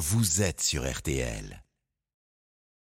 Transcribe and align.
vous 0.00 0.40
êtes 0.40 0.62
sur 0.62 0.90
RTL. 0.90 1.62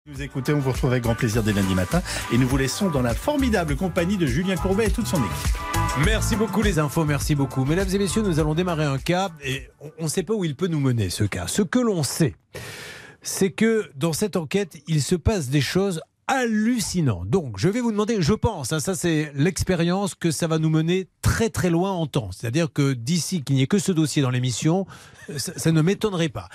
Vous 0.06 0.22
écoutez, 0.22 0.54
on 0.54 0.60
vous 0.60 0.72
retrouve 0.72 0.92
avec 0.92 1.04
grand 1.04 1.14
plaisir 1.14 1.44
dès 1.44 1.52
lundi 1.52 1.76
matin 1.76 2.02
et 2.32 2.38
nous 2.38 2.48
vous 2.48 2.56
laissons 2.56 2.90
dans 2.90 3.02
la 3.02 3.14
formidable 3.14 3.76
compagnie 3.76 4.18
de 4.18 4.26
Julien 4.26 4.56
Courbet 4.56 4.88
et 4.88 4.92
toute 4.92 5.08
son 5.08 5.18
équipe. 5.18 5.58
Merci 6.06 6.38
beaucoup 6.38 6.62
les 6.62 6.80
infos, 6.80 7.04
merci 7.04 7.36
beaucoup. 7.36 7.66
Mesdames 7.66 7.90
et 7.94 7.98
messieurs, 7.98 8.22
nous 8.22 8.40
allons 8.40 8.56
démarrer 8.56 8.86
un 8.86 8.98
cas 8.98 9.30
et 9.44 9.70
on 10.00 10.06
ne 10.06 10.08
sait 10.08 10.24
pas 10.24 10.34
où 10.34 10.46
il 10.46 10.56
peut 10.56 10.68
nous 10.68 10.80
mener 10.80 11.10
ce 11.10 11.26
cas. 11.26 11.48
Ce 11.48 11.62
que 11.62 11.80
l'on 11.80 12.02
sait, 12.02 12.34
c'est 13.22 13.52
que 13.52 13.92
dans 13.96 14.14
cette 14.14 14.38
enquête, 14.38 14.78
il 14.88 15.04
se 15.04 15.16
passe 15.16 15.50
des 15.50 15.62
choses 15.62 16.02
hallucinantes. 16.28 17.30
Donc, 17.30 17.58
je 17.58 17.68
vais 17.68 17.82
vous 17.82 17.92
demander, 17.92 18.22
je 18.22 18.34
pense, 18.34 18.72
hein, 18.72 18.80
ça 18.80 18.96
c'est 18.96 19.34
l'expérience, 19.36 20.16
que 20.16 20.32
ça 20.32 20.48
va 20.48 20.60
nous 20.60 20.70
mener 20.70 21.10
très 21.22 21.50
très 21.50 21.70
loin 21.70 21.92
en 21.92 22.08
temps. 22.08 22.32
C'est-à-dire 22.32 22.72
que 22.72 22.94
d'ici 22.94 23.44
qu'il 23.44 23.58
n'y 23.58 23.64
ait 23.64 23.68
que 23.68 23.80
ce 23.80 23.92
dossier 23.92 24.22
dans 24.22 24.30
l'émission, 24.30 24.86
ça, 25.38 25.52
ça 25.58 25.72
ne 25.74 25.82
m'étonnerait 25.82 26.30
pas. 26.30 26.48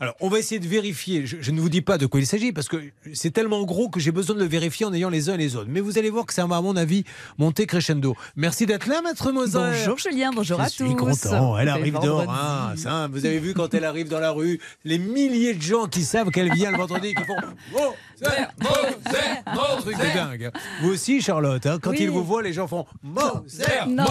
Alors, 0.00 0.14
on 0.20 0.28
va 0.28 0.38
essayer 0.38 0.58
de 0.58 0.66
vérifier. 0.66 1.26
Je, 1.26 1.36
je 1.40 1.50
ne 1.50 1.60
vous 1.60 1.68
dis 1.68 1.80
pas 1.82 1.98
de 1.98 2.06
quoi 2.06 2.20
il 2.20 2.26
s'agit 2.26 2.52
parce 2.52 2.68
que 2.68 2.76
c'est 3.12 3.30
tellement 3.32 3.62
gros 3.64 3.88
que 3.88 4.00
j'ai 4.00 4.10
besoin 4.12 4.34
de 4.34 4.40
le 4.40 4.46
vérifier 4.46 4.86
en 4.86 4.92
ayant 4.92 5.08
les 5.08 5.30
uns 5.30 5.34
et 5.34 5.38
les 5.38 5.56
autres. 5.56 5.68
Mais 5.70 5.80
vous 5.80 5.98
allez 5.98 6.10
voir 6.10 6.26
que 6.26 6.34
ça 6.34 6.46
va, 6.46 6.56
à 6.56 6.60
mon 6.60 6.76
avis, 6.76 7.04
monter 7.38 7.66
crescendo. 7.66 8.16
Merci 8.36 8.66
d'être 8.66 8.86
là, 8.86 9.02
maître 9.02 9.30
Moser. 9.32 9.58
Bonjour 9.58 9.98
Julien, 9.98 10.30
bonjour 10.34 10.60
à 10.60 10.68
Je 10.68 10.76
tous. 10.76 10.86
suis 10.86 10.96
content. 10.96 11.56
Elle 11.58 11.68
arrive 11.68 11.98
d'or. 12.00 12.22
hein, 12.28 12.74
ça, 12.76 13.08
vous 13.10 13.24
avez 13.24 13.38
vu 13.38 13.54
quand 13.54 13.72
elle 13.74 13.84
arrive 13.84 14.08
dans 14.08 14.20
la 14.20 14.30
rue, 14.32 14.60
les 14.84 14.98
milliers 14.98 15.54
de 15.54 15.62
gens 15.62 15.86
qui 15.86 16.02
savent 16.02 16.30
qu'elle 16.30 16.52
vient 16.52 16.70
le 16.72 16.76
vendredi, 16.78 17.14
qui 17.14 17.22
font 17.24 17.36
Moser, 17.72 18.36
Moser, 18.60 19.18
Moser. 19.54 19.80
truc 19.82 19.96
de 19.98 20.14
dingue. 20.14 20.44
hein. 20.54 20.58
Vous 20.82 20.90
aussi, 20.92 21.20
Charlotte, 21.20 21.64
hein, 21.66 21.78
quand 21.80 21.90
Oui. 21.90 21.98
ils 22.00 22.10
vous 22.10 22.24
voient, 22.24 22.42
les 22.42 22.52
gens 22.52 22.66
font 22.66 22.84
Moser, 23.02 23.64
Non, 23.88 24.04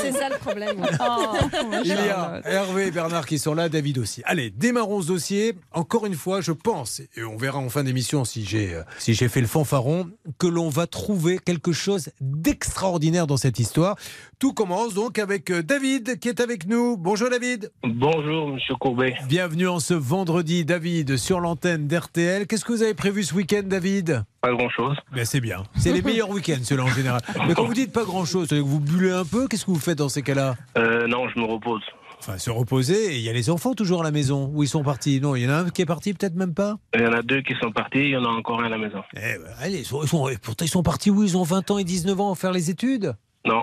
c'est 0.00 0.12
ça 0.12 0.28
le 0.28 0.36
problème. 0.38 0.84
Oh, 1.00 1.36
Il 1.84 1.88
y 1.88 1.92
a 1.92 1.96
Charlotte. 2.08 2.42
Hervé 2.46 2.86
et 2.86 2.90
Bernard 2.90 3.26
qui 3.26 3.38
sont 3.38 3.54
là, 3.54 3.68
David 3.68 3.98
aussi. 3.98 4.22
Allez, 4.24 4.50
démarrons 4.50 4.97
ce 5.02 5.08
dossier. 5.08 5.54
Encore 5.72 6.06
une 6.06 6.14
fois, 6.14 6.40
je 6.40 6.52
pense, 6.52 7.00
et 7.16 7.22
on 7.24 7.36
verra 7.36 7.58
en 7.58 7.68
fin 7.68 7.84
d'émission 7.84 8.24
si 8.24 8.44
j'ai 8.44 8.74
euh, 8.74 8.82
si 8.98 9.14
j'ai 9.14 9.28
fait 9.28 9.40
le 9.40 9.46
fanfaron, 9.46 10.10
que 10.38 10.46
l'on 10.46 10.68
va 10.68 10.86
trouver 10.86 11.38
quelque 11.38 11.72
chose 11.72 12.10
d'extraordinaire 12.20 13.26
dans 13.26 13.36
cette 13.36 13.58
histoire. 13.58 13.96
Tout 14.38 14.52
commence 14.52 14.94
donc 14.94 15.18
avec 15.18 15.50
euh, 15.50 15.62
David 15.62 16.18
qui 16.18 16.28
est 16.28 16.40
avec 16.40 16.66
nous. 16.66 16.96
Bonjour 16.96 17.30
David. 17.30 17.70
Bonjour, 17.84 18.48
monsieur 18.48 18.74
Courbet. 18.76 19.14
Bienvenue 19.28 19.68
en 19.68 19.80
ce 19.80 19.94
vendredi, 19.94 20.64
David, 20.64 21.16
sur 21.16 21.40
l'antenne 21.40 21.86
d'RTL. 21.86 22.46
Qu'est-ce 22.46 22.64
que 22.64 22.72
vous 22.72 22.82
avez 22.82 22.94
prévu 22.94 23.24
ce 23.24 23.34
week-end, 23.34 23.62
David? 23.64 24.24
Pas 24.40 24.52
grand 24.52 24.68
chose. 24.70 24.96
ben 25.12 25.24
c'est 25.24 25.40
bien. 25.40 25.64
C'est 25.76 25.92
les 25.92 26.02
meilleurs 26.02 26.30
week-ends, 26.30 26.62
ceux-là 26.62 26.84
en 26.84 26.88
général. 26.88 27.20
Mais 27.48 27.54
quand 27.54 27.64
vous 27.64 27.74
dites 27.74 27.92
pas 27.92 28.04
grand-chose, 28.04 28.52
vous 28.52 28.78
bullez 28.80 29.10
un 29.10 29.24
peu, 29.24 29.48
qu'est-ce 29.48 29.64
que 29.66 29.70
vous 29.72 29.78
faites 29.80 29.98
dans 29.98 30.08
ces 30.08 30.22
cas-là? 30.22 30.54
Euh, 30.76 31.08
non, 31.08 31.28
je 31.28 31.40
me 31.40 31.44
repose. 31.44 31.82
Enfin, 32.28 32.36
se 32.38 32.50
reposer. 32.50 33.14
Et 33.14 33.16
il 33.16 33.22
y 33.22 33.30
a 33.30 33.32
les 33.32 33.48
enfants 33.48 33.72
toujours 33.72 34.02
à 34.02 34.04
la 34.04 34.10
maison. 34.10 34.50
Où 34.54 34.62
ils 34.62 34.68
sont 34.68 34.82
partis? 34.82 35.18
Non, 35.20 35.34
il 35.34 35.44
y 35.44 35.46
en 35.46 35.50
a 35.50 35.56
un 35.60 35.70
qui 35.70 35.80
est 35.80 35.86
parti, 35.86 36.12
peut-être 36.12 36.34
même 36.34 36.52
pas? 36.52 36.76
Il 36.94 37.00
y 37.00 37.06
en 37.06 37.12
a 37.12 37.22
deux 37.22 37.40
qui 37.40 37.54
sont 37.60 37.72
partis, 37.72 38.00
il 38.00 38.10
y 38.10 38.16
en 38.18 38.24
a 38.24 38.28
encore 38.28 38.60
un 38.60 38.64
à 38.66 38.68
la 38.68 38.76
maison. 38.76 39.02
Eh 39.14 39.18
ben, 39.18 39.38
allez, 39.60 39.78
ils 39.78 39.84
sont, 39.86 40.02
ils 40.02 40.08
sont- 40.08 40.28
pourtant 40.42 40.64
ils 40.66 40.68
sont 40.68 40.82
partis 40.82 41.10
où? 41.10 41.22
Ils 41.22 41.38
ont 41.38 41.42
20 41.42 41.70
ans 41.70 41.78
et 41.78 41.84
19 41.84 42.20
ans 42.20 42.30
à 42.32 42.34
faire 42.34 42.52
les 42.52 42.68
études? 42.68 43.14
Non. 43.46 43.62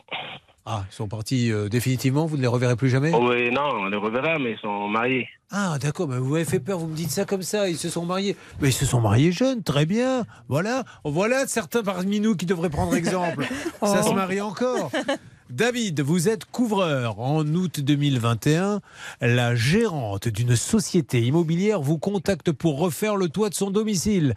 Ah, 0.66 0.84
ils 0.92 0.96
sont 0.96 1.08
partis 1.08 1.52
euh, 1.52 1.70
définitivement, 1.70 2.26
vous 2.26 2.38
ne 2.38 2.42
les 2.42 2.48
reverrez 2.48 2.76
plus 2.76 2.90
jamais? 2.90 3.12
Oh, 3.14 3.30
oui, 3.30 3.52
non, 3.52 3.70
on 3.82 3.86
les 3.86 3.98
reverra, 3.98 4.40
mais 4.40 4.54
ils 4.54 4.58
sont 4.58 4.88
mariés. 4.88 5.28
Ah, 5.52 5.78
d'accord, 5.80 6.08
mais 6.08 6.18
vous 6.18 6.32
m'avez 6.32 6.44
fait 6.44 6.60
peur, 6.60 6.80
vous 6.80 6.88
me 6.88 6.96
dites 6.96 7.12
ça 7.12 7.24
comme 7.24 7.44
ça, 7.44 7.70
ils 7.70 7.78
se 7.78 7.88
sont 7.88 8.04
mariés. 8.04 8.36
Mais 8.62 8.70
ils 8.70 8.74
se 8.74 8.88
sont 8.88 9.00
mariés 9.00 9.32
jeunes, 9.32 9.62
très 9.62 9.86
bien. 9.86 10.26
Voilà, 10.48 10.84
voilà 11.04 11.46
certains 11.46 11.84
parmi 11.84 12.20
nous 12.20 12.36
qui 12.36 12.48
devraient 12.48 12.72
prendre 12.72 12.96
exemple. 12.96 13.46
Ça 13.84 14.02
se 14.02 14.12
marie 14.12 14.42
encore. 14.42 14.90
David, 15.50 16.02
vous 16.02 16.28
êtes 16.28 16.46
couvreur. 16.46 17.20
En 17.20 17.46
août 17.46 17.80
2021, 17.80 18.80
la 19.22 19.54
gérante 19.54 20.28
d'une 20.28 20.56
société 20.56 21.22
immobilière 21.22 21.82
vous 21.82 22.00
contacte 22.00 22.52
pour 22.52 22.80
refaire 22.80 23.16
le 23.16 23.30
toit 23.30 23.50
de 23.50 23.54
son 23.54 23.70
domicile. 23.70 24.34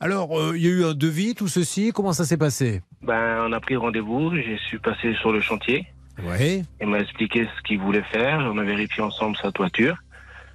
Alors, 0.00 0.38
euh, 0.38 0.56
il 0.56 0.64
y 0.64 0.66
a 0.66 0.70
eu 0.70 0.84
un 0.84 0.94
devis, 0.94 1.34
tout 1.34 1.48
ceci. 1.48 1.92
Comment 1.94 2.14
ça 2.14 2.24
s'est 2.24 2.38
passé? 2.38 2.80
Ben, 3.02 3.44
on 3.46 3.52
a 3.52 3.60
pris 3.60 3.76
rendez-vous, 3.76 4.34
je 4.36 4.56
suis 4.66 4.78
passé 4.78 5.14
sur 5.20 5.32
le 5.32 5.40
chantier. 5.42 5.86
Oui. 6.22 6.62
Il 6.80 6.88
m'a 6.88 7.00
expliqué 7.00 7.46
ce 7.56 7.62
qu'il 7.62 7.78
voulait 7.78 8.02
faire, 8.10 8.38
on 8.38 8.56
a 8.56 8.64
vérifié 8.64 9.02
ensemble 9.02 9.36
sa 9.36 9.52
toiture. 9.52 9.96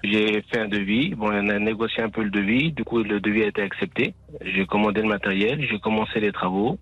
J'ai 0.04 0.44
fait 0.52 0.60
un 0.60 0.68
devis, 0.68 1.14
bon, 1.16 1.28
on 1.28 1.50
a 1.50 1.60
négocié 1.60 2.04
un 2.04 2.10
peu 2.10 2.24
le 2.24 2.30
devis, 2.30 2.74
du 2.74 2.84
coup 2.84 3.02
le 3.02 3.22
devis 3.22 3.44
a 3.44 3.48
été 3.48 3.62
accepté. 3.62 4.16
J'ai 4.42 4.66
commandé 4.66 5.02
le 5.02 5.08
matériel, 5.08 5.66
j'ai 5.70 5.80
commencé 5.80 6.20
les 6.20 6.32
travaux. 6.34 6.80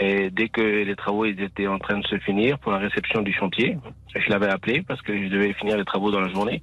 Dès 0.00 0.48
que 0.48 0.60
les 0.60 0.96
travaux 0.96 1.26
étaient 1.26 1.66
en 1.66 1.78
train 1.78 1.98
de 1.98 2.06
se 2.06 2.18
finir 2.18 2.58
pour 2.58 2.72
la 2.72 2.78
réception 2.78 3.20
du 3.20 3.32
chantier, 3.32 3.76
je 4.14 4.30
l'avais 4.30 4.48
appelé 4.48 4.82
parce 4.82 5.02
que 5.02 5.12
je 5.16 5.28
devais 5.28 5.52
finir 5.52 5.76
les 5.76 5.84
travaux 5.84 6.10
dans 6.10 6.20
la 6.20 6.28
journée 6.28 6.62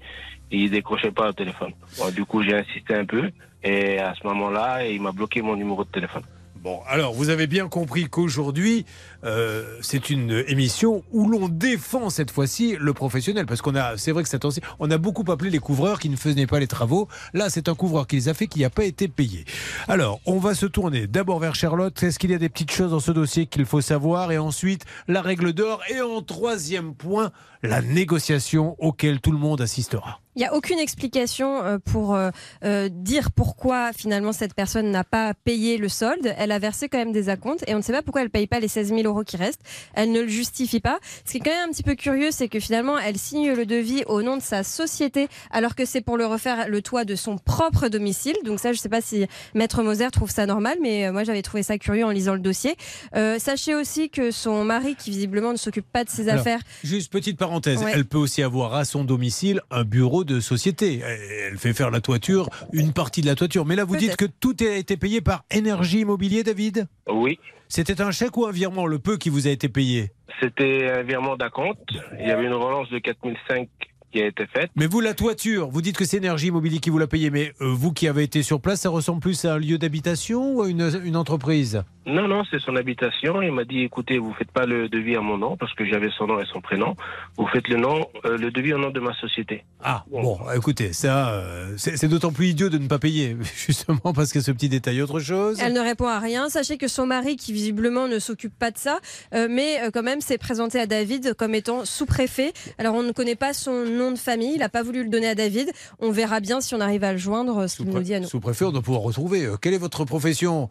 il 0.51 0.69
décrochait 0.69 1.11
pas 1.11 1.27
le 1.27 1.33
téléphone. 1.33 1.73
Du 2.13 2.25
coup, 2.25 2.41
j'ai 2.41 2.55
insisté 2.55 2.95
un 2.95 3.05
peu 3.05 3.29
et 3.63 3.99
à 3.99 4.13
ce 4.15 4.25
moment-là, 4.27 4.85
il 4.85 5.01
m'a 5.01 5.11
bloqué 5.11 5.41
mon 5.41 5.55
numéro 5.55 5.83
de 5.83 5.89
téléphone. 5.89 6.23
Bon, 6.61 6.81
alors 6.87 7.13
vous 7.13 7.29
avez 7.29 7.47
bien 7.47 7.67
compris 7.67 8.09
qu'aujourd'hui, 8.09 8.85
euh, 9.23 9.77
c'est 9.81 10.09
une 10.09 10.43
émission 10.47 11.03
où 11.11 11.29
l'on 11.29 11.49
défend 11.49 12.09
cette 12.09 12.31
fois-ci 12.31 12.75
le 12.79 12.93
professionnel. 12.93 13.45
Parce 13.45 13.61
qu'on 13.61 13.75
a, 13.75 13.97
c'est 13.97 14.11
vrai 14.11 14.23
que 14.23 14.29
cette 14.29 14.41
temps 14.41 14.49
on 14.79 14.89
a 14.91 14.97
beaucoup 14.97 15.29
appelé 15.31 15.49
les 15.49 15.59
couvreurs 15.59 15.99
qui 15.99 16.09
ne 16.09 16.15
faisaient 16.15 16.47
pas 16.47 16.59
les 16.59 16.67
travaux. 16.67 17.07
Là, 17.33 17.49
c'est 17.49 17.69
un 17.69 17.75
couvreur 17.75 18.07
qui 18.07 18.15
les 18.15 18.29
a 18.29 18.33
fait, 18.33 18.47
qui 18.47 18.61
n'a 18.61 18.69
pas 18.69 18.85
été 18.85 19.07
payé. 19.07 19.45
Alors, 19.87 20.19
on 20.25 20.39
va 20.39 20.55
se 20.55 20.65
tourner 20.65 21.07
d'abord 21.07 21.39
vers 21.39 21.55
Charlotte. 21.55 22.01
Est-ce 22.01 22.19
qu'il 22.19 22.31
y 22.31 22.35
a 22.35 22.39
des 22.39 22.49
petites 22.49 22.71
choses 22.71 22.91
dans 22.91 22.99
ce 22.99 23.11
dossier 23.11 23.45
qu'il 23.45 23.65
faut 23.65 23.81
savoir? 23.81 24.31
Et 24.31 24.37
ensuite, 24.37 24.85
la 25.07 25.21
règle 25.21 25.53
d'or. 25.53 25.81
Et 25.89 26.01
en 26.01 26.21
troisième 26.21 26.95
point, 26.95 27.31
la 27.63 27.81
négociation 27.81 28.75
auquel 28.79 29.19
tout 29.21 29.31
le 29.31 29.37
monde 29.37 29.61
assistera. 29.61 30.19
Il 30.37 30.41
n'y 30.41 30.45
a 30.45 30.53
aucune 30.53 30.77
explication 30.77 31.63
euh, 31.63 31.79
pour 31.83 32.13
euh, 32.13 32.29
euh, 32.63 32.89
dire 32.91 33.31
pourquoi 33.31 33.91
finalement 33.91 34.31
cette 34.33 34.53
personne 34.53 34.91
n'a 34.91 35.03
pas 35.03 35.33
payé 35.33 35.79
le 35.79 35.89
solde. 35.89 36.31
Elle 36.37 36.51
a 36.51 36.59
versé 36.59 36.89
quand 36.89 36.99
même 36.99 37.11
des 37.11 37.29
acomptes 37.29 37.63
et 37.65 37.73
on 37.73 37.77
ne 37.77 37.81
sait 37.81 37.91
pas 37.91 38.03
pourquoi 38.03 38.21
elle 38.21 38.27
ne 38.27 38.31
paye 38.31 38.45
pas 38.45 38.59
les 38.59 38.67
16 38.67 38.89
000 38.89 39.01
euros 39.01 39.23
qui 39.23 39.35
restent. 39.35 39.63
Elle 39.95 40.11
ne 40.11 40.21
le 40.21 40.27
justifie 40.27 40.79
pas. 40.79 40.99
Ce 41.25 41.31
qui 41.31 41.37
est 41.37 41.39
quand 41.39 41.49
même 41.49 41.69
un 41.69 41.71
petit 41.71 41.81
peu 41.81 41.95
curieux, 41.95 42.29
c'est 42.29 42.49
que 42.49 42.59
finalement 42.59 42.99
elle 42.99 43.17
signe 43.17 43.51
le 43.51 43.65
devis 43.65 44.03
au 44.05 44.21
nom 44.21 44.37
de 44.37 44.41
sa 44.43 44.61
société 44.61 45.27
alors 45.49 45.73
que 45.73 45.85
c'est 45.85 46.01
pour 46.01 46.17
le 46.17 46.27
refaire 46.27 46.69
le 46.69 46.83
toit 46.83 47.03
de 47.03 47.15
son 47.15 47.39
propre 47.39 47.87
domicile. 47.87 48.35
Donc 48.45 48.59
ça, 48.59 48.73
je 48.73 48.77
ne 48.77 48.81
sais 48.81 48.89
pas 48.89 49.01
si 49.01 49.25
Maître 49.55 49.81
Moser 49.81 50.11
trouve 50.11 50.29
ça 50.29 50.45
normal, 50.45 50.77
mais 50.83 51.11
moi 51.11 51.23
j'avais 51.23 51.41
trouvé 51.41 51.63
ça 51.63 51.79
curieux 51.79 52.05
en 52.05 52.11
lisant 52.11 52.35
le 52.35 52.41
dossier. 52.41 52.75
Euh, 53.15 53.39
sachez 53.39 53.73
aussi 53.73 54.11
que 54.11 54.29
son 54.29 54.63
mari, 54.63 54.95
qui 54.95 55.09
visiblement 55.09 55.51
ne 55.51 55.57
s'occupe 55.57 55.91
pas 55.91 56.03
de 56.03 56.11
ses 56.11 56.29
Alors, 56.29 56.41
affaires, 56.41 56.59
Juste 56.83 57.11
petite 57.11 57.39
parenthèse, 57.39 57.79
Ouais. 57.81 57.93
elle 57.95 58.05
peut 58.05 58.19
aussi 58.19 58.43
avoir 58.43 58.75
à 58.75 58.85
son 58.85 59.03
domicile 59.03 59.61
un 59.71 59.83
bureau 59.83 60.23
de 60.27 60.39
société. 60.39 61.01
Elle 61.49 61.57
fait 61.57 61.73
faire 61.73 61.89
la 61.89 62.01
toiture, 62.01 62.49
une 62.71 62.93
partie 62.93 63.21
de 63.21 63.25
la 63.25 63.35
toiture. 63.35 63.65
Mais 63.65 63.75
là, 63.75 63.83
vous 63.83 63.95
dites 63.95 64.15
que 64.15 64.25
tout 64.25 64.55
a 64.61 64.75
été 64.75 64.97
payé 64.97 65.21
par 65.21 65.43
Énergie 65.49 66.01
Immobilier, 66.01 66.43
David? 66.43 66.87
Oui, 67.09 67.39
C'était 67.69 68.01
un 68.01 68.11
chèque 68.11 68.37
ou 68.37 68.45
un 68.45 68.51
virement, 68.51 68.85
le 68.85 68.99
peu 68.99 69.17
qui 69.17 69.29
vous 69.29 69.47
a 69.47 69.49
été 69.49 69.67
payé? 69.69 70.11
C'était 70.41 70.89
un 70.91 71.01
virement 71.01 71.35
d'acompte. 71.35 71.89
Il 72.19 72.27
y 72.27 72.31
avait 72.31 72.45
une 72.45 72.53
relance 72.53 72.89
de 72.89 72.99
4005 72.99 73.67
qui 74.11 74.21
a 74.21 74.27
été 74.27 74.45
faite. 74.45 74.71
Mais 74.75 74.87
vous, 74.87 75.01
la 75.01 75.13
toiture, 75.13 75.69
vous 75.69 75.81
dites 75.81 75.97
que 75.97 76.05
c'est 76.05 76.17
Énergie 76.17 76.47
Immobilier 76.47 76.79
qui 76.79 76.89
vous 76.89 76.99
l'a 76.99 77.07
payé, 77.07 77.29
mais 77.29 77.53
euh, 77.61 77.73
vous 77.73 77.91
qui 77.91 78.07
avez 78.07 78.23
été 78.23 78.43
sur 78.43 78.61
place, 78.61 78.81
ça 78.81 78.89
ressemble 78.89 79.19
plus 79.19 79.45
à 79.45 79.55
un 79.55 79.59
lieu 79.59 79.77
d'habitation 79.77 80.53
ou 80.55 80.61
à 80.61 80.69
une, 80.69 80.89
une 81.03 81.15
entreprise? 81.15 81.83
Non, 82.05 82.27
non, 82.27 82.43
c'est 82.49 82.59
son 82.59 82.75
habitation. 82.77 83.41
Il 83.41 83.51
m'a 83.51 83.65
dit, 83.65 83.81
écoutez, 83.81 84.17
vous 84.17 84.33
faites 84.33 84.51
pas 84.51 84.65
le 84.65 84.87
devis 84.87 85.17
à 85.17 85.21
mon 85.21 85.37
nom 85.37 85.57
parce 85.57 85.73
que 85.73 85.85
j'avais 85.85 86.09
son 86.17 86.27
nom 86.27 86.39
et 86.39 86.45
son 86.45 86.61
prénom. 86.61 86.95
Vous 87.37 87.47
faites 87.47 87.67
le 87.67 87.75
nom, 87.75 88.07
euh, 88.23 88.37
le 88.37 88.49
devis 88.49 88.73
au 88.73 88.77
nom 88.77 88.91
de 88.91 88.99
ma 89.01 89.13
société. 89.15 89.65
Ah, 89.83 90.05
bon, 90.09 90.37
écoutez, 90.55 90.93
ça, 90.93 91.31
euh, 91.31 91.73
c'est 91.77 92.07
d'autant 92.07 92.31
plus 92.31 92.47
idiot 92.47 92.69
de 92.69 92.77
ne 92.77 92.87
pas 92.87 92.99
payer, 92.99 93.35
justement 93.67 94.13
parce 94.13 94.35
a 94.35 94.41
ce 94.41 94.51
petit 94.51 94.69
détail. 94.69 95.01
Autre 95.01 95.19
chose 95.19 95.59
Elle 95.61 95.73
ne 95.73 95.79
répond 95.79 96.07
à 96.07 96.19
rien. 96.19 96.49
Sachez 96.49 96.77
que 96.77 96.87
son 96.87 97.05
mari, 97.05 97.35
qui 97.35 97.53
visiblement 97.53 98.07
ne 98.07 98.19
s'occupe 98.19 98.57
pas 98.57 98.71
de 98.71 98.77
ça, 98.77 98.99
euh, 99.33 99.47
mais 99.49 99.81
euh, 99.81 99.91
quand 99.91 100.03
même 100.03 100.21
s'est 100.21 100.37
présenté 100.37 100.79
à 100.79 100.85
David 100.85 101.33
comme 101.33 101.55
étant 101.55 101.85
sous-préfet. 101.85 102.53
Alors 102.77 102.95
on 102.95 103.03
ne 103.03 103.11
connaît 103.11 103.35
pas 103.35 103.53
son 103.53 103.85
nom 103.97 104.11
de 104.11 104.17
famille, 104.17 104.53
il 104.53 104.59
n'a 104.59 104.69
pas 104.69 104.83
voulu 104.83 105.03
le 105.03 105.09
donner 105.09 105.27
à 105.27 105.35
David. 105.35 105.71
On 105.99 106.11
verra 106.11 106.39
bien 106.39 106.61
si 106.61 106.75
on 106.75 106.79
arrive 106.81 107.03
à 107.03 107.11
le 107.11 107.17
joindre, 107.17 107.67
ce 107.67 107.77
qu'il 107.77 107.87
nous 107.87 107.99
dit 107.99 108.13
à 108.13 108.19
nous. 108.19 108.27
Sous-préfet, 108.27 108.65
on 108.65 108.71
doit 108.71 108.81
pouvoir 108.81 109.03
retrouver. 109.03 109.45
Euh, 109.45 109.57
quelle 109.57 109.73
est 109.73 109.79
votre 109.79 110.05
profession? 110.05 110.69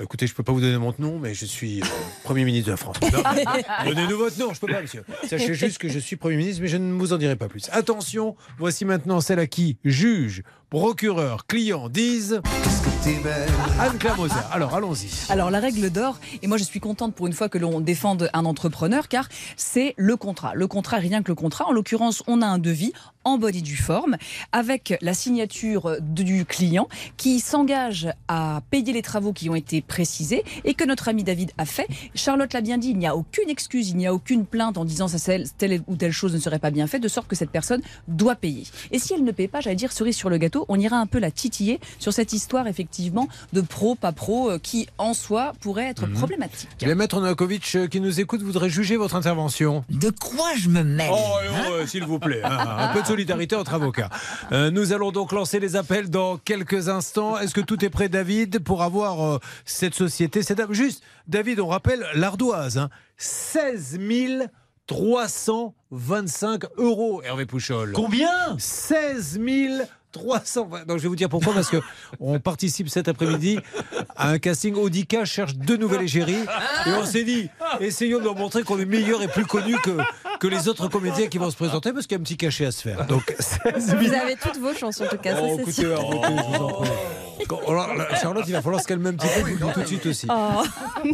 Écoutez, 0.00 0.26
je 0.26 0.32
ne 0.32 0.36
peux 0.36 0.42
pas 0.42 0.52
vous 0.52 0.60
donner 0.60 0.76
mon 0.76 0.92
nom, 0.98 1.18
mais 1.18 1.32
je 1.32 1.46
suis 1.46 1.80
euh, 1.80 1.86
Premier 2.24 2.44
ministre 2.44 2.66
de 2.66 2.72
la 2.72 2.76
France. 2.76 2.96
Donnez-nous 3.84 4.18
votre 4.18 4.38
nom, 4.38 4.48
je 4.52 4.56
ne 4.56 4.66
peux 4.66 4.72
pas, 4.72 4.82
monsieur. 4.82 5.04
Sachez 5.26 5.54
juste 5.54 5.78
que 5.78 5.88
je 5.88 5.98
suis 5.98 6.16
Premier 6.16 6.36
ministre, 6.36 6.60
mais 6.60 6.68
je 6.68 6.76
ne 6.76 6.92
vous 6.92 7.12
en 7.12 7.16
dirai 7.16 7.36
pas 7.36 7.48
plus. 7.48 7.68
Attention, 7.72 8.36
voici 8.58 8.84
maintenant 8.84 9.20
celle 9.20 9.38
à 9.38 9.46
qui 9.46 9.78
juge, 9.84 10.42
procureur, 10.68 11.46
client 11.46 11.88
disent. 11.88 12.42
Anne 13.78 13.98
Clamoser. 13.98 14.34
Alors, 14.50 14.74
allons-y. 14.74 15.08
Alors 15.30 15.52
la 15.52 15.60
règle 15.60 15.90
d'or, 15.90 16.18
et 16.42 16.48
moi 16.48 16.56
je 16.56 16.64
suis 16.64 16.80
contente 16.80 17.14
pour 17.14 17.28
une 17.28 17.32
fois 17.32 17.48
que 17.48 17.56
l'on 17.56 17.80
défende 17.80 18.28
un 18.32 18.44
entrepreneur, 18.44 19.06
car 19.06 19.28
c'est 19.56 19.94
le 19.96 20.16
contrat. 20.16 20.54
Le 20.54 20.66
contrat, 20.66 20.96
rien 20.96 21.22
que 21.22 21.28
le 21.28 21.36
contrat. 21.36 21.66
En 21.66 21.72
l'occurrence, 21.72 22.24
on 22.26 22.42
a 22.42 22.46
un 22.46 22.58
devis 22.58 22.92
en 23.26 23.38
bonne 23.38 23.56
et 23.56 23.60
due 23.60 23.76
forme, 23.76 24.16
avec 24.52 24.94
la 25.02 25.12
signature 25.14 25.96
du 26.00 26.44
client 26.44 26.88
qui 27.16 27.40
s'engage 27.40 28.08
à 28.28 28.60
payer 28.70 28.92
les 28.92 29.02
travaux 29.02 29.32
qui 29.32 29.50
ont 29.50 29.54
été 29.56 29.80
précisés 29.82 30.44
et 30.64 30.74
que 30.74 30.84
notre 30.84 31.08
ami 31.08 31.24
David 31.24 31.50
a 31.58 31.66
fait. 31.66 31.88
Charlotte 32.14 32.52
l'a 32.52 32.60
bien 32.60 32.78
dit, 32.78 32.90
il 32.90 32.98
n'y 32.98 33.06
a 33.06 33.16
aucune 33.16 33.50
excuse, 33.50 33.90
il 33.90 33.96
n'y 33.96 34.06
a 34.06 34.14
aucune 34.14 34.46
plainte 34.46 34.78
en 34.78 34.84
disant 34.84 35.08
ça 35.08 35.18
telle 35.58 35.80
ou 35.88 35.96
telle 35.96 36.12
chose 36.12 36.32
ne 36.34 36.38
serait 36.38 36.60
pas 36.60 36.70
bien 36.70 36.86
faite, 36.86 37.02
de 37.02 37.08
sorte 37.08 37.26
que 37.26 37.34
cette 37.36 37.50
personne 37.50 37.82
doit 38.06 38.36
payer. 38.36 38.62
Et 38.92 38.98
si 39.00 39.12
elle 39.12 39.24
ne 39.24 39.32
paie 39.32 39.48
pas, 39.48 39.60
j'allais 39.60 39.74
dire 39.76 39.90
cerise 39.92 40.16
sur 40.16 40.30
le 40.30 40.38
gâteau, 40.38 40.64
on 40.68 40.78
ira 40.78 40.96
un 40.96 41.06
peu 41.06 41.18
la 41.18 41.32
titiller 41.32 41.80
sur 41.98 42.12
cette 42.12 42.32
histoire 42.32 42.68
effectivement 42.68 43.28
de 43.52 43.60
pro, 43.60 43.96
pas 43.96 44.12
pro, 44.12 44.50
euh, 44.50 44.58
qui 44.60 44.86
en 44.98 45.14
soi 45.14 45.52
pourrait 45.60 45.86
être 45.86 46.06
Mhm. 46.06 46.14
problématique. 46.14 46.68
Le 46.80 46.94
maître 46.94 47.20
Novakovic 47.20 47.74
euh, 47.74 47.88
qui 47.88 48.00
nous 48.00 48.20
écoute 48.20 48.42
voudrait 48.42 48.68
juger 48.70 48.96
votre 48.96 49.16
intervention? 49.16 49.84
De 49.90 50.10
quoi 50.10 50.50
je 50.56 50.68
me 50.68 50.84
mêle 50.84 51.10
Oh, 51.12 51.36
euh, 51.72 51.86
s'il 51.86 52.04
vous 52.04 52.18
plaît, 52.20 52.40
hein, 52.44 52.56
un 52.78 52.88
peu 52.92 53.00
de 53.02 53.06
solidarité 53.16 53.56
entre 53.56 53.74
avocats. 53.74 54.10
Euh, 54.52 54.70
nous 54.70 54.92
allons 54.92 55.10
donc 55.10 55.32
lancer 55.32 55.58
les 55.58 55.76
appels 55.76 56.10
dans 56.10 56.36
quelques 56.36 56.88
instants. 56.88 57.38
Est-ce 57.38 57.54
que 57.54 57.60
tout 57.60 57.84
est 57.84 57.90
prêt, 57.90 58.08
David, 58.08 58.60
pour 58.62 58.82
avoir 58.82 59.24
euh, 59.24 59.38
cette 59.64 59.94
société? 59.94 60.42
Cette... 60.42 60.60
Juste, 60.72 61.02
David, 61.26 61.60
on 61.60 61.68
rappelle 61.68 62.06
l'ardoise. 62.14 62.78
Hein, 62.78 62.90
16 63.16 63.98
325 64.86 66.64
euros, 66.76 67.22
Hervé 67.22 67.46
Pouchol. 67.46 67.92
Combien? 67.92 68.56
16 68.58 69.38
300. 70.16 70.68
Donc 70.86 70.98
je 70.98 71.02
vais 71.02 71.08
vous 71.08 71.16
dire 71.16 71.28
pourquoi, 71.28 71.52
parce 71.54 71.68
que 71.68 71.76
on 72.20 72.38
participe 72.40 72.88
cet 72.88 73.08
après-midi 73.08 73.58
à 74.16 74.30
un 74.30 74.38
casting. 74.38 74.74
Audica 74.74 75.24
cherche 75.24 75.54
deux 75.54 75.76
nouvelles 75.76 76.02
égéries. 76.02 76.44
Et 76.86 76.90
on 76.90 77.04
s'est 77.04 77.24
dit, 77.24 77.48
essayons 77.80 78.18
de 78.18 78.24
leur 78.24 78.34
montrer 78.34 78.62
qu'on 78.62 78.78
est 78.78 78.84
meilleur 78.86 79.22
et 79.22 79.28
plus 79.28 79.46
connu 79.46 79.76
que, 79.78 79.96
que 80.40 80.46
les 80.46 80.68
autres 80.68 80.88
comédiens 80.88 81.26
qui 81.28 81.38
vont 81.38 81.50
se 81.50 81.56
présenter, 81.56 81.92
parce 81.92 82.06
qu'il 82.06 82.16
y 82.16 82.18
a 82.18 82.20
un 82.20 82.24
petit 82.24 82.36
cachet 82.36 82.66
à 82.66 82.70
se 82.72 82.82
faire. 82.82 83.06
Donc 83.06 83.34
16 83.38 83.58
000. 83.86 83.98
Vous 84.02 84.12
avez 84.14 84.36
toutes 84.36 84.58
vos 84.58 84.74
chances 84.74 85.00
en 85.00 85.06
tout 85.06 85.18
cas, 85.18 85.34
ça, 85.36 85.40
Oh, 85.42 85.46
c'est 85.56 85.62
écoutez, 85.62 85.72
sûr. 85.72 85.92
écoutez, 86.00 86.18
je 86.36 86.58
vous 86.58 86.64
en 86.64 86.68
prie. 86.80 86.90
Charlotte, 88.20 88.44
il 88.46 88.52
va 88.52 88.62
falloir 88.62 88.82
se 88.82 88.86
calmer 88.86 89.10
un 89.10 89.14
petit 89.14 89.26
peu, 89.26 89.50
vous 89.52 89.72
tout 89.72 89.80
de 89.80 89.86
suite 89.86 90.06
aussi. 90.06 90.26
Oh. 90.30 90.62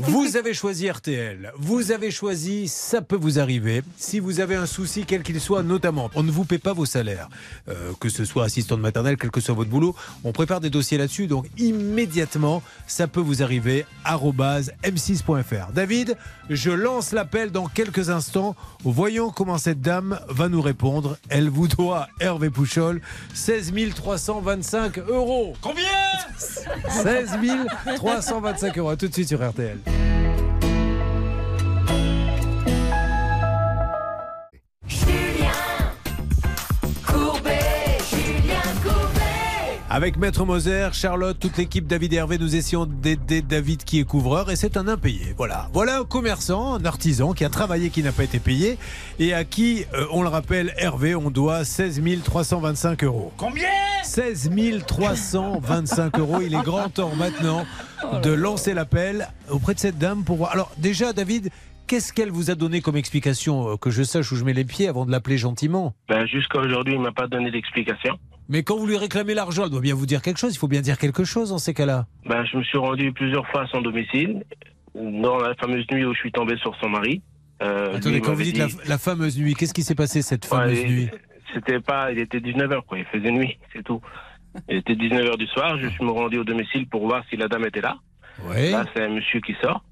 Vous 0.03 0.37
avez 0.37 0.55
choisi 0.55 0.89
RTL. 0.89 1.53
Vous 1.59 1.93
avez 1.93 2.11
choisi 2.11 2.69
Ça 2.69 3.03
peut 3.03 3.17
vous 3.17 3.39
arriver. 3.39 3.83
Si 3.97 4.21
vous 4.21 4.41
avez 4.41 4.55
un 4.55 4.67
souci, 4.67 5.05
quel 5.07 5.23
qu'il 5.23 5.41
soit, 5.41 5.63
notamment, 5.63 6.11
on 6.15 6.23
ne 6.23 6.31
vous 6.31 6.45
paie 6.45 6.59
pas 6.59 6.73
vos 6.73 6.87
salaires. 6.87 7.29
Euh, 7.69 7.93
que 8.01 8.09
ce 8.09 8.25
soit 8.25 8.45
assistant 8.45 8.77
de 8.77 8.83
maternelle, 8.83 9.17
quel 9.17 9.31
que 9.31 9.41
soit 9.41 9.55
votre 9.55 9.71
boulot, 9.71 9.95
on 10.25 10.33
prépare 10.33 10.61
des 10.61 10.71
dossiers 10.71 10.99
là-dessus. 10.99 11.27
Donc, 11.27 11.47
immédiatement, 11.59 12.63
ça 12.87 13.07
peut 13.07 13.21
vous 13.21 13.43
arriver. 13.43 13.85
arobase 14.05 14.73
m6.fr. 14.85 15.73
David, 15.73 16.17
je 16.51 16.71
lance 16.71 17.13
l'appel 17.13 17.51
dans 17.51 17.67
quelques 17.67 18.11
instants. 18.11 18.55
Voyons 18.85 19.31
comment 19.31 19.59
cette 19.59 19.81
dame 19.81 20.21
va 20.29 20.49
nous 20.49 20.63
répondre. 20.63 21.17
Elle 21.29 21.49
vous 21.49 21.69
doit, 21.69 22.09
Hervé 22.21 22.51
Pouchol, 22.51 23.01
16 23.35 23.73
325 23.95 24.99
euros. 25.09 25.55
Combien? 25.61 26.12
16 26.89 27.39
325 27.97 28.79
euros. 28.79 28.97
Tout 28.97 29.09
de 29.09 29.13
suite 29.13 29.29
sur 29.29 29.47
RTL. 29.47 29.79
Avec 39.95 40.17
Maître 40.17 40.47
Moser, 40.47 40.89
Charlotte, 40.95 41.39
toute 41.39 41.59
l'équipe 41.59 41.87
David 41.87 42.15
et 42.15 42.17
Hervé, 42.17 42.39
nous 42.39 42.57
essayons 42.57 42.87
d'aider 42.87 43.43
David 43.43 43.85
qui 43.85 44.01
est 44.01 44.05
couvreur 44.05 44.51
et 44.51 44.57
c'est 44.57 44.79
un 44.79 44.89
impayé. 44.89 45.35
Voilà. 45.37 45.69
Voilà 45.75 45.99
un 45.99 46.05
commerçant, 46.05 46.77
un 46.77 46.85
artisan 46.87 47.35
qui 47.35 47.45
a 47.45 47.51
travaillé, 47.51 47.91
qui 47.91 48.03
n'a 48.03 48.11
pas 48.11 48.25
été 48.25 48.39
payé 48.39 48.79
et 49.19 49.35
à 49.35 49.45
qui, 49.45 49.85
euh, 49.93 50.07
on 50.11 50.23
le 50.23 50.31
rappelle, 50.31 50.73
Hervé, 50.79 51.15
on 51.15 51.31
doit 51.31 51.67
16 51.67 52.01
325 52.25 53.05
euros. 53.05 53.35
Combien? 53.37 53.69
16 54.03 54.51
325 54.87 56.19
euros. 56.19 56.41
Il 56.41 56.55
est 56.55 56.63
grand 56.63 56.89
temps 56.89 57.15
maintenant 57.15 57.67
de 58.23 58.31
lancer 58.31 58.73
l'appel 58.73 59.29
auprès 59.51 59.75
de 59.75 59.79
cette 59.79 59.99
dame 59.99 60.25
pour 60.25 60.39
voir. 60.39 60.53
Alors 60.53 60.73
déjà, 60.79 61.13
David, 61.13 61.51
qu'est-ce 61.87 62.15
qu'elle 62.15 62.31
vous 62.31 62.51
a 62.51 62.55
donné 62.55 62.81
comme 62.81 62.97
explication 62.97 63.73
euh, 63.73 63.77
Que 63.77 63.91
je 63.91 64.03
sache 64.03 64.33
où 64.33 64.37
je 64.37 64.45
mets 64.45 64.55
les 64.55 64.65
pieds 64.65 64.89
avant 64.89 65.05
de 65.05 65.11
l'appeler 65.11 65.37
gentiment? 65.37 65.93
Ben, 66.09 66.25
jusqu'à 66.27 66.61
aujourd'hui, 66.61 66.95
il 66.95 67.01
m'a 67.01 67.13
pas 67.13 67.27
donné 67.27 67.51
d'explication. 67.51 68.19
Mais 68.53 68.63
quand 68.63 68.77
vous 68.77 68.87
lui 68.87 68.99
réclamez 68.99 69.33
l'argent, 69.33 69.65
elle 69.65 69.71
doit 69.71 69.81
bien 69.81 69.95
vous 69.95 70.05
dire 70.05 70.21
quelque 70.21 70.37
chose. 70.39 70.55
Il 70.55 70.59
faut 70.59 70.69
bien 70.69 70.83
dire 70.83 70.99
quelque 70.99 71.25
chose 71.25 71.49
dans 71.49 71.57
ces 71.59 71.73
cas-là. 71.73 72.05
Ben, 72.27 72.45
je 72.45 72.59
me 72.59 72.63
suis 72.63 72.77
rendu 72.77 73.11
plusieurs 73.13 73.47
fois 73.49 73.63
à 73.63 73.67
son 73.69 73.81
domicile, 73.81 74.45
dans 74.95 75.39
la 75.39 75.55
fameuse 75.55 75.87
nuit 75.91 76.05
où 76.05 76.13
je 76.13 76.19
suis 76.19 76.33
tombé 76.33 76.59
sur 76.59 76.77
son 76.77 76.91
mari. 76.91 77.23
Euh, 77.63 77.97
Attendez, 77.97 78.21
quand 78.21 78.35
vous 78.35 78.43
dites 78.43 78.59
la, 78.59 78.67
dit- 78.67 78.77
la 78.87 78.99
fameuse 78.99 79.39
nuit, 79.39 79.55
qu'est-ce 79.55 79.73
qui 79.73 79.83
s'est 79.83 79.95
passé 79.95 80.21
cette 80.21 80.45
fameuse 80.45 80.85
nuit? 80.85 81.09
C'était 81.55 81.81
pas, 81.81 82.13
il 82.13 82.19
était 82.19 82.41
19h, 82.41 82.83
quoi. 82.87 82.99
Il 82.99 83.07
faisait 83.07 83.31
nuit, 83.31 83.57
c'est 83.73 83.83
tout. 83.83 84.03
Il 84.69 84.77
était 84.77 84.95
19h 84.97 85.39
du 85.39 85.47
soir. 85.47 85.79
Je 85.79 85.89
suis 85.89 86.05
me 86.05 86.11
rendu 86.11 86.37
au 86.39 86.45
domicile 86.45 86.87
pour 86.89 87.07
voir 87.07 87.25
si 87.31 87.37
la 87.39 87.49
dame 87.49 87.65
était 87.65 87.81
là. 87.81 87.97
Là, 88.73 88.85
c'est 88.95 89.03
un 89.03 89.09
monsieur 89.09 89.41
qui 89.41 89.55
sort. 89.63 89.83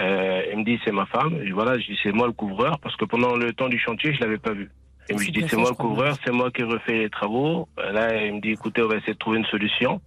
Euh, 0.00 0.42
il 0.52 0.58
me 0.58 0.64
dit, 0.64 0.78
c'est 0.84 0.92
ma 0.92 1.06
femme. 1.06 1.34
Et 1.44 1.52
voilà, 1.52 1.78
je 1.78 1.86
dis, 1.86 1.98
c'est 2.02 2.10
moi 2.12 2.26
le 2.26 2.32
couvreur, 2.32 2.80
parce 2.80 2.96
que 2.96 3.04
pendant 3.04 3.36
le 3.36 3.52
temps 3.52 3.68
du 3.68 3.78
chantier, 3.78 4.12
je 4.14 4.20
l'avais 4.20 4.38
pas 4.38 4.52
vu. 4.52 4.70
Et 5.08 5.16
C'est 5.16 5.24
je 5.24 5.30
dis, 5.30 5.44
c'est 5.48 5.56
moi 5.56 5.70
le 5.70 5.74
couvreur, 5.74 6.16
c'est 6.24 6.32
moi 6.32 6.50
qui 6.50 6.62
refais 6.62 6.98
les 6.98 7.10
travaux. 7.10 7.68
Là, 7.76 8.24
il 8.24 8.34
me 8.34 8.40
dit, 8.40 8.50
écoutez, 8.50 8.82
on 8.82 8.88
va 8.88 8.96
essayer 8.96 9.14
de 9.14 9.18
trouver 9.18 9.38
une 9.38 9.46
solution. 9.46 10.00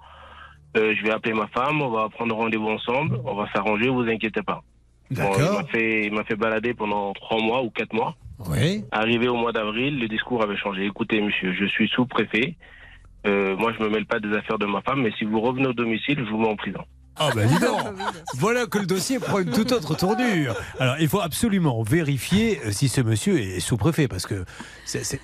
Euh, 0.77 0.93
je 0.95 1.03
vais 1.03 1.11
appeler 1.11 1.33
ma 1.33 1.47
femme, 1.47 1.81
on 1.81 1.89
va 1.89 2.07
prendre 2.09 2.35
rendez-vous 2.35 2.69
ensemble, 2.69 3.19
on 3.25 3.35
va 3.35 3.47
s'arranger, 3.53 3.89
vous 3.89 4.03
inquiétez 4.03 4.41
pas. 4.41 4.63
Bon, 5.11 5.29
il 5.37 5.43
m'a 5.43 5.63
fait, 5.65 6.05
il 6.05 6.13
m'a 6.13 6.23
fait 6.23 6.37
balader 6.37 6.73
pendant 6.73 7.11
trois 7.13 7.41
mois 7.41 7.61
ou 7.63 7.69
quatre 7.69 7.93
mois. 7.93 8.15
Oui. 8.49 8.85
Arrivé 8.91 9.27
au 9.27 9.35
mois 9.35 9.51
d'avril, 9.51 9.99
le 9.99 10.07
discours 10.07 10.41
avait 10.41 10.55
changé. 10.55 10.85
Écoutez, 10.85 11.19
monsieur, 11.19 11.53
je 11.53 11.65
suis 11.65 11.89
sous-préfet. 11.89 12.55
Euh, 13.27 13.55
moi, 13.57 13.73
je 13.77 13.83
me 13.83 13.89
mêle 13.89 14.05
pas 14.05 14.19
des 14.19 14.33
affaires 14.33 14.57
de 14.57 14.65
ma 14.65 14.81
femme, 14.81 15.01
mais 15.01 15.11
si 15.17 15.25
vous 15.25 15.41
revenez 15.41 15.67
au 15.67 15.73
domicile, 15.73 16.17
je 16.19 16.29
vous 16.31 16.37
mets 16.37 16.47
en 16.47 16.55
prison. 16.55 16.83
Ah 17.17 17.29
ben 17.35 17.47
dis 17.47 17.59
donc 17.59 17.79
sûr. 17.81 18.23
Voilà 18.35 18.65
que 18.65 18.77
le 18.79 18.85
dossier 18.85 19.19
prend 19.19 19.39
une 19.39 19.51
toute 19.51 19.71
autre 19.73 19.95
tournure. 19.95 20.55
Alors, 20.79 20.95
il 20.99 21.07
faut 21.07 21.19
absolument 21.21 21.83
vérifier 21.83 22.59
euh, 22.65 22.71
si 22.71 22.89
ce 22.89 23.01
monsieur 23.01 23.39
est 23.39 23.59
sous-préfet, 23.59 24.07
parce 24.07 24.25
que 24.25 24.45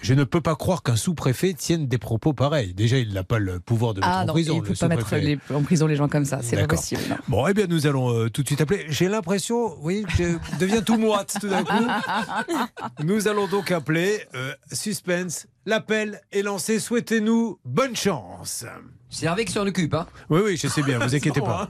je 0.02 0.14
ne 0.14 0.24
peux 0.24 0.42
pas 0.42 0.56
croire 0.56 0.84
qu'un 0.84 0.96
sous-préfet 0.96 1.54
tienne 1.54 1.88
des 1.88 1.98
propos 1.98 2.34
pareils. 2.34 2.74
Déjà, 2.74 2.98
il 2.98 3.14
n'a 3.14 3.24
pas 3.24 3.40
le 3.40 3.60
pouvoir 3.60 3.94
de 3.94 4.00
mettre 4.02 4.12
Ah 4.12 4.24
en 4.24 4.26
non, 4.28 4.34
prison. 4.34 4.54
il 4.56 4.62
ne 4.62 4.68
peut 4.68 4.74
pas 4.80 4.88
mettre 4.90 5.16
les- 5.16 5.40
en 5.54 5.64
prison 5.64 5.88
les 5.88 5.96
gens 5.96 6.08
comme 6.08 6.26
ça, 6.26 6.40
c'est 6.44 6.58
pas 6.58 6.68
possible. 6.68 7.02
non. 7.10 7.16
Bon, 7.28 7.48
eh 7.48 7.54
bien, 7.54 7.68
nous 7.68 7.88
allons 7.88 8.12
euh, 8.14 8.30
tout 8.30 8.44
de 8.44 8.48
suite 8.48 8.62
appeler. 8.62 8.86
J'ai 8.90 9.08
l'impression, 9.08 9.76
oui, 9.82 10.06
que 10.18 10.24
je 10.24 10.58
deviens 10.60 10.82
tout 10.82 10.98
moite 10.98 11.36
tout 11.40 11.48
d'un 11.50 11.64
coup. 11.64 11.74
Nous 13.04 13.28
allons 13.28 13.48
donc 13.48 13.72
appeler. 13.72 14.20
euh, 14.36 14.54
suspense. 14.72 15.48
L'appel 15.66 16.22
est 16.32 16.42
lancé. 16.42 16.80
Souhaitez-nous 16.80 17.60
bonne 17.66 17.96
chance. 17.96 18.66
C'est 19.10 19.26
Hervé 19.26 19.46
qui 19.46 19.54
s'en 19.54 19.66
occupe, 19.66 19.94
hein 19.94 20.06
Oui, 20.30 20.42
oui, 20.44 20.58
je 20.58 20.68
sais 20.68 20.84
bien, 20.84 21.00
vous 21.00 21.16
inquiétez 21.16 21.42
pas. 21.42 21.70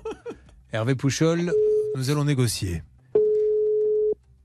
Hervé 0.73 0.95
Pouchol, 0.95 1.51
nous 1.95 2.09
allons 2.09 2.23
négocier. 2.25 2.83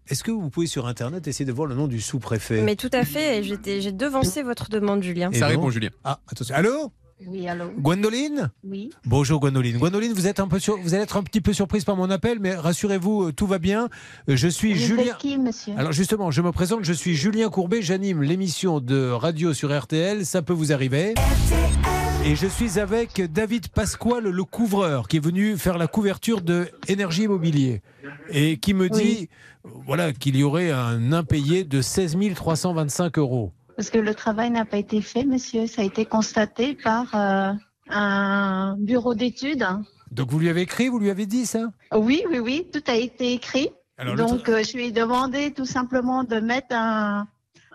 Est-ce 0.09 0.23
que 0.25 0.31
vous 0.31 0.50
pouvez 0.50 0.67
sur 0.67 0.87
Internet 0.87 1.27
essayer 1.27 1.44
de 1.47 1.53
voir 1.53 1.67
le 1.67 1.75
nom 1.75 1.87
du 1.89 2.00
sous-préfet? 2.00 2.61
Mais 2.62 2.77
tout 2.77 2.91
à 2.93 3.05
fait, 3.05 3.43
j'ai 3.43 3.93
devancé 3.93 4.43
votre 4.43 4.69
demande, 4.69 5.03
Julien. 5.03 5.31
Et 5.33 5.39
Ça 5.39 5.47
répond, 5.47 5.71
Julien. 5.71 5.91
Ah, 6.05 6.21
attention. 6.29 6.55
Allô? 6.55 6.93
Oui, 7.29 7.47
allô 7.47 7.67
Gwendoline? 7.79 8.50
Oui. 8.65 8.91
Bonjour 9.06 9.39
Gwendoline. 9.41 9.79
Gwendoline, 9.79 10.13
vous 10.13 10.27
êtes 10.27 10.41
un 10.41 10.49
peu 10.49 10.58
sur- 10.58 10.77
vous 10.77 10.93
allez 10.94 11.05
être 11.05 11.17
un 11.17 11.22
petit 11.22 11.41
peu 11.41 11.53
surprise 11.53 11.84
par 11.84 11.94
mon 11.96 12.11
appel, 12.11 12.41
mais 12.41 12.53
rassurez-vous, 12.56 13.29
euh, 13.29 13.32
tout 13.32 13.46
va 13.46 13.58
bien. 13.61 13.89
Euh, 14.29 14.34
Je 14.37 14.49
suis 14.49 14.72
Vous 14.75 14.81
Julien. 14.81 15.03
êtes 15.13 15.19
qui, 15.19 15.39
monsieur? 15.39 15.72
Alors 15.79 15.93
justement, 15.93 16.32
je 16.32 16.43
me 16.43 16.51
présente, 16.51 16.84
je 16.84 16.93
suis 16.93 17.15
Julien 17.15 17.49
Courbet, 17.49 17.81
j'anime 17.81 18.22
l'émission 18.25 18.81
de 18.81 19.08
radio 19.08 19.55
sur 19.55 19.70
RTL, 19.77 20.27
ça 20.27 20.43
peut 20.43 20.53
vous 20.53 20.72
arriver. 20.72 21.15
Et 22.24 22.36
je 22.36 22.46
suis 22.46 22.79
avec 22.79 23.20
David 23.32 23.69
Pasquale, 23.69 24.29
le 24.29 24.44
couvreur, 24.44 25.08
qui 25.08 25.17
est 25.17 25.24
venu 25.24 25.58
faire 25.58 25.76
la 25.76 25.88
couverture 25.88 26.41
de 26.41 26.69
Énergie 26.86 27.24
Immobilier. 27.24 27.82
Et 28.31 28.58
qui 28.58 28.74
me 28.74 28.88
dit 28.88 29.29
voilà, 29.64 30.12
qu'il 30.12 30.36
y 30.36 30.44
aurait 30.44 30.70
un 30.70 31.12
impayé 31.12 31.64
de 31.64 31.82
16 31.82 32.17
325 32.34 33.19
euros. 33.19 33.52
Parce 33.76 33.91
que 33.91 33.98
le 33.98 34.14
travail 34.14 34.50
n'a 34.50 34.64
pas 34.64 34.76
été 34.76 35.00
fait, 35.00 35.24
monsieur. 35.24 35.67
Ça 35.67 35.82
a 35.82 35.84
été 35.84 36.05
constaté 36.06 36.74
par 36.74 37.12
euh, 37.14 37.52
un 37.88 38.76
bureau 38.79 39.14
d'études. 39.14 39.67
Donc 40.12 40.31
vous 40.31 40.38
lui 40.38 40.48
avez 40.48 40.60
écrit, 40.60 40.88
vous 40.88 41.00
lui 41.00 41.10
avez 41.10 41.26
dit 41.26 41.44
ça? 41.44 41.72
Oui, 41.93 42.22
oui, 42.31 42.38
oui, 42.38 42.69
tout 42.72 42.84
a 42.86 42.94
été 42.94 43.32
écrit. 43.32 43.70
Alors, 43.98 44.14
Donc, 44.14 44.48
euh, 44.48 44.62
je 44.62 44.76
lui 44.76 44.86
ai 44.86 44.93
demandé 44.93 45.52
tout 45.52 45.64
simplement 45.64 46.24
de 46.24 46.36
mettre 46.36 46.74
un, 46.74 47.26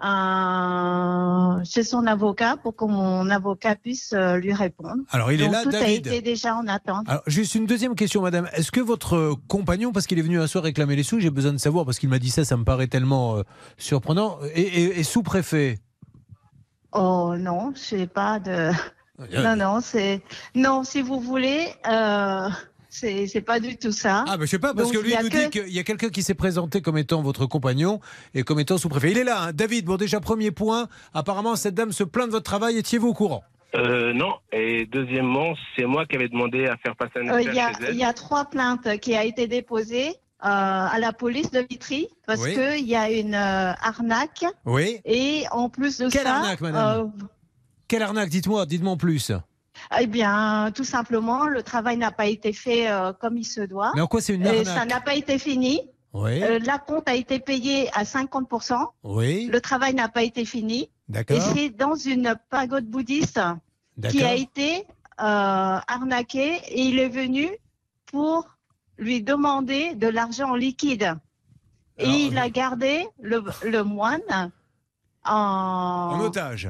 un- 0.01 1.61
chez 1.63 1.83
son 1.83 2.05
avocat 2.07 2.57
pour 2.57 2.75
que 2.75 2.85
mon 2.85 3.29
avocat 3.29 3.75
puisse 3.75 4.13
euh, 4.13 4.37
lui 4.37 4.53
répondre. 4.53 5.01
Alors 5.11 5.31
il 5.31 5.41
est 5.41 5.45
Donc, 5.45 5.53
là, 5.53 5.63
tout 5.63 5.75
a 5.75 5.87
été 5.87 6.21
déjà 6.21 6.55
en 6.55 6.67
attente. 6.67 7.07
Alors, 7.07 7.23
juste 7.27 7.55
une 7.55 7.65
deuxième 7.65 7.95
question, 7.95 8.21
madame. 8.21 8.47
Est-ce 8.53 8.71
que 8.71 8.81
votre 8.81 9.15
euh, 9.15 9.33
compagnon, 9.47 9.91
parce 9.91 10.07
qu'il 10.07 10.19
est 10.19 10.23
venu 10.23 10.39
un 10.39 10.47
soir 10.47 10.63
réclamer 10.63 10.95
les 10.95 11.03
sous, 11.03 11.19
j'ai 11.19 11.29
besoin 11.29 11.53
de 11.53 11.57
savoir, 11.57 11.85
parce 11.85 11.99
qu'il 11.99 12.09
m'a 12.09 12.19
dit 12.19 12.29
ça, 12.29 12.45
ça 12.45 12.57
me 12.57 12.63
paraît 12.63 12.87
tellement 12.87 13.37
euh, 13.37 13.43
surprenant, 13.77 14.39
est, 14.53 15.03
sous-préfet? 15.03 15.79
Oh 16.93 17.35
non, 17.37 17.73
je 17.75 17.79
sais 17.79 18.07
pas 18.07 18.39
de. 18.39 18.71
Non, 19.33 19.55
non, 19.55 19.79
c'est. 19.81 20.21
Non, 20.53 20.83
si 20.83 21.01
vous 21.01 21.19
voulez, 21.19 21.69
euh, 21.89 22.49
c'est 22.89 23.41
pas 23.45 23.59
du 23.59 23.77
tout 23.77 23.91
ça. 23.91 24.25
Ah, 24.27 24.37
mais 24.37 24.45
je 24.45 24.51
sais 24.51 24.59
pas, 24.59 24.73
parce 24.73 24.91
Donc, 24.91 24.97
que 25.01 25.05
lui 25.05 25.13
nous 25.21 25.29
que- 25.29 25.45
dit 25.45 25.49
qu'il 25.49 25.73
y 25.73 25.79
a 25.79 25.83
quelqu'un 25.83 26.09
qui 26.09 26.23
s'est 26.23 26.33
présenté 26.33 26.81
comme 26.81 26.97
étant 26.97 27.21
votre 27.21 27.45
compagnon 27.45 27.99
et 28.33 28.43
comme 28.43 28.59
étant 28.59 28.77
sous-préfet. 28.77 29.11
Il 29.11 29.17
est 29.17 29.23
là, 29.23 29.43
hein. 29.43 29.51
David. 29.53 29.85
Bon, 29.85 29.97
déjà, 29.97 30.19
premier 30.19 30.51
point. 30.51 30.87
Apparemment, 31.13 31.55
cette 31.55 31.75
dame 31.75 31.91
se 31.91 32.03
plaint 32.03 32.27
de 32.27 32.31
votre 32.31 32.45
travail. 32.45 32.77
Étiez-vous 32.77 33.09
au 33.09 33.13
courant? 33.13 33.43
Euh, 33.75 34.13
non. 34.13 34.33
Et 34.53 34.85
deuxièmement, 34.85 35.53
c'est 35.75 35.85
moi 35.85 36.05
qui 36.05 36.15
avais 36.15 36.29
demandé 36.29 36.65
à 36.65 36.77
faire 36.77 36.95
passer 36.95 37.19
un 37.19 37.27
Euh, 37.33 37.41
Il 37.41 37.53
y, 37.53 37.59
a, 37.59 37.71
chez 37.73 37.77
elle. 37.87 37.93
il 37.93 37.99
y 37.99 38.03
a 38.05 38.13
trois 38.13 38.45
plaintes 38.45 38.97
qui 38.99 39.15
a 39.15 39.23
été 39.25 39.47
déposées 39.47 40.07
euh, 40.09 40.13
à 40.43 40.97
la 40.99 41.11
police 41.13 41.51
de 41.51 41.65
Vitry 41.69 42.07
parce 42.25 42.41
Oui. 42.41 42.53
que 42.55 42.75
qu'il 42.77 42.87
y 42.87 42.95
a 42.95 43.09
une 43.11 43.33
euh, 43.35 43.73
arnaque 43.81 44.45
Oui. 44.65 44.99
et 45.03 45.43
en 45.51 45.67
plus 45.69 45.97
de 45.97 46.09
Quelle 46.09 46.23
ça, 46.23 46.35
arnaque, 46.37 46.61
madame? 46.61 47.11
euh, 47.21 47.25
Quelle 47.87 48.03
arnaque? 48.03 48.29
Dites-moi, 48.29 48.65
dites-moi 48.65 48.93
en 48.93 48.97
plus. 48.97 49.31
Eh 49.99 50.07
bien, 50.07 50.71
tout 50.73 50.83
simplement, 50.83 51.47
le 51.47 51.63
travail 51.63 51.97
n'a 51.97 52.11
pas 52.11 52.27
été 52.27 52.53
fait 52.53 52.89
euh, 52.89 53.13
comme 53.13 53.37
il 53.37 53.45
se 53.45 53.61
doit. 53.61 53.91
Mais 53.95 54.01
en 54.01 54.07
quoi 54.07 54.21
c'est 54.21 54.35
une 54.35 54.45
Et 54.45 54.65
ça 54.65 54.71
arnaque 54.71 54.89
n'a 54.89 55.01
pas 55.01 55.15
été 55.15 55.37
fini. 55.39 55.81
Oui. 56.13 56.43
Euh, 56.43 56.59
la 56.59 56.79
compte 56.79 57.07
a 57.07 57.15
été 57.15 57.39
payée 57.39 57.89
à 57.93 58.03
50%. 58.03 58.77
Oui. 59.03 59.49
Le 59.51 59.61
travail 59.61 59.93
n'a 59.93 60.09
pas 60.09 60.23
été 60.23 60.45
fini. 60.45 60.83
Et 60.83 60.89
D'accord. 61.09 61.41
c'est 61.53 61.69
dans 61.69 61.95
une 61.95 62.35
pagode 62.49 62.85
bouddhiste 62.85 63.39
qui 64.09 64.23
a 64.23 64.35
été 64.35 64.85
euh, 65.19 65.79
arnaqué 65.87 66.59
et 66.67 66.81
il 66.81 66.99
est 66.99 67.09
venu 67.09 67.49
pour 68.05 68.47
lui 68.97 69.21
demander 69.21 69.95
de 69.95 70.07
l'argent 70.07 70.51
en 70.51 70.55
liquide. 70.55 71.15
Et 71.97 72.03
Alors, 72.03 72.15
il 72.15 72.37
a 72.37 72.49
gardé 72.49 73.07
le, 73.21 73.43
le 73.63 73.83
moine 73.83 74.51
en, 75.29 76.13
En 76.13 76.19
otage. 76.21 76.69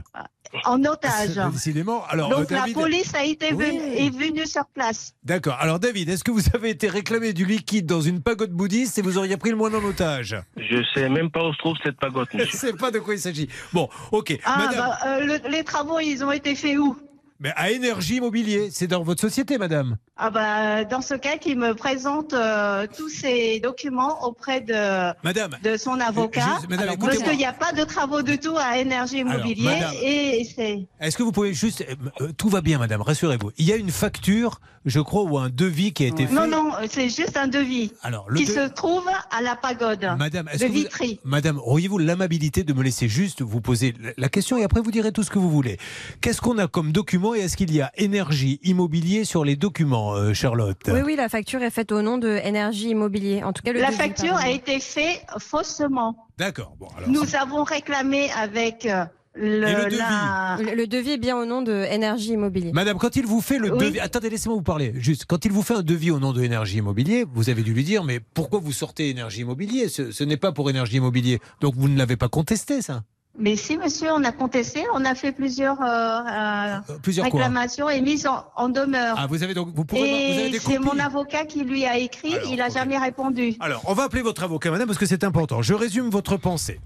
en 0.65 0.83
otage. 0.83 1.35
Décidément. 1.51 2.03
Alors, 2.09 2.29
Donc 2.29 2.49
la 2.51 2.65
police 2.73 3.13
a 3.15 3.23
été 3.23 3.53
Oui. 3.53 3.65
venue, 3.65 3.93
est 3.95 4.09
venue 4.09 4.45
sur 4.45 4.65
place. 4.67 5.13
D'accord. 5.23 5.57
Alors, 5.59 5.79
David, 5.79 6.09
est-ce 6.09 6.23
que 6.23 6.31
vous 6.31 6.43
avez 6.53 6.69
été 6.69 6.87
réclamé 6.89 7.33
du 7.33 7.45
liquide 7.45 7.85
dans 7.85 8.01
une 8.01 8.21
pagode 8.21 8.51
bouddhiste 8.51 8.97
et 8.97 9.01
vous 9.01 9.17
auriez 9.17 9.37
pris 9.37 9.49
le 9.51 9.55
moine 9.57 9.75
en 9.75 9.83
otage? 9.83 10.35
Je 10.57 10.83
sais 10.93 11.09
même 11.09 11.29
pas 11.31 11.43
où 11.47 11.53
se 11.53 11.57
trouve 11.59 11.75
cette 11.83 11.97
pagode, 11.99 12.27
Je 12.31 12.37
ne 12.37 12.41
monsieur. 12.43 12.57
sais 12.57 12.73
pas 12.73 12.91
de 12.91 12.99
quoi 12.99 13.13
il 13.13 13.19
s'agit. 13.19 13.49
Bon, 13.73 13.89
ok. 14.11 14.37
Ah, 14.45 14.57
madame, 14.57 14.77
bah, 14.89 14.97
euh, 15.05 15.19
le- 15.25 15.49
les 15.49 15.63
travaux, 15.63 15.99
ils 15.99 16.23
ont 16.23 16.31
été 16.31 16.55
faits 16.55 16.77
où? 16.77 16.97
Mais 17.39 17.51
à 17.55 17.71
Énergie 17.71 18.15
Immobilier, 18.17 18.69
c'est 18.71 18.87
dans 18.87 19.03
votre 19.03 19.21
société, 19.21 19.57
madame. 19.57 19.97
ah 20.17 20.29
bah, 20.29 20.83
Dans 20.85 21.01
ce 21.01 21.13
cas, 21.13 21.37
qu'il 21.37 21.57
me 21.57 21.73
présente 21.73 22.33
euh, 22.33 22.87
tous 22.97 23.09
ces 23.09 23.59
documents 23.59 24.23
auprès 24.25 24.61
de, 24.61 25.13
Madame. 25.23 25.51
de 25.63 25.77
son 25.77 25.99
avocat. 25.99 26.59
madame, 26.69 26.97
parce 26.97 27.17
qu'il 27.21 27.37
n'y 27.37 27.45
a 27.45 27.53
pas 27.53 27.71
de 27.73 27.83
travaux 27.83 28.21
du 28.21 28.39
tout 28.39 28.55
à 28.57 28.77
Énergie 28.79 29.21
Alors, 29.21 29.33
Immobilier. 29.35 29.63
madame. 29.65 29.93
et 30.01 30.47
c'est. 30.55 30.87
Est-ce 30.99 31.17
que 31.17 31.23
vous 31.23 31.31
pouvez 31.31 31.53
juste. 31.53 31.81
euh, 31.81 31.95
euh, 32.21 32.31
tout 32.37 32.49
va 32.49 32.61
bien, 32.61 32.77
madame, 32.79 33.01
rassurez-vous. 33.01 33.51
Il 33.57 33.65
y 33.65 33.71
a 33.71 33.75
une 33.75 33.91
facture, 33.91 34.59
je 34.85 34.99
crois, 34.99 35.23
ou 35.23 35.37
un 35.37 35.49
devis 35.49 35.93
qui 35.93 36.05
a 36.05 36.07
été 36.07 36.25
fait. 36.27 36.33
Non, 36.33 36.47
non, 36.47 36.71
c'est 36.89 37.09
juste 37.09 37.37
un 37.37 37.47
devis 37.47 37.91
Alors, 38.03 38.25
le 38.29 38.39
qui 38.39 38.45
de- 38.45 38.51
se 38.51 38.67
trouve 38.69 39.05
à 39.31 39.41
la 39.41 39.55
pagode 39.55 40.07
Madame, 40.17 40.47
est-ce 40.51 40.59
de 40.63 40.67
que 40.67 40.71
vous- 40.71 40.77
Vitry. 40.77 41.19
Madame, 41.23 41.59
auriez-vous 41.59 41.97
l'amabilité 41.99 42.63
de 42.63 42.73
me 42.73 42.81
laisser 42.83 43.07
juste 43.07 43.41
vous 43.41 43.61
poser 43.61 43.93
la 44.17 44.29
question 44.29 44.57
et 44.57 44.63
après 44.63 44.81
vous 44.81 44.91
direz 44.91 45.11
tout 45.11 45.23
ce 45.23 45.29
que 45.29 45.39
vous 45.39 45.49
voulez. 45.51 45.77
Qu'est-ce 46.21 46.41
qu'on 46.41 46.57
a 46.57 46.67
comme 46.67 46.91
document 46.91 47.26
et 47.35 47.39
est-ce 47.39 47.57
qu'il 47.57 47.73
y 47.73 47.81
a 47.81 47.91
énergie 47.95 48.59
immobilier 48.63 49.25
sur 49.25 49.43
les 49.45 49.55
documents, 49.55 50.13
euh, 50.15 50.33
Charlotte? 50.33 50.77
Oui, 50.87 50.99
oui, 51.05 51.15
la 51.15 51.29
facture 51.29 51.61
est 51.63 51.69
faite 51.71 51.91
au 51.91 52.01
nom 52.01 52.17
de 52.17 52.29
Énergie 52.43 52.89
Immobilier. 52.89 53.43
En 53.43 53.53
tout 53.53 53.61
cas, 53.63 53.73
le 53.73 53.79
La 53.79 53.87
devis, 53.87 53.97
facture 53.97 54.33
pardon. 54.33 54.45
a 54.45 54.49
été 54.51 54.79
faite 54.79 55.21
faussement. 55.39 56.27
D'accord. 56.37 56.75
Bon, 56.79 56.87
alors. 56.97 57.09
Nous 57.09 57.35
avons 57.35 57.63
réclamé 57.63 58.29
avec 58.37 58.85
euh, 58.85 59.05
le, 59.35 59.59
le 59.61 59.83
devis? 59.85 59.97
la- 59.97 60.57
Le, 60.59 60.75
le 60.75 60.87
devis 60.87 61.11
est 61.11 61.17
bien 61.17 61.37
au 61.37 61.45
nom 61.45 61.61
de 61.61 61.85
Énergie 61.91 62.33
Immobilier. 62.33 62.71
Madame, 62.73 62.97
quand 62.97 63.15
il 63.15 63.25
vous 63.25 63.41
fait 63.41 63.59
le 63.59 63.71
Oui. 63.71 63.79
devis, 63.79 63.99
attendez, 63.99 64.29
laissez-moi 64.29 64.55
vous 64.57 64.63
parler. 64.63 64.93
Juste, 64.95 65.25
quand 65.25 65.45
il 65.45 65.51
vous 65.51 65.61
fait 65.63 65.75
un 65.75 65.83
devis 65.83 66.11
au 66.11 66.19
nom 66.19 66.33
de 66.33 66.41
Énergie 66.43 66.77
Immobilier, 66.77 67.25
vous 67.33 67.49
avez 67.49 67.63
dû 67.63 67.73
lui 67.73 67.83
dire, 67.83 68.03
mais 68.03 68.19
pourquoi 68.19 68.59
vous 68.59 68.71
sortez 68.71 69.09
Énergie 69.09 69.41
Immobilier? 69.41 69.89
Ce, 69.89 70.11
ce 70.11 70.23
n'est 70.23 70.37
pas 70.37 70.51
pour 70.51 70.69
Énergie 70.69 70.97
Immobilier. 70.97 71.39
Donc 71.61 71.75
vous 71.75 71.87
ne 71.89 71.97
l'avez 71.97 72.17
pas 72.17 72.29
contesté, 72.29 72.81
ça? 72.81 73.03
Mais 73.39 73.55
si, 73.55 73.77
monsieur, 73.77 74.07
on 74.13 74.23
a 74.23 74.31
contesté, 74.31 74.83
on 74.93 75.05
a 75.05 75.13
fait 75.13 75.31
plusieurs 75.31 75.79
euh, 75.81 75.85
euh, 75.85 76.77
Euh, 76.89 76.97
Plusieurs 77.03 77.29
quoi 77.29 77.39
réclamations 77.39 77.87
et 77.89 78.01
mises 78.01 78.25
en, 78.25 78.43
en 78.55 78.67
demeure. 78.69 79.15
Ah, 79.17 79.27
vous 79.27 79.43
avez 79.43 79.53
donc, 79.53 79.69
vous 79.75 79.85
pouvez, 79.85 80.57
c'est 80.59 80.79
mon 80.79 80.97
avocat 80.97 81.45
qui 81.45 81.63
lui 81.63 81.85
a 81.85 81.97
écrit, 81.97 82.33
Alors, 82.33 82.49
il 82.51 82.57
n'a 82.57 82.69
jamais 82.69 82.97
répondu. 82.97 83.55
Alors, 83.59 83.81
on 83.85 83.93
va 83.93 84.03
appeler 84.03 84.21
votre 84.23 84.43
avocat, 84.43 84.71
madame, 84.71 84.87
parce 84.87 84.97
que 84.97 85.05
c'est 85.05 85.23
important. 85.23 85.61
Je 85.61 85.73
résume 85.75 86.09
votre 86.09 86.37
pensée. 86.37 86.79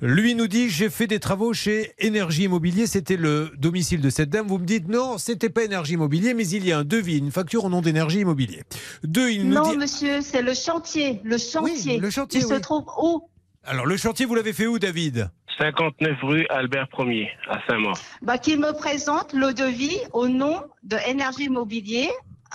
Lui 0.00 0.34
nous 0.34 0.46
dit 0.48 0.70
J'ai 0.70 0.88
fait 0.90 1.06
des 1.06 1.20
travaux 1.20 1.52
chez 1.52 1.92
Énergie 1.98 2.44
Immobilier, 2.44 2.86
c'était 2.86 3.16
le 3.16 3.50
domicile 3.58 4.00
de 4.00 4.10
cette 4.10 4.30
dame. 4.30 4.46
Vous 4.46 4.58
me 4.58 4.64
dites 4.66 4.88
Non, 4.88 5.18
c'était 5.18 5.50
pas 5.50 5.62
Énergie 5.64 5.94
Immobilier, 5.94 6.32
mais 6.34 6.48
il 6.48 6.66
y 6.66 6.72
a 6.72 6.78
un 6.78 6.84
devis, 6.84 7.18
une 7.18 7.30
facture 7.32 7.64
au 7.64 7.68
nom 7.68 7.82
d'Énergie 7.82 8.20
Immobilier. 8.20 8.62
Deux, 9.04 9.30
il 9.30 9.46
nous 9.48 9.54
Non, 9.56 9.70
dit 9.70 9.76
monsieur, 9.76 10.20
c'est 10.22 10.42
le 10.42 10.54
chantier. 10.54 11.20
Le 11.22 11.36
chantier. 11.38 11.98
le 11.98 12.10
chantier, 12.10 12.40
Il 12.40 12.46
se 12.46 12.54
oui. 12.54 12.60
trouve 12.60 12.84
où? 13.02 13.22
Alors, 13.70 13.84
le 13.84 13.98
chantier, 13.98 14.24
vous 14.24 14.34
l'avez 14.34 14.54
fait 14.54 14.66
où, 14.66 14.78
David 14.78 15.30
59 15.58 16.16
rue 16.22 16.46
Albert 16.48 16.86
1er, 16.96 17.28
à 17.50 17.58
Saint-Maur. 17.68 17.98
bah, 18.22 18.38
Qu'il 18.38 18.58
me 18.60 18.72
présente 18.72 19.34
le 19.34 19.52
devis 19.52 19.98
au 20.14 20.26
nom 20.26 20.62
de 20.84 20.96
Énergie 21.06 21.44
Immobilier, 21.44 22.08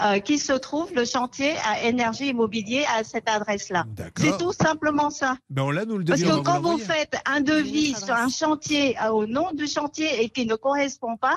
euh, 0.03 0.17
qui 0.19 0.39
se 0.39 0.53
trouve 0.53 0.91
le 0.95 1.05
chantier 1.05 1.53
à 1.69 1.83
Énergie 1.83 2.29
Immobilier 2.29 2.83
à 2.97 3.03
cette 3.03 3.29
adresse-là. 3.29 3.85
C'est 4.17 4.39
tout 4.39 4.53
simplement 4.53 5.11
ça. 5.11 5.37
Ben, 5.51 5.61
on 5.61 5.69
l'a, 5.71 5.85
nous, 5.85 5.99
le 5.99 6.05
Parce 6.05 6.21
devis. 6.21 6.31
on 6.31 6.39
que 6.39 6.45
quand 6.45 6.61
vous 6.61 6.79
faites 6.79 7.15
un 7.27 7.41
devis 7.41 7.93
sur 7.93 8.15
un 8.15 8.29
chantier 8.29 8.97
euh, 8.99 9.09
au 9.09 9.27
nom 9.27 9.51
du 9.53 9.67
chantier 9.67 10.23
et 10.23 10.29
qui 10.29 10.47
ne 10.47 10.55
correspond 10.55 11.15
pas, 11.17 11.35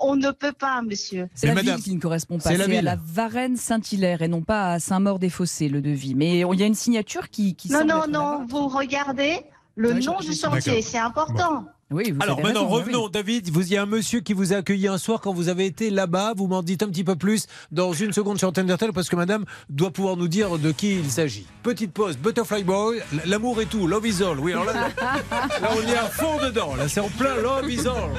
on 0.00 0.16
ne 0.16 0.30
peut 0.30 0.52
pas, 0.52 0.82
monsieur. 0.82 1.28
C'est 1.34 1.46
la 1.48 1.54
madame, 1.54 1.76
ville 1.76 1.84
qui 1.84 1.94
ne 1.94 2.00
correspond 2.00 2.38
pas. 2.38 2.50
c'est 2.50 2.56
la 2.56 2.64
C'est 2.66 2.70
à 2.72 2.74
ville. 2.74 2.84
la 2.84 2.96
Varennes-Saint-Hilaire 3.04 4.22
et 4.22 4.28
non 4.28 4.42
pas 4.42 4.72
à 4.72 4.78
Saint-Maur-des-Fossés, 4.78 5.68
le 5.68 5.80
devis. 5.80 6.14
Mais 6.14 6.40
il 6.40 6.58
y 6.60 6.62
a 6.62 6.66
une 6.66 6.74
signature 6.74 7.30
qui. 7.30 7.54
qui 7.54 7.70
Non, 7.70 7.84
non, 7.84 8.04
non, 8.08 8.46
vous 8.48 8.68
regardez 8.68 9.40
le 9.74 9.92
Oui, 9.94 10.04
nom 10.04 10.16
je- 10.20 10.30
du 10.30 10.36
chantier, 10.36 10.82
c'est 10.82 10.98
important. 10.98 11.64
Oui, 11.90 12.10
vous 12.10 12.22
Alors 12.22 12.38
maintenant, 12.40 12.60
raison, 12.62 12.74
oui, 12.74 12.80
revenons, 12.80 13.08
David. 13.08 13.50
Vous, 13.50 13.60
il 13.60 13.72
y 13.72 13.76
a 13.76 13.82
un 13.82 13.86
monsieur 13.86 14.20
qui 14.20 14.32
vous 14.32 14.54
a 14.54 14.56
accueilli 14.56 14.88
un 14.88 14.96
soir 14.96 15.20
quand 15.20 15.34
vous 15.34 15.50
avez 15.50 15.66
été 15.66 15.90
là-bas. 15.90 16.32
Vous 16.34 16.46
m'en 16.46 16.62
dites 16.62 16.82
un 16.82 16.88
petit 16.88 17.04
peu 17.04 17.16
plus 17.16 17.46
dans 17.70 17.92
une 17.92 18.14
seconde 18.14 18.38
sur 18.38 18.48
Antenne 18.48 18.66
d'RTL 18.66 18.92
parce 18.94 19.10
que 19.10 19.16
madame 19.16 19.44
doit 19.68 19.90
pouvoir 19.90 20.16
nous 20.16 20.28
dire 20.28 20.58
de 20.58 20.72
qui 20.72 20.94
il 21.00 21.10
s'agit. 21.10 21.46
Petite 21.62 21.92
pause, 21.92 22.16
Butterfly 22.16 22.64
Boy, 22.64 23.02
l'amour 23.26 23.60
et 23.60 23.66
tout, 23.66 23.86
Love 23.86 24.06
is 24.06 24.22
all. 24.22 24.40
Oui, 24.40 24.52
alors 24.52 24.64
là, 24.64 24.72
là, 24.72 25.68
on 25.76 25.82
est 25.86 25.96
à 25.96 26.06
fond 26.06 26.38
dedans. 26.42 26.74
Là, 26.76 26.88
c'est 26.88 27.00
en 27.00 27.08
plein 27.10 27.36
Love 27.36 27.70
is 27.70 27.80
all. 27.86 28.10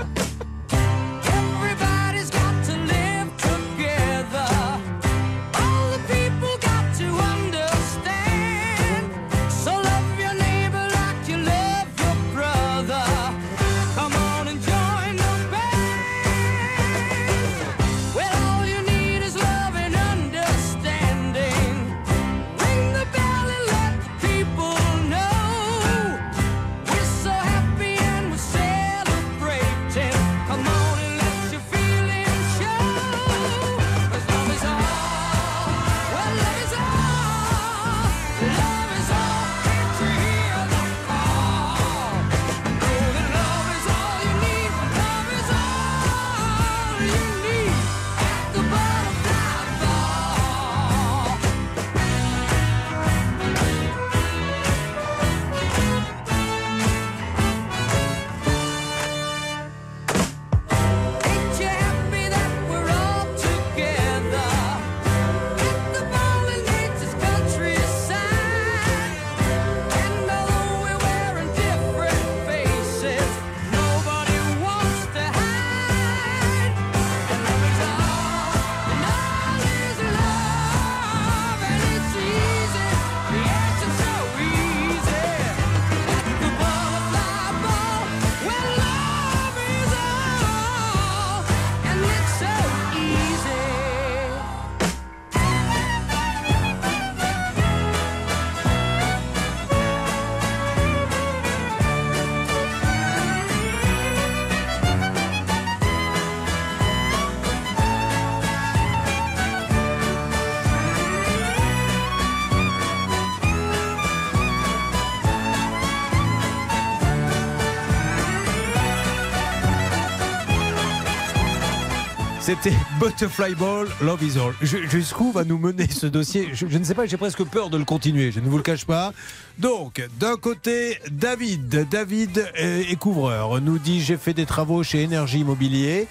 C'était 122.44 122.74
Butterfly 123.00 123.56
Ball, 123.56 123.88
Love 124.02 124.22
is 124.22 124.38
All. 124.38 124.54
Jusqu'où 124.62 125.32
va 125.32 125.46
nous 125.46 125.58
mener 125.58 125.88
ce 125.88 126.08
dossier 126.08 126.50
je, 126.52 126.78
ne 126.78 126.84
sais 126.84 126.94
pas, 126.94 127.06
j'ai 127.06 127.16
presque 127.16 127.42
peur 127.46 127.70
de 127.70 127.78
le 127.78 127.86
continuer, 127.86 128.34
je 128.34 128.42
ne 128.42 128.50
vous 128.50 128.58
le 128.58 128.64
cache 128.64 128.84
pas. 128.84 129.14
Donc, 129.60 130.06
d'un 130.20 130.36
côté, 130.36 131.00
David, 131.10 131.88
David 131.90 132.52
est 132.56 133.00
couvreur, 133.00 133.62
nous 133.62 133.80
dit 133.80 134.02
j'ai 134.02 134.18
fait 134.18 134.34
des 134.34 134.46
travaux 134.46 134.84
chez 134.84 135.04
Énergie 135.04 135.40
Immobilier. 135.40 136.10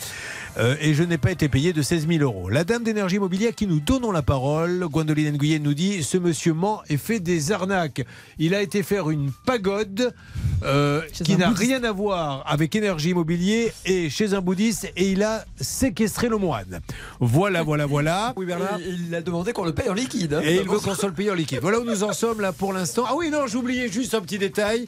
Euh, 0.59 0.77
et 0.81 0.93
je 0.95 1.03
n'ai 1.03 1.19
pas 1.19 1.31
été 1.31 1.49
payé 1.49 1.73
de 1.73 1.81
16 1.83 2.07
000 2.09 2.23
euros. 2.23 2.49
La 2.51 2.65
dame 2.65 2.83
d'énergie 2.85 3.17
immobilier 3.17 3.49
à 3.49 3.53
qui 3.53 3.67
nous 3.67 3.81
donnons 3.81 4.13
la 4.13 4.23
parole, 4.23 4.87
Gwendoline 4.91 5.35
Nguyen, 5.37 5.61
nous 5.63 5.73
dit 5.75 6.03
ce 6.03 6.19
monsieur 6.19 6.53
ment 6.53 6.83
et 6.91 6.97
fait 6.99 7.21
des 7.21 7.53
arnaques. 7.53 8.05
Il 8.39 8.55
a 8.55 8.61
été 8.63 8.83
faire 8.83 9.09
une 9.11 9.31
pagode 9.47 10.13
euh, 10.65 11.01
qui 11.25 11.37
n'a 11.37 11.51
rien 11.51 11.83
à 11.85 11.93
voir 11.93 12.45
avec 12.47 12.75
énergie 12.77 13.11
immobilier 13.11 13.73
et 13.87 14.11
chez 14.11 14.35
un 14.35 14.41
bouddhiste 14.41 14.93
et 14.97 15.11
il 15.11 15.23
a 15.23 15.45
séquestré 15.61 16.29
le 16.29 16.37
moine. 16.37 16.81
Voilà, 17.21 17.63
voilà, 17.63 17.87
voilà. 17.87 18.33
Oui, 18.37 18.45
Bernard. 18.47 18.79
Il, 18.81 19.07
il 19.09 19.15
a 19.15 19.23
demandé 19.23 19.53
qu'on 19.53 19.65
le 19.65 19.73
paye 19.75 19.89
en 19.89 19.95
liquide. 19.95 20.35
hein. 20.35 20.41
Et 20.45 20.57
il 20.57 20.69
veut 20.69 20.79
qu'on 20.79 20.95
soit 20.95 21.09
le 21.09 21.15
payeur 21.15 21.35
liquide. 21.35 21.61
Voilà 21.63 21.81
où 21.81 21.85
nous 21.85 22.03
en 22.05 22.13
sommes 22.13 22.41
là 22.41 22.53
pour 22.53 22.73
l'instant. 22.73 23.05
Ah 23.09 23.15
oui, 23.17 23.31
non, 23.31 23.47
j'oubliais 23.47 23.89
juste 23.91 24.15
un 24.15 24.21
petit 24.21 24.39
détail. 24.39 24.87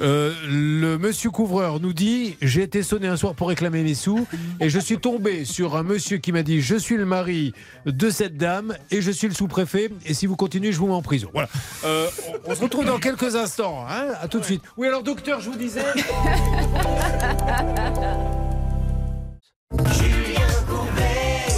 Euh, 0.00 0.32
le 0.48 0.98
monsieur 0.98 1.30
couvreur 1.30 1.80
nous 1.80 1.92
dit 1.92 2.36
J'ai 2.40 2.62
été 2.62 2.82
sonné 2.82 3.08
un 3.08 3.16
soir 3.16 3.34
pour 3.34 3.48
réclamer 3.48 3.82
mes 3.82 3.94
sous 3.94 4.26
et 4.60 4.70
je 4.70 4.78
suis 4.78 4.98
tombé 4.98 5.44
sur 5.44 5.76
un 5.76 5.82
monsieur 5.82 6.18
qui 6.18 6.32
m'a 6.32 6.42
dit 6.42 6.60
Je 6.60 6.76
suis 6.76 6.96
le 6.96 7.04
mari 7.04 7.52
de 7.86 8.10
cette 8.10 8.36
dame 8.36 8.76
et 8.90 9.02
je 9.02 9.10
suis 9.10 9.28
le 9.28 9.34
sous-préfet. 9.34 9.90
Et 10.06 10.14
si 10.14 10.26
vous 10.26 10.36
continuez, 10.36 10.72
je 10.72 10.78
vous 10.78 10.86
mets 10.86 10.94
en 10.94 11.02
prison. 11.02 11.28
Voilà. 11.32 11.48
Euh, 11.84 12.06
on, 12.46 12.54
se 12.54 12.62
retrouve 12.62 12.86
dans 12.86 12.98
quelques 12.98 13.36
instants. 13.36 13.84
Hein 13.88 14.08
à 14.20 14.28
tout 14.28 14.40
de 14.40 14.44
suite. 14.44 14.62
Oui, 14.76 14.86
alors, 14.86 15.02
docteur, 15.02 15.40
je 15.40 15.50
vous 15.50 15.58
disais. 15.58 15.80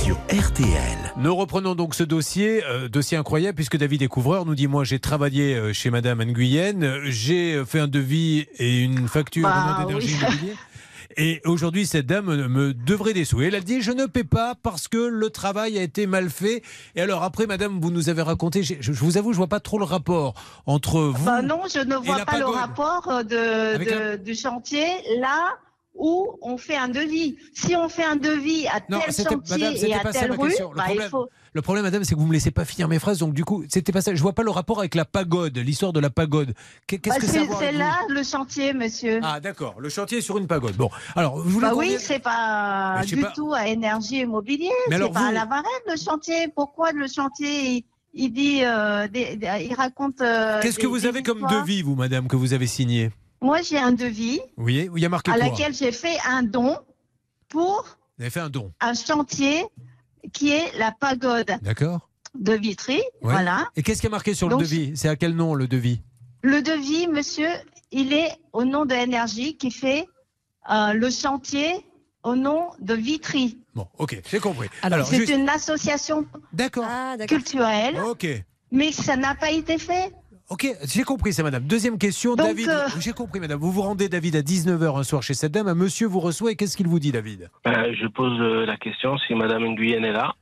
Sur 0.05 0.17
RTL. 0.31 0.99
Nous 1.17 1.35
reprenons 1.37 1.75
donc 1.75 1.95
ce 1.95 2.03
dossier, 2.03 2.65
euh, 2.65 2.89
dossier 2.89 3.17
incroyable, 3.17 3.55
puisque 3.55 3.77
David 3.77 4.03
est 4.03 4.09
couvreur, 4.09 4.45
nous 4.47 4.55
dit 4.55 4.67
Moi, 4.67 4.85
j'ai 4.85 4.99
travaillé 4.99 5.55
euh, 5.55 5.73
chez 5.73 5.91
Madame 5.91 6.23
Nguyen, 6.25 7.01
j'ai 7.05 7.55
euh, 7.55 7.65
fait 7.65 7.79
un 7.79 7.87
devis 7.89 8.47
et 8.59 8.81
une 8.81 9.07
facture 9.09 9.45
Bah, 9.45 9.85
d'énergie 9.87 10.17
oui. 10.43 10.53
Et 11.19 11.43
aujourd'hui, 11.45 11.85
cette 11.87 12.07
dame 12.07 12.47
me- 12.49 12.73
devrait 12.73 13.13
des 13.13 13.27
sous. 13.27 13.43
Et 13.43 13.47
elle 13.49 13.55
a 13.55 13.61
dit 13.61 13.83
Je 13.83 13.93
ne 13.93 14.07
paie 14.07 14.25
pas 14.25 14.55
parce 14.63 14.89
que 14.89 14.97
le 14.97 15.29
travail 15.31 15.79
a 15.79 15.83
été 15.83 16.07
mal 16.07 16.31
fait. 16.31 16.63
Et 16.97 17.03
alors, 17.03 17.23
après, 17.23 17.47
Madame, 17.47 17.79
vous 17.81 17.91
nous 17.91 18.09
avez 18.09 18.23
raconté, 18.23 18.63
je, 18.63 18.75
je 18.81 18.93
vous 18.93 19.19
avoue, 19.19 19.33
je 19.33 19.37
vois 19.37 19.47
pas 19.47 19.61
trop 19.61 19.79
le 19.79 19.85
rapport 19.85 20.33
entre 20.65 21.01
vous. 21.01 21.25
Bah 21.27 21.43
non, 21.43 21.61
je 21.73 21.81
ne 21.81 21.97
vois 21.97 22.25
pas 22.25 22.39
le 22.39 22.47
rapport 22.47 23.09
euh, 23.11 23.23
de, 23.25 23.85
de- 23.85 23.91
la- 23.91 24.17
du 24.17 24.35
chantier 24.35 24.87
là 25.21 25.51
où 25.95 26.39
on 26.43 26.57
fait 26.57 26.77
un 26.77 26.89
devis. 26.89 27.37
Si 27.55 27.77
on 27.77 27.89
fait 27.89 28.05
un 28.05 28.17
devis 28.17 28.67
à 28.67 28.81
Non, 28.89 28.99
tel 29.05 29.15
chantier 29.15 29.59
madame, 29.59 29.75
et 29.77 29.95
à 29.95 30.13
telle 30.13 30.33
rue. 30.33 30.49
Le 30.49 30.75
bah, 30.75 30.85
il 30.89 30.95
problème- 30.95 31.11
faut. 31.11 31.29
Le 31.55 31.61
problème, 31.61 31.85
Madame, 31.85 32.03
c'est 32.03 32.15
que 32.15 32.19
vous 32.21 32.27
me 32.27 32.33
laissez 32.33 32.51
pas 32.51 32.65
finir 32.65 32.89
mes 32.89 32.99
phrases. 32.99 33.19
Donc, 33.19 33.35
du 33.35 33.45
coup, 33.45 33.63
c'était 33.69 33.93
pas 33.93 34.01
ça. 34.01 34.15
Je 34.15 34.23
vois 34.23 34.33
pas 34.33 34.43
le 34.43 34.51
rapport 34.51 34.79
avec 34.79 34.95
la 34.95 35.05
pagode, 35.05 35.59
l'histoire 35.59 35.93
de 35.93 36.01
la 36.01 36.09
pagode. 36.09 36.55
Qu'est- 36.87 36.97
Qu'est-ce 36.97 37.17
Bah, 37.17 37.21
que 37.21 37.53
à 37.53 37.59
c'est 37.59 37.73
là 37.73 37.93
le 38.09 38.23
chantier, 38.23 38.73
monsieur. 38.73 39.21
Ah, 39.23 39.39
d'accord. 39.39 39.75
Le 39.79 39.91
chantier 39.91 40.19
est 40.19 40.23
sur 40.23 40.39
une 40.39 40.47
pagode. 40.47 40.77
Bon, 40.77 40.89
alors, 41.15 41.37
vous 41.39 41.51
voulez 41.51 41.67
bah 41.67 41.75
oui, 41.77 41.97
c'est 41.99 42.21
pas 42.21 42.97
Mais 43.01 43.07
du 43.07 43.19
pas. 43.19 43.33
tout 43.33 43.53
à 43.53 43.67
énergie 43.69 44.21
immobilier. 44.21 44.71
Mais 44.89 44.93
C'est 44.93 44.95
alors 44.95 45.13
pas 45.13 45.21
vous- 45.21 45.27
à 45.27 45.33
la 45.33 45.45
Varenne 45.45 45.65
le 45.87 45.97
chantier. 46.03 46.49
Pourquoi 46.57 46.93
le 46.93 47.07
chantier 47.07 47.85
il, 48.15 48.33
dit, 48.33 48.61
euh, 48.65 49.07
des- 49.09 49.39
il 49.69 49.75
raconte. 49.75 50.23
euh, 50.23 50.59
Qu'est-ce 50.63 50.79
que 50.79 50.87
vous 50.87 51.05
avez 51.05 51.23
comme 51.23 51.47
devis, 51.51 51.83
vous, 51.83 51.97
madame, 51.97 52.29
que 52.29 52.37
vous 52.37 52.55
avez 52.55 52.67
signé? 52.67 53.11
Moi, 53.43 53.61
j'ai 53.63 53.79
un 53.79 53.93
devis 53.93 54.41
Vous 54.57 54.63
voyez 54.63 54.89
Où 54.89 54.97
il 54.97 55.03
y 55.03 55.07
a 55.07 55.09
marqué 55.09 55.31
à 55.31 55.35
quoi 55.35 55.45
laquelle 55.45 55.75
j'ai 55.75 55.93
fait 55.93 56.17
un 56.27 56.43
don 56.43 56.79
pour 57.49 57.83
Vous 58.17 58.23
avez 58.23 58.31
fait 58.31 58.41
un 58.41 58.49
don. 58.51 58.73
un 58.81 58.95
chantier 58.95 59.65
qui 60.33 60.51
est 60.53 60.77
la 60.79 60.93
pagode 60.93 61.51
D'accord 61.63 62.09
de 62.35 62.55
Vitry. 62.55 62.95
Ouais. 62.95 63.03
Voilà. 63.21 63.69
Et 63.77 63.83
qu'est-ce 63.83 64.01
qui 64.01 64.07
a 64.07 64.11
marqué 64.11 64.33
sur 64.33 64.49
Donc, 64.49 64.61
le 64.63 64.67
devis 64.67 64.93
C'est 64.97 65.09
à 65.09 65.17
quel 65.17 65.35
nom, 65.35 65.55
le 65.55 65.67
devis 65.69 66.01
Le 66.43 66.63
devis, 66.63 67.07
monsieur, 67.09 67.51
il 67.91 68.15
est 68.15 68.31
au 68.55 68.65
nom 68.65 68.87
de 68.87 68.95
Énergie 68.95 69.57
qui 69.59 69.71
fait 69.71 70.07
euh, 70.71 70.95
le 70.95 71.11
chantier 71.11 71.85
au 72.23 72.35
nom 72.37 72.71
de 72.81 72.95
Vitry. 72.95 73.59
Bon, 73.75 73.87
ok, 73.99 74.19
j'ai 74.31 74.39
compris. 74.39 74.69
Alors, 74.81 75.07
C'est 75.07 75.17
juste- 75.17 75.33
une 75.33 75.49
association 75.49 76.25
D'accord. 76.55 76.85
Ah, 76.89 77.17
d'accord. 77.19 77.37
culturelle, 77.37 77.99
Ok. 78.01 78.27
mais 78.71 78.93
ça 78.93 79.17
n'a 79.17 79.35
pas 79.35 79.51
été 79.51 79.77
fait. 79.77 80.13
Ok, 80.53 80.67
j'ai 80.85 81.03
compris 81.03 81.33
ça, 81.33 81.43
madame. 81.43 81.63
Deuxième 81.63 81.97
question, 81.97 82.37
Donc, 82.37 82.47
David. 82.47 82.69
euh, 82.69 82.87
J'ai 83.01 83.13
compris, 83.13 83.41
madame. 83.41 83.59
Vous 83.59 83.73
vous 83.73 83.81
rendez, 83.81 84.11
David, 84.11 84.37
à 84.37 84.43
19h 84.43 84.99
un 84.99 85.03
soir 85.03 85.23
chez 85.23 85.33
cette 85.33 85.53
dame. 85.53 85.67
Un 85.67 85.75
monsieur 85.75 86.07
vous 86.07 86.21
reçoit 86.21 86.53
et 86.53 86.57
qu'est-ce 86.57 86.77
qu'il 86.77 86.89
vous 86.89 86.99
dit, 86.99 87.11
David? 87.11 87.49
Euh, 87.67 87.95
je 87.99 88.07
pose 88.07 88.39
euh, 88.39 88.67
la 88.67 88.77
question 88.77 89.17
si 89.27 89.35
Madame 89.35 89.65
Nguyen 89.65 90.05
est 90.05 90.13
là. 90.13 90.35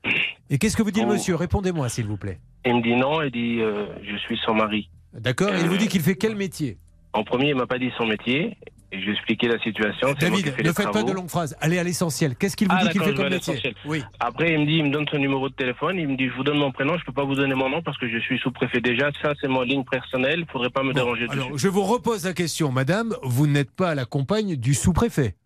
Et 0.50 0.58
qu'est-ce 0.58 0.76
que 0.76 0.82
vous 0.82 0.90
dit 0.90 0.98
le 1.02 1.06
Oh. 1.06 1.12
monsieur? 1.12 1.36
Répondez-moi, 1.36 1.88
s'il 1.88 2.06
vous 2.06 2.16
plaît. 2.16 2.40
Il 2.66 2.74
me 2.74 2.82
dit 2.82 2.96
non, 2.96 3.22
il 3.22 3.30
dit 3.30 3.60
euh, 3.60 3.86
je 4.02 4.16
suis 4.16 4.36
son 4.44 4.52
mari. 4.54 4.90
D'accord 5.14 5.50
Il 5.62 5.68
vous 5.68 5.76
dit 5.76 5.86
qu'il 5.86 6.00
fait 6.02 6.16
quel 6.16 6.34
métier? 6.34 6.76
En 7.12 7.22
premier, 7.22 7.50
il 7.50 7.54
m'a 7.54 7.66
pas 7.66 7.78
dit 7.78 7.90
son 7.96 8.06
métier. 8.06 8.56
Et 8.92 8.98
je 8.98 9.04
lui 9.04 9.10
ai 9.10 9.14
expliqué 9.14 9.46
la 9.46 9.58
situation. 9.60 10.14
David, 10.18 10.46
ne 10.64 10.72
faites 10.72 10.90
pas 10.90 11.04
de 11.04 11.12
longues 11.12 11.28
phrases. 11.28 11.56
Allez 11.60 11.78
à 11.78 11.84
l'essentiel. 11.84 12.34
Qu'est-ce 12.34 12.56
qu'il 12.56 12.66
vous 12.66 12.74
Ah, 12.76 12.82
dit 12.84 12.90
qu'il 12.90 13.02
fait 13.02 13.14
comme 13.14 13.28
métier. 13.28 13.74
Oui. 13.84 14.02
Après, 14.18 14.52
il 14.52 14.60
me 14.60 14.66
dit, 14.66 14.78
il 14.78 14.84
me 14.86 14.90
donne 14.90 15.06
son 15.08 15.18
numéro 15.18 15.48
de 15.48 15.54
téléphone. 15.54 15.96
Il 15.96 16.08
me 16.08 16.16
dit, 16.16 16.28
je 16.28 16.34
vous 16.34 16.42
donne 16.42 16.58
mon 16.58 16.72
prénom. 16.72 16.98
Je 16.98 17.04
peux 17.04 17.12
pas 17.12 17.22
vous 17.24 17.36
donner 17.36 17.54
mon 17.54 17.68
nom 17.68 17.82
parce 17.82 17.96
que 17.98 18.08
je 18.08 18.18
suis 18.18 18.38
sous-préfet 18.40 18.80
déjà. 18.80 19.10
Ça, 19.22 19.32
c'est 19.40 19.46
mon 19.46 19.62
ligne 19.62 19.84
personnelle. 19.84 20.40
Il 20.40 20.46
faudrait 20.50 20.70
pas 20.70 20.82
me 20.82 20.88
Bon, 20.88 20.94
déranger 20.94 21.26
alors, 21.30 21.50
dessus. 21.50 21.58
je 21.62 21.68
vous 21.68 21.82
repose 21.84 22.24
la 22.24 22.32
question, 22.32 22.72
madame. 22.72 23.14
Vous 23.22 23.46
n'êtes 23.46 23.70
pas 23.70 23.94
la 23.94 24.06
compagne 24.06 24.56
du 24.56 24.74
sous-préfet. 24.74 25.36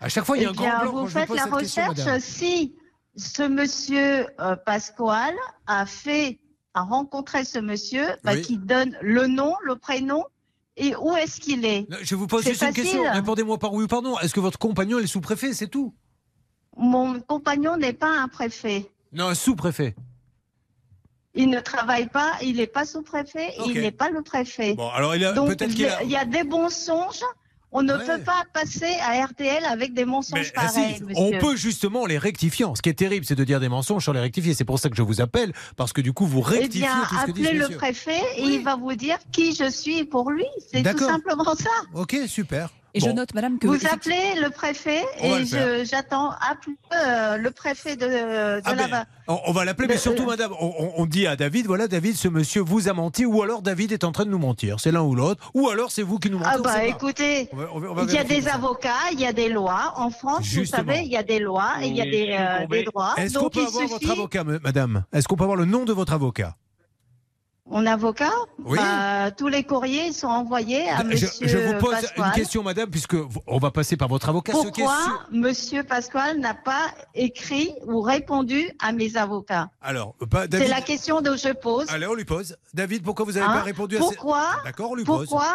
À 0.00 0.08
chaque 0.08 0.24
fois, 0.24 0.36
il 0.36 0.42
y 0.42 0.46
a 0.46 0.48
Eh 0.48 0.50
un 0.50 0.54
grand 0.54 0.64
bien, 0.64 0.78
blanc 0.80 0.90
vous 0.90 0.96
quand 0.98 1.06
je 1.06 1.12
vous 1.12 1.18
faites 1.18 1.28
pose 1.28 1.36
la 1.36 1.42
cette 1.44 1.54
question, 1.58 1.82
recherche 1.82 2.06
madame. 2.06 2.20
si 2.20 2.74
ce 3.16 3.42
monsieur 3.42 4.26
euh, 4.40 4.56
Pasquale 4.66 5.34
a 5.68 5.86
fait, 5.86 6.38
a 6.74 6.82
rencontré 6.82 7.44
ce 7.44 7.58
monsieur, 7.60 8.06
bah, 8.24 8.32
Oui. 8.34 8.42
qui 8.42 8.56
donne 8.58 8.96
le 9.02 9.26
nom, 9.28 9.54
le 9.64 9.76
prénom 9.76 10.24
et 10.80 10.96
où 10.96 11.14
est-ce 11.14 11.38
qu'il 11.40 11.64
est? 11.64 11.86
Je 12.02 12.14
vous 12.14 12.26
pose 12.26 12.44
juste 12.44 12.62
une 12.62 12.72
question. 12.72 13.02
Répondez-moi 13.12 13.58
par 13.58 13.72
oui 13.74 13.84
ou 13.84 13.86
par 13.86 14.02
non. 14.02 14.18
Est-ce 14.18 14.32
que 14.34 14.40
votre 14.40 14.58
compagnon 14.58 14.98
est 14.98 15.02
le 15.02 15.06
sous-préfet 15.06 15.52
C'est 15.52 15.68
tout? 15.68 15.94
Mon 16.76 17.20
compagnon 17.20 17.76
n'est 17.76 17.92
pas 17.92 18.08
un 18.08 18.28
préfet. 18.28 18.90
Non, 19.12 19.26
un 19.28 19.34
sous-préfet. 19.34 19.94
Il 21.34 21.50
ne 21.50 21.60
travaille 21.60 22.08
pas, 22.08 22.32
il 22.42 22.56
n'est 22.56 22.66
pas 22.66 22.84
sous-préfet, 22.84 23.52
il 23.66 23.80
n'est 23.80 23.92
pas 23.92 24.10
le 24.10 24.22
préfet. 24.22 24.74
Bon, 24.74 24.88
alors 24.88 25.14
il 25.14 25.24
a 25.24 25.32
Donc, 25.32 25.50
a. 25.62 25.66
il 26.02 26.10
y 26.10 26.16
a 26.16 26.24
des 26.24 26.42
mensonges. 26.42 27.22
On 27.72 27.82
ne 27.82 27.92
Ouais. 27.94 28.04
peut 28.04 28.22
pas 28.24 28.44
passer 28.52 28.96
à 29.00 29.24
RTL 29.24 29.64
avec 29.64 29.94
des 29.94 30.04
Mais, 30.04 30.10
mensonges 30.10 30.46
si, 30.46 30.52
pareils, 30.52 31.00
on 31.14 31.30
peut 31.38 31.54
justement 31.56 32.04
les 32.06 32.18
rectifier. 32.18 32.66
Ce 32.74 32.82
qui 32.82 32.88
est 32.88 32.94
terrible, 32.94 33.24
c'est 33.24 33.36
de 33.36 33.44
dire 33.44 33.60
des 33.60 33.68
mensonges 33.68 34.04
sans 34.04 34.12
les 34.12 34.20
rectifier. 34.20 34.54
C'est 34.54 34.64
pour 34.64 34.78
ça 34.80 34.88
que 34.90 34.96
je 34.96 35.02
vous 35.02 35.20
appelle, 35.20 35.52
parce 35.76 35.92
que 35.92 36.00
du 36.00 36.12
coup, 36.12 36.26
vous 36.26 36.40
Eh 36.48 36.58
rectifiez 36.58 36.80
bien, 36.88 37.04
tout 37.08 37.14
ce 37.16 37.26
que 37.26 37.30
dit 37.32 37.42
ce 37.42 37.46
appelez 37.46 37.58
le 37.58 37.64
monsieur. 37.64 37.76
préfet 37.78 38.20
et 38.38 38.42
Oui. 38.42 38.54
il 38.56 38.64
va 38.64 38.74
vous 38.76 38.94
dire 38.94 39.18
qui 39.30 39.54
je 39.54 39.70
suis 39.70 40.04
pour 40.04 40.30
lui. 40.30 40.44
C'est 40.72 40.82
tout 40.82 40.98
simplement 40.98 41.54
ça. 41.54 41.70
Ok, 41.94 42.16
super. 42.26 42.70
Et 42.94 43.00
Bon. 43.00 43.06
je 43.06 43.10
note, 43.12 43.34
madame, 43.34 43.58
que. 43.58 43.66
Vous 43.68 43.86
appelez 43.86 44.34
le 44.42 44.50
préfet 44.50 45.04
et 45.22 45.44
j'attends 45.84 46.32
euh, 46.92 47.36
le 47.36 47.50
préfet 47.50 47.96
de, 47.96 48.06
de 48.06 48.62
Ah 48.64 48.74
la 48.74 48.88
ben, 48.88 49.04
on, 49.28 49.38
on 49.46 49.52
va 49.52 49.64
l'appeler, 49.64 49.86
mais 49.86 49.96
surtout, 49.96 50.24
euh, 50.24 50.26
madame, 50.26 50.52
on, 50.60 51.06
dit 51.06 51.26
à 51.26 51.36
David, 51.36 51.66
voilà, 51.66 51.86
David, 51.86 52.16
ce 52.16 52.26
monsieur 52.28 52.62
vous 52.62 52.88
a 52.88 52.92
menti, 52.92 53.24
ou 53.24 53.42
alors 53.42 53.62
David 53.62 53.92
est 53.92 54.02
en 54.04 54.10
train 54.12 54.24
de 54.24 54.30
nous 54.30 54.38
mentir. 54.38 54.80
C'est 54.80 54.90
l'un 54.90 55.02
ou 55.02 55.14
l'autre, 55.14 55.50
ou 55.54 55.68
alors 55.68 55.90
c'est 55.92 56.02
vous 56.02 56.18
qui 56.18 56.30
nous 56.30 56.38
mentez. 56.38 56.50
Ah 56.52 56.58
bah 56.62 56.84
écoutez, 56.84 57.48
il 57.52 58.12
y 58.12 58.18
a 58.18 58.24
des 58.24 58.48
avocats, 58.48 59.10
il 59.12 59.20
y 59.20 59.26
a 59.26 59.32
des 59.32 59.48
lois. 59.48 59.92
En 59.96 60.10
France, 60.10 60.42
Justement. 60.44 60.82
vous 60.82 60.88
savez, 60.90 61.02
il 61.04 61.12
y 61.12 61.16
a 61.16 61.22
des 61.22 61.38
lois 61.38 61.74
et 61.82 61.86
il 61.86 61.96
y 61.96 62.00
a 62.00 62.04
des, 62.04 62.36
euh, 62.38 62.66
des 62.66 62.82
droits. 62.84 63.14
Est-ce 63.16 63.38
qu'on 63.38 63.50
peut 63.50 63.66
avoir 63.66 63.86
votre 63.86 64.10
avocat, 64.10 64.42
me- 64.44 64.58
madame? 64.58 65.04
Est-ce 65.12 65.28
qu'on 65.28 65.36
peut 65.36 65.44
avoir 65.44 65.56
le 65.58 65.64
nom 65.64 65.84
de 65.84 65.92
votre 65.92 66.12
avocat? 66.12 66.56
Mon 67.70 67.86
avocat, 67.86 68.32
Oui. 68.64 68.76
bah, 68.78 69.30
tous 69.30 69.48
les 69.48 69.62
courriers 69.64 70.12
sont 70.12 70.26
envoyés 70.26 70.90
à 70.90 70.98
je, 70.98 71.06
monsieur 71.06 71.28
je 71.48 71.56
vous 71.58 71.74
pose 71.78 71.92
Pasquale. 71.92 72.26
une 72.26 72.32
question, 72.32 72.62
madame, 72.62 72.90
puisque 72.90 73.16
on 73.46 73.58
va 73.58 73.70
passer 73.70 73.96
par 73.96 74.08
votre 74.08 74.28
avocat. 74.28 74.52
Pourquoi 74.52 74.96
monsieur 75.30 75.84
Pasquale 75.84 76.38
n'a 76.40 76.54
pas 76.54 76.86
écrit 77.14 77.72
ou 77.86 78.00
répondu 78.00 78.70
à 78.80 78.92
mes 78.92 79.16
avocats 79.16 79.68
Alors, 79.80 80.14
bah, 80.28 80.42
C'est 80.42 80.48
David. 80.48 80.68
la 80.68 80.80
question 80.82 81.22
que 81.22 81.36
je 81.36 81.52
pose. 81.52 81.86
Allez, 81.90 82.06
on 82.06 82.14
lui 82.14 82.24
pose. 82.24 82.56
David, 82.74 83.02
pourquoi 83.04 83.24
vous 83.24 83.32
n'avez 83.32 83.46
Hein 83.46 83.52
pas 83.52 83.62
répondu 83.62 83.96
à 83.96 84.00
ces... 84.00 84.16
Pourquoi 84.16 84.44
D'accord, 84.64 84.90
on 84.90 84.94
lui 84.96 85.04
pose. 85.04 85.28
Pourquoi 85.28 85.54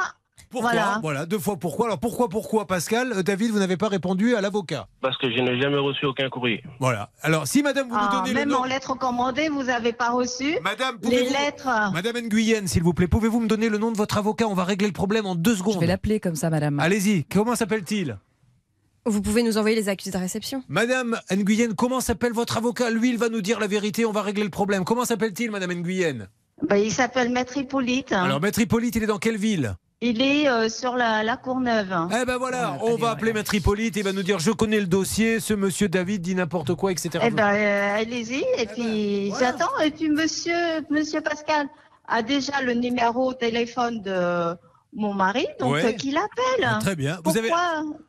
Pourquoi 0.56 0.72
Voilà. 0.72 1.00
Voilà. 1.02 1.26
deux 1.26 1.38
fois 1.40 1.58
pourquoi. 1.58 1.88
Alors 1.88 2.00
pourquoi, 2.00 2.30
pourquoi, 2.30 2.66
Pascal 2.66 3.12
Euh, 3.14 3.24
David, 3.24 3.52
vous 3.52 3.60
n'avez 3.60 3.76
pas 3.78 3.90
répondu 3.90 4.36
à 4.36 4.42
l'avocat. 4.42 4.88
Parce 5.02 5.18
que 5.18 5.30
je 5.30 5.40
n'ai 5.42 5.60
jamais 5.62 5.78
reçu 5.78 6.06
aucun 6.06 6.30
courrier. 6.30 6.64
Voilà. 6.80 7.10
Alors 7.22 7.46
si 7.48 7.62
madame, 7.62 7.90
vous 7.90 7.96
Ah, 7.98 8.10
nous 8.14 8.20
donnez 8.22 8.34
Même 8.34 8.48
le 8.50 8.54
nom. 8.56 8.62
en 8.62 8.64
lettres 8.66 8.98
commandées, 8.98 9.50
vous 9.50 9.64
n'avez 9.64 9.92
pas 9.92 10.12
reçu 10.12 10.58
Madame, 10.64 10.98
les 11.04 11.30
lettres. 11.30 11.68
Madame 11.94 12.18
Nguyen, 12.28 12.68
s'il 12.68 12.84
vous 12.84 12.94
plaît, 12.94 13.08
pouvez-vous 13.08 13.42
me 13.42 13.48
donner 13.48 13.68
le 13.70 13.78
nom 13.78 13.92
de 13.92 13.98
votre 13.98 14.18
avocat? 14.18 14.48
On 14.48 14.54
va 14.54 14.64
régler 14.64 14.88
le 14.88 14.94
problème 14.94 15.26
en 15.26 15.36
deux 15.36 15.54
Je 15.54 15.60
secondes. 15.60 15.80
vais 15.80 15.88
l'appeler 15.88 16.20
comme 16.22 16.36
ça, 16.36 16.50
madame. 16.50 16.80
Allez-y, 16.80 17.26
comment 17.26 17.56
s'appelle-t-il? 17.56 18.18
Vous 19.08 19.22
pouvez 19.22 19.44
nous 19.44 19.58
envoyer 19.58 19.76
les 19.76 19.88
accusés 19.90 20.12
de 20.12 20.18
réception. 20.18 20.64
Madame 20.68 21.20
Nguyen, 21.32 21.74
comment 21.76 22.00
s'appelle 22.00 22.34
votre 22.34 22.58
avocat? 22.58 22.90
Lui, 22.90 23.10
il 23.10 23.18
va 23.18 23.30
nous 23.30 23.42
dire 23.42 23.60
la 23.60 23.68
vérité, 23.68 24.06
on 24.06 24.12
va 24.12 24.22
régler 24.24 24.44
le 24.44 24.50
problème. 24.50 24.84
Comment 24.84 25.06
s'appelle-t-il, 25.06 25.52
Madame 25.52 25.74
Nguyen? 25.74 26.28
Ben, 26.70 26.78
il 26.78 26.92
s'appelle 26.92 27.30
Maître 27.32 27.56
Hippolyte. 27.58 28.14
Alors, 28.14 28.40
Maître 28.42 28.60
Hippolyte, 28.60 28.96
il 28.96 29.04
est 29.04 29.08
dans 29.08 29.20
quelle 29.20 29.38
ville? 29.38 29.76
Il 30.02 30.22
est 30.22 30.48
euh, 30.50 30.68
sur 30.70 30.96
la, 30.96 31.24
la 31.24 31.38
Courneuve. 31.38 31.96
Eh 32.22 32.26
ben 32.26 32.38
voilà, 32.38 32.78
on 32.82 32.96
va 32.98 33.12
appeler 33.12 33.32
Maître 33.34 33.56
Hippolyte, 33.56 33.96
il 33.96 34.04
va 34.04 34.12
nous 34.12 34.24
dire 34.24 34.40
je 34.40 34.52
connais 34.52 34.80
le 34.80 34.88
dossier, 34.88 35.40
ce 35.40 35.54
monsieur 35.54 35.88
David 35.88 36.22
dit 36.22 36.36
n'importe 36.36 36.76
quoi, 36.76 36.92
etc. 36.92 37.10
Eh 37.24 37.30
ben, 37.32 37.54
euh, 37.54 37.96
allez-y. 38.02 38.44
Et 38.58 38.66
puis, 38.68 39.32
j'attends. 39.40 39.80
Et 39.84 39.92
puis, 39.92 40.10
monsieur, 40.10 40.54
monsieur 40.90 41.22
Pascal 41.22 41.68
a 42.08 42.22
déjà 42.22 42.62
le 42.62 42.74
numéro 42.74 43.34
de 43.34 43.38
téléphone 43.38 44.02
de 44.02 44.56
mon 44.94 45.14
mari, 45.14 45.48
donc 45.60 45.74
Ouais. 45.74 45.86
euh, 45.86 45.92
qu'il 45.94 46.18
appelle. 46.18 46.70
Très 46.82 46.96
bien. 46.96 47.18
Vous 47.24 47.38
avez, 47.38 47.50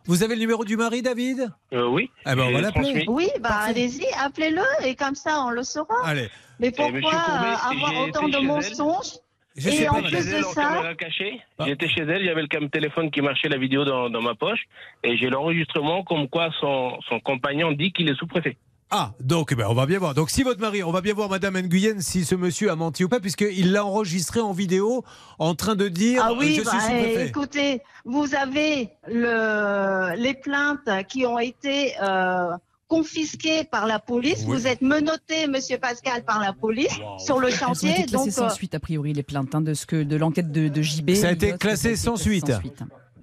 vous 0.06 0.22
avez 0.22 0.34
le 0.34 0.40
numéro 0.40 0.64
du 0.64 0.76
mari, 0.76 1.02
David? 1.02 1.50
Euh, 1.72 1.88
oui. 1.88 2.10
Eh 2.26 2.34
ben 2.34 2.42
on 2.48 2.52
va 2.52 2.60
l'appeler. 2.60 3.04
Oui, 3.08 3.28
bah, 3.40 3.60
allez-y, 3.62 4.06
appelez-le. 4.20 4.62
Et 4.84 4.94
comme 4.96 5.14
ça, 5.14 5.42
on 5.44 5.50
le 5.50 5.62
saura. 5.62 5.94
Allez, 6.04 6.28
Mais 6.60 6.70
pourquoi 6.72 7.00
Courbet, 7.10 7.54
avoir 7.70 8.02
autant 8.06 8.28
de 8.28 8.38
mensonges 8.38 9.14
je 9.56 9.68
Et 9.70 9.88
en 9.88 10.02
plus 10.02 10.10
de 10.12 10.42
ça- 10.42 10.54
caméra 10.62 10.94
cachée. 10.94 11.40
Ah. 11.58 11.64
J'étais 11.66 11.88
chez 11.88 12.02
elle, 12.02 12.24
j'avais 12.24 12.42
le 12.42 12.68
téléphone 12.68 13.10
qui 13.10 13.20
marchait, 13.22 13.48
la 13.48 13.58
vidéo 13.58 13.84
dans, 13.84 14.10
dans 14.10 14.22
ma 14.22 14.34
poche, 14.34 14.60
et 15.02 15.16
j'ai 15.16 15.28
l'enregistrement 15.30 16.04
comme 16.04 16.28
quoi 16.28 16.50
son, 16.60 16.98
son 17.08 17.20
compagnon 17.20 17.72
dit 17.72 17.92
qu'il 17.92 18.08
est 18.08 18.14
sous-préfet. 18.16 18.56
Ah, 18.88 19.10
donc 19.18 19.48
eh 19.50 19.56
ben, 19.56 19.66
on 19.68 19.74
va 19.74 19.84
bien 19.84 19.98
voir. 19.98 20.14
Donc 20.14 20.30
si 20.30 20.44
votre 20.44 20.60
mari, 20.60 20.84
on 20.84 20.92
va 20.92 21.00
bien 21.00 21.12
voir 21.12 21.28
Madame 21.28 21.58
Nguyen 21.60 22.00
si 22.00 22.24
ce 22.24 22.36
monsieur 22.36 22.70
a 22.70 22.76
menti 22.76 23.02
ou 23.02 23.08
pas, 23.08 23.18
puisqu'il 23.18 23.72
l'a 23.72 23.84
enregistré 23.84 24.38
en 24.38 24.52
vidéo 24.52 25.04
en 25.40 25.56
train 25.56 25.74
de 25.74 25.88
dire 25.88 26.22
Ah 26.24 26.32
oui, 26.38 26.54
je 26.54 26.62
bah, 26.62 26.70
suis 26.70 26.80
sous-préfet. 26.80 27.26
écoutez, 27.26 27.82
vous 28.04 28.32
avez 28.36 28.90
le, 29.08 30.14
les 30.22 30.34
plaintes 30.34 30.88
qui 31.08 31.26
ont 31.26 31.40
été 31.40 31.94
euh, 32.00 32.50
confisquées 32.88 33.64
par 33.64 33.86
la 33.86 33.98
police. 33.98 34.44
Oui. 34.46 34.56
Vous 34.56 34.66
êtes 34.66 34.82
menotté, 34.82 35.46
Monsieur 35.46 35.78
Pascal, 35.78 36.24
par 36.24 36.40
la 36.40 36.52
police 36.52 36.92
sur 37.18 37.38
le 37.40 37.48
Elles 37.48 37.54
ont 37.54 37.56
chantier. 37.58 38.00
été 38.00 38.12
Donc, 38.12 38.30
sans 38.30 38.46
euh, 38.46 38.50
suite, 38.50 38.74
a 38.74 38.80
priori, 38.80 39.12
les 39.12 39.22
plaintes 39.22 39.54
hein, 39.54 39.60
de, 39.60 39.74
ce 39.74 39.86
que, 39.86 40.02
de 40.02 40.16
l'enquête 40.16 40.52
de, 40.52 40.68
de 40.68 40.82
JB. 40.82 41.14
Ça 41.14 41.28
a 41.28 41.32
été 41.32 41.52
classé 41.56 41.96
sans 41.96 42.16
suite. 42.16 42.52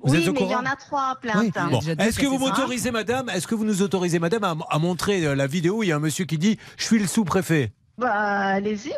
Vous 0.05 0.13
oui, 0.13 0.21
êtes 0.21 0.27
au 0.27 0.33
mais 0.33 0.41
il 0.41 0.49
y 0.51 0.55
en 0.55 0.65
a 0.65 0.75
trois 0.75 1.15
plaintes. 1.21 1.37
Oui. 1.39 1.51
Bon. 1.71 1.79
Est-ce 1.79 2.19
que 2.19 2.25
vous 2.25 2.37
sans 2.37 2.49
m'autorisez, 2.49 2.91
madame 2.91 3.29
Est-ce 3.29 3.47
que 3.47 3.55
vous 3.55 3.63
nous 3.63 3.81
autorisez, 3.81 4.19
madame, 4.19 4.43
à, 4.43 4.55
à 4.69 4.77
montrer 4.79 5.25
euh, 5.25 5.33
la 5.35 5.47
vidéo 5.47 5.77
où 5.77 5.83
il 5.83 5.89
y 5.89 5.91
a 5.93 5.95
un 5.95 5.99
monsieur 5.99 6.25
qui 6.25 6.37
dit 6.37 6.57
Je 6.77 6.83
suis 6.83 6.99
le 6.99 7.07
sous-préfet? 7.07 7.71
Bah, 7.97 8.11
allez-y, 8.11 8.91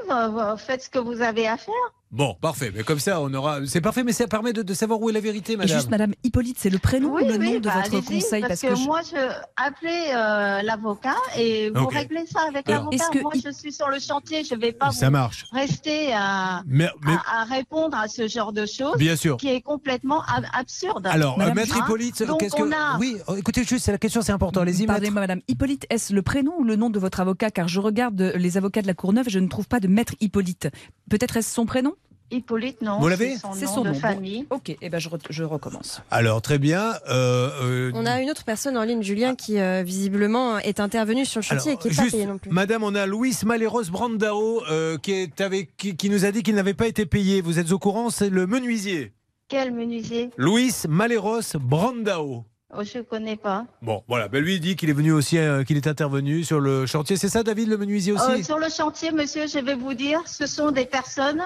faites 0.57 0.83
ce 0.83 0.89
que 0.89 0.99
vous 0.99 1.21
avez 1.21 1.47
à 1.47 1.57
faire. 1.57 1.73
Bon, 2.11 2.33
parfait. 2.39 2.71
Mais 2.73 2.83
comme 2.83 2.99
ça, 2.99 3.19
on 3.19 3.33
aura. 3.33 3.65
C'est 3.65 3.81
parfait, 3.81 4.03
mais 4.03 4.13
ça 4.13 4.25
permet 4.27 4.53
de, 4.53 4.61
de 4.61 4.73
savoir 4.73 5.01
où 5.01 5.09
est 5.09 5.13
la 5.13 5.19
vérité, 5.19 5.53
Et 5.53 5.57
madame. 5.57 5.75
juste, 5.77 5.89
Madame 5.89 6.13
Hippolyte, 6.23 6.57
c'est 6.59 6.69
le 6.69 6.77
prénom 6.77 7.13
Oui, 7.15 7.23
ou 7.23 7.27
le 7.27 7.37
oui, 7.37 7.53
nom 7.53 7.59
de 7.59 7.67
bah, 7.67 7.73
votre 7.83 7.89
conseil? 8.05 8.21
parce, 8.41 8.47
Parce 8.47 8.61
que, 8.61 8.75
je- 8.75 8.85
moi, 8.85 9.01
je 9.01 9.17
appelais 9.57 10.13
euh, 10.15 10.61
l'avocat 10.61 11.15
et 11.37 11.71
vous 11.71 11.87
réglez 11.87 12.25
ça 12.25 12.41
avec 12.47 12.69
l'avocat. 12.69 13.09
que 13.11 13.19
Moi, 13.21 13.31
il- 13.35 13.41
je 13.45 13.51
suis 13.51 13.73
sur 13.73 13.89
le 13.89 13.99
chantier, 13.99 14.43
je 14.45 14.55
vais 14.55 14.71
pas 14.71 14.91
Ça 14.91 15.07
vous 15.07 15.11
marche. 15.13 15.45
rester 15.51 16.13
à, 16.13 16.61
Mais, 16.67 16.89
mais- 17.05 17.13
à, 17.29 17.41
à 17.41 17.43
répondre 17.43 17.97
à 17.97 18.07
ce 18.07 18.27
genre 18.29 18.53
de 18.53 18.65
choses 18.65 18.97
bien 18.97 19.15
sûr. 19.17 19.35
qui 19.37 19.49
est 19.49 19.61
complètement 19.61 20.21
ab- 20.21 20.45
absurde. 20.53 21.07
Alors, 21.07 21.33
euh, 21.33 21.39
Madame 21.39 21.55
maître 21.55 21.75
Hippolyte, 21.77 22.23
qu'est-ce 22.39 22.55
que. 22.55 22.71
a- 22.71 22.97
Oui, 22.97 23.17
oh, 23.27 23.35
écoutez, 23.35 23.63
juste, 23.65 23.83
c'est 23.85 23.91
la 23.91 23.97
question, 23.97 24.21
c'est 24.21 24.31
important. 24.31 24.61
Allez-y. 24.61 24.85
Pardonnez-moi, 24.85 25.21
Madame 25.21 25.41
Hippolyte, 25.49 25.85
est-ce 25.89 26.13
le 26.13 26.21
prénom 26.21 26.53
ou 26.59 26.63
le 26.63 26.75
nom 26.77 26.89
de 26.89 26.99
votre 26.99 27.19
avocat? 27.19 27.49
Car 27.51 27.67
je 27.67 27.79
regarde 27.81 28.31
les 28.35 28.57
avocats 28.57 28.83
de 28.83 28.87
la 28.87 28.93
Courneuve, 28.93 29.25
je 29.27 29.39
ne 29.39 29.47
trouve 29.49 29.67
pas 29.67 29.79
de 29.81 29.87
maître 29.87 30.13
Hippolyte. 30.21 30.69
Peut-être 31.09 31.35
est-ce 31.37 31.53
son 31.53 31.65
prénom? 31.65 31.93
Hippolyte, 32.31 32.81
non. 32.81 32.99
Vous 32.99 33.07
l'avez 33.07 33.35
C'est 33.53 33.67
son, 33.67 33.77
nom 33.77 33.81
de 33.83 33.87
nom. 33.89 33.93
Bon. 33.93 33.99
famille. 33.99 34.47
Ok, 34.49 34.75
eh 34.81 34.89
ben 34.89 34.99
je, 34.99 35.09
re- 35.09 35.19
je 35.29 35.43
recommence. 35.43 36.01
Alors, 36.09 36.41
très 36.41 36.57
bien. 36.57 36.93
euh, 37.09 37.49
euh, 37.61 37.91
On 37.93 38.05
a 38.05 38.19
une 38.21 38.29
autre 38.31 38.43
personne 38.43 38.77
en 38.77 38.83
ligne, 38.83 39.03
Julien, 39.03 39.35
qui 39.35 39.59
euh, 39.59 39.83
visiblement 39.83 40.57
est 40.59 40.79
intervenue 40.79 41.25
sur 41.25 41.39
le 41.39 41.43
chantier 41.45 41.71
Alors, 41.73 41.85
et 41.85 41.89
qui 41.89 41.95
n'est 41.95 42.05
pas 42.05 42.11
payé 42.11 42.25
non 42.25 42.37
plus. 42.37 42.51
Madame, 42.51 42.83
on 42.83 42.95
a 42.95 43.05
Luis 43.05 43.37
Maleros 43.45 43.83
Brandao 43.91 44.63
euh, 44.69 44.97
qui, 44.97 45.11
est 45.11 45.39
avec, 45.41 45.77
qui, 45.77 45.95
qui 45.95 46.09
nous 46.09 46.25
a 46.25 46.31
dit 46.31 46.41
qu'il 46.43 46.55
n'avait 46.55 46.73
pas 46.73 46.87
été 46.87 47.05
payé. 47.05 47.41
Vous 47.41 47.59
êtes 47.59 47.71
au 47.71 47.79
courant 47.79 48.09
C'est 48.09 48.29
le 48.29 48.47
menuisier. 48.47 49.13
Quel 49.47 49.71
menuisier? 49.71 50.31
Luis 50.37 50.73
Maleros 50.89 51.41
Brandao. 51.59 52.43
oh, 52.75 52.81
Je 52.83 52.97
ne 52.97 53.03
connais 53.03 53.35
pas. 53.35 53.67
Bon, 53.83 54.01
voilà. 54.07 54.27
Ben, 54.27 54.43
lui, 54.43 54.55
il 54.55 54.59
dit 54.59 54.75
qu'il 54.75 54.89
est 54.89 54.93
venu 54.93 55.11
aussi, 55.11 55.37
euh, 55.37 55.63
qu'il 55.63 55.77
est 55.77 55.85
intervenu 55.87 56.43
sur 56.43 56.59
le 56.59 56.87
chantier. 56.87 57.17
C'est 57.17 57.29
ça, 57.29 57.43
David, 57.43 57.69
le 57.69 57.77
menuisier 57.77 58.13
aussi? 58.13 58.31
Euh, 58.31 58.41
sur 58.43 58.57
le 58.57 58.69
chantier, 58.69 59.11
monsieur, 59.11 59.45
je 59.45 59.59
vais 59.59 59.75
vous 59.75 59.93
dire, 59.93 60.21
ce 60.25 60.47
sont 60.47 60.71
des 60.71 60.85
personnes 60.85 61.43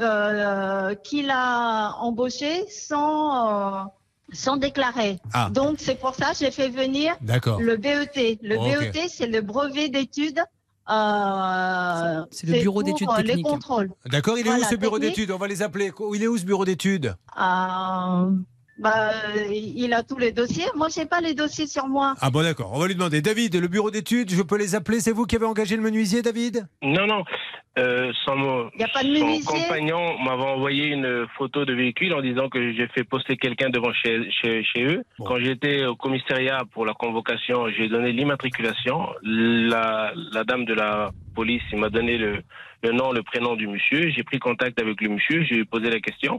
euh, 0.00 0.94
qu'il 0.94 1.30
a 1.30 1.94
embauchées 2.00 2.64
sans, 2.68 3.80
euh, 3.80 3.84
sans 4.32 4.56
déclarer. 4.56 5.18
Ah. 5.32 5.50
Donc, 5.52 5.76
c'est 5.78 5.94
pour 5.98 6.14
ça 6.14 6.30
que 6.32 6.38
j'ai 6.38 6.50
fait 6.50 6.68
venir 6.68 7.14
le 7.20 7.76
BET. 7.76 8.38
Le. 8.42 8.56
BET, 8.58 9.08
c'est 9.08 9.26
le 9.26 9.40
brevet 9.40 9.88
d'études. 9.88 10.40
euh, 10.90 12.24
C'est 12.30 12.46
le 12.46 12.60
bureau 12.60 12.82
d'études 12.82 13.08
euh, 13.10 13.18
Les 13.18 13.26
techniques. 13.28 13.46
contrôles. 13.46 13.90
D'accord, 14.06 14.38
il 14.38 14.46
est 14.46 14.50
Voilà, 14.50 14.66
où 14.66 14.70
ce 14.70 14.74
bureau 14.76 14.98
d'études? 14.98 15.30
On 15.30 15.38
va 15.38 15.46
les 15.48 15.62
appeler. 15.62 15.92
Il 16.14 16.22
est 16.22 16.26
où 16.26 16.36
ce 16.38 16.44
bureau 16.44 16.64
d'études? 16.64 17.14
Euh, 17.40 18.30
bah, 18.80 19.10
il 19.52 19.92
a 19.94 20.02
tous 20.02 20.18
les 20.18 20.32
dossiers. 20.32 20.66
Moi, 20.74 20.88
j'ai 20.94 21.06
pas 21.06 21.20
les 21.20 21.34
dossiers 21.34 21.66
sur 21.66 21.86
moi. 21.86 22.14
Ah 22.20 22.30
bon, 22.30 22.42
d'accord. 22.42 22.70
On 22.74 22.78
va 22.78 22.86
lui 22.88 22.94
demander. 22.94 23.20
David, 23.22 23.54
le 23.56 23.68
bureau 23.68 23.90
d'études, 23.90 24.30
je 24.30 24.42
peux 24.42 24.56
les 24.58 24.74
appeler 24.74 25.00
C'est 25.00 25.12
vous 25.12 25.26
qui 25.26 25.36
avez 25.36 25.46
engagé 25.46 25.76
le 25.76 25.82
menuisier, 25.82 26.22
David? 26.22 26.66
Non, 26.82 27.06
non. 27.06 27.24
Euh, 27.78 28.10
son, 28.24 28.68
Y 28.78 28.82
a 28.82 28.88
pas 28.88 29.04
de 29.04 29.08
menuisier? 29.10 29.44
compagnon 29.44 30.18
m'avait 30.18 30.42
envoyé 30.42 30.86
une 30.88 31.26
photo 31.38 31.64
de 31.64 31.72
véhicule 31.72 32.12
en 32.14 32.20
disant 32.20 32.48
que 32.48 32.72
j'ai 32.72 32.88
fait 32.88 33.04
poster 33.04 33.36
quelqu'un 33.36 33.70
devant 33.70 33.92
chez, 33.92 34.28
chez, 34.30 34.64
chez 34.64 34.84
eux. 34.84 35.04
Bon. 35.18 35.24
Quand 35.26 35.38
j'étais 35.38 35.86
au 35.86 35.94
commissariat 35.94 36.62
pour 36.72 36.84
la 36.84 36.94
convocation, 36.94 37.68
j'ai 37.70 37.88
donné 37.88 38.12
l'immatriculation. 38.12 39.08
La, 39.22 40.12
la 40.32 40.42
dame 40.44 40.64
de 40.64 40.74
la 40.74 41.10
police 41.34 41.62
m'a 41.72 41.90
donné 41.90 42.18
le, 42.18 42.42
le 42.82 42.90
nom, 42.92 43.12
le 43.12 43.22
prénom 43.22 43.54
du 43.54 43.68
monsieur. 43.68 44.10
J'ai 44.10 44.24
pris 44.24 44.38
contact 44.40 44.80
avec 44.80 45.00
le 45.00 45.08
monsieur, 45.10 45.44
j'ai 45.44 45.64
posé 45.64 45.90
la 45.90 46.00
question. 46.00 46.38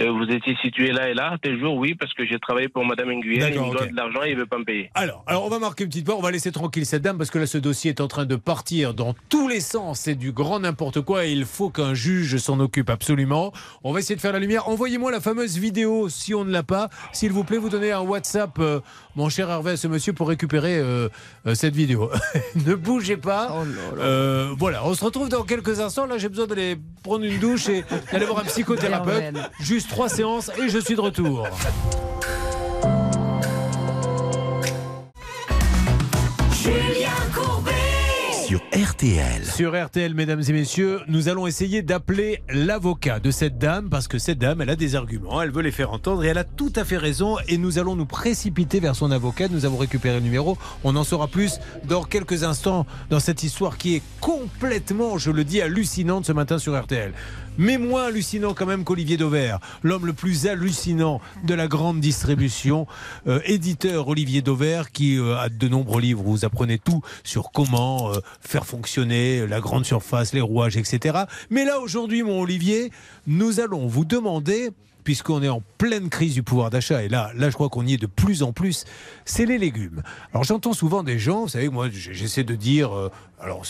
Euh, 0.00 0.12
vous 0.12 0.32
étiez 0.32 0.56
situé 0.62 0.92
là 0.92 1.08
et 1.08 1.14
là, 1.14 1.36
tel 1.42 1.58
jour, 1.58 1.74
oui, 1.74 1.94
parce 1.94 2.14
que 2.14 2.24
j'ai 2.24 2.38
travaillé 2.38 2.68
pour 2.68 2.84
Madame 2.84 3.10
Nguyen, 3.10 3.48
il 3.48 3.60
me 3.60 3.72
doit 3.72 3.86
de 3.86 3.96
l'argent, 3.96 4.22
il 4.22 4.36
veut 4.36 4.46
pas 4.46 4.58
me 4.58 4.64
payer. 4.64 4.90
Alors, 4.94 5.24
alors, 5.26 5.44
on 5.44 5.48
va 5.48 5.58
marquer 5.58 5.84
une 5.84 5.90
petite 5.90 6.06
pause. 6.06 6.14
On 6.16 6.22
va 6.22 6.30
laisser 6.30 6.52
tranquille 6.52 6.86
cette 6.86 7.02
dame 7.02 7.18
parce 7.18 7.30
que 7.30 7.38
là, 7.38 7.46
ce 7.46 7.58
dossier 7.58 7.90
est 7.90 8.00
en 8.00 8.06
train 8.06 8.24
de 8.24 8.36
partir 8.36 8.94
dans 8.94 9.14
tous 9.28 9.48
les 9.48 9.60
sens. 9.60 10.00
C'est 10.00 10.14
du 10.14 10.30
grand 10.30 10.60
n'importe 10.60 11.00
quoi 11.00 11.26
et 11.26 11.32
il 11.32 11.44
faut 11.44 11.70
qu'un 11.70 11.94
juge 11.94 12.36
s'en 12.36 12.60
occupe 12.60 12.90
absolument. 12.90 13.52
On 13.82 13.92
va 13.92 13.98
essayer 13.98 14.14
de 14.14 14.20
faire 14.20 14.32
la 14.32 14.38
lumière. 14.38 14.68
Envoyez-moi 14.68 15.10
la 15.10 15.20
fameuse 15.20 15.58
vidéo 15.58 16.08
si 16.08 16.32
on 16.32 16.44
ne 16.44 16.52
l'a 16.52 16.62
pas. 16.62 16.90
S'il 17.12 17.32
vous 17.32 17.42
plaît, 17.42 17.58
vous 17.58 17.68
donnez 17.68 17.90
un 17.90 18.02
WhatsApp, 18.02 18.56
euh, 18.60 18.80
mon 19.18 19.28
cher 19.28 19.50
Hervé, 19.50 19.72
à 19.72 19.76
ce 19.76 19.88
monsieur 19.88 20.12
pour 20.12 20.28
récupérer 20.28 20.78
euh, 20.78 21.08
euh, 21.44 21.56
cette 21.56 21.74
vidéo. 21.74 22.08
ne 22.66 22.74
bougez 22.76 23.16
pas. 23.16 23.52
Euh, 23.98 24.54
voilà, 24.56 24.86
on 24.86 24.94
se 24.94 25.04
retrouve 25.04 25.28
dans 25.28 25.42
quelques 25.42 25.80
instants. 25.80 26.06
Là, 26.06 26.18
j'ai 26.18 26.28
besoin 26.28 26.46
d'aller 26.46 26.78
prendre 27.02 27.24
une 27.24 27.40
douche 27.40 27.68
et 27.68 27.84
d'aller 28.12 28.26
voir 28.26 28.38
un 28.38 28.44
psychothérapeute. 28.44 29.20
Hervé. 29.20 29.40
Juste 29.58 29.90
trois 29.90 30.08
séances 30.08 30.52
et 30.56 30.68
je 30.68 30.78
suis 30.78 30.94
de 30.94 31.00
retour. 31.00 31.48
Julien 36.52 37.10
Courbet 37.34 37.77
sur 38.48 38.62
RTL. 38.72 39.44
Sur 39.44 39.78
RTL, 39.78 40.14
mesdames 40.14 40.40
et 40.48 40.52
messieurs, 40.54 41.00
nous 41.06 41.28
allons 41.28 41.46
essayer 41.46 41.82
d'appeler 41.82 42.42
l'avocat 42.48 43.20
de 43.20 43.30
cette 43.30 43.58
dame 43.58 43.90
parce 43.90 44.08
que 44.08 44.16
cette 44.16 44.38
dame, 44.38 44.62
elle 44.62 44.70
a 44.70 44.74
des 44.74 44.94
arguments, 44.94 45.42
elle 45.42 45.50
veut 45.50 45.60
les 45.60 45.70
faire 45.70 45.92
entendre 45.92 46.24
et 46.24 46.28
elle 46.28 46.38
a 46.38 46.44
tout 46.44 46.72
à 46.74 46.84
fait 46.84 46.96
raison 46.96 47.36
et 47.46 47.58
nous 47.58 47.78
allons 47.78 47.94
nous 47.94 48.06
précipiter 48.06 48.80
vers 48.80 48.96
son 48.96 49.10
avocat. 49.10 49.48
Nous 49.48 49.66
avons 49.66 49.76
récupéré 49.76 50.14
le 50.14 50.22
numéro. 50.22 50.56
On 50.82 50.96
en 50.96 51.04
saura 51.04 51.28
plus 51.28 51.60
dans 51.84 52.02
quelques 52.02 52.42
instants 52.42 52.86
dans 53.10 53.20
cette 53.20 53.42
histoire 53.42 53.76
qui 53.76 53.96
est 53.96 54.02
complètement, 54.22 55.18
je 55.18 55.30
le 55.30 55.44
dis, 55.44 55.60
hallucinante 55.60 56.24
ce 56.24 56.32
matin 56.32 56.56
sur 56.56 56.74
RTL. 56.80 57.12
Mais 57.58 57.76
moins 57.76 58.06
hallucinant 58.06 58.54
quand 58.54 58.66
même 58.66 58.84
qu'Olivier 58.84 59.16
Dauvert, 59.16 59.58
l'homme 59.82 60.06
le 60.06 60.12
plus 60.12 60.46
hallucinant 60.46 61.20
de 61.44 61.54
la 61.54 61.66
grande 61.66 62.00
distribution, 62.00 62.86
euh, 63.26 63.40
éditeur 63.46 64.06
Olivier 64.06 64.42
Dauvert 64.42 64.92
qui 64.92 65.18
euh, 65.18 65.36
a 65.36 65.48
de 65.48 65.66
nombreux 65.66 66.00
livres 66.00 66.24
où 66.24 66.30
vous 66.30 66.44
apprenez 66.44 66.78
tout 66.78 67.02
sur 67.24 67.50
comment 67.50 68.12
euh, 68.12 68.20
faire 68.40 68.64
fonctionner 68.64 69.44
la 69.48 69.58
grande 69.58 69.84
surface, 69.84 70.32
les 70.32 70.40
rouages, 70.40 70.76
etc. 70.76 71.24
Mais 71.50 71.64
là 71.64 71.80
aujourd'hui, 71.80 72.22
mon 72.22 72.40
Olivier, 72.40 72.92
nous 73.26 73.58
allons 73.58 73.88
vous 73.88 74.04
demander 74.04 74.70
puisqu'on 75.08 75.42
est 75.42 75.48
en 75.48 75.62
pleine 75.78 76.10
crise 76.10 76.34
du 76.34 76.42
pouvoir 76.42 76.68
d'achat, 76.68 77.02
et 77.02 77.08
là, 77.08 77.30
là, 77.34 77.48
je 77.48 77.54
crois 77.54 77.70
qu'on 77.70 77.86
y 77.86 77.94
est 77.94 77.96
de 77.96 78.04
plus 78.04 78.42
en 78.42 78.52
plus, 78.52 78.84
c'est 79.24 79.46
les 79.46 79.56
légumes. 79.56 80.02
Alors, 80.34 80.44
j'entends 80.44 80.74
souvent 80.74 81.02
des 81.02 81.18
gens, 81.18 81.44
vous 81.44 81.48
savez, 81.48 81.70
moi, 81.70 81.88
j'essaie 81.90 82.44
de 82.44 82.54
dire, 82.54 82.94
euh, 82.94 83.10
alors, 83.40 83.62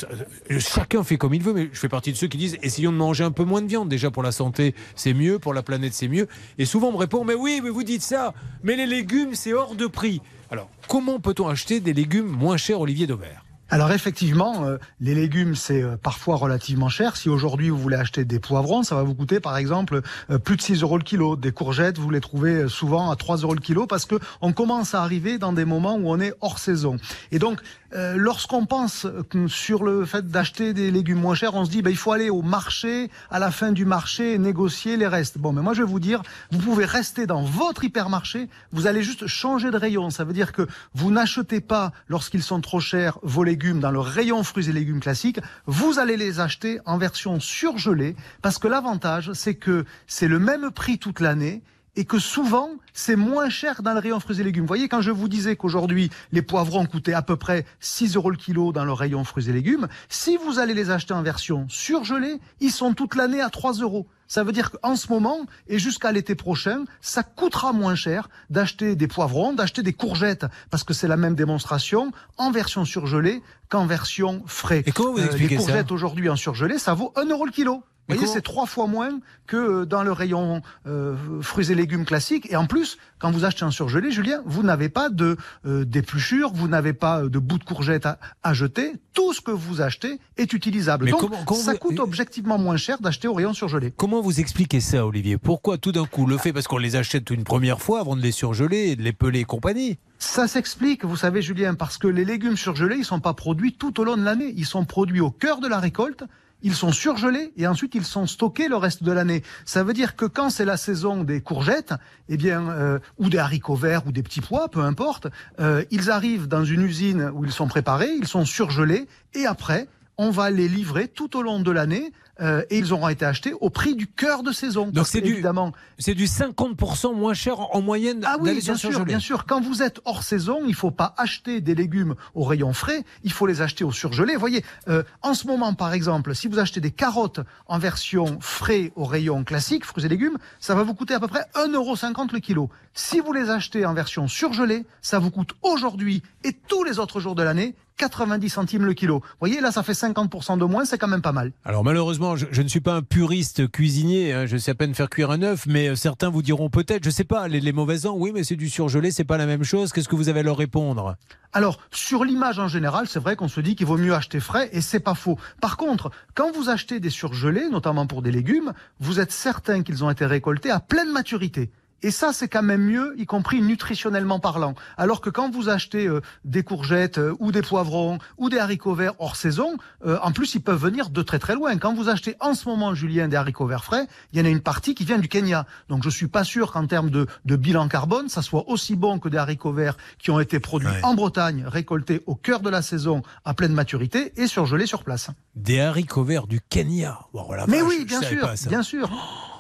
euh, 0.51 0.59
chacun 0.59 1.05
fait 1.05 1.17
comme 1.17 1.35
il 1.35 1.43
veut, 1.45 1.53
mais 1.53 1.71
je 1.73 1.79
fais 1.79 1.89
partie 1.89 2.11
de 2.11 2.17
ceux 2.17 2.27
qui 2.27 2.39
disent, 2.39 2.59
essayons 2.61 2.91
de 2.91 2.97
manger 2.97 3.23
un 3.23 3.31
peu 3.31 3.45
moins 3.45 3.63
de 3.63 3.69
viande. 3.69 3.89
Déjà, 3.89 4.11
pour 4.11 4.25
la 4.25 4.33
santé, 4.33 4.75
c'est 4.97 5.15
mieux, 5.15 5.39
pour 5.39 5.55
la 5.55 5.63
planète, 5.63 5.95
c'est 5.95 6.09
mieux. 6.09 6.27
Et 6.59 6.65
souvent, 6.65 6.89
on 6.89 6.93
me 6.95 6.99
répond, 6.99 7.23
mais 7.23 7.35
oui, 7.35 7.61
mais 7.63 7.71
vous 7.71 7.85
dites 7.85 8.03
ça, 8.03 8.35
mais 8.65 8.75
les 8.75 8.87
légumes, 8.87 9.37
c'est 9.37 9.53
hors 9.53 9.77
de 9.77 9.87
prix. 9.87 10.21
Alors, 10.51 10.69
comment 10.89 11.21
peut-on 11.21 11.47
acheter 11.47 11.79
des 11.79 11.93
légumes 11.93 12.27
moins 12.27 12.57
chers, 12.57 12.81
Olivier 12.81 13.07
Dauvert 13.07 13.45
Alors 13.71 13.93
effectivement, 13.93 14.65
euh, 14.65 14.79
les 14.99 15.15
légumes 15.15 15.55
c'est 15.55 15.83
euh, 15.83 15.97
parfois 15.97 16.37
relativement 16.37 16.89
cher. 16.89 17.17
Si 17.17 17.29
aujourd'hui 17.29 17.69
vous 17.69 17.77
voulez 17.77 17.99
acheter 17.99 18.25
des 18.25 18.39
poivrons, 18.39 18.83
ça 18.83 18.95
va 18.95 19.03
vous 19.03 19.15
coûter 19.15 19.41
par 19.41 19.59
exemple 19.59 20.01
euh, 20.31 20.39
plus 20.39 20.57
de 20.57 20.63
6 20.63 20.81
euros 20.83 20.97
le 20.97 21.05
kilo. 21.05 21.37
Des 21.37 21.53
courgettes, 21.53 21.99
vous 21.99 22.09
les 22.09 22.23
trouvez 22.23 22.55
euh, 22.55 22.69
souvent 22.69 23.11
à 23.11 23.17
3 23.17 23.39
euros 23.39 23.53
le 23.53 23.61
kilo 23.61 23.87
parce 23.87 24.07
que 24.07 24.15
on 24.41 24.55
commence 24.55 24.95
à 24.95 25.03
arriver 25.03 25.37
dans 25.37 25.53
des 25.53 25.67
moments 25.67 25.97
où 25.97 26.09
on 26.09 26.19
est 26.19 26.33
hors 26.41 26.59
saison. 26.59 26.97
Et 27.31 27.39
donc 27.39 27.61
euh, 27.95 28.17
lorsqu'on 28.17 28.65
pense 28.65 29.05
euh, 29.05 29.49
sur 29.49 29.85
le 29.85 30.07
fait 30.07 30.29
d'acheter 30.29 30.73
des 30.73 30.91
légumes 30.91 31.21
moins 31.21 31.35
chers, 31.35 31.55
on 31.55 31.67
se 31.67 31.71
dit 31.71 31.83
ben, 31.83 31.91
il 31.91 31.97
faut 31.97 32.13
aller 32.13 32.31
au 32.31 32.41
marché 32.41 33.11
à 33.31 33.39
la 33.39 33.51
fin 33.51 33.73
du 33.73 33.85
marché 33.85 34.39
négocier 34.39 34.97
les 34.97 35.07
restes. 35.07 35.37
Bon, 35.37 35.53
mais 35.53 35.61
moi 35.63 35.75
je 35.75 35.83
vais 35.83 35.89
vous 35.89 36.01
dire, 36.01 36.23
vous 36.51 36.59
pouvez 36.59 36.87
rester 36.87 37.27
dans 37.27 37.43
votre 37.43 37.85
hypermarché, 37.85 38.49
vous 38.73 38.87
allez 38.87 39.03
juste 39.03 39.27
changer 39.27 39.71
de 39.71 39.77
rayon. 39.77 40.09
Ça 40.09 40.25
veut 40.25 40.33
dire 40.33 40.53
que 40.53 40.67
vous 40.95 41.11
n'achetez 41.11 41.61
pas 41.61 41.93
lorsqu'ils 42.09 42.43
sont 42.43 42.63
trop 42.63 42.81
chers 42.81 43.19
vos 43.23 43.45
légumes 43.45 43.58
dans 43.59 43.91
le 43.91 43.99
rayon 44.01 44.43
fruits 44.45 44.69
et 44.69 44.73
légumes 44.73 45.01
classiques, 45.01 45.41
vous 45.67 45.99
allez 45.99 46.17
les 46.17 46.41
acheter 46.41 46.81
en 46.87 46.97
version 46.97 47.41
surgelée 47.41 48.15
parce 48.41 48.59
que 48.59 48.69
l'avantage 48.69 49.33
c'est 49.33 49.55
que 49.55 49.85
c'est 50.07 50.29
le 50.29 50.39
même 50.39 50.71
prix 50.71 50.99
toute 50.99 51.21
l'année 51.21 51.63
et 51.99 52.05
que 52.05 52.21
souvent, 52.21 52.71
c'est 52.93 53.17
moins 53.17 53.49
cher 53.49 53.83
dans 53.83 53.93
le 53.93 53.99
rayon 53.99 54.21
fruits 54.21 54.41
et 54.41 54.45
légumes. 54.45 54.63
Vous 54.63 54.69
voyez, 54.69 54.87
quand 54.89 55.01
je 55.01 55.11
vous 55.11 55.27
disais 55.27 55.57
qu'aujourd'hui, 55.57 56.11
les 56.31 56.43
poivrons 56.43 56.87
coûtaient 56.87 57.13
à 57.13 57.23
peu 57.23 57.35
près 57.35 57.67
6 57.81 58.15
euros 58.15 58.31
le 58.31 58.37
kilo 58.37 58.73
dans 58.73 58.85
le 58.85 58.93
rayon 58.93 59.25
fruits 59.25 59.49
et 59.51 59.53
légumes, 59.53 59.89
si 60.09 60.37
vous 60.37 60.61
allez 60.61 60.75
les 60.75 60.91
acheter 60.91 61.13
en 61.13 61.23
version 61.23 61.67
surgelée, 61.69 62.39
ils 62.61 62.71
sont 62.71 62.95
toute 62.95 63.17
l'année 63.17 63.41
à 63.41 63.51
3 63.51 63.73
euros. 63.81 64.07
Ça 64.29 64.45
veut 64.45 64.53
dire 64.53 64.71
qu'en 64.71 64.95
ce 64.95 65.09
moment 65.11 65.39
et 65.67 65.81
jusqu'à 65.81 66.13
l'été 66.13 66.37
prochain, 66.37 66.85
ça 67.01 67.25
coûtera 67.25 67.73
moins 67.73 67.97
cher 67.97 68.29
d'acheter 68.49 68.95
des 68.95 69.09
poivrons, 69.09 69.53
d'acheter 69.53 69.83
des 69.83 69.93
courgettes, 69.95 70.47
parce 70.71 70.85
que 70.85 70.95
c'est 70.95 71.09
la 71.09 71.17
même 71.17 71.35
démonstration, 71.35 72.13
en 72.37 72.53
version 72.53 72.85
surgelée 72.85 73.43
qu'en 73.71 73.87
version 73.87 74.43
frais. 74.47 74.85
Et 74.87 74.93
comment 74.93 75.13
vous 75.15 75.19
Euh, 75.19 75.25
expliquez 75.25 75.57
Les 75.57 75.61
ça? 75.61 75.67
courgettes 75.67 75.91
aujourd'hui 75.91 76.29
en 76.29 76.37
surgelé, 76.37 76.79
ça 76.79 76.95
vaut 76.95 77.13
1 77.17 77.25
euro 77.25 77.45
le 77.45 77.51
kilo. 77.51 77.83
Vous 78.09 78.17
voyez, 78.17 78.27
c'est 78.33 78.41
trois 78.43 78.67
fois 78.67 78.87
moins 78.87 79.21
que 79.47 79.57
euh, 79.57 79.85
dans 79.85 80.03
le 80.03 80.13
rayon 80.13 80.63
euh, 80.87 81.15
fruits 81.43 81.71
et 81.71 81.75
légumes 81.75 82.05
classiques. 82.05 82.47
Et 82.51 82.57
en 82.57 82.67
plus, 82.67 82.97
quand 83.19 83.31
vous 83.31 83.45
achetez 83.45 83.65
un 83.65 83.71
surgelé, 83.71 84.11
Julien, 84.11 84.41
vous 84.47 84.63
n'avez 84.63 84.89
pas 84.89 85.11
de 85.11 85.37
euh, 85.67 85.85
d'épluchures, 85.85 86.51
vous 86.55 86.69
n'avez 86.69 86.93
pas 86.95 87.23
euh, 87.25 87.29
de 87.29 87.39
bouts 87.39 87.59
de 87.59 87.65
courgettes 87.65 88.07
à, 88.07 88.19
à 88.43 88.55
jeter. 88.55 88.93
Tout 89.13 89.33
ce 89.35 89.41
que 89.41 89.51
vous 89.51 89.81
achetez 89.83 90.19
est 90.39 90.53
utilisable. 90.53 91.05
Mais 91.07 91.11
Donc, 91.11 91.21
comment- 91.21 91.45
comment 91.45 91.61
ça 91.61 91.73
vous- 91.73 91.79
coûte 91.79 91.99
objectivement 92.01 92.57
moins 92.59 92.77
cher 92.77 92.99
d'acheter 93.01 93.29
au 93.29 93.35
rayon 93.35 93.53
surgelé. 93.53 93.93
Comment 93.97 94.21
vous 94.23 94.41
expliquez 94.41 94.81
ça, 94.81 95.05
Olivier? 95.07 95.37
Pourquoi 95.39 95.77
tout 95.77 95.93
d'un 95.93 96.07
coup 96.07 96.27
le 96.27 96.39
fait 96.39 96.53
parce 96.53 96.67
qu'on 96.67 96.79
les 96.79 96.97
achète 96.97 97.29
une 97.31 97.45
première 97.45 97.81
fois 97.81 98.01
avant 98.01 98.17
de 98.17 98.23
les 98.23 98.33
surgeler 98.33 98.97
de 98.97 99.03
les 99.03 99.13
peler 99.13 99.41
et 99.41 99.45
compagnie? 99.45 99.99
Ça 100.19 100.49
s'explique, 100.49 101.05
vous 101.05 101.17
savez, 101.17 101.43
Julien, 101.43 101.75
parce 101.75 101.97
que 101.99 102.09
les 102.09 102.25
légumes 102.25 102.57
surgelés, 102.57 102.97
ils 102.99 103.05
sont 103.05 103.21
pas 103.21 103.35
produits 103.35 103.75
tout 103.75 104.01
au 104.01 104.05
long 104.05 104.17
de 104.17 104.23
l'année. 104.25 104.53
Ils 104.57 104.67
sont 104.67 104.85
produits 104.85 105.21
au 105.21 105.31
cœur 105.31 105.61
de 105.61 105.69
la 105.69 105.79
récolte. 105.79 106.25
Ils 106.63 106.75
sont 106.75 106.93
surgelés 106.93 107.53
et 107.57 107.67
ensuite 107.67 107.95
ils 107.95 108.05
sont 108.05 108.27
stockés 108.27 108.69
le 108.69 108.77
reste 108.77 109.03
de 109.03 109.13
l'année. 109.13 109.43
Ça 109.65 109.85
veut 109.85 109.93
dire 109.93 110.17
que 110.17 110.25
quand 110.25 110.51
c'est 110.51 110.65
la 110.65 110.77
saison 110.77 111.23
des 111.23 111.41
courgettes, 111.41 111.95
eh 112.29 112.37
bien, 112.37 112.69
euh, 112.71 112.99
ou 113.19 113.29
des 113.29 113.39
haricots 113.39 113.77
verts 113.77 114.07
ou 114.07 114.13
des 114.13 114.23
petits 114.23 114.41
pois, 114.41 114.69
peu 114.69 114.81
importe, 114.81 115.29
euh, 115.61 115.85
ils 115.91 116.11
arrivent 116.11 116.49
dans 116.49 116.65
une 116.65 116.83
usine 116.83 117.31
où 117.35 117.45
ils 117.45 117.53
sont 117.53 117.69
préparés, 117.69 118.11
ils 118.19 118.27
sont 118.27 118.45
surgelés 118.45 119.07
et 119.35 119.47
après 119.47 119.89
on 120.19 120.31
va 120.31 120.51
les 120.51 120.69
livrer 120.69 121.07
tout 121.07 121.37
au 121.37 121.43
long 121.43 121.61
de 121.61 121.71
l'année 121.71 122.13
euh, 122.41 122.63
et 122.71 122.79
ils 122.79 122.93
auront 122.93 123.09
été 123.09 123.25
achetés 123.25 123.53
au 123.61 123.71
prix 123.71 123.95
du 123.95 124.07
cœur 124.07 124.43
de 124.43 124.53
saison. 124.53 124.87
Donc 124.89 125.07
c'est 125.07 125.21
du- 125.21 125.33
évidemment 125.33 125.73
C'est 125.99 126.15
du 126.15 126.27
50% 126.27 127.15
moins 127.15 127.35
cher 127.35 127.61
en 127.61 127.69
en 127.79 127.83
moyenne 127.83 128.23
ah 128.27 128.37
oui, 128.41 128.61
bien 128.61 128.75
sûr, 128.77 129.05
bien 129.05 129.21
sûr. 129.21 129.45
Quand 129.47 129.61
vous 129.61 129.83
êtes 129.83 130.01
hors 130.05 130.23
saison, 130.23 130.61
il 130.67 130.75
faut 130.75 130.91
pas 130.91 131.15
acheter 131.17 131.61
des 131.61 131.75
légumes 131.75 132.15
au 132.35 132.45
rayon 132.45 132.73
frais, 132.73 133.05
il 133.25 133.33
faut 133.33 133.47
les 133.47 133.61
acheter 133.63 133.85
au 133.85 133.93
surgelé. 133.93 134.35
Vous 134.35 134.41
voyez, 134.41 134.65
euh, 134.89 135.03
en 135.23 135.35
ce 135.35 135.47
moment, 135.47 135.75
par 135.75 135.93
exemple, 135.93 136.35
si 136.35 136.49
vous 136.49 136.59
achetez 136.59 136.81
des 136.81 136.91
carottes 136.91 137.41
en 137.67 137.79
version 137.79 138.39
frais 138.41 138.93
au 138.97 139.05
rayon 139.05 139.45
classique, 139.45 139.85
fruits 139.85 140.05
et 140.05 140.09
légumes, 140.09 140.39
ça 140.61 140.75
va 140.75 140.83
vous 140.83 140.95
coûter 140.95 141.15
à 141.15 141.21
peu 141.21 141.29
près 141.29 141.45
1,50€ 141.55 142.33
le 142.33 142.41
kilo. 142.41 142.71
Si 142.95 143.21
vous 143.21 143.33
les 143.33 143.51
achetez 143.51 143.87
en 143.87 143.95
version 143.95 144.27
surgelée, 144.29 144.85
ça 145.03 145.19
vous 145.19 145.31
coûte 145.31 145.53
aujourd'hui 145.63 146.23
et 146.45 146.53
tous 146.53 146.83
les 146.85 146.99
autres 146.99 147.21
jours 147.21 147.35
de 147.35 147.43
l'année 147.43 147.75
90 147.99 148.49
centimes 148.49 148.85
le 148.87 148.95
kilo. 148.95 149.19
Vous 149.19 149.37
voyez, 149.41 149.61
là, 149.61 149.71
ça 149.71 149.83
fait 149.83 149.93
50% 149.93 150.59
de 150.59 150.65
moins, 150.65 150.85
c'est 150.85 150.97
quand 150.97 151.09
même 151.09 151.21
pas 151.21 151.33
mal. 151.33 151.53
Alors 151.65 151.85
malheureusement, 151.85 152.37
je, 152.37 152.47
je 152.51 152.63
ne 152.63 152.69
suis 152.69 152.81
pas 152.81 152.95
un 152.95 153.03
puriste 153.03 153.71
cuisinier, 153.71 154.33
hein, 154.33 154.47
je 154.47 154.57
sais 154.57 154.71
à 154.71 154.75
peine 154.75 154.95
faire 154.95 155.11
cuire 155.11 155.31
un 155.31 155.43
œuf, 155.43 155.67
mais 155.67 155.89
euh, 155.89 155.97
certains 155.97 156.31
vous 156.31 156.43
diront 156.43 156.71
peut-être, 156.71 157.05
je 157.05 157.11
sais 157.11 157.25
pas, 157.25 157.49
les, 157.49 157.61
les 157.61 157.73
mauvais 157.73 158.07
ans, 158.07 158.15
oui, 158.17 158.31
mais 158.33 158.45
c'est 158.45 158.57
du 158.57 158.71
surgelé, 158.71 159.11
c'est 159.11 159.25
pas 159.25 159.37
la 159.37 159.47
même 159.47 159.65
chose. 159.65 159.93
Qu'est-ce 159.93 160.09
que 160.09 160.17
vous 160.17 160.29
avez 160.29 160.41
à 160.41 160.45
leur 160.45 160.57
répondre? 160.57 161.17
Alors, 161.53 161.79
sur 161.91 162.25
l'image 162.25 162.59
en 162.59 162.69
général, 162.69 163.07
c'est 163.09 163.19
vrai 163.19 163.35
qu'on 163.35 163.49
se 163.49 163.61
dit 163.61 163.75
qu'il 163.75 163.87
vaut 163.87 163.97
mieux 163.97 164.15
acheter 164.15 164.39
frais 164.39 164.69
et 164.73 164.81
c'est 164.81 165.01
pas 165.01 165.15
faux. 165.15 165.39
Par 165.61 165.77
contre, 165.77 166.11
quand 166.35 166.53
vous 166.53 166.69
achetez 166.69 167.01
des 167.01 167.11
surgelés, 167.11 167.69
notamment 167.71 168.07
pour 168.07 168.23
des 168.23 168.31
légumes, 168.31 168.73
vous 169.01 169.19
êtes 169.19 169.33
certain 169.33 169.83
qu'ils 169.83 170.05
ont 170.05 170.11
été 170.11 170.27
récoltés 170.27 170.71
à 170.71 170.79
pleine 170.79 171.11
maturité. 171.11 171.71
Et 172.03 172.11
ça, 172.11 172.33
c'est 172.33 172.49
quand 172.49 172.63
même 172.63 172.83
mieux, 172.85 173.15
y 173.19 173.27
compris 173.27 173.61
nutritionnellement 173.61 174.39
parlant. 174.41 174.75
Alors 174.97 175.21
que 175.21 175.31
quand 175.31 175.51
vous 175.51 175.69
achetez 175.69 176.07
euh, 176.07 176.21
des 176.45 176.63
courgettes 176.63 177.19
euh, 177.19 177.35
ou 177.41 177.51
des 177.53 177.63
poivrons 177.63 178.19
ou 178.37 178.49
des 178.49 178.59
haricots 178.59 178.95
verts 178.95 179.15
hors 179.19 179.37
saison, 179.37 179.77
euh, 180.07 180.19
en 180.23 180.33
plus, 180.33 180.55
ils 180.55 180.61
peuvent 180.61 180.81
venir 180.81 181.11
de 181.11 181.23
très 181.23 181.39
très 181.39 181.55
loin. 181.55 181.77
Quand 181.79 181.95
vous 181.95 182.09
achetez 182.09 182.37
en 182.41 182.55
ce 182.55 182.69
moment, 182.69 182.95
Julien, 182.95 183.29
des 183.29 183.37
haricots 183.37 183.67
verts 183.67 183.85
frais, 183.85 184.07
il 184.33 184.39
y 184.39 184.43
en 184.43 184.45
a 184.45 184.49
une 184.49 184.61
partie 184.61 184.95
qui 184.95 185.05
vient 185.05 185.19
du 185.19 185.29
Kenya. 185.29 185.67
Donc 185.89 186.03
je 186.05 186.11
suis 186.11 186.29
pas 186.29 186.45
sûr 186.45 186.73
qu'en 186.73 186.87
termes 186.87 187.11
de, 187.11 187.27
de 187.45 187.57
bilan 187.57 187.89
carbone, 187.89 188.29
ça 188.29 188.43
soit 188.43 188.69
aussi 188.69 188.95
bon 188.97 189.19
que 189.19 189.29
des 189.29 189.39
haricots 189.39 189.73
verts 189.73 189.97
qui 190.19 190.31
ont 190.31 190.41
été 190.41 190.61
produits 190.61 190.89
Ouais. 190.89 191.01
en 191.03 191.15
Bretagne, 191.15 191.65
récoltés 191.67 192.23
au 192.27 192.35
cœur 192.35 192.61
de 192.61 192.71
la 192.71 192.81
saison 192.81 193.23
à 193.45 193.53
pleine 193.53 193.73
maturité 193.75 194.33
et 194.37 194.47
surgelés 194.47 194.87
sur 194.87 195.03
place. 195.05 195.29
Des 195.57 195.81
haricots 195.81 196.25
verts 196.25 196.47
du 196.47 196.61
Kenya. 196.61 197.19
Bon, 197.35 197.43
voilà, 197.43 197.67
Mais 197.67 197.81
vache, 197.81 197.89
oui, 197.89 198.05
bien 198.07 198.23
sûr, 198.23 198.41
pas 198.41 198.55
bien 198.69 198.83
sûr. 198.83 199.11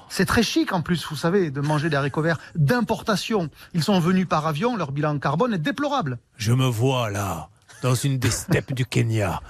C'est 0.08 0.24
très 0.26 0.42
chic 0.42 0.72
en 0.72 0.80
plus, 0.82 1.06
vous 1.08 1.16
savez, 1.16 1.50
de 1.50 1.60
manger 1.60 1.90
des 1.90 1.96
haricots 1.96 2.22
verts 2.22 2.38
d'importation. 2.54 3.50
Ils 3.74 3.82
sont 3.82 4.00
venus 4.00 4.26
par 4.28 4.46
avion, 4.46 4.76
leur 4.76 4.92
bilan 4.92 5.18
carbone 5.18 5.54
est 5.54 5.58
déplorable. 5.58 6.18
Je 6.36 6.52
me 6.52 6.66
vois 6.66 7.10
là, 7.10 7.48
dans 7.82 7.94
une 7.94 8.18
des 8.18 8.30
steppes 8.30 8.72
du 8.74 8.86
Kenya. 8.86 9.40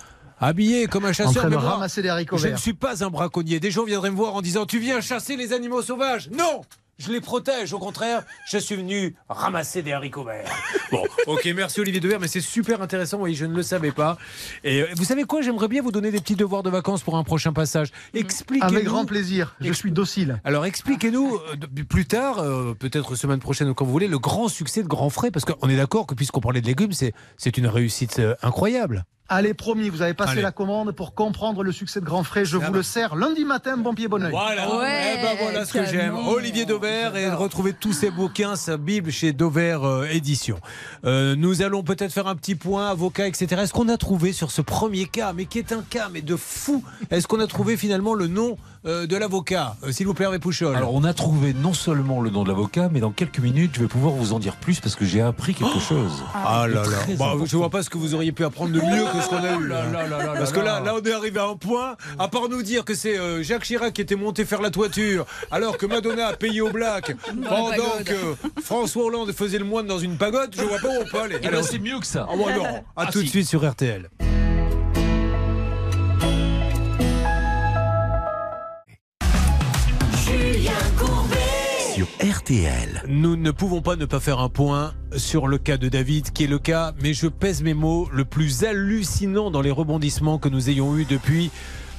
Habillé 0.41 0.87
comme 0.87 1.05
un 1.05 1.11
En 1.11 1.13
chasseur, 1.13 1.33
train 1.35 1.45
de 1.51 1.57
mais 1.57 1.61
moi, 1.61 1.71
ramasser 1.73 2.01
des 2.01 2.09
haricots 2.09 2.37
je 2.37 2.45
ne 2.45 2.51
verts. 2.51 2.59
suis 2.61 2.73
pas 2.75 3.03
un 3.03 3.11
braconnier. 3.11 3.59
Des 3.59 3.73
gens 3.73 3.85
viendraient 3.85 4.11
me 4.11 4.17
voir 4.17 4.35
en 4.37 4.41
disant 4.41 4.67
Tu 4.67 4.79
viens 4.79 5.01
chasser 5.01 5.37
les 5.37 5.53
animaux 5.53 5.83
sauvages 5.83 6.31
Non 6.31 6.63
je 6.99 7.13
les 7.13 7.21
protège, 7.21 7.73
au 7.73 7.79
contraire, 7.79 8.23
je 8.51 8.59
suis 8.59 8.75
venu 8.77 9.15
ramasser 9.29 9.83
des 9.83 9.93
haricots 9.93 10.25
verts. 10.25 10.51
Bon, 10.91 11.05
ok, 11.27 11.47
merci 11.55 11.81
Olivier 11.81 12.01
Devers, 12.01 12.19
mais 12.19 12.29
c'est 12.29 12.41
super 12.41 12.81
intéressant, 12.81 13.19
oui, 13.21 13.35
je 13.35 13.45
ne 13.45 13.55
le 13.55 13.63
savais 13.63 13.93
pas. 13.93 14.17
Et 14.65 14.81
euh, 14.81 14.87
vous 14.97 15.05
savez 15.05 15.25
quoi, 15.25 15.43
j'aimerais 15.43 15.69
bien 15.69 15.83
vous 15.83 15.93
donner 15.93 16.11
des 16.11 16.19
petits 16.19 16.35
devoirs 16.35 16.63
de 16.63 16.71
vacances 16.71 17.03
pour 17.03 17.19
un 17.19 17.25
prochain 17.25 17.53
passage. 17.53 17.89
Expliquez-nous. 18.15 18.73
Avec 18.73 18.85
grand 18.87 19.05
plaisir, 19.05 19.55
je 19.61 19.71
suis 19.73 19.93
docile. 19.93 20.41
Alors 20.45 20.65
expliquez-nous 20.65 21.35
euh, 21.37 21.85
plus 21.87 22.07
tard, 22.07 22.39
euh, 22.39 22.73
peut-être 22.73 23.17
semaine 23.17 23.39
prochaine 23.41 23.69
ou 23.69 23.75
quand 23.75 23.85
vous 23.85 23.93
voulez, 23.93 24.09
le 24.09 24.19
grand 24.19 24.49
succès 24.49 24.83
de 24.83 24.89
Grand 24.89 25.11
Frais, 25.11 25.31
parce 25.31 25.45
qu'on 25.45 25.69
est 25.69 25.77
d'accord 25.77 26.07
que 26.07 26.15
puisqu'on 26.15 26.41
parlait 26.41 26.63
de 26.63 26.67
légumes, 26.67 26.93
c'est 26.93 27.13
c'est 27.37 27.59
une 27.59 27.67
réussite 27.67 28.19
euh, 28.19 28.35
incroyable. 28.43 29.05
Allez, 29.31 29.53
promis, 29.53 29.91
vous 29.91 30.01
avez 30.01 30.15
passé 30.15 30.33
Allez. 30.33 30.41
la 30.41 30.53
commande 30.53 30.93
pour 30.93 31.13
comprendre 31.15 31.63
le 31.63 31.71
succès 31.71 32.01
de 32.01 32.07
Grand 32.07 32.23
Frais. 32.25 32.47
Je 32.47 32.57
vous 32.57 32.73
le 32.73 32.83
sers 32.83 33.15
lundi 33.15 33.45
matin, 33.45 33.77
bon 33.77 33.93
pied, 33.93 34.09
bon 34.09 34.23
oeil. 34.25 34.31
Voilà, 34.31 34.75
Ouais, 34.79 35.17
Eh 35.19 35.23
ben 35.23 35.37
voilà 35.39 35.67
ce 35.67 35.73
que 35.75 35.85
j'aime. 35.85 36.17
Olivier 36.17 36.65
Dauvert 36.89 37.17
et 37.17 37.31
retrouver 37.31 37.73
tous 37.75 37.93
ses 37.93 38.11
bouquins, 38.11 38.57
sa 38.57 38.77
Bible 38.79 39.11
chez 39.11 39.33
Dauvert 39.33 39.85
euh, 39.85 40.07
Édition. 40.11 40.59
Euh, 41.05 41.37
nous 41.37 41.61
allons 41.63 41.83
peut-être 41.83 42.13
faire 42.13 42.27
un 42.27 42.35
petit 42.35 42.55
point 42.55 42.89
avocat, 42.89 43.27
etc. 43.27 43.47
Est-ce 43.63 43.73
qu'on 43.73 43.89
a 43.89 43.97
trouvé 43.99 44.33
sur 44.33 44.51
ce 44.51 44.63
premier 44.63 45.05
cas, 45.07 45.33
mais 45.35 45.45
qui 45.45 45.59
est 45.59 45.73
un 45.73 45.83
cas 45.83 46.09
mais 46.13 46.23
de 46.23 46.35
fou, 46.37 46.83
est-ce 47.11 47.27
qu'on 47.29 47.41
a 47.41 47.47
trouvé 47.47 47.77
finalement 47.77 48.15
le 48.15 48.27
nom 48.27 48.57
euh, 48.87 49.07
de 49.07 49.17
l'avocat 49.17 49.77
Euh, 49.85 49.93
S'il 49.93 50.07
vous 50.07 50.15
plaît, 50.15 50.25
Hervé 50.25 50.39
Pouchol? 50.39 50.75
Alors, 50.77 50.95
on 50.95 51.05
a 51.05 51.13
trouvé 51.13 51.53
non 51.53 51.75
seulement 51.75 52.21
le 52.23 52.31
nom 52.31 52.43
de 52.45 52.49
l'avocat, 52.49 52.89
mais 52.91 53.01
dans 53.01 53.11
quelques 53.11 53.41
minutes, 53.41 53.73
je 53.75 53.81
vais 53.81 53.87
pouvoir 53.89 54.15
vous 54.15 54.33
en 54.33 54.39
dire 54.39 54.57
plus 54.57 54.81
parce 54.81 54.95
que 54.97 55.05
j'ai 55.05 55.21
appris 55.21 55.55
quelque 55.55 55.81
chose. 55.81 56.23
Ah 56.35 56.67
là 56.69 56.83
là. 56.85 57.15
Bah, 57.19 57.35
je 57.45 57.57
vois 57.57 57.71
pas 57.71 57.83
ce 57.83 57.91
que 57.91 57.99
vous 57.99 58.15
auriez 58.15 58.33
pu 58.33 58.45
apprendre 58.45 58.73
de 58.73 58.81
mieux 58.81 59.05
que 59.13 59.21
ce 59.21 59.29
qu'on 59.29 59.37
a 59.45 59.57
eu. 59.61 59.73
hein. 59.73 60.35
Parce 60.39 60.53
que 60.53 60.61
là, 60.61 60.81
là, 60.81 60.95
on 60.95 61.03
est 61.05 61.13
arrivé 61.13 61.39
à 61.41 61.47
un 61.49 61.57
point, 61.57 61.97
à 62.19 62.29
part 62.29 62.49
nous 62.49 62.63
dire 62.63 62.85
que 62.85 62.95
c'est 62.95 63.19
euh, 63.19 63.43
Jacques 63.43 63.65
Chirac 63.65 63.93
qui 63.93 64.01
était 64.01 64.17
monté 64.17 64.45
faire 64.45 64.63
la 64.63 64.71
toiture, 64.71 65.27
alors 65.51 65.77
que 65.77 65.87
Madonna 65.87 66.29
a 66.29 66.33
payé 66.35 66.61
au 66.61 66.71
black, 66.79 67.17
pendant 67.49 68.03
que 68.05 68.61
François 68.63 69.05
Hollande 69.07 69.33
faisait 69.33 69.59
le 69.59 69.65
moine 69.65 69.87
dans 69.87 69.99
une 69.99 70.17
pagode, 70.17 70.55
je 70.57 70.63
vois 70.63 70.79
pas 70.79 70.89
où 70.89 71.03
on 71.03 71.05
peut 71.05 71.21
aller. 71.21 71.37
Eh 71.41 71.49
ben, 71.49 71.55
Allez, 71.55 71.63
c'est 71.65 71.79
mieux 71.79 71.99
que 71.99 72.07
ça. 72.07 72.27
Ah 72.31 72.37
bon, 72.37 72.49
non. 72.55 72.65
À 72.65 72.83
Ah, 72.97 73.07
tout 73.13 73.23
de 73.23 73.27
suite 73.29 73.47
sur 73.49 73.69
RTL. 73.69 74.09
Sur 81.95 82.07
RTL. 82.23 83.03
Nous 83.09 83.37
ne 83.37 83.51
pouvons 83.51 83.81
pas 83.83 83.97
ne 83.97 84.05
pas 84.05 84.21
faire 84.21 84.39
un 84.39 84.49
point 84.49 84.95
sur 85.17 85.49
le 85.49 85.59
cas 85.59 85.77
de 85.77 85.89
David, 85.89 86.31
qui 86.33 86.45
est 86.45 86.49
le 86.49 86.59
cas, 86.59 86.93
mais 87.03 87.13
je 87.13 87.27
pèse 87.27 87.63
mes 87.63 87.75
mots, 87.75 88.09
le 88.13 88.25
plus 88.25 88.63
hallucinant 88.65 89.51
dans 89.51 89.61
les 89.63 89.71
rebondissements 89.73 90.39
que 90.39 90.49
nous 90.49 90.71
ayons 90.71 90.97
eus 90.97 91.07
depuis 91.07 91.51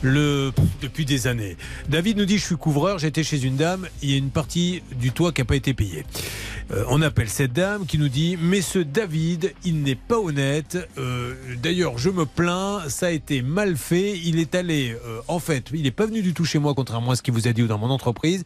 le 0.01 0.51
depuis 0.81 1.05
des 1.05 1.27
années. 1.27 1.57
David 1.89 2.17
nous 2.17 2.25
dit 2.25 2.37
je 2.37 2.45
suis 2.45 2.55
couvreur, 2.55 2.99
j'étais 2.99 3.23
chez 3.23 3.43
une 3.43 3.55
dame, 3.55 3.87
il 4.01 4.11
y 4.11 4.13
a 4.13 4.17
une 4.17 4.29
partie 4.29 4.81
du 4.99 5.11
toit 5.11 5.31
qui 5.31 5.41
n'a 5.41 5.45
pas 5.45 5.55
été 5.55 5.73
payée. 5.73 6.05
Euh, 6.71 6.83
on 6.89 7.01
appelle 7.01 7.29
cette 7.29 7.53
dame 7.53 7.85
qui 7.85 7.97
nous 7.97 8.09
dit 8.09 8.37
mais 8.39 8.61
ce 8.61 8.79
David, 8.79 9.53
il 9.65 9.81
n'est 9.81 9.95
pas 9.95 10.19
honnête. 10.19 10.77
Euh, 10.97 11.33
D'ailleurs, 11.61 11.97
je 11.97 12.09
me 12.09 12.25
plains, 12.25 12.81
ça 12.87 13.07
a 13.07 13.11
été 13.11 13.41
mal 13.41 13.75
fait. 13.75 14.17
Il 14.17 14.39
est 14.39 14.55
allé, 14.55 14.95
euh, 15.05 15.21
en 15.27 15.39
fait, 15.39 15.69
il 15.73 15.83
n'est 15.83 15.91
pas 15.91 16.05
venu 16.05 16.21
du 16.21 16.33
tout 16.33 16.45
chez 16.45 16.59
moi, 16.59 16.73
contrairement 16.73 17.11
à 17.11 17.15
ce 17.15 17.21
qu'il 17.21 17.33
vous 17.33 17.47
a 17.47 17.53
dit 17.53 17.63
ou 17.63 17.67
dans 17.67 17.77
mon 17.77 17.89
entreprise. 17.89 18.43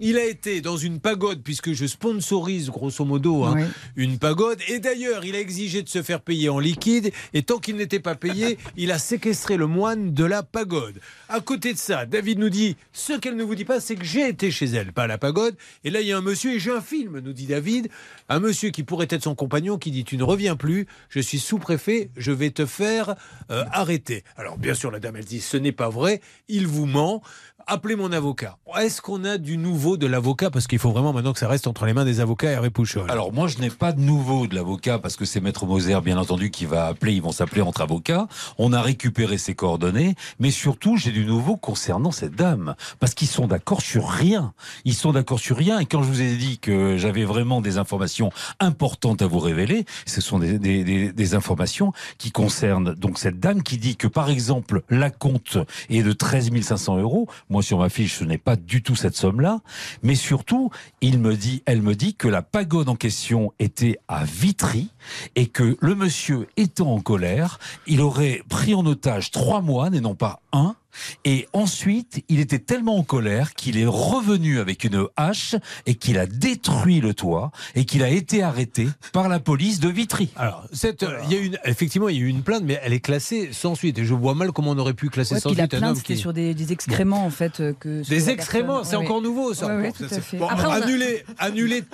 Il 0.00 0.18
a 0.18 0.24
été 0.24 0.60
dans 0.60 0.76
une 0.76 1.00
pagode, 1.00 1.42
puisque 1.42 1.72
je 1.72 1.86
sponsorise 1.86 2.70
grosso 2.70 3.04
modo 3.04 3.44
hein, 3.44 3.54
Oui. 3.56 3.64
une 3.96 4.18
pagode. 4.18 4.58
Et 4.68 4.78
d'ailleurs, 4.78 5.24
il 5.24 5.34
a 5.34 5.40
exigé 5.40 5.82
de 5.82 5.88
se 5.88 6.02
faire 6.02 6.20
payer 6.20 6.48
en 6.48 6.58
liquide. 6.58 7.12
Et 7.34 7.42
tant 7.42 7.58
qu'il 7.58 7.76
n'était 7.76 8.00
pas 8.00 8.14
payé, 8.14 8.58
il 8.76 8.92
a 8.92 8.98
séquestré 8.98 9.56
le 9.56 9.66
moine 9.66 10.12
de 10.12 10.24
la 10.24 10.42
pagode. 10.42 11.00
À 11.28 11.40
côté 11.40 11.72
de 11.72 11.78
ça, 11.78 12.06
David 12.06 12.38
nous 12.38 12.50
dit 12.50 12.76
ce 12.92 13.14
qu'elle 13.14 13.36
ne 13.36 13.42
vous 13.44 13.54
dit 13.54 13.64
pas, 13.64 13.80
c'est 13.80 13.96
que 13.96 14.04
j'ai 14.04 14.28
été 14.28 14.50
chez 14.50 14.66
elle, 14.66 14.92
pas 14.92 15.04
à 15.04 15.06
la 15.06 15.18
pagode. 15.18 15.56
Et 15.84 15.90
là, 15.90 16.00
il 16.00 16.06
y 16.06 16.12
a 16.12 16.18
un 16.18 16.22
monsieur, 16.22 16.54
et 16.54 16.58
j'ai 16.58 16.70
un 16.72 16.80
film, 16.82 17.18
nous 17.20 17.32
dit 17.32 17.46
David. 17.46 17.88
Un 18.28 18.40
monsieur 18.40 18.70
qui 18.70 18.82
pourrait 18.82 19.06
être 19.10 19.22
son 19.24 19.34
compagnon 19.34 19.78
qui 19.78 19.90
dit 19.90 20.04
Tu 20.04 20.16
ne 20.16 20.24
reviens 20.24 20.56
plus, 20.56 20.86
je 21.08 21.20
suis 21.20 21.38
sous-préfet, 21.38 22.10
je 22.16 22.32
vais 22.32 22.50
te 22.50 22.66
faire 22.66 23.14
euh, 23.50 23.64
arrêter. 23.72 24.24
Alors, 24.36 24.58
bien 24.58 24.74
sûr, 24.74 24.90
la 24.90 25.00
dame, 25.00 25.16
elle 25.16 25.24
dit 25.24 25.40
Ce 25.40 25.56
n'est 25.56 25.72
pas 25.72 25.88
vrai, 25.88 26.20
il 26.48 26.66
vous 26.66 26.86
ment. 26.86 27.22
Appelez 27.68 27.96
mon 27.96 28.12
avocat. 28.12 28.58
Est-ce 28.80 29.02
qu'on 29.02 29.24
a 29.24 29.38
du 29.38 29.56
nouveau 29.58 29.96
de 29.96 30.06
l'avocat? 30.06 30.50
Parce 30.50 30.68
qu'il 30.68 30.78
faut 30.78 30.92
vraiment 30.92 31.12
maintenant 31.12 31.32
que 31.32 31.40
ça 31.40 31.48
reste 31.48 31.66
entre 31.66 31.84
les 31.84 31.94
mains 31.94 32.04
des 32.04 32.20
avocats 32.20 32.64
et 32.64 32.70
Pouchol. 32.70 33.10
Alors 33.10 33.32
moi, 33.32 33.48
je 33.48 33.58
n'ai 33.58 33.70
pas 33.70 33.90
de 33.92 34.00
nouveau 34.00 34.46
de 34.46 34.54
l'avocat 34.54 35.00
parce 35.00 35.16
que 35.16 35.24
c'est 35.24 35.40
Maître 35.40 35.66
Moser, 35.66 35.98
bien 36.00 36.16
entendu, 36.16 36.52
qui 36.52 36.64
va 36.64 36.86
appeler. 36.86 37.14
Ils 37.14 37.22
vont 37.22 37.32
s'appeler 37.32 37.62
entre 37.62 37.80
avocats. 37.80 38.28
On 38.58 38.72
a 38.72 38.80
récupéré 38.80 39.36
ses 39.36 39.56
coordonnées, 39.56 40.14
mais 40.38 40.52
surtout, 40.52 40.96
j'ai 40.96 41.10
du 41.10 41.24
nouveau 41.24 41.56
concernant 41.56 42.12
cette 42.12 42.36
dame 42.36 42.76
parce 43.00 43.14
qu'ils 43.14 43.26
sont 43.26 43.48
d'accord 43.48 43.80
sur 43.80 44.08
rien. 44.10 44.52
Ils 44.84 44.94
sont 44.94 45.10
d'accord 45.10 45.40
sur 45.40 45.56
rien. 45.56 45.80
Et 45.80 45.86
quand 45.86 46.02
je 46.04 46.08
vous 46.08 46.20
ai 46.22 46.36
dit 46.36 46.58
que 46.60 46.96
j'avais 46.96 47.24
vraiment 47.24 47.60
des 47.60 47.78
informations 47.78 48.30
importantes 48.60 49.22
à 49.22 49.26
vous 49.26 49.40
révéler, 49.40 49.86
ce 50.06 50.20
sont 50.20 50.38
des, 50.38 50.60
des- 50.60 50.84
des- 51.12 51.34
informations 51.34 51.92
qui 52.18 52.30
concernent 52.30 52.94
donc 52.94 53.18
cette 53.18 53.40
dame 53.40 53.64
qui 53.64 53.78
dit 53.78 53.96
que 53.96 54.06
par 54.06 54.30
exemple 54.30 54.82
la 54.88 55.10
compte 55.10 55.58
est 55.90 56.04
de 56.04 56.12
13 56.12 56.50
500 56.62 56.98
euros. 56.98 57.26
Sur 57.62 57.78
ma 57.78 57.88
fiche, 57.88 58.18
ce 58.18 58.24
n'est 58.24 58.38
pas 58.38 58.56
du 58.56 58.82
tout 58.82 58.96
cette 58.96 59.16
somme-là. 59.16 59.60
Mais 60.02 60.14
surtout, 60.14 60.70
il 61.00 61.18
me 61.18 61.36
dit, 61.36 61.62
elle 61.66 61.82
me 61.82 61.94
dit 61.94 62.14
que 62.14 62.28
la 62.28 62.42
pagode 62.42 62.88
en 62.88 62.96
question 62.96 63.52
était 63.58 63.98
à 64.08 64.24
Vitry 64.24 64.90
et 65.34 65.46
que 65.46 65.76
le 65.80 65.94
monsieur 65.94 66.48
étant 66.56 66.92
en 66.92 67.00
colère, 67.00 67.58
il 67.86 68.00
aurait 68.00 68.42
pris 68.48 68.74
en 68.74 68.84
otage 68.86 69.30
trois 69.30 69.60
moines 69.60 69.94
et 69.94 70.00
non 70.00 70.14
pas 70.14 70.40
un. 70.52 70.76
Et 71.24 71.46
ensuite, 71.52 72.22
il 72.28 72.40
était 72.40 72.58
tellement 72.58 72.96
en 72.96 73.02
colère 73.02 73.54
qu'il 73.54 73.78
est 73.78 73.86
revenu 73.86 74.58
avec 74.60 74.84
une 74.84 75.06
hache 75.16 75.54
et 75.86 75.94
qu'il 75.94 76.18
a 76.18 76.26
détruit 76.26 77.00
le 77.00 77.14
toit 77.14 77.50
et 77.74 77.84
qu'il 77.84 78.02
a 78.02 78.08
été 78.08 78.42
arrêté 78.42 78.88
par 79.12 79.28
la 79.28 79.40
police 79.40 79.80
de 79.80 79.88
Vitry. 79.88 80.30
Alors, 80.36 80.64
cette, 80.72 81.04
il 81.24 81.32
y 81.32 81.36
a 81.36 81.40
une, 81.40 81.58
effectivement, 81.64 82.08
il 82.08 82.16
y 82.16 82.20
a 82.20 82.22
eu 82.22 82.28
une 82.28 82.42
plainte, 82.42 82.62
mais 82.64 82.78
elle 82.82 82.92
est 82.92 83.00
classée 83.00 83.50
sans 83.52 83.74
suite. 83.74 83.98
Et 83.98 84.04
je 84.04 84.14
vois 84.14 84.34
mal 84.34 84.52
comment 84.52 84.70
on 84.72 84.78
aurait 84.78 84.94
pu 84.94 85.08
classer 85.10 85.34
Ouais, 85.34 85.40
sans 85.40 85.50
la 85.50 85.54
suite 85.66 85.74
un 85.74 85.82
homme 85.82 86.00
qui. 86.00 86.16
sur 86.16 86.32
des, 86.32 86.54
des 86.54 86.72
excréments, 86.72 87.24
en 87.24 87.30
fait. 87.30 87.60
euh, 87.60 87.72
que 87.78 88.08
Des 88.08 88.30
excréments, 88.30 88.84
c'est 88.84 88.96
Ouais, 88.96 89.04
encore 89.04 89.16
ouais. 89.18 89.22
nouveau 89.22 89.54
ça. 89.54 89.66
Ouais, 89.66 89.76
ouais, 89.76 89.82
Bon, 89.88 89.92
tout 89.92 89.98
ça, 89.98 90.04
à 90.06 90.08
c'est- 90.08 90.20
fait. 90.20 90.36
bon, 90.38 90.46
Après, 90.48 90.66
a- 90.66 90.80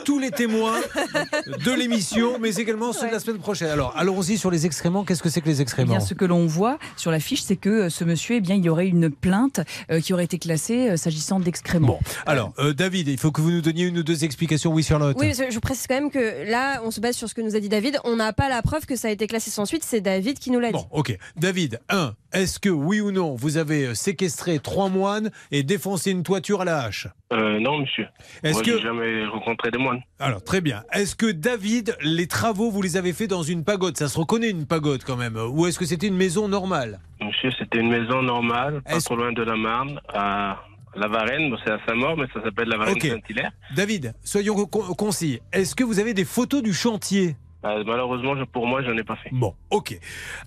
tous 0.04 0.18
les 0.18 0.30
témoins 0.30 0.74
de 1.64 1.72
l'émission, 1.72 2.38
mais 2.40 2.54
également 2.56 2.92
ceux 2.92 3.06
de 3.08 3.12
la 3.12 3.20
semaine 3.20 3.38
prochaine. 3.38 3.68
Alors, 3.68 3.92
allons-y 3.96 4.38
sur 4.38 4.50
les 4.50 4.66
excréments. 4.66 5.04
Qu'est-ce 5.04 5.22
que 5.22 5.28
c'est 5.28 5.40
que 5.40 5.48
les 5.48 5.58
Eh 5.58 5.62
excréments? 5.62 5.92
Bien, 5.96 6.00
ce 6.00 6.14
que 6.14 6.24
l'on 6.24 6.46
voit 6.46 6.78
sur 6.96 7.10
la 7.10 7.20
fiche, 7.20 7.42
c'est 7.42 7.56
que 7.56 7.68
euh, 7.68 7.90
ce 7.90 8.04
monsieur, 8.04 8.36
eh 8.36 8.40
bien, 8.40 8.54
il 8.56 8.64
y 8.64 8.68
aurait 8.68 8.88
une 8.92 9.10
plainte 9.10 9.60
euh, 9.90 10.00
qui 10.00 10.12
aurait 10.12 10.24
été 10.24 10.38
classée 10.38 10.90
euh, 10.90 10.96
s'agissant 10.96 11.40
d'excréments. 11.40 11.86
Bon, 11.88 11.98
alors, 12.26 12.52
euh, 12.58 12.72
David, 12.72 13.08
il 13.08 13.18
faut 13.18 13.32
que 13.32 13.40
vous 13.40 13.50
nous 13.50 13.60
donniez 13.60 13.86
une 13.86 13.98
ou 13.98 14.02
deux 14.02 14.24
explications. 14.24 14.72
Oui, 14.72 14.82
Charlotte. 14.82 15.16
Oui, 15.18 15.26
parce 15.28 15.38
que 15.38 15.50
je 15.50 15.58
précise 15.58 15.86
quand 15.86 15.94
même 15.94 16.10
que 16.10 16.50
là, 16.50 16.80
on 16.84 16.90
se 16.90 17.00
base 17.00 17.16
sur 17.16 17.28
ce 17.28 17.34
que 17.34 17.40
nous 17.40 17.56
a 17.56 17.60
dit 17.60 17.68
David. 17.68 17.98
On 18.04 18.16
n'a 18.16 18.32
pas 18.32 18.48
la 18.48 18.62
preuve 18.62 18.86
que 18.86 18.96
ça 18.96 19.08
a 19.08 19.10
été 19.10 19.26
classé 19.26 19.50
sans 19.50 19.64
suite. 19.64 19.82
C'est 19.84 20.00
David 20.00 20.38
qui 20.38 20.50
nous 20.50 20.60
l'a 20.60 20.68
dit. 20.68 20.72
Bon, 20.74 20.86
ok. 20.90 21.16
David, 21.36 21.80
1. 21.88 22.14
Est-ce 22.32 22.58
que, 22.58 22.70
oui 22.70 23.00
ou 23.00 23.10
non, 23.12 23.34
vous 23.34 23.56
avez 23.58 23.94
séquestré 23.94 24.58
trois 24.58 24.88
moines 24.88 25.30
et 25.50 25.62
défoncé 25.62 26.10
une 26.12 26.22
toiture 26.22 26.62
à 26.62 26.64
la 26.64 26.80
hache? 26.84 27.06
Euh, 27.32 27.60
non, 27.60 27.78
monsieur. 27.78 28.06
Est-ce 28.42 28.54
Moi, 28.54 28.62
que- 28.62 28.76
j'ai 28.78 28.82
jamais 28.82 29.26
rencontré 29.26 29.70
de 29.70 29.78
moine. 29.78 30.00
Alors, 30.18 30.42
très 30.42 30.60
bien. 30.60 30.82
Est-ce 30.92 31.14
que, 31.14 31.30
David, 31.30 31.96
les 32.02 32.26
travaux, 32.26 32.70
vous 32.70 32.80
les 32.82 32.96
avez 32.96 33.12
faits 33.12 33.28
dans 33.30 33.42
une 33.42 33.64
pagode 33.64 33.96
Ça 33.98 34.08
se 34.08 34.18
reconnaît 34.18 34.50
une 34.50 34.66
pagode 34.66 35.02
quand 35.04 35.16
même. 35.16 35.36
Ou 35.36 35.66
est-ce 35.66 35.78
que 35.78 35.84
c'était 35.86 36.06
une 36.06 36.16
maison 36.16 36.48
normale? 36.48 37.00
Monsieur, 37.24 37.50
c'était 37.58 37.78
une 37.78 37.88
maison 37.90 38.22
normale, 38.22 38.82
pas 38.82 39.00
trop 39.00 39.16
loin 39.16 39.32
de 39.32 39.42
la 39.42 39.56
Marne, 39.56 40.00
à 40.12 40.62
la 40.94 41.08
Varenne. 41.08 41.50
Bon, 41.50 41.56
c'est 41.64 41.70
à 41.72 41.78
Saint-Maur, 41.86 42.16
mais 42.16 42.26
ça 42.34 42.42
s'appelle 42.42 42.68
la 42.68 42.76
Varenne 42.76 42.94
Ok. 42.94 43.06
Saint-Hilaire. 43.06 43.50
David, 43.74 44.14
soyons 44.24 44.54
con- 44.66 44.94
concis. 44.94 45.40
Est-ce 45.52 45.74
que 45.74 45.84
vous 45.84 45.98
avez 46.00 46.14
des 46.14 46.24
photos 46.24 46.62
du 46.62 46.72
chantier? 46.72 47.36
Euh, 47.64 47.84
malheureusement, 47.86 48.36
je- 48.36 48.42
pour 48.42 48.66
moi, 48.66 48.82
j'en 48.82 48.96
ai 48.96 49.04
pas 49.04 49.14
fait. 49.14 49.30
Bon, 49.30 49.54
ok. 49.70 49.96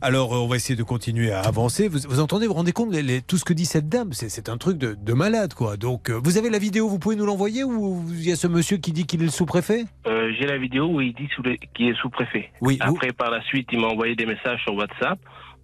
Alors, 0.02 0.34
euh, 0.36 0.40
on 0.40 0.48
va 0.48 0.58
essayer 0.58 0.76
de 0.76 0.84
continuer 0.84 1.32
à 1.32 1.40
avancer. 1.40 1.88
Vous, 1.88 2.00
vous 2.10 2.20
entendez, 2.20 2.46
vous 2.46 2.52
vous 2.52 2.58
rendez 2.58 2.74
compte, 2.74 2.92
les- 2.94 3.02
les- 3.04 3.22
tout 3.22 3.38
ce 3.38 3.46
que 3.46 3.54
dit 3.54 3.64
cette 3.66 3.88
dame, 3.88 4.12
c'est 4.12 4.50
un 4.50 4.58
truc 4.58 4.78
de, 4.78 4.96
de 4.96 5.14
malade, 5.14 5.54
quoi. 5.54 5.78
Donc, 5.78 6.10
euh, 6.10 6.20
vous 6.22 6.38
avez 6.38 6.50
la 6.50 6.60
vidéo, 6.60 6.90
vous 6.90 7.00
pouvez 7.00 7.16
nous 7.16 7.26
l'envoyer 7.26 7.64
ou 7.64 8.04
il 8.10 8.28
y 8.28 8.34
a 8.34 8.36
ce 8.36 8.48
monsieur 8.48 8.76
qui 8.76 8.92
dit 8.92 9.06
qu'il 9.06 9.22
est 9.22 9.26
le 9.26 9.32
sous-préfet? 9.32 9.86
Euh, 10.08 10.30
j'ai 10.38 10.46
la 10.46 10.58
vidéo 10.58 10.88
où 10.88 11.00
il 11.00 11.14
dit 11.14 11.30
qu'il 11.74 11.88
est 11.88 11.96
sous-préfet. 12.02 12.52
Oui, 12.60 12.78
vous- 12.86 12.96
Après, 12.96 13.14
par 13.14 13.32
la 13.32 13.42
suite, 13.44 13.70
il 13.72 13.80
m'a 13.80 13.88
envoyé 13.88 14.16
des 14.18 14.26
messages 14.26 14.62
sur 14.64 14.76
WhatsApp 14.76 15.18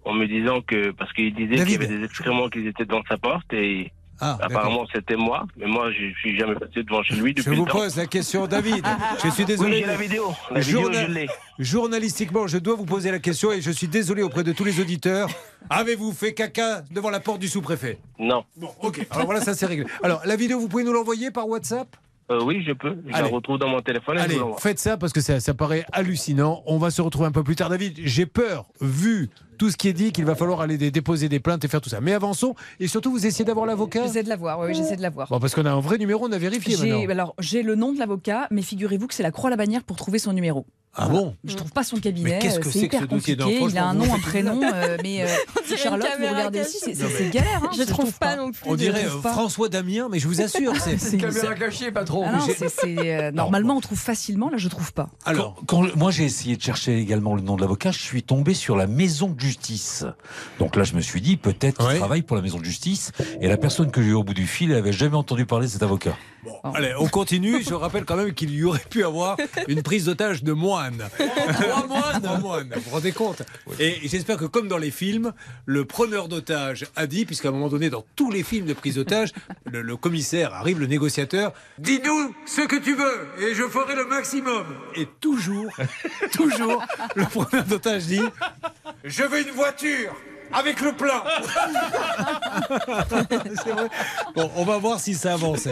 en 0.04 0.14
me 0.14 0.26
disant 0.26 0.60
que, 0.62 0.90
parce 0.92 1.12
qu'il 1.12 1.34
disait 1.34 1.56
qu'il 1.64 1.70
y 1.72 1.74
avait 1.76 1.86
des 1.86 2.04
excréments 2.04 2.48
qui 2.48 2.66
étaient 2.66 2.84
dans 2.84 3.02
sa 3.08 3.16
porte 3.16 3.52
et 3.52 3.92
Ah, 4.20 4.38
apparemment 4.40 4.86
c'était 4.94 5.16
moi, 5.16 5.46
mais 5.56 5.66
moi 5.66 5.90
je 5.92 6.12
suis 6.20 6.38
jamais 6.38 6.54
passé 6.54 6.82
devant 6.84 7.02
chez 7.02 7.14
lui 7.16 7.34
depuis 7.34 7.42
Je 7.50 7.50
vous 7.56 7.64
le 7.64 7.70
temps. 7.70 7.78
pose 7.78 7.96
la 7.96 8.06
question, 8.06 8.46
David. 8.46 8.84
Je 9.24 9.30
suis 9.30 9.44
désolé. 9.44 9.80
Oui, 9.80 9.84
la 9.86 9.96
vidéo. 9.96 10.32
La 10.50 10.60
vidéo, 10.60 10.90
je. 10.92 11.26
Journalistiquement, 11.58 12.46
je 12.46 12.58
dois 12.58 12.74
vous 12.76 12.84
poser 12.84 13.10
la 13.10 13.18
question 13.18 13.52
et 13.52 13.60
je 13.60 13.70
suis 13.70 13.88
désolé 13.88 14.22
auprès 14.22 14.44
de 14.44 14.52
tous 14.52 14.64
les 14.64 14.80
auditeurs. 14.80 15.28
Avez-vous 15.70 16.12
fait 16.12 16.34
caca 16.34 16.82
devant 16.90 17.10
la 17.10 17.20
porte 17.20 17.40
du 17.40 17.48
sous-préfet? 17.48 17.98
Non. 18.18 18.44
Bon, 18.56 18.70
ok. 18.80 19.06
Alors 19.10 19.26
voilà, 19.26 19.40
ça 19.40 19.54
c'est 19.54 19.66
réglé. 19.66 19.86
Alors, 20.02 20.22
la 20.24 20.36
vidéo, 20.36 20.58
vous 20.60 20.68
pouvez 20.68 20.84
nous 20.84 20.92
l'envoyer 20.92 21.30
par 21.30 21.48
WhatsApp? 21.48 21.88
Euh, 22.32 22.42
oui, 22.44 22.62
je 22.66 22.72
peux. 22.72 22.96
Je 23.06 23.14
Allez. 23.14 23.28
la 23.28 23.34
retrouve 23.34 23.58
dans 23.58 23.68
mon 23.68 23.80
téléphone 23.80 24.16
et 24.16 24.20
je 24.20 24.24
Allez, 24.24 24.38
vous 24.38 24.56
faites 24.58 24.78
ça 24.78 24.96
parce 24.96 25.12
que 25.12 25.20
ça, 25.20 25.40
ça 25.40 25.54
paraît 25.54 25.84
hallucinant. 25.92 26.62
On 26.66 26.78
va 26.78 26.90
se 26.90 27.02
retrouver 27.02 27.26
un 27.26 27.32
peu 27.32 27.42
plus 27.42 27.56
tard. 27.56 27.68
David, 27.68 27.98
j'ai 28.04 28.26
peur, 28.26 28.66
vu 28.80 29.28
tout 29.58 29.70
ce 29.70 29.76
qui 29.76 29.88
est 29.88 29.92
dit, 29.92 30.10
qu'il 30.12 30.24
va 30.24 30.34
falloir 30.34 30.60
aller 30.60 30.76
dé- 30.78 30.90
déposer 30.90 31.28
des 31.28 31.38
plaintes 31.38 31.64
et 31.64 31.68
faire 31.68 31.80
tout 31.80 31.88
ça. 31.90 32.00
Mais 32.00 32.12
avançons. 32.14 32.54
Et 32.80 32.88
surtout, 32.88 33.10
vous 33.12 33.26
essayez 33.26 33.44
d'avoir 33.44 33.66
l'avocat 33.66 34.02
J'essaie 34.04 34.22
de 34.24 34.28
l'avoir, 34.28 34.58
oui, 34.60 34.74
j'essaie 34.74 34.96
de 34.96 35.02
l'avoir. 35.02 35.28
Bon, 35.28 35.38
parce 35.38 35.54
qu'on 35.54 35.66
a 35.66 35.70
un 35.70 35.80
vrai 35.80 35.98
numéro, 35.98 36.26
on 36.26 36.32
a 36.32 36.38
vérifié 36.38 36.76
J'ai 36.76 36.90
maintenant. 36.90 37.10
alors 37.12 37.34
j'ai 37.38 37.62
le 37.62 37.74
nom 37.76 37.92
de 37.92 37.98
l'avocat, 37.98 38.48
mais 38.50 38.62
figurez-vous 38.62 39.06
que 39.06 39.14
c'est 39.14 39.22
la 39.22 39.30
croix 39.30 39.48
à 39.48 39.50
la 39.52 39.56
bannière 39.56 39.84
pour 39.84 39.96
trouver 39.96 40.18
son 40.18 40.32
numéro. 40.32 40.66
Ah 40.94 41.08
bon 41.08 41.34
Je 41.44 41.56
trouve 41.56 41.70
pas 41.72 41.84
son 41.84 41.96
cabinet. 41.98 42.38
Qu'est-ce 42.38 42.58
que 42.60 42.68
euh, 42.68 42.70
c'est 42.70 42.80
que 42.88 42.96
hyper 42.96 43.00
ce 43.00 43.06
dossier 43.06 43.36
compliqué. 43.36 43.58
d'enfant 43.60 43.68
Il 43.70 43.78
a 43.78 43.86
un 43.86 43.94
nom, 43.94 44.12
un 44.14 44.18
prénom, 44.18 44.60
euh, 44.62 44.98
mais 45.02 45.22
euh, 45.22 45.26
une 45.70 45.76
Charlotte, 45.78 46.06
vous 46.20 46.26
regardez 46.26 46.60
aussi, 46.60 46.78
c'est 46.80 47.30
galère. 47.30 47.62
hein, 47.64 47.70
Je 47.76 47.82
trouve 47.84 48.12
pas 48.18 48.36
non 48.36 48.52
plus. 48.52 48.60
On 48.70 48.74
dirait 48.74 49.02
je 49.04 49.16
euh. 49.16 49.20
François 49.32 49.70
Damien, 49.70 50.08
mais 50.10 50.18
je 50.18 50.28
vous 50.28 50.42
assure, 50.42 50.74
c'est. 50.76 50.98
C'est- 50.98 51.16
Caméra 51.16 51.54
cachée, 51.54 51.90
patron. 51.92 52.24
Ah 52.28 52.32
non, 52.36 52.46
euh, 52.86 53.30
normalement, 53.32 53.76
on 53.76 53.80
trouve 53.80 53.98
facilement. 53.98 54.50
Là, 54.50 54.58
je 54.58 54.68
trouve 54.68 54.92
pas. 54.92 55.08
Alors, 55.24 55.54
Quand, 55.66 55.82
quand- 55.82 55.96
moi 55.96 56.10
j'ai 56.10 56.24
essayé 56.24 56.56
de 56.56 56.62
chercher 56.62 56.98
également 56.98 57.34
le 57.34 57.42
nom 57.42 57.56
de 57.56 57.62
l'avocat, 57.62 57.90
je 57.90 58.00
suis 58.00 58.22
tombé 58.22 58.52
sur 58.52 58.76
la 58.76 58.86
maison 58.86 59.28
de 59.30 59.40
justice. 59.40 60.04
Donc 60.58 60.76
là 60.76 60.84
je 60.84 60.94
me 60.94 61.00
suis 61.00 61.20
dit 61.20 61.36
peut-être 61.36 61.78
qu'il 61.78 61.86
Ouais. 61.86 61.96
travaille 61.98 62.22
pour 62.22 62.36
la 62.36 62.42
maison 62.42 62.58
de 62.58 62.64
justice 62.64 63.12
et 63.40 63.48
la 63.48 63.56
personne 63.56 63.90
que 63.90 64.02
j'ai 64.02 64.08
eu 64.10 64.14
au 64.14 64.22
bout 64.24 64.34
du 64.34 64.46
fil 64.46 64.70
elle 64.70 64.76
avait 64.78 64.92
jamais 64.92 65.16
entendu 65.16 65.46
parler 65.46 65.66
de 65.66 65.72
cet 65.72 65.82
avocat. 65.82 66.16
Bon, 66.44 66.52
allez, 66.74 66.92
on 66.98 67.06
continue. 67.08 67.62
Je 67.62 67.72
rappelle 67.74 68.04
quand 68.04 68.16
même 68.16 68.32
qu'il 68.34 68.52
y 68.54 68.64
aurait 68.64 68.80
pu 68.90 69.04
avoir 69.04 69.36
une 69.68 69.82
prise 69.82 70.06
d'otage 70.06 70.42
de 70.42 70.52
moines. 70.90 71.08
Trois 71.60 71.86
moines 71.86 72.22
Trois 72.22 72.38
moines, 72.38 72.72
vous 72.74 72.80
vous 72.82 72.90
rendez 72.90 73.12
compte 73.12 73.42
Et 73.78 73.96
j'espère 74.08 74.36
que, 74.36 74.44
comme 74.44 74.68
dans 74.68 74.78
les 74.78 74.90
films, 74.90 75.32
le 75.66 75.84
preneur 75.84 76.28
d'otage 76.28 76.86
a 76.96 77.06
dit, 77.06 77.24
puisqu'à 77.24 77.48
un 77.48 77.52
moment 77.52 77.68
donné, 77.68 77.90
dans 77.90 78.04
tous 78.16 78.30
les 78.30 78.42
films 78.42 78.66
de 78.66 78.74
prise 78.74 78.96
d'otage, 78.96 79.32
le, 79.70 79.82
le 79.82 79.96
commissaire 79.96 80.54
arrive, 80.54 80.80
le 80.80 80.86
négociateur, 80.86 81.52
dis-nous 81.78 82.34
ce 82.46 82.62
que 82.62 82.76
tu 82.76 82.94
veux 82.94 83.28
et 83.40 83.54
je 83.54 83.64
ferai 83.64 83.94
le 83.94 84.06
maximum. 84.06 84.64
Et 84.96 85.06
toujours, 85.20 85.72
toujours, 86.32 86.82
le 87.14 87.24
preneur 87.24 87.64
d'otage 87.64 88.04
dit, 88.06 88.22
je 89.04 89.22
veux 89.22 89.40
une 89.40 89.54
voiture 89.54 90.14
avec 90.52 90.80
le 90.80 90.92
plein. 90.92 91.22
C'est 93.64 93.70
vrai. 93.70 93.88
Bon, 94.34 94.50
on 94.56 94.64
va 94.64 94.78
voir 94.78 95.00
si 95.00 95.14
ça 95.14 95.34
avance. 95.34 95.68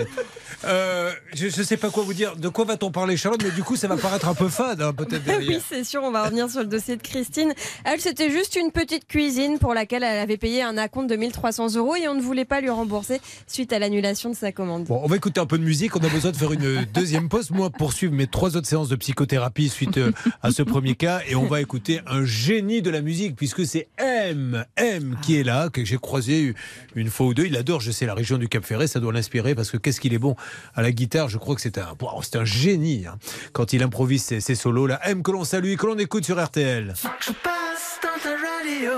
Euh, 0.65 1.13
je 1.35 1.47
ne 1.47 1.65
sais 1.65 1.77
pas 1.77 1.91
quoi 1.91 2.05
vous 2.05 2.15
dire. 2.15 2.37
De 2.37 2.49
quoi 2.49 2.65
va-t-on 2.65 2.91
parler, 2.91 3.17
Charlotte? 3.17 3.43
Mais 3.43 3.51
du 3.51 3.63
coup, 3.63 3.77
ça 3.77 3.89
va 3.89 3.97
paraître 3.97 4.29
un 4.29 4.35
peu 4.35 4.49
fade, 4.49 4.83
hein, 4.83 4.93
peut-être. 4.93 5.23
Oui, 5.41 5.59
c'est 5.67 5.85
sûr, 5.85 6.03
on 6.03 6.11
va 6.11 6.25
revenir 6.25 6.51
sur 6.51 6.61
le 6.61 6.67
dossier 6.67 6.97
de 6.97 7.03
Christine. 7.03 7.55
Elle, 7.85 8.01
c'était 8.01 8.31
juste 8.31 8.57
une 8.57 8.73
petite 8.73 9.07
cuisine 9.07 9.59
pour 9.59 9.75
laquelle 9.75 10.03
elle 10.03 10.19
avait 10.19 10.37
payé 10.37 10.63
un 10.63 10.77
acompte 10.77 11.09
de 11.09 11.17
1300 11.17 11.77
euros 11.77 11.97
et 11.97 12.09
on 12.09 12.15
ne 12.15 12.21
voulait 12.21 12.45
pas 12.45 12.61
lui 12.61 12.69
rembourser 12.69 13.21
suite 13.47 13.73
à 13.73 13.79
l'annulation 13.79 14.31
de 14.31 14.35
sa 14.35 14.53
commande. 14.53 14.85
Bon, 14.85 15.01
on 15.03 15.07
va 15.07 15.17
écouter 15.17 15.41
un 15.41 15.47
peu 15.47 15.59
de 15.59 15.65
musique. 15.65 15.97
On 15.97 16.01
a 16.01 16.09
besoin 16.09 16.31
de 16.31 16.37
faire 16.37 16.53
une 16.53 16.85
deuxième 16.95 17.29
pause. 17.29 17.51
Moi, 17.51 17.71
poursuivre 17.71 18.13
mes 18.13 18.27
trois 18.27 18.57
autres 18.57 18.69
séances 18.69 18.89
de 18.89 18.97
psychothérapie 18.97 19.69
suite 19.69 19.99
euh, 19.99 20.13
à 20.43 20.51
ce 20.51 20.63
premier 20.63 20.95
cas. 20.95 21.21
Et 21.29 21.35
on 21.35 21.47
va 21.47 21.61
écouter 21.61 22.01
un 22.07 22.25
génie 22.25 22.83
de 22.83 22.91
la 22.91 23.01
musique, 23.01 23.37
puisque 23.37 23.65
c'est 23.65 23.89
M, 23.99 24.65
M 24.77 25.17
qui 25.23 25.39
est 25.39 25.43
là, 25.43 25.69
que 25.69 25.85
j'ai 25.85 25.99
croisé 25.99 26.55
une 26.95 27.11
fois 27.11 27.27
ou 27.27 27.35
deux. 27.35 27.47
Il 27.47 27.57
adore, 27.57 27.81
je 27.81 27.91
sais, 27.91 28.07
la 28.07 28.15
région 28.15 28.39
du 28.39 28.49
Cap 28.49 28.65
Ferret. 28.65 28.87
Ça 28.87 29.01
doit 29.01 29.13
l'inspirer, 29.13 29.55
parce 29.55 29.71
que 29.71 29.77
qu'est-ce 29.77 30.01
qu'il 30.01 30.15
est 30.15 30.19
bon 30.19 30.37
à 30.75 30.83
la 30.83 30.93
guitare. 30.93 31.29
Je 31.29 31.39
crois 31.39 31.55
que 31.55 31.61
c'est 31.61 31.79
un, 31.79 31.95
wow, 32.01 32.23
c'est 32.23 32.37
un 32.37 32.45
génie 32.45 33.07
hein, 33.07 33.19
quand 33.53 33.73
il 33.73 33.83
improvise 33.83 34.23
ses, 34.23 34.41
ses 34.41 34.55
solos. 34.55 34.87
La 34.87 35.07
M 35.09 35.23
que 35.23 35.31
l'on 35.31 35.45
salue 35.45 35.71
et 35.71 35.77
que 35.77 35.87
l'on 35.87 35.99
écoute 35.99 36.25
sur 36.25 36.43
RTL. 36.43 36.95
Je 37.21 37.33
passe 37.33 38.01
dans 38.03 38.23
ta 38.23 38.31
radio, 38.31 38.93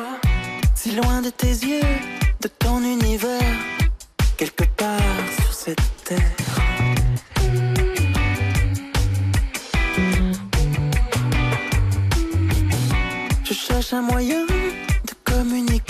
si 0.74 0.94
loin 0.94 1.22
de 1.22 1.30
tes 1.30 1.46
yeux, 1.46 1.80
de 2.40 2.48
ton 2.48 2.80
univers, 2.82 3.40
quelque 4.36 4.64
part 4.76 5.00
sur 5.40 5.52
cette 5.52 6.04
terre. 6.04 6.20
Je 13.44 13.52
cherche 13.54 13.92
un 13.92 14.02
moyen 14.02 14.46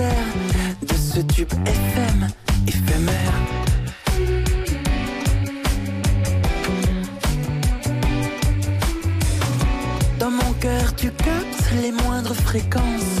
De 0.00 0.94
ce 0.94 1.20
tube 1.20 1.52
FM 1.66 2.28
éphémère. 2.66 3.34
Dans 10.18 10.30
mon 10.30 10.52
cœur, 10.54 10.94
tu 10.96 11.10
captes 11.10 11.70
les 11.82 11.92
moindres 11.92 12.34
fréquences, 12.34 13.20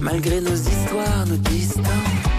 malgré 0.00 0.40
nos 0.40 0.54
histoires, 0.54 1.26
nos 1.26 1.36
distances. 1.36 2.29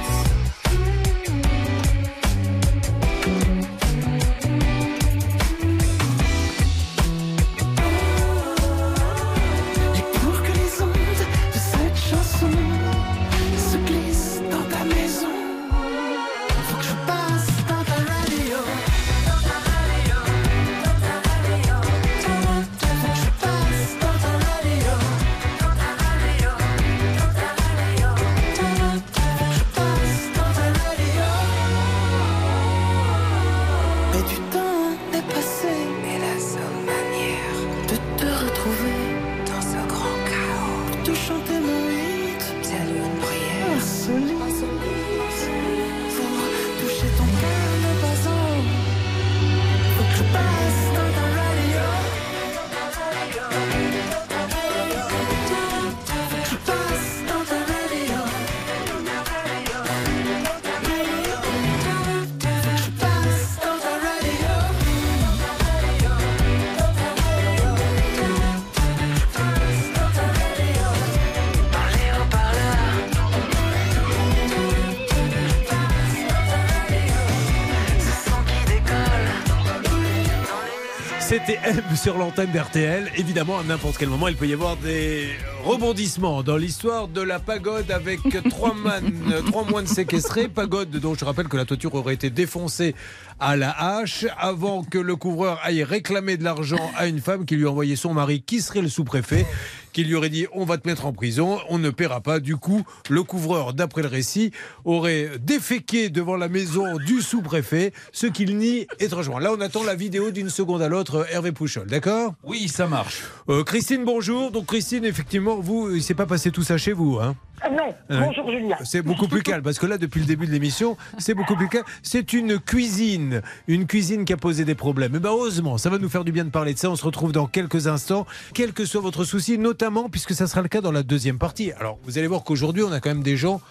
C'était 81.46 81.60
M 81.64 81.82
sur 81.96 82.18
l'antenne 82.18 82.52
d'RTL. 82.52 83.12
Évidemment, 83.18 83.58
à 83.60 83.64
n'importe 83.64 83.98
quel 83.98 84.10
moment, 84.10 84.28
il 84.28 84.36
peut 84.36 84.48
y 84.48 84.54
avoir 84.54 84.78
des 84.78 85.30
rebondissements 85.64 86.44
dans 86.44 86.56
l'histoire 86.58 87.08
de 87.08 87.22
la 87.22 87.39
pagode 87.39 87.89
avec 87.89 88.20
trois, 88.50 88.74
man- 88.76 89.12
trois 89.48 89.64
moines 89.64 89.88
séquestrés. 89.88 90.48
Pagode 90.48 90.92
dont 90.92 91.16
je 91.16 91.26
rappelle 91.26 91.48
que 91.48 91.58
la 91.58 91.66
toiture 91.66 91.96
aurait 91.96 92.14
été 92.14 92.30
défoncée 92.30 92.96
à 93.39 93.56
la 93.56 93.72
hache 93.72 94.26
avant 94.38 94.84
que 94.84 95.00
le 95.00 95.16
couvreur 95.16 95.60
aille 95.64 95.84
réclamer 95.84 96.38
de 96.38 96.44
l'argent 96.44 96.92
à 96.96 97.08
une 97.08 97.20
femme 97.20 97.46
qui 97.46 97.56
lui 97.56 97.66
envoyait 97.66 97.96
son 97.96 98.14
mari, 98.14 98.44
qui 98.46 98.62
serait 98.62 98.82
le 98.82 98.89
sous-préfet, 98.89 99.46
qui 99.92 100.04
lui 100.04 100.16
aurait 100.16 100.30
dit 100.30 100.48
on 100.54 100.66
va 100.66 100.78
te 100.78 100.88
mettre 100.88 101.06
en 101.06 101.14
prison, 101.14 101.60
on 101.70 101.78
ne 101.78 101.89
paiera 101.89 102.22
pas. 102.22 102.39
Du 102.39 102.58
coup, 102.58 102.84
le 103.10 103.24
couvreur, 103.24 103.74
d'après 103.74 104.02
le 104.02 104.08
récit, 104.08 104.52
aurait 104.86 105.32
déféqué 105.39 106.10
devant 106.10 106.36
la 106.36 106.50
maison 106.50 106.98
du 106.98 107.22
sous-préfet, 107.22 107.94
ce 108.12 108.28
qu'il 108.28 108.58
nie 108.58 108.88
étrangement. 109.00 109.39
Là, 109.39 109.52
on 109.56 109.62
attend 109.62 109.84
la 109.84 109.96
vidéo 109.96 110.32
d'une 110.32 110.50
seconde 110.50 110.82
à 110.82 110.89
l'autre, 110.89 111.26
Hervé 111.32 111.52
Pouchol, 111.52 111.88
d'accord? 111.88 112.34
Oui, 112.44 112.68
ça 112.68 112.88
marche. 112.88 113.22
Euh, 113.50 113.64
Christine, 113.64 114.06
bonjour. 114.06 114.52
Donc 114.52 114.68
Christine, 114.68 115.06
effectivement, 115.06 115.58
vous, 115.60 115.94
il 115.94 116.04
s'est 116.04 116.14
pas 116.14 116.26
passé 116.26 116.52
tout 116.52 116.64
ça 116.64 116.78
chez 116.78 116.94
vous, 116.94 117.20
hein? 117.22 117.36
Non, 117.70 117.93
Euh, 118.09 118.20
bonjour 118.20 118.49
Julien. 118.49 118.76
C'est 118.84 119.01
beaucoup 119.01 119.28
plus 119.28 119.43
calme 119.43 119.62
parce 119.64 119.78
que 119.80 119.86
là, 119.86 119.97
depuis 119.97 120.20
le 120.20 120.26
début 120.26 120.47
de 120.47 120.51
l'émission, 120.51 120.97
c'est 121.18 121.34
beaucoup 121.34 121.55
plus 121.55 121.68
calme. 121.70 121.86
C'est 122.01 122.34
une 122.34 122.59
cuisine, 122.59 123.41
une 123.68 123.86
cuisine 123.88 124.26
qui 124.26 124.34
a 124.34 124.38
posé 124.38 124.66
des 124.66 124.76
problèmes. 124.76 125.16
Et 125.16 125.20
ben 125.20 125.30
heureusement, 125.30 125.78
ça 125.78 125.89
va 125.89 125.97
nous 125.97 126.09
faire 126.09 126.24
du 126.24 126.32
bien 126.32 126.45
de 126.45 126.49
parler 126.49 126.74
de 126.74 126.80
ça. 126.80 126.89
On 126.89 126.95
se 126.95 127.05
retrouve 127.05 127.32
dans 127.32 127.47
quelques 127.47 127.88
instants, 127.88 128.26
quel 128.53 128.74
que 128.74 128.86
soit 128.86 129.01
votre 129.01 129.24
souci, 129.24 129.57
notamment 129.57 130.09
puisque 130.09 130.34
ça 130.34 130.47
sera 130.47 130.62
le 130.62 130.68
cas 130.70 130.82
dans 130.82 130.91
la 130.91 131.03
deuxième 131.03 131.38
partie. 131.38 131.72
Alors, 131.74 131.99
vous 132.03 132.18
allez 132.18 132.28
voir 132.28 132.43
qu'aujourd'hui, 132.43 132.84
on 132.84 132.91
a 132.91 132.99
quand 132.99 133.09
même 133.09 133.24
des 133.24 133.38
gens 133.38 133.62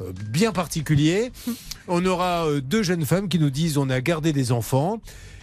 euh, 0.00 0.12
bien 0.30 0.52
particuliers. 0.52 1.32
On 1.88 2.04
aura 2.04 2.46
euh, 2.46 2.60
deux 2.60 2.82
jeunes 2.82 3.04
femmes 3.04 3.28
qui 3.28 3.38
nous 3.38 3.50
disent 3.50 3.78
on 3.78 3.88
a 3.90 4.00
gardé 4.00 4.32
des 4.32 4.52
enfants 4.52 5.00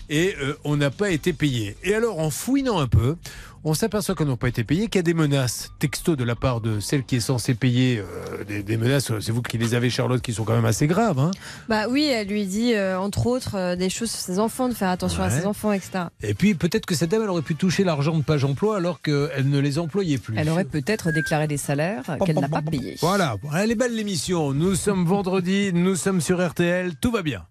et 0.09 0.35
euh, 0.41 0.57
on 0.63 0.77
n'a 0.77 0.91
pas 0.91 1.09
été 1.09 1.33
payé. 1.33 1.75
Et 1.83 1.93
alors, 1.93 2.19
en 2.19 2.29
fouinant 2.29 2.79
un 2.79 2.87
peu, 2.87 3.15
on 3.67 3.73
s'aperçoit 3.73 4.13
qu'on 4.13 4.25
n'a 4.25 4.37
pas 4.37 4.47
été 4.47 4.63
payé, 4.63 4.87
qu'il 4.87 4.99
y 4.99 4.99
a 4.99 5.01
des 5.01 5.15
menaces 5.15 5.71
texto 5.79 6.15
de 6.15 6.23
la 6.23 6.35
part 6.35 6.61
de 6.61 6.79
celle 6.79 7.03
qui 7.03 7.15
est 7.15 7.19
censée 7.19 7.55
payer, 7.55 7.97
euh, 7.99 8.43
des, 8.43 8.61
des 8.61 8.77
menaces, 8.77 9.11
c'est 9.19 9.31
vous 9.31 9.41
qui 9.41 9.57
les 9.57 9.73
avez, 9.73 9.89
Charlotte, 9.89 10.21
qui 10.21 10.33
sont 10.33 10.43
quand 10.43 10.53
même 10.53 10.65
assez 10.65 10.85
graves. 10.85 11.17
Hein. 11.17 11.31
Bah 11.67 11.87
oui, 11.89 12.05
elle 12.05 12.27
lui 12.27 12.45
dit 12.45 12.75
euh, 12.75 12.99
entre 12.99 13.25
autres 13.25 13.55
euh, 13.55 13.75
des 13.75 13.89
choses 13.89 14.11
sur 14.11 14.19
ses 14.19 14.37
enfants, 14.37 14.69
de 14.69 14.75
faire 14.75 14.89
attention 14.89 15.23
à 15.23 15.31
ses 15.31 15.47
enfants, 15.47 15.71
etc. 15.71 16.05
Et 16.21 16.35
puis 16.35 16.53
peut-être 16.53 16.85
que 16.85 16.93
cette 16.93 17.09
dame, 17.09 17.23
elle 17.23 17.29
aurait 17.29 17.41
pu 17.41 17.55
toucher 17.55 17.83
l'argent 17.83 18.15
de 18.15 18.23
page 18.23 18.43
emploi 18.43 18.77
alors 18.77 19.01
qu'elle 19.01 19.49
ne 19.49 19.57
les 19.59 19.79
employait 19.79 20.19
plus. 20.19 20.35
Elle 20.37 20.49
aurait 20.49 20.63
peut-être 20.63 21.11
déclaré 21.11 21.47
des 21.47 21.57
salaires 21.57 22.03
qu'elle 22.23 22.39
n'a 22.39 22.47
pas 22.47 22.61
payés. 22.61 22.97
Voilà, 23.01 23.35
elle 23.55 23.71
est 23.71 23.75
belle 23.75 23.95
l'émission. 23.95 24.53
Nous 24.53 24.75
sommes 24.75 25.05
vendredi, 25.05 25.71
nous 25.73 25.95
sommes 25.95 26.21
sur 26.21 26.47
RTL, 26.47 26.93
tout 27.01 27.11
va 27.11 27.23
bien. 27.23 27.43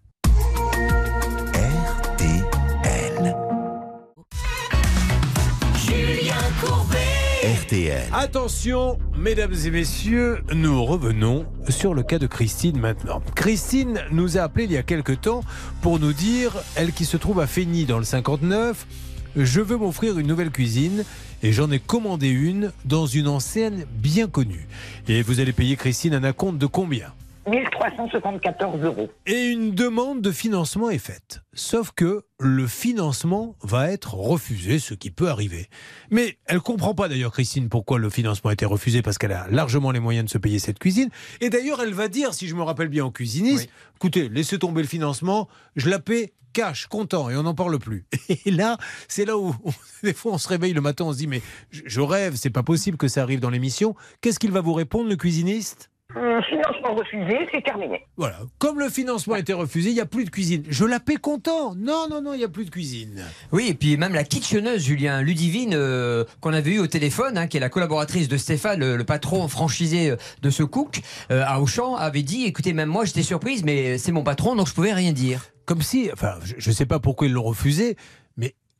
Attention, 8.12 8.98
mesdames 9.16 9.54
et 9.64 9.70
messieurs, 9.72 10.38
nous 10.54 10.84
revenons 10.84 11.44
sur 11.68 11.92
le 11.92 12.04
cas 12.04 12.20
de 12.20 12.28
Christine 12.28 12.78
maintenant. 12.78 13.20
Christine 13.34 14.00
nous 14.12 14.38
a 14.38 14.42
appelé 14.42 14.66
il 14.66 14.72
y 14.72 14.76
a 14.76 14.84
quelque 14.84 15.10
temps 15.10 15.40
pour 15.82 15.98
nous 15.98 16.12
dire, 16.12 16.52
elle 16.76 16.92
qui 16.92 17.04
se 17.04 17.16
trouve 17.16 17.40
à 17.40 17.48
Feigny 17.48 17.84
dans 17.84 17.98
le 17.98 18.04
59, 18.04 18.86
je 19.34 19.60
veux 19.60 19.76
m'offrir 19.76 20.20
une 20.20 20.28
nouvelle 20.28 20.52
cuisine 20.52 21.04
et 21.42 21.52
j'en 21.52 21.68
ai 21.72 21.80
commandé 21.80 22.28
une 22.28 22.70
dans 22.84 23.06
une 23.06 23.26
enseigne 23.26 23.86
bien 23.90 24.28
connue. 24.28 24.68
Et 25.08 25.22
vous 25.22 25.40
allez 25.40 25.52
payer 25.52 25.74
Christine 25.74 26.14
un 26.14 26.22
acompte 26.22 26.58
de 26.58 26.66
combien? 26.66 27.12
1374 27.46 28.82
euros. 28.82 29.08
Et 29.26 29.48
une 29.48 29.74
demande 29.74 30.22
de 30.22 30.30
financement 30.30 30.90
est 30.90 30.98
faite. 30.98 31.42
Sauf 31.52 31.92
que 31.92 32.22
le 32.40 32.66
financement 32.66 33.56
va 33.62 33.90
être 33.90 34.14
refusé, 34.14 34.78
ce 34.78 34.94
qui 34.94 35.10
peut 35.10 35.28
arriver. 35.28 35.68
Mais 36.10 36.38
elle 36.46 36.60
comprend 36.60 36.94
pas 36.94 37.08
d'ailleurs, 37.08 37.32
Christine, 37.32 37.68
pourquoi 37.68 37.98
le 37.98 38.10
financement 38.10 38.50
a 38.50 38.52
été 38.54 38.64
refusé, 38.64 39.02
parce 39.02 39.18
qu'elle 39.18 39.32
a 39.32 39.46
largement 39.50 39.90
les 39.90 40.00
moyens 40.00 40.24
de 40.26 40.30
se 40.30 40.38
payer 40.38 40.58
cette 40.58 40.78
cuisine. 40.78 41.10
Et 41.40 41.50
d'ailleurs, 41.50 41.80
elle 41.82 41.94
va 41.94 42.08
dire, 42.08 42.34
si 42.34 42.48
je 42.48 42.54
me 42.54 42.62
rappelle 42.62 42.88
bien 42.88 43.04
au 43.04 43.10
cuisiniste, 43.10 43.68
écoutez, 43.96 44.28
laissez 44.28 44.58
tomber 44.58 44.82
le 44.82 44.88
financement, 44.88 45.48
je 45.76 45.88
la 45.88 45.98
paie 45.98 46.32
cash, 46.54 46.86
content, 46.86 47.28
et 47.30 47.36
on 47.36 47.42
n'en 47.42 47.54
parle 47.54 47.78
plus. 47.78 48.06
Et 48.46 48.50
là, 48.50 48.78
c'est 49.08 49.24
là 49.24 49.36
où, 49.36 49.54
des 50.02 50.14
fois, 50.14 50.32
on 50.32 50.38
se 50.38 50.48
réveille 50.48 50.72
le 50.72 50.80
matin, 50.80 51.04
on 51.04 51.12
se 51.12 51.18
dit, 51.18 51.26
mais 51.26 51.42
je, 51.70 51.82
je 51.84 52.00
rêve, 52.00 52.36
c'est 52.36 52.50
pas 52.50 52.62
possible 52.62 52.96
que 52.96 53.08
ça 53.08 53.22
arrive 53.22 53.40
dans 53.40 53.50
l'émission. 53.50 53.94
Qu'est-ce 54.20 54.38
qu'il 54.38 54.52
va 54.52 54.60
vous 54.60 54.72
répondre, 54.72 55.08
le 55.08 55.16
cuisiniste? 55.16 55.90
Euh, 56.16 56.40
financement 56.42 56.94
refusé, 56.94 57.48
c'est 57.52 57.62
terminé. 57.62 58.00
voilà. 58.16 58.38
Comme 58.58 58.78
le 58.78 58.88
financement 58.88 59.34
a 59.34 59.38
été 59.38 59.52
refusé, 59.52 59.90
il 59.90 59.94
n'y 59.94 60.00
a 60.00 60.06
plus 60.06 60.24
de 60.24 60.30
cuisine. 60.30 60.62
Je 60.68 60.84
la 60.84 61.00
paie 61.00 61.16
content. 61.16 61.74
Non, 61.74 62.06
non, 62.08 62.22
non, 62.22 62.34
il 62.34 62.38
n'y 62.38 62.44
a 62.44 62.48
plus 62.48 62.64
de 62.64 62.70
cuisine. 62.70 63.24
Oui, 63.52 63.66
et 63.68 63.74
puis 63.74 63.96
même 63.96 64.14
la 64.14 64.24
kitcheneuse, 64.24 64.82
Julien 64.84 65.22
Ludivine, 65.22 65.74
euh, 65.74 66.24
qu'on 66.40 66.52
avait 66.52 66.72
eu 66.72 66.78
au 66.78 66.86
téléphone, 66.86 67.36
hein, 67.36 67.46
qui 67.46 67.56
est 67.56 67.60
la 67.60 67.68
collaboratrice 67.68 68.28
de 68.28 68.36
Stéphane, 68.36 68.80
le, 68.80 68.96
le 68.96 69.04
patron 69.04 69.48
franchisé 69.48 70.10
euh, 70.10 70.16
de 70.42 70.50
ce 70.50 70.62
cook, 70.62 71.00
euh, 71.30 71.42
à 71.46 71.60
Auchan, 71.60 71.96
avait 71.96 72.22
dit 72.22 72.44
écoutez, 72.44 72.72
même 72.72 72.88
moi 72.88 73.04
j'étais 73.04 73.22
surprise, 73.22 73.64
mais 73.64 73.98
c'est 73.98 74.12
mon 74.12 74.22
patron, 74.22 74.54
donc 74.56 74.68
je 74.68 74.74
pouvais 74.74 74.92
rien 74.92 75.12
dire. 75.12 75.46
Comme 75.66 75.80
si, 75.82 76.10
enfin, 76.12 76.34
je 76.58 76.68
ne 76.68 76.74
sais 76.74 76.84
pas 76.86 76.98
pourquoi 76.98 77.26
ils 77.26 77.32
l'ont 77.32 77.42
refusé, 77.42 77.96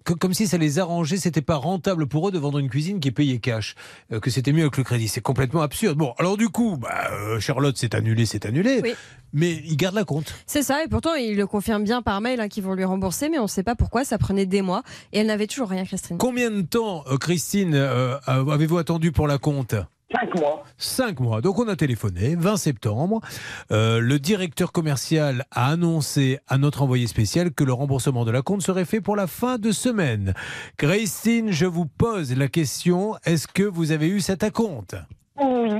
que- 0.04 0.12
comme 0.12 0.34
si 0.34 0.46
ça 0.46 0.58
les 0.58 0.78
arrangeait, 0.78 1.16
c'était 1.16 1.42
pas 1.42 1.56
rentable 1.56 2.06
pour 2.06 2.28
eux 2.28 2.32
de 2.32 2.38
vendre 2.38 2.58
une 2.58 2.68
cuisine 2.68 3.00
qui 3.00 3.08
est 3.08 3.12
payée 3.12 3.38
cash, 3.40 3.74
euh, 4.12 4.20
que 4.20 4.30
c'était 4.30 4.52
mieux 4.52 4.62
avec 4.62 4.76
le 4.76 4.84
crédit. 4.84 5.08
C'est 5.08 5.20
complètement 5.20 5.62
absurde. 5.62 5.96
Bon, 5.98 6.14
alors 6.18 6.36
du 6.36 6.48
coup, 6.48 6.76
bah, 6.76 7.10
euh, 7.12 7.40
Charlotte, 7.40 7.76
c'est 7.76 7.94
annulé, 7.94 8.26
c'est 8.26 8.46
annulé, 8.46 8.80
Oui. 8.82 8.94
mais 9.32 9.52
ils 9.64 9.76
gardent 9.76 9.94
la 9.96 10.04
compte. 10.04 10.34
C'est 10.46 10.62
ça, 10.62 10.84
et 10.84 10.88
pourtant 10.88 11.14
il 11.14 11.36
le 11.36 11.46
confirme 11.46 11.84
bien 11.84 12.02
par 12.02 12.20
mail 12.20 12.40
hein, 12.40 12.48
qu'ils 12.48 12.64
vont 12.64 12.74
lui 12.74 12.84
rembourser, 12.84 13.28
mais 13.28 13.38
on 13.38 13.44
ne 13.44 13.48
sait 13.48 13.62
pas 13.62 13.74
pourquoi, 13.74 14.04
ça 14.04 14.18
prenait 14.18 14.46
des 14.46 14.62
mois 14.62 14.82
et 15.12 15.18
elle 15.20 15.26
n'avait 15.26 15.46
toujours 15.46 15.68
rien, 15.70 15.84
Christine. 15.84 16.18
Combien 16.18 16.50
de 16.50 16.62
temps, 16.62 17.04
euh, 17.10 17.16
Christine, 17.16 17.74
avez-vous 17.74 18.78
attendu 18.78 19.10
pour 19.12 19.26
la 19.26 19.38
compte? 19.38 19.74
Cinq 20.12 20.34
mois. 20.38 20.64
Cinq 20.76 21.20
mois. 21.20 21.40
Donc 21.40 21.58
on 21.58 21.66
a 21.66 21.76
téléphoné, 21.76 22.36
20 22.36 22.56
septembre. 22.56 23.20
Euh, 23.72 24.00
le 24.00 24.18
directeur 24.18 24.70
commercial 24.70 25.44
a 25.50 25.70
annoncé 25.70 26.38
à 26.46 26.58
notre 26.58 26.82
envoyé 26.82 27.06
spécial 27.06 27.52
que 27.52 27.64
le 27.64 27.72
remboursement 27.72 28.24
de 28.24 28.30
la 28.30 28.42
compte 28.42 28.62
serait 28.62 28.84
fait 28.84 29.00
pour 29.00 29.16
la 29.16 29.26
fin 29.26 29.58
de 29.58 29.72
semaine. 29.72 30.34
Christine, 30.76 31.50
je 31.50 31.66
vous 31.66 31.86
pose 31.86 32.36
la 32.36 32.48
question, 32.48 33.16
est-ce 33.24 33.48
que 33.48 33.62
vous 33.62 33.92
avez 33.92 34.08
eu 34.08 34.20
cet 34.20 34.44
acompte? 34.44 34.94
Oui. 35.40 35.70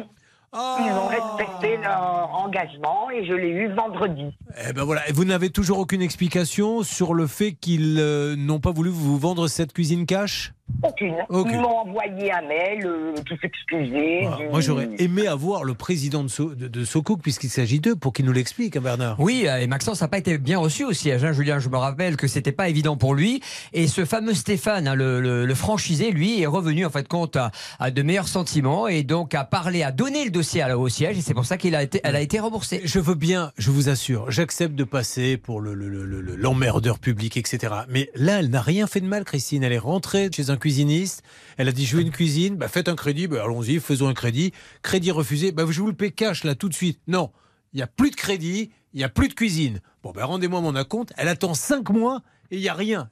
Ah. 0.57 0.79
Ils 0.81 0.93
ont 0.93 1.09
respecté 1.09 1.77
leur 1.79 2.31
engagement 2.33 3.11
et 3.11 3.27
je 3.27 3.33
l'ai 3.33 3.49
eu 3.49 3.73
vendredi. 3.75 4.37
Eh 4.69 4.73
ben 4.73 4.85
voilà, 4.85 5.09
Et 5.09 5.13
vous 5.13 5.25
n'avez 5.25 5.51
toujours 5.51 5.81
aucune 5.81 6.01
explication 6.01 6.85
sur 6.85 7.13
le 7.13 7.27
fait 7.27 7.55
qu'ils 7.55 7.99
euh, 7.99 8.37
n'ont 8.37 8.61
pas 8.61 8.71
voulu 8.71 8.91
vous 8.91 9.19
vendre 9.19 9.49
cette 9.49 9.73
cuisine 9.73 10.07
cash? 10.07 10.55
Aucune. 10.83 11.15
Aucune. 11.29 11.53
Ils 11.55 11.61
m'ont 11.61 11.79
envoyé 11.79 12.33
un 12.33 12.43
mail, 12.43 12.87
euh, 12.87 13.15
tout 13.25 13.37
s'excuser. 13.41 14.21
Voilà. 14.23 14.37
du- 14.37 14.49
Moi 14.49 14.61
j'aurais 14.61 14.89
aimé 14.99 15.27
avoir 15.27 15.63
le 15.65 15.75
président 15.75 16.23
de, 16.23 16.29
So- 16.29 16.55
de, 16.55 16.69
de 16.69 16.85
Socook 16.85 17.21
puisqu'il 17.23 17.51
s'agit 17.51 17.81
d'eux 17.81 17.97
pour 17.97 18.13
qu'il 18.13 18.25
nous 18.25 18.33
l'explique, 18.33 18.77
hein, 18.77 18.81
Bernard. 18.83 19.17
Oui, 19.21 19.45
euh, 19.47 19.59
et 19.59 19.67
Maxence 19.67 20.01
n'a 20.01 20.09
pas 20.09 20.19
été 20.19 20.37
bien 20.39 20.59
reçu 20.59 20.85
au 20.85 20.93
siège, 20.93 21.23
hein, 21.25 21.33
Julien. 21.33 21.59
Je 21.59 21.69
me 21.69 21.77
rappelle 21.77 22.17
que 22.17 22.27
c'était 22.27 22.53
pas 22.53 22.69
évident 22.69 22.97
pour 22.97 23.15
lui. 23.15 23.41
Et 23.73 23.87
ce 23.87 24.05
fameux 24.05 24.35
Stéphane, 24.35 24.89
hein, 24.89 24.95
le, 24.95 25.21
le- 25.21 25.47
le 25.47 25.55
franchisé, 25.55 26.11
lui, 26.11 26.41
est 26.43 26.47
revenu 26.47 26.85
en 26.87 26.91
fait 26.91 27.07
compte 27.09 27.37
à, 27.37 27.51
à 27.79 27.91
de 27.91 28.03
meilleurs 28.03 28.29
sentiments 28.29 28.89
et 28.89 29.03
donc 29.05 29.35
a 29.35 29.45
parlé, 29.45 29.83
a 29.83 29.93
donné 29.93 30.25
le 30.25 30.31
dossier 30.31 30.63
à 30.63 30.69
la- 30.69 30.79
au 30.79 30.89
siège. 30.89 31.19
Et 31.19 31.21
c'est 31.21 31.35
pour 31.35 31.45
ça 31.47 31.57
qu'il 31.59 31.75
a 31.75 31.83
été, 31.83 32.01
elle 32.05 32.17
a 32.17 32.21
été 32.21 32.41
remboursée. 32.41 32.81
Je 32.85 32.99
veux 33.01 33.15
bien, 33.15 33.53
je 33.59 33.71
vous 33.71 33.89
assure, 33.91 34.31
j'accepte 34.31 34.75
de 34.75 34.85
passer 34.85 35.37
pour 35.37 35.61
le- 35.61 35.75
le- 35.75 35.89
le- 35.89 36.05
le- 36.07 36.21
le- 36.21 36.37
l'emmerdeur 36.37 36.99
public, 36.99 37.37
etc. 37.37 37.73
Mais 37.89 38.11
là, 38.15 38.41
elle 38.41 38.51
n'a 38.51 38.63
rien 38.63 38.87
fait 38.87 39.01
de 39.01 39.07
mal, 39.07 39.25
Christine. 39.25 39.63
Elle 39.63 39.73
est 39.73 39.79
rentrée 39.79 40.31
chez 40.35 40.51
un 40.51 40.54
cuisiniste. 40.57 41.23
Elle 41.57 41.69
a 41.69 41.73
dit 41.73 41.87
Je 41.87 41.99
une 41.99 42.11
cuisine, 42.11 42.57
bah, 42.57 42.69
faites 42.69 42.89
un 42.89 42.97
crédit, 42.97 43.27
bah, 43.27 43.45
allons-y, 43.45 43.81
faisons 43.81 44.09
un 44.09 44.15
crédit. 44.15 44.53
Crédit 44.83 45.11
refusé, 45.11 45.53
bah, 45.53 45.65
je 45.69 45.81
vous 45.81 45.87
le 45.89 45.95
paie 45.95 46.11
cash 46.11 46.45
là 46.45 46.55
tout 46.55 46.69
de 46.69 46.75
suite. 46.75 47.01
Non, 47.07 47.31
il 47.73 47.77
n'y 47.79 47.83
a 47.83 47.87
plus 47.87 48.11
de 48.11 48.17
crédit, 48.17 48.71
il 48.93 48.99
n'y 48.99 49.05
a 49.05 49.09
plus 49.09 49.29
de 49.29 49.35
cuisine. 49.35 49.81
Bon, 50.03 50.13
ben 50.13 50.25
rendez-moi 50.25 50.61
mon 50.61 50.75
acompte. 50.77 51.13
Elle 51.17 51.29
attend 51.29 51.55
cinq 51.55 51.91
mois 51.91 52.23
et 52.51 52.57
il 52.57 52.61
n'y 52.61 52.69
a 52.69 52.75
rien. 52.75 53.09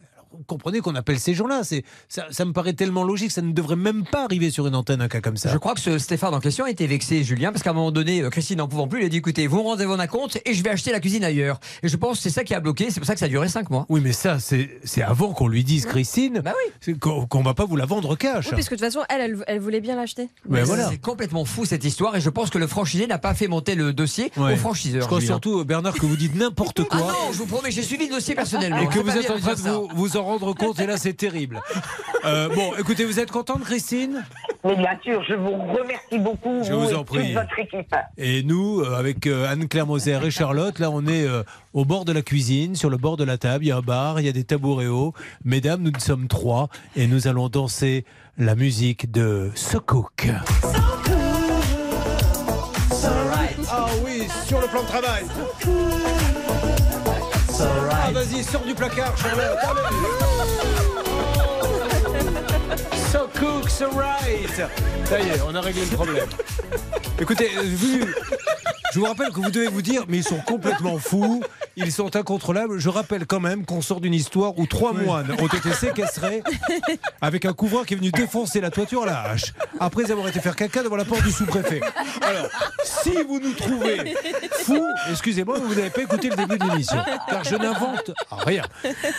Comprenez 0.47 0.81
qu'on 0.81 0.95
appelle 0.95 1.19
ces 1.21 1.35
gens-là. 1.35 1.61
C'est, 1.65 1.85
ça, 2.09 2.27
ça 2.31 2.45
me 2.45 2.53
paraît 2.53 2.73
tellement 2.73 3.05
logique, 3.05 3.31
ça 3.31 3.43
ne 3.43 3.53
devrait 3.53 3.77
même 3.77 4.05
pas 4.05 4.25
arriver 4.25 4.51
sur 4.51 4.67
une 4.67 4.75
antenne 4.75 5.01
un 5.01 5.09
cas 5.09 5.21
comme 5.21 5.37
ça. 5.37 5.51
Je 5.53 5.59
crois 5.59 5.75
que 5.75 5.81
ce 5.81 5.99
Stéphane 5.99 6.35
en 6.35 6.41
question 6.41 6.67
était 6.67 6.87
vexé, 6.87 7.23
Julien, 7.25 7.53
parce 7.53 7.63
qu'à 7.63 7.71
un 7.71 7.75
moment 7.75 7.91
donné, 7.93 8.23
euh, 8.23 8.31
Christine 8.31 8.59
n'en 8.59 8.69
pouvant 8.69 8.89
plus, 8.89 9.03
il 9.03 9.07
a 9.07 9.09
dit 9.09 9.19
écoutez, 9.19 9.47
vous 9.47 9.59
me 9.59 9.63
rendez 9.63 9.87
mon 9.87 9.97
compte 10.07 10.39
et 10.45 10.55
je 10.55 10.63
vais 10.63 10.71
acheter 10.71 10.91
la 10.93 11.01
cuisine 11.01 11.25
ailleurs. 11.25 11.61
Et 11.83 11.89
je 11.89 11.97
pense 11.97 12.17
que 12.19 12.23
c'est 12.25 12.31
ça 12.31 12.45
qui 12.45 12.55
a 12.55 12.61
bloqué, 12.61 12.91
c'est 12.91 13.01
pour 13.01 13.07
ça 13.07 13.15
que 13.15 13.21
ça 13.21 13.27
a 13.27 13.29
duré 13.29 13.49
5 13.49 13.71
mois. 13.71 13.87
Oui, 13.89 14.01
mais 14.03 14.13
ça, 14.13 14.39
c'est, 14.41 14.81
c'est 14.85 15.03
avant 15.03 15.33
qu'on 15.33 15.49
lui 15.49 15.65
dise, 15.65 15.87
Christine, 15.87 16.41
Bah 16.45 16.53
c'est 16.81 16.99
qu'on, 16.99 17.27
qu'on 17.27 17.43
va 17.43 17.55
pas 17.55 17.65
vous 17.65 17.77
la 17.77 17.87
vendre 17.87 18.17
cash. 18.17 18.47
Oui, 18.49 18.55
puisque 18.55 18.73
de 18.73 18.77
toute 18.77 18.85
façon, 18.87 19.01
elle, 19.09 19.21
elle, 19.21 19.45
elle 19.47 19.61
voulait 19.61 19.81
bien 19.81 19.97
l'acheter. 19.97 20.29
Mais 20.49 20.59
Mais 20.61 20.63
voilà. 20.65 20.89
C'est 20.91 20.99
complètement 20.99 21.45
fou 21.45 21.65
cette 21.65 21.85
histoire 21.85 22.17
et 22.17 22.21
je 22.21 22.31
pense 22.31 22.51
que 22.51 22.59
le 22.59 22.67
franchisé 22.67 23.07
n'a 23.07 23.19
pas 23.19 23.35
fait 23.35 23.49
monter 23.49 23.75
le 23.75 23.93
dossier 23.93 24.31
Ouais. 24.37 24.55
au 24.55 24.57
franchiseur. 24.57 25.03
Je 25.03 25.07
crois 25.07 25.21
Julien. 25.21 25.35
surtout, 25.35 25.65
Bernard, 25.65 25.95
que 25.95 26.07
vous 26.07 26.17
dites 26.17 26.35
n'importe 26.35 26.81
Ah 26.81 26.85
quoi. 26.97 26.99
non, 27.01 27.33
je 27.33 27.39
vous 27.39 27.47
promets, 27.47 27.71
j'ai 27.71 27.83
suivi 27.83 28.07
le 28.09 28.15
dossier 28.15 28.35
personnellement. 28.35 28.79
Et 28.81 28.87
que 28.87 28.99
vous 28.99 29.11
êtes 29.17 29.31
en 29.31 29.39
train 29.39 29.55
de 29.55 29.61
vous, 29.61 29.89
vous 29.95 30.17
en 30.23 30.25
rendre 30.25 30.55
compte, 30.55 30.81
et 30.81 30.87
là 30.87 30.97
c'est 30.97 31.13
terrible. 31.15 31.61
Euh, 32.25 32.49
bon, 32.49 32.73
écoutez, 32.79 33.05
vous 33.05 33.19
êtes 33.19 33.31
contente, 33.31 33.65
Christine? 33.65 34.25
Mais 34.65 34.77
bien 34.77 34.97
sûr, 35.03 35.23
je 35.29 35.35
vous 35.35 35.53
remercie 35.53 36.19
beaucoup. 36.19 36.63
Je 36.63 36.73
vous 36.73 36.83
vous 36.83 36.91
et 36.93 36.95
en 36.95 37.05
prie. 37.05 37.35
Toute 37.35 37.43
votre 37.43 37.59
équipe. 37.59 37.95
Et 38.17 38.43
nous, 38.45 38.81
euh, 38.81 38.97
avec 38.97 39.27
euh, 39.27 39.51
Anne-Claire 39.51 39.87
Moser 39.87 40.21
et 40.25 40.31
Charlotte, 40.31 40.79
là 40.79 40.91
on 40.91 41.05
est 41.07 41.27
euh, 41.27 41.43
au 41.73 41.85
bord 41.85 42.05
de 42.05 42.13
la 42.13 42.23
cuisine, 42.23 42.77
sur 42.77 42.89
le 42.89 42.97
bord 42.97 43.17
de 43.17 43.25
la 43.25 43.39
table, 43.39 43.65
il 43.65 43.69
y 43.69 43.73
a 43.73 43.77
un 43.77 43.81
bar, 43.81 44.21
il 44.21 44.27
y 44.27 44.29
a 44.29 44.33
des 44.33 44.45
tabourets 44.45 44.87
hauts. 44.87 45.15
Mesdames, 45.45 45.83
nous 45.83 45.93
sommes 45.99 46.29
trois 46.29 46.69
et 46.95 47.09
nous 47.09 47.27
allons 47.27 47.49
danser 47.49 48.05
la 48.39 48.55
musique 48.55 49.11
de 49.11 49.51
So 49.55 49.81
Cook. 49.81 50.29
Ah 53.75 53.87
oui, 54.05 54.29
sur 54.47 54.61
le 54.61 54.67
plan 54.67 54.83
de 54.83 54.87
travail. 54.87 55.25
Ah 57.65 58.11
vas-y, 58.13 58.43
sors 58.43 58.63
du 58.63 58.75
placard, 58.75 59.17
Charlotte. 59.17 59.59
So 63.13 63.29
cook, 63.39 63.69
so 63.69 63.91
right. 63.91 64.49
Ça 65.05 65.21
y 65.21 65.29
est, 65.29 65.41
on 65.47 65.55
a 65.55 65.61
réglé 65.61 65.83
le 65.85 65.97
problème. 65.97 66.29
Écoutez, 67.21 67.51
euh, 67.57 67.63
vu, 67.63 68.15
je 68.93 69.01
vous 69.01 69.07
rappelle 69.07 69.31
que 69.31 69.41
vous 69.41 69.51
devez 69.51 69.69
vous 69.69 69.83
dire, 69.83 70.05
mais 70.09 70.19
ils 70.19 70.25
sont 70.25 70.41
complètement 70.47 70.99
fous, 70.99 71.43
ils 71.77 71.93
sont 71.93 72.15
incontrôlables. 72.15 72.79
Je 72.79 72.89
rappelle 72.89 73.27
quand 73.27 73.41
même 73.41 73.65
qu'on 73.65 73.81
sort 73.81 74.01
d'une 74.01 74.15
histoire 74.15 74.59
où 74.59 74.67
trois 74.67 74.93
moines 74.93 75.31
ont 75.41 75.47
été 75.47 75.73
séquestrés 75.73 76.43
avec 77.21 77.45
un 77.45 77.53
couvreur 77.53 77.87
qui 77.87 77.95
est 77.95 77.97
venu 77.97 78.11
défoncer 78.11 78.61
la 78.61 78.71
toiture 78.71 79.05
à 79.05 79.07
la 79.07 79.23
hache, 79.23 79.55
après 79.81 80.11
avoir 80.11 80.29
été 80.29 80.41
faire 80.41 80.57
caca 80.57 80.83
devant 80.83 80.97
la 80.97 81.05
porte 81.05 81.23
du 81.23 81.31
sous-préfet. 81.31 81.81
Alors, 82.21 82.49
si 82.85 83.13
vous 83.27 83.41
nous 83.41 83.53
trouvez 83.53 84.15
fous, 84.65 84.87
excusez-moi, 85.11 85.59
vous 85.59 85.75
n'avez 85.75 85.91
pas 85.91 86.03
écouté 86.03 86.29
le 86.29 86.37
début 86.37 86.59
de 86.59 86.65
l'émission, 86.69 86.99
car 87.29 87.45
je 87.45 87.57
n'invente 87.57 88.11
rien. 88.31 88.65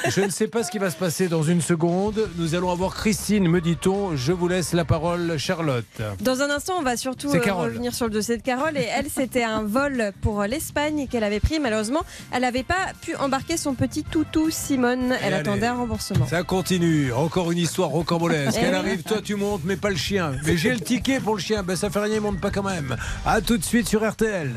Je 0.08 0.22
ne 0.22 0.30
sais 0.30 0.48
pas 0.48 0.64
ce 0.64 0.72
qui 0.72 0.78
va 0.78 0.90
se 0.90 0.98
passer 0.98 1.28
dans 1.28 1.44
une 1.44 1.62
seconde. 1.62 2.30
Nous 2.38 2.56
allons 2.56 2.72
avoir 2.72 2.94
Christine, 2.94 3.48
me 3.48 3.62
dit-on. 3.62 4.16
Je 4.16 4.32
vous 4.32 4.48
laisse 4.48 4.74
la 4.74 4.86
parole, 4.86 5.38
Charlotte. 5.38 5.86
Dans 6.22 6.42
un 6.42 6.50
instant, 6.50 6.76
on 6.78 6.84
va 6.84 6.98
surtout 6.98 7.34
euh, 7.34 7.54
revenir 7.54 7.94
sur 7.94 8.06
le 8.06 8.12
dossier 8.12 8.38
de 8.38 8.44
Carole. 8.44 8.78
Et 8.78 8.88
elle, 8.96 9.08
c'était 9.10 9.44
un 9.44 9.63
vol 9.64 10.12
pour 10.22 10.44
l'Espagne 10.44 11.08
qu'elle 11.10 11.24
avait 11.24 11.40
pris. 11.40 11.60
Malheureusement, 11.60 12.02
elle 12.32 12.42
n'avait 12.42 12.64
pas 12.64 12.94
pu 13.02 13.16
embarquer 13.16 13.58
son 13.58 13.74
petit 13.74 14.04
toutou 14.04 14.50
Simone. 14.50 15.16
Elle 15.22 15.34
allez. 15.34 15.48
attendait 15.48 15.68
un 15.68 15.76
remboursement. 15.76 16.28
Ça 16.28 16.44
continue. 16.44 17.12
Encore 17.14 17.52
une 17.52 17.58
histoire 17.58 17.90
rocambolesque. 17.90 18.58
Eh 18.62 18.66
Elle 18.66 18.76
arrive, 18.76 19.04
toi 19.04 19.18
tu 19.24 19.36
montes, 19.36 19.62
mais 19.66 19.76
pas 19.76 19.90
le 19.90 19.96
chien. 19.96 20.34
Mais 20.46 20.58
j'ai 20.58 20.72
le 20.74 20.80
ticket 20.80 21.20
pour 21.20 21.36
le 21.36 21.42
chien. 21.42 21.64
Ben 21.64 21.76
ça 21.76 21.90
fait 21.90 22.00
rien, 22.00 22.16
il 22.16 22.22
monte 22.22 22.40
pas 22.40 22.52
quand 22.52 22.64
même. 22.64 22.96
À 23.26 23.42
tout 23.42 23.58
de 23.58 23.64
suite 23.64 23.88
sur 23.88 24.08
RTL. 24.08 24.52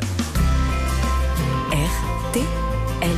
RTL. 1.72 3.12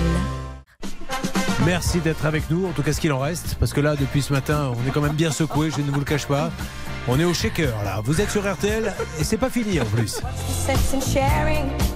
Merci 1.66 1.98
d'être 1.98 2.24
avec 2.24 2.50
nous, 2.50 2.66
en 2.66 2.70
tout 2.70 2.82
cas 2.82 2.92
ce 2.92 3.00
qu'il 3.00 3.12
en 3.12 3.18
reste, 3.18 3.56
parce 3.60 3.72
que 3.74 3.80
là, 3.80 3.94
depuis 3.94 4.22
ce 4.22 4.32
matin, 4.32 4.72
on 4.74 4.88
est 4.88 4.90
quand 4.90 5.02
même 5.02 5.12
bien 5.12 5.30
secoué, 5.30 5.70
je 5.70 5.82
ne 5.82 5.90
vous 5.90 5.98
le 5.98 6.04
cache 6.04 6.26
pas. 6.26 6.50
On 7.10 7.18
est 7.18 7.24
au 7.24 7.32
shaker 7.32 7.82
là. 7.84 8.02
Vous 8.04 8.20
êtes 8.20 8.30
sur 8.30 8.46
RTL 8.50 8.92
et 9.18 9.24
c'est 9.24 9.38
pas 9.38 9.48
fini 9.48 9.80
en 9.80 9.86
plus. 9.86 10.20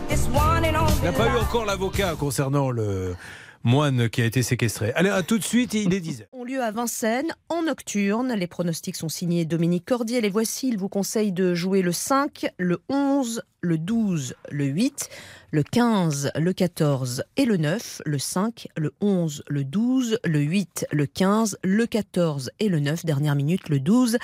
Il 0.09 1.05
n'a 1.05 1.13
pas 1.13 1.27
eu 1.27 1.37
encore 1.37 1.67
l'avocat 1.67 2.15
concernant 2.19 2.71
le 2.71 3.15
moine 3.63 4.09
qui 4.09 4.23
a 4.23 4.25
été 4.25 4.43
séquestré. 4.43 4.91
Allez, 4.95 5.11
à 5.11 5.23
tout 5.23 5.37
de 5.37 5.45
suite, 5.45 5.75
il 5.75 5.93
est 5.93 6.01
10 6.01 6.25
ont 6.33 6.45
lieu 6.45 6.63
à 6.63 6.71
Vincennes 6.71 7.33
en 7.51 7.63
nocturne. 7.63 8.33
Les 8.33 8.47
pronostics 8.47 8.97
sont 8.97 9.11
signés 9.11 9.45
Dominique 9.45 9.85
Cordier. 9.85 10.23
Les 10.23 10.31
voici. 10.31 10.69
Il 10.69 10.79
vous 10.79 10.89
conseille 10.89 11.31
de 11.31 11.55
jouer 11.55 11.83
le 11.83 11.93
5, 11.93 12.47
le 12.57 12.81
11, 12.89 13.43
le 13.61 13.77
12, 13.79 14.35
le 14.51 14.65
8, 14.65 15.11
le 15.51 15.63
15, 15.63 16.33
le 16.35 16.53
14 16.53 17.25
et 17.37 17.45
le 17.45 17.59
9, 17.59 18.03
le 18.07 18.19
5, 18.19 18.69
le 18.77 18.93
11, 19.03 19.45
le 19.47 19.63
12, 19.63 20.19
le 20.25 20.41
8, 20.41 20.87
le 20.91 21.07
15, 21.07 21.59
le 21.63 21.87
14 21.87 22.51
et 22.59 22.69
le 22.69 22.81
9. 22.81 23.05
Dernière 23.05 23.37
minute, 23.37 23.69
le 23.69 23.79
12. 23.79 24.17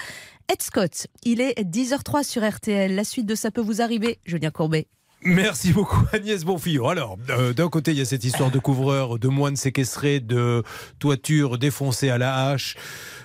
Ed 0.51 0.63
Scott, 0.63 1.09
il 1.25 1.43
est 1.43 1.61
10h03 1.61 2.25
sur 2.25 2.49
RTL. 2.49 2.95
La 2.95 3.05
suite 3.05 3.27
de 3.27 3.35
Ça 3.35 3.51
peut 3.51 3.61
vous 3.61 3.83
arriver, 3.83 4.19
Julien 4.25 4.51
Courbet. 4.51 4.87
Merci 5.23 5.75
beaucoup 5.75 6.07
Agnès 6.13 6.43
Bonfillon. 6.43 6.89
Alors, 6.89 7.19
euh, 7.29 7.53
d'un 7.53 7.69
côté, 7.69 7.91
il 7.91 7.99
y 7.99 8.01
a 8.01 8.07
cette 8.07 8.25
histoire 8.25 8.51
de 8.51 8.59
couvreur, 8.59 9.19
de 9.19 9.29
moines 9.29 9.57
séquestrés, 9.57 10.21
de 10.21 10.63
toiture 10.99 11.59
défoncée 11.59 12.09
à 12.09 12.17
la 12.17 12.49
hache, 12.49 12.77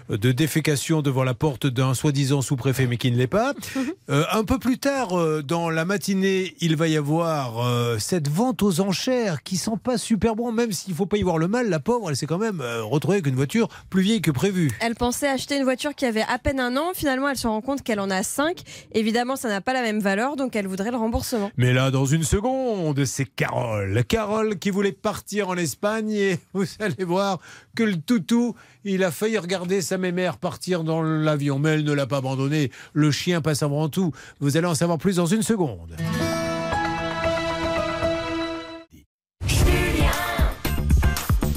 de 0.09 0.31
défécation 0.31 1.01
devant 1.01 1.23
la 1.23 1.33
porte 1.33 1.67
d'un 1.67 1.93
soi-disant 1.93 2.41
sous-préfet 2.41 2.87
mais 2.87 2.97
qui 2.97 3.11
ne 3.11 3.17
l'est 3.17 3.27
pas. 3.27 3.53
Euh, 4.09 4.25
un 4.33 4.43
peu 4.43 4.59
plus 4.59 4.79
tard, 4.79 5.17
euh, 5.17 5.41
dans 5.41 5.69
la 5.69 5.85
matinée, 5.85 6.55
il 6.59 6.75
va 6.75 6.89
y 6.89 6.97
avoir 6.97 7.65
euh, 7.65 7.97
cette 7.99 8.27
vente 8.27 8.61
aux 8.61 8.81
enchères 8.81 9.41
qui 9.43 9.55
sent 9.55 9.77
pas 9.81 9.97
super 9.97 10.35
bon, 10.35 10.51
même 10.51 10.73
s'il 10.73 10.93
faut 10.93 11.05
pas 11.05 11.15
y 11.15 11.23
voir 11.23 11.37
le 11.37 11.47
mal. 11.47 11.69
La 11.69 11.79
pauvre, 11.79 12.09
elle 12.09 12.17
s'est 12.17 12.25
quand 12.25 12.37
même 12.37 12.61
retrouvée 12.81 13.15
avec 13.15 13.27
une 13.27 13.35
voiture 13.35 13.69
plus 13.89 14.01
vieille 14.01 14.21
que 14.21 14.31
prévu. 14.31 14.71
Elle 14.81 14.95
pensait 14.95 15.29
acheter 15.29 15.57
une 15.57 15.63
voiture 15.63 15.95
qui 15.95 16.05
avait 16.05 16.23
à 16.23 16.37
peine 16.37 16.59
un 16.59 16.75
an. 16.75 16.91
Finalement, 16.93 17.29
elle 17.29 17.37
se 17.37 17.47
rend 17.47 17.61
compte 17.61 17.81
qu'elle 17.81 18.01
en 18.01 18.09
a 18.09 18.23
cinq. 18.23 18.63
Évidemment, 18.93 19.37
ça 19.37 19.47
n'a 19.47 19.61
pas 19.61 19.73
la 19.73 19.81
même 19.81 19.99
valeur, 19.99 20.35
donc 20.35 20.55
elle 20.55 20.67
voudrait 20.67 20.91
le 20.91 20.97
remboursement. 20.97 21.49
Mais 21.55 21.71
là, 21.71 21.91
dans 21.91 22.05
une 22.05 22.23
seconde, 22.23 23.05
c'est 23.05 23.25
Carole. 23.25 24.03
Carole 24.03 24.59
qui 24.59 24.69
voulait 24.69 24.91
partir 24.91 25.49
en 25.49 25.55
Espagne 25.55 26.11
et 26.11 26.39
vous 26.53 26.65
allez 26.79 27.03
voir 27.03 27.39
que 27.75 27.83
le 27.83 27.97
toutou, 27.97 28.55
il 28.83 29.03
a 29.03 29.11
failli 29.11 29.37
regarder 29.37 29.81
sa 29.81 29.97
mémère 29.97 30.37
partir 30.37 30.83
dans 30.83 31.01
l'avion, 31.01 31.59
mais 31.59 31.69
elle 31.71 31.83
ne 31.83 31.93
l'a 31.93 32.07
pas 32.07 32.17
abandonné. 32.17 32.71
Le 32.93 33.11
chien 33.11 33.41
passe 33.41 33.63
avant 33.63 33.89
tout. 33.89 34.11
Vous 34.39 34.57
allez 34.57 34.67
en 34.67 34.75
savoir 34.75 34.97
plus 34.97 35.15
dans 35.17 35.25
une 35.25 35.43
seconde. 35.43 35.95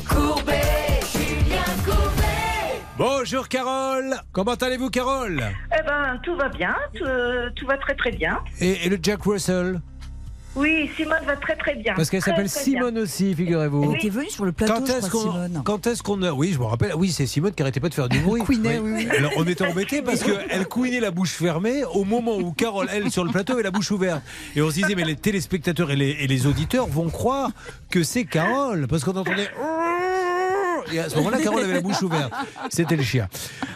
Courbet, 0.08 1.00
Julien 1.12 1.64
Courbet. 1.84 2.82
Bonjour 2.98 3.48
Carole. 3.48 4.14
Comment 4.32 4.54
allez-vous 4.54 4.90
Carole? 4.90 5.42
Eh 5.78 5.82
ben, 5.86 6.18
tout 6.22 6.36
va 6.36 6.48
bien, 6.48 6.74
tout, 6.94 7.04
euh, 7.04 7.50
tout 7.56 7.66
va 7.66 7.76
très 7.78 7.94
très 7.94 8.12
bien. 8.12 8.38
et, 8.60 8.86
et 8.86 8.88
le 8.88 8.98
Jack 9.02 9.22
Russell? 9.22 9.80
Oui, 10.56 10.90
Simone 10.96 11.18
va 11.26 11.36
très 11.36 11.54
très 11.56 11.74
bien. 11.74 11.92
Parce 11.94 12.08
qu'elle 12.10 12.22
s'appelle 12.22 12.44
bien. 12.46 12.62
Simone 12.62 12.98
aussi, 12.98 13.34
figurez-vous. 13.34 13.90
Elle 13.92 13.98
était 13.98 14.08
venue 14.08 14.30
sur 14.30 14.44
le 14.44 14.52
plateau, 14.52 14.72
Quand 14.74 14.86
je 14.86 14.92
est-ce 14.92 15.08
crois, 15.10 15.22
qu'on 15.22 15.32
Simone. 15.32 15.62
quand 15.64 15.86
est-ce 15.86 16.02
qu'on 16.02 16.22
a 16.22 16.32
oui 16.32 16.52
je 16.54 16.58
me 16.58 16.64
rappelle 16.64 16.92
oui 16.96 17.12
c'est 17.12 17.26
Simone 17.26 17.52
qui 17.52 17.62
arrêtait 17.62 17.80
pas 17.80 17.88
de 17.90 17.94
faire 17.94 18.08
du 18.08 18.18
bruit 18.20 18.42
couinait, 18.42 18.78
oui, 18.78 18.92
oui. 18.96 19.08
alors 19.16 19.32
on 19.36 19.46
était 19.46 19.66
embêtés 19.66 20.02
parce 20.02 20.22
qu'elle 20.22 20.66
couinait 20.66 21.00
la 21.00 21.10
bouche 21.10 21.32
fermée 21.32 21.84
au 21.84 22.04
moment 22.04 22.36
où 22.38 22.52
Carole 22.52 22.88
elle 22.92 23.10
sur 23.10 23.24
le 23.24 23.30
plateau 23.30 23.52
avait 23.52 23.62
la 23.62 23.70
bouche 23.70 23.90
ouverte 23.90 24.22
et 24.54 24.62
on 24.62 24.70
se 24.70 24.74
disait 24.74 24.94
mais 24.94 25.04
les 25.04 25.16
téléspectateurs 25.16 25.90
et 25.90 25.96
les, 25.96 26.10
et 26.20 26.26
les 26.26 26.46
auditeurs 26.46 26.86
vont 26.86 27.10
croire 27.10 27.50
que 27.90 28.02
c'est 28.02 28.24
Carole 28.24 28.86
parce 28.88 29.04
qu'on 29.04 29.16
entendait 29.16 29.50
et 30.92 31.00
à 31.00 31.08
ce 31.08 31.16
moment-là, 31.16 31.38
Carole 31.42 31.64
avait 31.64 31.74
la 31.74 31.80
bouche 31.80 32.00
ouverte. 32.02 32.32
C'était 32.70 32.94
le 32.94 33.02
chien. 33.02 33.26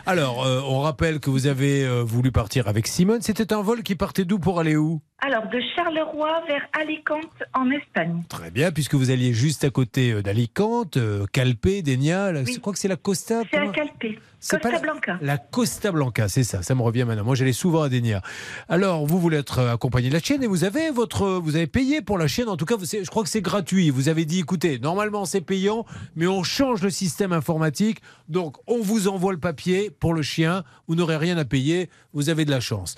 Alors, 0.07 0.45
euh, 0.47 0.61
on 0.69 0.79
rappelle 0.79 1.19
que 1.19 1.29
vous 1.29 1.49
avez 1.49 1.85
euh, 1.85 2.05
voulu 2.05 2.31
partir 2.31 2.69
avec 2.69 2.87
Simone. 2.87 3.21
C'était 3.21 3.53
un 3.53 3.63
vol 3.63 3.83
qui 3.83 3.97
partait 3.97 4.25
d'où 4.25 4.39
pour 4.39 4.61
aller 4.61 4.77
où? 4.77 5.01
Alors, 5.23 5.47
de 5.49 5.61
Charleroi 5.77 6.43
vers 6.49 6.67
Alicante 6.73 7.43
en 7.53 7.71
Espagne. 7.71 8.23
Très 8.31 8.51
bien, 8.51 8.73
puisque 8.73 8.95
vous 8.95 9.11
alliez 9.11 9.35
juste 9.35 9.65
à 9.65 9.71
côté 9.71 10.13
euh, 10.13 10.23
d'Alicante, 10.23 10.97
euh, 10.97 11.27
Calpe, 11.31 11.83
Denia. 11.85 12.33
Oui. 12.33 12.55
Je 12.55 12.59
crois 12.59 12.73
que 12.73 12.79
c'est 12.79 12.89
la 12.89 12.97
Costa. 12.97 13.43
C'est 13.51 13.59
à 13.59 13.67
Calpe, 13.69 14.19
Costa 14.41 14.59
pas 14.59 14.79
Blanca. 14.79 15.19
La 15.21 15.37
Costa 15.37 15.93
Blanca, 15.93 16.29
c'est 16.29 16.43
ça, 16.43 16.63
ça 16.63 16.75
me 16.75 16.81
revient 16.81 17.05
maintenant. 17.05 17.25
Moi, 17.25 17.35
j'allais 17.35 17.53
souvent 17.53 17.83
à 17.83 17.91
Denia. 17.91 18.23
Alors, 18.71 19.05
vous 19.05 19.21
voulez 19.21 19.37
être 19.37 19.59
euh, 19.59 19.75
accompagné 19.75 20.09
de 20.09 20.15
la 20.15 20.21
chienne 20.21 20.43
et 20.43 20.47
vous 20.47 20.65
avez 20.65 20.91
votre, 20.91 21.29
vous 21.39 21.55
avez 21.55 21.67
payé 21.67 22.01
pour 22.01 22.17
la 22.17 22.27
chienne. 22.27 22.49
En 22.49 22.57
tout 22.57 22.65
cas, 22.65 22.77
je 22.81 23.11
crois 23.11 23.23
que 23.23 23.29
c'est 23.29 23.43
gratuit. 23.43 23.91
Vous 23.91 24.09
avez 24.09 24.25
dit, 24.25 24.41
écoutez, 24.41 24.79
normalement 24.79 25.27
c'est 25.27 25.43
payant, 25.43 25.85
mais 26.17 26.29
on 26.29 26.43
change 26.43 26.83
le 26.83 26.89
système 26.89 27.35
informatique. 27.35 28.01
Donc, 28.31 28.57
on 28.67 28.81
vous 28.81 29.07
envoie 29.07 29.33
le 29.33 29.39
papier 29.39 29.91
pour 29.91 30.15
le 30.15 30.23
chien. 30.23 30.65
Vous 30.89 30.95
n'aurez 30.95 31.19
rien 31.19 31.37
à 31.37 31.45
payer. 31.45 31.91
Vous 32.15 32.31
avez 32.31 32.47
de 32.47 32.51
la 32.51 32.61
chance. 32.61 32.95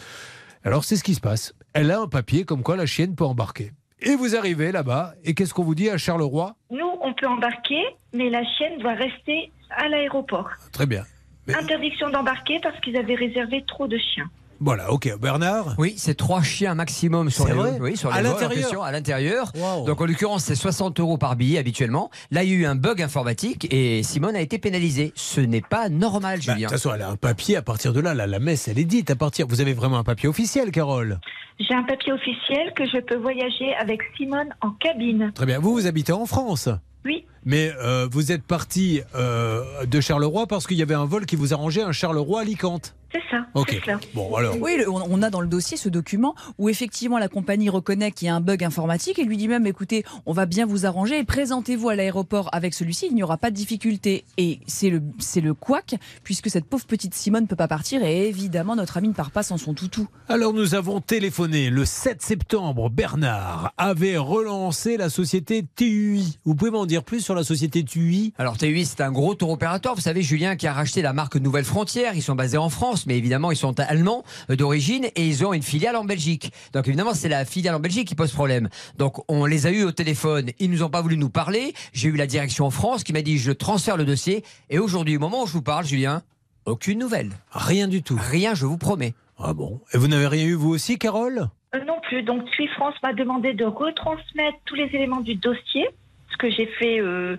Alors, 0.63 0.85
c'est 0.85 0.95
ce 0.95 1.03
qui 1.03 1.17
se 1.17 1.21
passe. 1.21 1.53
Elle 1.75 1.91
a 1.91 2.01
un 2.01 2.07
papier 2.09 2.45
comme 2.45 2.63
quoi 2.63 2.77
la 2.77 2.87
chienne 2.87 3.15
peut 3.15 3.25
embarquer. 3.25 3.73
Et 4.01 4.15
vous 4.17 4.35
arrivez 4.37 4.73
là-bas, 4.73 5.15
et 5.25 5.35
qu'est-ce 5.35 5.55
qu'on 5.55 5.63
vous 5.63 5.75
dit 5.75 5.89
à 5.89 5.97
Charleroi? 5.97 6.55
Nous, 6.71 6.91
on 7.03 7.15
peut 7.15 7.27
embarquer, 7.27 7.83
mais 8.13 8.29
la 8.31 8.45
chienne 8.45 8.79
doit 8.79 8.95
rester 8.95 9.53
à 9.71 9.89
l'aéroport. 9.89 10.51
Très 10.73 10.87
bien. 10.87 11.05
Mais- 11.47 11.55
Interdiction 11.55 12.11
d'embarquer 12.11 12.59
parce 12.63 12.79
qu'ils 12.81 12.97
avaient 12.97 13.15
réservé 13.15 13.65
trop 13.67 13.87
de 13.89 13.97
chiens. 13.99 14.29
Voilà, 14.65 14.93
ok. 14.93 15.13
Bernard 15.21 15.75
Oui, 15.79 15.95
c'est 15.97 16.15
trois 16.15 16.43
chiens 16.43 16.75
maximum 16.75 17.31
sur 17.31 17.45
C'est 17.47 17.53
les, 17.53 17.59
vrai 17.59 17.79
oui, 17.81 17.97
sur 17.97 18.13
À 18.13 18.23
les 18.23 18.29
en 18.29 18.33
l'intérieur 18.33 18.83
à 18.85 18.93
l'intérieur. 18.93 19.53
Wow. 19.57 19.85
Donc 19.87 20.01
en 20.01 20.07
l'occurrence, 20.07 20.45
c'est 20.45 20.55
60 20.55 21.01
euros 21.01 21.19
par 21.19 21.35
billet 21.37 21.59
habituellement. 21.59 22.11
Là, 22.31 22.45
il 22.45 22.51
y 22.51 22.53
a 22.53 22.57
eu 22.57 22.67
un 22.67 22.75
bug 22.77 23.03
informatique 23.03 23.67
et 23.73 24.03
Simone 24.03 24.37
a 24.37 24.41
été 24.41 24.59
pénalisée. 24.59 25.13
Ce 25.17 25.41
n'est 25.41 25.61
pas 25.63 25.89
normal, 25.89 26.39
Bah, 26.47 26.53
De 26.53 26.57
Julien. 26.59 26.69
toute 26.69 26.77
façon, 26.79 26.93
elle 26.95 27.03
a 27.03 27.11
un 27.11 27.17
papier 27.17 27.57
à 27.57 27.63
partir 27.63 27.93
de 27.93 28.01
là. 28.01 28.15
La, 28.15 28.27
la 28.27 28.39
messe, 28.39 28.69
elle 28.69 28.79
est 28.79 28.85
dite 28.85 29.11
à 29.11 29.17
partir. 29.17 29.47
Vous 29.49 29.61
avez 29.61 29.73
vraiment 29.75 29.99
un 29.99 30.05
papier 30.05 30.29
officiel, 30.29 30.71
Carole 30.71 31.19
J'ai 31.59 31.75
un 31.75 31.83
papier 31.83 32.13
officiel 32.13 32.73
que 32.77 32.85
je 32.87 33.01
peux 33.01 33.17
voyager 33.17 33.75
avec 33.81 34.01
Simone 34.17 34.49
en 34.61 34.71
cabine. 34.71 35.33
Très 35.35 35.47
bien. 35.47 35.59
Vous, 35.59 35.73
vous 35.73 35.87
habitez 35.87 36.13
en 36.13 36.27
France 36.27 36.69
Oui. 37.05 37.25
Mais 37.45 37.73
euh, 37.83 38.07
vous 38.11 38.31
êtes 38.31 38.45
parti 38.45 39.01
euh, 39.17 39.85
de 39.87 40.01
Charleroi 40.01 40.47
parce 40.47 40.67
qu'il 40.69 40.77
y 40.77 40.83
avait 40.83 40.95
un 40.95 41.07
vol 41.07 41.27
qui 41.27 41.35
vous 41.35 41.53
arrangeait 41.53 41.83
un 41.83 41.91
Charleroi-Alicante. 41.93 42.95
C'est 43.13 43.21
ça. 43.31 43.45
Ok. 43.55 43.79
Cela. 43.85 44.01
Bon, 44.15 44.35
alors. 44.35 44.57
Oui, 44.61 44.77
le- 44.79 44.89
on 44.91 45.03
on 45.11 45.23
a 45.23 45.29
dans 45.31 45.41
le 45.43 45.47
dossier 45.47 45.77
ce 45.77 45.89
document 45.91 46.35
où 46.59 46.69
effectivement 46.71 47.19
la 47.19 47.29
compagnie 47.29 47.69
reconnaît 47.69 48.11
qu'il 48.13 48.27
y 48.27 48.31
a 48.31 48.35
un 48.35 48.41
bug 48.41 48.65
informatique 48.65 49.19
et 49.19 49.25
lui 49.25 49.37
dit 49.37 49.49
même 49.49 49.67
écoutez, 49.67 50.05
on 50.27 50.33
va 50.33 50.47
bien 50.47 50.65
vous 50.65 50.87
arranger 50.87 51.19
et 51.19 51.25
présentez-vous 51.25 51.89
à 51.91 51.95
l'aéroport 51.97 52.49
avec 52.53 52.73
celui-ci, 52.73 53.07
il 53.11 53.15
n'y 53.15 53.23
aura 53.23 53.37
pas 53.37 53.51
de 53.51 53.57
difficulté. 53.57 54.25
Et 54.39 54.61
c'est 54.67 54.89
le 54.91 55.03
c'est 55.19 55.41
le 55.43 55.53
couac 55.55 55.95
puisque 56.25 56.49
cette 56.49 56.65
pauvre 56.65 56.87
petite 56.87 57.15
Simone 57.15 57.43
ne 57.43 57.47
peut 57.49 57.57
pas 57.57 57.69
partir 57.69 58.03
et 58.03 58.29
évidemment 58.29 58.75
notre 58.77 58.97
ami 58.97 59.09
ne 59.09 59.13
part 59.15 59.31
pas 59.31 59.43
sans 59.43 59.59
son 59.59 59.75
toutou. 59.75 60.09
Alors 60.29 60.53
nous 60.55 60.75
avons 60.75 61.01
téléphoné 61.01 61.69
le 61.69 61.85
7 61.85 62.23
septembre. 62.23 62.89
Bernard 62.89 63.73
avait 63.77 64.17
relancé 64.17 64.97
la 64.97 65.11
société 65.11 65.65
TUI. 65.77 66.39
Vous 66.45 66.55
pouvez 66.55 66.71
m'en 66.71 66.87
dire 66.87 67.05
plus 67.05 67.21
sur 67.21 67.35
la 67.35 67.45
société 67.45 67.85
TUI 67.85 68.33
Alors 68.39 68.57
TUI, 68.57 68.87
c'est 68.87 69.01
un 69.03 69.13
gros 69.13 69.35
tour 69.35 69.51
opérateur. 69.51 69.95
Vous 69.95 70.01
savez, 70.01 70.23
Julien, 70.23 70.57
qui 70.57 70.67
a 70.67 70.73
racheté 70.73 71.03
la 71.03 71.13
marque 71.13 71.37
Nouvelle 71.37 71.65
Frontière. 71.65 72.15
Ils 72.15 72.23
sont 72.23 72.35
basés 72.35 72.57
en 72.59 72.71
France, 72.71 73.02
mais 73.07 73.17
évidemment, 73.19 73.51
ils 73.51 73.57
sont 73.57 73.79
allemands 73.81 74.25
euh, 74.51 74.57
d'origine 74.57 75.07
et 75.17 75.27
ils 75.27 75.45
ont 75.45 75.53
une 75.53 75.63
filiale 75.63 75.97
en 75.97 76.05
Belgique. 76.05 76.53
Donc 76.73 76.89
évidemment, 76.89 77.15
c'est 77.15 77.29
la 77.29 77.45
filiale 77.45 77.75
en 77.75 77.81
Belgique 77.81 78.09
qui 78.09 78.15
pose 78.15 78.33
problème. 78.33 78.69
Donc 78.99 79.23
on 79.29 79.45
les 79.45 79.67
a 79.67 79.71
eus 79.71 79.85
au 79.85 79.93
téléphone. 79.93 80.51
Ils 80.59 80.71
nous 80.71 80.83
ont 80.83 80.91
pas 80.91 81.01
voulu 81.01 81.17
nous 81.17 81.31
parler. 81.31 81.75
J'ai 81.93 82.09
eu 82.09 82.17
la 82.17 82.27
direction 82.27 82.67
en 82.67 82.71
France 82.71 83.05
qui 83.05 83.13
m'a 83.13 83.23
dit 83.23 83.39
je 83.39 83.53
transfère 83.53 83.97
le 83.97 84.05
dossier. 84.05 84.45
Et 84.71 84.79
aujourd'hui, 84.79 85.17
au 85.17 85.21
moment 85.21 85.43
où 85.43 85.47
je 85.47 85.53
vous 85.53 85.63
parle, 85.63 85.85
Julien, 85.85 86.23
aucune 86.65 86.99
nouvelle. 86.99 87.31
Rien 87.51 87.89
du 87.89 88.03
tout. 88.03 88.19
Rien, 88.21 88.55
je 88.55 88.67
vous 88.67 88.79
promets. 88.79 89.15
Ah 89.39 89.53
bon 89.53 89.81
Et 89.93 89.99
vous 89.99 90.09
n'avez 90.09 90.27
rien 90.27 90.47
eu 90.47 90.55
vous 90.55 90.71
aussi, 90.71 90.99
Carole? 90.99 91.49
Euh, 91.75 91.85
non 91.85 92.01
plus. 92.03 92.23
Donc, 92.23 92.49
TUI 92.51 92.69
France 92.69 92.95
m'a 93.03 93.13
demandé 93.13 93.55
de 93.55 93.65
retransmettre 93.65 94.59
tous 94.65 94.75
les 94.75 94.85
éléments 94.93 95.21
du 95.21 95.35
dossier, 95.35 95.89
ce 96.31 96.37
que 96.37 96.51
j'ai 96.51 96.67
fait 96.67 97.01
euh, 97.01 97.37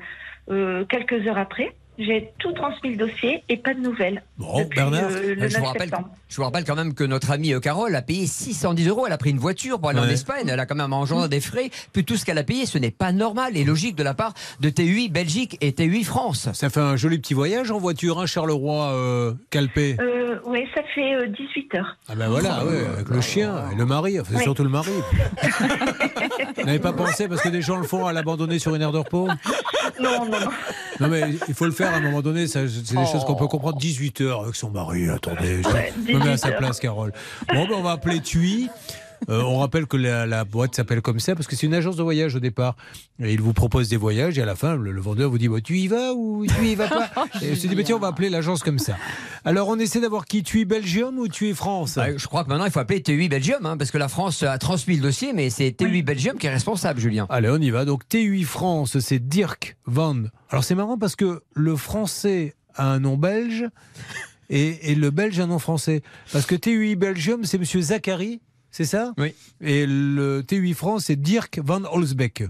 euh, 0.49 0.85
quelques 0.85 1.25
heures 1.27 1.37
après. 1.37 1.75
J'ai 1.99 2.31
tout 2.39 2.51
transmis 2.53 2.95
le 2.95 2.97
dossier 3.07 3.43
et 3.49 3.57
pas 3.57 3.73
de 3.75 3.79
nouvelles. 3.79 4.23
Bon, 4.39 4.59
depuis, 4.59 4.77
Bernard 4.77 5.09
euh, 5.11 5.35
le 5.35 5.47
je, 5.47 5.53
vous 5.57 5.61
9 5.61 5.67
rappelle, 5.67 5.81
septembre. 5.89 6.09
je 6.27 6.35
vous 6.37 6.43
rappelle 6.43 6.63
quand 6.63 6.75
même 6.75 6.93
que 6.95 7.03
notre 7.03 7.29
amie 7.29 7.53
euh, 7.53 7.59
Carole 7.59 7.95
a 7.95 8.01
payé 8.01 8.25
610 8.25 8.87
euros. 8.87 9.05
Elle 9.05 9.13
a 9.13 9.17
pris 9.19 9.29
une 9.29 9.37
voiture 9.37 9.79
pour 9.79 9.89
aller 9.89 9.99
en 9.99 10.03
Ouais. 10.03 10.13
Espagne. 10.13 10.47
Elle 10.47 10.59
a 10.59 10.65
quand 10.65 10.75
même 10.75 10.91
engendré 10.91 11.29
des 11.29 11.39
frais. 11.39 11.69
Puis 11.93 12.03
tout 12.03 12.17
ce 12.17 12.25
qu'elle 12.25 12.39
a 12.39 12.43
payé, 12.43 12.65
ce 12.65 12.77
n'est 12.79 12.89
pas 12.91 13.11
normal 13.11 13.55
et 13.57 13.63
logique 13.63 13.95
de 13.95 14.03
la 14.03 14.13
part 14.15 14.33
de 14.59 14.69
TUI 14.69 15.09
Belgique 15.09 15.57
et 15.61 15.73
TUI 15.73 16.03
France. 16.03 16.49
Ça 16.53 16.69
fait 16.71 16.79
un 16.79 16.95
joli 16.95 17.19
petit 17.19 17.35
voyage 17.35 17.69
en 17.69 17.77
voiture, 17.77 18.19
hein, 18.19 18.25
Charleroi, 18.25 18.91
euh, 18.93 19.33
Calpé? 19.51 19.95
Euh, 19.99 20.39
oui, 20.47 20.65
ça 20.73 20.81
fait 20.95 21.13
euh, 21.13 21.27
18 21.27 21.75
heures. 21.75 21.97
Ah 22.09 22.15
ben 22.15 22.27
voilà, 22.27 22.65
ouais, 22.65 22.85
avec 22.97 23.09
le 23.09 23.21
chien 23.21 23.69
et 23.71 23.75
le 23.75 23.85
mari, 23.85 24.19
enfin, 24.19 24.31
c'est 24.31 24.37
Oui. 24.37 24.43
surtout 24.43 24.63
le 24.63 24.69
mari. 24.69 24.91
Vous 26.57 26.63
n'avez 26.65 26.79
pas 26.79 26.93
pensé, 26.93 27.27
parce 27.27 27.41
que 27.41 27.49
des 27.49 27.61
gens 27.61 27.77
le 27.77 27.83
font, 27.87 28.05
à 28.07 28.13
l'abandonner 28.13 28.57
sur 28.59 28.73
une 28.75 28.81
aire 28.81 28.91
de 28.91 28.97
repos? 28.99 29.27
Non, 29.99 30.25
non, 30.25 30.39
non. 30.39 30.51
Non 30.99 31.07
mais 31.07 31.23
il 31.47 31.53
faut 31.53 31.65
le 31.65 31.71
faire 31.71 31.82
à 31.87 31.97
un 31.97 31.99
moment 32.01 32.21
donné, 32.21 32.47
c'est 32.47 32.65
des 32.65 33.05
choses 33.05 33.25
qu'on 33.25 33.35
peut 33.35 33.47
comprendre. 33.47 33.77
18 33.77 34.21
heures 34.21 34.41
avec 34.43 34.55
son 34.55 34.69
mari, 34.69 35.09
attendez, 35.09 35.61
je 35.63 36.13
me 36.13 36.19
mets 36.19 36.31
à 36.31 36.37
sa 36.37 36.47
18 36.49 36.53
heures. 36.53 36.57
place 36.59 36.79
Carole. 36.79 37.13
Bon 37.53 37.67
ben 37.67 37.75
on 37.75 37.81
va 37.81 37.91
appeler 37.91 38.19
TUI. 38.19 38.69
Euh, 39.29 39.41
on 39.41 39.59
rappelle 39.59 39.85
que 39.85 39.97
la, 39.97 40.25
la 40.25 40.45
boîte 40.45 40.75
s'appelle 40.75 41.01
comme 41.01 41.19
ça 41.19 41.35
parce 41.35 41.47
que 41.47 41.55
c'est 41.55 41.65
une 41.65 41.73
agence 41.73 41.95
de 41.95 42.03
voyage 42.03 42.35
au 42.35 42.39
départ. 42.39 42.75
Et 43.19 43.33
il 43.33 43.41
vous 43.41 43.53
propose 43.53 43.89
des 43.89 43.97
voyages 43.97 44.37
et 44.37 44.41
à 44.41 44.45
la 44.45 44.55
fin, 44.55 44.75
le, 44.75 44.91
le 44.91 45.01
vendeur 45.01 45.29
vous 45.29 45.37
dit 45.37 45.47
bah, 45.47 45.61
Tu 45.61 45.77
y 45.77 45.87
vas 45.87 46.13
ou 46.13 46.45
tu 46.45 46.65
y 46.65 46.75
vas 46.75 46.87
pas 46.87 47.09
Et 47.41 47.55
suis 47.55 47.69
dit 47.69 47.75
bah, 47.75 47.83
Tiens, 47.83 47.95
on 47.95 47.99
va 47.99 48.07
appeler 48.07 48.29
l'agence 48.29 48.63
comme 48.63 48.79
ça. 48.79 48.95
Alors 49.45 49.67
on 49.67 49.77
essaie 49.79 49.99
d'avoir 50.01 50.25
qui 50.25 50.43
TUI 50.43 50.65
Belgium 50.65 51.17
ou 51.19 51.27
TUI 51.27 51.53
France? 51.53 51.95
Bah, 51.95 52.15
je 52.17 52.27
crois 52.27 52.43
que 52.43 52.49
maintenant 52.49 52.65
il 52.65 52.71
faut 52.71 52.79
appeler 52.79 53.01
TUI 53.01 53.29
Belgium 53.29 53.65
hein, 53.65 53.77
parce 53.77 53.91
que 53.91 53.97
la 53.97 54.07
France 54.07 54.41
a 54.43 54.57
transmis 54.57 54.95
le 54.95 55.01
dossier, 55.01 55.33
mais 55.33 55.49
c'est 55.49 55.71
TUI 55.71 56.01
Belgium 56.01 56.37
qui 56.37 56.47
est 56.47 56.53
responsable, 56.53 56.99
Julien. 56.99 57.25
Allez, 57.29 57.49
on 57.49 57.57
y 57.57 57.69
va. 57.69 57.85
Donc 57.85 58.07
TUI 58.07 58.43
France, 58.43 58.99
c'est 58.99 59.19
Dirk 59.19 59.77
Van. 59.85 60.23
Alors 60.49 60.63
c'est 60.63 60.75
marrant 60.75 60.97
parce 60.97 61.15
que 61.15 61.41
le 61.53 61.75
français 61.75 62.55
a 62.75 62.91
un 62.91 62.99
nom 62.99 63.17
belge 63.17 63.65
et, 64.49 64.91
et 64.91 64.95
le 64.95 65.09
belge 65.11 65.39
a 65.39 65.43
un 65.43 65.47
nom 65.47 65.59
français. 65.59 66.01
Parce 66.31 66.45
que 66.45 66.55
TUI 66.55 66.95
Belgium, 66.95 67.43
c'est 67.45 67.57
Monsieur 67.57 67.81
Zachary. 67.81 68.41
C'est 68.73 68.85
ça? 68.85 69.13
Oui. 69.19 69.35
Et 69.61 69.85
le 69.85 70.41
T8 70.41 70.73
France, 70.73 71.03
c'est 71.05 71.15
Dirk 71.15 71.59
Van 71.63 71.83
Holzbeck. 71.83 72.43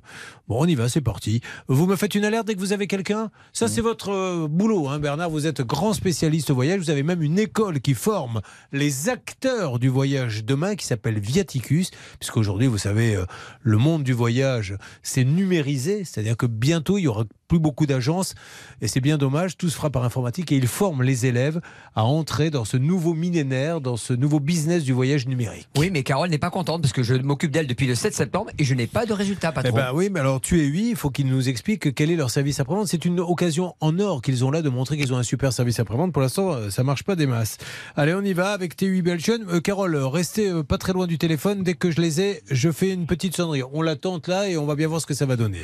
Bon, 0.47 0.63
on 0.63 0.65
y 0.65 0.73
va, 0.73 0.87
c'est 0.87 1.01
parti. 1.01 1.41
Vous 1.67 1.85
me 1.85 1.97
faites 1.97 2.15
une 2.15 2.23
alerte 2.23 2.47
dès 2.47 2.55
que 2.55 2.61
vous 2.61 2.71
avez 2.71 2.87
quelqu'un? 2.87 3.29
Ça, 3.51 3.67
c'est 3.67 3.81
votre 3.81 4.09
euh, 4.09 4.47
boulot, 4.49 4.87
hein, 4.87 4.99
Bernard. 4.99 5.29
Vous 5.29 5.47
êtes 5.47 5.61
grand 5.61 5.91
spécialiste 5.91 6.51
voyage. 6.51 6.79
Vous 6.79 6.89
avez 6.89 7.03
même 7.03 7.21
une 7.23 7.37
école 7.37 7.81
qui 7.81 7.93
forme 7.93 8.39
les 8.71 9.09
acteurs 9.09 9.79
du 9.79 9.89
voyage 9.89 10.45
demain 10.45 10.77
qui 10.77 10.85
s'appelle 10.85 11.19
Viaticus. 11.19 11.91
Puisqu'aujourd'hui, 12.21 12.67
vous 12.67 12.77
savez, 12.77 13.17
euh, 13.17 13.25
le 13.61 13.77
monde 13.77 14.03
du 14.03 14.13
voyage, 14.13 14.77
c'est 15.01 15.25
numérisé. 15.25 16.05
C'est-à-dire 16.05 16.37
que 16.37 16.45
bientôt, 16.45 16.97
il 16.97 17.01
y 17.01 17.07
aura 17.09 17.25
plus 17.53 17.59
beaucoup 17.59 17.85
d'agences. 17.85 18.33
Et 18.81 18.87
c'est 18.87 18.99
bien 18.99 19.19
dommage, 19.19 19.57
tout 19.57 19.69
se 19.69 19.75
fera 19.75 19.91
par 19.91 20.03
informatique. 20.03 20.51
Et 20.51 20.55
ils 20.55 20.65
forment 20.67 21.03
les 21.03 21.27
élèves 21.27 21.61
à 21.95 22.03
entrer 22.03 22.49
dans 22.49 22.65
ce 22.65 22.77
nouveau 22.77 23.13
millénaire, 23.13 23.79
dans 23.79 23.95
ce 23.95 24.11
nouveau 24.13 24.39
business 24.39 24.83
du 24.83 24.91
voyage 24.91 25.27
numérique. 25.27 25.67
Oui, 25.77 25.91
mais 25.91 26.01
Carole 26.01 26.29
n'est 26.29 26.39
pas 26.39 26.49
contente 26.49 26.81
parce 26.81 26.93
que 26.93 27.03
je 27.03 27.13
m'occupe 27.13 27.51
d'elle 27.51 27.67
depuis 27.67 27.85
le 27.85 27.93
7 27.93 28.11
septembre 28.15 28.49
et 28.57 28.63
je 28.63 28.73
n'ai 28.73 28.87
pas 28.87 29.05
de 29.05 29.13
résultat, 29.13 29.49
Eh 29.51 29.55
patron. 29.55 29.75
ben 29.75 29.91
oui, 29.93 30.09
mais 30.11 30.19
alors 30.19 30.41
tu 30.41 30.63
es 30.63 30.67
oui, 30.67 30.87
il 30.91 30.95
faut 30.95 31.11
qu'ils 31.11 31.27
nous 31.27 31.47
expliquent 31.47 31.93
quel 31.93 32.09
est 32.09 32.15
leur 32.15 32.31
service 32.31 32.59
après-vente. 32.59 32.87
C'est 32.87 33.05
une 33.05 33.19
occasion 33.19 33.75
en 33.81 33.99
or 33.99 34.23
qu'ils 34.23 34.43
ont 34.43 34.49
là 34.49 34.63
de 34.63 34.69
montrer 34.69 34.97
qu'ils 34.97 35.13
ont 35.13 35.17
un 35.17 35.23
super 35.23 35.53
service 35.53 35.79
après-vente. 35.79 36.11
Pour 36.11 36.23
l'instant, 36.23 36.53
euh, 36.53 36.69
ça 36.71 36.83
marche 36.83 37.03
pas 37.03 37.15
des 37.15 37.27
masses. 37.27 37.59
Allez, 37.95 38.15
on 38.15 38.21
y 38.23 38.33
va 38.33 38.49
avec 38.49 38.75
TUI 38.75 39.03
Belgium. 39.03 39.41
Euh, 39.49 39.59
Carole, 39.61 39.95
restez 39.95 40.49
euh, 40.49 40.63
pas 40.63 40.79
très 40.79 40.93
loin 40.93 41.05
du 41.05 41.19
téléphone. 41.19 41.61
Dès 41.61 41.75
que 41.75 41.91
je 41.91 42.01
les 42.01 42.19
ai, 42.19 42.41
je 42.49 42.71
fais 42.71 42.91
une 42.91 43.05
petite 43.05 43.35
sonnerie. 43.35 43.61
On 43.73 43.83
l'attend 43.83 44.19
là 44.27 44.47
et 44.49 44.57
on 44.57 44.65
va 44.65 44.73
bien 44.73 44.87
voir 44.87 45.01
ce 45.01 45.05
que 45.05 45.13
ça 45.13 45.27
va 45.27 45.35
donner. 45.35 45.59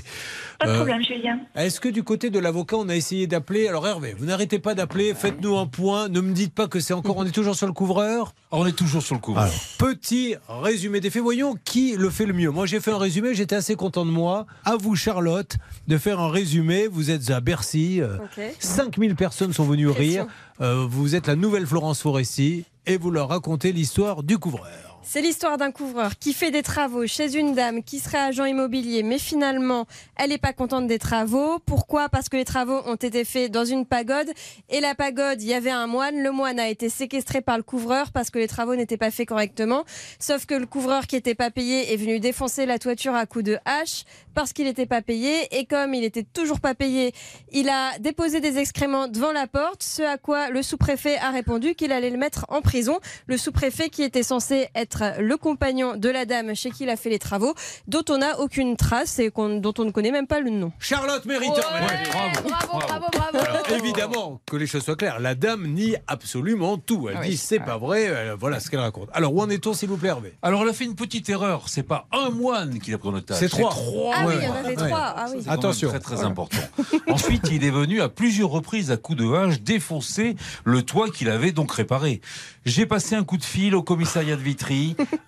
Pas 0.60 0.66
de 0.68 0.72
Euh, 0.72 0.76
problème, 0.76 1.02
Julien. 1.02 1.40
Est-ce 1.56 1.79
que 1.80 1.90
du 1.90 2.04
côté 2.04 2.30
de 2.30 2.40
l'avocat, 2.40 2.76
on 2.78 2.90
a 2.90 2.96
essayé 2.96 3.28
d'appeler 3.28 3.68
Alors 3.68 3.88
Hervé, 3.88 4.16
vous 4.18 4.26
n'arrêtez 4.26 4.60
pas 4.60 4.76
d'appeler, 4.76 5.14
faites-nous 5.14 5.58
un 5.58 5.66
point. 5.68 6.08
Ne 6.10 6.22
me 6.22 6.34
dites 6.34 6.54
pas 6.54 6.68
que 6.68 6.80
c'est 6.80 6.94
encore. 6.94 7.18
On 7.18 7.26
est 7.26 7.32
toujours 7.32 7.56
sur 7.56 7.68
le 7.68 7.74
couvreur 7.74 8.34
On 8.52 8.66
est 8.66 8.72
toujours 8.72 9.02
sur 9.02 9.16
le 9.16 9.22
couvreur. 9.22 9.44
alors, 9.46 9.56
petit 9.78 10.36
résumé 10.48 11.00
des 11.00 11.10
faits. 11.10 11.22
Voyons 11.22 11.56
qui 11.64 11.96
le 11.98 12.10
fait 12.10 12.26
le 12.26 12.34
mieux. 12.34 12.50
Moi, 12.52 12.66
j'ai 12.66 12.80
fait 12.80 12.92
un 12.92 12.98
résumé. 12.98 13.34
J'étais 13.36 13.56
assez 13.56 13.76
content 13.76 14.06
de 14.06 14.12
moi. 14.12 14.46
À 14.66 14.76
vous, 14.78 14.96
Charlotte, 14.96 15.58
de 15.88 15.98
faire 15.98 16.20
un 16.20 16.30
résumé. 16.30 16.88
Vous 16.88 17.12
êtes 17.12 17.30
à 17.32 17.40
Bercy. 17.42 18.02
euh, 18.02 18.18
Ok. 18.18 18.44
5000 18.60 19.16
personnes 19.16 19.54
sont 19.54 19.64
venues 19.66 19.90
rire. 19.90 20.26
Euh, 20.62 20.86
vous 20.90 21.16
êtes 21.16 21.28
la 21.28 21.36
nouvelle 21.36 21.66
Florence 21.68 22.02
Foresti. 22.02 22.66
Et 22.86 22.98
vous 22.98 23.12
leur 23.12 23.30
racontez 23.30 23.72
l'histoire 23.72 24.24
du 24.24 24.38
couvreur. 24.40 24.89
C'est 25.02 25.22
l'histoire 25.22 25.58
d'un 25.58 25.72
couvreur 25.72 26.20
qui 26.20 26.34
fait 26.34 26.52
des 26.52 26.62
travaux 26.62 27.08
chez 27.08 27.36
une 27.36 27.56
dame 27.56 27.84
qui 27.84 28.00
serait 28.00 28.20
agent 28.20 28.44
immobilier, 28.44 29.02
mais 29.02 29.18
finalement, 29.18 29.88
elle 30.18 30.30
n'est 30.30 30.38
pas 30.38 30.52
contente 30.52 30.88
des 30.88 31.00
travaux. 31.00 31.58
Pourquoi? 31.66 32.10
Parce 32.10 32.28
que 32.28 32.36
les 32.36 32.46
travaux 32.46 32.82
ont 32.86 32.96
été 32.96 33.24
faits 33.24 33.50
dans 33.50 33.64
une 33.64 33.86
pagode. 33.86 34.30
Et 34.70 34.82
la 34.82 34.96
pagode, 34.96 35.42
il 35.42 35.48
y 35.48 35.54
avait 35.54 35.72
un 35.72 35.88
moine. 35.88 36.22
Le 36.22 36.32
moine 36.32 36.60
a 36.60 36.68
été 36.68 36.90
séquestré 36.90 37.42
par 37.42 37.58
le 37.58 37.64
couvreur 37.64 38.12
parce 38.12 38.30
que 38.30 38.40
les 38.40 38.48
travaux 38.48 38.76
n'étaient 38.76 38.98
pas 38.98 39.10
faits 39.10 39.30
correctement. 39.30 39.84
Sauf 40.20 40.46
que 40.46 40.54
le 40.54 40.66
couvreur 40.66 41.08
qui 41.08 41.16
n'était 41.16 41.34
pas 41.34 41.50
payé 41.50 41.94
est 41.94 41.98
venu 41.98 42.20
défoncer 42.20 42.66
la 42.66 42.78
toiture 42.78 43.16
à 43.16 43.26
coups 43.26 43.46
de 43.46 43.58
hache 43.66 44.04
parce 44.36 44.54
qu'il 44.54 44.66
n'était 44.66 44.86
pas 44.86 45.02
payé. 45.02 45.48
Et 45.58 45.66
comme 45.66 45.94
il 45.94 46.02
n'était 46.02 46.24
toujours 46.24 46.60
pas 46.60 46.76
payé, 46.76 47.14
il 47.52 47.70
a 47.70 47.98
déposé 48.00 48.42
des 48.42 48.58
excréments 48.58 49.08
devant 49.08 49.32
la 49.32 49.48
porte, 49.48 49.82
ce 49.82 50.04
à 50.04 50.18
quoi 50.18 50.50
le 50.50 50.62
sous-préfet 50.62 51.18
a 51.18 51.32
répondu 51.32 51.74
qu'il 51.74 51.94
allait 51.94 52.10
le 52.10 52.18
mettre 52.18 52.46
en 52.50 52.62
prison. 52.62 53.00
Le 53.28 53.38
sous-préfet 53.38 53.90
qui 53.90 54.04
était 54.04 54.24
censé 54.24 54.68
être 54.76 54.89
le 55.20 55.36
compagnon 55.38 55.96
de 55.96 56.10
la 56.10 56.26
dame 56.26 56.56
chez 56.56 56.72
qui 56.72 56.84
il 56.84 56.90
a 56.90 56.96
fait 56.96 57.10
les 57.10 57.20
travaux, 57.20 57.54
dont 57.88 58.04
on 58.10 58.18
n'a 58.20 58.40
aucune 58.40 58.78
trace 58.78 59.20
et 59.20 59.32
dont 59.36 59.74
on 59.78 59.86
ne 59.86 59.92
connaît 59.92 60.12
même 60.12 60.28
pas 60.28 60.40
le 60.40 60.50
nom. 60.50 60.72
Charlotte 60.80 61.26
Mériteur. 61.26 61.64
bravo. 61.70 62.50
Bravo, 62.50 62.80
bravo, 62.88 63.06
bravo. 63.12 63.38
Alors, 63.38 63.70
évidemment, 63.84 64.42
que 64.46 64.56
les 64.56 64.68
choses 64.68 64.84
soient 64.84 64.96
claires, 64.96 65.20
la 65.20 65.36
dame 65.36 65.68
nie 65.68 65.96
absolument 66.08 66.78
tout. 66.78 67.08
Elle 67.10 67.16
Ah 67.18 67.22
oui. 67.24 67.30
dit 67.32 67.38
c'est 67.38 67.60
pas 67.60 67.78
vrai, 67.78 68.08
euh, 68.10 68.36
voilà 68.40 68.60
ce 68.60 68.70
qu'elle 68.70 68.80
raconte. 68.80 69.10
Alors, 69.14 69.34
où 69.34 69.42
en 69.42 69.50
est-on, 69.50 69.74
s'il 69.74 69.90
vous 69.90 69.98
plaît, 69.98 70.10
Hervé? 70.10 70.34
Alors, 70.42 70.62
elle 70.64 70.70
a 70.70 70.74
fait 70.74 70.86
une 70.86 70.96
petite 70.96 71.30
erreur. 71.30 71.64
C'est 71.68 71.84
pas 71.84 72.08
un 72.12 72.30
moine 72.30 72.80
qui 72.80 72.92
l'a 72.92 72.98
pris 72.98 73.10
en 73.10 73.14
otage. 73.16 73.38
C'est 73.38 73.50
trois. 73.50 73.74
Ah 74.14 74.26
oui, 74.26 74.36
Ouais, 74.36 74.36
il 74.42 74.44
y 74.46 74.48
en 74.48 74.54
avait 74.56 74.68
ouais. 74.70 74.76
trois. 74.76 75.14
Ah 75.18 75.26
oui. 75.36 75.44
Attention. 75.48 75.90
Très 75.90 76.00
très 76.00 76.24
important. 76.24 76.58
Ensuite, 77.08 77.50
il 77.52 77.64
est 77.64 77.70
venu 77.72 78.02
à 78.02 78.10
plusieurs 78.10 78.50
reprises 78.50 78.92
à 78.92 78.98
coups 78.98 79.18
de 79.20 79.32
hache 79.34 79.62
défoncer 79.62 80.36
le 80.64 80.82
toit 80.84 81.10
qu'il 81.10 81.30
avait 81.30 81.52
donc 81.52 81.72
réparé. 81.72 82.22
J'ai 82.66 82.86
passé 82.86 83.16
un 83.16 83.24
coup 83.24 83.38
de 83.38 83.44
fil 83.44 83.76
au 83.76 83.82
commissariat 83.84 84.36
de 84.36 84.42
Vitry. 84.42 84.79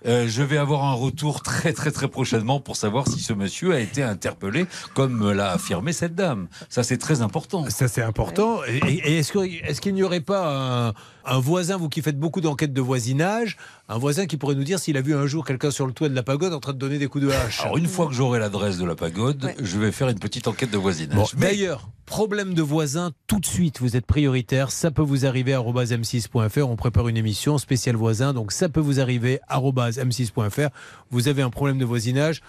Euh, 0.04 0.26
je 0.28 0.42
vais 0.42 0.58
avoir 0.58 0.84
un 0.84 0.94
retour 0.94 1.42
très 1.42 1.72
très 1.72 1.90
très 1.90 2.08
prochainement 2.08 2.60
pour 2.60 2.76
savoir 2.76 3.06
si 3.06 3.20
ce 3.20 3.32
monsieur 3.32 3.72
a 3.72 3.80
été 3.80 4.02
interpellé 4.02 4.66
comme 4.94 5.16
me 5.16 5.32
l'a 5.32 5.52
affirmé 5.52 5.92
cette 5.92 6.14
dame. 6.14 6.48
Ça 6.68 6.82
c'est 6.82 6.98
très 6.98 7.22
important. 7.22 7.68
Ça, 7.70 7.88
c'est 7.88 8.02
important. 8.02 8.60
Et, 8.66 9.18
est-ce 9.18 9.80
qu'il 9.80 9.94
n'y 9.94 10.02
aurait 10.02 10.20
pas 10.20 10.88
un, 10.88 10.92
un 11.24 11.38
voisin, 11.38 11.76
vous 11.76 11.88
qui 11.88 12.02
faites 12.02 12.18
beaucoup 12.18 12.40
d'enquêtes 12.40 12.72
de 12.72 12.80
voisinage, 12.80 13.56
un 13.88 13.98
voisin 13.98 14.26
qui 14.26 14.36
pourrait 14.36 14.54
nous 14.54 14.64
dire 14.64 14.78
s'il 14.78 14.96
a 14.96 15.00
vu 15.00 15.14
un 15.14 15.26
jour 15.26 15.44
quelqu'un 15.44 15.70
sur 15.70 15.86
le 15.86 15.92
toit 15.92 16.08
de 16.08 16.14
la 16.14 16.22
pagode 16.22 16.52
en 16.52 16.60
train 16.60 16.72
de 16.72 16.78
donner 16.78 16.98
des 16.98 17.06
coups 17.08 17.24
de 17.24 17.30
hache 17.30 17.60
Alors 17.60 17.76
une 17.78 17.86
fois 17.88 18.06
que 18.06 18.12
j'aurai 18.14 18.38
l'adresse 18.38 18.78
de 18.78 18.84
la 18.84 18.94
pagode, 18.94 19.44
Ouais. 19.44 19.56
je 19.60 19.78
vais 19.78 19.92
faire 19.92 20.08
une 20.08 20.18
petite 20.18 20.48
enquête 20.48 20.70
de 20.70 20.78
voisinage. 20.78 21.16
Bon, 21.16 21.26
Mais- 21.36 21.46
D'ailleurs, 21.52 21.88
problème 22.06 22.54
de 22.54 22.62
voisin, 22.62 23.12
tout 23.26 23.40
de 23.40 23.46
suite, 23.46 23.80
vous 23.80 23.96
êtes 23.96 24.06
prioritaire. 24.06 24.70
Ça 24.70 24.90
peut 24.90 25.02
vous 25.02 25.24
arriver 25.26 25.54
à 25.54 25.60
m6.fr. 25.60 26.68
On 26.68 26.76
prépare 26.76 27.08
une 27.08 27.16
émission 27.16 27.58
spéciale 27.58 27.96
voisin. 27.96 28.32
Donc, 28.32 28.52
ça 28.52 28.68
peut 28.68 28.80
vous 28.80 29.00
arriver 29.00 29.40
à 29.48 29.58
m6.fr. 29.60 30.68
Vous 31.10 31.28
avez 31.28 31.42
un 31.42 31.50
problème 31.50 31.78
de 31.78 31.84
voisinage. 31.84 32.42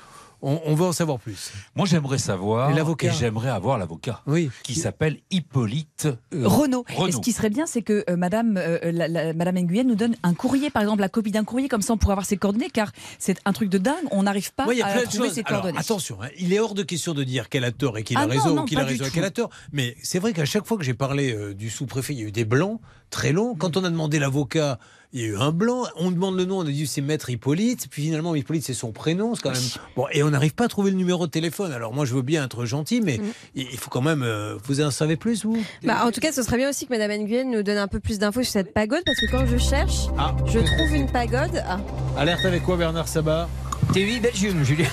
On, 0.45 0.59
on 0.65 0.75
veut 0.75 0.85
en 0.85 0.91
savoir 0.91 1.19
plus. 1.19 1.51
Moi, 1.73 1.85
j'aimerais 1.87 2.17
savoir. 2.17 2.69
Et 2.69 2.73
l'avocat 2.73 3.07
Et 3.07 3.11
j'aimerais 3.11 3.49
avoir 3.49 3.77
l'avocat. 3.77 4.21
Oui. 4.27 4.51
Qui 4.63 4.75
s'appelle 4.75 5.17
Hippolyte 5.31 6.07
euh, 6.33 6.47
Renaud. 6.47 6.83
Et 7.07 7.11
ce 7.13 7.17
qui 7.19 7.31
serait 7.31 7.49
bien, 7.49 7.65
c'est 7.65 7.81
que 7.81 8.03
euh, 8.09 8.17
Madame, 8.17 8.57
euh, 8.57 8.77
la- 8.91 9.07
la- 9.07 9.33
Madame 9.33 9.55
Nguyen 9.59 9.83
nous 9.87 9.95
donne 9.95 10.15
un 10.21 10.33
courrier, 10.33 10.69
par 10.69 10.81
exemple, 10.81 11.01
la 11.01 11.09
copie 11.09 11.31
d'un 11.31 11.43
courrier, 11.45 11.67
comme 11.69 11.81
ça 11.81 11.93
on 11.93 11.97
pourrait 11.97 12.11
avoir 12.13 12.25
ses 12.25 12.37
coordonnées, 12.37 12.69
car 12.69 12.91
c'est 13.19 13.37
un 13.45 13.53
truc 13.53 13.69
de 13.69 13.77
dingue. 13.77 13.95
On 14.11 14.23
n'arrive 14.23 14.53
pas 14.53 14.63
à 14.63 15.01
trouver 15.05 15.29
ses 15.29 15.41
Alors, 15.45 15.61
coordonnées. 15.61 15.77
attention, 15.79 16.21
hein, 16.21 16.27
il 16.37 16.51
est 16.53 16.59
hors 16.59 16.73
de 16.73 16.83
question 16.83 17.13
de 17.13 17.23
dire 17.23 17.47
qu'elle 17.49 17.63
a 17.65 17.71
tort 17.71 17.97
et 17.97 18.03
qu'il 18.03 18.17
Ah 18.17 18.21
a 18.21 18.25
non, 18.25 18.31
raison, 18.31 18.53
non, 18.55 18.61
ou 18.63 18.65
qu'il 18.65 18.79
a 18.79 18.83
raison 18.83 19.05
et 19.05 19.09
qu'elle 19.09 19.23
a 19.23 19.31
tort. 19.31 19.49
Mais 19.71 19.95
c'est 20.03 20.19
vrai 20.19 20.33
qu'à 20.33 20.45
chaque 20.45 20.65
fois 20.65 20.77
que 20.77 20.83
j'ai 20.83 20.93
parlé 20.93 21.33
euh, 21.33 21.53
du 21.53 21.69
sous-préfet, 21.69 22.13
il 22.13 22.19
y 22.19 22.23
a 22.23 22.27
eu 22.27 22.31
des 22.31 22.45
blancs 22.45 22.79
très 23.09 23.31
longs. 23.31 23.55
Quand 23.55 23.77
on 23.77 23.83
a 23.85 23.89
demandé 23.89 24.19
l'avocat, 24.19 24.77
il 25.13 25.21
y 25.21 25.23
a 25.25 25.27
eu 25.27 25.37
un 25.37 25.51
blanc. 25.51 25.85
On 25.95 26.11
demande 26.11 26.35
le 26.37 26.45
nom, 26.45 26.57
on 26.59 26.61
a 26.61 26.65
dit 26.71 26.87
c'est 26.87 27.01
Maître 27.01 27.29
Hippolyte. 27.29 27.87
Puis 27.89 28.03
finalement, 28.03 28.33
Hippolyte, 28.35 28.63
c'est 28.65 28.73
son 28.73 28.91
prénom. 28.91 29.35
C'est 29.35 29.43
quand 29.43 29.51
même. 29.51 29.61
Bon, 29.95 30.05
et 30.11 30.23
on 30.23 30.31
n'arrive 30.31 30.53
pas 30.53 30.65
à 30.65 30.67
trouver 30.67 30.91
le 30.91 30.97
numéro 30.97 31.25
de 31.27 31.31
téléphone. 31.31 31.71
Alors 31.71 31.93
moi, 31.93 32.05
je 32.05 32.13
veux 32.15 32.21
bien 32.23 32.43
être 32.43 32.65
gentil, 32.65 32.99
mais 33.01 33.19
il 33.55 33.67
il 33.71 33.77
faut 33.77 33.89
quand 33.89 34.01
même. 34.01 34.23
euh, 34.23 34.57
vous 34.65 34.81
en 34.81 34.91
savez 34.91 35.15
plus, 35.15 35.45
vous? 35.45 35.57
Bah, 35.83 36.05
en 36.05 36.11
tout 36.11 36.19
cas, 36.19 36.31
ce 36.31 36.41
serait 36.43 36.57
bien 36.57 36.69
aussi 36.69 36.85
que 36.87 36.93
Madame 36.93 37.11
Nguyen 37.11 37.49
nous 37.51 37.63
donne 37.63 37.77
un 37.77 37.87
peu 37.87 37.99
plus 37.99 38.19
d'infos 38.19 38.43
sur 38.43 38.51
cette 38.53 38.73
pagode, 38.73 39.03
parce 39.05 39.19
que 39.19 39.29
quand 39.31 39.45
je 39.45 39.57
cherche, 39.57 40.07
Ah. 40.17 40.35
je 40.47 40.59
trouve 40.59 40.93
une 40.95 41.09
pagode. 41.11 41.63
Ah. 41.67 41.79
Alerte 42.17 42.45
avec 42.45 42.63
quoi, 42.63 42.77
Bernard 42.77 43.07
Sabat? 43.07 43.47
TUI 43.93 44.19
Belgium, 44.19 44.63
Julien. 44.63 44.87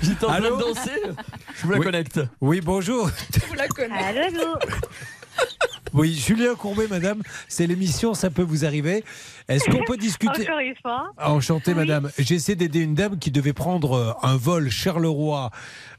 J'étais 0.00 0.24
en 0.24 0.28
train 0.28 0.40
de 0.40 0.46
Allô? 0.46 0.56
danser. 0.58 0.90
Je 1.56 1.62
vous 1.66 1.72
la 1.72 1.78
Oui. 1.78 1.84
connecte. 1.84 2.20
Oui, 2.40 2.60
bonjour. 2.60 3.10
Vous 3.48 3.54
la 3.54 3.68
connaissez. 3.68 4.02
Allô, 4.04 4.20
allô 4.20 4.54
Oui, 5.92 6.14
Julien 6.14 6.54
Courbet, 6.54 6.86
madame, 6.88 7.22
c'est 7.48 7.66
l'émission, 7.66 8.14
ça 8.14 8.30
peut 8.30 8.42
vous 8.42 8.64
arriver. 8.64 9.04
Est-ce 9.48 9.68
qu'on 9.70 9.84
peut 9.86 9.96
discuter 9.96 10.42
Encore 10.42 10.58
une 10.60 10.74
fois. 10.80 11.10
Enchanté, 11.18 11.72
Oui. 11.72 11.78
madame. 11.78 12.10
J'essaie 12.18 12.54
d'aider 12.54 12.80
une 12.80 12.94
dame 12.94 13.18
qui 13.18 13.30
devait 13.30 13.52
prendre 13.52 13.92
euh, 13.94 14.12
un 14.22 14.36
vol 14.36 14.70
Charleroi. 14.70 15.50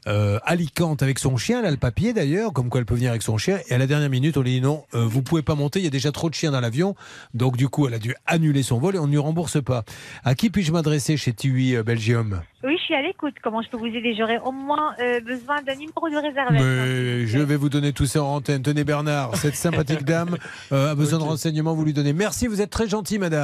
Euh, 0.08 0.38
Alicante 0.44 1.02
avec 1.02 1.18
son 1.18 1.36
chien, 1.36 1.58
elle 1.60 1.66
a 1.66 1.70
le 1.72 1.76
papier 1.78 2.12
d'ailleurs, 2.12 2.52
comme 2.52 2.68
quoi 2.70 2.78
elle 2.78 2.86
peut 2.86 2.94
venir 2.94 3.10
avec 3.10 3.22
son 3.22 3.38
chien. 3.38 3.58
Et 3.68 3.74
à 3.74 3.78
la 3.78 3.88
dernière 3.88 4.08
minute, 4.08 4.36
on 4.36 4.42
lui 4.42 4.52
dit 4.52 4.60
non, 4.60 4.84
euh, 4.94 5.04
vous 5.04 5.20
pouvez 5.20 5.42
pas 5.42 5.56
monter, 5.56 5.80
il 5.80 5.84
y 5.84 5.88
a 5.88 5.90
déjà 5.90 6.12
trop 6.12 6.30
de 6.30 6.34
chiens 6.34 6.52
dans 6.52 6.60
l'avion. 6.60 6.94
Donc 7.34 7.56
du 7.56 7.68
coup, 7.68 7.88
elle 7.88 7.94
a 7.94 7.98
dû 7.98 8.14
annuler 8.24 8.62
son 8.62 8.78
vol 8.78 8.94
et 8.94 8.98
on 9.00 9.06
ne 9.06 9.10
lui 9.12 9.18
rembourse 9.18 9.60
pas. 9.62 9.82
À 10.24 10.36
qui 10.36 10.48
puis-je 10.50 10.70
m'adresser 10.70 11.16
chez 11.16 11.32
TUI 11.32 11.74
euh, 11.74 11.82
Belgium? 11.82 12.40
Oui, 12.62 12.76
je 12.78 12.84
suis 12.84 12.94
à 12.94 13.02
l'écoute. 13.02 13.34
Comment 13.42 13.62
je 13.62 13.68
peux 13.68 13.76
vous 13.76 13.86
aider? 13.86 14.14
J'aurais 14.16 14.38
au 14.38 14.50
moins 14.52 14.94
euh, 15.00 15.20
besoin 15.20 15.60
d'un 15.62 15.74
numéro 15.74 16.08
de 16.08 16.16
réservation. 16.16 16.64
Mais 16.64 17.26
je 17.26 17.38
vais 17.38 17.56
vous 17.56 17.68
donner 17.68 17.92
tout 17.92 18.06
ça 18.06 18.22
en 18.22 18.36
antenne. 18.36 18.62
Tenez 18.62 18.84
Bernard, 18.84 19.36
cette 19.36 19.54
sympathique 19.56 20.04
dame 20.04 20.36
euh, 20.72 20.92
a 20.92 20.94
besoin 20.94 21.18
de 21.18 21.24
renseignements, 21.24 21.74
vous 21.74 21.84
lui 21.84 21.92
donnez. 21.92 22.12
Merci, 22.12 22.46
vous 22.46 22.60
êtes 22.60 22.70
très 22.70 22.88
gentil, 22.88 23.18
madame. 23.18 23.35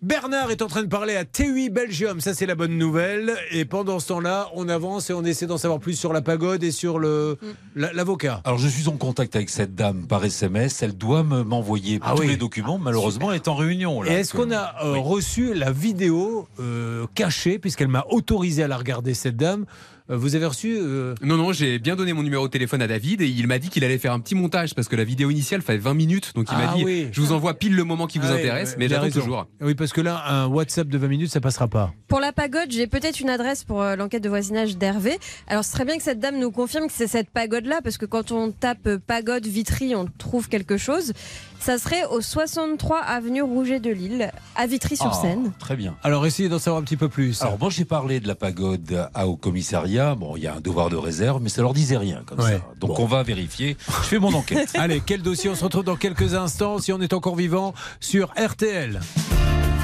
Bernard 0.00 0.52
est 0.52 0.62
en 0.62 0.68
train 0.68 0.82
de 0.84 0.88
parler 0.88 1.16
à 1.16 1.24
TUI 1.24 1.70
Belgium, 1.70 2.20
ça 2.20 2.32
c'est 2.32 2.46
la 2.46 2.54
bonne 2.54 2.78
nouvelle. 2.78 3.34
Et 3.50 3.64
pendant 3.64 3.98
ce 3.98 4.06
temps-là, 4.08 4.48
on 4.54 4.68
avance 4.68 5.10
et 5.10 5.12
on 5.12 5.24
essaie 5.24 5.46
d'en 5.48 5.58
savoir 5.58 5.80
plus 5.80 5.94
sur 5.98 6.12
la 6.12 6.22
pagode 6.22 6.62
et 6.62 6.70
sur 6.70 7.00
le 7.00 7.36
la- 7.74 7.92
l'avocat. 7.92 8.40
Alors 8.44 8.58
je 8.58 8.68
suis 8.68 8.86
en 8.86 8.96
contact 8.96 9.34
avec 9.34 9.50
cette 9.50 9.74
dame 9.74 10.06
par 10.06 10.24
SMS. 10.24 10.84
Elle 10.84 10.96
doit 10.96 11.24
me 11.24 11.42
m'envoyer 11.42 11.98
Ah 12.00 12.12
tous 12.14 12.20
oui. 12.22 12.28
les 12.28 12.36
documents. 12.36 12.78
Malheureusement, 12.78 13.30
elle 13.32 13.36
est 13.36 13.48
en 13.48 13.56
réunion. 13.56 14.04
Et 14.04 14.10
Là, 14.10 14.18
est-ce 14.20 14.34
qu'on 14.34 14.52
a 14.52 14.76
euh, 14.84 14.98
reçu 14.98 15.52
la 15.52 15.72
vidéo 15.72 16.46
euh, 16.60 17.06
cachée, 17.16 17.58
puisqu'elle 17.58 17.88
m'a 17.88 18.04
autorisé 18.08 18.62
à 18.62 18.68
la 18.68 18.76
regarder, 18.76 19.14
cette 19.14 19.36
dame 19.36 19.64
Vous 20.10 20.34
avez 20.34 20.46
reçu 20.46 20.78
euh, 20.80 21.14
Non, 21.22 21.36
non, 21.36 21.52
j'ai 21.52 21.78
bien 21.78 21.94
donné 21.94 22.14
mon 22.14 22.22
numéro 22.22 22.46
de 22.46 22.50
téléphone 22.50 22.80
à 22.80 22.86
David 22.86 23.20
et 23.20 23.26
il 23.28 23.46
m'a 23.46 23.58
dit 23.58 23.68
qu'il 23.68 23.84
allait 23.84 23.98
faire 23.98 24.14
un 24.14 24.20
petit 24.20 24.34
montage 24.34 24.74
parce 24.74 24.88
que 24.88 24.96
la 24.96 25.04
vidéo 25.04 25.28
initiale 25.28 25.60
fait 25.60 25.76
20 25.76 25.92
minutes. 25.92 26.32
Donc 26.34 26.46
il 26.50 26.54
Ah 26.56 26.66
m'a 26.66 26.74
dit 26.74 26.84
oui. 26.84 27.08
Je 27.12 27.20
vous 27.20 27.32
envoie 27.32 27.52
pile 27.54 27.76
le 27.76 27.84
moment 27.84 28.06
qui 28.06 28.18
vous 28.18 28.28
Ah 28.30 28.34
intéresse, 28.34 28.76
mais 28.78 28.88
j'attends 28.88 29.10
toujours. 29.10 29.46
Oui, 29.60 29.74
parce 29.74 29.92
que 29.92 30.00
là, 30.00 30.22
un 30.26 30.46
WhatsApp 30.46 30.88
de 30.88 30.96
20 30.96 31.08
minutes, 31.08 31.30
ça 31.30 31.42
passera 31.42 31.68
pas. 31.68 31.92
Pour 32.08 32.20
la 32.20 32.32
pagode, 32.32 32.70
j'ai 32.70 32.86
peut-être 32.86 33.20
une 33.20 33.28
adresse 33.28 33.64
pour 33.64 33.82
euh, 33.82 33.96
l'enquête 33.96 34.22
de 34.22 34.30
voisinage 34.30 34.78
d'Hervé. 34.78 35.18
Alors, 35.46 35.62
ce 35.62 35.72
serait 35.72 35.84
bien 35.84 35.98
que 35.98 36.02
cette 36.02 36.20
dame 36.20 36.38
nous 36.38 36.50
confirme 36.50 36.86
que 36.86 36.92
c'est 36.94 37.06
cette 37.06 37.28
pagode-là, 37.28 37.80
parce 37.84 37.98
que 37.98 38.06
quand 38.06 38.32
on 38.32 38.50
tape 38.50 38.86
euh, 38.86 38.98
pagode 39.06 39.46
Vitry, 39.46 39.94
on 39.94 40.06
trouve 40.16 40.48
quelque 40.48 40.78
chose. 40.78 41.12
Ça 41.60 41.76
serait 41.78 42.04
au 42.06 42.20
63 42.20 42.98
avenue 43.00 43.42
Rouget 43.42 43.78
de 43.80 43.90
Lille, 43.90 44.30
à 44.56 44.66
Vitry-sur-Seine. 44.66 45.50
Ah, 45.54 45.56
très 45.58 45.76
bien. 45.76 45.96
Alors 46.02 46.24
essayez 46.24 46.48
d'en 46.48 46.58
savoir 46.58 46.80
un 46.80 46.84
petit 46.84 46.96
peu 46.96 47.08
plus. 47.08 47.42
Alors 47.42 47.58
moi 47.58 47.68
j'ai 47.68 47.84
parlé 47.84 48.20
de 48.20 48.28
la 48.28 48.34
pagode 48.34 49.08
à- 49.14 49.26
au 49.26 49.36
commissariat. 49.36 50.14
Bon, 50.14 50.36
il 50.36 50.44
y 50.44 50.46
a 50.46 50.54
un 50.54 50.60
devoir 50.60 50.88
de 50.88 50.96
réserve, 50.96 51.42
mais 51.42 51.48
ça 51.50 51.60
leur 51.62 51.74
disait 51.74 51.98
rien 51.98 52.22
comme 52.24 52.40
Ouais. 52.40 52.52
ça. 52.52 52.60
Donc 52.80 52.98
on 52.98 53.06
va 53.06 53.22
vérifier. 53.22 53.76
Je 54.02 54.06
fais 54.08 54.18
mon 54.18 54.32
enquête. 54.32 54.70
Allez, 54.78 55.02
quel 55.04 55.20
dossier? 55.20 55.50
On 55.50 55.54
se 55.54 55.64
retrouve 55.64 55.84
dans 55.84 55.96
quelques 55.96 56.34
instants, 56.34 56.78
si 56.78 56.92
on 56.92 57.00
est 57.00 57.12
encore 57.12 57.36
vivant, 57.36 57.74
sur 58.00 58.28
RTL. 58.38 59.00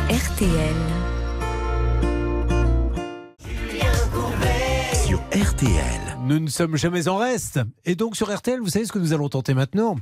RTL. 0.09 0.75
Sur 5.07 5.19
RTL. 5.33 6.04
Nous 6.27 6.39
ne 6.39 6.49
sommes 6.49 6.77
jamais 6.77 7.07
en 7.09 7.19
reste. 7.19 7.61
Et 7.85 7.97
donc 7.97 8.17
sur 8.17 8.35
RTL, 8.35 8.59
vous 8.59 8.71
savez 8.71 8.87
ce 8.87 8.93
que 8.93 8.99
nous 8.99 9.13
allons 9.13 9.29
tenter 9.29 9.53
maintenant? 9.53 9.97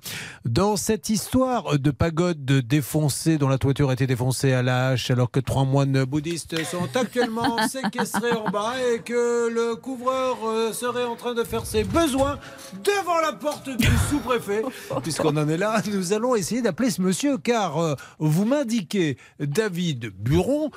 Dans 0.45 0.77
cette 0.77 1.09
histoire 1.09 1.81
de 1.81 1.91
pagode 1.91 2.45
défoncée, 2.45 3.39
dont 3.39 3.49
la 3.49 3.59
toiture 3.59 3.91
a 3.91 3.95
été 3.95 4.07
défoncée 4.07 4.53
à 4.53 4.63
la 4.63 4.91
hache, 4.91 5.11
alors 5.11 5.33
que 5.33 5.41
trois 5.41 5.65
moines 5.65 6.05
bouddhistes 6.05 6.63
sont 6.65 6.89
actuellement 6.95 7.59
séquestrés 7.69 8.35
en 8.35 8.49
bas 8.51 8.75
et 8.95 9.01
que 9.01 9.49
le 9.49 9.75
couvreur 9.75 10.39
euh, 10.47 10.73
serait 10.73 11.03
en 11.03 11.17
train 11.17 11.35
de 11.35 11.43
faire 11.43 11.67
ses 11.67 11.83
besoins 11.83 12.39
devant 12.85 13.21
la 13.21 13.33
porte 13.33 13.69
du 13.71 13.89
sous-préfet. 14.09 14.63
Puisqu'on 15.03 15.37
en 15.37 15.49
est 15.49 15.59
là, 15.59 15.83
nous 15.93 16.13
allons 16.13 16.37
essayer 16.37 16.63
d'appeler 16.63 16.91
ce 16.91 17.03
monsieur, 17.03 17.37
car 17.37 17.79
euh, 17.79 17.97
vous 18.21 18.45
m'indiquez, 18.45 19.19
David 19.41 20.13
Buron, 20.17 20.71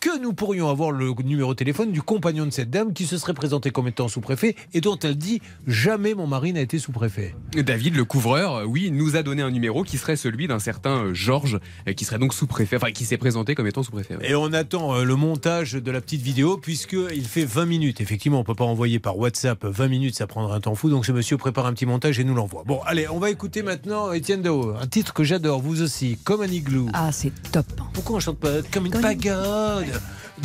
que 0.00 0.16
nous 0.20 0.32
pourrions 0.32 0.70
avoir 0.70 0.92
le 0.92 1.12
numéro 1.24 1.54
de 1.54 1.58
téléphone 1.58 1.90
du 1.90 2.02
compagnon 2.02 2.46
de 2.46 2.50
cette 2.50 2.70
dame 2.70 2.92
qui 2.92 3.04
se 3.04 3.18
serait 3.18 3.34
présenté 3.34 3.70
comme 3.70 3.88
étant 3.88 4.06
sous-préfet 4.06 4.54
et 4.72 4.80
dont 4.80 4.96
elle 4.98 5.16
dit 5.16 5.40
jamais 5.66 6.14
mon 6.14 6.26
mari 6.26 6.52
n'a 6.52 6.60
été 6.60 6.78
sous-préfet. 6.78 7.34
David, 7.54 7.96
le 7.96 8.04
couvreur, 8.04 8.54
euh, 8.54 8.64
oui, 8.64 8.90
nous 8.92 9.16
a 9.16 9.22
donné 9.24 9.42
un 9.42 9.50
numéro 9.50 9.82
qui 9.82 9.98
serait 9.98 10.14
celui 10.14 10.46
d'un 10.46 10.60
certain 10.60 11.06
euh, 11.06 11.14
Georges, 11.14 11.58
euh, 11.88 11.94
qui 11.94 12.04
serait 12.04 12.18
donc 12.18 12.32
sous-préfet, 12.32 12.76
enfin 12.76 12.92
qui 12.92 13.04
s'est 13.04 13.16
présenté 13.16 13.56
comme 13.56 13.66
étant 13.66 13.82
sous-préfet. 13.82 14.16
ouais. 14.16 14.30
Et 14.30 14.34
on 14.36 14.52
attend 14.52 15.02
le 15.02 15.16
montage 15.16 15.72
de 15.72 15.90
la 15.90 16.00
petite 16.00 16.22
vidéo 16.22 16.58
puisqu'il 16.58 17.24
fait 17.24 17.44
20 17.44 17.66
minutes. 17.66 18.00
Effectivement, 18.00 18.38
on 18.38 18.42
ne 18.42 18.46
peut 18.46 18.54
pas 18.54 18.64
envoyer 18.64 19.00
par 19.00 19.18
WhatsApp 19.18 19.64
20 19.64 19.88
minutes, 19.88 20.14
ça 20.14 20.28
prendra 20.28 20.54
un 20.54 20.60
temps 20.60 20.76
fou. 20.76 20.90
Donc 20.90 21.06
ce 21.06 21.12
monsieur 21.12 21.36
prépare 21.38 21.66
un 21.66 21.72
petit 21.72 21.86
montage 21.86 22.20
et 22.20 22.24
nous 22.24 22.34
l'envoie. 22.34 22.62
Bon, 22.64 22.80
allez, 22.86 23.08
on 23.08 23.18
va 23.18 23.30
écouter 23.30 23.62
maintenant 23.62 24.12
Étienne 24.12 24.42
Dao, 24.42 24.76
un 24.80 24.86
titre 24.86 25.12
que 25.12 25.24
j'adore, 25.24 25.60
vous 25.60 25.82
aussi, 25.82 26.18
comme 26.22 26.42
un 26.42 26.46
igloo. 26.46 26.86
Ah, 26.92 27.10
c'est 27.10 27.32
top. 27.50 27.66
Pourquoi 27.92 28.16
on 28.16 28.20
chante 28.20 28.38
pas 28.38 28.62
comme 28.72 28.86
une 28.86 29.00
pagode 29.00 29.87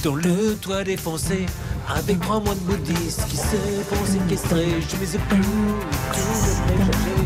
dans 0.03 0.15
le 0.15 0.55
toit 0.55 0.83
défoncé 0.83 1.45
avec 1.87 2.19
trois 2.21 2.39
moines 2.39 2.57
bouddhistes 2.59 3.25
qui 3.27 3.37
se 3.37 3.57
font 3.89 4.05
séquestrer. 4.05 4.67
Je 4.81 4.95
mets 4.97 5.11
le 5.13 5.19
clou, 5.29 5.43
tout 6.13 7.22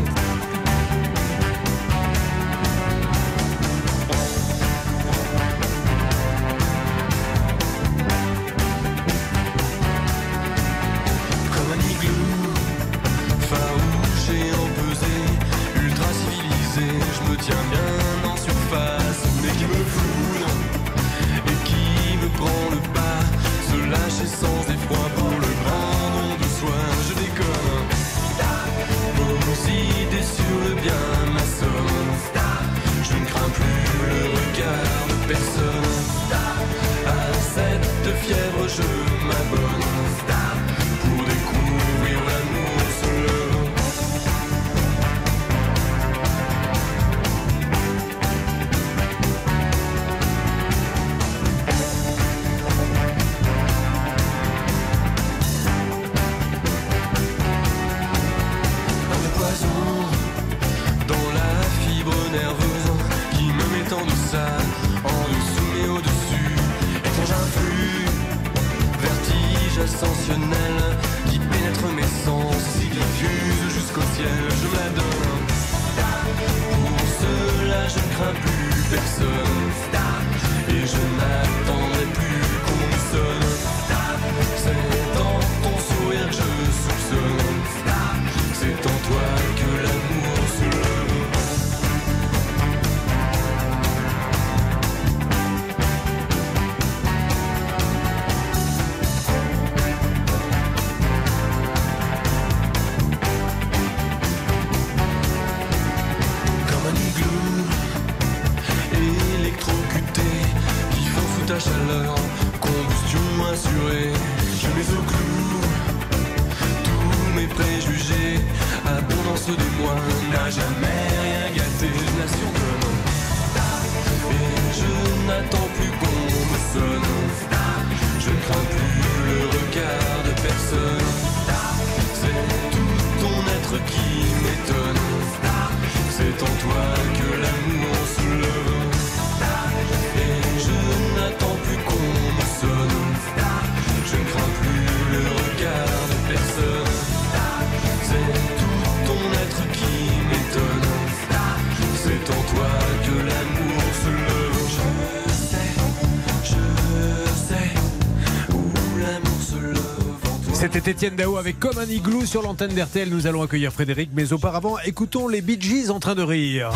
Étienne 160.88 161.16
Dao 161.16 161.36
avec 161.36 161.60
Comme 161.60 161.76
un 161.76 161.84
igloo 161.84 162.24
sur 162.24 162.40
l'antenne 162.40 162.72
d'RTL. 162.72 163.10
Nous 163.10 163.26
allons 163.26 163.42
accueillir 163.42 163.70
Frédéric, 163.70 164.08
mais 164.14 164.32
auparavant, 164.32 164.78
écoutons 164.86 165.28
les 165.28 165.42
Bee 165.42 165.60
Gees 165.60 165.90
en 165.90 166.00
train 166.00 166.14
de 166.14 166.22
rire. 166.22 166.70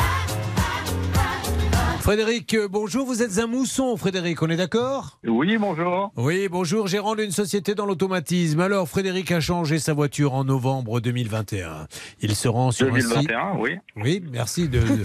Frédéric, 2.03 2.55
euh, 2.55 2.67
bonjour, 2.69 3.07
vous 3.07 3.23
êtes 3.23 3.39
un 3.39 3.47
mousson, 3.47 3.97
Frédéric, 3.97 4.43
on 4.43 4.49
est 4.51 4.57
d'accord? 4.57 5.21
Oui, 5.25 5.57
bonjour. 5.57 6.11
Oui, 6.17 6.49
bonjour, 6.51 6.89
gérant 6.89 7.15
d'une 7.15 7.31
société 7.31 7.77
dans 7.77 7.87
l'automatisme. 7.87 8.59
Alors, 8.59 8.89
Frédéric 8.89 9.31
a 9.31 9.39
changé 9.39 9.79
sa 9.79 9.93
voiture 9.93 10.35
en 10.35 10.43
novembre 10.43 10.99
2021. 11.01 11.87
Il 12.21 12.35
se 12.35 12.49
rend 12.49 12.73
sur 12.73 12.93
un 12.93 12.99
site... 12.99 13.09
2021, 13.09 13.57
oui. 13.57 13.79
Oui, 13.95 14.21
merci 14.33 14.69
de... 14.69 14.81
de- 14.81 15.05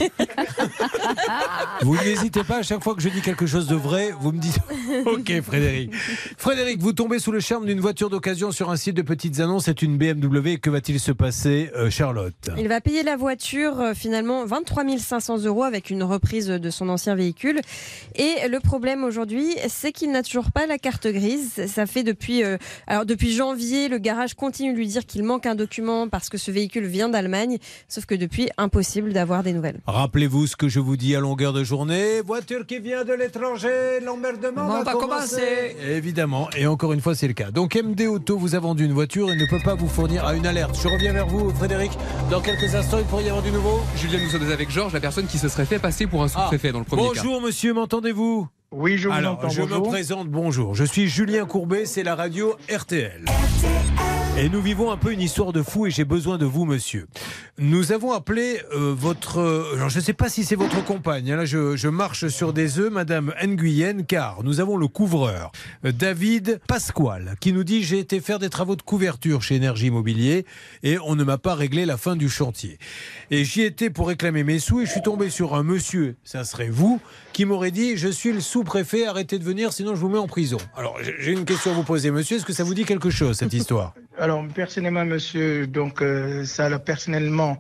vous 1.83 1.95
n'hésitez 1.97 2.43
pas, 2.43 2.57
à 2.57 2.63
chaque 2.63 2.83
fois 2.83 2.95
que 2.95 3.01
je 3.03 3.09
dis 3.09 3.21
quelque 3.21 3.45
chose 3.45 3.67
de 3.67 3.75
vrai, 3.75 4.09
vous 4.19 4.31
me 4.31 4.39
dites 4.39 4.57
OK, 5.05 5.39
Frédéric. 5.41 5.93
Frédéric, 6.39 6.79
vous 6.79 6.93
tombez 6.93 7.19
sous 7.19 7.31
le 7.31 7.39
charme 7.41 7.67
d'une 7.67 7.79
voiture 7.79 8.09
d'occasion 8.09 8.51
sur 8.51 8.71
un 8.71 8.75
site 8.75 8.95
de 8.95 9.03
petites 9.03 9.39
annonces. 9.39 9.65
C'est 9.65 9.83
une 9.83 9.99
BMW. 9.99 10.57
Que 10.59 10.71
va-t-il 10.71 10.99
se 10.99 11.11
passer, 11.11 11.69
euh, 11.75 11.91
Charlotte? 11.91 12.49
Il 12.57 12.67
va 12.67 12.81
payer 12.81 13.03
la 13.03 13.17
voiture 13.17 13.79
euh, 13.81 13.93
finalement 13.93 14.43
23 14.47 14.97
500 14.97 15.43
euros 15.43 15.63
avec 15.63 15.91
une 15.91 16.01
reprise 16.01 16.47
de 16.47 16.69
son 16.71 16.86
son 16.87 16.93
ancien 16.93 17.15
véhicule. 17.15 17.61
Et 18.15 18.47
le 18.49 18.59
problème 18.59 19.03
aujourd'hui, 19.03 19.55
c'est 19.67 19.91
qu'il 19.91 20.11
n'a 20.11 20.23
toujours 20.23 20.51
pas 20.51 20.65
la 20.65 20.77
carte 20.77 21.07
grise. 21.07 21.65
Ça 21.67 21.85
fait 21.85 22.03
depuis, 22.03 22.43
euh, 22.43 22.57
alors 22.87 23.05
depuis 23.05 23.33
janvier, 23.33 23.89
le 23.89 23.97
garage 23.97 24.33
continue 24.33 24.73
de 24.73 24.77
lui 24.77 24.87
dire 24.87 25.05
qu'il 25.05 25.23
manque 25.23 25.45
un 25.45 25.55
document 25.55 26.07
parce 26.07 26.29
que 26.29 26.37
ce 26.37 26.51
véhicule 26.51 26.85
vient 26.85 27.09
d'Allemagne. 27.09 27.57
Sauf 27.87 28.05
que 28.05 28.15
depuis, 28.15 28.49
impossible 28.57 29.13
d'avoir 29.13 29.43
des 29.43 29.53
nouvelles. 29.53 29.79
Rappelez-vous 29.85 30.47
ce 30.47 30.55
que 30.55 30.69
je 30.69 30.79
vous 30.79 30.97
dis 30.97 31.15
à 31.15 31.19
longueur 31.19 31.53
de 31.53 31.63
journée. 31.63 32.21
Voiture 32.21 32.65
qui 32.65 32.79
vient 32.79 33.03
de 33.03 33.13
l'étranger, 33.13 33.99
l'emmerdement 34.03 34.65
On 34.65 34.69
va, 34.69 34.83
va 34.83 34.93
commencer. 34.93 35.75
Évidemment, 35.89 36.49
et 36.57 36.67
encore 36.67 36.93
une 36.93 37.01
fois, 37.01 37.15
c'est 37.15 37.27
le 37.27 37.33
cas. 37.33 37.51
Donc 37.51 37.75
MD 37.75 38.07
Auto 38.07 38.37
vous 38.37 38.55
a 38.55 38.59
vendu 38.59 38.85
une 38.85 38.93
voiture 38.93 39.31
et 39.31 39.35
ne 39.35 39.45
peut 39.45 39.61
pas 39.63 39.75
vous 39.75 39.87
fournir 39.87 40.25
à 40.25 40.33
une 40.35 40.45
alerte. 40.45 40.77
Je 40.81 40.87
reviens 40.87 41.13
vers 41.13 41.27
vous, 41.27 41.49
Frédéric. 41.51 41.91
Dans 42.31 42.41
quelques 42.41 42.73
instants, 42.75 42.99
il 42.99 43.05
pourrait 43.05 43.23
y 43.23 43.29
avoir 43.29 43.43
du 43.43 43.51
nouveau. 43.51 43.81
Julien, 43.95 44.19
nous 44.23 44.29
sommes 44.29 44.49
avec 44.51 44.69
Georges, 44.69 44.93
la 44.93 44.99
personne 44.99 45.27
qui 45.27 45.37
se 45.37 45.49
serait 45.49 45.65
fait 45.65 45.79
passer 45.79 46.07
pour 46.07 46.23
un 46.23 46.27
sous-préfet 46.27 46.71
dans 46.77 46.81
le 46.81 46.85
premier 46.85 47.01
cas. 47.13 47.21
Bonjour 47.23 47.41
monsieur, 47.41 47.73
m'entendez-vous? 47.73 48.47
Oui, 48.71 48.97
je 48.97 49.07
vous 49.07 49.13
Alors, 49.13 49.33
entends. 49.39 49.49
je 49.49 49.61
me 49.61 49.79
présente, 49.81 50.29
bonjour. 50.29 50.75
Je 50.75 50.83
suis 50.83 51.07
Julien 51.07 51.45
Courbet, 51.45 51.85
c'est 51.85 52.03
la 52.03 52.15
radio 52.15 52.55
RTL. 52.69 53.23
Et 54.39 54.49
nous 54.49 54.61
vivons 54.61 54.91
un 54.91 54.97
peu 54.97 55.11
une 55.11 55.21
histoire 55.21 55.51
de 55.51 55.63
fou 55.63 55.87
et 55.87 55.91
j'ai 55.91 56.05
besoin 56.05 56.37
de 56.37 56.45
vous, 56.45 56.65
monsieur. 56.65 57.07
Nous 57.57 57.91
avons 57.91 58.11
appelé 58.11 58.59
euh, 58.75 58.93
votre... 58.95 59.39
euh, 59.39 59.73
alors, 59.75 59.89
je 59.89 59.97
ne 59.97 60.03
sais 60.03 60.13
pas 60.13 60.29
si 60.29 60.45
c'est 60.45 60.55
votre 60.55 60.85
compagne. 60.85 61.31
hein, 61.31 61.37
Là, 61.37 61.45
je, 61.45 61.75
je 61.75 61.87
marche 61.87 62.27
sur 62.27 62.53
des 62.53 62.77
œufs, 62.77 62.91
Madame 62.91 63.33
Nguyen, 63.43 64.03
car 64.03 64.43
nous 64.43 64.59
avons 64.59 64.77
le 64.77 64.87
couvreur, 64.87 65.51
euh, 65.85 65.91
David 65.91 66.61
Pasquale, 66.67 67.35
qui 67.39 67.51
nous 67.51 67.63
dit 67.63 67.81
j'ai 67.83 67.97
été 67.97 68.19
faire 68.21 68.37
des 68.37 68.51
travaux 68.51 68.75
de 68.75 68.83
couverture 68.83 69.41
chez 69.41 69.55
Énergie 69.55 69.87
Immobilier 69.87 70.45
et 70.83 70.99
on 70.99 71.15
ne 71.15 71.23
m'a 71.23 71.39
pas 71.39 71.55
réglé 71.55 71.87
la 71.87 71.97
fin 71.97 72.15
du 72.15 72.29
chantier. 72.29 72.77
Et 73.31 73.43
j'y 73.43 73.63
étais 73.63 73.89
pour 73.89 74.07
réclamer 74.07 74.43
mes 74.43 74.59
sous 74.59 74.81
et 74.81 74.85
je 74.85 74.91
suis 74.91 75.01
tombé 75.01 75.31
sur 75.31 75.55
un 75.55 75.63
monsieur, 75.63 76.15
ça 76.23 76.43
serait 76.43 76.69
vous, 76.69 77.01
qui 77.37 77.45
m'aurait 77.45 77.69
dit 77.69 77.97
je 77.97 78.07
suis 78.07 78.33
le 78.33 78.41
sous-préfet, 78.41 79.05
arrêtez 79.05 79.37
de 79.37 79.43
venir, 79.43 79.71
sinon 79.71 79.93
je 79.93 80.01
vous 80.01 80.09
mets 80.09 80.17
en 80.17 80.25
prison. 80.25 80.57
Alors 80.75 80.97
j'ai 81.03 81.33
une 81.33 81.45
question 81.45 81.69
à 81.69 81.75
vous 81.75 81.83
poser, 81.83 82.09
monsieur. 82.09 82.37
Est-ce 82.37 82.45
que 82.47 82.51
ça 82.51 82.63
vous 82.63 82.73
dit 82.73 82.83
quelque 82.83 83.11
chose, 83.11 83.37
cette 83.37 83.53
histoire? 83.61 83.93
Alors, 84.17 84.43
personnellement, 84.55 85.05
monsieur, 85.05 85.67
donc, 85.67 86.01
euh, 86.01 86.43
ça, 86.45 86.65
alors, 86.65 86.83
personnellement, 86.83 87.59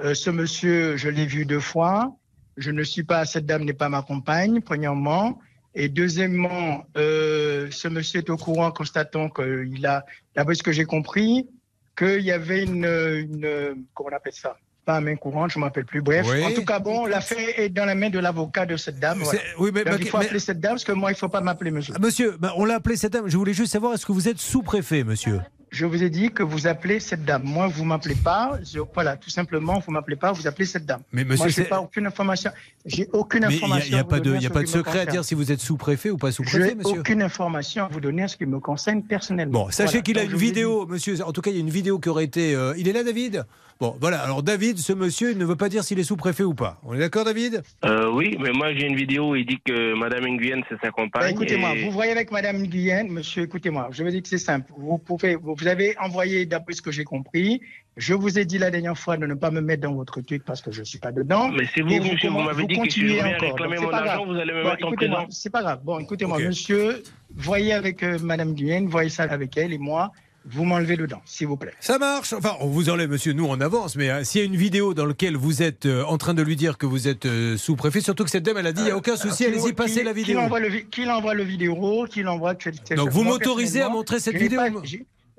euh, 0.00 0.12
ce 0.12 0.28
monsieur, 0.28 0.98
je 0.98 1.08
l'ai 1.08 1.24
vu 1.24 1.46
deux 1.46 1.58
fois. 1.58 2.14
Je 2.58 2.70
ne 2.70 2.82
suis 2.82 3.02
pas, 3.02 3.24
cette 3.24 3.46
dame 3.46 3.64
n'est 3.64 3.72
pas 3.72 3.88
ma 3.88 4.02
compagne, 4.02 4.60
premièrement. 4.60 5.40
Et 5.74 5.88
deuxièmement, 5.88 6.84
euh, 6.98 7.68
ce 7.70 7.88
monsieur 7.88 8.18
est 8.18 8.28
au 8.28 8.36
courant, 8.36 8.70
constatant 8.72 9.30
qu'il 9.30 9.86
a, 9.86 10.04
d'après 10.36 10.54
ce 10.54 10.62
que 10.62 10.72
j'ai 10.72 10.84
compris, 10.84 11.48
qu'il 11.96 12.20
y 12.20 12.30
avait 12.30 12.64
une, 12.64 12.84
une, 12.84 13.86
comment 13.94 14.10
on 14.12 14.16
appelle 14.16 14.34
ça? 14.34 14.58
Pas 14.84 15.00
main 15.00 15.16
courante, 15.16 15.50
je 15.50 15.58
ne 15.58 15.64
m'appelle 15.64 15.86
plus. 15.86 16.02
Bref, 16.02 16.26
Oui. 16.30 16.44
en 16.44 16.52
tout 16.52 16.64
cas, 16.64 16.78
bon, 16.78 17.06
l'affaire 17.06 17.38
est 17.58 17.70
dans 17.70 17.86
la 17.86 17.94
main 17.94 18.10
de 18.10 18.18
l'avocat 18.18 18.66
de 18.66 18.76
cette 18.76 18.98
dame. 19.00 19.20
voilà. 19.22 19.40
Oui, 19.58 19.70
mais- 19.72 19.84
Donc, 19.84 19.96
il 20.00 20.08
faut 20.08 20.18
mais- 20.18 20.26
appeler 20.26 20.40
cette 20.40 20.60
dame, 20.60 20.72
parce 20.72 20.84
que 20.84 20.92
moi, 20.92 21.10
il 21.10 21.14
ne 21.14 21.18
faut 21.18 21.28
pas 21.30 21.40
m'appeler 21.40 21.70
monsieur. 21.70 21.94
Monsieur, 21.98 22.36
bah, 22.38 22.52
on 22.56 22.66
l'a 22.66 22.74
appelé 22.74 22.96
cette 22.96 23.12
dame. 23.14 23.26
Je 23.28 23.36
voulais 23.38 23.54
juste 23.54 23.72
savoir, 23.72 23.94
est-ce 23.94 24.04
que 24.04 24.12
vous 24.12 24.28
êtes 24.28 24.38
sous-préfet, 24.38 25.02
monsieur? 25.04 25.40
Je 25.70 25.86
vous 25.86 26.04
ai 26.04 26.10
dit 26.10 26.30
que 26.30 26.44
vous 26.44 26.68
appelez 26.68 27.00
cette 27.00 27.24
dame. 27.24 27.42
Moi, 27.44 27.66
vous 27.66 27.84
m'appelez 27.84 28.14
pas. 28.14 28.58
Je- 28.62 28.78
voilà, 28.92 29.16
tout 29.16 29.30
simplement, 29.30 29.80
vous 29.84 29.90
m'appelez 29.90 30.14
pas. 30.14 30.30
Vous 30.30 30.46
appelez 30.46 30.66
cette 30.66 30.86
dame. 30.86 31.00
Mais 31.12 31.24
monsieur, 31.24 31.36
Moi, 31.38 31.48
j'ai 31.48 31.62
c'est- 31.62 31.68
pas 31.68 31.80
aucune 31.80 32.06
information. 32.06 32.52
J'ai 32.86 33.08
aucune 33.12 33.40
Mais 33.40 33.46
il 33.46 33.56
n'y 33.56 33.62
a, 33.62 33.64
information. 33.64 33.98
à 33.98 34.04
pas 34.04 34.20
de, 34.20 34.36
y 34.36 34.46
a 34.46 34.50
pas 34.50 34.66
secret 34.66 35.00
à 35.00 35.06
dire 35.06 35.24
si 35.24 35.34
vous 35.34 35.50
êtes 35.50 35.58
sous-préfet 35.60 36.10
ou 36.10 36.16
pas 36.16 36.30
sous-préfet, 36.30 36.68
J'ai 36.68 36.74
monsieur? 36.76 37.00
aucune 37.00 37.22
information 37.22 37.86
à 37.86 37.88
vous 37.88 38.00
donner 38.00 38.22
en 38.22 38.28
ce 38.28 38.36
qui 38.36 38.46
me 38.46 38.60
concerne 38.60 39.02
personnellement. 39.02 39.64
Bon, 39.64 39.70
sachez 39.72 39.88
Voilà. 39.88 40.02
qu'il 40.02 40.18
a 40.18 40.22
une 40.22 40.30
je 40.30 40.36
vidéo, 40.36 40.86
monsieur. 40.86 41.20
En 41.24 41.32
tout 41.32 41.40
cas, 41.40 41.50
il 41.50 41.54
y 41.54 41.58
a 41.58 41.60
une 41.62 41.70
vidéo 41.70 41.98
qui 41.98 42.08
aurait 42.08 42.24
été. 42.24 42.54
euh, 42.54 42.74
Il 42.76 42.86
est 42.86 42.92
là, 42.92 43.02
David? 43.02 43.44
Bon, 43.80 43.96
voilà. 44.00 44.20
Alors, 44.22 44.42
David, 44.42 44.78
ce 44.78 44.92
monsieur, 44.92 45.32
il 45.32 45.38
ne 45.38 45.44
veut 45.44 45.56
pas 45.56 45.68
dire 45.68 45.82
s'il 45.82 45.98
est 45.98 46.04
sous-préfet 46.04 46.44
ou 46.44 46.54
pas. 46.54 46.80
On 46.84 46.94
est 46.94 46.98
d'accord, 46.98 47.24
David? 47.24 47.62
Euh, 47.84 48.10
oui, 48.12 48.36
mais 48.40 48.52
moi 48.52 48.72
j'ai 48.72 48.86
une 48.86 48.94
vidéo 48.96 49.30
où 49.30 49.36
il 49.36 49.44
dit 49.44 49.58
que 49.64 49.94
Madame 49.94 50.24
Nguyen 50.26 50.62
c'est 50.68 50.76
sa 50.76 50.86
Bah, 50.86 50.92
compagne. 50.92 51.32
écoutez-moi, 51.34 51.74
et- 51.74 51.84
vous 51.84 51.90
voyez 51.90 52.12
avec 52.12 52.30
Madame 52.30 52.66
Guyenne, 52.66 53.08
monsieur, 53.10 53.42
écoutez-moi, 53.42 53.88
je 53.90 54.04
veux 54.04 54.10
dire 54.12 54.22
que 54.22 54.28
c'est 54.28 54.38
simple. 54.38 54.70
Vous 54.78 54.98
pouvez, 54.98 55.34
vous 55.34 55.54
vous 55.58 55.66
avez 55.66 55.96
envoyé, 55.98 56.46
d'après 56.46 56.74
ce 56.74 56.82
que 56.82 56.92
j'ai 56.92 57.04
compris, 57.04 57.60
je 57.96 58.14
vous 58.14 58.38
ai 58.38 58.44
dit 58.44 58.58
la 58.58 58.70
dernière 58.70 58.96
fois 58.96 59.16
de 59.16 59.26
ne 59.26 59.34
pas 59.34 59.50
me 59.50 59.60
mettre 59.60 59.82
dans 59.82 59.94
votre 59.94 60.20
truc 60.20 60.44
parce 60.44 60.62
que 60.62 60.70
je 60.70 60.82
suis 60.84 60.98
pas 60.98 61.10
dedans. 61.12 61.48
Mais 61.50 61.64
c'est 61.74 61.82
vous, 61.82 61.90
Et 61.90 62.00
monsieur, 62.00 62.28
vous 62.28 62.36
comment- 62.36 62.44
m'avez 62.44 62.66
dit 62.66 62.68
que 62.68 62.74
si 62.74 62.76
je 62.76 62.80
continuez 63.06 63.20
reviens 63.22 63.36
encore. 63.36 63.48
réclamer 63.50 63.76
Donc, 63.76 63.84
mon 63.84 63.90
c'est 63.90 63.90
pas 63.90 63.98
argent, 63.98 64.24
grave. 64.24 64.34
vous 64.34 64.40
allez 64.40 64.52
me 64.52 64.62
Bon, 64.62 64.68
mettre 64.70 64.84
en 64.84 64.88
écoutez-moi, 64.92 65.16
prison. 65.24 65.30
C'est 65.32 65.50
pas 65.50 65.62
grave. 65.62 65.80
Bon, 65.84 65.98
écoutez-moi, 65.98 66.38
monsieur, 66.38 67.02
voyez 67.34 67.72
avec 67.72 68.02
euh, 68.04 68.18
Madame 68.22 68.54
Guyenne, 68.54 68.86
voyez 68.86 69.10
ça 69.10 69.24
avec 69.24 69.56
elle 69.56 69.72
et 69.72 69.78
moi, 69.78 70.12
vous 70.46 70.64
m'enlevez 70.64 70.96
dedans, 70.96 71.20
s'il 71.24 71.46
vous 71.46 71.56
plaît. 71.56 71.72
Ça 71.80 71.98
marche. 71.98 72.32
Enfin, 72.32 72.52
on 72.60 72.66
vous 72.68 72.90
enlève, 72.90 73.10
monsieur. 73.10 73.32
Nous, 73.32 73.46
on 73.46 73.60
avance. 73.60 73.96
Mais 73.96 74.10
euh, 74.10 74.24
s'il 74.24 74.40
y 74.40 74.44
a 74.44 74.46
une 74.46 74.56
vidéo 74.56 74.92
dans 74.94 75.06
laquelle 75.06 75.36
vous 75.36 75.62
êtes 75.62 75.86
euh, 75.86 76.04
en 76.04 76.18
train 76.18 76.34
de 76.34 76.42
lui 76.42 76.56
dire 76.56 76.76
que 76.78 76.86
vous 76.86 77.08
êtes 77.08 77.26
euh, 77.26 77.56
sous-préfet, 77.56 78.00
surtout 78.00 78.24
que 78.24 78.30
cette 78.30 78.42
dame, 78.44 78.58
elle 78.58 78.66
a 78.66 78.72
dit 78.72 78.82
il 78.82 78.84
n'y 78.86 78.90
a 78.90 78.96
aucun 78.96 79.16
souci, 79.16 79.44
Alors, 79.46 79.58
allez-y, 79.60 79.72
passez 79.72 80.02
la 80.02 80.12
qu'il 80.12 80.24
vidéo. 80.24 80.40
envoie 80.40 80.60
le 80.60 80.68
vi- 80.68 80.84
Qu'il 80.90 81.10
envoie 81.10 81.34
le 81.34 81.44
vidéo, 81.44 82.06
qu'il 82.10 82.28
envoie. 82.28 82.54
Donc, 82.96 83.10
vous 83.10 83.22
m'autorisez 83.24 83.80
à 83.82 83.88
montrer 83.88 84.20
cette 84.20 84.34
je 84.34 84.38
n'ai 84.38 84.44
vidéo 84.44 84.60
pas- 84.60 84.68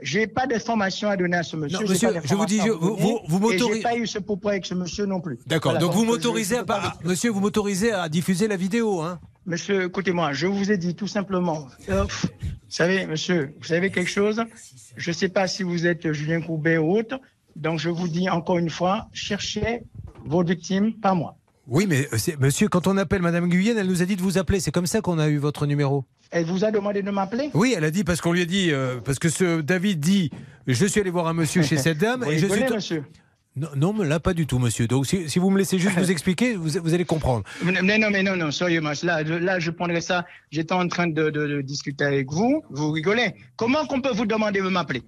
j'ai- 0.02 0.28
pas 0.28 0.46
d'informations 0.48 1.10
à 1.10 1.16
donner 1.16 1.38
à 1.38 1.44
ce 1.44 1.56
monsieur. 1.56 1.80
Non, 1.80 1.90
monsieur, 1.90 2.12
pas 2.12 2.20
je 2.26 2.36
vous 2.36 2.46
dis, 2.46 2.60
à 2.60 2.66
vous- 2.66 2.96
vous- 2.98 3.20
vous 3.28 3.40
m'autorisez- 3.40 3.76
J'ai 3.76 3.82
pas 3.82 3.96
eu 3.96 4.06
ce 4.08 4.20
propos 4.20 4.50
avec 4.50 4.66
ce 4.66 4.74
monsieur 4.74 5.06
non 5.06 5.22
plus. 5.22 5.38
D'accord. 5.48 5.72
Voilà, 5.74 5.86
Donc, 5.86 5.96
vous 5.96 6.04
m'autorisez 6.04 6.58
à 6.58 6.64
pas 6.66 6.80
pas. 6.80 6.98
Monsieur, 7.06 7.30
vous 7.32 7.40
m'autorisez 7.40 7.92
à 7.94 8.10
diffuser 8.10 8.48
la 8.48 8.58
vidéo, 8.58 9.02
hein 9.02 9.20
Monsieur, 9.46 9.84
écoutez-moi, 9.86 10.34
je 10.34 10.48
vous 10.48 10.72
ai 10.72 10.78
dit 10.78 10.96
tout 10.96 11.08
simplement. 11.08 11.68
euh, 11.90 12.04
vous 12.04 12.28
savez, 12.68 13.06
monsieur, 13.06 13.54
vous 13.60 13.66
savez 13.66 13.92
quelque 13.92 14.10
chose? 14.10 14.42
Je 14.98 15.10
ne 15.12 15.14
sais 15.14 15.30
pas 15.30 15.48
si 15.48 15.62
vous 15.62 15.86
êtes 15.86 16.12
Julien 16.14 16.42
Courbet 16.42 16.78
ou 16.78 16.98
autre. 16.98 17.20
Donc, 17.56 17.80
je 17.80 17.90
vous 17.90 18.08
dis 18.08 18.28
encore 18.28 18.58
une 18.58 18.72
fois, 18.72 19.08
cherchez 19.14 19.84
vos 20.26 20.44
victimes, 20.44 20.94
pas 21.00 21.14
moi. 21.14 21.38
Oui, 21.68 21.86
mais 21.88 22.08
euh, 22.12 22.18
monsieur, 22.40 22.68
quand 22.70 22.88
on 22.88 22.98
appelle 22.98 23.22
Madame 23.22 23.48
Guyenne, 23.48 23.78
elle 23.78 23.88
nous 23.88 24.02
a 24.02 24.06
dit 24.06 24.16
de 24.16 24.22
vous 24.22 24.38
appeler. 24.40 24.60
C'est 24.60 24.72
comme 24.72 24.88
ça 24.88 25.02
qu'on 25.02 25.20
a 25.20 25.28
eu 25.30 25.38
votre 25.38 25.68
numéro. 25.68 26.06
Elle 26.32 26.46
vous 26.46 26.64
a 26.66 26.72
demandé 26.72 27.04
de 27.04 27.12
m'appeler? 27.12 27.52
Oui, 27.54 27.76
elle 27.78 27.84
a 27.84 27.92
dit 27.92 28.04
parce 28.04 28.22
qu'on 28.22 28.34
lui 28.34 28.42
a 28.42 28.46
dit 28.46 28.72
euh, 28.72 29.00
parce 29.00 29.20
que 29.20 29.30
ce 29.30 29.62
David 29.62 30.00
dit 30.00 30.32
je 30.68 30.86
suis 30.86 31.00
allé 31.00 31.12
voir 31.12 31.28
un 31.28 31.34
monsieur 31.34 31.62
chez 31.62 31.78
cette 31.86 32.00
dame 32.00 32.24
Vous 32.24 32.32
et 32.32 32.40
je 32.40 32.48
suis 32.48 32.64
monsieur? 32.64 33.04
Non, 33.56 33.70
non, 33.76 33.94
mais 33.94 34.06
là 34.06 34.20
pas 34.20 34.34
du 34.34 34.46
tout, 34.48 34.60
monsieur. 34.60 34.88
Donc 34.88 35.06
si, 35.06 35.30
si 35.30 35.40
vous 35.40 35.50
me 35.50 35.58
laissez 35.58 35.80
juste 35.80 35.98
vous 35.98 36.12
expliquer, 36.16 36.56
vous, 36.56 36.70
vous 36.84 36.94
allez 36.94 37.06
comprendre. 37.06 37.44
Mais 37.64 37.98
non, 37.98 38.10
mais 38.12 38.22
non, 38.24 38.36
non, 38.36 38.52
sérieusement, 38.52 38.92
là, 39.04 39.24
là, 39.24 39.60
je 39.60 39.72
prendrais 39.72 40.02
ça. 40.02 40.26
J'étais 40.52 40.74
en 40.74 40.88
train 40.88 41.08
de, 41.08 41.30
de- 41.30 41.48
de 41.48 41.62
discuter 41.62 42.04
avec 42.04 42.32
vous. 42.32 42.64
Vous 42.70 42.92
rigolez. 42.92 43.34
Comment 43.56 43.86
qu'on 43.86 44.02
peut 44.02 44.12
vous 44.14 44.26
demander 44.26 44.62
de 44.62 44.68
m'appeler? 44.68 45.04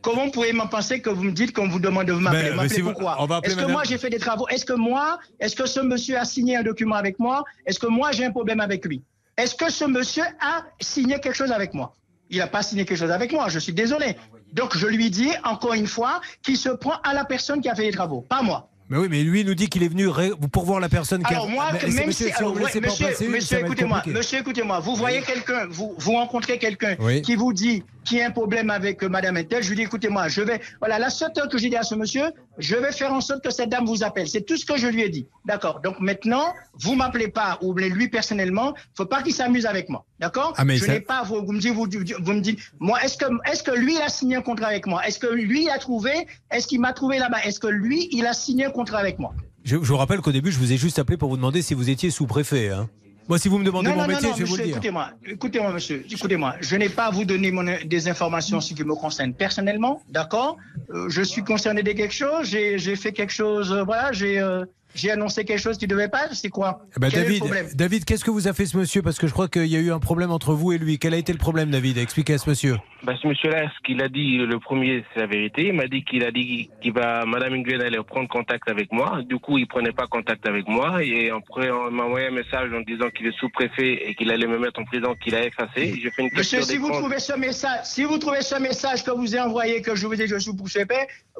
Comment 0.00 0.28
pouvez-vous 0.30 0.66
penser 0.66 1.00
que 1.00 1.10
vous 1.10 1.22
me 1.22 1.30
dites 1.30 1.52
qu'on 1.52 1.68
vous 1.68 1.78
demande 1.78 2.06
de 2.06 2.12
m'appeler? 2.14 2.48
Ben, 2.50 2.56
M'appeler 2.56 2.74
si 2.74 2.82
pourquoi 2.82 3.16
Est-ce 3.44 3.56
que 3.56 3.70
moi 3.70 3.82
j'ai 3.84 3.98
fait 3.98 4.10
des 4.10 4.18
travaux? 4.18 4.48
Est-ce 4.48 4.64
que 4.64 4.72
moi, 4.72 5.20
est-ce 5.38 5.54
que 5.54 5.66
ce 5.66 5.78
monsieur 5.78 6.18
a 6.18 6.24
signé 6.24 6.56
un 6.56 6.62
document 6.64 6.96
avec 6.96 7.20
moi? 7.20 7.44
Est-ce 7.66 7.78
que 7.78 7.86
moi 7.86 8.10
j'ai 8.10 8.24
un 8.24 8.32
problème 8.32 8.58
avec 8.60 8.84
lui? 8.84 9.02
Est-ce 9.36 9.54
que 9.54 9.70
ce 9.70 9.84
monsieur 9.84 10.24
a 10.40 10.64
signé 10.80 11.20
quelque 11.20 11.36
chose 11.36 11.52
avec 11.52 11.72
moi? 11.72 11.94
Il 12.32 12.38
n'a 12.38 12.46
pas 12.48 12.62
signé 12.62 12.84
quelque 12.86 12.98
chose 12.98 13.10
avec 13.10 13.30
moi. 13.30 13.48
Je 13.48 13.58
suis 13.58 13.74
désolé. 13.74 14.16
Donc 14.54 14.76
je 14.76 14.86
lui 14.86 15.10
dis 15.10 15.28
encore 15.44 15.74
une 15.74 15.86
fois 15.86 16.20
qu'il 16.42 16.56
se 16.56 16.70
prend 16.70 16.94
à 17.04 17.12
la 17.14 17.24
personne 17.24 17.60
qui 17.60 17.68
a 17.68 17.74
fait 17.74 17.82
les 17.84 17.92
travaux, 17.92 18.22
pas 18.22 18.42
moi. 18.42 18.68
Mais 18.88 18.98
oui, 18.98 19.06
mais 19.10 19.22
lui 19.22 19.40
il 19.40 19.46
nous 19.46 19.54
dit 19.54 19.68
qu'il 19.68 19.82
est 19.82 19.88
venu 19.88 20.08
pour 20.50 20.64
voir 20.64 20.80
la 20.80 20.88
personne 20.88 21.22
qui 21.22 21.34
a. 21.34 21.44
moi, 21.46 21.68
Mais 21.72 21.78
que 21.78 21.90
c'est- 21.90 21.96
même 21.98 22.06
monsieur, 22.08 22.26
si, 22.26 22.32
alors, 22.32 22.54
ouais, 22.54 22.62
monsieur, 22.80 23.28
monsieur, 23.28 23.58
écoutez-moi, 23.60 24.02
monsieur, 24.06 24.38
écoutez-moi, 24.40 24.80
vous 24.80 24.96
voyez 24.96 25.22
quelqu'un, 25.22 25.66
vous, 25.70 25.94
vous 25.98 26.12
rencontrez 26.12 26.58
quelqu'un 26.58 26.96
Oui. 26.98 27.22
qui 27.22 27.34
vous 27.36 27.52
dit 27.52 27.84
qu'il 28.04 28.18
y 28.18 28.22
a 28.22 28.26
un 28.26 28.30
problème 28.30 28.70
avec 28.70 29.02
euh, 29.02 29.08
Madame 29.08 29.36
Intel, 29.36 29.62
je 29.62 29.68
lui 29.70 29.76
dis, 29.76 29.82
écoutez-moi, 29.82 30.28
je 30.28 30.40
vais, 30.42 30.60
voilà, 30.80 30.98
la 30.98 31.10
seule 31.10 31.30
chose 31.36 31.48
que 31.48 31.58
j'ai 31.58 31.68
dit 31.68 31.76
à 31.76 31.82
ce 31.82 31.94
monsieur, 31.94 32.24
je 32.58 32.76
vais 32.76 32.92
faire 32.92 33.12
en 33.12 33.20
sorte 33.20 33.42
que 33.44 33.50
cette 33.50 33.68
dame 33.68 33.86
vous 33.86 34.02
appelle. 34.02 34.28
C'est 34.28 34.42
tout 34.42 34.56
ce 34.56 34.64
que 34.66 34.76
je 34.76 34.86
lui 34.88 35.02
ai 35.02 35.08
dit. 35.08 35.26
D'accord. 35.44 35.80
Donc 35.82 36.00
maintenant, 36.00 36.52
vous 36.74 36.94
m'appelez 36.94 37.28
pas, 37.28 37.58
ou 37.62 37.74
lui 37.74 38.08
personnellement, 38.08 38.74
faut 38.96 39.06
pas 39.06 39.22
qu'il 39.22 39.32
s'amuse 39.34 39.66
avec 39.66 39.88
moi. 39.88 40.04
D'accord 40.20 40.54
Ah, 40.56 40.64
Je 40.66 40.76
ça- 40.76 40.92
n'ai 40.92 41.00
pas, 41.00 41.22
vous, 41.22 41.44
vous 41.44 41.52
me 41.52 41.60
dites, 41.60 41.72
vous, 41.72 41.86
vous 42.20 42.32
me 42.32 42.40
dites, 42.40 42.58
moi, 42.78 43.02
est-ce 43.04 43.16
que, 43.18 43.26
est-ce 43.50 43.62
que 43.62 43.72
lui 43.72 43.94
il 43.94 44.00
a 44.02 44.08
signé 44.08 44.36
un 44.36 44.42
contrat 44.42 44.66
avec 44.68 44.86
moi? 44.86 45.06
Est-ce 45.06 45.18
que 45.18 45.26
lui 45.26 45.64
il 45.64 45.70
a 45.70 45.78
trouvé 45.78 46.26
Est-ce 46.50 46.66
qu'il 46.66 46.80
m'a 46.80 46.92
trouvé 46.92 47.18
là-bas? 47.18 47.38
Est-ce 47.44 47.60
que 47.60 47.66
lui 47.68 48.08
il 48.12 48.26
a 48.26 48.32
signé 48.32 48.66
un 48.66 48.70
contrat 48.70 48.98
avec 48.98 49.18
moi? 49.18 49.34
Je, 49.64 49.76
je 49.76 49.92
vous 49.92 49.96
rappelle 49.96 50.20
qu'au 50.20 50.32
début 50.32 50.50
je 50.50 50.58
vous 50.58 50.72
ai 50.72 50.76
juste 50.76 50.98
appelé 50.98 51.16
pour 51.16 51.28
vous 51.28 51.36
demander 51.36 51.62
si 51.62 51.74
vous 51.74 51.88
étiez 51.88 52.10
sous-préfet. 52.10 52.70
Hein. 52.70 52.88
Moi, 53.28 53.38
si 53.38 53.48
vous 53.48 53.58
me 53.58 53.64
demandez 53.64 53.88
non, 53.88 53.94
mon 53.96 54.02
non, 54.02 54.08
métier, 54.08 54.28
non, 54.28 54.34
je 54.36 54.42
vais 54.42 54.48
vous 54.48 54.56
le 54.56 54.62
dire. 54.64 54.72
Écoutez-moi, 54.76 55.10
écoutez-moi, 55.26 55.72
monsieur, 55.72 56.04
écoutez-moi. 56.10 56.54
Je 56.60 56.76
n'ai 56.76 56.88
pas 56.88 57.06
à 57.06 57.10
vous 57.10 57.24
donner 57.24 57.50
mon- 57.52 57.64
des 57.84 58.08
informations 58.08 58.60
ce 58.60 58.74
qui 58.74 58.84
me 58.84 58.94
concerne 58.94 59.32
personnellement, 59.32 60.02
d'accord? 60.08 60.56
Euh, 60.90 61.08
Je 61.08 61.22
suis 61.22 61.42
concerné 61.44 61.82
de 61.82 61.92
quelque 61.92 62.12
chose, 62.14 62.48
j'ai 62.48 62.78
j'ai 62.78 62.96
fait 62.96 63.12
quelque 63.12 63.32
chose, 63.32 63.72
euh, 63.72 63.84
voilà, 63.84 64.12
j'ai 64.12 64.38
euh, 64.40 64.64
j'ai 64.94 65.10
annoncé 65.10 65.44
quelque 65.44 65.60
chose 65.60 65.78
qui 65.78 65.86
ne 65.86 65.90
devait 65.90 66.08
pas, 66.08 66.28
c'est 66.32 66.48
quoi 66.48 66.82
Eh 66.96 67.00
ben, 67.00 67.08
Quel 67.10 67.24
David, 67.24 67.76
David, 67.76 68.04
qu'est-ce 68.04 68.24
que 68.24 68.30
vous 68.30 68.48
a 68.48 68.52
fait 68.52 68.66
ce 68.66 68.76
monsieur? 68.76 69.02
Parce 69.02 69.18
que 69.18 69.26
je 69.26 69.32
crois 69.32 69.48
qu'il 69.48 69.66
y 69.66 69.76
a 69.76 69.80
eu 69.80 69.90
un 69.92 69.98
problème 69.98 70.30
entre 70.30 70.54
vous 70.54 70.72
et 70.72 70.78
lui. 70.78 70.98
Quel 70.98 71.14
a 71.14 71.16
été 71.16 71.32
le 71.32 71.38
problème, 71.38 71.70
David? 71.70 71.98
Expliquez 71.98 72.34
à 72.34 72.38
ce 72.38 72.48
monsieur. 72.48 72.76
Bah, 73.02 73.14
ce 73.20 73.26
monsieur-là, 73.26 73.68
ce 73.76 73.82
qu'il 73.84 74.00
a 74.00 74.08
dit, 74.08 74.36
le 74.38 74.58
premier, 74.60 75.04
c'est 75.12 75.20
la 75.20 75.26
vérité. 75.26 75.68
Il 75.68 75.72
m'a 75.72 75.88
dit 75.88 76.04
qu'il 76.04 76.24
a 76.24 76.30
dit 76.30 76.70
qu'il 76.80 76.92
va, 76.92 77.24
Madame 77.24 77.56
Nguyen 77.56 77.80
allait 77.80 77.98
prendre 78.06 78.28
contact 78.28 78.68
avec 78.68 78.92
moi. 78.92 79.22
Du 79.28 79.38
coup, 79.38 79.58
il 79.58 79.66
prenait 79.66 79.90
pas 79.92 80.06
contact 80.06 80.46
avec 80.46 80.68
moi. 80.68 81.02
Et 81.02 81.30
après, 81.30 81.70
on 81.70 81.90
m'a 81.90 82.04
envoyé 82.04 82.28
un 82.28 82.32
message 82.32 82.70
en 82.72 82.80
disant 82.80 83.08
qu'il 83.10 83.26
est 83.26 83.36
sous-préfet 83.38 84.08
et 84.08 84.14
qu'il 84.14 84.30
allait 84.30 84.46
me 84.46 84.58
mettre 84.58 84.80
en 84.80 84.84
prison, 84.84 85.16
qu'il 85.22 85.34
a 85.34 85.44
effacé. 85.44 85.94
J'ai 86.00 86.10
fait 86.10 86.22
une 86.22 86.30
Monsieur, 86.32 86.62
si 86.62 86.76
vous 86.76 86.90
trouvez 86.90 87.18
ce 87.18 87.36
message, 87.36 87.80
si 87.84 88.04
vous 88.04 88.18
trouvez 88.18 88.42
ce 88.42 88.54
message 88.60 89.02
que 89.02 89.10
vous 89.10 89.34
ai 89.34 89.40
envoyé, 89.40 89.82
que 89.82 89.96
je 89.96 90.06
vous 90.06 90.12
ai 90.14 90.16
dit 90.18 90.24
que 90.24 90.38
je 90.38 90.38
suis 90.38 90.56
poussé 90.56 90.84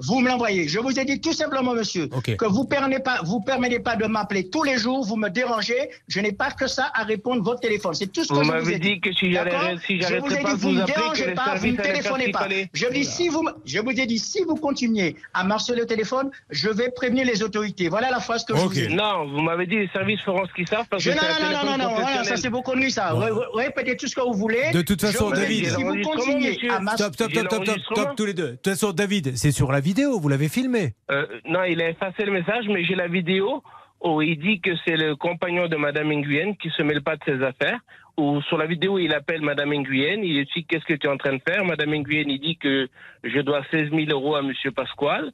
vous 0.00 0.20
me 0.20 0.28
l'envoyez. 0.28 0.68
Je 0.68 0.78
vous 0.78 0.98
ai 0.98 1.04
dit 1.04 1.20
tout 1.20 1.32
simplement, 1.32 1.74
monsieur, 1.74 2.08
Ok. 2.12 2.36
que 2.36 2.44
vous 2.46 2.64
prenez 2.64 3.00
pas, 3.00 3.20
vous 3.24 3.40
permettez 3.42 3.78
pas 3.80 3.96
de 3.96 4.06
m'appeler 4.06 4.48
tous 4.48 4.62
les 4.62 4.78
jours, 4.78 5.04
vous 5.04 5.16
me 5.16 5.28
dérangez. 5.28 5.90
Je 6.08 6.20
n'ai 6.20 6.32
pas 6.32 6.50
que 6.50 6.66
ça 6.66 6.90
à 6.94 7.04
répondre 7.04 7.42
votre 7.42 7.60
téléphone. 7.60 7.94
C'est 7.94 8.10
tout 8.12 8.24
ce 8.24 8.28
que 8.28 8.34
Vous 8.34 8.44
je 8.44 8.58
vous 8.58 8.70
ai 8.70 8.78
dit 8.78 9.00
que 9.00 9.12
si 9.12 9.32
j'allais- 9.32 9.50
D'accord 9.50 9.68
si 9.86 9.96
je 9.96 10.02
j'arrêterais 10.02 10.28
vous 10.28 10.34
ai 10.34 10.42
pas 10.42 10.50
vous 10.54 10.56
vous 10.58 10.68
ne 10.70 10.74
me 10.76 10.80
appeler, 10.82 10.94
que 10.94 11.00
dérangez 11.00 11.34
pas, 11.34 11.54
vous 11.56 11.66
ne 11.66 11.76
téléphonez 11.76 12.30
pas. 12.30 12.48
Je 12.72 12.86
vous 12.86 12.92
dis, 12.92 13.04
si 13.04 13.28
vous, 13.28 13.42
me- 13.42 13.52
je 13.64 13.78
vous 13.80 13.90
ai 13.90 14.06
dit, 14.06 14.18
si 14.18 14.42
vous 14.44 14.54
continuez 14.56 15.16
à 15.34 15.44
marceler 15.44 15.82
au 15.82 15.86
téléphone, 15.86 16.30
je 16.50 16.68
vais 16.68 16.90
prévenir 16.90 17.26
les 17.26 17.42
autorités. 17.42 17.88
Voilà 17.88 18.10
la 18.10 18.20
phrase 18.20 18.44
que 18.44 18.56
je 18.56 18.60
vous 18.62 18.78
ai 18.78 18.86
dit. 18.88 18.94
Non, 18.94 19.26
vous 19.28 19.40
m'avez 19.40 19.66
dit 19.66 19.76
les 19.76 19.88
services 19.88 20.20
feront 20.22 20.46
ce 20.46 20.52
qu'ils 20.54 20.68
savent 20.68 20.86
parce 20.90 21.02
Je- 21.02 21.10
que 21.10 21.16
non, 21.16 21.22
non, 21.22 21.50
non, 21.64 21.78
non, 21.78 21.84
non, 21.88 21.94
voilà, 22.00 22.24
ça 22.24 22.36
c'est 22.36 22.48
vos 22.48 22.62
conneries, 22.62 22.90
ça. 22.90 23.12
Répétez 23.54 23.96
tout 23.96 24.06
ce 24.06 24.14
que 24.14 24.20
vous 24.20 24.34
voulez. 24.34 24.70
De 24.72 24.82
toute 24.82 25.00
façon, 25.00 25.30
Je 25.30 25.34
vous 25.34 25.40
David. 25.40 25.66
si 25.68 25.82
vous 25.82 26.00
continuez 26.02 26.58
à 26.70 26.80
marceler. 26.80 27.04
Stop, 27.12 27.14
stop, 27.14 27.30
stop, 27.32 27.46
stop, 27.46 27.64
stop, 27.64 27.78
stop, 27.96 28.16
tous 28.16 28.24
les 28.26 28.34
deux. 28.34 28.50
De 28.52 28.56
toute 28.56 28.68
façon, 28.72 28.92
David, 28.92 29.36
c'est 29.36 29.50
sur 29.52 29.72
la 29.72 29.80
vidéo, 29.80 30.18
vous 30.20 30.28
l'avez 30.28 30.48
filmé. 30.48 30.94
Euh, 31.10 31.26
non, 31.46 31.64
il 31.64 31.80
a 31.82 31.90
effacé 31.90 32.24
le 32.24 32.32
message, 32.32 32.64
mais 32.68 32.84
j'ai 32.84 32.94
la 32.94 33.08
vidéo 33.08 33.31
où 33.40 34.22
il 34.22 34.38
dit 34.38 34.60
que 34.60 34.70
c'est 34.84 34.96
le 34.96 35.16
compagnon 35.16 35.68
de 35.68 35.76
Madame 35.76 36.12
Nguyen 36.12 36.54
qui 36.60 36.70
se 36.70 36.82
mêle 36.82 37.02
pas 37.02 37.16
de 37.16 37.24
ses 37.24 37.42
affaires. 37.42 37.78
Ou 38.18 38.42
sur 38.42 38.58
la 38.58 38.66
vidéo, 38.66 38.98
il 38.98 39.14
appelle 39.14 39.40
Madame 39.40 39.72
Nguyen, 39.72 40.22
il 40.22 40.36
lui 40.38 40.48
dit 40.54 40.64
qu'est-ce 40.64 40.84
que 40.84 40.94
tu 40.94 41.06
es 41.06 41.10
en 41.10 41.16
train 41.16 41.32
de 41.32 41.40
faire. 41.46 41.64
Madame 41.64 41.94
Nguyen, 41.94 42.28
il 42.28 42.40
dit 42.40 42.56
que 42.56 42.88
je 43.24 43.40
dois 43.40 43.62
16 43.70 43.90
000 43.90 44.04
euros 44.10 44.34
à 44.34 44.42
Monsieur 44.42 44.70
Pasquale. 44.70 45.32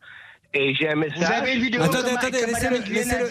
Et 0.55 0.74
j'ai 0.74 0.88
un 0.88 0.94
message. 0.94 1.24
avez 1.30 1.55
une 1.57 1.62
vidéo 1.62 1.82
Attendez, 1.82 2.11
attendez, 2.16 2.38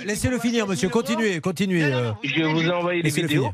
laissez-le 0.05 0.37
finir, 0.37 0.67
monsieur. 0.67 0.89
Continuez, 0.89 1.39
continuez. 1.39 1.83
euh. 1.83 2.11
Je 2.23 2.43
vous 2.43 2.69
envoyer 2.69 3.01
les 3.01 3.09
Laissez-le 3.09 3.27
vidéos. 3.27 3.49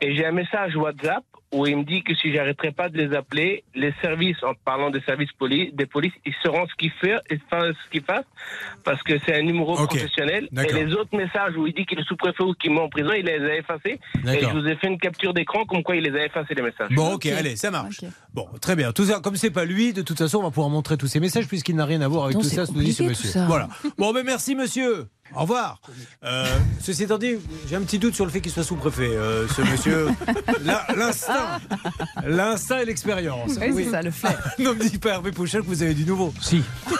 Et 0.00 0.16
j'ai 0.16 0.26
un 0.26 0.32
message 0.32 0.74
WhatsApp 0.76 1.22
où 1.54 1.66
il 1.66 1.76
me 1.76 1.84
dit 1.84 2.02
que 2.02 2.14
si 2.14 2.32
j'arrêterai 2.32 2.72
pas 2.72 2.88
de 2.88 2.98
les 2.98 3.14
appeler, 3.16 3.64
les 3.74 3.92
services, 4.02 4.42
en 4.42 4.54
parlant 4.64 4.90
des 4.90 5.00
services 5.02 5.30
poli- 5.38 5.70
des 5.72 5.86
polices, 5.86 6.12
ils 6.26 6.34
sauront 6.42 6.66
ce 6.66 6.74
qu'ils 6.74 6.90
font, 6.90 7.18
ce 7.30 7.90
qu'ils 7.90 8.02
fassent, 8.02 8.24
parce 8.84 9.02
que 9.02 9.14
c'est 9.24 9.34
un 9.36 9.42
numéro 9.42 9.76
professionnel. 9.86 10.48
Et 10.68 10.72
les 10.72 10.92
autres 10.94 11.16
messages 11.16 11.56
où 11.56 11.66
il 11.66 11.74
dit 11.74 11.86
qu'il 11.86 11.98
est 11.98 12.04
sous-préfet 12.04 12.42
ou 12.42 12.54
qu'il 12.54 12.72
met 12.72 12.80
en 12.80 12.88
prison, 12.88 13.12
il 13.16 13.24
les 13.24 13.38
a 13.40 13.56
effacés. 13.56 14.00
Et 14.26 14.40
je 14.40 14.46
vous 14.58 14.66
ai 14.66 14.76
fait 14.76 14.88
une 14.88 14.98
capture 14.98 15.32
d'écran 15.32 15.64
comme 15.64 15.82
quoi 15.82 15.96
il 15.96 16.02
les 16.02 16.18
a 16.18 16.24
effacés 16.26 16.54
les 16.54 16.62
messages. 16.62 16.90
Bon, 16.90 17.14
ok, 17.14 17.26
allez, 17.26 17.56
ça 17.56 17.70
marche. 17.70 18.00
Bon, 18.32 18.48
très 18.60 18.74
bien. 18.76 18.92
Tout 18.92 19.04
ça, 19.04 19.20
comme 19.20 19.36
c'est 19.36 19.50
pas 19.50 19.64
lui, 19.64 19.92
de 19.92 20.02
toute 20.02 20.18
façon, 20.18 20.38
on 20.38 20.42
va 20.42 20.50
pouvoir 20.50 20.70
montrer 20.70 20.96
tous 20.96 21.06
ces 21.06 21.20
messages 21.20 21.46
puisqu'il 21.46 21.76
n'a 21.76 21.84
rien 21.86 22.00
à 22.00 22.08
voir 22.08 22.24
avec 22.24 22.36
Non, 22.36 22.42
tout 22.42 22.48
ça, 22.48 22.66
ce 22.66 22.72
que 22.72 22.76
nous 22.78 22.82
dit 22.84 22.92
ce 22.92 23.04
monsieur. 23.04 23.28
ça. 23.30 23.46
Voilà. 23.46 23.68
Bon, 23.96 24.12
ben 24.12 24.24
merci, 24.24 24.54
monsieur. 24.56 25.06
Au 25.34 25.40
revoir. 25.40 25.80
Euh, 26.22 26.46
ceci 26.80 27.04
étant 27.04 27.18
dit, 27.18 27.36
j'ai 27.68 27.74
un 27.76 27.80
petit 27.80 27.98
doute 27.98 28.14
sur 28.14 28.24
le 28.24 28.30
fait 28.30 28.40
qu'il 28.40 28.52
soit 28.52 28.62
sous-préfêt, 28.62 29.08
euh, 29.16 29.48
ce 29.48 29.62
monsieur. 29.62 30.08
L'instinct. 30.96 31.58
L'instinct 32.24 32.78
et 32.78 32.84
l'expérience. 32.84 33.52
Oui, 33.60 33.84
c'est 33.84 33.90
ça, 33.90 34.02
le 34.02 34.10
flair. 34.10 34.38
ne 34.58 34.70
me 34.72 34.88
dites 34.88 35.00
pas, 35.02 35.10
Hervé 35.10 35.32
Pouchel, 35.32 35.62
que 35.62 35.66
vous 35.66 35.82
avez 35.82 35.94
du 35.94 36.04
nouveau. 36.04 36.32
Si. 36.40 36.62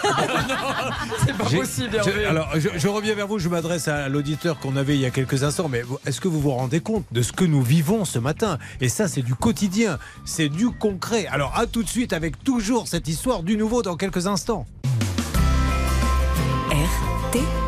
C'est 1.25 1.37
pas 1.37 1.45
possible, 1.45 1.91
je- 2.03 2.09
Hervé. 2.09 2.25
alors, 2.25 2.49
je, 2.55 2.69
je 2.75 2.87
reviens 2.87 3.15
vers 3.15 3.27
vous, 3.27 3.39
je 3.39 3.47
m'adresse 3.47 3.87
à 3.87 4.09
l'auditeur 4.09 4.59
qu'on 4.59 4.75
avait 4.75 4.95
il 4.95 5.01
y 5.01 5.05
a 5.05 5.11
quelques 5.11 5.43
instants, 5.43 5.69
mais 5.69 5.83
est-ce 6.05 6.19
que 6.19 6.27
vous 6.27 6.41
vous 6.41 6.51
rendez 6.51 6.81
compte 6.81 7.05
de 7.11 7.21
ce 7.21 7.31
que 7.31 7.45
nous 7.45 7.61
vivons 7.61 8.05
ce 8.05 8.19
matin? 8.19 8.57
Et 8.81 8.89
ça, 8.89 9.07
c'est 9.07 9.21
du 9.21 9.35
quotidien, 9.35 9.97
c'est 10.25 10.49
du 10.49 10.71
concret. 10.71 11.27
Alors, 11.27 11.57
à 11.57 11.67
tout 11.67 11.83
de 11.83 11.89
suite 11.89 12.11
avec 12.11 12.43
toujours 12.43 12.87
cette 12.87 13.07
histoire 13.07 13.43
du 13.43 13.55
nouveau 13.55 13.81
dans 13.81 13.95
quelques 13.95 14.27
instants. 14.27 14.65
RTL. 16.71 17.64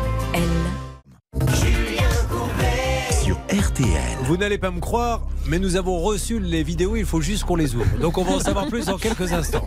Vous 4.24 4.36
n'allez 4.36 4.58
pas 4.58 4.70
me 4.70 4.80
croire, 4.80 5.22
mais 5.46 5.58
nous 5.58 5.76
avons 5.76 6.00
reçu 6.00 6.40
les 6.40 6.62
vidéos, 6.62 6.96
il 6.96 7.04
faut 7.04 7.20
juste 7.20 7.44
qu'on 7.44 7.56
les 7.56 7.74
ouvre. 7.74 7.86
Donc 8.00 8.18
on 8.18 8.24
va 8.24 8.32
en 8.32 8.40
savoir 8.40 8.66
plus 8.66 8.86
dans 8.86 8.98
quelques 8.98 9.32
instants. 9.32 9.66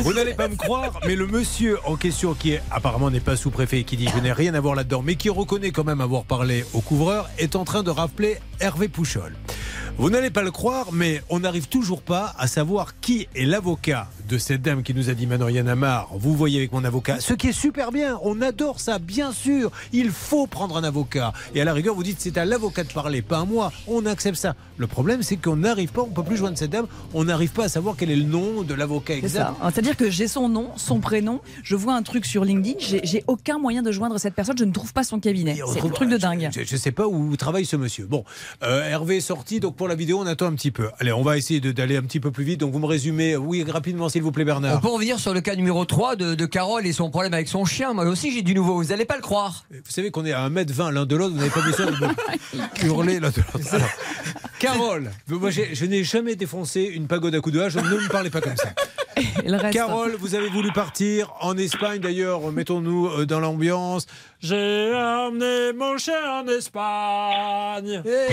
Vous 0.00 0.12
n'allez 0.12 0.34
pas 0.34 0.48
me 0.48 0.56
croire, 0.56 0.98
mais 1.06 1.14
le 1.14 1.26
monsieur 1.26 1.78
en 1.84 1.96
question, 1.96 2.34
qui 2.34 2.52
est, 2.52 2.62
apparemment 2.70 3.10
n'est 3.10 3.20
pas 3.20 3.36
sous-préfet 3.36 3.80
et 3.80 3.84
qui 3.84 3.96
dit 3.96 4.08
je 4.14 4.20
n'ai 4.20 4.32
rien 4.32 4.54
à 4.54 4.60
voir 4.60 4.74
là-dedans, 4.74 5.02
mais 5.04 5.16
qui 5.16 5.28
reconnaît 5.28 5.70
quand 5.70 5.84
même 5.84 6.00
avoir 6.00 6.24
parlé 6.24 6.64
au 6.72 6.80
couvreur, 6.80 7.28
est 7.38 7.54
en 7.54 7.64
train 7.64 7.82
de 7.82 7.90
rappeler 7.90 8.38
Hervé 8.60 8.88
Pouchol. 8.88 9.36
Vous 9.98 10.08
n'allez 10.08 10.30
pas 10.30 10.42
le 10.42 10.50
croire, 10.50 10.86
mais 10.92 11.22
on 11.28 11.40
n'arrive 11.40 11.68
toujours 11.68 12.02
pas 12.02 12.34
à 12.38 12.46
savoir 12.46 12.98
qui 13.00 13.28
est 13.34 13.44
l'avocat 13.44 14.08
de 14.32 14.38
cette 14.38 14.62
dame 14.62 14.82
qui 14.82 14.94
nous 14.94 15.10
a 15.10 15.14
dit 15.14 15.26
maintenant 15.26 15.48
il 15.48 15.56
y 15.56 15.60
en 15.60 15.66
a 15.66 15.74
marre, 15.74 16.08
vous 16.12 16.34
voyez 16.34 16.56
avec 16.56 16.72
mon 16.72 16.84
avocat. 16.84 17.20
Ce 17.20 17.34
qui 17.34 17.48
est 17.48 17.52
super 17.52 17.92
bien, 17.92 18.18
on 18.22 18.40
adore 18.40 18.80
ça, 18.80 18.98
bien 18.98 19.30
sûr. 19.30 19.70
Il 19.92 20.10
faut 20.10 20.46
prendre 20.46 20.78
un 20.78 20.84
avocat. 20.84 21.34
Et 21.54 21.60
à 21.60 21.64
la 21.66 21.74
rigueur, 21.74 21.94
vous 21.94 22.02
dites 22.02 22.16
c'est 22.18 22.38
à 22.38 22.46
l'avocat 22.46 22.84
de 22.84 22.92
parler, 22.92 23.20
pas 23.20 23.40
à 23.40 23.44
moi. 23.44 23.70
On 23.86 24.06
accepte 24.06 24.38
ça. 24.38 24.56
Le 24.78 24.86
problème, 24.86 25.22
c'est 25.22 25.36
qu'on 25.36 25.56
n'arrive 25.56 25.92
pas, 25.92 26.00
on 26.00 26.08
peut 26.08 26.22
plus 26.22 26.38
joindre 26.38 26.56
cette 26.56 26.70
dame, 26.70 26.86
on 27.12 27.24
n'arrive 27.24 27.50
pas 27.50 27.64
à 27.64 27.68
savoir 27.68 27.94
quel 27.96 28.10
est 28.10 28.16
le 28.16 28.24
nom 28.24 28.62
de 28.62 28.72
l'avocat 28.72 29.14
exact. 29.14 29.52
C'est-à-dire 29.62 29.98
que 29.98 30.08
j'ai 30.08 30.28
son 30.28 30.48
nom, 30.48 30.70
son 30.76 31.00
prénom, 31.00 31.40
je 31.62 31.76
vois 31.76 31.94
un 31.94 32.02
truc 32.02 32.24
sur 32.24 32.46
LinkedIn, 32.46 32.78
j'ai 33.04 33.24
aucun 33.26 33.58
moyen 33.58 33.82
de 33.82 33.92
joindre 33.92 34.18
cette 34.18 34.34
personne, 34.34 34.56
je 34.58 34.64
ne 34.64 34.72
trouve 34.72 34.94
pas 34.94 35.04
son 35.04 35.20
cabinet. 35.20 35.58
C'est 35.74 35.82
un 35.82 35.88
truc 35.90 36.08
de 36.08 36.16
dingue. 36.16 36.48
Je 36.52 36.60
ne 36.60 36.78
sais 36.78 36.90
pas 36.90 37.06
où 37.06 37.36
travaille 37.36 37.66
ce 37.66 37.76
monsieur. 37.76 38.06
Bon, 38.06 38.24
euh, 38.62 38.82
Hervé 38.88 39.18
est 39.18 39.20
sorti, 39.20 39.60
donc 39.60 39.76
pour 39.76 39.88
la 39.88 39.94
vidéo, 39.94 40.20
on 40.20 40.26
attend 40.26 40.46
un 40.46 40.54
petit 40.54 40.70
peu. 40.70 40.88
Allez, 40.98 41.12
on 41.12 41.22
va 41.22 41.36
essayer 41.36 41.60
d'aller 41.60 41.98
un 41.98 42.02
petit 42.02 42.20
peu 42.20 42.30
plus 42.30 42.44
vite. 42.44 42.60
Donc 42.60 42.72
vous 42.72 42.78
me 42.78 42.86
résumez, 42.86 43.36
oui, 43.36 43.62
rapidement, 43.62 44.08
s'il 44.08 44.21
vous 44.22 44.32
plaît, 44.32 44.44
On 44.44 44.46
Bernard. 44.46 44.80
peut 44.80 44.88
revenir 44.88 45.18
sur 45.18 45.34
le 45.34 45.40
cas 45.40 45.54
numéro 45.56 45.84
3 45.84 46.16
de, 46.16 46.34
de 46.34 46.46
Carole 46.46 46.86
et 46.86 46.92
son 46.92 47.10
problème 47.10 47.34
avec 47.34 47.48
son 47.48 47.64
chien. 47.64 47.92
Moi 47.92 48.04
aussi, 48.06 48.32
j'ai 48.32 48.42
du 48.42 48.54
nouveau. 48.54 48.76
Vous 48.76 48.84
n'allez 48.88 49.04
pas 49.04 49.16
le 49.16 49.22
croire. 49.22 49.64
Vous 49.70 49.78
savez 49.90 50.10
qu'on 50.10 50.24
est 50.24 50.32
à 50.32 50.48
1m20 50.48 50.90
l'un 50.92 51.06
de 51.06 51.16
l'autre, 51.16 51.32
vous 51.34 51.38
n'avez 51.40 51.50
pas 51.50 51.60
besoin 51.62 51.86
de 51.86 51.92
me 51.92 52.86
hurler 52.86 53.20
l'un 53.20 53.30
de 53.30 53.36
l'autre. 53.36 53.74
Alors, 53.74 53.88
Carole, 54.58 55.10
moi 55.28 55.50
je 55.50 55.84
n'ai 55.84 56.04
jamais 56.04 56.36
défoncé 56.36 56.82
une 56.82 57.06
pagode 57.08 57.34
à 57.34 57.40
coups 57.40 57.54
de 57.56 57.60
hache, 57.60 57.74
ne 57.74 57.82
me 57.82 58.08
parlez 58.08 58.30
pas 58.30 58.40
comme 58.40 58.56
ça. 58.56 58.70
Carole, 59.72 60.16
vous 60.18 60.34
avez 60.34 60.48
voulu 60.48 60.72
partir 60.72 61.32
en 61.40 61.56
Espagne 61.58 62.00
d'ailleurs, 62.00 62.50
mettons-nous 62.52 63.08
euh, 63.08 63.26
dans 63.26 63.40
l'ambiance. 63.40 64.06
J'ai 64.40 64.92
amené 64.94 65.72
mon 65.76 65.98
chien 65.98 66.14
en 66.42 66.46
Espagne. 66.48 68.02
Et 68.06 68.32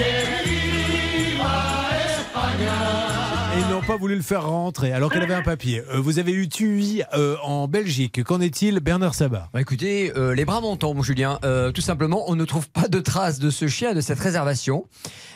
ils 3.57 3.67
n'ont 3.67 3.81
pas 3.81 3.97
voulu 3.97 4.15
le 4.15 4.21
faire 4.21 4.47
rentrer 4.47 4.93
alors 4.93 5.11
qu'elle 5.11 5.23
avait 5.23 5.33
un 5.33 5.41
papier. 5.41 5.81
Euh, 5.91 5.99
vous 5.99 6.19
avez 6.19 6.31
eu 6.31 6.47
TUI 6.47 7.03
euh, 7.13 7.35
en 7.43 7.67
Belgique. 7.67 8.23
Qu'en 8.23 8.39
est-il, 8.41 8.79
Bernard 8.79 9.15
Sabat? 9.15 9.49
Bah 9.53 9.61
écoutez, 9.61 10.13
euh, 10.15 10.33
les 10.33 10.45
bras 10.45 10.61
montants, 10.61 10.93
mon 10.93 11.03
Julien. 11.03 11.39
Tout 11.73 11.81
simplement, 11.81 12.25
on 12.27 12.35
ne 12.35 12.45
trouve 12.45 12.69
pas 12.69 12.87
de 12.87 12.99
traces 12.99 13.39
de 13.39 13.49
ce 13.49 13.67
chien, 13.67 13.93
de 13.93 14.01
cette 14.01 14.19
réservation. 14.19 14.85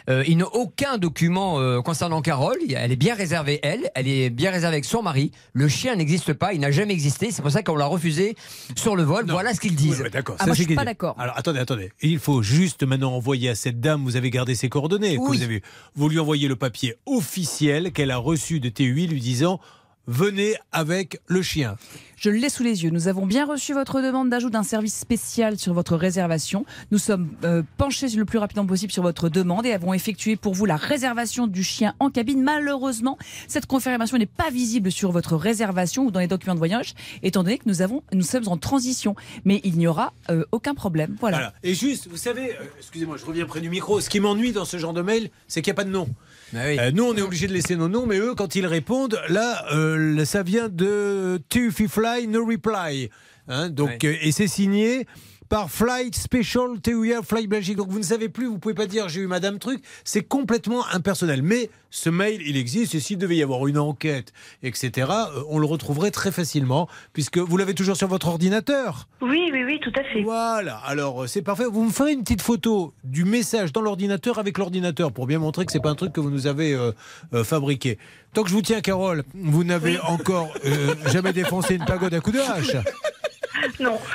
Euh, 0.10 0.24
il 0.28 0.38
n'a 0.38 0.48
aucun 0.48 0.98
document 0.98 1.60
euh, 1.60 1.82
concernant 1.82 2.22
Carole. 2.22 2.58
Elle 2.76 2.92
est 2.92 2.96
bien 2.98 3.16
réservée, 3.16 3.60
elle. 3.64 3.90
Elle 3.96 4.08
est 4.08 4.30
bien 4.30 4.52
réservée 4.52 4.76
avec 4.76 4.86
son 4.86 5.02
mari. 5.02 5.32
Le 5.54 5.68
chien 5.68 5.96
n'existe 5.96 6.34
pas. 6.34 6.54
Il 6.54 6.60
n'a 6.60 6.72
jamais 6.72 6.94
existé. 6.94 7.32
C'est 7.32 7.42
pour 7.42 7.52
ça 7.52 7.64
qu'on 7.64 7.76
l'a 7.76 7.86
refusé 7.86 8.36
sur 8.76 8.96
le 8.96 9.04
vol. 9.04 9.26
Voilà 9.30 9.54
ce 9.54 9.60
qu'ils 9.60 9.76
disent. 9.76 9.98
Ouais, 10.00 10.04
ouais, 10.04 10.10
d'accord. 10.10 10.36
Ah, 10.40 10.44
Ça, 10.44 10.46
moi, 10.48 10.56
je 10.56 10.60
suis 10.60 10.68
qu'il 10.68 10.76
pas 10.76 10.82
dit. 10.82 10.88
d'accord. 10.88 11.16
Alors 11.18 11.38
attendez, 11.38 11.60
attendez. 11.60 11.92
Il 12.02 12.20
faut 12.20 12.42
juste 12.42 12.84
maintenant 12.84 13.14
envoyer 13.14 13.50
à 13.50 13.56
cette 13.56 13.80
dame, 13.80 14.04
vous 14.04 14.16
avez 14.16 14.30
gardé 14.30 14.56
ses 14.56 14.70
coordonnées. 14.70 15.16
que. 15.16 15.22
Vous, 15.22 15.42
avez, 15.44 15.62
vous 15.96 16.10
lui 16.10 16.20
envoyez 16.20 16.48
le 16.48 16.56
papier 16.56 16.96
officiel 17.06 17.92
qu'elle 17.92 18.12
a 18.12 18.18
reçu 18.18 18.60
de 18.60 18.70
TUI 18.70 19.08
lui 19.08 19.20
disant 19.22 19.60
venez 20.08 20.56
avec 20.72 21.20
le 21.28 21.42
chien. 21.42 21.78
Je 22.24 22.30
l'ai 22.30 22.50
sous 22.50 22.64
les 22.64 22.84
yeux. 22.84 22.90
Nous 22.90 23.10
avons 23.10 23.26
bien 23.26 23.46
reçu 23.46 23.74
votre 23.74 24.02
demande 24.02 24.30
d'ajout 24.30 24.50
d'un 24.50 24.64
service 24.64 24.96
spécial 24.96 25.58
sur 25.58 25.74
votre 25.74 25.98
réservation. 25.98 26.66
Nous 26.92 26.98
sommes 26.98 27.36
euh, 27.44 27.64
penchés 27.78 28.08
le 28.10 28.24
plus 28.24 28.38
rapidement 28.38 28.66
possible 28.66 28.94
sur 28.94 29.04
votre 29.04 29.28
demande 29.28 29.66
et 29.66 29.74
avons 29.74 29.94
effectué 29.94 30.38
pour 30.38 30.54
vous 30.54 30.66
la 30.66 30.78
réservation 30.78 31.48
du 31.48 31.64
chien 31.64 31.96
en 32.00 32.10
cabine. 32.10 32.42
Malheureusement, 32.42 33.18
cette 33.48 33.66
confirmation 33.66 34.18
n'est 34.18 34.26
pas 34.26 34.50
visible 34.50 34.92
sur 34.92 35.12
votre 35.12 35.36
réservation 35.36 36.06
ou 36.06 36.12
dans 36.12 36.22
les 36.22 36.28
documents 36.28 36.54
de 36.54 36.60
voyage, 36.60 36.94
étant 37.24 37.44
donné 37.44 37.58
que 37.58 37.68
nous, 37.68 37.82
avons, 37.82 38.04
nous 38.14 38.22
sommes 38.22 38.48
en 38.48 38.58
transition. 38.58 39.16
Mais 39.44 39.60
il 39.66 39.78
n'y 39.78 39.88
aura 39.88 40.14
euh, 40.30 40.46
aucun 40.54 40.76
problème. 40.76 41.18
Voilà. 41.20 41.38
Voilà. 41.38 41.54
Et 41.64 41.74
juste, 41.74 42.08
vous 42.08 42.18
savez, 42.18 42.52
euh, 42.52 42.64
excusez-moi, 42.78 43.18
je 43.18 43.26
reviens 43.26 43.46
près 43.46 43.60
du 43.60 43.70
micro. 43.70 44.00
Ce 44.00 44.10
qui 44.10 44.22
m'ennuie 44.22 44.54
dans 44.54 44.66
ce 44.66 44.78
genre 44.78 44.94
de 44.94 45.02
mail, 45.02 45.30
c'est 45.48 45.62
qu'il 45.62 45.72
n'y 45.72 45.76
a 45.76 45.82
pas 45.82 45.84
de 45.84 45.90
nom. 45.90 46.08
Euh, 46.56 46.92
nous, 46.92 47.04
on 47.04 47.16
est 47.16 47.22
obligé 47.22 47.48
de 47.48 47.54
laisser 47.54 47.76
nos 47.76 47.90
noms, 47.90 48.06
mais 48.06 48.18
eux, 48.18 48.36
quand 48.36 48.56
ils 48.56 48.66
répondent, 48.66 49.20
là, 49.30 49.66
euh, 49.74 50.24
ça 50.26 50.44
vient 50.44 50.70
de 50.70 51.40
Tuffy 51.50 51.88
Fly 51.88 52.28
No 52.28 52.46
Reply. 52.46 53.10
Hein, 53.48 53.70
donc, 53.70 54.04
euh, 54.04 54.16
et 54.22 54.32
c'est 54.32 54.48
signé 54.48 55.06
par 55.54 55.70
Flight 55.70 56.16
Special 56.16 56.82
TUIA 56.82 57.22
Flight 57.22 57.48
Belgique. 57.48 57.78
Donc 57.78 57.90
vous 57.90 58.00
ne 58.00 58.04
savez 58.04 58.28
plus, 58.28 58.48
vous 58.48 58.58
pouvez 58.58 58.74
pas 58.74 58.88
dire 58.88 59.08
j'ai 59.08 59.22
eu 59.22 59.28
Madame 59.28 59.60
Truc. 59.60 59.84
C'est 60.04 60.24
complètement 60.24 60.84
impersonnel. 60.92 61.44
Mais 61.44 61.70
ce 61.92 62.10
mail, 62.10 62.42
il 62.44 62.58
existe 62.58 62.96
et 62.96 63.00
s'il 63.00 63.20
devait 63.20 63.36
y 63.36 63.44
avoir 63.44 63.68
une 63.68 63.78
enquête, 63.78 64.34
etc., 64.64 65.12
euh, 65.12 65.44
on 65.50 65.60
le 65.60 65.68
retrouverait 65.68 66.10
très 66.10 66.32
facilement 66.32 66.90
puisque 67.14 67.38
vous 67.38 67.56
l'avez 67.56 67.76
toujours 67.76 67.96
sur 67.96 68.08
votre 68.08 68.30
ordinateur. 68.30 69.08
Oui, 69.22 69.52
oui, 69.54 69.64
oui, 69.64 69.80
tout 69.80 69.94
à 69.96 70.04
fait. 70.06 70.24
Voilà, 70.24 70.78
alors 70.78 71.22
euh, 71.22 71.28
c'est 71.28 71.44
parfait. 71.44 71.66
Vous 71.72 71.84
me 71.84 71.92
ferez 71.92 72.14
une 72.14 72.24
petite 72.24 72.42
photo 72.42 72.96
du 73.04 73.24
message 73.24 73.72
dans 73.72 73.82
l'ordinateur 73.82 74.40
avec 74.40 74.58
l'ordinateur 74.58 75.12
pour 75.12 75.28
bien 75.28 75.38
montrer 75.38 75.68
que 75.68 75.72
c'est 75.72 75.80
pas 75.80 75.92
un 75.92 75.96
truc 75.96 76.14
que 76.14 76.20
vous 76.20 76.32
nous 76.32 76.48
avez 76.48 76.74
euh, 76.74 76.94
euh, 77.36 77.44
fabriqué. 77.44 78.00
Tant 78.34 78.42
que 78.42 78.50
je 78.50 78.56
vous 78.56 78.64
tiens, 78.64 78.82
Carole, 78.82 79.24
vous 79.36 79.64
n'avez 79.64 80.00
encore 80.00 80.52
euh, 80.66 80.96
jamais 81.12 81.32
défoncé 81.32 81.76
une 81.76 81.86
pagode 81.86 82.16
à 82.16 82.22
coups 82.22 82.38
de 82.38 82.42
hache. 82.42 82.76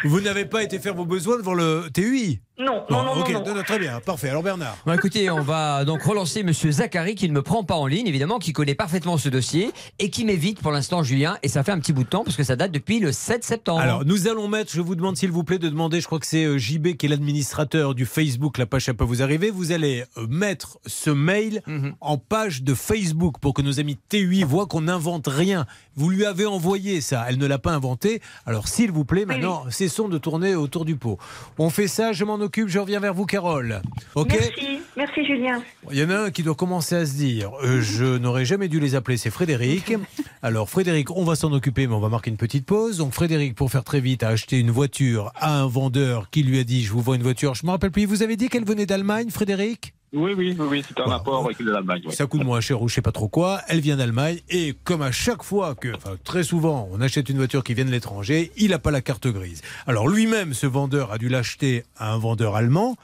Vous 0.05 0.21
n'avez 0.21 0.45
pas 0.45 0.63
été 0.63 0.79
faire 0.79 0.95
vos 0.95 1.07
besoins 1.07 1.37
devant 1.37 1.55
le 1.55 1.89
TUI. 1.93 2.41
Non, 2.59 2.85
Bon, 2.91 2.97
non, 2.97 3.15
non, 3.15 3.21
ok, 3.21 3.31
non, 3.31 3.45
non. 3.47 3.55
non, 3.55 3.63
très 3.63 3.79
bien, 3.79 4.01
parfait. 4.01 4.31
Alors 4.31 4.43
Bernard. 4.43 4.77
Bon, 4.85 4.93
écoutez, 4.93 5.31
on 5.31 5.41
va 5.43 5.85
donc 5.85 6.03
relancer 6.03 6.43
Monsieur 6.43 6.73
Zachary 6.73 7.15
qui 7.15 7.29
ne 7.29 7.33
me 7.35 7.41
prend 7.43 7.63
pas 7.63 7.77
en 7.77 7.87
ligne, 7.87 8.09
évidemment, 8.09 8.39
qui 8.41 8.53
connaît 8.53 8.75
parfaitement 8.75 9.17
ce 9.17 9.29
dossier 9.29 9.71
et 10.01 10.11
qui 10.11 10.25
m'évite 10.25 10.61
pour 10.61 10.73
l'instant, 10.73 11.05
Julien. 11.05 11.39
Et 11.45 11.49
ça 11.49 11.63
fait 11.63 11.71
un 11.71 11.79
petit 11.79 11.93
bout 11.93 12.03
de 12.03 12.09
temps 12.09 12.25
parce 12.25 12.37
que 12.37 12.43
ça 12.43 12.57
date 12.57 12.73
depuis 12.73 12.99
le 12.99 13.13
7 13.13 13.45
septembre. 13.45 13.81
Alors, 13.81 14.05
nous 14.05 14.27
allons 14.27 14.49
mettre, 14.49 14.73
je 14.73 14.81
vous 14.81 14.97
demande 14.97 15.17
s'il 15.17 15.31
vous 15.31 15.45
plaît 15.45 15.59
de 15.61 15.69
demander, 15.69 16.01
je 16.01 16.07
crois 16.07 16.19
que 16.19 16.27
c'est 16.27 16.45
euh, 16.45 16.59
JB 16.59 16.97
qui 16.97 17.07
est 17.07 17.09
l'administrateur 17.09 17.95
du 17.95 18.07
Facebook, 18.07 18.59
la 18.59 18.67
page 18.67 18.87
ça 18.87 18.95
peut 18.95 19.05
vous 19.05 19.23
arriver. 19.23 19.51
Vous 19.51 19.71
allez 19.71 20.05
euh, 20.17 20.27
mettre 20.29 20.79
ce 20.87 21.11
mail 21.11 21.63
Mhm. 21.67 21.95
en 22.01 22.19
page 22.19 22.63
de 22.65 22.75
Facebook 22.75 23.37
pour 23.41 23.55
que 23.55 23.63
nos 23.63 23.79
amis 23.79 23.99
TUI 24.09 24.43
voient 24.43 24.67
qu'on 24.67 24.81
n'invente 24.83 25.29
rien. 25.29 25.67
Vous 25.95 26.11
lui 26.11 26.25
avez 26.25 26.47
envoyé 26.47 27.01
ça, 27.01 27.25
elle 27.29 27.39
ne 27.39 27.47
l'a 27.47 27.59
pas 27.59 27.73
inventé. 27.73 28.21
Alors, 28.47 28.67
s'il 28.69 28.91
vous 28.91 29.05
plaît, 29.05 29.27
maintenant, 29.27 29.65
cessons 29.71 30.09
de 30.09 30.19
tourner 30.19 30.55
autour 30.57 30.85
du 30.85 30.97
pot. 30.97 31.19
On 31.59 31.71
fait 31.71 31.87
ça, 31.89 32.13
je 32.13 32.25
m'en 32.25 32.35
occupe, 32.35 32.48
je 32.67 32.79
reviens 32.79 33.01
vers 33.01 33.15
vous, 33.15 33.27
Carole. 33.27 33.81
Ok 34.15 34.29
Merci, 34.31 34.81
merci 34.97 35.25
Julien. 35.25 35.63
Il 35.91 35.99
y 35.99 36.05
en 36.05 36.11
a 36.11 36.17
un 36.17 36.31
qui 36.31 36.43
doit 36.43 36.55
commencer 36.55 36.95
à 36.95 37.07
se 37.07 37.15
dire 37.15 37.51
euh, 37.63 37.81
je 37.81 38.19
n'aurais 38.19 38.45
jamais 38.45 38.69
dû 38.69 38.81
les 38.81 38.95
appeler, 38.95 39.17
c'est 39.17 39.31
Frédéric. 39.31 39.95
Alors 40.43 40.69
Frédéric, 40.69 41.11
on 41.11 41.25
va 41.25 41.37
s'en 41.37 41.53
occuper, 41.53 41.87
mais 41.87 41.95
on 41.95 42.01
va 42.01 42.09
marquer 42.09 42.31
une 42.31 42.37
petite 42.37 42.67
pause. 42.67 42.99
Donc 42.99 43.13
Frédéric, 43.13 43.55
pour 43.55 43.71
faire 43.71 43.85
très 43.85 44.01
vite, 44.01 44.23
a 44.23 44.29
acheté 44.29 44.59
une 44.59 44.71
voiture 44.71 45.33
à 45.37 45.61
un 45.61 45.67
vendeur 45.67 46.31
qui 46.31 46.43
lui 46.43 46.59
a 46.59 46.65
dit 46.65 46.83
je 46.83 46.93
vous 46.93 47.01
vends 47.01 47.15
une 47.15 47.23
voiture. 47.23 47.55
Je 47.55 47.67
me 47.67 47.71
rappelle 47.71 47.91
plus, 47.91 48.05
vous 48.07 48.23
avez 48.23 48.37
dit 48.37 48.49
qu'elle 48.49 48.65
venait 48.65 48.87
d'Allemagne, 48.87 49.31
Frédéric? 49.31 49.95
Oui, 50.13 50.33
oui, 50.37 50.57
oui, 50.59 50.67
oui, 50.71 50.83
c'est 50.89 50.99
un 51.01 51.11
apport 51.11 51.45
avec 51.45 51.61
l'Allemagne. 51.61 52.03
oui. 52.07 52.15
ça 52.15 52.27
coûte 52.27 52.43
moins 52.45 52.61
cher 52.61 52.81
ou 52.81 52.89
je 52.89 52.95
sais 52.95 53.03
pas 53.03 53.13
trop 53.13 53.29
quoi. 53.29 53.61
Elle 53.69 53.81
vient 53.81 53.97
d'Allemagne 53.97 54.39
et 54.49 54.75
comme 54.85 55.03
à 55.03 55.13
chaque 55.13 55.43
fois 55.43 55.75
que, 55.75 55.95
enfin 55.95 56.17
très 56.25 56.43
souvent, 56.43 56.89
on 56.93 57.01
achète 57.01 57.29
une 57.29 57.37
voiture 57.37 57.63
qui 57.63 57.75
vient 57.75 57.85
de 57.85 57.91
l'étranger, 57.91 58.51
il 58.57 58.71
n'a 58.71 58.79
pas 58.79 58.91
la 58.91 59.01
carte 59.03 59.27
grise. 59.27 59.61
Alors 59.87 60.09
lui-même, 60.09 60.55
ce 60.55 60.67
vendeur 60.67 61.13
a 61.13 61.19
dû 61.19 61.29
l'acheter 61.29 61.85
à 61.97 62.13
un 62.13 62.19
vendeur 62.19 62.57
allemand. 62.57 62.97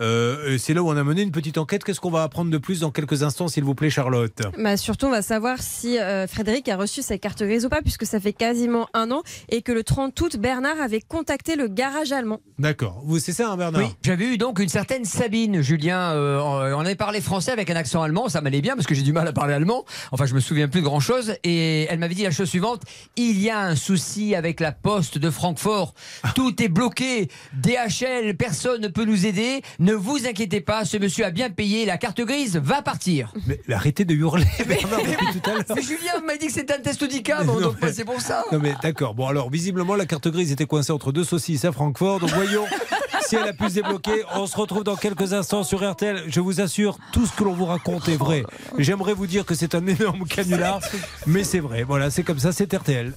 Euh, 0.00 0.54
et 0.54 0.58
c'est 0.58 0.74
là 0.74 0.82
où 0.82 0.88
on 0.88 0.96
a 0.96 1.04
mené 1.04 1.22
une 1.22 1.30
petite 1.32 1.58
enquête. 1.58 1.84
Qu'est-ce 1.84 2.00
qu'on 2.00 2.10
va 2.10 2.22
apprendre 2.22 2.50
de 2.50 2.58
plus 2.58 2.80
dans 2.80 2.90
quelques 2.90 3.22
instants, 3.22 3.48
s'il 3.48 3.64
vous 3.64 3.74
plaît, 3.74 3.90
Charlotte? 3.90 4.40
Bah, 4.58 4.76
surtout, 4.76 5.06
on 5.06 5.10
va 5.10 5.22
savoir 5.22 5.58
si 5.60 5.98
euh, 5.98 6.26
Frédéric 6.26 6.68
a 6.68 6.76
reçu 6.76 7.02
sa 7.02 7.18
carte 7.18 7.42
grise 7.42 7.64
ou 7.66 7.68
pas, 7.68 7.82
puisque 7.82 8.06
ça 8.06 8.20
fait 8.20 8.32
quasiment 8.32 8.88
un 8.94 9.10
an 9.10 9.22
et 9.48 9.62
que 9.62 9.72
le 9.72 9.84
30 9.84 10.18
août, 10.20 10.36
Bernard 10.38 10.80
avait 10.80 11.00
contacté 11.00 11.56
le 11.56 11.68
garage 11.68 12.12
allemand. 12.12 12.40
D'accord. 12.58 13.02
Vous, 13.04 13.18
c'est 13.18 13.32
ça, 13.32 13.50
hein, 13.50 13.56
Bernard? 13.56 13.82
Oui, 13.82 13.88
j'avais 14.02 14.24
eu 14.26 14.38
donc 14.38 14.58
une 14.58 14.68
certaine 14.68 15.04
Sabine, 15.04 15.60
Julien. 15.62 16.12
euh, 16.12 16.39
on 16.44 16.80
avait 16.80 16.94
parlé 16.94 17.20
français 17.20 17.50
avec 17.52 17.70
un 17.70 17.76
accent 17.76 18.02
allemand, 18.02 18.28
ça 18.28 18.40
m'allait 18.40 18.60
bien 18.60 18.74
parce 18.74 18.86
que 18.86 18.94
j'ai 18.94 19.02
du 19.02 19.12
mal 19.12 19.26
à 19.28 19.32
parler 19.32 19.54
allemand. 19.54 19.84
Enfin, 20.12 20.26
je 20.26 20.34
me 20.34 20.40
souviens 20.40 20.68
plus 20.68 20.80
de 20.80 20.84
grand 20.86 21.00
chose. 21.00 21.34
Et 21.44 21.84
elle 21.90 21.98
m'avait 21.98 22.14
dit 22.14 22.22
la 22.22 22.30
chose 22.30 22.48
suivante 22.48 22.82
il 23.16 23.40
y 23.40 23.50
a 23.50 23.60
un 23.60 23.76
souci 23.76 24.34
avec 24.34 24.60
la 24.60 24.72
poste 24.72 25.18
de 25.18 25.30
Francfort. 25.30 25.94
Tout 26.34 26.62
est 26.62 26.68
bloqué. 26.68 27.28
DHL, 27.54 28.36
personne 28.36 28.80
ne 28.82 28.88
peut 28.88 29.04
nous 29.04 29.26
aider. 29.26 29.62
Ne 29.78 29.92
vous 29.94 30.26
inquiétez 30.26 30.60
pas, 30.60 30.84
ce 30.84 30.96
monsieur 30.96 31.24
a 31.24 31.30
bien 31.30 31.50
payé. 31.50 31.84
La 31.86 31.98
carte 31.98 32.20
grise 32.20 32.56
va 32.56 32.82
partir. 32.82 33.32
Mais 33.46 33.60
arrêtez 33.72 34.04
de 34.04 34.14
hurler, 34.14 34.44
Bernard, 34.66 35.00
depuis 35.00 35.40
tout 35.40 35.50
à 35.50 35.54
l'heure. 35.54 35.64
Mais 35.74 35.82
Julien 35.82 36.20
m'a 36.26 36.36
dit 36.36 36.46
que 36.46 36.52
c'était 36.52 36.74
un 36.74 36.78
test 36.80 37.00
Non, 37.46 37.60
donc 37.60 37.76
mais- 37.82 37.92
c'est 37.92 38.04
pour 38.04 38.20
ça. 38.20 38.44
Non 38.52 38.58
mais 38.60 38.74
d'accord. 38.82 39.14
Bon 39.14 39.26
alors 39.26 39.50
visiblement 39.50 39.94
la 39.94 40.06
carte 40.06 40.28
grise 40.28 40.52
était 40.52 40.66
coincée 40.66 40.92
entre 40.92 41.12
deux 41.12 41.24
saucisses 41.24 41.64
à 41.64 41.72
Francfort. 41.72 42.20
Donc 42.20 42.30
voyons 42.30 42.64
si 43.30 43.36
elle 43.36 43.48
a 43.48 43.52
pu 43.52 43.68
se 43.68 43.74
débloquer. 43.74 44.24
On 44.34 44.48
se 44.48 44.56
retrouve 44.56 44.82
dans 44.82 44.96
quelques 44.96 45.32
instants 45.32 45.62
sur 45.62 45.88
RTL. 45.88 46.24
Je 46.26 46.40
vous 46.40 46.60
assure, 46.60 46.98
tout 47.12 47.26
ce 47.26 47.32
que 47.32 47.44
l'on 47.44 47.52
vous 47.52 47.64
raconte 47.64 48.08
est 48.08 48.16
vrai. 48.16 48.42
J'aimerais 48.76 49.14
vous 49.14 49.28
dire 49.28 49.46
que 49.46 49.54
c'est 49.54 49.76
un 49.76 49.86
énorme 49.86 50.24
canular, 50.24 50.80
mais 51.28 51.44
c'est 51.44 51.60
vrai. 51.60 51.84
Voilà, 51.84 52.10
c'est 52.10 52.24
comme 52.24 52.40
ça, 52.40 52.50
c'est 52.50 52.74
RTL. 52.74 53.14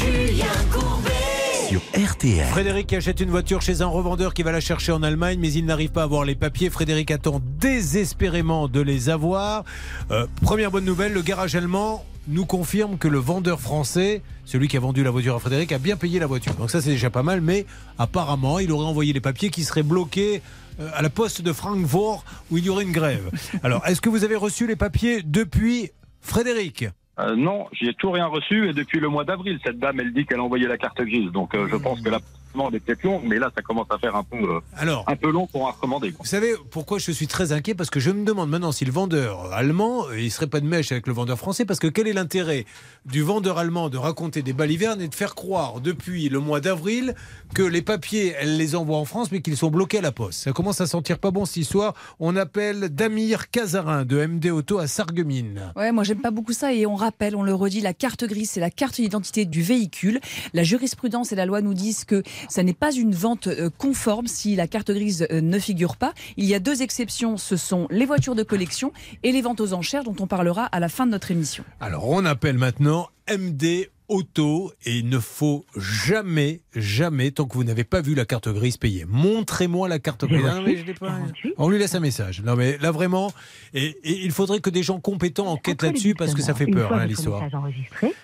Julien 0.00 0.46
Courbet. 0.72 1.68
Sur 1.68 1.80
RTL. 1.94 2.46
Frédéric 2.48 2.88
qui 2.88 2.96
achète 2.96 3.20
une 3.20 3.30
voiture 3.30 3.62
chez 3.62 3.82
un 3.82 3.86
revendeur 3.86 4.34
qui 4.34 4.42
va 4.42 4.50
la 4.50 4.60
chercher 4.60 4.90
en 4.90 5.04
Allemagne, 5.04 5.38
mais 5.40 5.52
il 5.52 5.64
n'arrive 5.64 5.90
pas 5.90 6.00
à 6.00 6.04
avoir 6.04 6.24
les 6.24 6.34
papiers. 6.34 6.70
Frédéric 6.70 7.12
attend 7.12 7.40
désespérément 7.60 8.66
de 8.66 8.80
les 8.80 9.10
avoir. 9.10 9.64
Euh, 10.10 10.26
première 10.42 10.72
bonne 10.72 10.84
nouvelle, 10.84 11.12
le 11.12 11.22
garage 11.22 11.54
allemand 11.54 12.04
nous 12.28 12.44
confirme 12.44 12.98
que 12.98 13.08
le 13.08 13.18
vendeur 13.18 13.60
français, 13.60 14.22
celui 14.48 14.66
qui 14.66 14.78
a 14.78 14.80
vendu 14.80 15.04
la 15.04 15.10
voiture 15.10 15.34
à 15.34 15.38
Frédéric, 15.38 15.72
a 15.72 15.78
bien 15.78 15.96
payé 15.96 16.18
la 16.18 16.26
voiture. 16.26 16.54
Donc 16.54 16.70
ça 16.70 16.80
c'est 16.80 16.92
déjà 16.92 17.10
pas 17.10 17.22
mal, 17.22 17.42
mais 17.42 17.66
apparemment 17.98 18.58
il 18.58 18.72
aurait 18.72 18.86
envoyé 18.86 19.12
les 19.12 19.20
papiers 19.20 19.50
qui 19.50 19.62
seraient 19.62 19.82
bloqués 19.82 20.40
euh, 20.80 20.88
à 20.94 21.02
la 21.02 21.10
poste 21.10 21.42
de 21.42 21.52
Francfort 21.52 22.24
où 22.50 22.56
il 22.56 22.64
y 22.64 22.70
aurait 22.70 22.84
une 22.84 22.92
grève. 22.92 23.30
Alors 23.62 23.86
est-ce 23.86 24.00
que 24.00 24.08
vous 24.08 24.24
avez 24.24 24.36
reçu 24.36 24.66
les 24.66 24.76
papiers 24.76 25.20
depuis 25.22 25.90
Frédéric? 26.22 26.86
Euh, 27.20 27.36
non, 27.36 27.66
j'ai 27.72 27.92
tout 27.92 28.10
rien 28.10 28.26
reçu 28.26 28.70
et 28.70 28.72
depuis 28.72 29.00
le 29.00 29.08
mois 29.08 29.24
d'avril, 29.24 29.58
cette 29.62 29.78
dame, 29.78 30.00
elle 30.00 30.14
dit 30.14 30.24
qu'elle 30.24 30.40
a 30.40 30.44
envoyé 30.44 30.66
la 30.66 30.78
carte 30.78 31.02
grise. 31.02 31.30
Donc 31.30 31.54
euh, 31.54 31.68
je 31.70 31.76
pense 31.76 32.00
que 32.00 32.08
la 32.08 32.20
commande 32.52 32.74
est 32.74 32.80
peut-être 32.80 33.02
longue, 33.02 33.22
mais 33.24 33.38
là, 33.38 33.50
ça 33.54 33.62
commence 33.62 33.86
à 33.90 33.98
faire 33.98 34.16
un 34.16 34.22
peu, 34.24 34.36
euh, 34.36 34.60
Alors, 34.76 35.04
un 35.06 35.16
peu 35.16 35.30
long 35.30 35.46
pour 35.46 35.62
en 35.66 35.70
recommander. 35.70 36.10
quoi. 36.12 36.20
Vous 36.24 36.28
savez 36.28 36.54
pourquoi 36.70 36.98
je 36.98 37.10
suis 37.12 37.26
très 37.26 37.52
inquiet? 37.52 37.74
Parce 37.74 37.90
que 37.90 38.00
je 38.00 38.10
me 38.10 38.24
demande 38.24 38.50
maintenant 38.50 38.72
si 38.72 38.84
le 38.84 38.92
vendeur 38.92 39.52
allemand, 39.52 40.06
euh, 40.08 40.20
il 40.20 40.30
serait 40.30 40.46
pas 40.46 40.60
de 40.60 40.66
mèche 40.66 40.92
avec 40.92 41.06
le 41.06 41.12
vendeur 41.12 41.38
français, 41.38 41.64
parce 41.64 41.78
que 41.80 41.86
quel 41.86 42.08
est 42.08 42.12
l'intérêt 42.12 42.64
du 43.06 43.22
vendeur 43.22 43.58
allemand 43.58 43.88
de 43.88 43.96
raconter 43.98 44.42
des 44.42 44.52
balivernes 44.52 45.00
et 45.00 45.08
de 45.08 45.14
faire 45.14 45.34
croire 45.34 45.80
depuis 45.80 46.28
le 46.28 46.40
mois 46.40 46.60
d'avril 46.60 47.14
que 47.54 47.62
les 47.62 47.82
papiers, 47.82 48.34
elle 48.38 48.56
les 48.56 48.74
envoie 48.76 48.98
en 48.98 49.04
France, 49.04 49.30
mais 49.32 49.40
qu'ils 49.40 49.56
sont 49.56 49.70
bloqués 49.70 49.98
à 49.98 50.02
la 50.02 50.12
poste? 50.12 50.40
Ça 50.42 50.52
commence 50.52 50.80
à 50.80 50.86
sentir 50.86 51.18
pas 51.18 51.30
bon 51.30 51.44
cette 51.44 51.56
histoire. 51.58 51.94
On 52.18 52.36
appelle 52.36 52.88
Damir 52.90 53.50
Cazarin 53.50 54.04
de 54.04 54.24
MD 54.26 54.46
Auto 54.50 54.78
à 54.78 54.86
Sarreguemines. 54.86 55.72
Ouais, 55.76 55.92
moi 55.92 56.04
j'aime 56.04 56.20
pas 56.20 56.30
beaucoup 56.30 56.52
ça 56.52 56.72
et 56.72 56.86
on 56.86 56.94
rappelle, 56.94 57.36
on 57.36 57.42
le 57.42 57.54
redit, 57.54 57.80
la 57.80 57.94
carte 57.94 58.24
grise, 58.24 58.50
c'est 58.50 58.60
la 58.60 58.70
carte 58.70 58.96
d'identité 58.96 59.44
du 59.44 59.62
véhicule. 59.62 60.20
La 60.54 60.62
jurisprudence 60.62 61.32
et 61.32 61.36
la 61.36 61.46
loi 61.46 61.60
nous 61.60 61.74
disent 61.74 62.04
que 62.04 62.22
ça 62.48 62.62
n'est 62.62 62.74
pas 62.74 62.92
une 62.92 63.14
vente 63.14 63.46
euh, 63.46 63.70
conforme 63.76 64.26
si 64.26 64.56
la 64.56 64.66
carte 64.66 64.90
grise 64.90 65.26
euh, 65.30 65.40
ne 65.40 65.58
figure 65.58 65.96
pas. 65.96 66.12
Il 66.36 66.44
y 66.44 66.54
a 66.54 66.60
deux 66.60 66.82
exceptions, 66.82 67.36
ce 67.36 67.56
sont 67.56 67.86
les 67.90 68.06
voitures 68.06 68.34
de 68.34 68.42
collection 68.42 68.92
et 69.22 69.32
les 69.32 69.42
ventes 69.42 69.60
aux 69.60 69.72
enchères 69.72 70.04
dont 70.04 70.16
on 70.20 70.26
parlera 70.26 70.64
à 70.64 70.80
la 70.80 70.88
fin 70.88 71.06
de 71.06 71.12
notre 71.12 71.30
émission. 71.30 71.64
Alors 71.80 72.08
on 72.08 72.24
appelle 72.24 72.58
maintenant 72.58 73.08
MD 73.30 73.90
Auto 74.08 74.72
et 74.84 74.98
il 74.98 75.08
ne 75.08 75.18
faut 75.18 75.64
jamais, 75.76 76.60
jamais, 76.74 77.30
tant 77.30 77.46
que 77.46 77.54
vous 77.54 77.64
n'avez 77.64 77.84
pas 77.84 78.00
vu 78.00 78.14
la 78.14 78.24
carte 78.24 78.48
grise 78.48 78.76
payée, 78.76 79.04
montrez-moi 79.08 79.88
la 79.88 79.98
carte 79.98 80.24
grise. 80.24 80.44
Non, 80.44 80.62
mais 80.62 80.76
je 80.76 80.92
pas. 80.92 81.18
On 81.56 81.68
lui 81.68 81.78
laisse 81.78 81.94
un 81.94 82.00
message. 82.00 82.42
Non 82.42 82.56
mais 82.56 82.78
là 82.78 82.90
vraiment, 82.90 83.30
et, 83.74 83.96
et 84.02 84.24
il 84.24 84.30
faudrait 84.30 84.60
que 84.60 84.70
des 84.70 84.82
gens 84.82 85.00
compétents 85.00 85.46
enquêtent 85.48 85.82
là-dessus 85.82 86.14
parce 86.14 86.34
que 86.34 86.42
ça 86.42 86.54
fait 86.54 86.66
peur 86.66 86.92
hein, 86.92 87.06
l'histoire. 87.06 87.42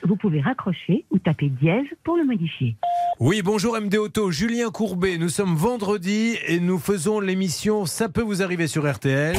vous 0.02 0.16
pouvez 0.16 0.40
raccrocher 0.40 1.04
ou 1.10 1.18
taper 1.18 1.48
dièse 1.48 1.86
pour 2.02 2.16
le 2.16 2.24
modifier. 2.24 2.76
Oui, 3.20 3.42
bonjour 3.42 3.78
MD 3.80 3.96
Auto, 3.96 4.30
Julien 4.30 4.70
Courbet. 4.70 5.18
Nous 5.18 5.28
sommes 5.28 5.54
vendredi 5.54 6.36
et 6.46 6.60
nous 6.60 6.78
faisons 6.78 7.20
l'émission 7.20 7.86
Ça 7.86 8.08
peut 8.08 8.22
vous 8.22 8.42
arriver 8.42 8.66
sur 8.66 8.90
RTL. 8.90 9.36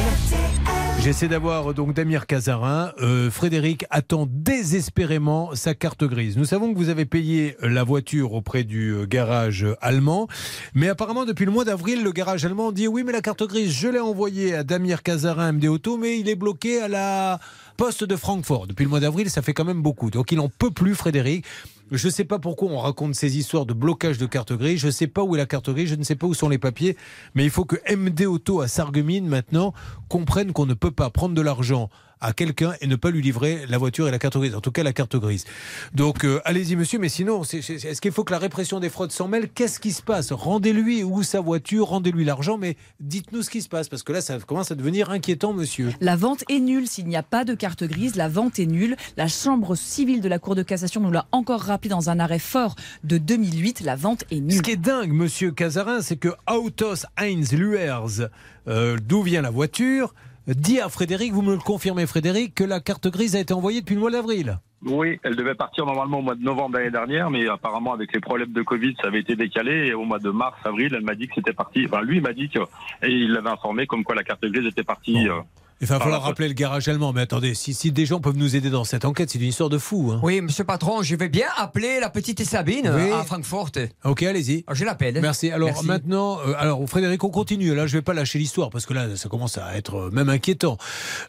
J'essaie 1.06 1.28
d'avoir 1.28 1.76
donc 1.76 1.94
Damir 1.94 2.26
Cazarin. 2.26 2.92
Euh, 3.00 3.30
Frédéric 3.30 3.86
attend 3.92 4.28
désespérément 4.28 5.54
sa 5.54 5.76
carte 5.76 6.04
grise. 6.04 6.36
Nous 6.36 6.46
savons 6.46 6.74
que 6.74 6.80
vous 6.80 6.90
avez 6.90 7.06
payé 7.06 7.56
la 7.62 7.84
voiture 7.84 8.34
auprès 8.34 8.64
du 8.64 8.90
euh, 8.90 9.06
garage 9.06 9.68
allemand, 9.82 10.28
mais 10.74 10.90
apparemment 10.90 11.26
depuis 11.26 11.46
le 11.46 11.52
mois 11.52 11.64
d'avril, 11.64 12.02
le 12.04 12.12
garage 12.12 12.44
allemand 12.44 12.72
dit 12.72 12.88
oui, 12.88 13.04
mais 13.06 13.12
la 13.12 13.22
carte 13.22 13.44
grise, 13.44 13.72
je 13.72 13.88
l'ai 13.88 14.00
envoyée 14.00 14.56
à 14.56 14.64
Damir 14.64 15.04
Cazarin 15.04 15.52
MD 15.52 15.66
Auto, 15.66 16.00
mais 16.00 16.20
il 16.20 16.28
est 16.28 16.34
bloqué 16.34 16.82
à 16.82 16.88
la 16.88 17.40
poste 17.78 18.04
de 18.04 18.16
Francfort. 18.16 18.66
Depuis 18.66 18.86
le 18.86 18.90
mois 18.90 19.00
d'avril, 19.00 19.30
ça 19.30 19.44
fait 19.44 19.54
quand 19.54 19.64
même 19.64 19.84
beaucoup. 19.84 20.10
Donc 20.10 20.32
il 20.32 20.40
en 20.40 20.50
peut 20.50 20.72
plus, 20.72 20.96
Frédéric. 20.96 21.46
Je 21.92 22.08
ne 22.08 22.12
sais 22.12 22.26
pas 22.26 22.40
pourquoi 22.40 22.70
on 22.70 22.80
raconte 22.80 23.14
ces 23.14 23.38
histoires 23.38 23.66
de 23.68 23.74
blocage 23.74 24.18
de 24.18 24.26
carte 24.26 24.54
grise. 24.54 24.80
Je 24.80 24.88
ne 24.88 24.92
sais 24.92 25.08
pas 25.08 25.24
où 25.24 25.36
est 25.36 25.38
la 25.38 25.46
carte 25.46 25.70
grise. 25.70 25.90
Je 25.90 25.96
ne 25.96 26.04
sais 26.04 26.16
pas 26.16 26.26
où 26.26 26.34
sont 26.34 26.50
les 26.50 26.58
papiers. 26.58 26.98
Mais 27.36 27.44
il 27.44 27.52
faut 27.52 27.66
que 27.66 27.76
MD 27.96 28.26
Auto 28.26 28.62
à 28.62 28.68
Sarreguemines 28.68 29.28
maintenant 29.28 29.74
comprenne 30.10 30.52
qu'on 30.52 30.66
ne 30.66 30.74
peut 30.74 30.92
pas 30.92 31.12
prendre 31.12 31.36
de 31.36 31.42
l'argent 31.42 31.90
à 32.22 32.34
quelqu'un 32.34 32.74
et 32.82 32.88
ne 32.88 32.96
pas 32.96 33.12
lui 33.12 33.22
livrer 33.22 33.66
la 33.68 33.78
voiture 33.78 34.08
et 34.08 34.12
la 34.12 34.20
carte 34.20 34.38
grise. 34.38 34.56
En 34.56 34.62
tout 34.62 34.72
cas, 34.72 34.84
la 34.84 34.94
carte 34.94 35.16
grise. 35.16 35.46
Donc, 35.94 36.26
euh, 36.26 36.42
allez-y, 36.46 36.76
monsieur. 36.76 37.00
Mais 37.00 37.10
sinon, 37.10 37.44
est-ce 37.44 38.02
qu'il 38.02 38.12
faut 38.12 38.24
que 38.24 38.32
la 38.32 38.40
répression 38.40 38.80
des 38.80 38.90
fraudes 38.90 39.12
s'en 39.12 39.28
mêle? 39.28 39.50
Qu'est-ce 39.50 39.80
qui 39.80 39.92
se 39.92 40.02
passe? 40.02 40.32
Rendez-lui 40.32 41.04
où 41.04 41.24
sa 41.24 41.40
voiture, 41.40 41.88
rendez-lui 41.88 42.26
l'argent, 42.26 42.58
mais 42.58 42.78
dites-nous 43.00 43.42
ce 43.42 43.50
qui 43.50 43.62
se 43.62 43.70
passe. 43.70 43.90
Parce 43.90 44.04
que 44.04 44.14
là, 44.14 44.22
ça 44.22 44.40
commence 44.40 44.72
à 44.72 44.76
devenir 44.76 45.10
inquiétant, 45.10 45.54
monsieur. 45.54 45.92
La 46.02 46.16
vente 46.16 46.44
est 46.50 46.60
nulle 46.60 46.88
s'il 46.88 47.08
n'y 47.08 47.18
a 47.18 47.24
pas 47.24 47.46
de 47.46 47.54
carte 47.54 47.84
grise. 47.84 48.16
La 48.16 48.30
vente 48.30 48.60
est 48.60 48.66
nulle. 48.66 48.96
La 49.18 49.28
Chambre 49.28 49.76
civile 49.76 50.22
de 50.22 50.30
la 50.30 50.40
Cour 50.40 50.56
de 50.56 50.64
cassation 50.64 51.02
nous 51.02 51.12
l'a 51.12 51.28
encore 51.32 51.62
rappelé 51.62 51.90
dans 51.90 52.10
un 52.10 52.20
arrêt 52.20 52.40
fort 52.40 52.76
de 53.04 53.18
2008. 53.18 53.82
La 53.82 53.96
vente 53.96 54.24
est 54.32 54.40
nulle. 54.40 54.58
Ce 54.58 54.62
qui 54.62 54.72
est 54.72 54.78
dingue, 54.78 55.12
monsieur 55.12 55.52
Cazarin, 55.52 56.02
c'est 56.02 56.18
que 56.18 56.30
Autos 56.50 57.06
Heinz 57.18 57.54
Luers, 57.54 58.30
euh, 58.68 58.98
d'où 59.02 59.22
vient 59.22 59.42
la 59.42 59.50
voiture, 59.50 60.14
dit 60.48 60.80
à 60.80 60.90
Frédéric, 60.90 61.34
vous 61.34 61.42
me 61.42 61.54
le 61.54 61.60
confirmez 61.60 62.06
Frédéric, 62.06 62.56
que 62.56 62.64
la 62.64 62.80
carte 62.80 63.08
grise 63.08 63.36
a 63.36 63.40
été 63.40 63.54
envoyée 63.54 63.82
depuis 63.82 63.96
le 63.96 64.02
mois 64.02 64.12
d'avril. 64.12 64.60
Oui, 64.86 65.20
elle 65.24 65.36
devait 65.36 65.56
partir 65.56 65.86
normalement 65.86 66.20
au 66.20 66.22
mois 66.22 66.36
de 66.36 66.44
novembre 66.44 66.78
l'année 66.78 66.92
dernière, 66.92 67.32
mais 67.32 67.48
apparemment 67.48 67.94
avec 67.94 68.14
les 68.14 68.20
problèmes 68.20 68.52
de 68.52 68.62
Covid, 68.62 68.96
ça 69.02 69.08
avait 69.08 69.22
été 69.22 69.36
décalé. 69.36 69.88
Et 69.88 69.94
au 69.94 70.04
mois 70.06 70.20
de 70.20 70.30
mars, 70.30 70.56
avril, 70.64 70.94
elle 70.96 71.04
m'a 71.04 71.16
dit 71.16 71.28
que 71.28 71.34
c'était 71.36 71.54
parti. 71.54 71.86
Enfin, 71.88 72.02
lui 72.04 72.18
il 72.18 72.22
m'a 72.22 72.34
dit 72.34 72.50
que 72.50 72.60
et 73.02 73.10
il 73.10 73.32
l'avait 73.32 73.50
informé 73.50 73.88
comme 73.88 74.04
quoi 74.04 74.14
la 74.14 74.24
carte 74.24 74.46
grise 74.46 74.68
était 74.68 74.84
partie. 74.84 75.28
euh, 75.28 75.42
Il 75.82 75.88
va 75.88 76.00
falloir 76.00 76.24
rappeler 76.24 76.48
le 76.48 76.54
garage 76.54 76.88
allemand. 76.88 77.12
Mais 77.14 77.22
attendez, 77.22 77.54
si, 77.54 77.74
si 77.74 77.92
des 77.92 78.06
gens 78.06 78.20
peuvent 78.22 78.38
nous 78.38 78.56
aider 78.56 78.70
dans 78.70 78.86
cette 78.86 79.04
enquête, 79.06 79.30
c'est 79.30 79.40
une 79.40 79.48
histoire 79.50 79.70
de 79.70 79.78
fou. 79.78 80.12
hein. 80.14 80.20
Oui, 80.24 80.40
monsieur 80.42 80.64
patron, 80.64 81.04
je 81.04 81.16
vais 81.16 81.28
bien 81.30 81.48
appeler 81.58 82.00
la 82.00 82.10
petite 82.10 82.44
Sabine 82.46 82.92
Oui. 82.96 83.12
à 83.12 83.24
Francfort. 83.24 83.72
Ok, 84.06 84.24
allez-y. 84.24 84.64
Je 84.72 84.86
l'appelle. 84.86 85.20
Merci. 85.22 85.52
Alors 85.52 85.68
Merci. 85.70 85.86
maintenant, 85.86 86.40
euh, 86.48 86.54
alors 86.58 86.82
Frédéric, 86.88 87.24
on 87.24 87.30
continue. 87.30 87.76
Là, 87.76 87.88
je 87.88 87.98
vais 87.98 88.02
pas 88.02 88.14
lâcher 88.14 88.40
l'histoire 88.40 88.70
parce 88.70 88.86
que 88.86 88.94
là, 88.94 89.16
ça 89.16 89.28
commence 89.30 89.58
à 89.58 89.76
être 89.78 89.96
euh, 89.96 90.12
même 90.12 90.30
inquiétant. 90.30 90.78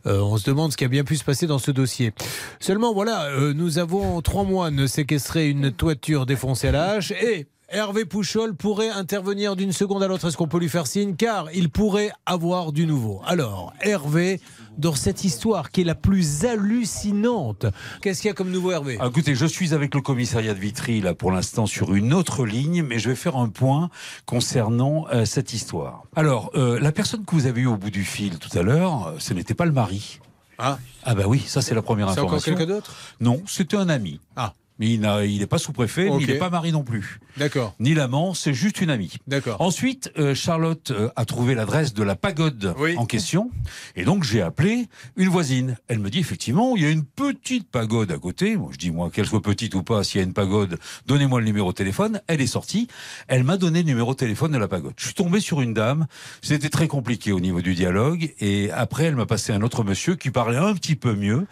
Euh, 0.07 0.21
on 0.21 0.37
se 0.37 0.45
demande 0.49 0.71
ce 0.73 0.77
qui 0.77 0.85
a 0.85 0.89
bien 0.89 1.03
pu 1.05 1.17
se 1.17 1.25
passer 1.25 1.47
dans 1.47 1.59
ce 1.59 1.71
dossier. 1.73 2.13
Seulement, 2.61 2.95
voilà, 2.95 3.25
euh, 3.25 3.53
nous 3.53 3.79
avons 3.79 4.23
trois 4.23 4.45
moines 4.45 4.87
séquestrés 4.87 5.49
une 5.49 5.73
toiture 5.73 6.25
défoncée 6.27 6.69
à 6.69 6.73
la 6.73 6.91
hache 6.93 7.11
et. 7.11 7.47
Hervé 7.69 8.05
Pouchol 8.05 8.55
pourrait 8.55 8.91
intervenir 8.91 9.57
d'une 9.57 9.73
seconde 9.73 10.01
à 10.03 10.07
l'autre. 10.07 10.29
Est-ce 10.29 10.37
qu'on 10.37 10.47
peut 10.47 10.61
lui 10.61 10.69
faire 10.69 10.87
signe? 10.87 11.17
Car 11.17 11.49
il 11.53 11.69
pourrait 11.69 12.13
avoir 12.25 12.71
du 12.71 12.87
nouveau. 12.87 13.21
Alors, 13.27 13.73
Hervé, 13.81 14.41
dans 14.79 14.95
cette 14.95 15.25
histoire 15.25 15.73
qui 15.73 15.81
est 15.81 15.85
la 15.85 15.97
plus 15.97 16.45
hallucinante, 16.45 17.67
qu'est-ce 18.03 18.21
qu'il 18.23 18.29
y 18.29 18.31
a 18.31 18.35
comme 18.35 18.53
nouveau, 18.53 18.71
Hervé? 18.71 18.99
Ah, 19.01 19.09
Écoutez, 19.09 19.35
je 19.35 19.47
suis 19.47 19.75
avec 19.75 19.97
le 19.97 20.01
commissariat 20.01 20.55
de 20.55 20.61
Vitry 20.61 21.01
là 21.01 21.13
pour 21.15 21.33
l'instant 21.33 21.67
sur 21.67 21.93
une 21.95 22.15
autre 22.15 22.47
ligne, 22.47 22.85
mais 22.85 23.01
je 23.01 23.09
vais 23.09 23.17
faire 23.17 23.37
un 23.37 23.49
point 23.49 23.91
concernant 24.27 25.07
euh, 25.13 25.25
cette 25.25 25.53
histoire. 25.53 26.05
Alors, 26.15 26.53
euh, 26.55 26.79
la 26.79 26.93
personne 26.93 27.25
que 27.25 27.35
vous 27.35 27.47
avez 27.47 27.63
eue 27.63 27.67
au 27.67 27.77
bout 27.77 27.91
du 27.91 28.05
fil 28.05 28.39
tout 28.39 28.57
à 28.57 28.63
l'heure, 28.63 29.09
euh, 29.09 29.13
ce 29.19 29.35
n'était 29.35 29.55
pas 29.55 29.65
le 29.67 29.73
mari. 29.73 30.21
Ah, 30.59 30.79
ah 31.03 31.15
bah 31.17 31.25
oui, 31.27 31.43
ça 31.45 31.61
c'est 31.63 31.75
la 31.75 31.83
première 31.83 32.07
C'est 32.11 32.21
encore 32.21 32.35
information. 32.35 32.55
quelqu'un 32.55 32.75
d'autre? 32.75 32.95
Non, 33.21 33.43
c'était 33.47 33.77
un 33.77 33.89
ami. 33.89 34.21
Ah. 34.37 34.53
Mais 34.79 34.91
il 34.91 35.01
n'a- 35.01 35.25
il 35.25 35.39
n'est 35.41 35.47
pas 35.47 35.59
sous-préfet, 35.59 36.09
il 36.21 36.27
n'est 36.27 36.39
pas 36.39 36.51
mari 36.51 36.73
non 36.73 36.83
plus. 36.85 37.19
D'accord. 37.37 37.75
Ni 37.81 37.95
l'amant, 37.95 38.35
c'est 38.35 38.55
juste 38.55 38.81
une 38.81 38.91
amie. 38.91 39.15
D'accord. 39.27 39.61
Ensuite, 39.61 40.11
euh, 40.19 40.35
Charlotte 40.35 40.91
euh, 40.91 41.09
a 41.17 41.25
trouvé 41.25 41.55
l'adresse 41.55 41.95
de 41.95 42.03
la 42.03 42.15
pagode 42.17 42.75
en 42.99 43.07
question. 43.07 43.51
Et 43.95 44.05
donc, 44.05 44.23
j'ai 44.25 44.43
appelé 44.43 44.89
une 45.17 45.29
voisine. 45.29 45.77
Elle 45.89 45.99
me 45.99 46.11
dit, 46.11 46.19
effectivement, 46.19 46.77
il 46.77 46.83
y 46.83 46.87
a 46.87 46.91
une 46.91 47.05
petite 47.05 47.71
pagode 47.71 48.11
à 48.13 48.19
côté. 48.19 48.57
Moi, 48.57 48.71
je 48.73 48.79
dis, 48.79 48.91
moi, 48.91 49.11
qu'elle 49.11 49.27
soit 49.27 49.43
petite 49.43 49.75
ou 49.75 49.83
pas, 49.83 50.05
s'il 50.05 50.21
y 50.21 50.25
a 50.25 50.27
une 50.27 50.33
pagode, 50.35 50.79
donnez-moi 51.07 51.41
le 51.41 51.47
numéro 51.47 51.73
de 51.73 51.77
téléphone. 51.77 52.21
Elle 52.27 52.41
est 52.41 52.47
sortie. 52.47 52.89
Elle 53.29 53.45
m'a 53.45 53.57
donné 53.57 53.81
le 53.81 53.87
numéro 53.87 54.13
de 54.13 54.17
téléphone 54.19 54.53
de 54.53 54.59
la 54.59 54.69
pagode. 54.69 54.95
Je 54.99 55.07
suis 55.07 55.15
tombé 55.15 55.41
sur 55.41 55.61
une 55.61 55.75
dame. 55.75 56.07
C'était 56.43 56.69
très 56.71 56.89
compliqué 56.89 57.33
au 57.33 57.41
niveau 57.41 57.61
du 57.61 57.75
dialogue. 57.75 58.35
Et 58.41 58.71
après, 58.73 59.05
elle 59.05 59.17
m'a 59.17 59.27
passé 59.27 59.53
un 59.53 59.63
autre 59.63 59.85
monsieur 59.85 60.17
qui 60.17 60.31
parlait 60.31 60.57
un 60.59 60.75
petit 60.75 60.97
peu 60.97 61.15
mieux. 61.15 61.47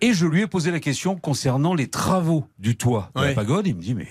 Et 0.00 0.12
je 0.14 0.26
lui 0.26 0.42
ai 0.42 0.46
posé 0.46 0.70
la 0.70 0.80
question 0.80 1.16
concernant 1.16 1.74
les 1.74 1.88
travaux 1.88 2.46
du 2.58 2.69
toit 2.74 3.10
de 3.16 3.22
la 3.22 3.32
pagode. 3.34 3.66
Il 3.66 3.76
me 3.76 3.80
dit, 3.82 3.94
mais 3.94 4.06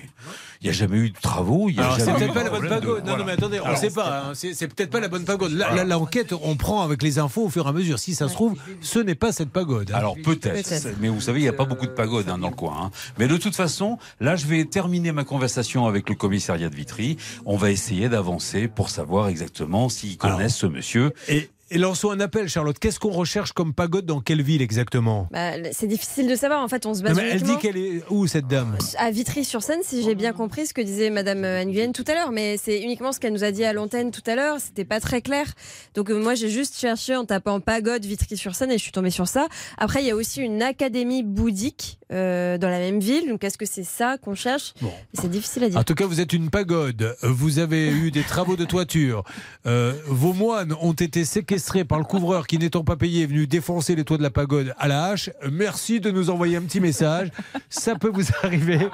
il 0.62 0.66
n'y 0.66 0.70
a 0.70 0.74
jamais 0.74 0.98
eu 0.98 1.10
de 1.12 1.20
travaux. 1.20 1.70
Il 1.70 1.76
y 1.76 1.80
a 1.80 1.84
Alors, 1.84 2.00
c'est 2.00 2.14
peut-être 2.14 2.34
pas 2.34 2.44
la 2.44 2.50
bonne 2.50 2.64
de- 2.64 2.68
pagode. 2.68 3.00
Non, 3.06 3.12
non, 3.12 3.18
voilà. 3.18 3.24
mais 3.26 3.32
attendez, 3.32 3.60
on 3.64 3.72
ne 3.72 3.76
sait 3.76 3.90
pas. 3.92 4.24
hein. 4.26 4.32
C'est 4.34 4.54
c'est 4.54 4.68
peut-être 4.68 4.90
pas 4.90 5.00
la 5.00 5.08
bonne 5.08 5.24
pagode. 5.26 5.52
Là, 5.54 5.74
là, 5.74 5.84
l'enquête, 5.84 6.34
on 6.34 6.56
prend 6.56 6.82
avec 6.84 7.02
les 7.04 7.18
infos 7.20 7.46
au 7.46 7.50
fur 7.50 7.66
et 7.66 7.70
à 7.70 7.72
mesure. 7.72 7.98
Si 8.00 8.14
ça 8.16 8.28
se 8.28 8.34
trouve, 8.34 8.56
ce 8.82 9.00
n'est 9.00 9.16
pas 9.16 9.32
cette 9.32 9.50
pagode. 9.52 9.92
hein. 9.92 9.96
Alors 9.98 10.16
peut-être, 10.16 10.68
Peut-être. 10.68 10.98
mais 11.00 11.08
vous 11.10 11.22
savez, 11.22 11.40
il 11.40 11.44
n'y 11.44 11.48
a 11.50 11.54
pas 11.54 11.66
beaucoup 11.66 11.86
de 11.86 11.92
pagodes 11.92 12.28
hein, 12.30 12.38
dans 12.38 12.50
le 12.50 12.56
coin. 12.56 12.76
hein. 12.86 12.92
Mais 13.18 13.28
de 13.28 13.38
toute 13.38 13.56
façon, 13.56 13.98
là, 14.20 14.36
je 14.36 14.46
vais 14.48 14.66
terminer 14.66 15.12
ma 15.12 15.24
conversation 15.24 15.86
avec 15.88 16.10
le 16.10 16.16
commissariat 16.16 16.70
de 16.70 16.76
Vitry. 16.76 17.18
On 17.46 17.56
va 17.58 17.72
essayer 17.72 18.10
d'avancer 18.10 18.68
pour 18.68 18.90
savoir 18.90 19.28
exactement 19.30 19.90
s'ils 19.90 20.18
connaissent 20.18 20.56
ce 20.58 20.66
monsieur. 20.68 21.12
Et, 21.28 21.50
et 21.72 21.78
lançons 21.78 22.12
un 22.12 22.20
appel, 22.20 22.48
Charlotte. 22.48 22.78
Qu'est-ce 22.80 23.00
qu'on 23.00 23.12
recherche 23.12 23.52
comme 23.54 23.74
pagode 23.74 24.06
dans 24.06 24.22
quelle 24.22 24.42
ville 24.42 24.62
exactement? 24.62 25.28
Bah, 25.32 25.52
c'est 25.72 25.88
difficile 25.88 26.28
de 26.28 26.36
savoir. 26.36 26.64
En 26.64 26.68
fait, 26.68 26.86
on 26.86 26.94
se 26.94 27.00
Non, 27.02 27.10
base 27.10 27.18
mais 27.18 27.30
Elle 27.30 27.42
dit 27.44 27.58
qu'elle 27.58 27.78
est 27.78 28.02
où 28.10 28.28
cette 28.28 28.48
dame? 28.48 28.78
à 28.98 29.12
Vitry-sur-Seine, 29.12 29.82
si 29.84 30.04
j'ai 30.04 30.16
bien 30.16 30.34
compris 30.34 30.66
ce 30.66 30.74
que 30.74 30.82
disait 30.82 31.10
Madame 31.10 31.44
euh, 31.44 31.64
Nguyen 31.64 31.92
tout 31.92 32.04
à 32.08 32.14
l'heure, 32.14 32.32
mais 32.32 32.58
c'est 32.58 32.82
uniquement 32.82 33.12
ce 33.12 33.20
qu'elle 33.20 33.34
nous 33.34 33.44
a 33.44 33.52
dit 33.52 33.64
à 33.64 33.74
l'antenne 33.74 34.12
tout 34.12 34.24
à 34.26 34.36
l'heure. 34.36 34.58
C'était 34.60 34.86
pas 34.86 35.00
très 35.00 35.22
clair. 35.22 35.46
Donc 35.94 36.10
euh, 36.10 36.20
moi, 36.20 36.34
j'ai 36.36 36.50
juste 36.50 36.80
cherché 36.80 37.16
en 37.16 37.26
tapant 37.26 37.60
pagode 37.60 38.06
Vitry-sur-Seine 38.06 38.72
et 38.72 38.78
je 38.78 38.84
suis 38.84 38.92
tombée 38.92 39.12
sur 39.12 39.28
ça. 39.28 39.48
Après, 39.78 40.02
il 40.02 40.08
y 40.08 40.12
a 40.12 40.16
aussi 40.16 40.42
une 40.42 40.64
académie 40.64 41.24
bouddhique 41.24 42.00
euh, 42.12 42.58
dans 42.58 42.70
la 42.70 42.80
même 42.80 43.00
ville. 43.00 43.30
Donc 43.30 43.44
est-ce 43.44 43.58
que 43.58 43.66
c'est 43.66 43.84
ça 43.84 44.18
qu'on 44.18 44.36
cherche? 44.36 44.74
C'est 45.14 45.30
difficile 45.30 45.66
à 45.66 45.70
dire. 45.70 45.80
En 45.80 45.84
tout 45.84 45.96
cas, 45.96 46.06
vous 46.06 46.20
êtes 46.22 46.34
une 46.34 46.50
pagode. 46.50 47.16
Vous 47.22 47.60
avez 47.60 47.90
eu 47.90 48.10
des 48.12 48.24
travaux 48.24 48.56
de 48.56 48.66
toiture. 48.66 49.24
Euh, 49.68 49.94
vos 50.08 50.34
moines 50.34 50.74
ont 50.82 50.94
été 50.94 51.26
séquestrés 51.26 51.59
par 51.86 52.00
le 52.00 52.06
couvreur 52.06 52.48
qui, 52.48 52.58
n'étant 52.58 52.84
pas 52.84 52.96
payé, 52.96 53.24
est 53.24 53.28
venu 53.28 53.48
défoncer 53.48 53.96
les 53.96 54.04
toits 54.04 54.18
de 54.18 54.24
la 54.24 54.30
pagode 54.30 54.74
à 54.78 54.88
la 54.88 55.06
hache. 55.06 55.30
Merci 55.52 56.00
de 56.00 56.12
nous 56.12 56.30
envoyer 56.30 56.58
un 56.58 56.62
petit 56.62 56.80
message. 56.80 57.30
Ça 57.70 57.96
peut 57.96 58.12
vous 58.14 58.26
arriver. 58.44 58.88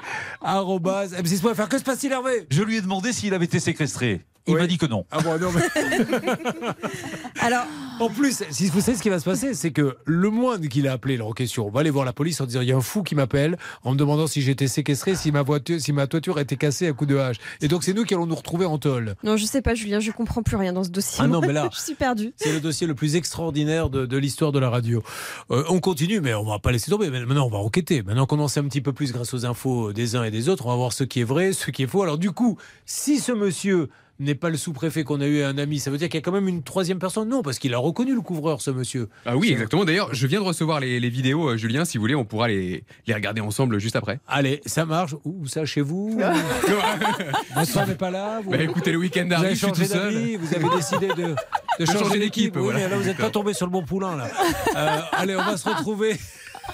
M6.fr. 1.12 1.68
Que 1.68 1.78
se 1.78 1.84
passe-t-il, 1.84 2.12
Hervé? 2.12 2.46
Je 2.50 2.62
lui 2.62 2.76
ai 2.76 2.80
demandé 2.80 3.12
s'il 3.12 3.34
avait 3.34 3.44
été 3.44 3.60
séquestré. 3.60 4.24
Il 4.48 4.54
m'a 4.56 4.66
dit 4.66 4.78
que 4.78 4.86
non. 4.86 5.04
Ah 5.10 5.18
bon, 5.20 5.38
non, 5.40 5.50
mais... 5.52 5.62
Alors, 7.40 7.64
en 8.00 8.08
plus, 8.08 8.42
si 8.50 8.68
vous 8.68 8.80
savez 8.80 8.96
ce 8.96 9.02
qui 9.02 9.08
va 9.08 9.18
se 9.18 9.24
passer, 9.24 9.54
c'est 9.54 9.70
que 9.70 9.96
le 10.04 10.30
moine 10.30 10.68
qui 10.68 10.82
l'a 10.82 10.92
appelé 10.92 11.20
en 11.20 11.32
question 11.32 11.68
va 11.70 11.80
aller 11.80 11.90
voir 11.90 12.04
la 12.04 12.12
police 12.12 12.40
en 12.40 12.46
disant 12.46 12.60
il 12.60 12.68
y 12.68 12.72
a 12.72 12.76
un 12.76 12.80
fou 12.80 13.02
qui 13.02 13.14
m'appelle 13.14 13.56
en 13.84 13.92
me 13.92 13.96
demandant 13.96 14.26
si 14.26 14.42
j'étais 14.42 14.66
séquestré, 14.68 15.14
si 15.14 15.32
ma 15.32 15.42
voiture, 15.42 15.80
si 15.80 15.92
ma 15.92 16.06
toiture 16.06 16.38
était 16.38 16.56
cassée 16.56 16.86
à 16.86 16.92
coup 16.92 17.06
de 17.06 17.16
hache. 17.16 17.36
Et 17.60 17.68
donc 17.68 17.84
c'est 17.84 17.92
nous 17.92 18.04
qui 18.04 18.14
allons 18.14 18.26
nous 18.26 18.34
retrouver 18.34 18.66
en 18.66 18.78
tôle. 18.78 19.14
Non, 19.22 19.36
je 19.36 19.44
sais 19.44 19.62
pas, 19.62 19.74
Julien, 19.74 20.00
je 20.00 20.10
comprends 20.12 20.42
plus 20.42 20.56
rien 20.56 20.72
dans 20.72 20.84
ce 20.84 20.90
dossier. 20.90 21.18
Ah 21.22 21.26
non, 21.26 21.40
mais 21.40 21.52
là- 21.52 21.68
je 21.74 21.80
suis 21.80 21.94
perdue. 21.94 22.32
C'est 22.36 22.52
le 22.52 22.60
dossier 22.60 22.86
le 22.86 22.94
plus 22.94 23.16
extraordinaire 23.16 23.90
de, 23.90 24.06
de 24.06 24.16
l'histoire 24.16 24.52
de 24.52 24.58
la 24.58 24.70
radio. 24.70 25.02
Euh, 25.50 25.64
on 25.68 25.80
continue, 25.80 26.20
mais 26.20 26.34
on 26.34 26.44
va 26.44 26.58
pas 26.58 26.72
laisser 26.72 26.90
tomber. 26.90 27.10
Maintenant, 27.10 27.46
on 27.46 27.50
va 27.50 27.58
enquêter. 27.58 28.02
Maintenant 28.02 28.26
qu'on 28.26 28.40
en 28.40 28.48
sait 28.48 28.60
un 28.60 28.64
petit 28.68 28.80
peu 28.80 28.92
plus 28.92 29.12
grâce 29.12 29.32
aux 29.34 29.46
infos 29.46 29.92
des 29.92 30.16
uns 30.16 30.24
et 30.24 30.30
des 30.30 30.48
autres, 30.48 30.66
on 30.66 30.70
va 30.70 30.76
voir 30.76 30.92
ce 30.92 31.04
qui 31.04 31.20
est 31.20 31.24
vrai, 31.24 31.52
ce 31.52 31.70
qui 31.70 31.82
est 31.82 31.86
faux. 31.86 32.02
Alors 32.02 32.18
du 32.18 32.30
coup, 32.30 32.56
si 32.84 33.18
ce 33.20 33.32
monsieur 33.32 33.88
n'est 34.18 34.34
pas 34.34 34.48
le 34.48 34.56
sous-préfet 34.56 35.04
qu'on 35.04 35.20
a 35.20 35.26
eu 35.26 35.42
un 35.42 35.58
ami, 35.58 35.78
ça 35.78 35.90
veut 35.90 35.98
dire 35.98 36.08
qu'il 36.08 36.18
y 36.18 36.22
a 36.22 36.24
quand 36.24 36.32
même 36.32 36.48
une 36.48 36.62
troisième 36.62 36.98
personne 36.98 37.28
Non, 37.28 37.42
parce 37.42 37.58
qu'il 37.58 37.74
a 37.74 37.78
reconnu 37.78 38.14
le 38.14 38.20
couvreur, 38.20 38.60
ce 38.60 38.70
monsieur. 38.70 39.08
Ah 39.24 39.36
oui, 39.36 39.50
exactement. 39.52 39.84
D'ailleurs, 39.84 40.14
je 40.14 40.26
viens 40.26 40.40
de 40.40 40.44
recevoir 40.44 40.80
les, 40.80 41.00
les 41.00 41.08
vidéos, 41.10 41.50
euh, 41.50 41.56
Julien. 41.56 41.84
Si 41.84 41.98
vous 41.98 42.02
voulez, 42.02 42.14
on 42.14 42.24
pourra 42.24 42.48
les, 42.48 42.84
les 43.06 43.14
regarder 43.14 43.40
ensemble 43.40 43.78
juste 43.78 43.96
après. 43.96 44.20
Allez, 44.26 44.60
ça 44.66 44.84
marche. 44.84 45.14
Où 45.24 45.46
ça, 45.46 45.64
chez 45.64 45.80
vous 45.80 46.18
Votre 47.54 47.70
femme 47.70 47.88
n'est 47.88 47.94
pas 47.94 48.10
là 48.10 48.40
vous... 48.42 48.50
Bah, 48.50 48.62
écoutez, 48.62 48.92
le 48.92 48.98
week-end 48.98 49.28
arrive, 49.30 49.50
je 49.56 49.64
suis 49.66 49.72
tout 49.72 49.84
seul. 49.84 50.36
Vous 50.38 50.54
avez 50.54 50.76
décidé 50.76 51.08
de, 51.08 51.84
changer, 51.86 52.18
d'équipe. 52.18 52.20
d'équipe, 52.20 52.56
Oui, 52.56 52.62
voilà. 52.62 52.78
mais 52.80 52.88
là, 52.88 52.96
vous 52.96 53.04
n'êtes 53.04 53.16
pas 53.18 53.30
tombé 53.30 53.52
sur 53.54 53.66
le 53.66 53.72
bon 53.72 53.84
poulain. 53.84 54.16
Là. 54.16 54.28
Euh, 54.76 54.98
allez, 55.12 55.36
on 55.36 55.42
va 55.44 55.56
se 55.56 55.68
retrouver. 55.68 56.16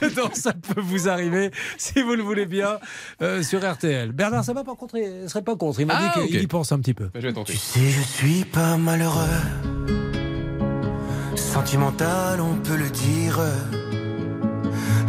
dans 0.17 0.33
Ça 0.35 0.53
peut 0.53 0.81
vous 0.81 1.09
arriver, 1.09 1.51
si 1.79 2.03
vous 2.03 2.15
le 2.15 2.23
voulez 2.23 2.47
bien, 2.47 2.79
euh, 3.21 3.43
sur 3.43 3.61
RTL. 3.71 4.13
Bernard, 4.13 4.45
ça 4.45 4.53
va 4.53 4.65
pas 4.65 4.75
contre, 4.75 4.97
il 4.97 5.29
serait 5.29 5.43
pas 5.43 5.57
contre. 5.57 5.81
Il 5.81 5.87
m'a 5.87 5.95
Ah, 5.97 6.13
dit 6.21 6.29
qu'il 6.29 6.43
y 6.43 6.47
pense 6.47 6.73
un 6.73 6.79
petit 6.79 6.95
peu. 6.95 7.09
Je 7.15 7.21
vais 7.21 7.33
tenter. 7.33 7.55
Si 7.55 7.91
je 7.91 8.01
suis 8.01 8.45
pas 8.45 8.77
malheureux, 8.77 9.27
sentimental, 11.37 12.41
on 12.41 12.55
peut 12.57 12.77
le 12.77 12.91
dire. 12.91 13.39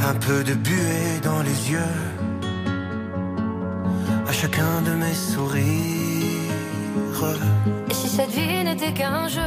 Un 0.06 0.16
peu 0.16 0.44
de 0.44 0.54
buée 0.54 1.20
dans 1.24 1.42
les 1.44 1.72
yeux, 1.72 1.80
à 4.28 4.32
chacun 4.34 4.82
de 4.86 4.92
mes 4.92 5.14
sourires. 5.14 5.94
Et 7.90 7.94
si 7.94 8.10
cette 8.10 8.32
vie 8.32 8.64
n'était 8.66 8.94
qu'un 8.94 9.30
jeu? 9.30 9.40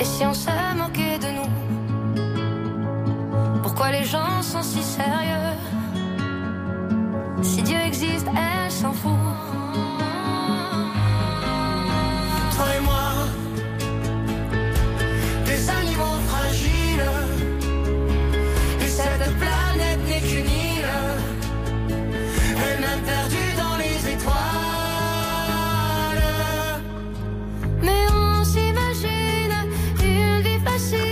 Et 0.00 0.04
si 0.04 0.24
on 0.24 0.32
se 0.32 0.48
moquait 0.78 1.18
de 1.18 1.26
nous? 1.26 1.61
Pourquoi 3.74 3.90
les 3.90 4.04
gens 4.04 4.42
sont 4.42 4.62
si 4.62 4.82
sérieux 4.82 5.56
Si 7.40 7.62
Dieu 7.62 7.78
existe, 7.86 8.26
elle 8.28 8.70
s'en 8.70 8.92
fout. 8.92 9.12
Toi 12.54 12.66
et 12.76 12.80
moi, 12.82 13.14
des 15.46 15.70
animaux 15.70 16.18
fragiles, 16.28 17.12
et 18.78 18.88
cette 18.88 19.38
planète 19.38 20.00
n'est 20.06 20.20
qu'une 20.20 20.50
île, 20.50 20.92
elle-même 22.68 23.02
perdue 23.06 23.52
dans 23.56 23.76
les 23.78 24.12
étoiles. 24.12 24.36
Mais 27.80 28.04
on 28.12 28.44
s'imagine 28.44 29.56
une 30.04 30.42
vie 30.42 30.60
facile 30.62 31.11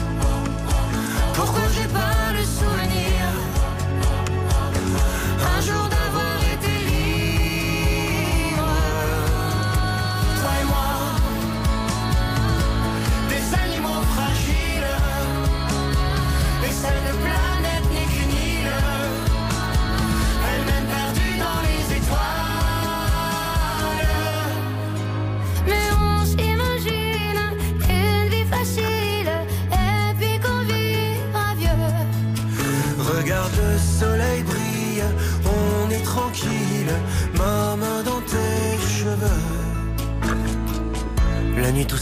Pourquoi 1.73 2.00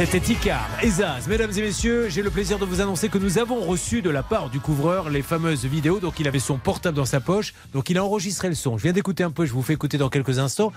C'était 0.00 0.20
Ticard 0.20 0.66
et 0.82 0.88
Zaz. 0.88 1.28
Mesdames 1.28 1.50
et 1.54 1.60
messieurs, 1.60 2.08
j'ai 2.08 2.22
le 2.22 2.30
plaisir 2.30 2.58
de 2.58 2.64
vous 2.64 2.80
annoncer 2.80 3.10
que 3.10 3.18
nous 3.18 3.36
avons 3.36 3.60
reçu 3.60 4.00
de 4.00 4.08
la 4.08 4.22
part 4.22 4.48
du 4.48 4.58
couvreur 4.58 5.10
les 5.10 5.20
fameuses 5.20 5.66
vidéos. 5.66 6.00
Donc 6.00 6.18
il 6.20 6.26
avait 6.26 6.38
son 6.38 6.56
portable 6.56 6.96
dans 6.96 7.04
sa 7.04 7.20
poche, 7.20 7.52
donc 7.74 7.90
il 7.90 7.98
a 7.98 8.02
enregistré 8.02 8.48
le 8.48 8.54
son. 8.54 8.78
Je 8.78 8.84
viens 8.84 8.94
d'écouter 8.94 9.24
un 9.24 9.30
peu, 9.30 9.44
je 9.44 9.52
vous 9.52 9.60
fais 9.60 9.74
écouter 9.74 9.98
dans 9.98 10.08
quelques 10.08 10.38
instants. 10.38 10.72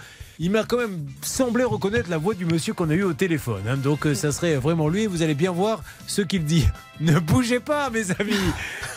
Il 0.46 0.52
m'a 0.52 0.66
quand 0.66 0.76
même 0.76 1.06
semblé 1.22 1.64
reconnaître 1.64 2.10
la 2.10 2.18
voix 2.18 2.34
du 2.34 2.46
monsieur 2.46 2.74
qu'on 2.74 2.90
a 2.90 2.94
eu 2.96 3.04
au 3.04 3.14
téléphone. 3.14 3.62
hein. 3.66 3.78
Donc 3.78 4.06
euh, 4.06 4.14
ça 4.14 4.34
serait 4.34 4.56
vraiment 4.58 4.90
lui. 4.90 5.06
Vous 5.06 5.22
allez 5.22 5.36
bien 5.36 5.52
voir 5.54 5.82
ce 6.06 6.22
qu'il 6.22 6.44
dit. 6.44 6.68
Ne 7.00 7.18
bougez 7.18 7.60
pas, 7.60 7.90
mes 7.90 8.12
amis. 8.12 8.36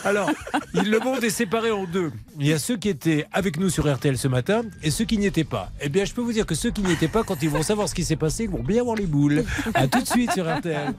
Alors, 0.05 0.31
le 0.75 0.99
monde 0.99 1.25
est 1.25 1.31
séparé 1.31 1.71
en 1.71 1.85
deux. 1.85 2.13
Il 2.39 2.47
y 2.47 2.53
a 2.53 2.59
ceux 2.59 2.77
qui 2.77 2.89
étaient 2.91 3.27
avec 3.33 3.59
nous 3.59 3.71
sur 3.71 3.91
RTL 3.93 4.19
ce 4.19 4.29
matin 4.29 4.63
et 4.83 4.91
ceux 4.91 5.07
qui 5.07 5.17
n'y 5.19 5.25
étaient 5.27 5.45
pas. 5.45 5.71
Eh 5.81 5.89
bien, 5.89 6.05
je 6.05 6.13
peux 6.13 6.21
vous 6.21 6.33
dire 6.33 6.45
que 6.47 6.55
ceux 6.55 6.71
qui 6.71 6.83
n'y 6.83 6.93
étaient 6.93 7.09
pas, 7.09 7.23
quand 7.25 7.43
ils 7.43 7.49
vont 7.49 7.63
savoir 7.63 7.89
ce 7.89 7.95
qui 7.95 8.05
s'est 8.05 8.17
passé, 8.17 8.45
ils 8.45 8.51
vont 8.51 8.63
bien 8.63 8.83
avoir 8.83 8.97
les 8.97 9.07
boules. 9.07 9.45
À 9.73 9.87
tout 9.89 10.03
de 10.03 10.07
suite 10.07 10.31
sur 10.33 10.45
RTL. 10.47 10.93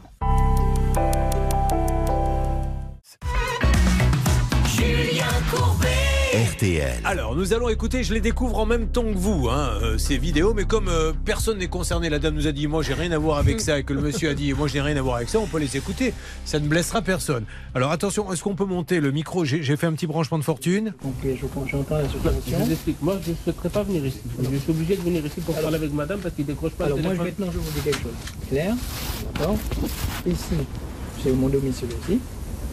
Julien 4.76 5.26
Courbet. 5.52 5.97
RTL. 6.38 7.01
Alors, 7.03 7.35
nous 7.35 7.53
allons 7.53 7.68
écouter, 7.68 8.03
je 8.03 8.14
les 8.14 8.22
découvre 8.22 8.59
en 8.59 8.68
même 8.68 8.89
temps 8.89 9.01
que 9.01 9.18
vous, 9.18 9.49
hein, 9.49 9.72
euh, 9.81 9.97
ces 9.97 10.19
vidéos, 10.19 10.53
mais 10.53 10.65
comme 10.65 10.88
euh, 10.88 11.11
personne 11.26 11.57
n'est 11.57 11.68
concerné, 11.68 12.11
la 12.11 12.19
dame 12.19 12.35
nous 12.35 12.45
a 12.45 12.51
dit, 12.51 12.68
moi 12.68 12.84
j'ai 12.84 12.93
rien 12.93 13.11
à 13.11 13.18
voir 13.18 13.39
avec 13.39 13.59
ça, 13.59 13.80
et 13.80 13.84
que 13.84 13.91
le 13.91 14.01
monsieur 14.01 14.30
a 14.30 14.34
dit, 14.35 14.53
moi 14.53 14.68
j'ai 14.68 14.80
rien 14.80 14.95
à 14.97 15.01
voir 15.01 15.15
avec 15.15 15.30
ça, 15.30 15.39
on 15.39 15.47
peut 15.47 15.57
les 15.57 15.77
écouter, 15.77 16.14
ça 16.45 16.59
ne 16.59 16.68
blessera 16.68 17.01
personne. 17.01 17.45
Alors 17.73 17.89
attention, 17.89 18.31
est-ce 18.31 18.43
qu'on 18.43 18.53
peut 18.53 18.65
monter 18.65 18.99
le 18.99 19.09
micro? 19.09 19.45
J'ai 19.45 19.77
fait 19.77 19.88
un 19.88 19.93
petit 19.93 20.05
branchement 20.05 20.38
de 20.38 20.43
fortune. 20.43 20.93
Ok, 21.03 21.23
je 21.23 21.72
j'entends 21.72 21.97
la 21.97 22.07
situation. 22.07 22.41
Je 22.45 22.65
vous 22.65 22.72
explique. 22.72 23.01
Moi, 23.01 23.18
je 23.26 23.31
ne 23.31 23.35
souhaiterais 23.43 23.69
pas 23.69 23.81
venir 23.81 24.05
ici. 24.05 24.22
Je 24.39 24.57
suis 24.57 24.72
obligé 24.72 24.95
de 24.95 25.01
venir 25.01 25.26
ici 25.26 25.41
pour 25.41 25.55
parler 25.55 25.77
avec 25.77 25.91
madame 25.91 26.19
parce 26.19 26.35
qu'il 26.35 26.45
ne 26.45 26.51
décroche 26.51 26.73
pas 26.73 26.85
Alors 26.85 26.99
moi, 26.99 27.15
maintenant, 27.15 27.47
je 27.51 27.57
vous 27.57 27.72
dis 27.72 27.81
quelque 27.81 28.03
chose. 28.03 28.47
Claire, 28.47 28.76
d'accord? 29.34 29.57
Ici, 30.27 30.53
c'est 31.23 31.31
mon 31.31 31.49
domicile 31.49 31.89
aussi. 31.99 32.19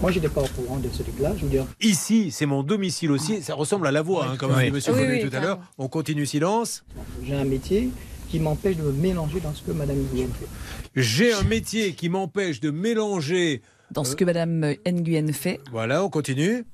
Moi, 0.01 0.11
je 0.11 0.17
n'étais 0.19 0.29
pas 0.29 0.43
au 0.43 0.47
courant 0.49 0.77
de 0.79 0.89
ce 0.93 1.03
truc-là. 1.03 1.33
Je 1.37 1.45
veux 1.45 1.51
dire, 1.51 1.65
Ici, 1.81 2.31
c'est 2.31 2.47
mon 2.47 2.63
domicile 2.63 3.11
aussi, 3.11 3.43
ça 3.43 3.55
ressemble 3.55 3.87
à 3.87 3.93
la 3.93 4.03
voix, 4.03 4.27
hein, 4.27 4.37
comme 4.37 4.53
Oui. 4.57 4.67
dit 4.67 4.71
monsieur 4.71 4.93
Oui, 4.93 5.29
tout 5.29 5.35
à 5.35 5.41
l'heure. 5.41 5.59
On 5.79 5.89
continue 5.89 6.27
silence. 6.27 6.85
j'ai 7.25 7.35
un 7.35 7.45
métier 7.45 7.91
qui 8.29 8.41
m'empêche 8.41 8.77
de 8.77 8.83
me 8.83 8.93
mélanger 8.93 9.41
dans 9.41 9.55
ce 9.55 9.63
que 9.63 9.71
madame 9.73 9.97
Nguyen 10.13 10.27
fait. 10.29 10.47
J'ai 10.97 11.33
un 11.33 11.43
métier 11.45 11.93
qui 11.93 12.09
m'empêche 12.09 12.61
de 12.61 12.71
mélanger. 12.71 13.63
Dans 13.91 14.03
ce 14.03 14.17
que 14.17 14.25
Madame 14.25 14.75
Nguyen 14.87 15.33
fait. 15.33 15.61
Voilà, 15.71 16.03
on 16.05 16.09
continue. 16.09 16.65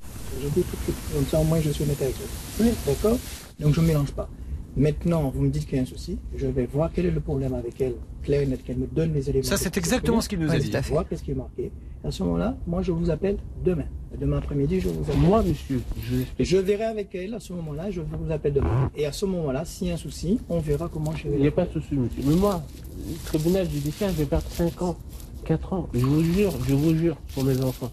Je 0.41 0.49
dis 0.49 0.63
tout 0.63 0.77
de 0.77 0.83
suite, 0.85 0.97
comme 1.13 1.27
ça 1.27 1.39
au 1.41 1.45
moins 1.45 1.61
je 1.61 1.71
suis 1.71 1.85
honnête 1.85 2.01
avec 2.01 2.15
vous. 2.17 2.65
Oui, 2.65 2.71
d'accord 2.87 3.19
Donc 3.59 3.75
je 3.75 3.81
ne 3.81 3.87
mélange 3.87 4.13
pas. 4.13 4.29
Maintenant, 4.77 5.31
vous 5.35 5.43
me 5.43 5.51
dites 5.51 5.67
qu'il 5.67 5.77
y 5.77 5.79
a 5.81 5.83
un 5.83 5.87
souci, 5.87 6.19
je 6.37 6.47
vais 6.47 6.67
voir 6.67 6.91
quel 6.95 7.07
est 7.07 7.11
le 7.11 7.21
problème 7.21 7.55
avec 7.55 7.81
elle, 7.81 7.95
clair 8.23 8.43
et 8.43 8.47
net, 8.47 8.63
qu'elle 8.63 8.79
me 8.79 8.87
donne 8.87 9.13
les 9.13 9.29
éléments. 9.29 9.45
Ça, 9.45 9.57
c'est 9.57 9.77
exactement 9.77 10.21
ce 10.21 10.29
qu'il 10.29 10.39
nous 10.39 10.51
a 10.51 10.59
dit. 10.59 10.71
fait. 10.71 10.81
Voir 10.91 11.09
qu'est-ce 11.09 11.23
qui 11.23 11.33
est 11.33 11.35
marqué. 11.35 11.73
À 12.05 12.11
ce 12.11 12.23
moment-là, 12.23 12.57
moi 12.67 12.81
je 12.81 12.93
vous 12.93 13.11
appelle 13.11 13.37
demain. 13.65 13.85
Demain 14.19 14.39
après-midi, 14.39 14.81
je 14.81 14.89
vous 14.89 15.03
appelle. 15.03 15.19
Moi, 15.21 15.43
monsieur, 15.43 15.83
je, 16.03 16.17
Je 16.43 16.57
verrai 16.57 16.85
avec 16.85 17.15
elle 17.15 17.35
à 17.35 17.41
ce 17.41 17.53
moment-là, 17.53 17.91
je 17.91 18.01
vous 18.01 18.33
appelle 18.33 18.55
demain. 18.55 18.91
Et 18.97 19.07
à 19.07 19.13
ce 19.13 19.27
moment-là, 19.27 19.65
s'il 19.65 19.89
y 19.89 19.91
a 19.91 19.95
un 19.95 19.99
souci, 19.99 20.41
on 20.49 20.61
verra 20.61 20.89
comment 20.89 21.15
je 21.15 21.29
vais. 21.29 21.37
il 21.37 21.43
n'y 21.43 21.49
a 21.49 21.53
pas 21.53 21.67
de 21.67 21.73
souci, 21.73 21.95
monsieur. 21.95 22.23
Mais 22.25 22.37
moi, 22.37 22.63
le 22.97 23.15
tribunal 23.27 23.69
judiciaire, 23.69 24.11
je 24.11 24.15
vais 24.17 24.25
perdre 24.25 24.47
5 24.49 24.83
ans, 24.83 24.97
4 25.45 25.73
ans. 25.73 25.89
Je 25.93 26.05
vous 26.07 26.23
jure, 26.23 26.53
je 26.67 26.75
vous 26.75 26.95
jure, 26.95 27.17
pour 27.35 27.45
mes 27.45 27.61
enfants. 27.61 27.91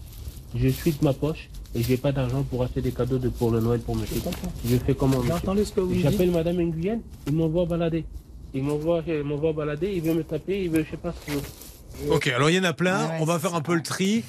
Je 0.54 0.68
suis 0.68 0.92
de 0.92 1.04
ma 1.04 1.12
poche 1.12 1.50
et 1.74 1.82
j'ai 1.82 1.96
pas 1.96 2.12
d'argent 2.12 2.42
pour 2.42 2.62
acheter 2.62 2.80
des 2.80 2.92
cadeaux 2.92 3.18
de, 3.18 3.28
pour 3.28 3.50
le 3.50 3.60
Noël 3.60 3.80
pour 3.80 3.96
monsieur. 3.96 4.20
Je 4.64 4.76
fais 4.76 4.94
comment, 4.94 5.18
monsieur 5.18 5.34
J'entends 5.44 5.64
ce 5.64 5.72
que 5.72 5.80
vous 5.80 5.94
J'appelle 6.00 6.30
madame 6.30 6.56
Nguyen, 6.56 7.00
il 7.26 7.34
m'envoie 7.34 7.66
balader. 7.66 8.04
Il 8.54 8.62
m'envoie, 8.62 9.02
balader, 9.52 9.92
il 9.94 10.02
veut 10.02 10.14
me 10.14 10.24
taper, 10.24 10.64
il 10.64 10.70
veut, 10.70 10.82
je 10.84 10.90
sais 10.92 10.96
pas 10.96 11.12
ce 11.12 11.24
qu'il 11.26 11.34
veut. 11.34 12.12
Ok, 12.14 12.28
alors 12.28 12.48
il 12.48 12.56
y 12.56 12.58
en 12.58 12.64
a 12.64 12.72
plein, 12.72 13.10
on 13.20 13.24
va 13.24 13.38
faire 13.38 13.54
un 13.54 13.60
peu 13.60 13.74
le 13.74 13.82
tri. 13.82 14.24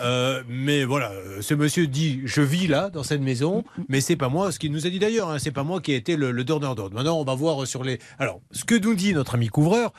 Euh, 0.00 0.42
mais 0.48 0.84
voilà, 0.84 1.12
ce 1.40 1.52
monsieur 1.52 1.86
dit 1.86 2.22
je 2.24 2.40
vis 2.40 2.66
là 2.66 2.88
dans 2.88 3.02
cette 3.02 3.20
maison, 3.20 3.64
mais 3.88 4.00
c'est 4.00 4.16
pas 4.16 4.28
moi. 4.30 4.50
Ce 4.50 4.58
qu'il 4.58 4.72
nous 4.72 4.86
a 4.86 4.90
dit 4.90 4.98
d'ailleurs, 4.98 5.28
hein, 5.28 5.38
c'est 5.38 5.50
pas 5.50 5.62
moi 5.62 5.80
qui 5.80 5.92
ai 5.92 5.96
été 5.96 6.16
le, 6.16 6.30
le 6.30 6.42
donneur 6.42 6.74
d'ordre. 6.74 6.94
Maintenant, 6.96 7.20
on 7.20 7.24
va 7.24 7.34
voir 7.34 7.66
sur 7.66 7.84
les. 7.84 7.98
Alors, 8.18 8.40
ce 8.50 8.64
que 8.64 8.74
nous 8.74 8.94
dit 8.94 9.12
notre 9.12 9.34
ami 9.34 9.48
couvreur, 9.48 9.92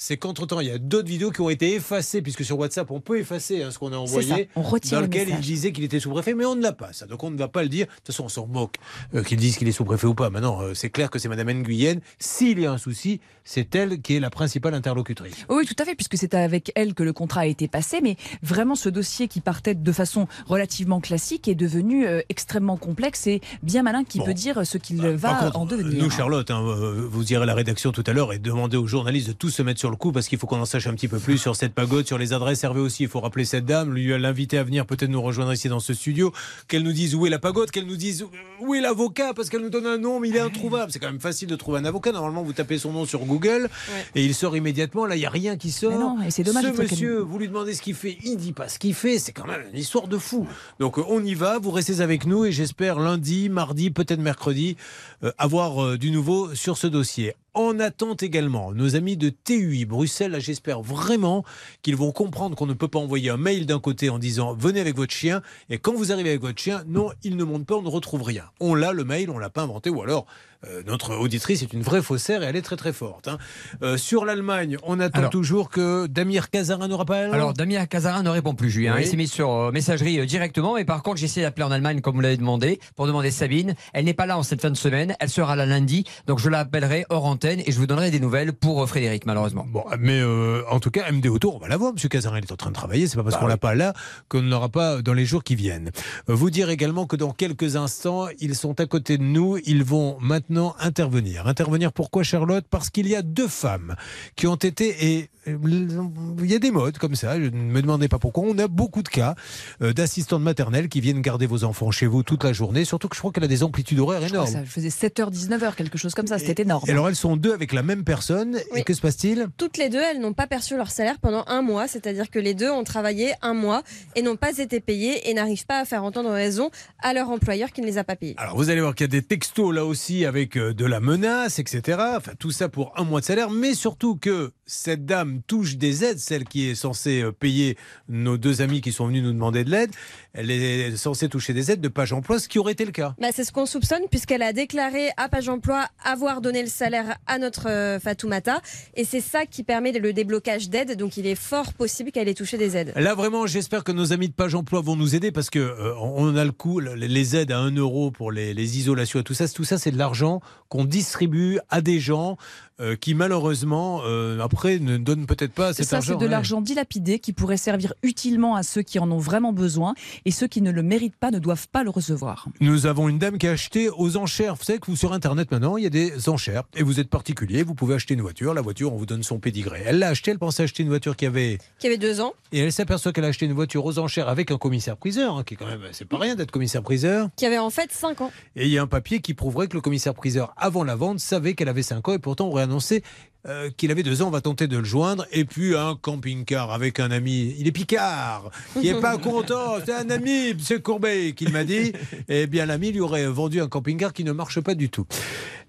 c'est 0.00 0.16
qu'entre 0.16 0.46
temps, 0.46 0.60
il 0.60 0.68
y 0.68 0.70
a 0.70 0.78
d'autres 0.78 1.08
vidéos 1.08 1.32
qui 1.32 1.40
ont 1.40 1.50
été 1.50 1.74
effacées, 1.74 2.22
puisque 2.22 2.44
sur 2.44 2.56
WhatsApp, 2.56 2.88
on 2.92 3.00
peut 3.00 3.18
effacer 3.18 3.64
hein, 3.64 3.72
ce 3.72 3.80
qu'on 3.80 3.92
a 3.92 3.96
envoyé, 3.96 4.28
ça, 4.28 4.36
on 4.54 4.62
retire 4.62 4.92
dans 4.92 5.00
le 5.00 5.06
lequel 5.08 5.28
il 5.28 5.40
disait 5.40 5.72
qu'il 5.72 5.82
était 5.82 5.98
sous-préfet, 5.98 6.34
mais 6.34 6.44
on 6.44 6.54
ne 6.54 6.62
l'a 6.62 6.72
pas. 6.72 6.92
Ça, 6.92 7.06
donc 7.06 7.24
on 7.24 7.32
ne 7.32 7.36
va 7.36 7.48
pas 7.48 7.64
le 7.64 7.68
dire. 7.68 7.86
De 7.86 7.92
toute 7.96 8.06
façon, 8.06 8.24
on 8.24 8.28
s'en 8.28 8.46
moque 8.46 8.76
euh, 9.14 9.24
qu'il 9.24 9.38
dise 9.38 9.58
qu'il 9.58 9.66
est 9.66 9.72
sous-préfet 9.72 10.06
ou 10.06 10.14
pas. 10.14 10.30
Maintenant, 10.30 10.62
euh, 10.62 10.72
c'est 10.72 10.88
clair 10.88 11.10
que 11.10 11.18
c'est 11.18 11.28
Madame 11.28 11.50
Nguyen. 11.50 11.98
S'il 12.20 12.60
y 12.60 12.66
a 12.66 12.70
un 12.70 12.78
souci, 12.78 13.20
c'est 13.42 13.74
elle 13.74 14.00
qui 14.00 14.14
est 14.14 14.20
la 14.20 14.30
principale 14.30 14.74
interlocutrice. 14.74 15.46
Oui, 15.48 15.66
tout 15.66 15.74
à 15.80 15.84
fait, 15.84 15.96
puisque 15.96 16.16
c'est 16.16 16.34
avec 16.34 16.70
elle 16.76 16.94
que 16.94 17.02
le 17.02 17.12
contrat 17.12 17.40
a 17.40 17.46
été 17.46 17.66
passé, 17.66 17.98
mais 18.00 18.16
vraiment 18.40 18.76
ce 18.76 18.88
dossier 18.88 19.26
qui 19.26 19.40
partait 19.40 19.74
de 19.74 19.92
façon 19.92 20.28
relativement 20.46 21.00
classique 21.00 21.48
est 21.48 21.56
devenu 21.56 22.06
euh, 22.06 22.20
extrêmement 22.28 22.76
complexe 22.76 23.26
et 23.26 23.40
bien 23.64 23.82
malin 23.82 24.04
qui 24.04 24.20
peut 24.20 24.34
dire 24.34 24.64
ce 24.64 24.78
qu'il 24.78 24.98
Par 24.98 25.16
va 25.16 25.34
contre, 25.46 25.58
en 25.58 25.66
devenir. 25.66 26.04
Nous, 26.04 26.10
Charlotte, 26.10 26.48
hein, 26.52 26.62
euh, 26.62 27.08
vous 27.10 27.32
irez 27.32 27.42
à 27.42 27.46
la 27.46 27.54
rédaction 27.54 27.90
tout 27.90 28.04
à 28.06 28.12
l'heure 28.12 28.32
et 28.32 28.38
demandez 28.38 28.76
aux 28.76 28.86
journalistes 28.86 29.28
de 29.28 29.32
tous 29.32 29.50
se 29.50 29.62
mettre 29.62 29.80
sur 29.80 29.87
le 29.90 29.96
coup 29.96 30.12
parce 30.12 30.28
qu'il 30.28 30.38
faut 30.38 30.46
qu'on 30.46 30.60
en 30.60 30.64
sache 30.64 30.86
un 30.86 30.94
petit 30.94 31.08
peu 31.08 31.18
plus 31.18 31.38
sur 31.38 31.56
cette 31.56 31.74
pagode, 31.74 32.06
sur 32.06 32.18
les 32.18 32.32
adresses. 32.32 32.64
Hervé 32.64 32.80
aussi, 32.80 33.04
il 33.04 33.08
faut 33.08 33.20
rappeler 33.20 33.44
cette 33.44 33.64
dame, 33.64 33.94
lui 33.94 34.08
l'inviter 34.18 34.58
à 34.58 34.64
venir 34.64 34.86
peut-être 34.86 35.10
nous 35.10 35.22
rejoindre 35.22 35.52
ici 35.52 35.68
dans 35.68 35.80
ce 35.80 35.94
studio, 35.94 36.32
qu'elle 36.66 36.82
nous 36.82 36.92
dise 36.92 37.14
où 37.14 37.26
est 37.26 37.30
la 37.30 37.38
pagode, 37.38 37.70
qu'elle 37.70 37.86
nous 37.86 37.96
dise 37.96 38.26
où 38.60 38.74
est 38.74 38.80
l'avocat 38.80 39.34
parce 39.34 39.48
qu'elle 39.48 39.62
nous 39.62 39.70
donne 39.70 39.86
un 39.86 39.98
nom, 39.98 40.20
mais 40.20 40.28
il 40.28 40.36
est 40.36 40.40
introuvable. 40.40 40.92
C'est 40.92 40.98
quand 40.98 41.10
même 41.10 41.20
facile 41.20 41.48
de 41.48 41.56
trouver 41.56 41.78
un 41.78 41.84
avocat. 41.84 42.12
Normalement, 42.12 42.42
vous 42.42 42.52
tapez 42.52 42.78
son 42.78 42.92
nom 42.92 43.04
sur 43.04 43.20
Google 43.24 43.68
et 44.14 44.24
il 44.24 44.34
sort 44.34 44.56
immédiatement. 44.56 45.06
Là, 45.06 45.16
il 45.16 45.20
n'y 45.20 45.26
a 45.26 45.30
rien 45.30 45.56
qui 45.56 45.70
sort. 45.70 45.92
Mais 45.92 45.98
non, 45.98 46.22
et 46.22 46.30
c'est 46.30 46.42
dommage, 46.42 46.64
Ce 46.64 46.82
monsieur, 46.82 47.18
vous 47.20 47.38
lui 47.38 47.48
demandez 47.48 47.74
ce 47.74 47.82
qu'il 47.82 47.94
fait, 47.94 48.18
il 48.24 48.36
dit 48.36 48.52
pas 48.52 48.68
ce 48.68 48.78
qu'il 48.78 48.94
fait. 48.94 49.18
C'est 49.18 49.32
quand 49.32 49.46
même 49.46 49.62
une 49.72 49.78
histoire 49.78 50.08
de 50.08 50.18
fou. 50.18 50.46
Donc, 50.78 50.98
euh, 50.98 51.04
on 51.08 51.24
y 51.24 51.34
va. 51.34 51.58
Vous 51.58 51.70
restez 51.70 52.00
avec 52.00 52.26
nous 52.26 52.44
et 52.44 52.52
j'espère 52.52 52.98
lundi, 52.98 53.48
mardi, 53.48 53.90
peut-être 53.90 54.20
mercredi, 54.20 54.76
euh, 55.22 55.32
avoir 55.38 55.82
euh, 55.84 55.98
du 55.98 56.10
nouveau 56.10 56.54
sur 56.54 56.76
ce 56.76 56.86
dossier. 56.86 57.34
En 57.58 57.80
attente 57.80 58.22
également, 58.22 58.70
nos 58.70 58.94
amis 58.94 59.16
de 59.16 59.30
TUI 59.30 59.84
Bruxelles, 59.84 60.30
là, 60.30 60.38
j'espère 60.38 60.80
vraiment 60.80 61.44
qu'ils 61.82 61.96
vont 61.96 62.12
comprendre 62.12 62.54
qu'on 62.54 62.66
ne 62.66 62.72
peut 62.72 62.86
pas 62.86 63.00
envoyer 63.00 63.30
un 63.30 63.36
mail 63.36 63.66
d'un 63.66 63.80
côté 63.80 64.10
en 64.10 64.20
disant 64.20 64.54
venez 64.54 64.78
avec 64.78 64.94
votre 64.94 65.12
chien 65.12 65.42
et 65.68 65.78
quand 65.78 65.92
vous 65.92 66.12
arrivez 66.12 66.28
avec 66.28 66.40
votre 66.40 66.60
chien, 66.60 66.84
non, 66.86 67.10
il 67.24 67.36
ne 67.36 67.42
monte 67.42 67.66
pas, 67.66 67.74
on 67.74 67.82
ne 67.82 67.88
retrouve 67.88 68.22
rien. 68.22 68.44
On 68.60 68.76
l'a 68.76 68.92
le 68.92 69.02
mail, 69.02 69.28
on 69.28 69.38
l'a 69.38 69.50
pas 69.50 69.62
inventé 69.62 69.90
ou 69.90 70.00
alors 70.02 70.24
euh, 70.66 70.82
notre 70.86 71.14
auditrice 71.16 71.62
est 71.62 71.72
une 71.72 71.82
vraie 71.82 72.02
faussaire 72.02 72.42
et 72.42 72.46
elle 72.46 72.56
est 72.56 72.62
très 72.62 72.76
très 72.76 72.92
forte. 72.92 73.28
hein. 73.28 73.38
Euh, 73.82 73.96
sur 73.96 74.24
l'Allemagne, 74.24 74.76
on 74.82 74.98
attend 75.00 75.18
Alors- 75.20 75.30
toujours 75.30 75.70
que 75.70 76.06
Damir 76.06 76.50
Cazarin 76.50 76.88
nous 76.88 76.96
rappelle? 76.96 77.32
Alors 77.32 77.52
Damien 77.54 77.86
Cazarin 77.86 78.22
ne 78.22 78.30
répond 78.30 78.54
plus, 78.54 78.70
Julien. 78.70 78.94
Oui. 78.96 79.02
Il 79.02 79.06
s'est 79.08 79.16
mis 79.16 79.28
sur 79.28 79.50
euh, 79.52 79.70
messagerie 79.72 80.24
directement. 80.26 80.74
Mais 80.74 80.84
par 80.84 81.02
contre, 81.02 81.18
j'ai 81.18 81.26
essayé 81.26 81.44
d'appeler 81.46 81.64
en 81.64 81.70
Allemagne, 81.70 82.00
comme 82.00 82.14
vous 82.16 82.20
l'avez 82.20 82.36
demandé, 82.36 82.80
pour 82.96 83.06
demander 83.06 83.30
Sabine. 83.30 83.74
Elle 83.92 84.04
n'est 84.04 84.14
pas 84.14 84.26
là 84.26 84.36
en 84.38 84.42
cette 84.42 84.60
fin 84.60 84.70
de 84.70 84.76
semaine. 84.76 85.14
Elle 85.20 85.28
sera 85.30 85.54
là 85.56 85.66
lundi. 85.66 86.04
Donc 86.26 86.38
je 86.40 86.48
l'appellerai 86.48 87.06
hors 87.10 87.24
antenne 87.26 87.60
et 87.64 87.70
je 87.72 87.78
vous 87.78 87.86
donnerai 87.86 88.10
des 88.10 88.20
nouvelles 88.20 88.52
pour 88.52 88.88
Frédéric, 88.88 89.26
malheureusement. 89.26 89.66
Bon, 89.68 89.84
mais 90.00 90.22
en 90.70 90.80
tout 90.80 90.90
cas, 90.90 91.10
MD 91.12 91.26
Auto, 91.28 91.52
on 91.54 91.58
va 91.58 91.68
l'avoir. 91.68 91.92
Monsieur 91.92 92.08
Cazarin, 92.08 92.38
il 92.38 92.44
est 92.44 92.52
en 92.52 92.56
train 92.56 92.70
de 92.70 92.74
travailler. 92.74 93.06
C'est 93.06 93.16
pas 93.16 93.22
parce 93.22 93.34
Bah 93.34 93.40
qu'on 93.40 93.46
oui. 93.46 93.52
l'a 93.52 93.56
pas 93.58 93.74
là 93.74 93.92
qu'on 94.28 94.42
ne 94.42 94.50
l'aura 94.50 94.68
pas 94.68 95.02
dans 95.02 95.14
les 95.14 95.24
jours 95.24 95.44
qui 95.44 95.54
viennent. 95.54 95.90
Vous 96.26 96.50
dire 96.50 96.70
également 96.70 97.06
que 97.06 97.16
dans 97.16 97.30
quelques 97.32 97.76
instants, 97.76 98.26
ils 98.40 98.54
sont 98.56 98.80
à 98.80 98.86
côté 98.86 99.18
de 99.18 99.22
nous. 99.22 99.58
Ils 99.66 99.84
vont 99.84 100.16
maintenant 100.20 100.47
intervenir. 100.78 101.46
Intervenir 101.46 101.92
pourquoi 101.92 102.22
Charlotte? 102.22 102.64
Parce 102.68 102.90
qu'il 102.90 103.06
y 103.08 103.14
a 103.14 103.22
deux 103.22 103.48
femmes 103.48 103.96
qui 104.36 104.46
ont 104.46 104.56
été 104.56 105.16
et 105.16 105.30
il 105.56 106.50
y 106.50 106.54
a 106.54 106.58
des 106.58 106.70
modes 106.70 106.98
comme 106.98 107.14
ça, 107.14 107.38
je 107.40 107.46
ne 107.46 107.50
me 107.70 107.80
demandez 107.82 108.08
pas 108.08 108.18
pourquoi. 108.18 108.44
On 108.46 108.58
a 108.58 108.68
beaucoup 108.68 109.02
de 109.02 109.08
cas 109.08 109.34
euh, 109.82 109.92
d'assistantes 109.92 110.42
maternelles 110.42 110.88
qui 110.88 111.00
viennent 111.00 111.20
garder 111.22 111.46
vos 111.46 111.64
enfants 111.64 111.90
chez 111.90 112.06
vous 112.06 112.22
toute 112.22 112.44
la 112.44 112.52
journée, 112.52 112.84
surtout 112.84 113.08
que 113.08 113.14
je 113.16 113.20
crois 113.20 113.32
qu'elle 113.32 113.44
a 113.44 113.48
des 113.48 113.62
amplitudes 113.62 113.98
horaires 113.98 114.22
Je 114.22 114.28
énormes. 114.28 114.50
ça 114.50 114.64
faisait 114.64 114.88
7h, 114.88 115.30
19h, 115.32 115.74
quelque 115.74 115.98
chose 115.98 116.14
comme 116.14 116.26
ça. 116.26 116.38
C'était 116.38 116.62
énorme. 116.62 116.84
Et 116.88 116.90
alors 116.92 117.08
elles 117.08 117.16
sont 117.16 117.36
deux 117.36 117.52
avec 117.52 117.72
la 117.72 117.82
même 117.82 118.04
personne, 118.04 118.58
Oui. 118.72 118.80
et 118.80 118.82
que 118.84 118.94
se 118.94 119.00
passe-t-il? 119.00 119.46
Toutes 119.56 119.76
les 119.78 119.88
deux, 119.88 119.98
elles 120.00 120.20
n'ont 120.20 120.32
pas 120.32 120.46
perçu 120.46 120.76
leur 120.76 120.90
salaire 120.90 121.18
pendant 121.20 121.44
un 121.48 121.62
mois, 121.62 121.88
c'est-à-dire 121.88 122.30
que 122.30 122.38
les 122.38 122.54
deux 122.54 122.70
ont 122.70 122.84
travaillé 122.84 123.32
un 123.42 123.54
mois 123.54 123.82
et 124.16 124.22
n'ont 124.22 124.36
pas 124.36 124.56
été 124.58 124.80
payés 124.80 125.28
et 125.30 125.34
n'arrivent 125.34 125.66
pas 125.66 125.80
à 125.80 125.84
faire 125.84 126.04
entendre 126.04 126.30
raison 126.30 126.70
à 127.02 127.12
leur 127.12 127.30
employeur 127.30 127.72
qui 127.72 127.80
ne 127.80 127.86
les 127.86 127.98
a 127.98 128.04
pas 128.04 128.16
payés. 128.16 128.34
Alors 128.38 128.56
vous 128.56 128.70
allez 128.70 128.80
voir 128.80 128.94
qu'il 128.94 129.04
y 129.04 129.10
a 129.10 129.20
des 129.20 129.22
textos 129.22 129.74
là 129.74 129.84
aussi 129.84 130.24
avec 130.24 130.56
euh, 130.56 130.72
de 130.74 130.84
la 130.84 131.00
menace, 131.00 131.58
etc. 131.58 131.98
Enfin 132.16 132.32
tout 132.38 132.50
ça 132.50 132.68
pour 132.68 132.92
un 132.96 133.04
mois 133.04 133.20
de 133.20 133.24
salaire, 133.26 133.50
mais 133.50 133.74
surtout 133.74 134.16
que 134.16 134.52
cette 134.68 135.04
dame 135.06 135.40
touche 135.46 135.76
des 135.76 136.04
aides, 136.04 136.18
celle 136.20 136.44
qui 136.44 136.68
est 136.68 136.74
censée 136.76 137.22
euh, 137.22 137.32
payer 137.32 137.76
nos 138.08 138.36
deux 138.36 138.60
amis 138.62 138.80
qui 138.80 138.92
sont 138.92 139.06
venus 139.08 139.22
nous 139.24 139.32
demander 139.32 139.64
de 139.64 139.70
l'aide. 139.70 139.90
Elle 140.34 140.50
est 140.52 140.96
censée 140.96 141.28
toucher 141.28 141.54
des 141.54 141.70
aides 141.72 141.80
de 141.80 141.88
page 141.88 142.12
emploi, 142.12 142.38
ce 142.38 142.48
qui 142.48 142.58
aurait 142.60 142.72
été 142.72 142.84
le 142.84 142.92
cas. 142.92 143.14
Bah, 143.20 143.28
c'est 143.34 143.42
ce 143.44 143.50
qu'on 143.50 143.66
soupçonne 143.66 144.02
puisqu'elle 144.10 144.42
a 144.42 144.52
déclaré 144.52 145.08
à 145.16 145.28
Page 145.28 145.48
Emploi 145.48 145.88
avoir 146.04 146.40
donné 146.40 146.62
le 146.62 146.68
salaire 146.68 147.16
à 147.26 147.38
notre 147.38 147.68
euh, 147.68 147.98
Fatoumata 147.98 148.60
et 148.94 149.04
c'est 149.04 149.20
ça 149.22 149.46
qui 149.46 149.64
permet 149.64 149.90
le 149.92 150.12
déblocage 150.12 150.68
d'aides 150.68 150.96
donc 150.96 151.16
il 151.16 151.26
est 151.26 151.34
fort 151.34 151.72
possible 151.72 152.12
qu'elle 152.12 152.28
ait 152.28 152.34
touché 152.34 152.58
des 152.58 152.76
aides. 152.76 152.92
Là 152.94 153.14
vraiment, 153.14 153.46
j'espère 153.46 153.82
que 153.84 153.92
nos 153.92 154.12
amis 154.12 154.28
de 154.28 154.34
Page 154.34 154.54
Emploi 154.54 154.82
vont 154.82 154.94
nous 154.96 155.14
aider 155.16 155.32
parce 155.32 155.48
que 155.48 155.58
euh, 155.58 155.94
on 155.98 156.36
a 156.36 156.44
le 156.44 156.52
coup, 156.52 156.78
le- 156.78 156.94
les 156.94 157.34
aides 157.36 157.50
à 157.52 157.58
1 157.58 157.74
euro 157.76 158.10
pour 158.10 158.30
les, 158.30 158.52
les 158.52 158.78
isolations 158.78 159.20
et 159.20 159.24
tout 159.24 159.34
ça, 159.34 159.48
tout 159.48 159.64
ça 159.64 159.78
c'est 159.78 159.90
de 159.90 159.98
l'argent 159.98 160.40
qu'on 160.68 160.84
distribue 160.84 161.58
à 161.70 161.80
des 161.80 161.98
gens 162.00 162.36
euh, 162.80 162.96
qui 162.96 163.14
malheureusement 163.14 164.02
euh, 164.04 164.40
après 164.40 164.78
ne 164.78 164.96
donnent 164.98 165.26
peut-être 165.26 165.52
pas 165.52 165.72
cet 165.72 165.86
Ça, 165.86 165.96
argent. 165.96 166.12
c'est 166.12 166.18
de 166.18 166.24
ouais. 166.24 166.28
l'argent 166.30 166.60
dilapidé 166.60 167.18
qui 167.18 167.32
pourrait 167.32 167.56
servir 167.56 167.94
utilement 168.02 168.54
à 168.56 168.62
ceux 168.62 168.82
qui 168.82 168.98
en 168.98 169.10
ont 169.10 169.18
vraiment 169.18 169.52
besoin 169.52 169.94
et 170.24 170.30
ceux 170.30 170.46
qui 170.46 170.62
ne 170.62 170.70
le 170.70 170.82
méritent 170.82 171.16
pas 171.16 171.30
ne 171.30 171.38
doivent 171.38 171.68
pas 171.68 171.82
le 171.84 171.90
recevoir. 171.90 172.46
Nous 172.60 172.86
avons 172.86 173.08
une 173.08 173.18
dame 173.18 173.38
qui 173.38 173.46
a 173.48 173.52
acheté 173.52 173.88
aux 173.90 174.16
enchères. 174.16 174.54
Vous 174.54 174.64
savez 174.64 174.78
que 174.78 174.86
vous, 174.86 174.96
sur 174.96 175.12
Internet 175.12 175.50
maintenant, 175.50 175.76
il 175.76 175.84
y 175.84 175.86
a 175.86 175.90
des 175.90 176.28
enchères. 176.28 176.62
Et 176.76 176.82
vous 176.82 177.00
êtes 177.00 177.08
particulier, 177.10 177.62
vous 177.62 177.74
pouvez 177.74 177.94
acheter 177.94 178.14
une 178.14 178.22
voiture. 178.22 178.54
La 178.54 178.60
voiture, 178.62 178.92
on 178.92 178.96
vous 178.96 179.06
donne 179.06 179.22
son 179.22 179.38
pédigré. 179.38 179.82
Elle 179.84 179.98
l'a 179.98 180.08
acheté, 180.08 180.30
elle 180.30 180.38
pensait 180.38 180.62
acheter 180.64 180.82
une 180.82 180.88
voiture 180.88 181.16
qui 181.16 181.26
avait. 181.26 181.58
Qui 181.78 181.86
avait 181.86 181.98
deux 181.98 182.20
ans, 182.20 182.34
Et 182.52 182.60
elle 182.60 182.72
s'aperçoit 182.72 183.12
qu'elle 183.12 183.24
a 183.24 183.28
acheté 183.28 183.46
une 183.46 183.52
voiture 183.54 183.84
aux 183.84 183.98
enchères 183.98 184.28
avec 184.28 184.50
un 184.50 184.58
commissaire-priseur, 184.58 185.36
hein, 185.36 185.42
qui 185.44 185.54
est 185.54 185.56
quand 185.56 185.66
même. 185.66 185.80
C'est 185.92 186.04
pas 186.06 186.18
rien 186.18 186.34
d'être 186.36 186.50
commissaire-priseur. 186.50 187.28
qui 187.36 187.46
avait 187.46 187.58
en 187.58 187.70
fait 187.70 187.90
cinq 187.92 188.20
ans. 188.20 188.30
Et 188.56 188.66
il 188.66 188.70
y 188.72 188.78
a 188.78 188.82
un 188.82 188.86
papier 188.86 189.20
qui 189.20 189.34
prouverait 189.34 189.66
que 189.68 189.74
le 189.74 189.80
commissaire-priseur, 189.80 190.52
avant 190.56 190.84
la 190.84 190.94
vente, 190.96 191.18
savait 191.20 191.54
qu'elle 191.54 191.68
avait 191.68 191.82
5 191.82 192.08
ans 192.08 192.12
et 192.12 192.18
pourtant 192.18 192.46
aurait 192.48 192.62
annoncé 192.68 193.02
euh, 193.46 193.70
qu'il 193.76 193.90
avait 193.90 194.02
2 194.02 194.22
ans. 194.22 194.28
On 194.28 194.30
va 194.30 194.40
tenter 194.40 194.66
de 194.66 194.76
le 194.78 194.84
joindre. 194.84 195.26
Et 195.32 195.44
puis 195.44 195.76
un 195.76 195.94
camping-car 196.00 196.72
avec 196.72 197.00
un 197.00 197.10
ami. 197.10 197.54
Il 197.58 197.66
est 197.68 197.72
Picard, 197.72 198.50
qui 198.80 198.88
est 198.88 199.00
pas 199.00 199.16
content. 199.18 199.74
C'est 199.86 199.94
un 199.94 200.10
ami, 200.10 200.50
M. 200.50 200.80
Courbet, 200.82 201.32
qui 201.36 201.46
m'a 201.48 201.64
dit. 201.64 201.92
Eh 202.28 202.46
bien, 202.46 202.66
l'ami 202.66 202.92
lui 202.92 203.00
aurait 203.00 203.26
vendu 203.26 203.60
un 203.60 203.68
camping-car 203.68 204.12
qui 204.12 204.22
ne 204.24 204.32
marche 204.32 204.60
pas 204.60 204.74
du 204.74 204.90
tout. 204.90 205.06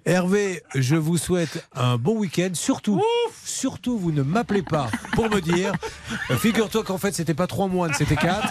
Hervé, 0.06 0.62
je 0.76 0.96
vous 0.96 1.18
souhaite 1.18 1.66
un 1.76 1.98
bon 1.98 2.18
week-end. 2.18 2.50
Surtout, 2.54 3.02
surtout, 3.46 3.98
vous 3.98 4.12
ne 4.12 4.24
m'appelez 4.24 4.62
pas 4.64 4.90
pour 5.14 5.30
me 5.30 5.40
dire. 5.40 5.74
euh, 6.32 6.38
Figure-toi 6.38 6.84
qu'en 6.84 6.98
fait, 6.98 7.14
c'était 7.14 7.34
pas 7.34 7.48
trois 7.48 7.68
moines, 7.68 7.94
c'était 7.94 8.16
quatre. 8.16 8.48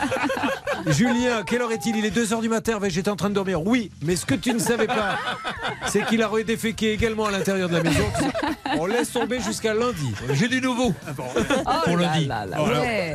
Julien, 0.86 1.42
quelle 1.44 1.62
heure 1.62 1.72
est-il? 1.72 1.96
Il 1.96 2.04
est 2.04 2.16
2h 2.16 2.40
du 2.40 2.48
matin, 2.48 2.72
Hervé, 2.72 2.90
j'étais 2.90 3.10
en 3.10 3.16
train 3.16 3.30
de 3.30 3.34
dormir. 3.34 3.62
Oui, 3.66 3.90
mais 4.02 4.14
ce 4.16 4.24
que 4.26 4.34
tu 4.34 4.52
ne 4.52 4.58
savais 4.58 4.86
pas, 4.86 5.18
c'est 5.86 6.04
qu'il 6.06 6.22
a 6.22 6.30
déféqué 6.46 6.92
également 6.92 7.26
à 7.26 7.30
l'intérieur 7.30 7.68
de 7.68 7.76
la 7.76 7.82
maison. 7.82 8.04
On 8.78 8.86
laisse 8.86 9.07
tomber 9.12 9.40
jusqu'à 9.40 9.74
lundi. 9.74 10.12
J'ai 10.32 10.48
du 10.48 10.60
nouveau. 10.60 10.94
Pour 11.84 11.96
lundi. 11.96 12.28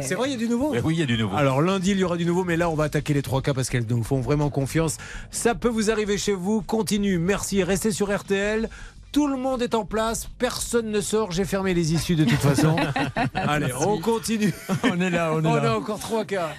C'est 0.01 0.15
vrai, 0.15 0.29
il 0.29 0.31
y 0.31 0.35
a 0.35 0.37
du 0.37 0.47
nouveau 0.49 0.73
Eh 0.75 0.79
oui, 0.81 0.95
il 0.95 0.99
y 0.99 1.03
a 1.03 1.05
du 1.05 1.17
nouveau. 1.17 1.35
alors 1.35 1.61
lundi, 1.61 1.91
il 1.91 1.99
y 1.99 2.03
aura 2.03 2.17
du 2.17 2.25
nouveau, 2.25 2.43
mais 2.43 2.57
là, 2.57 2.69
on 2.69 2.75
va 2.75 2.85
attaquer 2.85 3.13
les 3.13 3.21
trois 3.21 3.41
cas 3.41 3.53
parce 3.53 3.69
qu'elles 3.69 3.85
nous 3.87 4.03
font 4.03 4.21
vraiment 4.21 4.49
confiance. 4.49 4.97
Ça 5.31 5.55
peut 5.55 5.69
vous 5.69 5.89
arriver 5.91 6.17
chez 6.17 6.33
vous. 6.33 6.61
Continue. 6.61 7.17
Merci. 7.19 7.63
Restez 7.63 7.91
sur 7.91 8.15
RTL. 8.15 8.69
Tout 9.11 9.27
le 9.27 9.37
monde 9.37 9.61
est 9.61 9.75
en 9.75 9.85
place, 9.85 10.27
personne 10.39 10.89
ne 10.89 10.99
sort, 10.99 11.31
j'ai 11.31 11.45
fermé 11.45 11.75
les 11.75 11.93
issues 11.93 12.15
de 12.15 12.23
toute 12.25 12.39
façon. 12.39 12.75
Allez, 13.35 13.71
on 13.79 13.99
continue. 13.99 14.51
On 14.83 14.99
est 14.99 15.11
là, 15.11 15.31
on 15.35 15.43
est 15.43 15.47
On 15.47 15.53
là. 15.53 15.73
a 15.73 15.75
encore 15.77 15.99
trois 15.99 16.25
cas. 16.25 16.55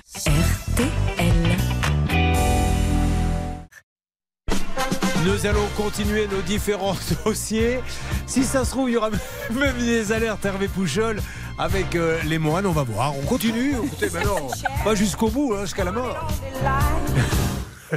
Nous 5.24 5.46
allons 5.46 5.66
continuer 5.74 6.26
nos 6.26 6.42
différents 6.42 6.96
dossiers. 7.24 7.80
Si 8.26 8.44
ça 8.44 8.62
se 8.62 8.72
trouve, 8.72 8.90
il 8.90 8.92
y 8.92 8.96
aura 8.98 9.08
même 9.54 9.78
des 9.78 10.12
alertes 10.12 10.44
Hervé 10.44 10.68
Pouchol 10.68 11.18
avec 11.58 11.94
euh, 11.94 12.22
les 12.24 12.36
moines. 12.36 12.66
On 12.66 12.72
va 12.72 12.82
voir. 12.82 13.16
On 13.16 13.22
continue. 13.22 13.70
Écoutez, 13.84 14.10
ben 14.10 14.22
non, 14.22 14.48
pas 14.84 14.94
jusqu'au 14.94 15.30
bout, 15.30 15.54
hein, 15.54 15.62
jusqu'à 15.62 15.84
la 15.84 15.92
mort. 15.92 16.28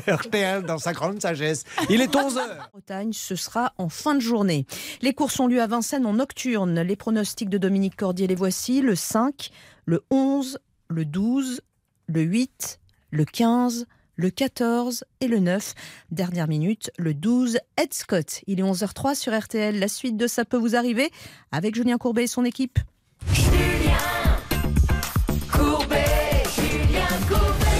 RTL 0.08 0.64
dans 0.64 0.78
sa 0.78 0.94
grande 0.94 1.22
sagesse. 1.22 1.66
Il 1.90 2.02
est 2.02 2.14
11h. 2.14 2.70
Bretagne, 2.72 3.12
ce 3.12 3.36
sera 3.36 3.74
en 3.78 3.90
fin 3.90 4.16
de 4.16 4.22
journée. 4.22 4.66
Les 5.02 5.14
courses 5.14 5.38
ont 5.42 5.48
lieu 5.48 5.62
à 5.62 5.68
Vincennes 5.68 6.06
en 6.06 6.14
nocturne. 6.14 6.80
Les 6.80 6.96
pronostics 6.96 7.50
de 7.50 7.58
Dominique 7.58 7.98
Cordier 7.98 8.28
les 8.28 8.36
voici 8.36 8.80
le 8.80 8.96
5, 8.96 9.50
le 9.86 10.02
11, 10.12 10.60
le 10.88 11.04
12, 11.04 11.62
le 12.08 12.22
8, 12.22 12.80
le 13.12 13.26
15, 13.26 13.86
le 14.18 14.30
14 14.30 15.06
et 15.22 15.28
le 15.28 15.40
9. 15.40 15.74
Dernière 16.12 16.48
minute, 16.48 16.92
le 16.98 17.14
12, 17.14 17.60
Ed 17.78 17.94
Scott. 17.94 18.42
Il 18.48 18.60
est 18.60 18.64
11h03 18.64 19.16
sur 19.16 19.38
RTL. 19.38 19.80
La 19.80 19.88
suite 19.88 20.18
de 20.18 20.28
Ça 20.28 20.44
peut 20.44 20.58
vous 20.58 20.76
arriver 20.76 21.10
avec 21.52 21.76
Julien 21.76 21.98
Courbet 21.98 22.24
et 22.24 22.28
son 22.28 22.44
équipe. 22.44 22.80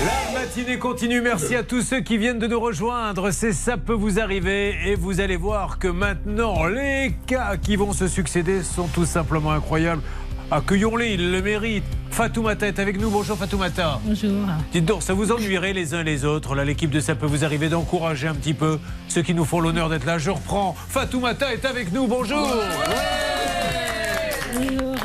La 0.06 0.40
matinée 0.40 0.78
continue. 0.78 1.22
Merci 1.22 1.56
à 1.56 1.64
tous 1.64 1.82
ceux 1.82 2.02
qui 2.02 2.18
viennent 2.18 2.40
de 2.40 2.48
nous 2.48 2.60
rejoindre. 2.60 3.32
C'est 3.32 3.54
ça 3.54 3.78
peut 3.78 3.94
vous 3.94 4.20
arriver 4.20 4.76
et 4.86 4.96
vous 4.96 5.20
allez 5.20 5.36
voir 5.36 5.80
que 5.80 5.88
maintenant 5.88 6.68
les 6.68 7.16
cas 7.26 7.58
qui 7.58 7.76
vont 7.76 7.94
se 7.94 8.08
succéder 8.08 8.62
sont 8.64 8.88
tout 8.88 9.06
simplement 9.06 9.52
incroyables. 9.52 10.04
Accueillons-les, 10.50 11.14
ils 11.16 11.32
le 11.32 11.42
méritent. 11.42 11.84
Fatoumata 12.10 12.68
est 12.68 12.80
avec 12.80 13.00
nous. 13.00 13.10
Bonjour 13.10 13.38
Fatoumata. 13.38 14.00
Bonjour. 14.06 14.32
Dites 14.72 14.86
donc, 14.86 15.04
ça 15.04 15.14
vous 15.14 15.32
ennuierait 15.32 15.74
les 15.74 15.94
uns 15.94 16.04
les 16.04 16.24
autres, 16.24 16.56
là, 16.56 16.64
l'équipe 16.64 16.90
de 16.90 17.02
Ça 17.02 17.16
peut 17.16 17.26
vous 17.26 17.44
arriver 17.44 17.68
d'encourager 17.68 18.28
un 18.28 18.34
petit 18.34 18.54
peu 18.54 18.80
ceux 19.10 19.22
qui 19.22 19.34
nous 19.34 19.44
font 19.44 19.60
l'honneur 19.60 19.90
d'être 19.90 20.06
là. 20.06 20.18
Je 20.18 20.32
reprends. 20.32 20.74
Fatoumata 20.90 21.54
est 21.54 21.66
avec 21.66 21.92
nous. 21.92 22.08
Bonjour. 22.08 22.50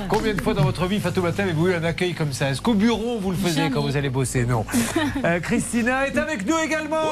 Combien 0.09 0.35
de 0.35 0.41
fois 0.41 0.55
dans 0.55 0.63
votre 0.63 0.87
vie, 0.87 1.01
Fatoumata, 1.01 1.43
avez-vous 1.43 1.69
eu 1.69 1.75
un 1.75 1.85
accueil 1.85 2.15
comme 2.15 2.33
ça? 2.33 2.51
Est-ce 2.51 2.63
qu'au 2.63 2.75
bureau, 2.75 3.19
vous 3.19 3.33
le 3.33 3.37
faisiez 3.37 3.69
quand 3.71 3.83
vous 3.83 3.97
allez 3.97 4.11
bosser? 4.11 4.45
Non. 4.47 4.65
Euh, 5.25 5.39
Christina 5.39 6.07
est 6.07 6.19
avec 6.19 6.47
nous 6.47 6.59
également. 6.59 7.11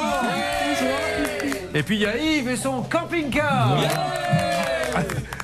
Et 1.74 1.82
puis 1.82 1.96
il 1.96 2.02
y 2.02 2.06
a 2.06 2.16
Yves 2.16 2.48
et 2.48 2.56
son 2.56 2.82
camping-car. 2.82 3.78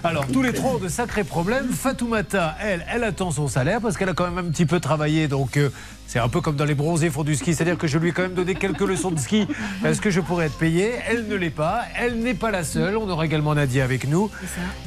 Alors, 0.06 0.26
tous 0.28 0.42
les 0.42 0.52
trois 0.52 0.72
ont 0.72 0.78
de 0.78 0.88
sacrés 0.88 1.24
problèmes. 1.24 1.68
Fatoumata, 1.72 2.56
elle, 2.62 2.86
elle 2.92 3.02
attend 3.02 3.32
son 3.32 3.48
salaire 3.48 3.80
parce 3.80 3.96
qu'elle 3.96 4.08
a 4.08 4.14
quand 4.14 4.30
même 4.30 4.38
un 4.38 4.48
petit 4.50 4.64
peu 4.64 4.78
travaillé. 4.78 5.26
Donc, 5.26 5.56
euh, 5.56 5.70
c'est 6.06 6.20
un 6.20 6.28
peu 6.28 6.40
comme 6.40 6.54
dans 6.54 6.64
les 6.64 6.76
bronzés 6.76 7.10
font 7.10 7.24
du 7.24 7.34
ski. 7.34 7.54
C'est-à-dire 7.54 7.76
que 7.76 7.88
je 7.88 7.98
lui 7.98 8.10
ai 8.10 8.12
quand 8.12 8.22
même 8.22 8.34
donné 8.34 8.54
quelques 8.54 8.80
leçons 8.88 9.10
de 9.10 9.18
ski. 9.18 9.48
Est-ce 9.84 10.00
que 10.00 10.10
je 10.10 10.20
pourrais 10.20 10.46
être 10.46 10.58
payé? 10.58 10.92
Elle 11.08 11.26
ne 11.26 11.34
l'est 11.34 11.50
pas. 11.50 11.82
Elle 11.98 12.20
n'est 12.20 12.34
pas 12.34 12.52
la 12.52 12.62
seule. 12.62 12.96
On 12.96 13.08
aura 13.08 13.24
également 13.24 13.54
Nadia 13.54 13.82
avec 13.82 14.08
nous. 14.08 14.30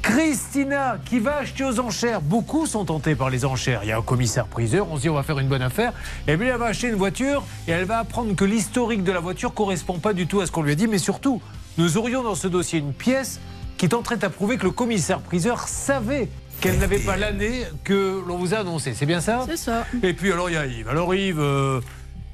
Christina, 0.02 0.98
qui 1.04 1.20
va 1.20 1.38
acheter 1.38 1.66
aux 1.66 1.82
enchères. 1.82 2.22
Beaucoup 2.22 2.66
sont 2.66 2.86
tentés 2.86 3.16
par 3.16 3.30
les 3.30 3.44
enchères. 3.44 3.82
Il 3.84 3.90
y 3.90 3.92
a 3.92 3.98
un 3.98 4.02
commissaire-priseur. 4.02 4.88
On 4.90 4.96
se 4.96 5.02
dit, 5.02 5.10
on 5.10 5.16
va 5.16 5.24
faire 5.24 5.40
une 5.40 5.50
bonne 5.50 5.62
affaire. 5.62 5.92
Et 6.30 6.38
bien, 6.38 6.54
elle 6.54 6.60
va 6.60 6.68
acheter 6.68 6.88
une 6.88 6.96
voiture 6.96 7.44
et 7.68 7.72
elle 7.72 7.86
va 7.86 8.00
apprendre 8.00 8.34
que 8.36 8.46
l'historique 8.46 9.04
de 9.04 9.12
la 9.12 9.20
voiture 9.20 9.54
correspond 9.54 10.00
pas 10.00 10.14
du 10.14 10.28
tout 10.28 10.40
à 10.40 10.46
ce 10.46 10.52
qu'on 10.52 10.62
lui 10.62 10.72
a 10.72 10.76
dit. 10.76 10.88
Mais 10.88 10.98
surtout, 10.98 11.42
nous 11.78 11.98
aurions 11.98 12.24
dans 12.24 12.36
ce 12.36 12.48
dossier 12.48 12.80
une 12.80 12.94
pièce 12.94 13.42
qui 13.80 13.88
tenterait 13.88 14.24
à 14.26 14.30
prouver 14.30 14.58
que 14.58 14.66
le 14.66 14.72
commissaire-priseur 14.72 15.70
savait 15.70 16.28
qu'elle 16.60 16.78
n'avait 16.80 17.00
pas 17.00 17.16
l'année 17.16 17.64
que 17.86 18.22
l'on 18.28 18.38
vous 18.38 18.54
a 18.54 18.58
annoncée. 18.58 18.94
C'est 18.94 19.06
bien 19.06 19.22
ça? 19.22 19.46
C'est 19.48 19.56
ça. 19.56 19.88
Et 20.04 20.14
puis 20.14 20.34
alors 20.34 20.50
il 20.50 20.54
y 20.54 20.58
a 20.58 20.66
Yves. 20.66 20.90
Alors 20.90 21.16
Yves, 21.16 21.40
euh, 21.40 21.80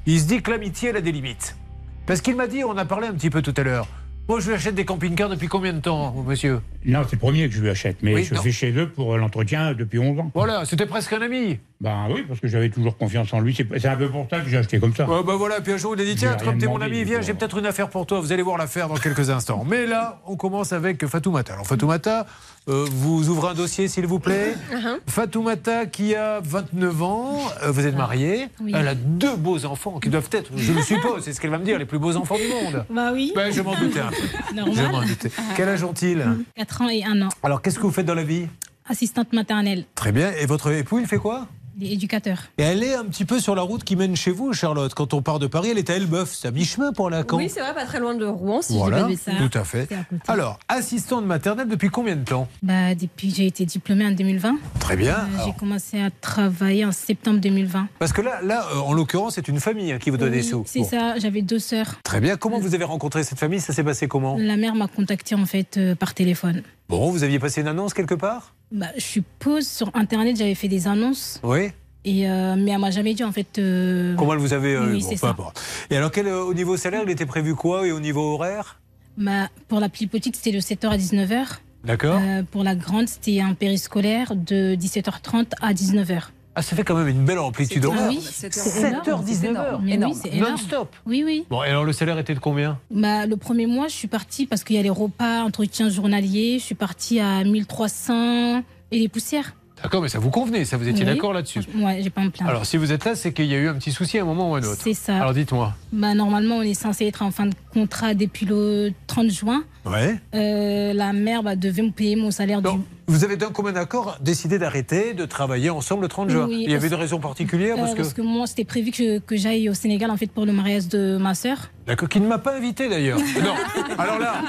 il 0.06 0.20
se 0.20 0.26
dit 0.26 0.42
que 0.42 0.50
l'amitié, 0.50 0.88
elle 0.88 0.96
a 0.96 1.00
des 1.00 1.12
limites. 1.12 1.56
Parce 2.04 2.20
qu'il 2.20 2.34
m'a 2.34 2.48
dit, 2.48 2.64
on 2.64 2.76
a 2.76 2.84
parlé 2.84 3.06
un 3.06 3.14
petit 3.14 3.30
peu 3.30 3.42
tout 3.42 3.54
à 3.56 3.62
l'heure. 3.62 3.86
Moi, 4.28 4.40
je 4.40 4.48
lui 4.48 4.54
achète 4.56 4.74
des 4.74 4.84
camping-cars 4.84 5.28
depuis 5.28 5.46
combien 5.46 5.72
de 5.72 5.78
temps, 5.78 6.12
monsieur 6.26 6.60
Non, 6.84 7.02
c'est 7.04 7.12
le 7.12 7.18
premier 7.20 7.48
que 7.48 7.54
je 7.54 7.60
lui 7.60 7.70
achète, 7.70 7.98
mais 8.02 8.12
Oui, 8.12 8.24
je 8.24 8.34
non. 8.34 8.42
fais 8.42 8.50
chez 8.50 8.72
eux 8.72 8.88
pour 8.88 9.16
l'entretien 9.16 9.72
depuis 9.72 10.00
11 10.00 10.18
ans. 10.18 10.30
Voilà, 10.34 10.64
c'était 10.64 10.86
presque 10.86 11.12
un 11.12 11.22
ami. 11.22 11.60
Ben 11.80 12.08
oui, 12.10 12.24
parce 12.26 12.40
que 12.40 12.48
j'avais 12.48 12.68
toujours 12.68 12.96
confiance 12.96 13.32
en 13.32 13.38
lui. 13.38 13.54
C'est 13.54 13.86
un 13.86 13.96
peu 13.96 14.08
pour 14.08 14.26
ça 14.28 14.40
que 14.40 14.48
j'ai 14.48 14.56
acheté 14.56 14.80
comme 14.80 14.94
ça. 14.96 15.08
Ouais, 15.08 15.22
bah 15.24 15.34
voilà, 15.36 15.60
puis 15.60 15.74
un 15.74 15.76
jour 15.76 15.94
il 15.94 16.00
a 16.00 16.04
dit 16.04 16.16
tiens, 16.16 16.36
comme 16.42 16.58
t'es 16.58 16.66
mon 16.66 16.80
ami, 16.80 17.04
viens, 17.04 17.20
j'ai 17.20 17.34
peut-être 17.34 17.58
une 17.58 17.66
affaire 17.66 17.88
pour 17.88 18.04
toi. 18.04 18.18
Vous 18.18 18.32
allez 18.32 18.42
voir 18.42 18.58
l'affaire 18.58 18.88
dans 18.88 18.96
quelques 18.96 19.30
instants. 19.30 19.64
Mais 19.64 19.86
là, 19.86 20.20
on 20.26 20.34
commence 20.36 20.72
avec 20.72 21.06
Fatoumata. 21.06 21.52
Alors 21.52 21.66
Fatoumata, 21.66 22.26
euh, 22.68 22.84
vous 22.90 23.28
ouvrez 23.28 23.50
un 23.50 23.54
dossier 23.54 23.88
s'il 23.88 24.06
vous 24.06 24.18
plaît. 24.18 24.54
Uh-huh. 24.72 24.98
Fatoumata 25.06 25.86
qui 25.86 26.14
a 26.14 26.40
29 26.40 27.02
ans, 27.02 27.38
euh, 27.62 27.70
vous 27.70 27.86
êtes 27.86 27.96
mariée, 27.96 28.48
Oui. 28.60 28.72
elle 28.74 28.88
a 28.88 28.94
deux 28.94 29.36
beaux 29.36 29.64
enfants 29.64 29.98
qui 30.00 30.10
doivent 30.10 30.28
être, 30.32 30.50
je 30.56 30.72
le 30.72 30.82
suppose, 30.82 31.22
c'est 31.24 31.32
ce 31.32 31.40
qu'elle 31.40 31.50
va 31.50 31.58
me 31.58 31.64
dire, 31.64 31.78
les 31.78 31.86
plus 31.86 31.98
beaux 31.98 32.14
enfants 32.16 32.36
du 32.36 32.48
monde. 32.48 32.84
Bah 32.90 33.10
oui. 33.12 33.32
Ben, 33.34 33.50
je 33.52 33.62
m'en 33.62 33.74
doutais 33.74 34.00
un 34.00 34.08
peu. 34.08 34.16
Je 34.50 34.54
m'en 34.60 34.66
Normal. 34.74 35.08
doutais. 35.08 35.30
Quel 35.56 35.68
âge 35.68 35.82
ont-ils 35.82 36.24
4 36.56 36.82
ans 36.82 36.88
et 36.88 37.04
1 37.04 37.22
an. 37.22 37.28
Alors 37.42 37.62
qu'est-ce 37.62 37.76
que 37.78 37.82
vous 37.82 37.90
faites 37.92 38.06
dans 38.06 38.14
la 38.14 38.24
vie? 38.24 38.46
Assistante 38.88 39.32
maternelle. 39.32 39.84
Très 39.94 40.12
bien. 40.12 40.32
Et 40.38 40.46
votre 40.46 40.70
époux, 40.70 40.98
il 41.00 41.06
fait 41.06 41.18
quoi? 41.18 41.46
Et 41.78 42.62
elle 42.62 42.82
est 42.82 42.94
un 42.94 43.04
petit 43.04 43.24
peu 43.24 43.38
sur 43.38 43.54
la 43.54 43.62
route 43.62 43.84
qui 43.84 43.96
mène 43.96 44.16
chez 44.16 44.30
vous, 44.30 44.52
Charlotte. 44.52 44.94
Quand 44.94 45.12
on 45.14 45.20
part 45.22 45.38
de 45.38 45.46
Paris, 45.46 45.68
elle 45.70 45.78
est 45.78 45.90
à 45.90 45.94
Elbeuf. 45.96 46.34
C'est 46.34 46.48
à 46.48 46.50
mi-chemin 46.50 46.92
pour 46.92 47.10
la 47.10 47.22
Caen. 47.28 47.36
Oui, 47.36 47.50
c'est 47.52 47.60
vrai, 47.60 47.74
pas 47.74 47.84
très 47.84 48.00
loin 48.00 48.14
de 48.14 48.24
Rouen, 48.24 48.62
si 48.62 48.76
Voilà, 48.76 48.98
je 48.98 49.02
de 49.02 49.08
bêtises. 49.08 49.50
tout 49.50 49.58
à 49.58 49.64
fait. 49.64 49.88
Alors, 50.26 50.58
assistante 50.68 51.26
maternelle 51.26 51.68
depuis 51.68 51.90
combien 51.90 52.16
de 52.16 52.24
temps? 52.24 52.48
Bah, 52.62 52.94
depuis 52.94 53.30
j'ai 53.34 53.46
été 53.46 53.64
diplômée 53.66 54.06
en 54.06 54.10
2020. 54.12 54.56
Très 54.80 54.96
bien. 54.96 55.14
Euh, 55.16 55.44
j'ai 55.44 55.52
commencé 55.52 56.00
à 56.00 56.10
travailler 56.10 56.84
en 56.84 56.92
septembre 56.92 57.40
2020. 57.40 57.88
parce 57.98 58.12
que 58.12 58.22
là, 58.22 58.40
là 58.42 58.66
euh, 58.74 58.78
en 58.78 58.92
l'occurrence, 58.92 59.34
c'est 59.34 59.48
une 59.48 59.60
famille 59.60 59.92
hein, 59.92 59.98
qui 59.98 60.10
vous 60.10 60.16
donne 60.16 60.32
des 60.32 60.38
Oui, 60.38 60.44
sous. 60.44 60.62
C'est 60.66 60.80
Bon. 60.80 60.88
ça, 60.88 61.18
j'avais 61.18 61.42
deux 61.42 61.58
sœurs. 61.58 61.96
Très 62.02 62.20
bien. 62.20 62.36
Comment 62.36 62.58
vous 62.58 62.74
avez 62.74 62.84
rencontré 62.84 63.22
cette 63.22 63.38
famille? 63.38 63.60
Ça 63.60 63.72
s'est 63.72 63.84
passé 63.84 64.08
comment? 64.08 64.36
La 64.38 64.56
mère 64.56 64.74
m'a 64.74 64.88
contactée 64.88 65.34
en 65.34 65.44
fait 65.46 65.76
euh, 65.76 65.94
par 65.94 66.14
téléphone. 66.14 66.62
Bon, 66.88 67.10
vous 67.10 67.22
aviez 67.24 67.38
passé 67.38 67.60
une 67.60 67.68
annonce 67.68 67.92
quelque 67.94 68.14
part? 68.14 68.54
Bah, 68.72 68.86
je 68.96 69.00
suppose 69.02 69.66
sur 69.68 69.90
internet 69.94 70.36
j'avais 70.36 70.54
fait 70.56 70.68
des 70.68 70.88
annonces 70.88 71.40
Oui. 71.44 71.70
et 72.04 72.28
euh, 72.28 72.56
mais 72.58 72.72
elle 72.72 72.78
m'a 72.80 72.90
jamais 72.90 73.14
dit 73.14 73.22
en 73.24 73.30
fait. 73.32 73.58
euh, 73.58 74.16
Comment 74.16 74.36
vous 74.36 74.52
avez 74.52 74.76
Oui, 74.78 75.00
bon, 75.00 75.06
c'est 75.08 75.14
peu 75.14 75.20
ça. 75.20 75.28
importe. 75.30 75.62
Et 75.90 75.96
alors, 75.96 76.10
quel, 76.10 76.26
euh, 76.26 76.42
au 76.42 76.52
niveau 76.54 76.76
salaire, 76.76 77.02
il 77.04 77.10
était 77.10 77.26
prévu 77.26 77.54
quoi 77.54 77.86
Et 77.86 77.92
au 77.92 78.00
niveau 78.00 78.34
horaire? 78.34 78.80
Bah, 79.16 79.48
pour 79.68 79.78
la 79.80 79.88
plus 79.88 80.08
petite 80.08 80.36
c'était 80.36 80.52
de 80.52 80.60
7h 80.60 80.88
à 80.88 80.96
19h. 80.98 81.58
D'accord. 81.84 82.20
Euh, 82.20 82.42
pour 82.50 82.64
la 82.64 82.74
grande 82.74 83.08
c'était 83.08 83.40
un 83.40 83.54
périscolaire 83.54 84.34
de 84.34 84.74
17h30 84.74 85.52
à 85.62 85.72
19h. 85.72 86.30
Ah, 86.58 86.62
ça 86.62 86.74
fait 86.74 86.84
quand 86.84 86.94
même 86.96 87.08
une 87.08 87.22
belle 87.26 87.38
amplitude 87.38 87.84
horaire. 87.84 88.08
oui, 88.08 88.18
7h, 88.18 89.22
19h. 89.22 89.78
Mais 89.82 90.02
oui, 90.02 90.14
c'est 90.14 90.32
énorme. 90.32 90.52
Non-stop. 90.52 90.96
Oui, 91.04 91.22
oui. 91.24 91.44
Bon, 91.50 91.62
et 91.62 91.66
alors 91.68 91.84
le 91.84 91.92
salaire 91.92 92.18
était 92.18 92.34
de 92.34 92.38
combien? 92.38 92.78
Bah, 92.90 93.26
le 93.26 93.36
premier 93.36 93.66
mois, 93.66 93.88
je 93.88 93.94
suis 93.94 94.08
partie 94.08 94.46
parce 94.46 94.64
qu'il 94.64 94.74
y 94.74 94.78
a 94.78 94.82
les 94.82 94.88
repas, 94.88 95.42
entretien 95.42 95.90
journalier. 95.90 96.56
Je 96.58 96.64
suis 96.64 96.74
partie 96.74 97.20
à 97.20 97.44
1300 97.44 98.62
et 98.90 98.98
les 98.98 99.08
poussières. 99.08 99.54
D'accord, 99.82 100.00
mais 100.00 100.08
ça 100.08 100.18
vous 100.18 100.30
convenait, 100.30 100.64
ça 100.64 100.78
vous 100.78 100.88
étiez 100.88 101.04
Oui. 101.04 101.10
d'accord 101.14 101.34
là-dessus 101.34 101.60
Ouais, 101.76 102.00
j'ai 102.02 102.08
pas 102.08 102.22
me 102.22 102.30
plaindre. 102.30 102.50
Alors, 102.50 102.64
si 102.64 102.78
vous 102.78 102.92
êtes 102.92 103.04
là, 103.04 103.14
c'est 103.14 103.34
qu'il 103.34 103.44
y 103.44 103.54
a 103.54 103.58
eu 103.58 103.68
un 103.68 103.74
petit 103.74 103.92
souci 103.92 104.18
à 104.18 104.22
un 104.22 104.24
moment 104.24 104.50
ou 104.50 104.54
à 104.54 104.58
un 104.58 104.62
autre. 104.62 104.80
C'est 104.82 104.94
ça. 104.94 105.16
Alors, 105.18 105.34
dites-moi. 105.34 105.74
Bah, 105.92 106.14
normalement, 106.14 106.56
on 106.56 106.62
est 106.62 106.72
censé 106.72 107.04
être 107.04 107.20
en 107.20 107.30
fin 107.30 107.44
de 107.44 107.54
contrat 107.74 108.14
depuis 108.14 108.46
le 108.46 108.92
30 109.06 109.28
juin. 109.28 109.64
Ouais. 109.84 110.16
Euh, 110.34 110.94
la 110.94 111.12
mère 111.12 111.42
bah, 111.42 111.56
devait 111.56 111.82
me 111.82 111.90
payer 111.90 112.16
mon 112.16 112.30
salaire 112.30 112.62
du. 112.62 112.68
Vous 113.08 113.22
avez 113.24 113.36
d'un 113.36 113.50
commun 113.50 113.74
accord 113.76 114.18
décidé 114.20 114.58
d'arrêter 114.58 115.14
de 115.14 115.24
travailler 115.26 115.70
ensemble 115.70 116.02
le 116.02 116.08
30 116.08 116.28
juin. 116.30 116.46
Oui, 116.48 116.62
Il 116.64 116.70
y 116.70 116.74
avait 116.74 116.80
parce- 116.88 116.92
une 116.92 116.98
raison 116.98 117.18
particulière 117.20 117.76
Euh, 117.78 117.86
parce 117.94 118.12
que... 118.14 118.20
moi, 118.20 118.46
c'était 118.46 118.64
prévu 118.64 118.90
que, 118.90 119.18
que 119.20 119.36
j'aille 119.36 119.68
au 119.68 119.74
Sénégal 119.74 120.10
en 120.10 120.16
fait 120.16 120.26
pour 120.30 120.44
le 120.44 120.52
mariage 120.52 120.88
de 120.88 121.16
ma 121.16 121.34
sœur. 121.34 121.70
D'accord, 121.86 122.08
qui 122.08 122.20
ne 122.20 122.26
m'a 122.26 122.38
pas 122.38 122.56
invité 122.56 122.88
d'ailleurs. 122.88 123.18
non, 123.44 123.54
alors 123.96 124.18
là, 124.18 124.42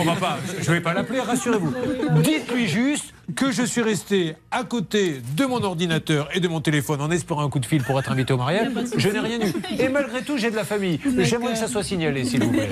on 0.00 0.04
va 0.04 0.16
pas, 0.16 0.38
je 0.60 0.72
vais 0.72 0.80
pas 0.80 0.92
l'appeler, 0.92 1.20
rassurez-vous. 1.20 1.72
Dites-lui 2.20 2.66
juste 2.66 3.14
que 3.36 3.52
je 3.52 3.62
suis 3.62 3.80
resté 3.80 4.34
à 4.50 4.64
côté 4.64 5.20
de 5.36 5.44
mon 5.46 5.62
ordinateur 5.62 6.28
et 6.34 6.40
de 6.40 6.48
mon 6.48 6.60
téléphone 6.60 7.00
en 7.00 7.12
espérant 7.12 7.44
un 7.44 7.48
coup 7.48 7.60
de 7.60 7.66
fil 7.66 7.84
pour 7.84 7.96
être 8.00 8.10
invité 8.10 8.32
au 8.32 8.38
mariage. 8.38 8.72
Je 8.96 9.08
n'ai 9.08 9.20
rien 9.20 9.38
eu. 9.40 9.52
Et 9.78 9.88
malgré 9.88 10.22
tout, 10.22 10.36
j'ai 10.36 10.50
de 10.50 10.56
la 10.56 10.64
famille. 10.64 10.98
J'aimerais 11.18 11.52
que 11.52 11.58
ça 11.60 11.68
soit 11.68 11.84
signalé, 11.84 12.24
s'il 12.24 12.42
vous 12.42 12.50
plaît. 12.50 12.68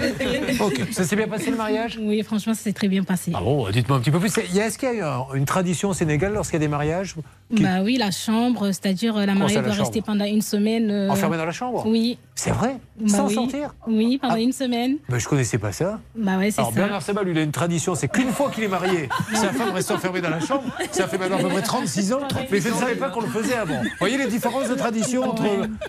Ok, 0.60 0.80
ça 0.90 1.04
s'est 1.04 1.14
bien 1.14 1.28
passé 1.28 1.52
le 1.52 1.56
mariage? 1.56 1.96
Oui, 2.02 2.20
franchement, 2.24 2.54
ça 2.54 2.62
s'est 2.62 2.72
très 2.72 2.88
bien 2.88 3.04
passé. 3.04 3.30
Ah 3.36 3.40
bon, 3.40 3.70
dites-moi 3.70 3.98
un 3.98 4.00
petit 4.00 4.10
peu 4.10 4.18
plus. 4.18 4.36
Est-ce 4.36 4.76
qu'il 4.78 4.88
y 4.88 4.90
a 4.90 4.94
eu 4.94 5.02
un- 5.02 5.26
une 5.34 5.44
tradition 5.44 5.90
au 5.90 5.94
Sénégal 5.94 6.32
lorsqu'il 6.32 6.54
y 6.60 6.62
a 6.62 6.66
des 6.66 6.68
mariages 6.68 7.14
qui- 7.54 7.62
Bah 7.62 7.82
oui, 7.82 7.96
la 7.96 8.10
chambre, 8.10 8.66
c'est-à-dire 8.66 9.16
euh, 9.16 9.26
la 9.26 9.34
mariée 9.34 9.56
la 9.56 9.62
doit 9.62 9.72
rester 9.74 10.02
pendant 10.02 10.24
une 10.24 10.42
semaine. 10.42 10.90
euh, 10.90 11.08
Enfermée 11.10 11.36
dans 11.36 11.44
la 11.44 11.52
chambre 11.52 11.84
Oui. 11.86 12.18
C'est 12.34 12.50
vrai 12.50 12.76
Bah 13.00 13.08
Sans 13.08 13.26
oui. 13.28 13.34
sortir 13.34 13.74
Oui, 13.86 14.18
pendant 14.20 14.34
Ah. 14.34 14.40
une 14.40 14.52
semaine. 14.52 14.96
ben, 15.08 15.18
Je 15.18 15.26
connaissais 15.28 15.58
pas 15.58 15.72
ça. 15.72 15.98
Bah 16.16 16.36
ouais, 16.38 16.50
c'est 16.50 16.60
Alors 16.60 16.72
ça. 16.72 16.76
Bernard 16.80 17.02
Sabat, 17.02 17.22
lui, 17.22 17.32
il 17.32 17.38
a 17.38 17.42
une 17.42 17.50
tradition, 17.52 17.94
c'est 17.94 18.08
qu'une 18.08 18.30
fois 18.30 18.50
qu'il 18.50 18.64
est 18.64 18.68
marié, 18.68 19.08
sa 19.34 19.52
femme 19.52 19.70
reste 19.72 19.90
enfermée 19.90 20.20
dans 20.20 20.30
la 20.30 20.40
chambre. 20.40 20.64
Ça 20.92 21.08
fait 21.08 21.18
maintenant 21.18 21.38
à 21.38 21.42
peu 21.42 21.48
près 21.48 21.62
36 21.62 22.12
ans, 22.12 22.20
mais 22.50 22.60
je 22.60 22.68
ne 22.68 22.74
savais 22.74 22.94
pas 22.96 23.10
qu'on 23.10 23.22
le 23.22 23.28
faisait 23.28 23.56
avant. 23.56 23.82
Vous 23.82 23.88
voyez 23.98 24.18
les 24.18 24.28
différences 24.28 24.68
de 24.68 24.74
tradition 24.74 25.22
entre 25.24 25.44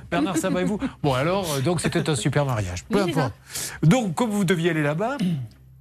Bernard 0.10 0.38
Sabat 0.38 0.62
et 0.62 0.66
vous? 0.66 0.80
Bon 1.04 1.14
alors, 1.14 1.46
euh, 1.56 1.62
donc 1.62 1.82
c'était 1.82 2.10
un 2.10 2.16
super 2.16 2.46
mariage. 2.46 2.84
Peu 2.90 3.04
Oui, 3.04 3.12
importe. 3.12 3.34
Donc 3.84 4.16
comme 4.16 4.30
vous 4.32 4.44
deviez 4.46 4.72
aller 4.72 4.84
là-bas, 4.84 5.18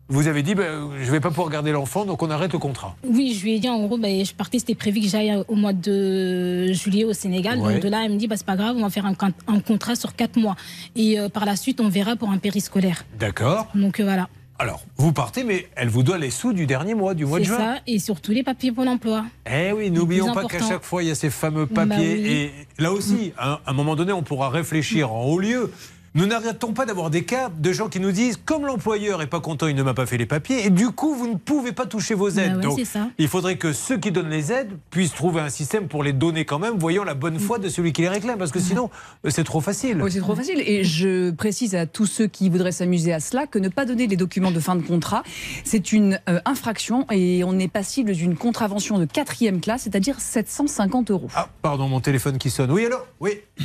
vous 0.09 0.27
avez 0.27 0.43
dit, 0.43 0.55
ben, 0.55 0.89
je 1.03 1.11
vais 1.11 1.21
pas 1.21 1.29
pouvoir 1.29 1.51
garder 1.51 1.71
l'enfant, 1.73 2.05
donc 2.05 2.23
on 2.23 2.31
arrête 2.31 2.53
le 2.53 2.59
contrat. 2.59 2.97
Oui, 3.07 3.35
je 3.35 3.45
lui 3.45 3.55
ai 3.57 3.59
dit 3.59 3.69
en 3.69 3.85
gros, 3.87 3.99
bah, 3.99 4.09
je 4.09 4.33
partais, 4.33 4.59
c'était 4.59 4.75
prévu 4.75 5.01
que 5.01 5.07
j'aille 5.09 5.43
au 5.49 5.55
mois 5.55 5.73
de 5.75 6.73
juillet 6.73 7.05
au 7.05 7.13
Sénégal. 7.13 7.59
Ouais. 7.59 7.75
Donc 7.75 7.83
de 7.83 7.89
là, 7.89 8.03
elle 8.05 8.13
me 8.13 8.17
dit, 8.17 8.27
bah, 8.27 8.37
c'est 8.37 8.47
pas 8.47 8.57
grave, 8.57 8.77
on 8.79 8.83
va 8.83 8.91
faire 8.91 9.07
un, 9.07 9.15
con- 9.15 9.33
un 9.47 9.61
contrat 9.61 9.97
sur 9.97 10.17
quatre 10.17 10.37
mois. 10.39 10.57
Et 10.97 11.19
euh, 11.19 11.29
par 11.29 11.45
la 11.45 11.57
suite, 11.57 11.81
on 11.81 11.89
verra 11.89 12.17
pour 12.17 12.31
un 12.31 12.39
périscolaire. 12.39 13.05
D'accord. 13.19 13.67
Donc 13.75 14.01
euh, 14.01 14.05
voilà. 14.05 14.29
Alors, 14.61 14.83
vous 14.97 15.13
partez, 15.13 15.45
mais 15.45 15.69
elle 15.77 15.89
vous 15.89 16.03
doit 16.03 16.19
les 16.19 16.31
sous 16.31 16.53
du 16.53 16.67
dernier 16.67 16.95
mois, 16.95 17.15
du 17.15 17.25
mois 17.25 17.39
de 17.39 17.45
C'est 17.45 17.51
juin. 17.51 17.59
ça, 17.59 17.75
et 17.87 18.01
surtout 18.01 18.33
les 18.33 18.43
papiers 18.43 18.73
pour 18.73 18.85
l'emploi. 18.85 19.25
Eh 19.49 19.71
oui, 19.71 19.89
n'oublions 19.93 20.33
pas 20.35 20.47
qu'à 20.47 20.59
chaque 20.59 20.83
fois, 20.83 21.05
il 21.05 21.09
y 21.09 21.13
a 21.13 21.15
ces 21.15 21.31
fameux 21.31 21.67
papiers. 21.67 21.87
Bah 21.87 21.95
oui. 22.01 22.27
Et 22.29 22.53
là 22.83 22.91
aussi, 22.93 23.33
à 23.39 23.61
un 23.67 23.73
moment 23.73 23.95
donné, 23.95 24.13
on 24.13 24.25
pourra 24.25 24.49
réfléchir 24.51 25.13
en 25.13 25.27
haut 25.27 25.39
lieu. 25.39 25.71
Nous 26.19 26.27
n'arrêtons 26.27 26.73
pas 26.73 26.85
d'avoir 26.85 27.11
des 27.11 27.23
cas 27.23 27.49
de 27.49 27.73
gens 27.73 27.89
qui 27.89 28.01
nous 28.01 28.11
disent 28.11 28.41
comme 28.45 28.67
l'employeur 28.67 29.23
est 29.23 29.29
pas 29.29 29.39
content, 29.39 29.69
il 29.69 29.77
ne 29.77 29.85
m'a 29.85 29.95
pas 29.95 30.05
fait 30.05 30.17
les 30.17 30.27
papiers, 30.27 30.67
et 30.67 30.71
du 30.71 30.91
coup, 30.91 31.15
vous 31.15 31.29
ne 31.29 31.37
pouvez 31.37 31.71
pas 31.71 31.87
toucher 31.87 32.15
vos 32.15 32.29
aides. 32.29 32.61
Bah 32.61 32.69
ouais, 32.71 32.83
Donc, 32.83 33.13
il 33.19 33.29
faudrait 33.29 33.57
que 33.57 33.73
ceux 33.73 33.99
qui 33.99 34.11
donnent 34.11 34.29
les 34.29 34.51
aides 34.51 34.73
puissent 34.91 35.15
trouver 35.15 35.41
un 35.41 35.49
système 35.49 35.87
pour 35.87 36.03
les 36.03 36.13
donner 36.13 36.45
quand 36.45 36.59
même, 36.59 36.77
voyant 36.77 37.05
la 37.05 37.15
bonne 37.15 37.39
foi 37.39 37.61
de 37.61 37.69
celui 37.69 37.93
qui 37.93 38.03
les 38.03 38.09
réclame, 38.09 38.37
parce 38.37 38.51
que 38.51 38.59
sinon, 38.59 38.91
euh, 39.25 39.31
c'est 39.31 39.45
trop 39.45 39.61
facile. 39.61 40.03
Oui, 40.03 40.11
c'est 40.11 40.19
trop 40.19 40.35
facile. 40.35 40.61
Et 40.67 40.83
je 40.83 41.31
précise 41.31 41.77
à 41.77 41.87
tous 41.87 42.07
ceux 42.07 42.27
qui 42.27 42.51
voudraient 42.51 42.73
s'amuser 42.73 43.13
à 43.13 43.21
cela 43.21 43.47
que 43.47 43.61
ne 43.61 43.69
pas 43.69 43.85
donner 43.85 44.09
les 44.09 44.17
documents 44.17 44.51
de 44.51 44.59
fin 44.59 44.75
de 44.75 44.83
contrat, 44.83 45.23
c'est 45.63 45.93
une 45.93 46.19
euh, 46.29 46.41
infraction 46.47 47.07
et 47.13 47.45
on 47.45 47.61
est 47.61 47.69
passible 47.69 48.11
d'une 48.11 48.37
contravention 48.37 48.99
de 48.99 49.05
quatrième 49.05 49.61
classe, 49.61 49.83
c'est-à-dire 49.83 50.19
750 50.19 51.13
euros. 51.13 51.29
Ah, 51.37 51.49
pardon, 51.63 51.87
mon 51.87 52.01
téléphone 52.01 52.39
qui 52.39 52.51
sonne. 52.51 52.73
Oui, 52.73 52.87
allô? 52.87 52.97
Oui. 53.21 53.39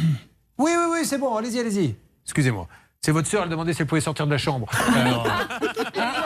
Oui, 0.60 0.70
oui, 0.78 0.86
oui, 0.92 1.00
c'est 1.04 1.18
bon, 1.18 1.36
allez-y, 1.36 1.60
allez-y. 1.60 1.96
Excusez-moi. 2.26 2.68
C'est 3.06 3.12
votre 3.12 3.28
sœur, 3.28 3.44
elle 3.44 3.50
demandait 3.50 3.74
si 3.74 3.82
elle 3.82 3.88
pouvait 3.88 4.00
sortir 4.00 4.26
de 4.26 4.32
la 4.32 4.38
chambre. 4.38 4.70
Alors, 4.96 5.28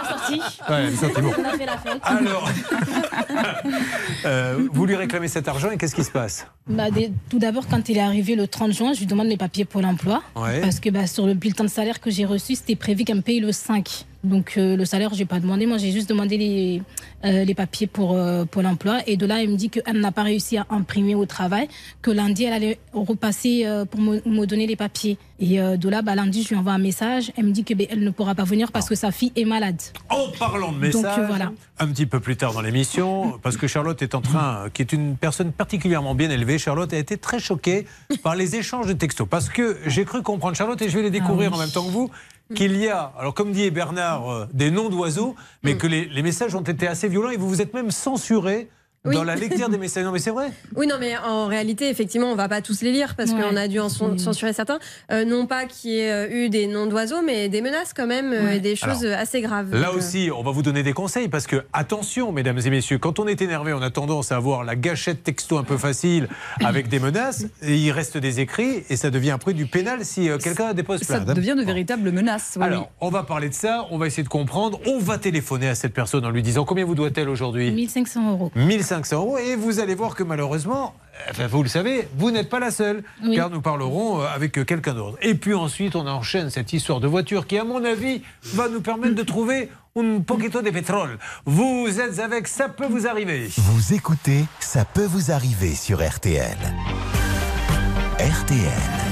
sorti. 0.08 0.40
Ouais, 0.70 0.84
elle 0.84 0.94
est 0.94 0.96
sortie, 0.96 1.22
bon. 1.22 1.32
On 1.40 1.44
a 1.44 1.58
fait 1.58 1.66
la 1.66 1.78
fête. 1.78 2.00
Alors, 2.04 2.50
euh, 4.26 4.68
vous 4.72 4.86
lui 4.86 4.96
réclamez 4.96 5.28
cet 5.28 5.48
argent 5.48 5.72
et 5.72 5.78
qu'est-ce 5.78 5.96
qui 5.96 6.04
se 6.04 6.12
passe? 6.12 6.46
Bah, 6.68 6.92
des- 6.92 7.12
tout 7.30 7.40
d'abord, 7.40 7.68
quand 7.68 7.90
il 7.90 7.98
est 7.98 8.02
arrivé 8.02 8.36
le 8.36 8.48
30 8.48 8.72
juin, 8.74 8.94
je 8.94 9.00
lui 9.00 9.06
demande 9.08 9.28
mes 9.28 9.38
papiers 9.38 9.66
pour 9.66 9.82
l'emploi. 9.82 10.22
Ouais. 10.36 10.62
Parce 10.62 10.80
que 10.80 10.90
bah, 10.90 11.08
sur 11.08 11.26
le 11.26 11.34
bulletin 11.34 11.64
de 11.64 11.70
salaire 11.70 12.00
que 12.00 12.12
j'ai 12.12 12.26
reçu, 12.26 12.54
c'était 12.56 12.76
prévu 12.76 13.04
qu'elle 13.06 13.18
me 13.18 13.22
paye 13.22 13.40
le 13.40 13.52
5. 13.52 14.06
Donc 14.28 14.54
euh, 14.58 14.76
le 14.76 14.86
salaire, 14.86 15.14
je 15.14 15.20
n'ai 15.20 15.26
pas 15.26 15.40
demandé. 15.40 15.66
Moi, 15.66 15.78
j'ai 15.78 15.92
juste 15.92 16.10
demandé 16.10 16.38
les, 16.38 16.82
euh, 17.26 17.44
les 17.44 17.56
papiers 17.56 17.88
pour, 17.88 18.16
euh, 18.16 18.46
pour 18.46 18.62
l'emploi. 18.62 19.00
Et 19.08 19.18
de 19.18 19.26
là, 19.26 19.42
elle 19.42 19.50
me 19.50 19.56
dit 19.56 19.70
qu'elle 19.70 20.00
n'a 20.00 20.12
pas 20.12 20.24
réussi 20.24 20.58
à 20.58 20.66
imprimer 20.70 21.16
au 21.16 21.26
travail, 21.26 21.68
que 22.02 22.12
lundi, 22.12 22.44
elle 22.44 22.54
allait 22.54 22.80
repasser 22.94 23.64
euh, 23.66 23.86
pour 23.86 24.00
me, 24.00 24.22
me 24.26 24.46
donner 24.46 24.68
les 24.68 24.76
papiers. 24.76 25.18
Et 25.40 25.60
de 25.60 25.90
là, 25.90 26.02
bah, 26.02 26.16
lundi, 26.16 26.42
je 26.42 26.50
lui 26.50 26.56
envoie 26.56 26.72
un 26.74 26.80
message. 26.80 27.32
Elle 27.38 27.46
me 27.46 27.52
dit 27.52 27.64
qu'elle 27.64 27.86
elle 27.92 28.04
ne 28.04 28.10
pourra 28.10 28.34
pas 28.34 28.44
venir 28.44 28.72
parce 28.72 28.90
que 28.90 28.96
sa 28.96 29.12
fille 29.12 29.32
est 29.36 29.46
malade. 29.46 29.80
En 30.10 30.30
parlant 30.38 30.72
de 30.72 30.90
Donc, 30.90 30.96
messages, 30.96 31.20
euh, 31.20 31.28
voilà. 31.28 31.52
un 31.78 31.88
petit 31.90 32.08
peu 32.08 32.20
plus 32.20 32.38
tard 32.38 32.54
dans 32.54 32.62
l'émission, 32.62 33.38
parce 33.44 33.56
que 33.56 33.68
Charlotte 33.68 34.02
est 34.02 34.16
en 34.16 34.22
train, 34.22 34.66
qui 34.74 34.82
est 34.82 34.92
une 34.94 35.16
personne 35.16 35.52
particulièrement 35.52 36.16
bien 36.16 36.32
élevée, 36.32 36.58
Charlotte 36.58 36.92
a 36.92 36.98
été 36.98 37.18
très 37.18 37.38
choquée 37.38 37.86
par 38.24 38.36
les 38.36 38.56
échanges 38.56 38.88
de 38.88 38.94
textos. 38.94 39.28
Parce 39.30 39.50
que 39.50 39.78
j'ai 39.86 40.06
cru 40.06 40.24
comprendre, 40.24 40.56
Charlotte, 40.56 40.82
et 40.82 40.90
je 40.90 40.98
vais 40.98 41.04
les 41.04 41.12
découvrir 41.12 41.54
en 41.54 41.60
même 41.60 41.70
temps 41.70 41.86
que 41.86 41.92
vous, 41.92 42.10
qu'il 42.56 42.78
y 42.78 42.88
a, 42.88 43.14
alors 43.18 43.34
comme 43.34 43.52
dit 43.52 43.70
Bernard, 43.72 44.32
euh, 44.32 44.48
des 44.54 44.72
noms 44.72 44.90
d'oiseaux, 44.90 45.36
mais 45.64 45.76
que 45.76 45.88
les, 45.88 46.06
les 46.06 46.22
messages 46.22 46.56
ont 46.56 46.62
été 46.62 46.88
assez 46.88 47.08
violents 47.10 47.30
et 47.30 47.38
vous 47.38 47.50
vous 47.50 47.62
êtes 47.62 47.74
même 47.74 47.92
censuré 47.92 48.70
Oui. 49.06 49.16
dans 49.16 49.24
la 49.24 49.36
lecture 49.36 49.70
des 49.70 49.78
messages. 49.78 50.04
Non, 50.04 50.12
mais 50.12 50.20
c'est 50.20 50.32
vrai. 50.32 50.52
Oui, 50.76 50.86
non, 50.86 50.96
mais 51.00 51.16
en 51.18 51.46
réalité, 51.48 51.88
effectivement, 51.90 52.28
on 52.32 52.36
va 52.36 52.50
pas 52.50 52.62
tous 52.62 52.82
les 52.82 52.92
lire 52.92 53.16
parce 53.16 53.32
Ouais. 53.32 53.40
qu'on 53.42 53.56
a 53.56 53.68
dû 53.70 53.80
en 53.80 53.88
cen- 53.88 54.18
censurer 54.18 54.52
certains. 54.52 54.80
Euh, 55.12 55.24
non 55.24 55.46
pas 55.46 55.66
qu'il 55.66 55.92
y 55.92 56.00
ait 56.00 56.12
euh, 56.12 56.28
eu 56.30 56.50
des 56.50 56.68
noms 56.68 56.88
d'oiseaux, 56.88 57.22
mais 57.24 57.48
des 57.48 57.62
menaces 57.62 57.94
quand 57.94 58.08
même, 58.08 58.34
euh, 58.34 58.54
et 58.56 58.60
des 58.60 58.76
choses 58.76 59.06
Alors, 59.06 59.20
assez 59.20 59.40
graves. 59.42 59.74
Là 59.74 59.94
aussi, 59.94 60.30
on 60.36 60.44
va 60.44 60.52
vous 60.52 60.62
donner 60.62 60.84
des 60.84 60.92
conseils 60.94 61.30
parce 61.30 61.48
que, 61.48 61.64
attention, 61.72 62.32
mesdames 62.34 62.60
et 62.66 62.70
messieurs, 62.70 62.98
quand 62.98 63.20
on 63.20 63.28
est 63.28 63.42
énervé, 63.42 63.72
on 63.72 63.82
a 63.82 63.90
tendance 63.92 64.32
à 64.34 64.36
avoir 64.36 64.64
la 64.66 64.76
gâchette 64.76 65.24
texto 65.24 65.58
un 65.58 65.64
peu 65.64 65.78
facile 65.78 66.28
avec 66.66 66.90
des 66.90 67.00
menaces, 67.00 67.46
et 67.62 67.76
il 67.78 67.92
reste 67.92 68.18
des 68.18 68.40
écrits 68.42 68.84
et 68.90 68.98
ça 68.98 69.10
devient 69.10 69.32
après 69.32 69.54
du 69.54 69.68
pénal 69.68 70.04
si 70.04 70.28
euh, 70.30 70.38
quelqu'un 70.38 70.74
dépose 70.74 71.02
Ça 71.04 71.22
plainte. 71.22 71.36
devient 71.36 71.56
de 71.58 71.64
véritables 71.64 72.12
menaces. 72.12 72.56
oui, 72.58 72.64
Alors, 72.66 72.90
on 73.00 73.10
va 73.10 73.24
parler 73.24 73.48
de 73.48 73.54
ça, 73.54 73.86
on 73.92 73.98
va 73.98 74.08
essayer 74.08 74.24
de 74.24 74.28
comprendre. 74.30 74.82
On 74.86 75.00
va 75.00 75.18
téléphoner 75.18 75.70
à 75.70 75.76
cette 75.76 75.94
personne 75.94 76.26
en 76.26 76.30
lui 76.30 76.42
disant 76.42 76.66
combien 76.66 76.84
vous 76.84 76.96
doit-elle 76.96 77.30
aujourd'hui? 77.30 77.72
1500 77.72 78.32
euros. 78.32 78.52
1500 78.56 78.87
1500 78.88 79.16
euros. 79.18 79.38
Et 79.38 79.56
vous 79.56 79.80
allez 79.80 79.96
voir 79.96 80.16
que 80.16 80.24
malheureusement, 80.24 80.94
enfin, 81.30 81.48
vous 81.48 81.64
le 81.64 81.70
savez, 81.70 82.08
vous 82.18 82.32
n'êtes 82.32 82.50
pas 82.50 82.60
la 82.60 82.72
seule, 82.72 83.04
car 83.36 83.50
nous 83.50 83.62
parlerons 83.62 84.22
euh, 84.22 84.28
avec 84.28 84.54
quelqu'un 84.66 84.94
d'autre. 84.94 85.18
Et 85.22 85.36
puis 85.36 85.54
ensuite, 85.54 85.96
on 85.96 86.08
enchaîne 86.08 86.50
cette 86.50 86.74
histoire 86.74 87.00
de 87.00 87.08
voiture 87.08 87.48
qui, 87.48 87.58
à 87.58 87.64
mon 87.64 87.84
avis, 87.84 88.22
va 88.44 88.70
nous 88.70 88.82
permettre 88.82 89.16
de 89.16 89.24
trouver 89.24 89.70
un 89.96 90.20
poquito 90.22 90.62
de 90.62 90.70
pétrole. 90.70 91.18
Vous 91.46 92.00
êtes 92.00 92.20
avec 92.20 92.48
Ça 92.48 92.70
peut 92.70 92.88
vous 92.88 93.08
arriver. 93.08 93.50
Vous 93.58 93.94
écoutez 93.94 94.46
Ça 94.60 94.86
peut 94.86 95.06
vous 95.06 95.32
arriver 95.32 95.74
sur 95.76 96.08
RTL. 96.08 96.58
RTL. 98.20 99.08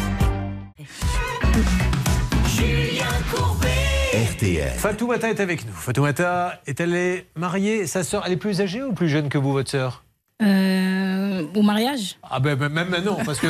RTL. 4.35 4.69
Fatoumata 4.77 5.29
est 5.29 5.39
avec 5.39 5.65
nous. 5.65 5.73
Fatoumata, 5.73 6.59
est-elle 6.67 7.23
mariée 7.35 7.87
Sa 7.87 8.03
sœur, 8.03 8.23
elle 8.25 8.33
est 8.33 8.37
plus 8.37 8.61
âgée 8.61 8.83
ou 8.83 8.93
plus 8.93 9.07
jeune 9.07 9.29
que 9.29 9.37
vous, 9.37 9.51
votre 9.53 9.69
sœur? 9.69 10.03
Euh, 10.41 11.43
au 11.55 11.61
mariage? 11.61 12.17
Ah 12.29 12.41
ben, 12.41 12.55
ben, 12.55 12.67
même 12.67 12.89
maintenant, 12.89 13.17
parce 13.25 13.39
que 13.39 13.47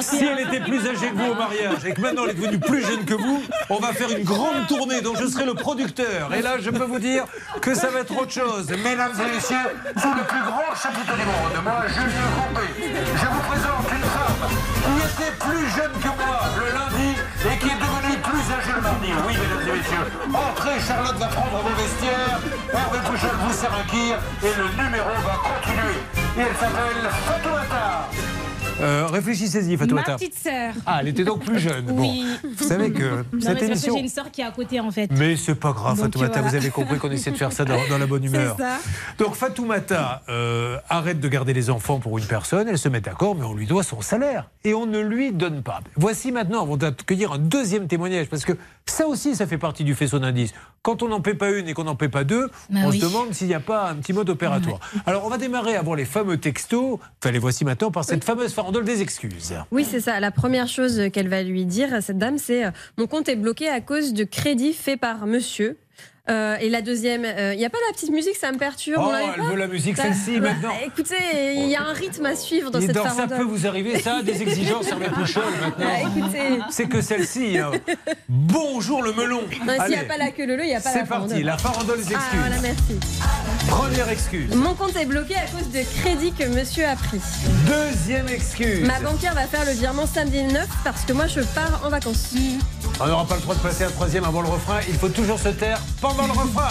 si 0.00 0.24
elle 0.24 0.40
était 0.40 0.60
plus 0.60 0.80
âgée 0.88 1.08
que 1.10 1.14
vous 1.14 1.30
au 1.30 1.34
mariage 1.34 1.84
et 1.86 1.92
que 1.92 2.00
maintenant 2.00 2.24
elle 2.24 2.30
est 2.30 2.40
devenue 2.40 2.58
plus 2.58 2.82
jeune 2.84 3.04
que 3.04 3.14
vous, 3.14 3.42
on 3.68 3.78
va 3.78 3.92
faire 3.92 4.10
une 4.10 4.24
grande 4.24 4.66
tournée 4.66 5.00
dont 5.00 5.14
je 5.14 5.26
serai 5.26 5.44
le 5.44 5.54
producteur. 5.54 6.34
Et 6.34 6.42
là, 6.42 6.58
je 6.60 6.70
peux 6.70 6.84
vous 6.84 6.98
dire 6.98 7.26
que 7.60 7.74
ça 7.74 7.90
va 7.90 8.00
être 8.00 8.20
autre 8.20 8.32
chose. 8.32 8.68
Mesdames 8.70 9.12
et 9.14 9.34
messieurs, 9.34 9.56
c'est 9.96 10.08
le 10.08 10.24
plus 10.26 10.42
grand 10.42 10.74
chapiteau 10.74 11.12
du 11.14 11.24
monde. 11.24 11.62
Moi, 11.62 11.82
Julien 11.88 12.28
Courbet, 12.34 12.72
je 12.80 13.26
vous 13.26 13.42
présente 13.48 13.86
une 13.92 14.08
femme 14.10 14.48
qui 14.82 15.22
était 15.22 15.36
plus 15.38 15.68
jeune 15.68 15.92
que 16.02 16.08
moi 16.08 16.40
le 16.58 16.74
lundi 16.74 17.09
Oui, 19.26 19.34
mesdames 19.34 19.74
et 19.74 19.78
messieurs, 19.78 20.06
entrez, 20.32 20.80
Charlotte 20.86 21.16
va 21.16 21.26
prendre 21.26 21.62
vos 21.62 21.74
vestiaires, 21.74 22.38
Hervé 22.72 22.98
Pouchol 23.04 23.36
vous 23.40 23.52
sert 23.52 23.74
un 23.74 23.82
kir 23.90 24.18
et 24.42 24.54
le 24.56 24.82
numéro 24.82 25.10
va 25.24 25.36
continuer. 25.42 25.98
Et 26.36 26.40
elle 26.40 26.56
s'appelle 26.56 27.10
Fatoumata. 27.26 28.08
Euh, 28.80 29.06
réfléchissez-y, 29.06 29.76
Fatoumata. 29.76 30.12
Ma 30.12 30.18
petite 30.18 30.34
sœur. 30.38 30.74
Ah, 30.86 30.98
elle 31.00 31.08
était 31.08 31.24
donc 31.24 31.44
plus 31.44 31.58
jeune. 31.58 31.84
Oui. 31.90 32.24
Bon, 32.42 32.50
vous 32.56 32.64
savez 32.64 32.90
que 32.92 33.02
Non, 33.02 33.24
mais 33.32 33.40
cette 33.40 33.48
parce 33.48 33.60
que 33.60 33.64
émission. 33.66 33.94
j'ai 33.94 34.00
une 34.02 34.08
sœur 34.08 34.30
qui 34.30 34.40
est 34.40 34.44
à 34.44 34.50
côté 34.50 34.80
en 34.80 34.90
fait. 34.90 35.10
Mais 35.16 35.36
c'est 35.36 35.54
pas 35.54 35.72
grave, 35.72 35.96
Donc, 35.96 36.06
Fatoumata, 36.06 36.32
voilà. 36.40 36.48
vous 36.48 36.54
avez 36.56 36.70
compris 36.70 36.98
qu'on 36.98 37.10
essaie 37.10 37.30
de 37.30 37.36
faire 37.36 37.52
ça 37.52 37.64
dans, 37.64 37.78
dans 37.88 37.98
la 37.98 38.06
bonne 38.06 38.24
humeur. 38.24 38.54
C'est 38.56 38.62
ça. 38.62 38.78
Donc 39.18 39.34
Fatoumata 39.34 40.22
euh, 40.28 40.78
arrête 40.88 41.20
de 41.20 41.28
garder 41.28 41.52
les 41.52 41.70
enfants 41.70 41.98
pour 41.98 42.16
une 42.18 42.24
personne, 42.24 42.68
elle 42.68 42.78
se 42.78 42.88
met 42.88 43.00
d'accord, 43.00 43.34
mais 43.34 43.44
on 43.44 43.54
lui 43.54 43.66
doit 43.66 43.82
son 43.82 44.00
salaire. 44.00 44.48
Et 44.64 44.74
on 44.74 44.86
ne 44.86 45.00
lui 45.00 45.32
donne 45.32 45.62
pas. 45.62 45.80
Voici 45.96 46.32
maintenant, 46.32 46.66
on 46.68 46.76
va 46.76 46.88
accueillir 46.88 47.32
un 47.32 47.38
deuxième 47.38 47.86
témoignage, 47.86 48.28
parce 48.28 48.44
que 48.44 48.52
ça 48.86 49.06
aussi, 49.06 49.36
ça 49.36 49.46
fait 49.46 49.58
partie 49.58 49.84
du 49.84 49.94
faisceau 49.94 50.18
d'indices. 50.18 50.52
Quand 50.82 51.02
on 51.02 51.08
n'en 51.08 51.20
paie 51.20 51.34
pas 51.34 51.50
une 51.50 51.68
et 51.68 51.74
qu'on 51.74 51.84
n'en 51.84 51.94
paie 51.94 52.08
pas 52.08 52.24
deux, 52.24 52.48
Bah 52.70 52.80
on 52.84 52.90
oui. 52.90 52.98
se 53.00 53.06
demande 53.06 53.32
s'il 53.34 53.46
n'y 53.48 53.54
a 53.54 53.60
pas 53.60 53.90
un 53.90 53.94
petit 53.96 54.12
mode 54.14 54.30
opératoire. 54.30 54.80
Alors 55.06 55.24
on 55.26 55.28
va 55.28 55.36
démarrer 55.38 55.76
avant 55.76 55.94
les 55.94 56.04
fameux 56.06 56.38
textos, 56.38 56.98
enfin 57.22 57.30
les 57.32 57.38
voici 57.38 57.64
maintenant, 57.64 57.90
par 57.90 58.04
cette 58.04 58.24
fameuse 58.24 58.52
des 58.78 59.02
excuses. 59.02 59.54
Oui, 59.72 59.84
c'est 59.88 60.00
ça. 60.00 60.20
La 60.20 60.30
première 60.30 60.68
chose 60.68 61.02
qu'elle 61.12 61.28
va 61.28 61.42
lui 61.42 61.64
dire, 61.64 62.02
cette 62.02 62.18
dame, 62.18 62.38
c'est 62.38 62.64
euh, 62.64 62.70
Mon 62.96 63.06
compte 63.06 63.28
est 63.28 63.36
bloqué 63.36 63.68
à 63.68 63.80
cause 63.80 64.14
de 64.14 64.24
crédit 64.24 64.72
fait 64.72 64.96
par 64.96 65.26
monsieur. 65.26 65.76
Euh, 66.28 66.56
et 66.60 66.68
la 66.68 66.82
deuxième, 66.82 67.24
il 67.24 67.58
n'y 67.58 67.64
a 67.64 67.70
pas 67.70 67.78
la 67.88 67.94
petite 67.94 68.10
musique, 68.10 68.36
ça 68.36 68.52
me 68.52 68.58
perturbe. 68.58 69.02
Oh, 69.04 69.10
on 69.12 69.32
elle 69.42 69.50
veut 69.50 69.56
la 69.56 69.66
musique, 69.66 69.96
Bah, 69.96 70.02
celle-ci, 70.04 70.38
bah, 70.38 70.50
maintenant. 70.52 70.74
Écoutez, 70.86 71.14
il 71.56 71.68
y 71.68 71.74
a 71.76 71.82
un 71.82 71.92
rythme 71.92 72.26
à 72.26 72.36
suivre 72.36 72.70
dans 72.70 72.78
Et 72.78 72.86
cette 72.86 72.94
dans 72.94 73.04
ça 73.04 73.10
farandole. 73.10 73.38
peut 73.38 73.44
vous 73.44 73.66
arriver, 73.66 73.98
ça 74.00 74.16
a 74.16 74.22
des 74.22 74.40
exigences, 74.42 74.88
Hervé 74.88 75.06
Pouchol, 75.14 75.42
maintenant. 75.60 75.86
Ah, 75.90 76.02
écoutez. 76.02 76.60
C'est 76.70 76.86
que 76.88 77.00
celle-ci. 77.00 77.58
hein. 77.58 77.70
Bonjour 78.28 79.02
le 79.02 79.12
melon. 79.12 79.40
Non, 79.66 79.72
S'il 79.84 79.94
n'y 79.94 80.00
a 80.00 80.04
pas 80.04 80.18
la 80.18 80.30
queue 80.30 80.46
leu, 80.46 80.58
il 80.62 80.66
n'y 80.68 80.74
a 80.74 80.80
pas 80.80 80.90
C'est 80.90 81.00
la 81.00 81.06
parti, 81.06 81.28
farandole. 81.28 81.42
la 81.44 81.58
farandole 81.58 82.04
des 82.04 82.14
Ah, 82.14 82.18
excuses. 82.18 82.38
voilà, 82.40 82.60
merci. 82.60 83.66
Première 83.68 84.08
excuse. 84.08 84.54
Mon 84.54 84.74
compte 84.74 84.96
est 84.96 85.06
bloqué 85.06 85.34
à 85.36 85.46
cause 85.46 85.70
de 85.72 85.82
crédit 86.00 86.32
que 86.32 86.44
monsieur 86.44 86.86
a 86.86 86.96
pris. 86.96 87.20
Deuxième 87.66 88.28
excuse. 88.28 88.86
Ma 88.86 89.00
banquière 89.00 89.34
va 89.34 89.46
faire 89.46 89.64
le 89.64 89.72
virement 89.72 90.06
samedi 90.06 90.42
9 90.42 90.66
parce 90.84 91.04
que 91.04 91.12
moi 91.12 91.26
je 91.26 91.40
pars 91.40 91.80
en 91.84 91.88
vacances. 91.88 92.34
On 93.02 93.06
n'aura 93.06 93.24
pas 93.24 93.36
le 93.36 93.40
droit 93.40 93.54
de 93.54 93.60
passer 93.60 93.84
un 93.84 93.90
troisième 93.90 94.24
avant 94.24 94.42
le 94.42 94.48
refrain. 94.48 94.80
Il 94.86 94.94
faut 94.94 95.08
toujours 95.08 95.38
se 95.38 95.48
taire 95.48 95.80
pendant 96.02 96.26
le 96.26 96.32
refrain. 96.32 96.68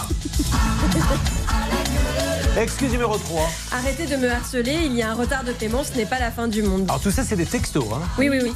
Excuse 2.58 2.92
numéro 2.92 3.18
3. 3.18 3.50
Arrêtez 3.72 4.06
de 4.06 4.16
me 4.16 4.30
harceler, 4.30 4.78
il 4.86 4.94
y 4.94 5.02
a 5.02 5.12
un 5.12 5.16
retard 5.16 5.44
de 5.44 5.54
paiement, 5.54 5.84
ce 5.84 5.98
n'est 5.98 6.06
pas 6.06 6.20
la 6.20 6.30
fin 6.30 6.48
du 6.48 6.62
monde. 6.62 6.84
Alors 6.88 7.02
tout 7.02 7.10
ça, 7.10 7.24
c'est 7.24 7.36
des 7.36 7.46
textos. 7.46 7.86
Hein. 7.94 8.02
Oui, 8.20 8.30
oui, 8.30 8.40
oui. 8.44 8.54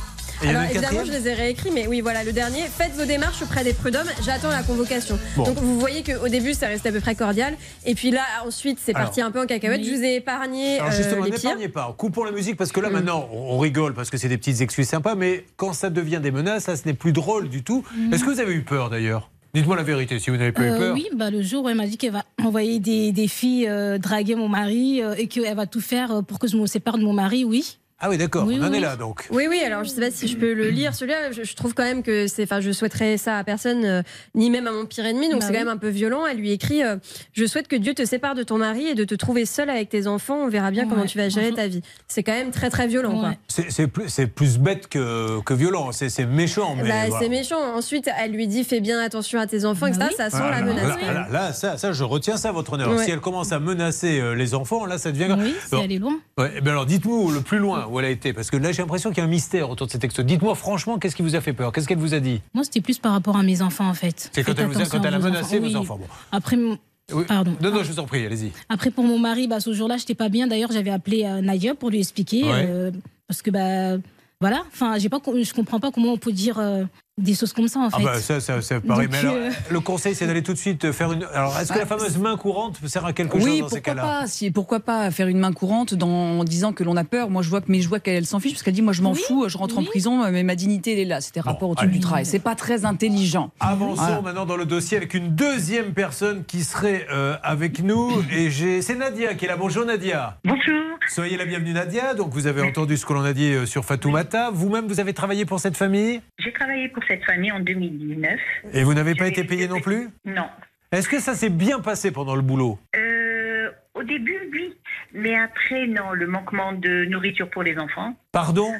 Alors 0.49 0.63
évidemment, 0.63 1.05
je 1.05 1.11
les 1.11 1.27
ai 1.27 1.33
réécrits, 1.33 1.71
mais 1.71 1.87
oui, 1.87 2.01
voilà, 2.01 2.23
le 2.23 2.31
dernier. 2.33 2.61
Faites 2.67 2.93
vos 2.93 3.05
démarches 3.05 3.41
auprès 3.41 3.63
des 3.63 3.73
prud'hommes, 3.73 4.07
j'attends 4.25 4.49
la 4.49 4.63
convocation. 4.63 5.17
Bon. 5.35 5.43
Donc 5.43 5.57
vous 5.57 5.79
voyez 5.79 6.03
qu'au 6.03 6.27
début, 6.27 6.53
ça 6.53 6.67
restait 6.67 6.89
à 6.89 6.91
peu 6.91 6.99
près 6.99 7.15
cordial. 7.15 7.55
Et 7.85 7.95
puis 7.95 8.11
là, 8.11 8.21
ensuite, 8.45 8.79
c'est 8.83 8.93
parti 8.93 9.21
un 9.21 9.31
peu 9.31 9.41
en 9.41 9.45
cacahuète. 9.45 9.83
Je 9.83 9.91
vous 9.95 10.03
ai 10.03 10.15
épargné 10.15 10.79
Alors 10.79 10.91
euh, 10.91 10.95
justement, 10.97 11.23
pires. 11.25 11.33
n'épargnez 11.33 11.69
pas. 11.69 11.93
Coupons 11.97 12.23
la 12.23 12.31
musique 12.31 12.57
parce 12.57 12.71
que 12.71 12.79
là 12.79 12.89
Mm. 12.89 12.93
maintenant, 12.93 13.29
on 13.31 13.57
rigole 13.59 13.93
parce 13.93 14.09
que 14.09 14.17
c'est 14.17 14.29
des 14.29 14.37
petites 14.37 14.61
excuses 14.61 14.87
sympas, 14.87 15.15
mais 15.15 15.45
quand 15.57 15.73
ça 15.73 15.89
devient 15.89 16.19
des 16.21 16.31
menaces, 16.31 16.63
ça, 16.65 16.75
ce 16.75 16.85
n'est 16.85 16.93
plus 16.93 17.11
drôle 17.13 17.49
du 17.49 17.63
tout. 17.63 17.83
Mm. 17.95 18.13
Est-ce 18.13 18.23
que 18.23 18.29
vous 18.29 18.39
avez 18.39 18.53
eu 18.53 18.61
peur 18.63 18.89
d'ailleurs? 18.89 19.29
Dites-moi 19.55 19.75
la 19.75 19.83
vérité 19.83 20.17
si 20.17 20.31
vous 20.31 20.37
n'avez 20.37 20.51
pas 20.51 20.63
eu 20.63 20.69
Euh, 20.71 20.77
peur. 20.79 20.93
oui, 20.95 21.07
bah, 21.15 21.29
le 21.29 21.43
jour 21.43 21.63
où 21.65 21.69
elle 21.69 21.75
m'a 21.75 21.85
dit 21.85 21.97
qu'elle 21.97 22.11
va 22.13 22.23
envoyer 22.43 22.79
des, 22.79 23.11
des 23.11 23.27
filles 23.27 23.67
euh, 23.69 23.99
draguer 23.99 24.33
mon 24.35 24.49
mari 24.49 25.01
euh, 25.03 25.13
et 25.15 25.27
qu'elle 25.27 25.55
va 25.55 25.67
tout 25.67 25.79
faire 25.81 26.11
euh, 26.11 26.21
pour 26.23 26.39
que 26.39 26.47
je 26.47 26.57
me 26.57 26.65
sépare 26.65 26.97
de 26.97 27.03
mon 27.03 27.13
mari, 27.13 27.43
oui. 27.45 27.77
Ah 27.99 28.09
oui, 28.09 28.17
d'accord, 28.17 28.45
Oui, 28.45 28.57
on 28.59 28.65
en 28.65 28.69
oui, 28.71 28.77
est 28.77 28.81
là 28.81 28.95
donc. 28.97 29.27
Oui, 29.31 29.45
oui, 29.49 29.59
alors 29.65 29.83
je 29.85 29.89
sais 29.89 30.01
pas 30.01 30.11
si 30.11 30.27
je 30.27 30.35
peux 30.35 30.53
le 30.53 30.69
lire 30.69 30.93
celui-là. 30.93 31.31
Je, 31.31 31.43
je 31.43 31.55
trouve 31.55 31.73
quand 31.73 31.83
même 31.83 32.03
que 32.03 32.27
c'est. 32.27 32.43
Enfin, 32.43 32.59
je 32.59 32.71
souhaiterais 32.71 33.17
ça 33.17 33.37
à 33.37 33.43
personne, 33.45 33.85
euh, 33.85 34.01
ni 34.35 34.49
même 34.49 34.67
à 34.67 34.71
mon 34.71 34.85
pire 34.85 35.05
ennemi. 35.05 35.29
Donc 35.29 35.39
Bah 35.39 35.45
c'est 35.47 35.53
quand 35.53 35.59
même 35.59 35.67
un 35.69 35.77
peu 35.77 35.87
violent. 35.87 36.25
Elle 36.25 36.37
lui 36.37 36.51
écrit 36.51 36.83
euh, 36.83 36.97
Je 37.31 37.45
souhaite 37.45 37.67
que 37.69 37.75
Dieu 37.77 37.93
te 37.93 38.03
sépare 38.05 38.35
de 38.35 38.43
ton 38.43 38.57
mari 38.57 38.87
et 38.87 38.95
de 38.95 39.05
te 39.05 39.15
trouver 39.15 39.45
seule 39.45 39.69
avec 39.69 39.87
tes 39.89 40.07
enfants. 40.07 40.35
On 40.43 40.49
verra 40.49 40.69
bien 40.71 40.87
comment 40.87 41.03
Ouais. 41.03 41.07
tu 41.07 41.17
vas 41.17 41.29
gérer 41.29 41.53
ta 41.53 41.67
vie. 41.67 41.81
C'est 42.09 42.23
quand 42.23 42.33
même 42.33 42.51
très, 42.51 42.69
très 42.69 42.87
violent. 42.87 43.17
quoi. 43.19 43.33
C'est 43.47 43.71
c'est 43.71 43.87
plus, 43.87 44.09
c'est 44.09 44.27
plus 44.27 44.57
bête 44.57 44.87
que, 44.87 45.39
que 45.41 45.53
violent, 45.53 45.91
c'est 45.93 46.09
c'est 46.09 46.25
méchant. 46.25 46.75
Mais 46.75 46.83
Bah, 46.83 46.89
voilà. 47.07 47.23
C'est 47.23 47.29
méchant. 47.29 47.75
Ensuite, 47.75 48.09
elle 48.19 48.31
lui 48.33 48.47
dit 48.47 48.63
Fais 48.65 48.81
bien 48.81 48.99
attention 48.99 49.39
à 49.39 49.47
tes 49.47 49.63
enfants, 49.63 49.87
etc. 49.87 50.07
Ça 50.17 50.29
sent 50.29 50.37
Ah, 50.41 50.51
la 50.51 50.59
là, 50.59 50.65
menace. 50.65 51.01
Là, 51.01 51.13
là, 51.13 51.27
là, 51.31 51.53
ça, 51.53 51.77
ça, 51.77 51.93
je 51.93 52.03
retiens 52.03 52.35
ça, 52.35 52.51
votre 52.51 52.73
honneur. 52.73 52.89
Ouais. 52.91 53.05
Si 53.05 53.11
elle 53.11 53.21
commence 53.21 53.51
à 53.53 53.59
menacer 53.59 54.19
euh, 54.19 54.35
les 54.35 54.53
enfants, 54.55 54.85
là, 54.85 54.97
ça 54.97 55.11
devient 55.13 55.27
grave. 55.27 55.39
Oui, 55.41 55.55
c'est 55.69 55.81
aller 55.81 55.99
loin. 55.99 56.19
ouais, 56.37 56.51
eh 56.57 56.61
ben 56.61 56.71
alors, 56.71 56.85
dites-nous 56.85 57.31
le 57.31 57.39
plus 57.41 57.59
loin 57.59 57.82
où 57.89 57.99
elle 57.99 58.05
a 58.05 58.09
été, 58.09 58.33
parce 58.33 58.49
que 58.49 58.57
là, 58.57 58.71
j'ai 58.71 58.81
l'impression 58.81 59.09
qu'il 59.09 59.19
y 59.19 59.21
a 59.21 59.25
un 59.25 59.27
mystère 59.29 59.69
autour 59.69 59.87
de 59.87 59.91
ces 59.91 59.99
textes. 59.99 60.21
Dites-moi 60.21 60.55
franchement, 60.55 60.97
qu'est-ce 60.99 61.15
qui 61.15 61.21
vous 61.21 61.35
a 61.35 61.41
fait 61.41 61.53
peur? 61.53 61.71
Qu'est-ce 61.71 61.87
qu'elle 61.87 61.97
vous 61.97 62.13
a 62.13 62.19
dit? 62.19 62.41
Moi, 62.53 62.63
c'était 62.63 62.81
plus 62.81 62.97
par 62.99 63.11
rapport 63.13 63.37
à 63.37 63.43
mes 63.43 63.61
enfants, 63.61 63.87
en 63.87 63.93
fait. 63.93 64.29
C'est 64.33 64.43
quand 64.43 64.53
elle 64.57 64.67
vous 64.67 64.81
a- 64.81 64.85
quand 64.85 65.01
elle 65.03 65.19
menacé 65.19 65.59
vos 65.59 65.65
Oui. 65.67 65.75
enfants, 65.75 65.97
bon. 65.97 66.05
Après, 66.31 66.55
mon- 66.55 66.77
Oui. 67.13 67.25
Pardon. 67.27 67.53
Non, 67.61 67.69
non, 67.71 67.83
je 67.83 67.91
vous 67.91 67.99
en 67.99 68.05
prie, 68.05 68.25
allez-y. 68.25 68.51
Après, 68.69 68.89
pour 68.89 69.03
mon 69.03 69.19
mari, 69.19 69.47
bah, 69.47 69.59
ce 69.59 69.73
jour-là, 69.73 69.97
j'étais 69.97 70.15
pas 70.15 70.29
bien. 70.29 70.47
D'ailleurs, 70.47 70.71
j'avais 70.71 70.89
appelé 70.89 71.25
euh, 71.25 71.41
Nadia 71.41 71.75
pour 71.75 71.89
lui 71.89 71.99
expliquer. 71.99 72.43
Ouais. 72.45 72.65
euh, 72.69 72.91
parce 73.27 73.41
que, 73.41 73.51
bah, 73.51 73.97
voilà. 74.39 74.63
Enfin, 74.71 74.97
j'ai 74.99 75.09
pas, 75.09 75.19
je 75.25 75.53
comprends 75.53 75.79
pas 75.81 75.91
comment 75.91 76.13
on 76.13 76.17
peut 76.17 76.31
dire 76.31 76.59
euh, 76.59 76.85
des 77.21 77.35
choses 77.35 77.53
comme 77.53 77.67
ça, 77.67 77.79
en 77.79 77.89
Ah 77.93 77.97
fait. 77.97 78.03
bah 78.03 78.19
ça, 78.19 78.39
ça, 78.39 78.59
ça 78.61 78.81
paraît. 78.81 79.03
Donc, 79.03 79.11
Mais 79.11 79.19
alors, 79.19 79.35
euh, 79.35 79.49
le 79.69 79.79
conseil, 79.81 80.15
c'est 80.15 80.25
d'aller 80.25 80.41
tout 80.41 80.53
de 80.53 80.57
suite 80.57 80.91
faire 80.91 81.11
une. 81.11 81.23
Alors, 81.33 81.57
est-ce 81.59 81.71
que 81.71 81.77
la 81.77 81.85
fameuse 81.85 82.17
main 82.17 82.35
courante 82.37 82.79
sert 82.87 83.05
à 83.05 83.13
quelque 83.13 83.35
oui, 83.37 83.43
chose 83.43 83.59
dans 83.59 83.69
ces 83.69 83.81
pourquoi 83.81 83.93
cas-là 83.93 84.01
pas, 84.21 84.27
si, 84.27 84.49
pourquoi 84.51 84.79
pas 84.79 85.11
faire 85.11 85.27
une 85.27 85.37
main 85.37 85.53
courante 85.53 85.93
dans, 85.93 86.09
en 86.39 86.43
disant 86.43 86.73
que 86.73 86.83
l'on 86.83 86.97
a 86.97 87.03
peur. 87.03 87.29
Moi, 87.29 87.43
je 87.43 87.49
vois 87.49 87.61
que, 87.61 87.65
mais 87.71 87.81
je 87.81 87.87
vois 87.89 87.99
qu'elle 87.99 88.25
s'en 88.25 88.39
fiche 88.39 88.53
parce 88.53 88.63
qu'elle 88.63 88.73
dit, 88.73 88.81
moi, 88.81 88.93
je 88.93 89.03
m'en 89.03 89.13
fous, 89.13 89.45
je 89.47 89.57
rentre 89.59 89.77
en 89.77 89.83
prison, 89.83 90.27
mais 90.31 90.41
ma 90.43 90.55
dignité, 90.55 90.93
elle 90.93 90.99
est 90.99 91.05
là. 91.05 91.21
C'était 91.21 91.39
rapport 91.39 91.69
au 91.69 91.75
truc 91.75 91.91
du 91.91 91.99
travail. 91.99 92.25
C'est 92.25 92.39
pas 92.39 92.55
très 92.55 92.83
intelligent. 92.85 93.51
Avançons 93.59 94.01
Voilà. 94.01 94.21
maintenant 94.21 94.45
dans 94.47 94.57
le 94.57 94.65
dossier 94.65 94.97
avec 94.97 95.13
une 95.13 95.35
deuxième 95.35 95.93
personne 95.93 96.43
qui 96.45 96.63
serait 96.63 97.05
euh, 97.11 97.35
avec 97.43 97.83
nous. 97.83 98.09
Et 98.31 98.49
j'ai, 98.49 98.81
c'est 98.81 98.95
Nadia 98.95 99.35
qui 99.35 99.45
est 99.45 99.49
là. 99.49 99.55
Bonjour 99.57 99.85
Nadia. 99.85 100.39
Bonjour. 100.43 100.81
Soyez 101.09 101.37
la 101.37 101.45
bienvenue 101.45 101.73
Nadia. 101.73 102.15
Donc 102.15 102.31
vous 102.33 102.47
avez 102.47 102.63
entendu 102.63 102.97
ce 102.97 103.05
que 103.05 103.13
l'on 103.13 103.23
a 103.23 103.33
dit 103.33 103.51
euh, 103.53 103.65
sur 103.67 103.85
Fatoumata. 103.85 104.49
Vous-même, 104.51 104.87
vous 104.87 104.99
avez 104.99 105.13
travaillé 105.13 105.45
pour 105.45 105.59
cette 105.59 105.77
famille? 105.77 106.21
J'ai 106.39 106.51
travaillé 106.53 106.89
pour 106.89 107.02
cette 107.07 107.23
famille 107.25 107.51
en 107.51 107.59
2019. 107.59 108.39
et 108.73 108.83
vous 108.83 108.93
n'avez 108.93 109.15
pas 109.15 109.27
été 109.27 109.43
payé 109.43 109.67
non 109.67 109.79
plus 109.79 110.09
Non. 110.25 110.47
Est-ce 110.91 111.09
que 111.09 111.19
ça 111.19 111.33
s'est 111.33 111.49
bien 111.49 111.79
passé 111.79 112.11
pendant 112.11 112.35
le 112.35 112.41
boulot? 112.41 112.77
Euh, 112.95 113.69
au 113.95 114.03
début, 114.03 114.37
oui. 114.51 114.75
Mais 115.13 115.35
après, 115.35 115.87
non. 115.87 116.11
Le 116.13 116.27
manquement 116.27 116.73
de 116.73 117.05
nourriture 117.05 117.49
pour 117.49 117.63
les 117.63 117.77
enfants. 117.77 118.15
Pardon? 118.31 118.71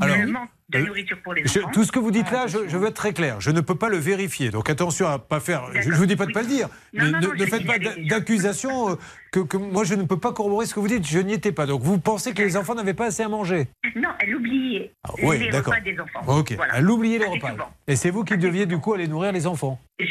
Alors, 0.00 0.16
le 0.16 0.26
manque 0.26 0.48
de 0.68 0.78
euh, 0.78 0.86
nourriture 0.86 1.18
pour 1.22 1.32
les 1.34 1.46
Je- 1.46 1.60
enfants. 1.60 1.70
tout 1.72 1.84
ce 1.84 1.92
que 1.92 1.98
vous 1.98 2.10
dites 2.10 2.30
là, 2.30 2.46
je, 2.48 2.58
je 2.68 2.76
veux 2.76 2.88
être 2.88 2.94
très 2.94 3.12
clair. 3.12 3.40
Je 3.40 3.50
ne 3.50 3.60
peux 3.60 3.74
pas 3.76 3.88
le 3.88 3.96
vérifier. 3.98 4.50
Donc 4.50 4.68
attention 4.68 5.06
à 5.06 5.18
pas 5.18 5.40
faire. 5.40 5.70
Je, 5.74 5.82
je 5.82 5.96
vous 5.96 6.06
dis 6.06 6.16
pas 6.16 6.26
de 6.26 6.32
pas 6.32 6.42
le 6.42 6.48
dire. 6.48 6.68
Non, 6.92 7.04
mais 7.04 7.10
non, 7.12 7.18
ne, 7.20 7.26
non, 7.26 7.32
ne 7.34 7.46
faites 7.46 7.66
pas 7.66 7.78
dit 7.78 7.84
d'a- 7.86 7.94
déjà. 7.94 8.16
d'accusations 8.18 8.90
euh, 8.90 8.94
que, 9.32 9.40
que 9.40 9.56
moi 9.56 9.84
je 9.84 9.94
ne 9.94 10.02
peux 10.02 10.18
pas 10.18 10.32
corroborer 10.32 10.66
ce 10.66 10.74
que 10.74 10.80
vous 10.80 10.88
dites. 10.88 11.06
Je 11.06 11.18
n'y 11.20 11.34
étais 11.34 11.52
pas. 11.52 11.66
Donc 11.66 11.82
vous 11.82 11.98
pensez 11.98 12.34
que 12.34 12.42
les 12.42 12.56
enfants 12.56 12.74
n'avaient 12.74 12.94
pas 12.94 13.06
assez 13.06 13.22
à 13.22 13.28
manger? 13.28 13.68
Non, 13.94 14.08
elle 14.18 14.34
oubliait 14.36 14.90
Oui, 15.22 15.38
les 15.38 15.50
d'accord. 15.50 15.72
repas 15.74 15.84
des 15.84 15.98
enfants. 16.00 16.38
Ok. 16.40 16.52
Voilà. 16.56 16.78
Elle 16.78 16.90
oubliait 16.90 17.18
les 17.18 17.24
Assez 17.24 17.34
repas. 17.34 17.50
souvent. 17.52 17.70
Et 17.86 17.96
c'est 17.96 18.10
vous 18.10 18.24
qui 18.24 18.36
deviez 18.36 18.66
du 18.66 18.78
coup 18.78 18.92
aller 18.94 19.06
nourrir 19.08 19.32
les 19.32 19.46
enfants? 19.46 19.78
Je, 19.98 20.04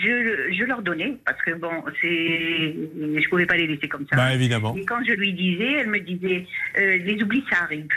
je 0.58 0.64
leur 0.64 0.82
donnais 0.82 1.16
parce 1.26 1.40
que 1.44 1.52
bon, 1.56 1.70
c'est, 2.02 2.10
je 3.22 3.30
pouvais 3.30 3.46
pas 3.46 3.56
les 3.58 3.68
laisser 3.68 3.88
comme 3.88 4.06
ça. 4.10 4.16
Bah, 4.16 4.34
évidemment. 4.34 4.76
Et 4.76 4.84
quand 4.86 5.04
je 5.06 5.12
lui 5.14 5.34
disais, 5.34 5.74
elle 5.82 5.90
me 5.90 6.00
disait, 6.00 6.48
euh, 6.80 6.98
les 6.98 7.22
oublis, 7.22 7.44
ça 7.52 7.64
arrive. 7.64 7.88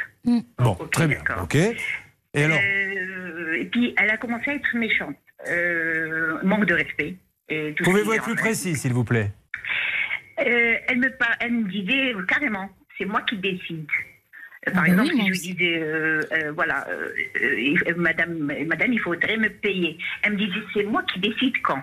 Bon, 0.59 0.75
très 0.93 1.07
bien. 1.09 1.23
Ok. 1.43 1.55
Et 1.55 2.45
alors 2.45 2.59
Euh, 2.59 3.55
et 3.61 3.65
puis, 3.67 3.95
elle 3.97 4.11
a 4.11 4.17
commencé 4.17 4.51
à 4.51 4.55
être 4.55 4.77
méchante. 4.77 5.17
Euh, 5.49 6.39
manque 6.43 6.67
de 6.67 6.75
respect. 6.75 7.17
Et 7.49 7.73
tout 7.75 7.85
ce 7.85 7.91
Pouvez-vous 7.91 8.13
être 8.13 8.25
plus 8.25 8.35
précis, 8.35 8.77
s'il 8.77 8.93
vous 8.93 9.05
plaît? 9.05 9.31
Euh, 10.41 10.77
elle, 10.87 10.99
me 10.99 11.11
par- 11.17 11.37
elle 11.41 11.53
me 11.53 11.69
disait 11.71 12.13
carrément, 12.29 12.69
c'est 12.97 13.05
moi 13.05 13.23
qui 13.23 13.37
décide. 13.37 13.87
Par 14.67 14.75
Ah 14.77 14.81
bah 14.83 14.89
exemple, 14.89 15.11
oui, 15.15 15.21
si 15.21 15.27
je 15.27 15.31
lui 15.31 15.55
disais, 15.57 15.79
euh, 15.83 16.21
euh, 16.33 16.53
voilà, 16.53 16.87
euh, 16.91 17.09
euh, 17.43 17.61
il- 17.61 17.83
euh, 17.89 17.95
madame, 17.97 18.53
madame, 18.67 18.93
il 18.93 19.01
faudrait 19.01 19.37
me 19.37 19.49
payer. 19.49 19.97
Elle 20.23 20.33
me 20.35 20.39
disait, 20.39 20.61
c'est 20.75 20.85
moi 20.85 21.03
qui 21.13 21.19
décide 21.21 21.55
quand. 21.63 21.83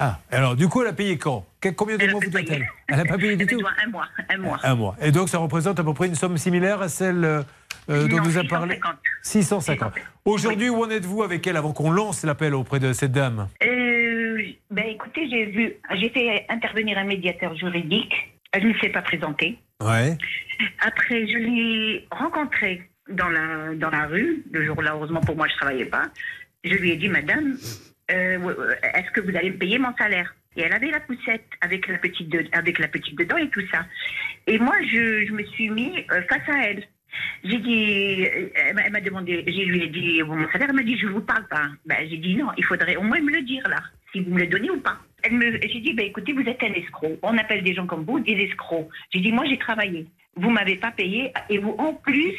Ah, 0.00 0.18
alors 0.30 0.56
du 0.56 0.68
coup, 0.68 0.82
elle 0.82 0.88
a 0.88 0.92
payé 0.92 1.18
quand? 1.18 1.46
Combien 1.76 1.96
de 1.96 2.06
mois 2.08 2.20
vous 2.22 2.30
doit-elle 2.30 2.66
Elle 2.88 2.96
n'a 2.96 3.04
pas 3.04 3.16
payé 3.16 3.36
du 3.36 3.46
tout 3.46 3.60
un 3.84 3.90
mois, 3.90 4.06
un 4.28 4.38
mois. 4.38 4.58
Un 4.62 4.74
mois. 4.74 4.96
Et 5.00 5.12
donc, 5.12 5.28
ça 5.28 5.38
représente 5.38 5.78
à 5.78 5.84
peu 5.84 5.94
près 5.94 6.08
une 6.08 6.16
somme 6.16 6.36
similaire 6.36 6.82
à 6.82 6.88
celle 6.88 7.24
euh, 7.24 7.42
euh, 7.88 8.08
dont 8.08 8.16
Non, 8.16 8.24
nous 8.24 8.38
a 8.38 8.44
parlé 8.44 8.80
650. 9.22 9.94
Aujourd'hui, 10.24 10.68
où 10.68 10.82
en 10.82 10.90
êtes-vous 10.90 11.22
avec 11.22 11.46
elle 11.46 11.56
avant 11.56 11.72
qu'on 11.72 11.90
lance 11.92 12.24
l'appel 12.24 12.54
auprès 12.54 12.80
de 12.80 12.92
cette 12.92 13.12
dame? 13.12 13.48
Euh, 13.62 14.42
ben 14.70 14.86
écoutez, 14.86 15.28
j'ai 15.30 15.46
vu, 15.46 15.72
j'ai 15.94 16.08
fait 16.10 16.44
intervenir 16.48 16.98
un 16.98 17.04
médiateur 17.04 17.54
juridique. 17.56 18.12
Elle 18.52 18.68
ne 18.68 18.74
s'est 18.78 18.88
pas 18.88 19.02
présentée. 19.02 19.58
Ouais. 19.80 20.18
Après, 20.84 21.26
je 21.26 21.38
l'ai 21.38 22.08
rencontrée 22.10 22.82
dans 23.08 23.28
la, 23.28 23.74
dans 23.76 23.90
la 23.90 24.06
rue. 24.06 24.42
Le 24.50 24.64
jour-là, 24.66 24.92
heureusement 24.94 25.20
pour 25.20 25.36
moi, 25.36 25.46
je 25.46 25.52
ne 25.54 25.58
travaillais 25.58 25.86
pas. 25.86 26.04
Je 26.64 26.74
lui 26.74 26.90
ai 26.90 26.96
dit, 26.96 27.08
Madame, 27.08 27.56
euh, 28.10 28.74
est-ce 28.94 29.10
que 29.12 29.20
vous 29.20 29.36
allez 29.36 29.50
me 29.50 29.58
payer 29.58 29.78
mon 29.78 29.94
salaire? 29.96 30.34
Et 30.56 30.62
elle 30.62 30.72
avait 30.72 30.90
la 30.90 31.00
poussette 31.00 31.46
avec 31.60 31.88
la 31.88 31.98
petite, 31.98 32.32
avec 32.52 32.78
la 32.78 32.88
petite 32.88 33.18
dedans 33.18 33.36
et 33.36 33.48
tout 33.48 33.66
ça. 33.72 33.86
Et 34.46 34.58
moi, 34.58 34.76
je, 34.82 35.26
je 35.26 35.32
me 35.32 35.42
suis 35.44 35.68
mis 35.70 36.04
euh, 36.12 36.22
face 36.28 36.48
à 36.48 36.68
elle. 36.68 36.84
J'ai 37.44 37.58
dit, 37.58 38.26
euh, 38.26 38.48
elle 38.54 38.92
m'a- 38.92 39.00
demandé, 39.00 39.44
je 39.46 39.62
lui 39.62 39.82
ai 39.84 39.86
dit 39.88 40.22
mon 40.22 40.48
salaire, 40.50 40.68
elle 40.70 40.76
m'a 40.76 40.82
dit, 40.82 40.98
je 40.98 41.06
vous 41.06 41.20
parle 41.20 41.46
pas. 41.48 41.68
Ben, 41.86 41.98
j'ai 42.08 42.16
dit 42.16 42.36
non, 42.36 42.48
il 42.56 42.64
faudrait 42.64 42.96
au 42.96 43.02
moins 43.02 43.20
me 43.20 43.30
le 43.32 43.42
dire 43.42 43.66
là, 43.68 43.82
si 44.12 44.20
vous 44.20 44.30
me 44.32 44.40
le 44.40 44.46
donnez 44.46 44.70
ou 44.70 44.80
pas. 44.80 44.98
Elle 45.22 45.32
me, 45.34 45.52
j'ai 45.62 45.80
dit, 45.80 45.92
ben, 45.94 46.06
écoutez, 46.06 46.32
vous 46.32 46.42
êtes 46.42 46.62
un 46.62 46.72
escroc. 46.72 47.18
On 47.22 47.36
appelle 47.38 47.62
des 47.62 47.74
gens 47.74 47.86
comme 47.86 48.04
vous 48.04 48.20
des 48.20 48.32
escrocs. 48.32 48.88
J'ai 49.12 49.20
dit, 49.20 49.32
moi 49.32 49.44
j'ai 49.48 49.58
travaillé. 49.58 50.06
Vous 50.36 50.50
m'avez 50.50 50.76
pas 50.76 50.90
payé 50.90 51.32
et 51.48 51.58
vous, 51.58 51.76
en 51.78 51.94
plus, 51.94 52.34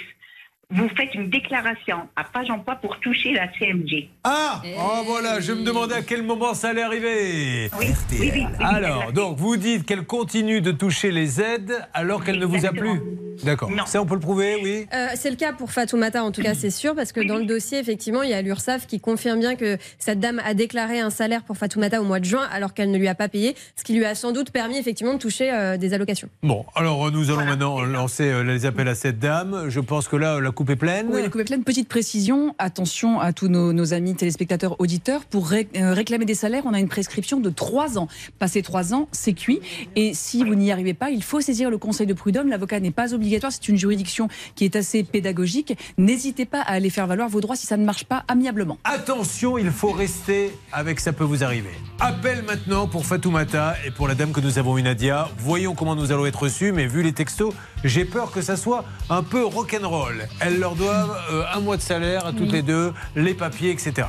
vous 0.71 0.89
faites 0.89 1.13
une 1.13 1.29
déclaration 1.29 1.97
à 2.15 2.23
page 2.23 2.49
emploi 2.49 2.75
pour 2.75 2.99
toucher 2.99 3.33
la 3.33 3.47
CMG. 3.57 4.09
Ah 4.23 4.61
Oh 4.77 5.03
voilà, 5.05 5.39
je 5.39 5.53
me 5.53 5.63
demandais 5.63 5.95
à 5.95 6.01
quel 6.01 6.23
moment 6.23 6.53
ça 6.53 6.69
allait 6.69 6.81
arriver. 6.81 7.69
oui, 7.79 7.87
oui, 8.19 8.31
oui, 8.33 8.45
Alors, 8.59 9.11
donc, 9.13 9.37
vous 9.37 9.57
dites 9.57 9.85
qu'elle 9.85 10.05
continue 10.05 10.61
de 10.61 10.71
toucher 10.71 11.11
les 11.11 11.39
aides 11.41 11.73
alors 11.93 12.23
qu'elle 12.23 12.39
ne 12.39 12.45
vous 12.45 12.65
a 12.65 12.71
plus 12.71 13.01
D'accord. 13.43 13.69
Ça, 13.85 14.01
on 14.01 14.05
peut 14.05 14.13
le 14.13 14.21
prouver, 14.21 14.57
oui 14.63 14.87
Euh, 14.93 15.07
c'est 15.15 15.29
le 15.29 15.35
cas 15.35 15.51
pour 15.51 15.69
Fatoumata, 15.71 16.23
en 16.23 16.31
tout 16.31 16.41
cas, 16.41 16.53
c'est 16.53 16.69
sûr, 16.69 16.95
parce 16.95 17.11
que 17.11 17.19
dans 17.19 17.35
le 17.37 17.45
dossier, 17.45 17.79
effectivement, 17.79 18.23
il 18.23 18.29
y 18.29 18.33
a 18.33 18.41
l'URSSAF 18.41 18.87
qui 18.87 19.01
confirme 19.01 19.39
bien 19.39 19.55
que 19.57 19.77
cette 19.99 20.19
dame 20.21 20.41
a 20.45 20.53
déclaré 20.53 21.01
un 21.01 21.09
salaire 21.09 21.43
pour 21.43 21.57
Fatoumata 21.57 21.99
au 22.01 22.05
mois 22.05 22.21
de 22.21 22.25
juin, 22.25 22.47
alors 22.51 22.73
qu'elle 22.73 22.91
ne 22.91 22.97
lui 22.97 23.09
a 23.09 23.15
pas 23.15 23.27
payé, 23.27 23.55
ce 23.75 23.83
qui 23.83 23.93
lui 23.93 24.05
a 24.05 24.15
sans 24.15 24.31
doute 24.31 24.51
permis, 24.51 24.77
effectivement, 24.77 25.13
de 25.15 25.19
toucher 25.19 25.51
euh, 25.51 25.75
des 25.75 25.93
allocations. 25.93 26.29
Bon, 26.43 26.65
alors 26.75 27.11
nous 27.11 27.29
allons 27.29 27.43
maintenant 27.45 27.81
lancer 27.81 28.23
euh, 28.31 28.43
les 28.43 28.65
appels 28.65 28.87
à 28.87 28.95
cette 28.95 29.19
dame. 29.19 29.65
Je 29.67 29.81
pense 29.81 30.07
que 30.07 30.15
là, 30.15 30.39
la 30.39 30.51
coupe 30.55 30.71
est 30.71 30.75
pleine. 30.75 31.07
Oui, 31.11 31.21
la 31.21 31.29
coupe 31.29 31.41
est 31.41 31.45
pleine. 31.45 31.63
Petite 31.63 31.87
précision, 31.87 32.55
attention 32.57 33.19
à 33.19 33.31
tous 33.33 33.47
nos, 33.47 33.73
nos 33.73 33.93
amis 33.93 34.15
téléspectateurs, 34.15 34.75
auditeurs, 34.79 35.23
pour 35.25 35.47
ré- 35.47 35.67
euh, 35.75 35.93
réclamer 35.93 36.25
des 36.25 36.33
salaires, 36.33 36.63
on 36.65 36.73
a 36.73 36.79
une 36.79 36.87
prescription 36.87 37.39
de 37.39 37.49
3 37.51 37.99
ans. 37.99 38.07
Passé 38.39 38.63
3 38.63 38.95
ans, 38.95 39.07
c'est 39.11 39.33
cuit. 39.33 39.59
Et 39.95 40.15
si 40.15 40.43
vous 40.43 40.55
n'y 40.55 40.71
arrivez 40.71 40.95
pas, 40.95 41.11
il 41.11 41.21
faut 41.21 41.41
saisir 41.41 41.69
le 41.69 41.77
conseil 41.77 42.07
de 42.07 42.13
prud'homme. 42.15 42.47
L'avocat 42.49 42.79
n'est 42.79 42.89
pas 42.89 43.13
obligatoire, 43.13 43.51
c'est 43.51 43.67
une 43.67 43.77
juridiction 43.77 44.27
qui 44.55 44.65
est 44.65 44.75
assez 44.75 45.03
pédagogique. 45.03 45.77
N'hésitez 45.99 46.45
pas 46.45 46.61
à 46.61 46.71
aller 46.71 46.89
faire 46.89 47.05
valoir 47.05 47.29
vos 47.29 47.41
droits 47.41 47.55
si 47.55 47.67
ça 47.67 47.77
ne 47.77 47.85
marche 47.85 48.05
pas 48.05 48.23
amiablement. 48.27 48.79
Attention, 48.85 49.57
il 49.59 49.69
faut 49.69 49.91
rester 49.91 50.51
avec 50.71 50.99
Ça 50.99 51.13
peut 51.13 51.23
vous 51.25 51.43
arriver. 51.43 51.69
Appel 51.99 52.41
maintenant 52.43 52.87
pour 52.87 53.05
Fatoumata 53.05 53.75
et 53.85 53.91
pour 53.91 54.07
la 54.07 54.15
dame 54.15 54.31
que 54.31 54.39
nous 54.39 54.57
avons 54.57 54.77
eu, 54.77 54.81
Nadia. 54.81 55.29
Voyons 55.37 55.75
comment 55.75 55.95
nous 55.95 56.11
allons 56.11 56.25
être 56.25 56.39
reçus, 56.43 56.71
mais 56.71 56.87
vu 56.87 57.03
les 57.03 57.11
textos, 57.13 57.53
j'ai 57.83 58.05
peur 58.05 58.31
que 58.31 58.41
ça 58.41 58.57
soit 58.57 58.85
un 59.09 59.23
peu 59.23 59.45
rock'n'roll. 59.45 60.27
Elles 60.39 60.59
leur 60.59 60.75
doivent 60.75 61.17
euh, 61.31 61.43
un 61.53 61.59
mois 61.59 61.77
de 61.77 61.81
salaire 61.81 62.25
à 62.25 62.33
toutes 62.33 62.51
les 62.51 62.61
deux, 62.61 62.93
les 63.15 63.33
papiers, 63.33 63.71
etc. 63.71 64.07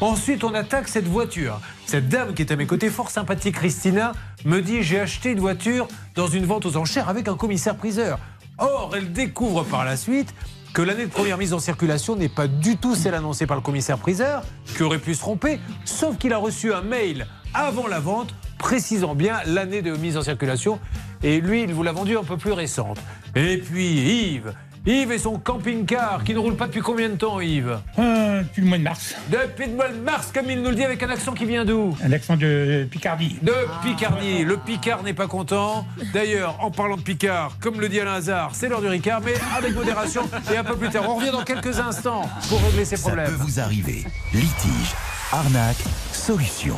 Ensuite, 0.00 0.44
on 0.44 0.54
attaque 0.54 0.86
cette 0.88 1.08
voiture. 1.08 1.60
Cette 1.84 2.08
dame 2.08 2.34
qui 2.34 2.42
est 2.42 2.52
à 2.52 2.56
mes 2.56 2.66
côtés, 2.66 2.88
fort 2.90 3.10
sympathique, 3.10 3.56
Christina, 3.56 4.12
me 4.44 4.60
dit 4.60 4.82
j'ai 4.82 5.00
acheté 5.00 5.32
une 5.32 5.40
voiture 5.40 5.88
dans 6.14 6.28
une 6.28 6.44
vente 6.44 6.66
aux 6.66 6.76
enchères 6.76 7.08
avec 7.08 7.26
un 7.26 7.34
commissaire-priseur. 7.34 8.18
Or, 8.58 8.92
elle 8.96 9.12
découvre 9.12 9.64
par 9.64 9.84
la 9.84 9.96
suite 9.96 10.34
que 10.72 10.82
l'année 10.82 11.06
de 11.06 11.10
première 11.10 11.38
mise 11.38 11.52
en 11.52 11.58
circulation 11.58 12.14
n'est 12.14 12.28
pas 12.28 12.46
du 12.46 12.76
tout 12.76 12.94
celle 12.94 13.14
annoncée 13.14 13.46
par 13.46 13.56
le 13.56 13.62
commissaire-priseur, 13.62 14.42
qui 14.76 14.82
aurait 14.82 14.98
pu 14.98 15.14
se 15.14 15.20
tromper, 15.20 15.58
sauf 15.84 16.18
qu'il 16.18 16.32
a 16.32 16.38
reçu 16.38 16.72
un 16.72 16.82
mail 16.82 17.26
avant 17.54 17.88
la 17.88 17.98
vente 17.98 18.34
précisant 18.58 19.14
bien 19.14 19.36
l'année 19.46 19.82
de 19.82 19.92
mise 19.96 20.16
en 20.16 20.22
circulation, 20.22 20.78
et 21.22 21.40
lui, 21.40 21.62
il 21.62 21.72
vous 21.74 21.82
l'a 21.82 21.92
vendu 21.92 22.16
un 22.16 22.24
peu 22.24 22.36
plus 22.36 22.52
récente. 22.52 22.98
Et 23.34 23.58
puis 23.58 23.86
Yves, 24.34 24.52
Yves 24.86 25.12
et 25.12 25.18
son 25.18 25.38
camping-car 25.38 26.22
qui 26.24 26.32
ne 26.32 26.38
roule 26.38 26.54
pas 26.56 26.66
depuis 26.66 26.80
combien 26.80 27.08
de 27.08 27.16
temps, 27.16 27.40
Yves 27.40 27.78
Euh, 27.98 28.42
Depuis 28.42 28.62
le 28.62 28.68
mois 28.68 28.78
de 28.78 28.82
mars. 28.84 29.14
Depuis 29.30 29.66
le 29.66 29.72
mois 29.74 29.88
de 29.88 29.98
mars, 29.98 30.30
comme 30.32 30.48
il 30.48 30.62
nous 30.62 30.70
le 30.70 30.76
dit, 30.76 30.84
avec 30.84 31.02
un 31.02 31.10
accent 31.10 31.32
qui 31.32 31.44
vient 31.44 31.64
d'où 31.64 31.94
Un 32.02 32.12
accent 32.12 32.36
de 32.36 32.86
Picardie. 32.90 33.36
De 33.42 33.52
Picardie. 33.82 34.44
Le 34.44 34.56
Picard 34.56 35.02
n'est 35.02 35.12
pas 35.14 35.26
content. 35.26 35.84
D'ailleurs, 36.14 36.56
en 36.60 36.70
parlant 36.70 36.96
de 36.96 37.02
Picard, 37.02 37.56
comme 37.60 37.80
le 37.80 37.88
dit 37.88 38.00
Alain 38.00 38.14
Hazard, 38.14 38.50
c'est 38.54 38.68
l'heure 38.68 38.80
du 38.80 38.86
Ricard, 38.88 39.20
mais 39.24 39.34
avec 39.56 39.74
modération 39.74 40.22
et 40.52 40.56
un 40.56 40.64
peu 40.64 40.76
plus 40.76 40.88
tard. 40.88 41.04
On 41.08 41.16
revient 41.16 41.32
dans 41.32 41.44
quelques 41.44 41.78
instants 41.80 42.28
pour 42.48 42.62
régler 42.62 42.84
ces 42.84 42.96
Ça 42.96 43.08
problèmes. 43.08 43.26
peut 43.36 43.42
vous 43.44 43.60
arriver. 43.60 44.04
Litige, 44.32 44.94
arnaque, 45.32 45.76
solution. 46.12 46.76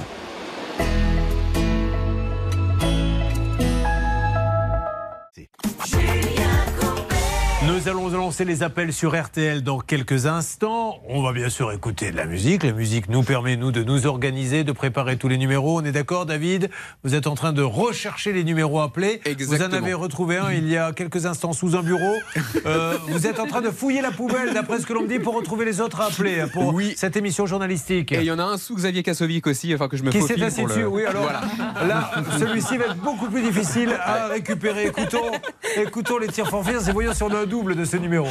Nous 7.83 7.89
allons 7.89 8.09
lancer 8.11 8.45
les 8.45 8.63
appels 8.63 8.93
sur 8.93 9.19
RTL 9.19 9.63
dans 9.63 9.79
quelques 9.79 10.27
instants. 10.27 11.01
On 11.09 11.23
va 11.23 11.33
bien 11.33 11.49
sûr 11.49 11.73
écouter 11.73 12.11
de 12.11 12.17
la 12.17 12.27
musique. 12.27 12.63
La 12.63 12.73
musique 12.73 13.09
nous 13.09 13.23
permet, 13.23 13.57
nous, 13.57 13.73
de 13.73 13.83
nous 13.83 14.07
organiser, 14.07 14.65
de 14.65 14.73
préparer 14.73 15.17
tous 15.17 15.29
les 15.29 15.39
numéros. 15.39 15.81
On 15.81 15.85
est 15.87 15.93
d'accord, 15.93 16.27
David? 16.27 16.69
Vous 17.05 17.15
êtes 17.15 17.27
en 17.27 17.35
train 17.35 17.55
de 17.55 17.63
rechercher 17.63 18.35
les 18.35 18.45
numéros 18.45 18.81
appelés. 18.83 19.23
Vous 19.39 19.63
en 19.63 19.73
avez 19.73 19.95
retrouvé 19.95 20.37
un 20.37 20.53
il 20.53 20.69
y 20.69 20.77
a 20.77 20.93
quelques 20.93 21.25
instants 21.25 21.55
sous 21.55 21.75
un 21.75 21.83
bureau. 21.83 22.15
Euh, 22.67 22.97
vous 23.09 23.27
êtes 23.27 23.41
en 23.41 23.47
train 23.47 23.63
de 23.63 23.71
fouiller 23.71 24.03
la 24.03 24.11
poubelle, 24.11 24.53
d'après 24.53 24.81
ce 24.81 24.87
que 24.87 24.93
l'on 24.93 25.03
me 25.03 25.09
dit, 25.09 25.19
pour 25.19 25.35
retrouver 25.35 25.65
les 25.65 25.81
autres 25.81 26.01
à 26.01 26.07
appeler 26.07 26.45
pour 26.53 26.79
cette 26.97 27.17
émission 27.17 27.47
journalistique. 27.47 28.13
Et 28.13 28.17
il 28.17 28.25
y 28.25 28.31
en 28.31 28.39
a 28.39 28.43
un 28.45 28.59
sous 28.59 28.75
Xavier 28.77 29.03
Kassovic 29.03 29.47
aussi, 29.47 29.75
enfin 29.75 29.89
que 29.89 29.97
je 29.97 30.03
me 30.03 30.11
Qui 30.11 30.21
s'est 30.21 30.41
assis 30.43 30.61
le- 30.63 30.69
dessus, 30.69 30.85
oui. 30.85 31.05
Alors 31.07 31.23
Voilà. 31.23 31.41
là, 31.87 32.11
celui-ci 32.39 32.77
va 32.77 32.87
être 32.87 32.97
beaucoup 32.97 33.29
plus 33.29 33.41
difficile 33.43 33.91
à 34.05 34.27
récupérer. 34.29 34.89
Écoutons, 34.89 35.31
écoutons 35.77 36.19
les 36.19 36.29
tirs 36.29 36.49
forfaits 36.49 36.87
et 36.89 36.93
voyons 36.93 37.15
si 37.15 37.23
on 37.23 37.31
a 37.33 37.39
un 37.39 37.47
double 37.47 37.70
de 37.75 37.85
ce 37.85 37.97
numéro. 37.97 38.29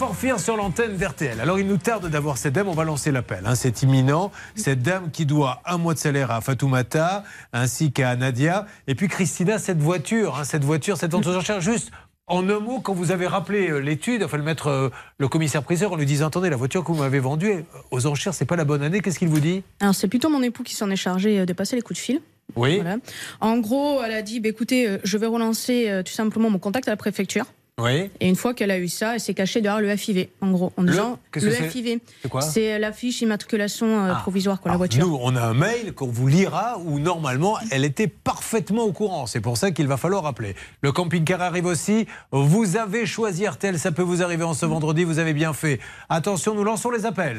Forfaits 0.00 0.38
sur 0.38 0.56
l'antenne 0.56 0.96
d'RTL. 0.96 1.42
Alors 1.42 1.58
il 1.58 1.66
nous 1.66 1.76
tarde 1.76 2.08
d'avoir 2.08 2.38
cette 2.38 2.54
dame, 2.54 2.68
on 2.68 2.72
va 2.72 2.84
lancer 2.84 3.12
l'appel. 3.12 3.42
hein, 3.44 3.54
c'est 3.54 3.82
imminent. 3.82 4.32
Cette 4.54 4.80
dame 4.80 5.10
qui 5.10 5.26
doit 5.26 5.60
un 5.66 5.76
mois 5.76 5.92
de 5.92 5.98
salaire 5.98 6.30
à 6.30 6.40
Fatoumata 6.40 7.22
ainsi 7.52 7.92
qu'à 7.92 8.16
Nadia. 8.16 8.64
Et 8.86 8.94
puis 8.94 9.08
Christina, 9.08 9.58
cette 9.58 9.76
voiture, 9.76 10.38
hein, 10.38 10.44
cette 10.44 10.64
voiture, 10.64 10.96
cette 10.96 11.12
vente 11.12 11.26
aux 11.26 11.36
enchères, 11.36 11.60
juste. 11.60 11.90
En 12.28 12.48
un 12.48 12.60
mot, 12.60 12.80
quand 12.80 12.94
vous 12.94 13.10
avez 13.10 13.26
rappelé 13.26 13.68
euh, 13.68 13.78
l'étude, 13.78 14.22
enfin 14.22 14.38
le 14.38 14.42
maître, 14.42 14.68
euh, 14.68 14.88
le 15.18 15.28
commissaire 15.28 15.62
priseur, 15.62 15.92
en 15.92 15.96
lui 15.96 16.06
disant 16.06 16.28
attendez, 16.28 16.48
la 16.48 16.56
voiture 16.56 16.82
que 16.82 16.90
vous 16.92 16.98
m'avez 16.98 17.20
vendue 17.20 17.50
euh, 17.50 17.62
aux 17.90 18.06
enchères, 18.06 18.32
c'est 18.32 18.46
pas 18.46 18.56
la 18.56 18.64
bonne 18.64 18.82
année. 18.82 19.02
Qu'est-ce 19.02 19.18
qu'il 19.18 19.28
vous 19.28 19.40
dit? 19.40 19.62
Alors 19.80 19.94
c'est 19.94 20.08
plutôt 20.08 20.30
mon 20.30 20.42
époux 20.42 20.62
qui 20.62 20.74
s'en 20.74 20.88
est 20.88 20.96
chargé 20.96 21.44
de 21.44 21.52
passer 21.52 21.76
les 21.76 21.82
coups 21.82 22.00
de 22.00 22.02
fil. 22.02 22.22
Oui. 22.56 22.76
Voilà. 22.76 22.96
En 23.40 23.58
gros, 23.58 24.02
elle 24.02 24.12
a 24.12 24.22
dit 24.22 24.40
bah, 24.40 24.48
écoutez, 24.48 24.96
je 25.04 25.18
vais 25.18 25.26
relancer 25.26 26.00
tout 26.06 26.12
simplement 26.14 26.48
mon 26.48 26.58
contact 26.58 26.88
à 26.88 26.92
la 26.92 26.96
préfecture. 26.96 27.44
Oui. 27.80 28.10
Et 28.20 28.28
une 28.28 28.36
fois 28.36 28.54
qu'elle 28.54 28.70
a 28.70 28.78
eu 28.78 28.88
ça, 28.88 29.14
elle 29.14 29.20
s'est 29.20 29.34
cachée 29.34 29.60
derrière 29.60 29.80
le 29.80 29.96
FIV, 29.96 30.28
en 30.40 30.50
gros, 30.50 30.72
en 30.76 30.82
Le- 30.82 30.90
disant 30.92 31.18
le 31.34 31.50
FIV. 31.50 32.00
C'est 32.22 32.28
quoi 32.28 32.40
C'est 32.42 32.78
la 32.78 32.92
fiche 32.92 33.20
immatriculation 33.22 33.86
euh, 34.06 34.14
provisoire, 34.14 34.60
quoi, 34.60 34.70
la 34.70 34.76
voiture. 34.76 35.06
Nous, 35.06 35.18
on 35.22 35.34
a 35.36 35.40
un 35.42 35.54
mail 35.54 35.92
qu'on 35.94 36.08
vous 36.08 36.28
lira 36.28 36.78
où 36.84 36.98
normalement 36.98 37.56
elle 37.70 37.84
était 37.84 38.06
parfaitement 38.08 38.82
au 38.84 38.92
courant. 38.92 39.26
C'est 39.26 39.40
pour 39.40 39.56
ça 39.56 39.70
qu'il 39.70 39.86
va 39.86 39.96
falloir 39.96 40.22
rappeler. 40.24 40.54
Le 40.82 40.92
camping-car 40.92 41.40
arrive 41.40 41.66
aussi. 41.66 42.06
Vous 42.32 42.76
avez 42.76 43.06
choisi 43.06 43.46
RTL, 43.46 43.78
ça 43.78 43.92
peut 43.92 44.02
vous 44.02 44.22
arriver 44.22 44.44
en 44.44 44.54
ce 44.54 44.66
vendredi, 44.66 45.04
vous 45.04 45.18
avez 45.18 45.32
bien 45.32 45.52
fait. 45.52 45.80
Attention, 46.08 46.54
nous 46.54 46.64
lançons 46.64 46.90
les 46.90 47.06
appels. 47.06 47.38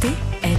Courbet, 0.00 0.51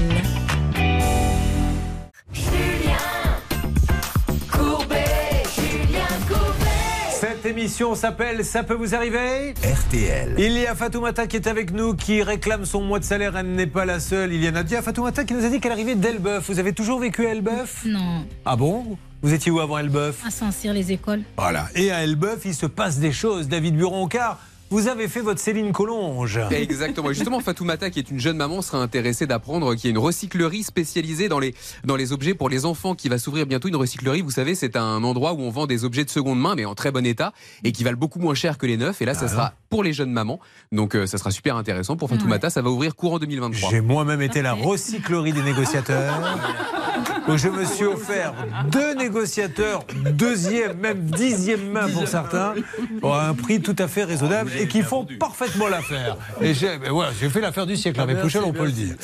émission 7.58 7.94
s'appelle 7.94 8.44
Ça 8.44 8.64
peut 8.64 8.74
vous 8.74 8.96
arriver 8.96 9.54
RTL. 9.64 10.34
Il 10.40 10.54
y 10.54 10.66
a 10.66 10.74
Fatoumata 10.74 11.28
qui 11.28 11.36
est 11.36 11.48
avec 11.48 11.72
nous, 11.72 11.94
qui 11.94 12.24
réclame 12.24 12.66
son 12.66 12.82
mois 12.82 12.98
de 13.00 13.04
salaire. 13.04 13.38
Elle 13.38 13.52
n'est 13.54 13.68
pas 13.68 13.86
la 13.86 14.00
seule. 14.00 14.34
Il 14.34 14.44
y 14.44 14.48
a 14.48 14.52
Nadia 14.52 14.82
Fatoumata 14.82 15.24
qui 15.24 15.36
nous 15.36 15.46
a 15.46 15.50
dit 15.50 15.60
qu'elle 15.60 15.72
arrivait 15.72 15.94
d'Elbeuf. 15.94 16.50
Vous 16.50 16.58
avez 16.58 16.74
toujours 16.74 17.00
vécu 17.00 17.28
à 17.28 17.32
Elbeuf? 17.32 17.86
Non, 17.86 18.26
Ah 18.46 18.56
bon? 18.56 18.98
Vous 19.22 19.34
étiez 19.34 19.52
où 19.52 19.60
avant 19.60 19.78
Elbeuf? 19.78 20.26
À 20.26 20.32
Saint-Cyr, 20.32 20.74
les 20.74 20.92
écoles. 20.92 21.22
Voilà. 21.38 21.68
Et 21.76 21.92
à 21.92 22.04
Elbeuf, 22.04 22.40
il 22.46 22.56
se 22.56 22.66
passe 22.66 22.98
des 22.98 23.12
choses. 23.12 23.48
David 23.48 23.76
Buron, 23.78 24.08
car 24.08 24.40
vous 24.74 24.88
avez 24.88 25.08
fait 25.08 25.22
votre 25.22 25.40
Céline 25.40 25.72
Collonge. 25.72 26.40
Exactement. 26.50 27.12
Et 27.12 27.14
justement, 27.14 27.40
Fatoumata, 27.40 27.92
qui 27.92 28.00
est 28.00 28.10
une 28.10 28.20
jeune 28.20 28.38
maman, 28.38 28.64
sera 28.64 28.80
intéressée 28.80 29.28
d'apprendre 29.28 29.76
qu'il 29.76 29.86
y 29.86 29.88
a 29.90 29.92
une 29.92 30.00
recyclerie 30.00 30.64
spécialisée 30.64 31.30
dans 31.30 31.38
les, 31.38 31.54
dans 31.84 31.96
les 31.96 32.12
objets 32.12 32.34
pour 32.34 32.50
les 32.50 32.66
enfants 32.66 32.96
qui 32.96 33.08
va 33.08 33.20
s'ouvrir 33.20 33.46
bientôt. 33.46 33.68
Une 33.68 33.76
recyclerie, 33.76 34.22
vous 34.24 34.32
savez, 34.32 34.56
c'est 34.56 34.76
un 34.76 35.04
endroit 35.04 35.34
où 35.34 35.42
on 35.42 35.52
vend 35.52 35.68
des 35.68 35.86
objets 35.86 36.06
de 36.06 36.10
seconde 36.10 36.40
main, 36.40 36.56
mais 36.56 36.66
en 36.66 36.74
très 36.74 36.90
bon 36.90 37.06
état, 37.06 37.34
et 37.64 37.72
qui 37.72 37.84
valent 37.84 38.00
beaucoup 38.00 38.18
moins 38.18 38.34
cher 38.34 38.58
que 38.58 38.66
les 38.66 38.78
neufs. 38.78 39.00
Et 39.00 39.06
là, 39.06 39.14
ça 39.14 39.28
sera 39.28 39.54
pour 39.70 39.84
les 39.84 39.94
jeunes 39.94 40.12
mamans. 40.12 40.40
Donc, 40.72 40.96
euh, 40.96 41.06
ça 41.06 41.20
sera 41.20 41.30
super 41.30 41.56
intéressant 41.56 41.96
pour 41.96 42.10
Fatoumata. 42.10 42.50
Ça 42.50 42.64
va 42.64 42.72
ouvrir 42.72 42.96
courant 42.96 43.20
2023. 43.20 43.70
J'ai 43.70 43.82
moi-même 43.82 44.24
été 44.24 44.42
la 44.42 44.54
recyclerie 44.54 45.34
des 45.34 45.44
négociateurs, 45.44 46.40
où 47.28 47.38
je 47.38 47.48
me 47.48 47.64
suis 47.64 47.86
offert 47.86 48.34
deux 48.72 48.96
négociateurs, 48.96 49.86
deuxième, 50.14 50.80
même 50.80 51.06
dixième 51.06 51.70
main 51.70 51.88
pour 51.90 52.08
certains, 52.08 52.56
à 53.04 53.28
un 53.28 53.34
prix 53.36 53.62
tout 53.62 53.76
à 53.78 53.88
fait 53.88 54.04
raisonnable 54.04 54.52
et 54.64 54.68
qui 54.68 54.82
font 54.82 55.06
parfaitement 55.20 55.68
l'affaire. 55.68 56.18
Et 56.42 56.54
j'ai 56.54 56.78
ben 56.78 56.92
voilà, 56.92 57.12
j'ai 57.20 57.30
fait 57.30 57.42
l'affaire 57.42 57.66
du 57.66 57.76
siècle 57.78 58.00
avec 58.02 58.20
Pouchel, 58.20 58.44
on 58.44 58.54
peut 58.54 58.66
le 58.66 58.72
dire. 58.72 58.96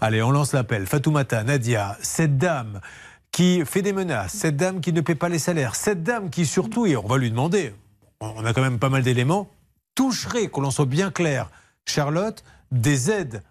Allez, 0.00 0.22
on 0.22 0.30
lance 0.30 0.52
l'appel. 0.52 0.86
Fatoumata, 0.86 1.42
Nadia, 1.44 1.96
cette 2.00 2.38
dame 2.38 2.80
qui 3.32 3.62
fait 3.64 3.82
des 3.82 3.92
menaces, 3.92 4.32
cette 4.32 4.56
dame 4.56 4.80
qui 4.80 4.92
ne 4.92 5.00
paie 5.00 5.14
pas 5.14 5.28
les 5.28 5.38
salaires, 5.38 5.74
cette 5.76 6.02
dame 6.02 6.30
qui 6.30 6.46
surtout, 6.46 6.86
et 6.86 6.96
on 6.96 7.06
va 7.06 7.16
lui 7.16 7.30
demander, 7.30 7.72
on 8.20 8.44
a 8.44 8.52
quand 8.52 8.62
même 8.62 8.78
pas 8.78 8.88
mal 8.88 9.02
d'éléments, 9.02 9.48
toucherait, 9.94 10.48
qu'on 10.48 10.64
en 10.64 10.70
soit 10.70 10.86
bien 10.86 11.10
clair, 11.10 11.48
Charlotte, 11.86 12.42
des 12.72 13.10
aides 13.10 13.42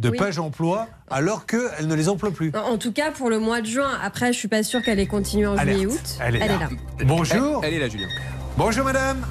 de 0.00 0.10
Oui. 0.10 0.16
page 0.16 0.38
emploi 0.38 0.86
alors 1.10 1.44
qu'elle 1.46 1.86
ne 1.88 1.94
les 1.94 2.08
emploie 2.08 2.30
plus. 2.30 2.52
En 2.54 2.78
tout 2.78 2.92
cas, 2.92 3.10
pour 3.10 3.30
le 3.30 3.40
mois 3.40 3.60
de 3.60 3.66
juin. 3.66 3.90
Après, 4.02 4.32
je 4.32 4.38
suis 4.38 4.46
pas 4.48 4.62
sûre 4.62 4.80
qu'elle 4.82 5.00
ait 5.00 5.06
continué 5.06 5.46
en 5.46 5.56
Alerte. 5.56 5.78
juillet 5.78 5.86
août. 5.92 6.18
Elle 6.20 6.36
est 6.36 6.46
là. 6.46 6.68
Bonjour. 7.04 7.60
Elle, 7.64 7.74
elle 7.74 7.80
est 7.80 7.84
là, 7.84 7.88
Julien. 7.88 8.08
Bonjour 8.56 8.84
madame. 8.84 9.24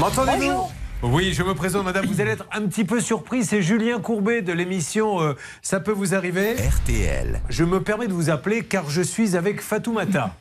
M'entendez-vous 0.00 0.68
Oui, 1.02 1.32
je 1.32 1.42
me 1.42 1.54
présente 1.54 1.84
madame. 1.84 2.06
Vous 2.06 2.20
allez 2.20 2.32
être 2.32 2.46
un 2.52 2.66
petit 2.66 2.84
peu 2.84 3.00
surpris. 3.00 3.44
C'est 3.44 3.62
Julien 3.62 4.00
Courbet 4.00 4.42
de 4.42 4.52
l'émission 4.52 5.20
euh, 5.20 5.34
Ça 5.62 5.80
peut 5.80 5.92
vous 5.92 6.14
arriver 6.14 6.54
RTL. 6.54 7.40
Je 7.48 7.64
me 7.64 7.82
permets 7.82 8.08
de 8.08 8.12
vous 8.12 8.30
appeler 8.30 8.62
car 8.64 8.90
je 8.90 9.02
suis 9.02 9.36
avec 9.36 9.60
Fatoumata 9.60 10.34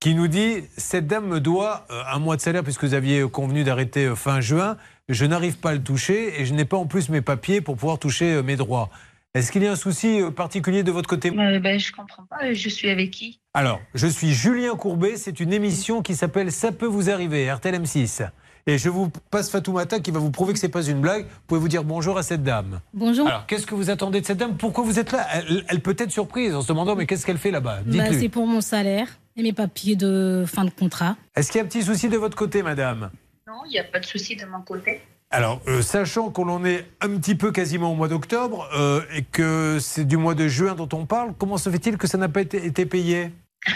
qui 0.00 0.16
nous 0.16 0.26
dit 0.26 0.64
cette 0.76 1.06
dame 1.06 1.28
me 1.28 1.38
doit 1.38 1.86
euh, 1.90 2.02
un 2.12 2.18
mois 2.18 2.36
de 2.36 2.40
salaire 2.40 2.64
puisque 2.64 2.82
vous 2.84 2.94
aviez 2.94 3.22
convenu 3.30 3.62
d'arrêter 3.62 4.06
euh, 4.06 4.16
fin 4.16 4.40
juin. 4.40 4.76
Je 5.08 5.24
n'arrive 5.26 5.58
pas 5.58 5.70
à 5.70 5.74
le 5.74 5.82
toucher 5.82 6.40
et 6.40 6.44
je 6.44 6.54
n'ai 6.54 6.64
pas 6.64 6.76
en 6.76 6.86
plus 6.86 7.08
mes 7.08 7.20
papiers 7.20 7.60
pour 7.60 7.76
pouvoir 7.76 7.98
toucher 7.98 8.34
euh, 8.34 8.42
mes 8.42 8.56
droits. 8.56 8.90
Est-ce 9.34 9.50
qu'il 9.50 9.62
y 9.62 9.66
a 9.66 9.72
un 9.72 9.76
souci 9.76 10.20
euh, 10.20 10.30
particulier 10.30 10.82
de 10.82 10.92
votre 10.92 11.08
côté? 11.08 11.30
Euh, 11.30 11.58
ben, 11.58 11.80
je 11.80 11.90
comprends 11.90 12.24
pas. 12.24 12.52
Je 12.52 12.68
suis 12.68 12.90
avec 12.90 13.10
qui? 13.12 13.40
Alors, 13.54 13.80
je 13.94 14.06
suis 14.06 14.32
Julien 14.34 14.76
Courbet. 14.76 15.16
C'est 15.16 15.40
une 15.40 15.54
émission 15.54 16.02
qui 16.02 16.14
s'appelle 16.14 16.52
Ça 16.52 16.70
peut 16.70 16.86
vous 16.86 17.08
arriver, 17.08 17.50
RTL 17.50 17.74
M6. 17.80 18.28
Et 18.66 18.78
je 18.78 18.88
vous 18.88 19.10
passe 19.30 19.50
Fatoumata 19.50 19.98
qui 19.98 20.12
va 20.12 20.20
vous 20.20 20.30
prouver 20.30 20.52
que 20.52 20.58
c'est 20.58 20.68
pas 20.68 20.84
une 20.84 21.00
blague. 21.00 21.24
Vous 21.24 21.40
pouvez 21.48 21.60
vous 21.60 21.68
dire 21.68 21.82
bonjour 21.82 22.16
à 22.16 22.22
cette 22.22 22.44
dame. 22.44 22.80
Bonjour. 22.94 23.26
Alors, 23.26 23.46
qu'est-ce 23.46 23.66
que 23.66 23.74
vous 23.74 23.90
attendez 23.90 24.20
de 24.20 24.26
cette 24.26 24.38
dame? 24.38 24.56
Pourquoi 24.56 24.84
vous 24.84 25.00
êtes 25.00 25.10
là? 25.10 25.26
Elle, 25.34 25.64
elle 25.68 25.80
peut 25.80 25.96
être 25.98 26.12
surprise 26.12 26.54
en 26.54 26.62
se 26.62 26.68
demandant 26.68 26.94
mais 26.94 27.06
qu'est-ce 27.06 27.26
qu'elle 27.26 27.38
fait 27.38 27.50
là-bas? 27.50 27.80
Bah, 27.84 28.04
c'est 28.12 28.28
pour 28.28 28.46
mon 28.46 28.60
salaire 28.60 29.08
et 29.36 29.42
mes 29.42 29.52
papiers 29.52 29.96
de 29.96 30.44
fin 30.46 30.64
de 30.64 30.70
contrat. 30.70 31.16
Est-ce 31.34 31.50
qu'il 31.50 31.58
y 31.58 31.62
a 31.62 31.64
un 31.64 31.68
petit 31.68 31.82
souci 31.82 32.08
de 32.08 32.16
votre 32.16 32.36
côté, 32.36 32.62
madame? 32.62 33.10
Non, 33.48 33.62
il 33.66 33.72
n'y 33.72 33.80
a 33.80 33.84
pas 33.84 33.98
de 33.98 34.06
souci 34.06 34.36
de 34.36 34.46
mon 34.46 34.60
côté. 34.60 35.00
Alors, 35.30 35.60
euh, 35.66 35.82
sachant 35.82 36.30
qu'on 36.30 36.48
en 36.48 36.64
est 36.64 36.86
un 37.00 37.08
petit 37.16 37.34
peu 37.34 37.50
quasiment 37.50 37.90
au 37.90 37.96
mois 37.96 38.08
d'octobre 38.08 38.68
euh, 38.76 39.00
et 39.12 39.22
que 39.22 39.78
c'est 39.80 40.04
du 40.04 40.18
mois 40.18 40.34
de 40.34 40.46
juin 40.46 40.76
dont 40.76 40.88
on 40.92 41.06
parle, 41.06 41.32
comment 41.36 41.56
se 41.56 41.68
fait-il 41.68 41.96
que 41.96 42.06
ça 42.06 42.18
n'a 42.18 42.28
pas 42.28 42.42
été, 42.42 42.64
été 42.64 42.86
payé? 42.86 43.32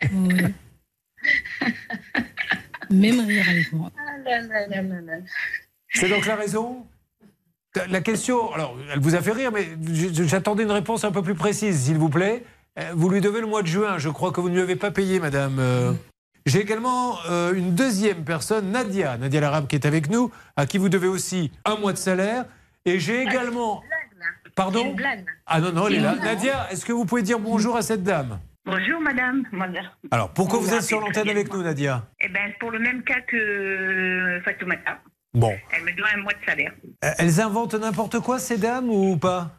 Même 2.90 3.20
rire 3.26 3.44
avec 3.48 3.72
moi. 3.72 3.90
Ah. 3.98 4.00
C'est 5.90 6.08
donc 6.08 6.26
la 6.26 6.36
raison? 6.36 6.86
La 7.90 8.00
question, 8.00 8.52
alors, 8.54 8.76
elle 8.92 9.00
vous 9.00 9.14
a 9.14 9.20
fait 9.20 9.32
rire, 9.32 9.52
mais 9.52 9.68
j'attendais 10.26 10.62
une 10.62 10.70
réponse 10.70 11.04
un 11.04 11.12
peu 11.12 11.22
plus 11.22 11.34
précise, 11.34 11.78
s'il 11.84 11.98
vous 11.98 12.08
plaît. 12.08 12.42
Euh, 12.78 12.90
Vous 12.94 13.10
lui 13.10 13.20
devez 13.20 13.40
le 13.40 13.46
mois 13.46 13.62
de 13.62 13.66
juin, 13.66 13.98
je 13.98 14.08
crois 14.08 14.32
que 14.32 14.40
vous 14.40 14.48
ne 14.48 14.54
lui 14.54 14.62
avez 14.62 14.76
pas 14.76 14.90
payé, 14.90 15.20
madame. 15.20 15.58
euh. 15.58 15.92
J'ai 16.46 16.60
également 16.60 17.18
euh, 17.28 17.52
une 17.54 17.74
deuxième 17.74 18.24
personne, 18.24 18.70
Nadia, 18.70 19.18
Nadia 19.18 19.40
Larabe, 19.40 19.66
qui 19.66 19.74
est 19.76 19.84
avec 19.84 20.08
nous, 20.08 20.30
à 20.56 20.64
qui 20.64 20.78
vous 20.78 20.88
devez 20.88 21.08
aussi 21.08 21.50
un 21.64 21.76
mois 21.76 21.92
de 21.92 21.98
salaire. 21.98 22.44
Et 22.84 22.98
j'ai 23.00 23.20
également. 23.22 23.82
Pardon 24.54 24.94
Ah 25.44 25.60
non, 25.60 25.72
non, 25.72 25.88
elle 25.88 25.94
est 25.96 26.00
là. 26.00 26.14
Nadia, 26.14 26.68
est-ce 26.70 26.86
que 26.86 26.92
vous 26.92 27.04
pouvez 27.04 27.22
dire 27.22 27.38
bonjour 27.40 27.76
à 27.76 27.82
cette 27.82 28.04
dame? 28.04 28.38
Bonjour 28.66 29.00
madame. 29.00 29.44
Madame. 29.52 29.84
Alors, 30.10 30.30
pourquoi 30.32 30.58
vous 30.58 30.74
êtes 30.74 30.82
sur 30.82 31.00
l'antenne 31.00 31.22
bien. 31.24 31.32
avec 31.32 31.52
nous, 31.52 31.62
Nadia 31.62 32.04
Eh 32.20 32.28
ben, 32.28 32.52
pour 32.58 32.70
le 32.72 32.80
même 32.80 33.02
cas 33.04 33.20
que 33.20 34.40
Fatoumata. 34.44 34.98
Bon. 35.34 35.54
Elle 35.76 35.84
me 35.84 35.96
doit 35.96 36.08
un 36.14 36.22
mois 36.22 36.32
de 36.32 36.44
salaire. 36.44 36.72
Euh, 37.04 37.10
Elles 37.18 37.40
inventent 37.40 37.74
n'importe 37.74 38.18
quoi, 38.20 38.38
ces 38.38 38.58
dames, 38.58 38.88
ou 38.90 39.16
pas? 39.18 39.52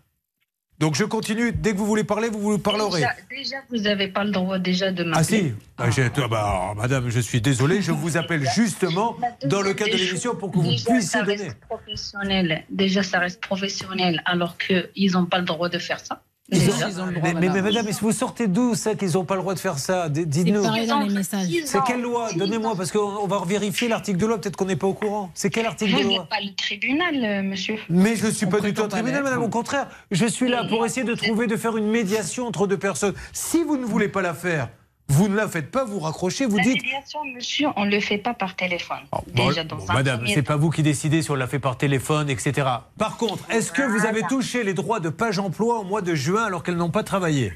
Donc 0.80 0.96
je 0.96 1.06
continue. 1.06 1.52
Dès 1.54 1.72
que 1.72 1.78
vous 1.78 1.86
voulez 1.86 2.04
parler, 2.04 2.30
vous 2.30 2.40
vous 2.40 2.60
parlerez. 2.60 3.00
Déjà, 3.02 3.14
déjà, 3.30 3.56
vous 3.70 3.78
n'avez 3.78 4.10
pas 4.10 4.24
le 4.24 4.32
droit 4.32 4.60
déjà 4.60 4.92
de 4.92 5.04
m'appeler. 5.04 5.54
Ah 5.78 5.92
si 5.92 6.02
Ah, 6.04 6.12
ah 6.24 6.28
bah, 6.28 6.40
alors, 6.40 6.76
Madame, 6.76 7.10
je 7.10 7.20
suis 7.20 7.42
désolé, 7.42 7.82
je 7.82 7.92
vous 7.92 8.18
appelle 8.18 8.44
justement 8.56 9.16
dans 9.46 9.62
le 9.62 9.74
cadre 9.74 9.92
de 9.94 9.98
l'émission 9.98 10.36
pour 10.36 10.52
que 10.52 10.58
vous 10.58 10.64
Déjà, 10.70 10.92
puissiez 10.92 11.02
ça 11.02 11.24
donner. 11.24 11.44
reste 11.46 11.60
professionnel. 11.62 12.64
Déjà, 12.70 13.02
ça 13.04 13.20
reste 13.20 13.42
professionnel, 13.42 14.22
alors 14.26 14.58
qu'ils 14.58 15.12
n'ont 15.14 15.26
pas 15.26 15.40
le 15.40 15.46
droit 15.46 15.70
de 15.70 15.80
faire 15.80 16.00
ça. 16.00 16.22
Déjà. 16.50 16.88
mais, 17.22 17.34
mais- 17.34 17.50
mais 17.50 17.62
madame, 17.62 17.88
est-ce 17.90 18.00
que 18.00 18.06
vous 18.06 18.12
sortez 18.14 18.48
d'où 18.48 18.74
ça 18.74 18.96
qu'ils 18.96 19.12
n'ont 19.14 19.26
pas 19.26 19.36
le 19.36 19.42
droit 19.42 19.54
de 19.54 19.60
faire 19.60 19.78
ça 19.80 20.08
Dites-nous. 20.08 20.62
C'est 20.62 20.68
pareil 20.68 20.88
dans 20.88 21.00
les 21.02 21.14
messages. 21.14 21.48
C'est 21.66 21.84
quelle 21.84 22.02
loi 22.02 22.30
Donnez-moi, 22.36 22.74
parce 22.78 22.92
qu'on 22.92 23.00
on 23.22 23.28
va 23.28 23.44
vérifier 23.46 23.90
l'article 23.90 24.18
de 24.18 24.26
loi, 24.26 24.40
peut-être 24.40 24.56
qu'on 24.56 24.66
n'est 24.66 24.78
pas 24.78 24.88
au 24.88 24.94
courant. 24.94 25.30
C'est 25.34 25.50
quel 25.50 25.66
article 25.66 25.92
de 25.92 25.98
Vous 25.98 26.04
loi 26.10 26.20
n'êtes 26.20 26.30
pas 26.30 26.40
le 26.42 26.56
tribunal, 26.56 27.16
euh, 27.24 27.44
monsieur. 27.44 27.76
Mais 27.90 28.16
je 28.16 28.28
ne 28.28 28.32
suis 28.32 28.46
pas 28.46 28.62
du 28.62 28.74
tout 28.74 28.82
un 28.84 28.88
tribunal, 28.88 29.24
madame. 29.24 29.44
Au 29.44 29.50
contraire, 29.50 29.88
je 30.12 30.26
suis 30.26 30.48
là 30.50 30.66
pour 30.70 30.86
essayer 30.86 31.06
de 31.06 31.16
trouver, 31.16 31.48
de 31.48 31.58
faire 31.58 31.76
une 31.76 31.88
médiation 31.90 32.48
entre 32.48 32.66
deux 32.66 32.78
personnes. 32.78 33.14
Si 33.34 33.64
vous 33.64 33.76
ne 33.76 33.86
voulez 33.86 34.08
pas 34.08 34.22
la 34.22 34.34
faire, 34.34 34.70
vous 35.10 35.28
ne 35.30 35.36
la 35.36 35.48
faites 35.48 35.72
pas, 35.72 35.86
vous 35.86 36.00
raccrochez, 36.00 36.46
vous 36.46 36.58
La 36.58 36.64
dites. 36.64 36.84
médiation, 36.84 37.20
monsieur, 37.36 37.68
on 37.76 37.86
ne 37.86 37.92
le 37.92 38.00
fait 38.00 38.18
pas 38.18 38.34
par 38.34 38.56
téléphone. 38.56 38.98
Bon, 39.34 39.48
Déjà, 39.48 39.64
dans 39.64 39.78
bon, 39.78 39.86
un 39.90 39.94
madame, 39.94 40.28
c'est 40.28 40.42
pas 40.44 40.58
vous 40.58 40.70
qui 40.70 40.84
décidez 40.84 41.22
si 41.22 41.32
on 41.32 41.36
l'a 41.36 41.48
fait 41.48 41.60
par 41.60 41.78
téléphone, 41.78 42.30
etc. 42.30 42.68
Par 42.98 43.18
contre, 43.18 43.50
est-ce 43.50 43.72
que 43.72 43.82
vous 43.82 44.06
avez 44.06 44.22
touché 44.24 44.64
les 44.64 44.74
droits 44.74 45.00
de 45.00 45.10
page 45.10 45.40
emploi 45.40 45.80
au 45.80 45.84
mois 45.84 46.02
de 46.02 46.14
juin 46.16 46.44
alors 46.46 46.64
qu'elles 46.64 46.76
n'ont 46.78 46.90
pas 46.92 47.04
travaillé? 47.04 47.54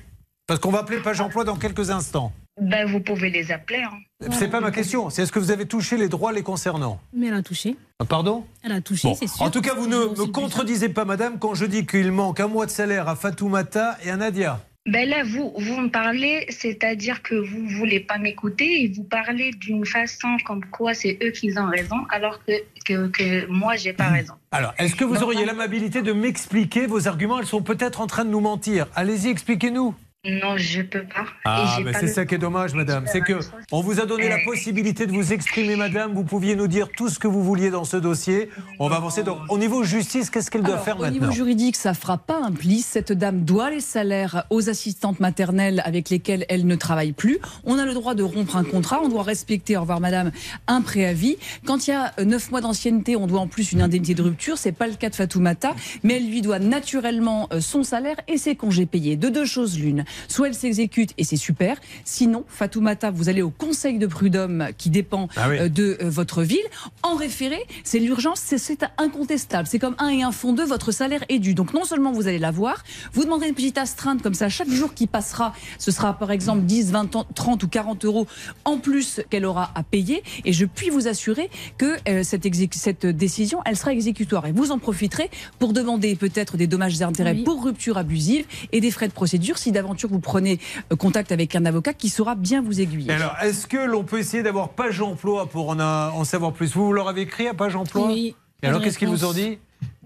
Parce 0.47 0.59
qu'on 0.59 0.71
va 0.71 0.79
appeler 0.79 0.99
page 0.99 1.21
emploi 1.21 1.43
dans 1.43 1.55
quelques 1.55 1.89
instants. 1.91 2.31
Ben, 2.59 2.85
vous 2.85 2.99
pouvez 2.99 3.29
les 3.29 3.51
appeler. 3.51 3.81
hein. 3.83 4.27
C'est 4.31 4.49
pas 4.49 4.59
ma 4.59 4.71
question. 4.71 5.09
C'est 5.09 5.23
est-ce 5.23 5.31
que 5.31 5.39
vous 5.39 5.51
avez 5.51 5.65
touché 5.65 5.95
les 5.97 6.09
droits 6.09 6.33
les 6.33 6.43
concernant? 6.43 6.99
Mais 7.13 7.27
elle 7.27 7.33
a 7.35 7.41
touché. 7.41 7.77
Ah, 7.99 8.05
Pardon? 8.05 8.45
Elle 8.63 8.73
a 8.73 8.81
touché, 8.81 9.07
Bon. 9.07 9.15
c'est 9.15 9.27
sûr. 9.27 9.41
En 9.41 9.49
tout 9.49 9.61
cas, 9.61 9.73
vous 9.73 9.87
ne 9.87 9.97
me 9.97 10.25
contredisez 10.27 10.89
pas, 10.89 11.05
madame, 11.05 11.39
quand 11.39 11.53
je 11.53 11.65
dis 11.65 11.85
qu'il 11.85 12.11
manque 12.11 12.39
un 12.41 12.47
mois 12.47 12.65
de 12.65 12.71
salaire 12.71 13.07
à 13.07 13.15
Fatoumata 13.15 13.97
et 14.03 14.09
à 14.11 14.17
Nadia. 14.17 14.59
Ben 14.87 15.07
là, 15.07 15.23
vous, 15.23 15.53
vous 15.57 15.79
me 15.79 15.89
parlez, 15.89 16.47
c'est-à-dire 16.49 17.21
que 17.21 17.35
vous 17.35 17.67
voulez 17.67 17.99
pas 17.99 18.17
m'écouter 18.17 18.83
et 18.83 18.87
vous 18.87 19.03
parlez 19.03 19.51
d'une 19.51 19.85
façon 19.85 20.37
comme 20.43 20.65
quoi 20.65 20.95
c'est 20.95 21.19
eux 21.21 21.29
qui 21.29 21.55
ont 21.55 21.67
raison, 21.67 21.97
alors 22.09 22.43
que, 22.43 22.53
que, 22.83 23.07
que 23.09 23.45
moi, 23.45 23.75
j'ai 23.75 23.93
pas 23.93 24.07
raison. 24.09 24.33
Alors, 24.51 24.73
est-ce 24.79 24.95
que 24.95 25.05
vous 25.05 25.21
auriez 25.21 25.45
l'amabilité 25.45 26.01
de 26.01 26.13
m'expliquer 26.13 26.87
vos 26.87 27.07
arguments? 27.07 27.37
Elles 27.39 27.45
sont 27.45 27.61
peut-être 27.61 28.01
en 28.01 28.07
train 28.07 28.25
de 28.25 28.31
nous 28.31 28.39
mentir. 28.39 28.87
Allez-y, 28.95 29.29
expliquez-nous. 29.29 29.93
Non, 30.23 30.55
je 30.55 30.83
peux 30.83 31.01
pas. 31.01 31.25
Ah, 31.45 31.79
mais 31.83 31.93
c'est 31.93 32.05
ça 32.05 32.27
qui 32.27 32.35
est 32.35 32.37
dommage, 32.37 32.75
madame. 32.75 33.05
C'est 33.11 33.21
que 33.21 33.39
on 33.71 33.81
vous 33.81 33.99
a 33.99 34.05
donné 34.05 34.29
la 34.29 34.37
possibilité 34.45 35.07
de 35.07 35.11
vous 35.11 35.33
exprimer, 35.33 35.75
madame. 35.75 36.13
Vous 36.13 36.23
pouviez 36.23 36.55
nous 36.55 36.67
dire 36.67 36.89
tout 36.95 37.09
ce 37.09 37.17
que 37.17 37.27
vous 37.27 37.43
vouliez 37.43 37.71
dans 37.71 37.85
ce 37.85 37.97
dossier. 37.97 38.51
On 38.77 38.87
va 38.87 38.97
avancer. 38.97 39.23
Donc, 39.23 39.39
au 39.49 39.57
niveau 39.57 39.83
justice, 39.83 40.29
qu'est-ce 40.29 40.51
qu'elle 40.51 40.61
doit 40.61 40.73
Alors, 40.73 40.85
faire 40.85 40.99
au 40.99 41.01
maintenant 41.01 41.21
niveau 41.21 41.31
juridique, 41.31 41.75
ça 41.75 41.95
fera 41.95 42.19
pas 42.19 42.39
un 42.39 42.51
pli. 42.51 42.81
Cette 42.81 43.11
dame 43.11 43.45
doit 43.45 43.71
les 43.71 43.79
salaires 43.79 44.43
aux 44.51 44.69
assistantes 44.69 45.19
maternelles 45.19 45.81
avec 45.85 46.11
lesquelles 46.11 46.45
elle 46.49 46.67
ne 46.67 46.75
travaille 46.75 47.13
plus. 47.13 47.39
On 47.63 47.79
a 47.79 47.85
le 47.87 47.95
droit 47.95 48.13
de 48.13 48.21
rompre 48.21 48.57
un 48.57 48.63
contrat. 48.63 48.99
On 49.03 49.09
doit 49.09 49.23
respecter, 49.23 49.75
au 49.75 49.81
revoir 49.81 50.01
madame, 50.01 50.31
un 50.67 50.83
préavis. 50.83 51.37
Quand 51.65 51.87
il 51.87 51.89
y 51.89 51.93
a 51.93 52.13
euh, 52.19 52.25
neuf 52.25 52.51
mois 52.51 52.61
d'ancienneté, 52.61 53.15
on 53.15 53.25
doit 53.25 53.39
en 53.39 53.47
plus 53.47 53.71
une 53.71 53.81
indemnité 53.81 54.13
de 54.13 54.21
rupture. 54.21 54.59
C'est 54.59 54.71
pas 54.71 54.85
le 54.85 54.93
cas 54.93 55.09
de 55.09 55.15
Fatoumata, 55.15 55.73
mais 56.03 56.17
elle 56.17 56.29
lui 56.29 56.43
doit 56.43 56.59
naturellement 56.59 57.49
euh, 57.51 57.59
son 57.59 57.81
salaire 57.81 58.17
et 58.27 58.37
ses 58.37 58.55
congés 58.55 58.85
payés. 58.85 59.15
De 59.15 59.29
deux 59.29 59.45
choses 59.45 59.79
l'une. 59.79 60.05
Soit 60.27 60.47
elle 60.49 60.53
s'exécute 60.55 61.11
et 61.17 61.23
c'est 61.23 61.35
super. 61.37 61.77
Sinon, 62.05 62.43
Fatoumata, 62.47 63.11
vous 63.11 63.29
allez 63.29 63.41
au 63.41 63.49
conseil 63.49 63.97
de 63.99 64.07
prud'homme 64.07 64.67
qui 64.77 64.89
dépend 64.89 65.27
Ah 65.35 65.49
oui. 65.49 65.57
euh, 65.59 65.69
de 65.69 65.97
euh, 66.01 66.09
votre 66.09 66.43
ville. 66.43 66.59
En 67.03 67.15
référé, 67.15 67.59
c'est 67.83 67.99
l'urgence, 67.99 68.39
c'est- 68.43 68.85
incontestable. 68.97 69.67
C'est 69.67 69.79
comme 69.79 69.95
un 69.99 70.09
et 70.09 70.23
un 70.23 70.31
font 70.31 70.53
deux, 70.53 70.65
votre 70.65 70.91
salaire 70.91 71.23
est 71.29 71.39
dû. 71.39 71.53
Donc 71.53 71.73
non 71.73 71.83
seulement 71.83 72.11
vous 72.11 72.27
allez 72.27 72.39
l'avoir, 72.39 72.83
vous 73.13 73.23
demanderez 73.23 73.49
une 73.49 73.55
petite 73.55 73.77
astreinte 73.77 74.21
comme 74.21 74.33
ça 74.33 74.49
chaque 74.49 74.69
jour 74.69 74.93
qui 74.93 75.07
passera, 75.07 75.53
ce 75.77 75.91
sera 75.91 76.17
par 76.17 76.31
exemple 76.31 76.61
10, 76.63 76.91
20, 76.91 77.25
30 77.35 77.63
ou 77.63 77.67
40 77.67 78.05
euros 78.05 78.27
en 78.65 78.77
plus 78.77 79.21
qu'elle 79.29 79.45
aura 79.45 79.71
à 79.75 79.83
payer. 79.83 80.23
Et 80.45 80.53
je 80.53 80.65
puis 80.65 80.89
vous 80.89 81.07
assurer 81.07 81.49
que 81.77 81.97
euh, 82.09 82.23
cette, 82.23 83.05
décision, 83.05 83.59
elle 83.65 83.77
sera 83.77 83.91
exécutoire. 83.93 84.45
Et 84.47 84.51
vous 84.51 84.71
en 84.71 84.79
profiterez 84.79 85.29
pour 85.59 85.73
demander 85.73 86.15
peut-être 86.15 86.57
des 86.57 86.67
dommages 86.67 86.99
et 86.99 87.03
intérêts 87.03 87.33
Oui. 87.33 87.43
pour 87.43 87.63
rupture 87.63 87.97
abusive 87.97 88.45
et 88.71 88.81
des 88.81 88.91
frais 88.91 89.07
de 89.07 89.13
procédure 89.13 89.57
si 89.57 89.71
d'aventure 89.71 90.00
vous 90.07 90.19
prenez 90.19 90.59
euh, 90.91 90.95
contact 90.95 91.31
avec 91.31 91.55
un 91.55 91.65
avocat 91.65 91.93
qui 91.93 92.09
saura 92.09 92.35
bien 92.35 92.61
vous 92.61 92.79
aiguiller. 92.81 93.11
Alors, 93.11 93.35
est-ce 93.41 93.67
que 93.67 93.77
l'on 93.77 94.03
peut 94.03 94.19
essayer 94.19 94.43
d'avoir 94.43 94.69
page 94.69 95.01
emploi 95.01 95.47
pour 95.47 95.69
en, 95.69 95.79
a- 95.79 96.11
en 96.15 96.23
savoir 96.23 96.53
plus? 96.53 96.73
Vous, 96.73 96.85
vous 96.87 96.93
leur 96.93 97.07
avez 97.07 97.21
écrit 97.21 97.47
à 97.47 97.53
page 97.53 97.75
emploi? 97.75 98.07
Oui. 98.07 98.35
Et 98.63 98.67
alors, 98.67 98.81
qu'est-ce 98.81 98.97
qu'ils 98.97 99.07
vous 99.09 99.25
ont 99.25 99.33
dit? 99.33 99.57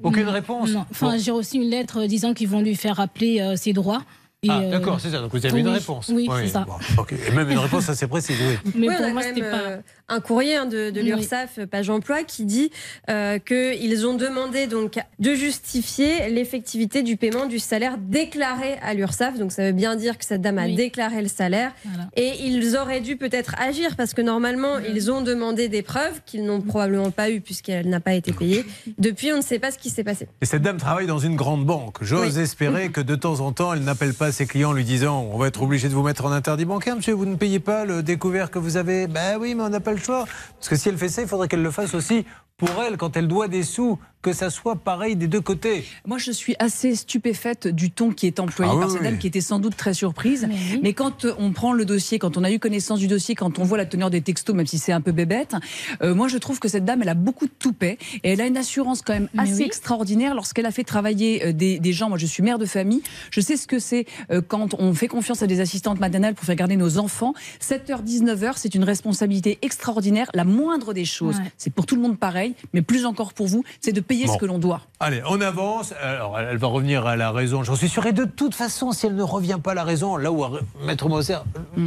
Aucune 0.04 0.26
Non, 0.26 0.32
réponse? 0.32 0.70
Non. 0.72 0.86
Enfin, 0.92 1.12
Bon. 1.12 1.18
j'ai 1.20 1.32
reçu 1.32 1.58
une 1.58 1.70
lettre 1.70 2.02
euh, 2.04 2.08
disant 2.08 2.34
qu'ils 2.34 2.48
vont 2.48 2.62
lui 2.62 2.76
faire 2.76 2.96
rappeler 2.98 3.42
euh, 3.42 3.56
ses 3.58 3.74
droits. 3.74 4.04
Et, 4.46 4.50
Ah, 4.52 4.60
euh, 4.60 4.72
d'accord, 4.72 5.00
c'est 5.00 5.10
ça. 5.10 5.20
Donc, 5.22 5.32
vous 5.34 5.46
avez 5.46 5.60
une 5.60 5.68
oui, 5.68 5.74
réponse. 5.74 6.10
Oui, 6.14 6.28
c'est 6.42 6.48
ça. 6.50 6.66
bon. 6.68 7.04
Et 7.28 7.32
même 7.32 7.50
une 7.50 7.58
réponse 7.58 7.90
assez 7.90 8.08
précise, 8.08 8.36
oui. 8.40 8.72
Mais 8.76 8.90
Oui, 8.90 8.96
pour 8.96 9.06
on 9.06 9.10
a 9.10 9.14
moi, 9.14 9.22
quand 9.24 9.28
c'était 9.30 9.42
même, 9.42 9.52
pas. 9.52 9.58
euh, 9.58 9.78
un 10.10 10.20
courrier 10.20 10.56
hein, 10.56 10.66
de, 10.66 10.92
de 10.92 11.02
Oui. 11.02 11.08
l'URSSAF, 11.08 11.60
euh, 11.60 11.66
page 11.66 11.90
emploi, 11.90 12.24
qui 12.24 12.46
dit 12.46 12.70
euh, 13.10 13.40
qu'ils 13.40 14.06
ont 14.06 14.14
demandé 14.16 14.68
donc 14.68 15.00
de 15.20 15.34
justifier 15.34 16.30
l'effectivité 16.30 17.02
du 17.02 17.18
paiement 17.18 17.46
du 17.48 17.58
salaire 17.60 17.98
déclaré 17.98 18.76
à 18.84 18.94
l'URSSAF. 18.94 19.40
Donc 19.40 19.52
ça 19.52 19.64
veut 19.64 19.72
bien 19.72 19.96
dire 19.96 20.18
que 20.18 20.26
cette 20.26 20.42
dame 20.42 20.60
a 20.60 20.66
Oui. 20.66 20.76
déclaré 20.76 21.22
le 21.22 21.28
salaire. 21.28 21.72
Voilà. 21.86 22.10
Et 22.16 22.34
ils 22.46 22.76
auraient 22.78 23.02
dû 23.02 23.16
peut-être 23.18 23.56
agir 23.60 23.96
parce 23.96 24.14
que 24.14 24.22
normalement, 24.22 24.78
ils 24.80 25.12
ont 25.12 25.22
demandé 25.22 25.70
des 25.70 25.82
preuves 25.82 26.22
qu'ils 26.26 26.46
n'ont 26.46 26.62
probablement 26.62 27.10
pas 27.12 27.30
eues 27.32 27.42
puisqu'elle 27.42 27.90
n'a 27.90 28.00
pas 28.00 28.14
été 28.14 28.32
payée. 28.34 28.66
Depuis, 29.00 29.32
on 29.34 29.38
ne 29.38 29.42
sait 29.42 29.60
pas 29.60 29.72
ce 29.72 29.78
qui 29.80 29.90
s'est 29.90 30.04
passé. 30.04 30.28
Et 30.42 30.46
cette 30.46 30.62
dame 30.62 30.78
travaille 30.78 31.08
dans 31.08 31.20
une 31.20 31.36
grande 31.36 31.66
banque. 31.66 31.98
J'ose 32.02 32.36
Oui. 32.38 32.44
espérer 32.44 32.90
que 32.90 33.02
de 33.02 33.16
temps 33.16 33.40
en 33.40 33.52
temps, 33.52 33.74
elle 33.74 33.84
n'appelle 33.84 34.14
pas 34.14 34.32
ses 34.36 34.46
clients 34.46 34.72
en 34.72 34.74
lui 34.74 34.84
disant 34.84 35.28
On 35.32 35.38
va 35.38 35.48
être 35.48 35.62
obligé 35.62 35.88
de 35.88 35.94
vous 35.94 36.04
mettre 36.04 36.26
en 36.26 36.32
interdit 36.32 36.66
bancaire, 36.66 36.96
monsieur, 36.96 37.14
vous 37.14 37.26
ne 37.26 37.36
payez 37.36 37.60
pas 37.60 37.86
le 37.86 38.04
découvert 38.04 38.52
que 38.52 38.60
vous 38.60 38.76
avez. 38.78 39.08
Ben 39.08 39.38
oui, 39.40 39.56
mais 39.56 39.64
on 39.64 39.70
n'a 39.70 39.80
pas 39.80 39.94
le 39.94 39.98
choix. 39.98 40.26
Parce 40.60 40.70
que 40.70 40.76
si 40.76 40.90
elle 40.90 40.98
fait 40.98 41.10
ça, 41.10 41.22
il 41.22 41.28
faudrait 41.28 41.48
qu'elle 41.48 41.64
le 41.64 41.72
fasse 41.72 41.94
aussi 41.96 42.26
pour 42.58 42.70
elle 42.88 42.98
quand 42.98 43.18
elle 43.18 43.28
doit 43.28 43.48
des 43.50 43.64
sous, 43.64 44.00
que 44.22 44.32
ça 44.34 44.50
soit 44.50 44.78
pareil 44.78 45.16
des 45.16 45.28
deux 45.28 45.42
côtés. 45.42 45.84
Moi, 46.08 46.18
je 46.18 46.32
suis 46.32 46.56
assez 46.58 46.96
stupéfaite 46.96 47.68
du 47.68 47.92
ton 47.92 48.10
qui 48.12 48.26
est 48.26 48.40
employé 48.40 48.72
Ah 48.74 48.76
oui, 48.76 48.82
par 48.82 48.90
cette 48.90 49.02
oui. 49.02 49.06
dame 49.08 49.18
qui 49.20 49.28
était 49.28 49.42
sans 49.42 49.60
doute 49.60 49.76
très 49.78 49.94
surprise. 49.94 50.46
Mais 50.50 50.56
oui. 50.56 50.80
Mais 50.82 50.94
quand 50.94 51.26
euh, 51.26 51.34
on 51.38 51.52
prend 51.52 51.74
le 51.74 51.86
dossier, 51.86 52.18
quand 52.18 52.36
on 52.38 52.44
a 52.44 52.50
eu 52.52 52.58
connaissance 52.58 52.98
du 53.00 53.08
dossier, 53.08 53.36
quand 53.36 53.60
on 53.60 53.64
voit 53.64 53.78
la 53.78 53.86
teneur 53.86 54.10
des 54.10 54.22
textos, 54.22 54.56
même 54.56 54.66
si 54.66 54.80
c'est 54.80 54.94
un 54.94 55.02
peu 55.02 55.12
bébête, 55.12 55.54
euh, 56.02 56.16
moi, 56.16 56.28
je 56.28 56.38
trouve 56.40 56.60
que 56.60 56.68
cette 56.68 56.86
dame, 56.86 57.04
elle 57.04 57.10
a 57.10 57.14
beaucoup 57.14 57.46
de 57.46 57.52
toupet 57.60 58.00
et 58.24 58.32
elle 58.32 58.42
a 58.42 58.48
une 58.48 58.58
assurance 58.58 59.04
quand 59.04 59.14
même 59.14 59.28
Mais 59.36 59.44
assez 59.44 59.58
oui. 59.58 59.64
extraordinaire 59.64 60.34
lorsqu'elle 60.34 60.66
a 60.66 60.72
fait 60.72 60.84
travailler 60.86 61.46
euh, 61.48 61.54
des, 61.54 61.78
des 61.80 61.94
gens. 61.94 62.10
Moi, 62.10 62.18
je 62.18 62.26
suis 62.26 62.42
mère 62.42 62.58
de 62.58 62.66
famille. 62.66 63.04
Je 63.30 63.42
sais 63.42 63.58
ce 63.58 63.68
que 63.68 63.78
c'est 63.80 64.06
quand 64.48 64.74
on 64.80 64.94
fait 64.96 65.08
confiance 65.08 65.44
à 65.44 65.48
des 65.48 65.60
assistantes 65.60 66.00
maternelles 66.00 66.34
pour 66.36 66.46
faire 66.46 66.56
garder 66.56 66.78
nos 66.78 66.98
enfants. 66.98 67.34
7h, 67.62 68.04
19h, 68.04 68.54
c'est 68.56 68.74
une 68.74 68.84
responsabilité 68.86 69.60
extraordinaire. 69.62 70.32
La 70.34 70.46
moindre 70.46 70.94
des 70.94 71.06
choses, 71.06 71.36
Ouais. 71.38 71.52
c'est 71.58 71.72
pour 71.74 71.86
tout 71.86 71.96
le 71.96 72.02
monde 72.02 72.18
pareil, 72.18 72.45
mais 72.74 72.82
plus 72.82 73.06
encore 73.06 73.34
pour 73.34 73.48
vous, 73.48 73.64
c'est 73.82 73.92
de 73.92 74.02
payer 74.02 74.26
Bon. 74.26 74.34
ce 74.34 74.38
que 74.38 74.46
l'on 74.46 74.60
doit. 74.60 74.82
Allez, 75.00 75.22
on 75.28 75.40
avance. 75.42 75.94
Alors, 76.02 76.40
elle 76.40 76.58
va 76.58 76.68
revenir 76.68 77.06
à 77.08 77.16
la 77.16 77.32
raison, 77.32 77.64
j'en 77.64 77.76
suis 77.76 77.90
sûr. 77.90 78.06
Et 78.06 78.14
de 78.14 78.26
toute 78.26 78.54
façon, 78.56 78.92
si 78.92 79.06
elle 79.08 79.16
ne 79.16 79.24
revient 79.24 79.58
pas 79.64 79.72
à 79.72 79.76
la 79.76 79.84
raison, 79.84 80.18
là 80.18 80.32
où 80.32 80.46
Maître 80.86 81.08
Moser, 81.10 81.38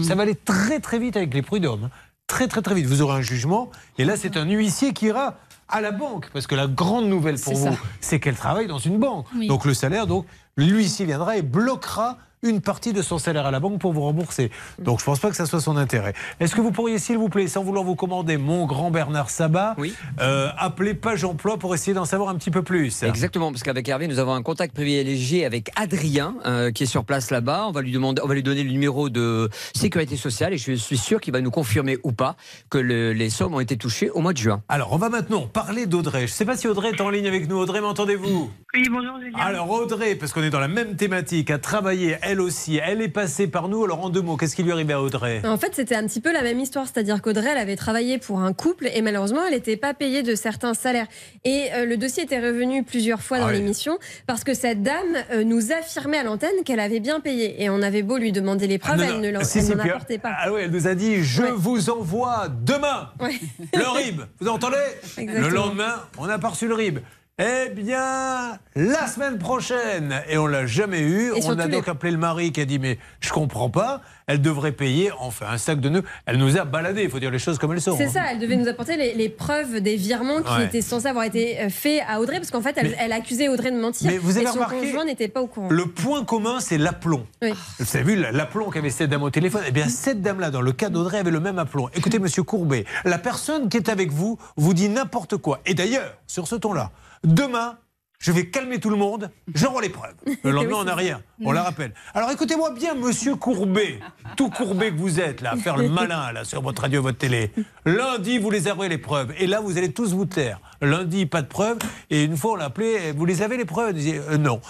ça 0.02 0.14
va 0.14 0.22
aller 0.22 0.34
très 0.34 0.80
très 0.80 0.98
vite 0.98 1.16
avec 1.16 1.32
les 1.34 1.42
prud'hommes. 1.42 1.84
hein. 1.84 1.90
Très 2.26 2.46
très 2.48 2.60
très 2.62 2.74
vite. 2.74 2.86
Vous 2.86 3.00
aurez 3.02 3.16
un 3.18 3.22
jugement. 3.22 3.70
Et 3.96 4.04
là, 4.04 4.16
c'est 4.16 4.36
un 4.36 4.44
huissier 4.44 4.92
qui 4.92 5.06
ira 5.06 5.36
à 5.68 5.80
la 5.80 5.92
banque. 5.92 6.28
Parce 6.32 6.46
que 6.46 6.54
la 6.54 6.66
grande 6.66 7.06
nouvelle 7.08 7.38
pour 7.40 7.54
vous, 7.54 7.76
c'est 8.00 8.20
qu'elle 8.20 8.36
travaille 8.36 8.66
dans 8.66 8.78
une 8.78 8.98
banque. 8.98 9.26
Oui. 9.34 9.46
Donc 9.48 9.64
le 9.64 9.72
salaire, 9.74 10.06
donc 10.06 10.26
l'huissier 10.56 11.06
viendra 11.06 11.36
et 11.38 11.42
bloquera 11.42 12.18
une 12.42 12.60
partie 12.60 12.92
de 12.92 13.02
son 13.02 13.18
salaire 13.18 13.46
à 13.46 13.50
la 13.50 13.60
banque 13.60 13.80
pour 13.80 13.92
vous 13.92 14.02
rembourser. 14.02 14.50
Donc 14.78 15.00
je 15.00 15.04
pense 15.04 15.18
pas 15.18 15.30
que 15.30 15.36
ça 15.36 15.46
soit 15.46 15.60
son 15.60 15.76
intérêt. 15.76 16.14
Est-ce 16.40 16.54
que 16.54 16.60
vous 16.60 16.70
pourriez, 16.72 16.98
s'il 16.98 17.18
vous 17.18 17.28
plaît, 17.28 17.48
sans 17.48 17.62
vouloir 17.62 17.84
vous 17.84 17.94
commander 17.96 18.36
mon 18.36 18.66
grand 18.66 18.90
Bernard 18.90 19.30
Sabat, 19.30 19.76
euh, 20.20 20.48
appeler 20.56 20.94
Page 20.94 21.24
Emploi 21.24 21.58
pour 21.58 21.74
essayer 21.74 21.94
d'en 21.94 22.04
savoir 22.04 22.28
un 22.30 22.36
petit 22.36 22.50
peu 22.50 22.62
plus? 22.62 23.02
Exactement, 23.02 23.50
parce 23.50 23.62
qu'avec 23.62 23.88
Hervé, 23.88 24.08
nous 24.08 24.18
avons 24.18 24.32
un 24.34 24.42
contact 24.42 24.74
privilégié 24.74 25.44
avec 25.44 25.70
Adrien, 25.76 26.34
euh, 26.46 26.70
qui 26.70 26.84
est 26.84 26.86
sur 26.86 27.04
place 27.04 27.30
là-bas. 27.30 27.66
On 27.68 27.72
va 27.72 27.82
lui 27.82 27.92
demander, 27.92 28.22
on 28.22 28.26
va 28.28 28.34
lui 28.34 28.42
donner 28.42 28.62
le 28.62 28.70
numéro 28.70 29.08
de 29.08 29.48
sécurité 29.74 30.16
sociale, 30.16 30.52
et 30.54 30.58
je 30.58 30.72
suis 30.72 30.98
sûr 30.98 31.20
qu'il 31.20 31.32
va 31.32 31.40
nous 31.40 31.50
confirmer 31.50 31.98
ou 32.04 32.12
pas 32.12 32.36
que 32.70 32.78
le- 32.78 33.12
les 33.12 33.30
sommes 33.30 33.54
ont 33.54 33.60
été 33.60 33.76
touchées 33.76 34.10
au 34.10 34.20
mois 34.20 34.32
de 34.32 34.38
juin. 34.38 34.62
Alors, 34.68 34.92
on 34.92 34.96
va 34.96 35.08
maintenant 35.08 35.46
parler 35.46 35.86
d'Audrey. 35.86 36.20
Je 36.20 36.32
ne 36.32 36.36
sais 36.36 36.44
pas 36.44 36.56
si 36.56 36.68
Audrey 36.68 36.90
est 36.90 37.00
en 37.00 37.10
ligne 37.10 37.26
avec 37.26 37.48
nous. 37.48 37.56
Audrey, 37.58 37.80
m'entendez-vous? 37.80 38.50
Oui, 38.74 38.88
bonjour 38.90 39.18
Julien. 39.20 39.38
Alors, 39.38 39.70
Audrey, 39.70 40.14
parce 40.14 40.32
qu'on 40.32 40.42
est 40.42 40.50
dans 40.50 40.60
la 40.60 40.68
même 40.68 40.96
thématique, 40.96 41.50
a 41.50 41.58
travaillé 41.58 42.16
elle 42.28 42.40
aussi. 42.40 42.78
Elle 42.84 43.00
est 43.02 43.08
passée 43.08 43.46
par 43.48 43.68
nous. 43.68 43.84
Alors, 43.84 44.04
en 44.04 44.10
deux 44.10 44.20
mots, 44.20 44.36
qu'est-ce 44.36 44.54
qui 44.54 44.62
lui 44.62 44.72
arrivait 44.72 44.92
à 44.92 45.00
Audrey? 45.02 45.40
En 45.44 45.56
fait, 45.58 45.74
c'était 45.74 45.94
un 45.94 46.06
petit 46.06 46.20
peu 46.20 46.32
la 46.32 46.42
même 46.42 46.60
histoire, 46.60 46.86
c'est-à-dire 46.86 47.22
qu'Audrey, 47.22 47.48
elle 47.50 47.58
avait 47.58 47.76
travaillé 47.76 48.18
pour 48.18 48.40
un 48.40 48.52
couple 48.52 48.88
et 48.94 49.02
malheureusement, 49.02 49.40
elle 49.46 49.54
n'était 49.54 49.76
pas 49.76 49.94
payée 49.94 50.22
de 50.22 50.34
certains 50.34 50.74
salaires. 50.74 51.06
Et 51.44 51.68
euh, 51.72 51.84
le 51.86 51.96
dossier 51.96 52.24
était 52.24 52.38
revenu 52.40 52.82
plusieurs 52.84 53.22
fois 53.22 53.38
Ah 53.38 53.40
dans 53.40 53.46
oui. 53.48 53.54
l'émission 53.54 53.98
parce 54.26 54.44
que 54.44 54.54
cette 54.54 54.82
dame 54.82 54.96
euh, 55.32 55.44
nous 55.44 55.72
affirmait 55.72 56.18
à 56.18 56.22
l'antenne 56.24 56.62
qu'elle 56.64 56.80
avait 56.80 57.00
bien 57.00 57.20
payé. 57.20 57.62
Et 57.62 57.70
on 57.70 57.80
avait 57.82 58.02
beau 58.02 58.18
lui 58.18 58.32
demander 58.32 58.66
les 58.66 58.78
preuves, 58.78 59.00
Ah, 59.00 59.06
non, 59.06 59.14
elle 59.14 59.20
ne 59.20 59.30
l'en 59.30 59.44
Si, 59.44 59.62
si, 59.62 59.72
apportait 59.72 60.18
pas. 60.18 60.32
Ah 60.38 60.52
oui, 60.52 60.60
elle 60.64 60.70
nous 60.70 60.86
a 60.86 60.94
dit 60.94 61.22
Je 61.22 61.42
Ouais. 61.42 61.50
vous 61.54 61.90
envoie 61.90 62.48
demain 62.48 63.10
Ouais. 63.20 63.38
le 63.74 63.88
RIB. 63.88 64.20
Vous 64.40 64.48
entendez? 64.48 64.76
Le 65.16 65.48
lendemain, 65.48 65.94
on 66.18 66.26
n'a 66.26 66.38
pas 66.38 66.48
reçu 66.48 66.68
le 66.68 66.74
RIB. 66.74 66.98
Eh 67.40 67.68
bien, 67.72 68.58
la 68.74 69.06
semaine 69.06 69.38
prochaine. 69.38 70.22
Et 70.28 70.36
on 70.38 70.48
l'a 70.48 70.66
jamais 70.66 70.98
eu. 71.00 71.28
Et 71.36 71.40
on 71.44 71.56
a 71.58 71.68
donc 71.68 71.84
les- 71.86 71.90
appelé 71.92 72.10
le 72.10 72.18
mari 72.18 72.50
qui 72.50 72.60
a 72.60 72.64
dit 72.64 72.80
Mais 72.80 72.98
je 73.20 73.30
comprends 73.30 73.70
pas. 73.70 74.00
Elle 74.26 74.42
devrait 74.42 74.72
payer, 74.72 75.10
enfin, 75.20 75.46
un 75.48 75.56
sac 75.56 75.78
de 75.80 75.88
nœuds. 75.88 76.02
Elle 76.26 76.36
nous 76.38 76.58
a 76.58 76.64
baladé. 76.64 77.04
Il 77.04 77.10
faut 77.10 77.20
dire 77.20 77.30
les 77.30 77.38
choses 77.38 77.56
comme 77.58 77.72
elles 77.72 77.80
sont. 77.80 77.96
C'est 77.96 78.06
hein. 78.06 78.10
ça, 78.12 78.22
elle 78.32 78.40
devait 78.40 78.56
nous 78.56 78.66
apporter 78.66 78.96
les, 78.96 79.14
les 79.14 79.28
preuves 79.28 79.80
des 79.80 79.94
virements 79.94 80.42
qui 80.42 80.52
Ouais. 80.52 80.64
étaient 80.64 80.82
censés 80.82 81.06
avoir 81.06 81.24
été 81.24 81.60
euh, 81.60 81.68
faits 81.70 82.02
à 82.08 82.20
Audrey, 82.20 82.38
parce 82.38 82.50
qu'en 82.50 82.60
fait, 82.60 82.74
elle, 82.76 82.88
Mais- 82.88 82.96
elle 82.98 83.12
accusait 83.12 83.48
Audrey 83.48 83.70
de 83.70 83.80
mentir. 83.80 84.10
Mais 84.10 84.18
vous 84.18 84.36
avez 84.36 84.44
et 84.44 84.48
son 84.48 84.54
remarqué, 84.54 84.80
conjoint 84.80 85.04
n'était 85.04 85.28
pas 85.28 85.40
au 85.40 85.46
courant. 85.46 85.68
Le 85.70 85.86
point 85.86 86.24
commun, 86.24 86.58
c'est 86.60 86.76
l'aplomb. 86.76 87.24
Oui. 87.40 87.52
Vous 87.78 87.96
avez 87.96 88.04
vu 88.04 88.16
l'aplomb 88.32 88.68
qu'avait 88.70 88.90
cette 88.90 89.10
dame 89.10 89.22
au 89.22 89.30
téléphone? 89.30 89.62
Eh 89.66 89.70
bien, 89.70 89.88
cette 89.88 90.20
dame-là, 90.22 90.50
dans 90.50 90.60
le 90.60 90.72
cas 90.72 90.88
d'Audrey, 90.88 91.18
avait 91.20 91.30
le 91.30 91.40
même 91.40 91.60
aplomb. 91.60 91.88
Écoutez, 91.94 92.18
monsieur 92.18 92.42
Courbet, 92.42 92.84
la 93.04 93.18
personne 93.18 93.68
qui 93.68 93.76
est 93.78 93.88
avec 93.88 94.10
vous 94.10 94.38
vous 94.56 94.74
dit 94.74 94.88
n'importe 94.88 95.36
quoi. 95.38 95.60
Et 95.66 95.72
d'ailleurs, 95.74 96.14
sur 96.26 96.48
ce 96.48 96.56
ton-là, 96.56 96.90
demain, 97.24 97.78
je 98.18 98.32
vais 98.32 98.50
calmer 98.50 98.80
tout 98.80 98.90
le 98.90 98.96
monde, 98.96 99.30
j'envoie 99.54 99.82
les 99.82 99.88
preuves. 99.88 100.16
Le 100.44 100.50
lendemain, 100.50 100.72
Oui, 100.74 100.78
on 100.80 100.84
n'a 100.84 100.94
rien. 100.94 101.22
On 101.44 101.52
la 101.52 101.62
rappelle. 101.62 101.92
Alors 102.14 102.30
écoutez-moi 102.30 102.70
bien, 102.70 102.94
monsieur 102.94 103.36
Courbet, 103.36 104.00
tout 104.36 104.50
courbet 104.50 104.90
que 104.90 104.96
vous 104.96 105.20
êtes, 105.20 105.40
là, 105.40 105.52
à 105.52 105.56
faire 105.56 105.76
le 105.76 105.88
malin 105.88 106.32
là, 106.32 106.44
sur 106.44 106.62
votre 106.62 106.82
radio 106.82 107.00
et 107.00 107.02
votre 107.02 107.18
télé. 107.18 107.50
Lundi, 107.86 108.38
vous 108.38 108.50
les 108.50 108.68
avez 108.68 108.88
les 108.88 108.98
preuves. 108.98 109.32
Et 109.38 109.46
là, 109.46 109.60
vous 109.60 109.78
allez 109.78 109.92
tous 109.92 110.12
vous 110.12 110.24
taire. 110.26 110.60
Lundi, 110.82 111.26
pas 111.26 111.42
de 111.42 111.46
preuves. 111.46 111.78
Et 112.10 112.24
une 112.24 112.36
fois, 112.36 112.52
on 112.52 112.56
l'a 112.56 112.66
appelé, 112.66 113.12
vous 113.16 113.24
les 113.24 113.42
avez 113.42 113.56
les 113.56 113.64
preuves? 113.64 113.88
Elle 113.90 113.94
disait, 113.94 114.20
euh, 114.30 114.36
non. 114.36 114.60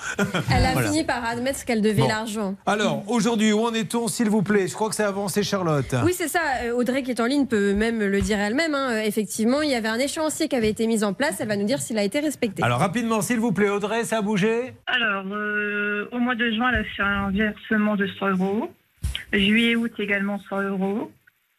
Elle 0.50 0.64
a 0.64 0.72
Voilà. 0.72 0.88
fini 0.90 1.04
par 1.04 1.24
admettre 1.24 1.64
qu'elle 1.64 1.82
devait 1.82 2.02
Bon. 2.02 2.08
l'argent. 2.08 2.54
Alors, 2.66 3.02
aujourd'hui, 3.08 3.52
où 3.52 3.60
en 3.66 3.74
est-on, 3.74 4.06
s'il 4.08 4.28
vous 4.30 4.42
plaît? 4.42 4.68
Je 4.68 4.74
crois 4.74 4.88
que 4.88 4.94
ça 4.94 5.06
a 5.06 5.08
avancé, 5.08 5.42
Charlotte. 5.42 5.94
Oui, 6.04 6.12
c'est 6.14 6.28
ça. 6.28 6.40
Euh, 6.62 6.72
Audrey 6.72 7.02
qui 7.02 7.10
est 7.10 7.20
en 7.20 7.26
ligne 7.26 7.46
peut 7.46 7.74
même 7.74 7.98
le 8.00 8.20
dire 8.20 8.38
elle-même. 8.38 8.74
hein. 8.74 8.90
Euh, 8.92 9.02
Effectivement, 9.02 9.62
il 9.62 9.70
y 9.70 9.74
avait 9.74 9.88
un 9.88 9.98
échéancier 9.98 10.48
qui 10.48 10.56
avait 10.56 10.68
été 10.70 10.86
mis 10.86 11.02
en 11.02 11.12
place. 11.14 11.36
Elle 11.40 11.48
va 11.48 11.56
nous 11.56 11.66
dire 11.66 11.80
s'il 11.80 11.98
a 11.98 12.02
été 12.04 12.20
respecté. 12.20 12.62
Alors, 12.62 12.78
rapidement, 12.78 13.20
s'il 13.22 13.38
vous 13.40 13.52
plaît, 13.52 13.68
Audrey, 13.70 14.04
ça 14.04 14.18
a 14.18 14.22
bougé? 14.22 14.74
Alors, 14.86 15.24
euh, 15.32 16.08
au 16.12 16.18
mois 16.18 16.34
de 16.36 16.50
juin, 16.58 16.70
elle 16.70 16.80
a 16.80 16.84
fait 16.84 17.02
un 17.02 17.30
versement 17.30 17.96
de 17.96 18.06
100 18.06 18.30
euros. 18.30 18.74
Juillet, 19.32 19.76
août 19.76 19.92
également 19.98 20.38
100 20.48 20.62
euros. 20.62 21.12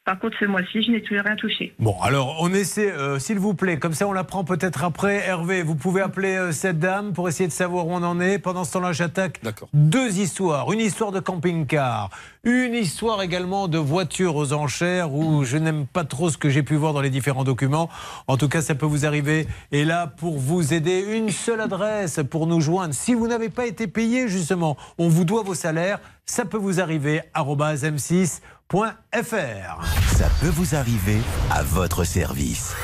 Par 0.10 0.18
contre, 0.18 0.38
ce 0.40 0.46
mois-ci, 0.46 0.82
je 0.82 0.90
n'ai 0.90 1.04
toujours 1.04 1.24
rien 1.24 1.36
touché. 1.36 1.72
Bon, 1.78 1.96
alors 2.02 2.38
on 2.40 2.52
essaie, 2.52 2.92
euh, 2.92 3.20
s'il 3.20 3.38
vous 3.38 3.54
plaît, 3.54 3.78
comme 3.78 3.94
ça 3.94 4.08
on 4.08 4.12
l'apprend 4.12 4.44
peut-être 4.44 4.84
après. 4.84 5.18
Hervé, 5.18 5.62
vous 5.62 5.76
pouvez 5.76 6.02
appeler 6.02 6.36
euh, 6.36 6.52
cette 6.52 6.80
dame 6.80 7.14
pour 7.14 7.30
essayer 7.30 7.46
de 7.46 7.54
savoir 7.54 7.86
où 7.86 7.92
on 7.92 8.02
en 8.02 8.20
est. 8.20 8.40
Pendant 8.40 8.64
ce 8.64 8.74
temps-là, 8.74 8.92
j'attaque 8.92 9.40
deux 9.72 10.18
histoires. 10.18 10.72
Une 10.72 10.80
histoire 10.80 11.12
de 11.12 11.20
camping-car, 11.20 12.10
une 12.44 12.74
histoire 12.74 13.22
également 13.22 13.68
de 13.68 13.78
voiture 13.78 14.36
aux 14.36 14.52
enchères 14.52 15.14
où 15.14 15.44
je 15.44 15.58
n'aime 15.58 15.86
pas 15.86 16.06
trop 16.06 16.32
ce 16.32 16.40
que 16.40 16.50
j'ai 16.50 16.64
pu 16.64 16.74
voir 16.74 16.94
dans 16.94 17.02
les 17.02 17.12
différents 17.12 17.44
documents. 17.44 17.88
En 18.26 18.36
tout 18.36 18.50
cas, 18.50 18.62
ça 18.62 18.74
peut 18.74 18.88
vous 18.88 19.06
arriver. 19.06 19.46
Et 19.72 19.86
là, 19.86 20.08
pour 20.08 20.40
vous 20.40 20.74
aider, 20.74 21.06
une 21.08 21.30
seule 21.30 21.62
adresse 21.62 22.20
pour 22.32 22.48
nous 22.48 22.62
joindre. 22.62 22.96
Si 22.96 23.14
vous 23.14 23.28
n'avez 23.28 23.50
pas 23.50 23.68
été 23.68 23.86
payé, 23.86 24.28
justement, 24.28 24.76
on 24.98 25.08
vous 25.08 25.24
doit 25.24 25.44
vos 25.44 25.54
salaires. 25.54 26.00
Ça 26.26 26.46
peut 26.46 26.58
vous 26.58 26.80
arriver. 26.80 27.22
m6 27.36 28.42
francebleu.fr. 28.70 29.84
Ça 30.16 30.30
peut 30.42 30.50
vous 30.50 30.76
arriver 30.76 31.18
à 31.52 31.64
votre 31.64 32.04
service. 32.04 32.76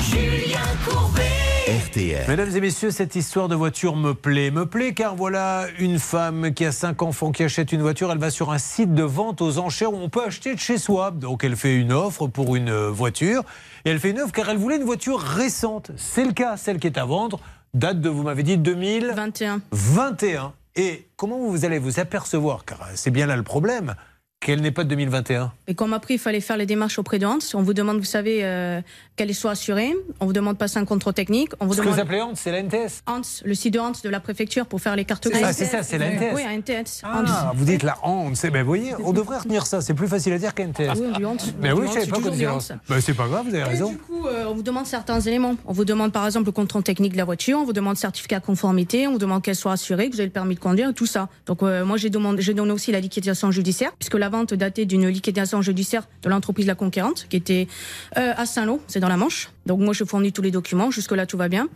Julien 0.00 0.58
Mesdames 2.28 2.54
et 2.54 2.60
messieurs, 2.60 2.90
cette 2.92 3.16
histoire 3.16 3.48
de 3.48 3.56
voiture 3.56 3.96
me 3.96 4.14
plaît. 4.14 4.52
Me 4.52 4.66
plaît 4.66 4.94
car 4.94 5.16
voilà 5.16 5.66
une 5.78 5.98
femme 5.98 6.54
qui 6.54 6.64
a 6.64 6.70
5 6.70 7.02
enfants 7.02 7.32
qui 7.32 7.42
achète 7.42 7.72
une 7.72 7.82
voiture. 7.82 8.12
Elle 8.12 8.18
va 8.18 8.30
sur 8.30 8.52
un 8.52 8.58
site 8.58 8.94
de 8.94 9.02
vente 9.02 9.42
aux 9.42 9.58
enchères 9.58 9.92
où 9.92 9.96
on 9.96 10.08
peut 10.08 10.22
acheter 10.24 10.54
de 10.54 10.60
chez 10.60 10.78
soi. 10.78 11.10
Donc 11.10 11.42
elle 11.42 11.56
fait 11.56 11.74
une 11.74 11.92
offre 11.92 12.28
pour 12.28 12.54
une 12.54 12.72
voiture. 12.88 13.42
Et 13.84 13.90
elle 13.90 13.98
fait 13.98 14.10
une 14.10 14.20
offre 14.20 14.32
car 14.32 14.48
elle 14.48 14.58
voulait 14.58 14.76
une 14.76 14.84
voiture 14.84 15.18
récente. 15.18 15.90
C'est 15.96 16.24
le 16.24 16.32
cas, 16.32 16.56
celle 16.56 16.78
qui 16.78 16.86
est 16.86 16.98
à 16.98 17.04
vendre. 17.04 17.40
Date 17.74 18.00
de, 18.00 18.08
vous 18.08 18.22
m'avez 18.22 18.42
dit, 18.42 18.56
2021. 18.56 19.60
21. 19.72 20.52
Et 20.76 21.08
comment 21.16 21.38
vous 21.38 21.64
allez 21.64 21.78
vous 21.78 22.00
apercevoir, 22.00 22.64
car 22.64 22.88
c'est 22.94 23.10
bien 23.10 23.26
là 23.26 23.36
le 23.36 23.42
problème, 23.42 23.94
qu'elle 24.40 24.60
n'est 24.60 24.70
pas 24.70 24.84
de 24.84 24.88
2021 24.90 25.52
Et 25.66 25.74
m'a 25.86 25.98
pris, 25.98 26.14
il 26.14 26.18
fallait 26.18 26.40
faire 26.40 26.56
les 26.56 26.66
démarches 26.66 26.98
auprès 26.98 27.18
de 27.18 27.26
Hans. 27.26 27.38
On 27.54 27.62
vous 27.62 27.74
demande, 27.74 27.98
vous 27.98 28.04
savez, 28.04 28.40
euh, 28.44 28.80
qu'elle 29.16 29.34
soit 29.34 29.50
assurée. 29.52 29.92
On 30.20 30.26
vous 30.26 30.32
demande 30.32 30.54
de 30.54 30.58
passer 30.58 30.78
un 30.78 30.84
contrôle 30.84 31.12
technique. 31.14 31.50
On 31.60 31.66
vous 31.66 31.74
Ce 31.74 31.80
que 31.82 31.88
vous 31.88 31.98
appelez 31.98 32.20
Hans, 32.20 32.32
c'est 32.34 32.52
la 32.52 32.62
NTS 32.62 33.02
Hans, 33.06 33.20
le 33.44 33.54
site 33.54 33.74
de 33.74 33.78
Hans 33.80 33.92
de 34.02 34.08
la 34.08 34.20
préfecture 34.20 34.66
pour 34.66 34.80
faire 34.80 34.94
les 34.96 35.04
cartes 35.04 35.24
ça, 35.28 35.40
grises. 35.40 35.56
c'est 35.56 35.64
ça, 35.64 35.82
c'est 35.82 35.98
la 35.98 36.06
NTS. 36.12 36.34
Oui, 36.34 36.42
NTS. 36.42 37.02
Ah, 37.02 37.22
Hans. 37.50 37.52
vous 37.56 37.64
dites 37.64 37.82
la 37.82 37.96
honte. 38.04 38.36
c'est- 38.36 38.50
Ben, 38.50 38.60
vous 38.62 38.68
voyez, 38.68 38.94
on 39.04 39.12
devrait 39.12 39.38
retenir 39.38 39.66
ça. 39.66 39.80
C'est 39.80 39.94
plus 39.94 40.08
facile 40.08 40.32
à 40.34 40.38
dire 40.38 40.54
qu'un 40.54 40.64
NTS. 40.68 40.88
Ah 40.90 40.94
oui, 40.96 41.06
on 41.14 41.18
dit 41.18 41.24
honte. 41.24 41.54
Mais 41.60 41.72
oui, 41.72 41.86
je 41.88 41.92
savais 41.94 42.06
pas 42.06 42.20
qu'on 42.20 42.30
disait 42.30 42.46
honte. 42.48 42.72
Ben, 42.88 43.00
c'est 43.00 43.14
pas 43.14 43.26
grave, 43.26 43.44
vous 43.48 43.54
avez 43.54 43.64
Et 43.64 43.64
raison. 43.64 43.90
du 43.90 43.98
coup, 43.98 44.26
euh, 44.26 44.44
on 44.48 44.54
vous 44.54 44.62
demande 44.62 44.86
certains 44.86 45.20
éléments. 45.20 45.56
On 45.66 45.72
vous 45.72 45.84
demande 45.84 46.12
par 46.12 46.24
exemple 46.24 46.46
le 46.46 46.52
contrôle 46.52 46.82
technique 46.84 47.12
de 47.12 47.18
la 47.18 47.24
voiture, 47.24 47.58
on 47.58 47.64
vous 47.64 47.72
demande 47.72 47.96
certificat 47.96 48.38
de 48.40 48.46
conformité, 48.46 49.06
on 49.08 49.12
vous 49.12 49.18
demande 49.18 49.42
qu'elle 49.42 49.56
soit 49.56 49.72
assurée, 49.72 50.08
que 50.08 50.14
vous 50.14 50.20
avez 50.20 50.28
le 50.28 50.32
permis 50.32 50.54
de 50.54 50.60
conduire, 50.60 50.94
tout 50.94 51.06
ça. 51.06 51.28
Donc 51.46 51.62
euh, 51.62 51.84
moi 51.84 51.96
j'ai 51.96 52.08
demandé, 52.10 52.40
j'ai 52.40 52.54
donné 52.54 52.70
aussi 52.72 52.92
la 52.92 53.00
liquidation 53.00 53.50
judiciaire, 53.50 53.90
puisque 53.98 54.14
la 54.28 54.36
vente 54.36 54.52
datait 54.52 54.84
d'une 54.84 55.08
liquidation 55.08 55.62
judiciaire 55.62 56.02
de 56.22 56.28
l'entreprise 56.28 56.66
La 56.66 56.74
Conquérante, 56.74 57.26
qui 57.30 57.36
était 57.36 57.66
euh, 58.18 58.34
à 58.36 58.44
Saint-Lô, 58.44 58.82
c'est 58.86 59.00
dans 59.00 59.08
la 59.08 59.16
Manche. 59.16 59.48
Donc 59.64 59.80
moi 59.80 59.94
je 59.94 60.04
fournis 60.04 60.32
tous 60.32 60.42
les 60.42 60.50
documents, 60.50 60.90
jusque 60.90 61.12
là 61.12 61.24
tout 61.24 61.38
va 61.38 61.48
bien. 61.48 61.68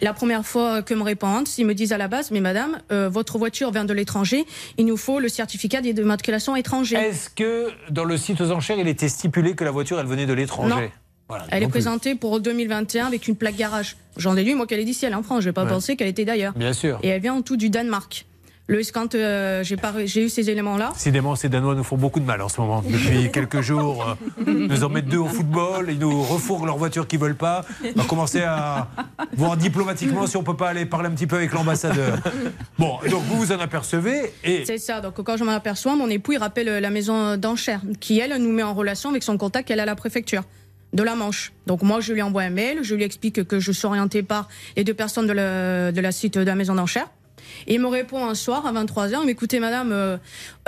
La 0.00 0.14
première 0.14 0.46
fois 0.46 0.80
que 0.80 0.94
me 0.94 1.02
répondent, 1.02 1.46
ils 1.58 1.66
me 1.66 1.74
disent 1.74 1.92
à 1.92 1.98
la 1.98 2.08
base, 2.08 2.30
mais 2.30 2.40
madame, 2.40 2.78
euh, 2.92 3.10
votre 3.10 3.36
voiture 3.36 3.70
vient 3.72 3.84
de 3.84 3.92
l'étranger, 3.92 4.46
il 4.78 4.86
nous 4.86 4.96
faut 4.96 5.20
le 5.20 5.28
certificat 5.28 5.82
d'immatriculation 5.82 6.56
étranger. 6.56 6.96
Est-ce 6.96 7.28
que 7.28 7.68
dans 7.90 8.04
le 8.04 8.16
site 8.16 8.40
aux 8.40 8.50
enchères, 8.52 8.78
il 8.78 8.88
était 8.88 9.10
stipulé 9.10 9.54
que 9.54 9.64
la 9.64 9.70
voiture, 9.70 10.00
elle 10.00 10.06
venait 10.06 10.24
de 10.26 10.32
l'étranger? 10.32 10.90
Voilà, 11.28 11.44
Elle 11.50 11.58
est 11.62 11.66
plus. 11.66 11.72
présentée 11.72 12.14
pour 12.14 12.40
2021 12.40 13.04
avec 13.04 13.28
une 13.28 13.36
plaque 13.36 13.56
garage. 13.56 13.98
J'en 14.16 14.34
ai 14.38 14.44
lu, 14.44 14.54
moi, 14.54 14.66
qu'elle 14.66 14.80
est 14.80 14.84
d'ici, 14.86 15.04
elle 15.04 15.12
est 15.12 15.14
en 15.14 15.22
France. 15.22 15.42
Je 15.42 15.50
n'ai 15.50 15.52
pas 15.52 15.64
Ouais. 15.64 15.68
pensé 15.68 15.94
qu'elle 15.94 16.08
était 16.08 16.24
d'ailleurs. 16.24 16.54
Bien 16.54 16.72
sûr. 16.72 16.98
Et 17.02 17.08
elle 17.08 17.20
vient 17.20 17.34
en 17.34 17.42
tout 17.42 17.58
du 17.58 17.68
Danemark. 17.68 18.24
Le, 18.70 18.82
quand 18.92 19.14
euh, 19.14 19.64
j'ai 19.64 20.24
eu 20.24 20.28
ces 20.28 20.50
éléments-là, 20.50 20.90
Décidément, 20.92 21.34
ces 21.36 21.48
Danois 21.48 21.74
nous 21.74 21.84
font 21.84 21.96
beaucoup 21.96 22.20
de 22.20 22.26
mal 22.26 22.42
en 22.42 22.50
ce 22.50 22.60
moment. 22.60 22.82
Depuis 22.86 23.30
quelques 23.32 23.62
jours, 23.62 24.06
euh, 24.06 24.44
ils 24.46 24.66
nous 24.66 24.84
en 24.84 24.90
mettent 24.90 25.08
deux 25.08 25.16
au 25.16 25.26
football, 25.26 25.86
ils 25.88 25.98
nous 25.98 26.22
refourguent 26.22 26.66
leur 26.66 26.76
voiture 26.76 27.08
qu'ils 27.08 27.18
veulent 27.18 27.34
pas. 27.34 27.64
On 27.82 27.98
va 27.98 28.04
commencer 28.04 28.42
à 28.42 28.88
voir 29.34 29.56
diplomatiquement 29.56 30.26
si 30.26 30.36
on 30.36 30.42
peut 30.42 30.56
pas 30.56 30.68
aller 30.68 30.84
parler 30.84 31.08
un 31.08 31.12
petit 31.12 31.26
peu 31.26 31.36
avec 31.36 31.52
l'ambassadeur. 31.52 32.18
Bon, 32.78 32.98
donc 33.10 33.22
vous 33.24 33.38
vous 33.38 33.52
en 33.52 33.58
apercevez 33.58 34.34
et 34.44 34.64
c'est 34.66 34.78
ça. 34.78 35.00
Donc 35.00 35.22
quand 35.22 35.38
je 35.38 35.44
m'en 35.44 35.52
aperçois, 35.52 35.96
mon 35.96 36.10
époux 36.10 36.32
il 36.32 36.38
rappelle 36.38 36.68
la 36.68 36.90
maison 36.90 37.38
d'enchères 37.38 37.80
qui, 38.00 38.20
elle, 38.20 38.36
nous 38.36 38.52
met 38.52 38.62
en 38.62 38.74
relation 38.74 39.08
avec 39.08 39.22
son 39.22 39.38
contact 39.38 39.66
qu'elle 39.66 39.80
a 39.80 39.84
à 39.84 39.86
la 39.86 39.96
préfecture 39.96 40.42
de 40.92 41.02
la 41.02 41.14
Manche. 41.14 41.52
Donc 41.66 41.82
moi, 41.82 42.00
je 42.00 42.12
lui 42.12 42.22
envoie 42.22 42.42
un 42.42 42.50
mail, 42.50 42.80
je 42.82 42.94
lui 42.94 43.04
explique 43.04 43.44
que 43.44 43.60
je 43.60 43.72
suis 43.72 43.86
orientée 43.86 44.22
par 44.22 44.48
les 44.76 44.84
deux 44.84 44.94
personnes 44.94 45.26
de 45.26 45.32
la, 45.32 45.92
de 45.92 46.00
la 46.00 46.12
site 46.12 46.38
de 46.38 46.44
la 46.44 46.54
maison 46.54 46.74
d'enchères. 46.74 47.08
Et 47.70 47.74
il 47.74 47.80
me 47.80 47.86
répond 47.86 48.24
un 48.26 48.34
soir 48.34 48.66
à 48.66 48.72
23h, 48.72 49.24
mais 49.26 49.32
écoutez 49.32 49.60
madame, 49.60 49.92
euh, 49.92 50.16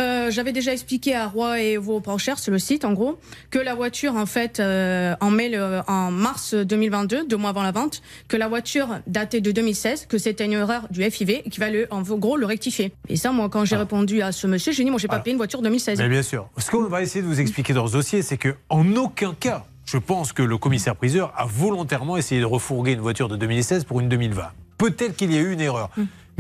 euh, 0.02 0.30
j'avais 0.30 0.52
déjà 0.52 0.72
expliqué 0.72 1.14
à 1.14 1.26
Roy 1.28 1.58
et 1.60 1.76
vos 1.78 2.02
enchères, 2.06 2.38
c'est 2.38 2.50
le 2.50 2.58
site 2.58 2.84
en 2.84 2.92
gros, 2.92 3.18
que 3.50 3.58
la 3.58 3.74
voiture 3.74 4.16
en 4.16 4.26
fait 4.26 4.60
euh, 4.60 5.14
en 5.22 5.30
mai, 5.30 5.48
le- 5.48 5.80
en 5.88 6.10
mars 6.10 6.54
2022, 6.54 7.24
deux 7.26 7.36
mois 7.38 7.50
avant 7.50 7.62
la 7.62 7.72
vente, 7.72 8.02
que 8.28 8.36
la 8.36 8.48
voiture 8.48 8.98
datait 9.06 9.40
de 9.40 9.50
2016, 9.50 10.06
que 10.06 10.18
c'était 10.18 10.44
une 10.44 10.52
erreur 10.52 10.82
du 10.90 11.02
FIV 11.10 11.40
et 11.46 11.48
qu'il 11.50 11.60
va 11.60 11.70
le, 11.70 11.86
en 11.90 12.02
gros 12.02 12.36
le 12.36 12.44
rectifier. 12.44 12.92
Et 13.08 13.16
ça, 13.16 13.32
moi, 13.32 13.48
quand 13.48 13.64
j'ai 13.64 13.76
répondu 13.76 14.20
à 14.20 14.30
ce 14.30 14.46
monsieur, 14.46 14.72
j'ai 14.72 14.84
dit, 14.84 14.90
moi, 14.90 14.98
j'ai 15.00 15.08
pas 15.08 15.14
Alors. 15.14 15.24
payé 15.24 15.32
une 15.32 15.38
voiture 15.38 15.62
2016. 15.62 15.98
Mais 16.00 16.08
bien 16.10 16.22
sûr. 16.22 16.50
Ce 16.58 16.70
qu'on 16.70 16.84
va 16.84 17.00
essayer 17.00 17.22
de 17.22 17.26
vous 17.26 17.40
expliquer 17.40 17.72
dans 17.72 17.86
ce 17.86 17.92
dossier, 17.94 18.20
c'est 18.20 18.36
que 18.36 18.54
en 18.68 18.94
aucun 18.96 19.32
cas, 19.32 19.64
je 19.86 19.96
pense 19.96 20.34
que 20.34 20.42
le 20.42 20.58
commissaire-priseur 20.58 21.32
a 21.34 21.46
volontairement 21.46 22.18
essayé 22.18 22.42
de 22.42 22.46
refourguer 22.46 22.92
une 22.92 23.00
voiture 23.00 23.28
de 23.28 23.36
2016 23.36 23.84
pour 23.84 24.00
une 24.00 24.10
2020. 24.10 24.42
Peut-être 24.76 25.16
qu'il 25.16 25.32
y 25.32 25.36
a 25.36 25.40
eu 25.40 25.52
une 25.52 25.60
erreur. 25.60 25.90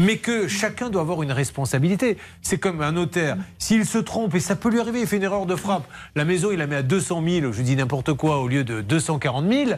Mais 0.00 0.16
que 0.16 0.48
chacun 0.48 0.88
doit 0.88 1.02
avoir 1.02 1.22
une 1.22 1.30
responsabilité. 1.30 2.16
C'est 2.40 2.56
comme 2.56 2.80
un 2.80 2.92
notaire. 2.92 3.36
S'il 3.58 3.84
se 3.84 3.98
trompe, 3.98 4.34
et 4.34 4.40
ça 4.40 4.56
peut 4.56 4.70
lui 4.70 4.80
arriver, 4.80 5.02
il 5.02 5.06
fait 5.06 5.18
une 5.18 5.24
erreur 5.24 5.44
de 5.44 5.54
frappe, 5.54 5.86
la 6.16 6.24
maison, 6.24 6.50
il 6.50 6.56
la 6.56 6.66
met 6.66 6.76
à 6.76 6.82
200 6.82 7.22
000, 7.22 7.52
je 7.52 7.60
dis 7.60 7.76
n'importe 7.76 8.14
quoi, 8.14 8.38
au 8.38 8.48
lieu 8.48 8.64
de 8.64 8.80
240 8.80 9.52
000, 9.52 9.70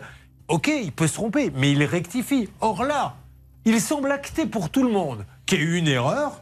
ok, 0.47 0.70
il 0.85 0.93
peut 0.93 1.09
se 1.09 1.15
tromper, 1.15 1.51
mais 1.57 1.73
il 1.73 1.82
rectifie. 1.82 2.49
Or 2.61 2.85
là, 2.85 3.16
il 3.65 3.81
semble 3.81 4.12
acté 4.12 4.47
pour 4.47 4.70
tout 4.70 4.85
le 4.85 4.93
monde 4.93 5.27
qu'il 5.44 5.59
y 5.59 5.62
a 5.62 5.65
eu 5.65 5.77
une 5.77 5.89
erreur, 5.89 6.40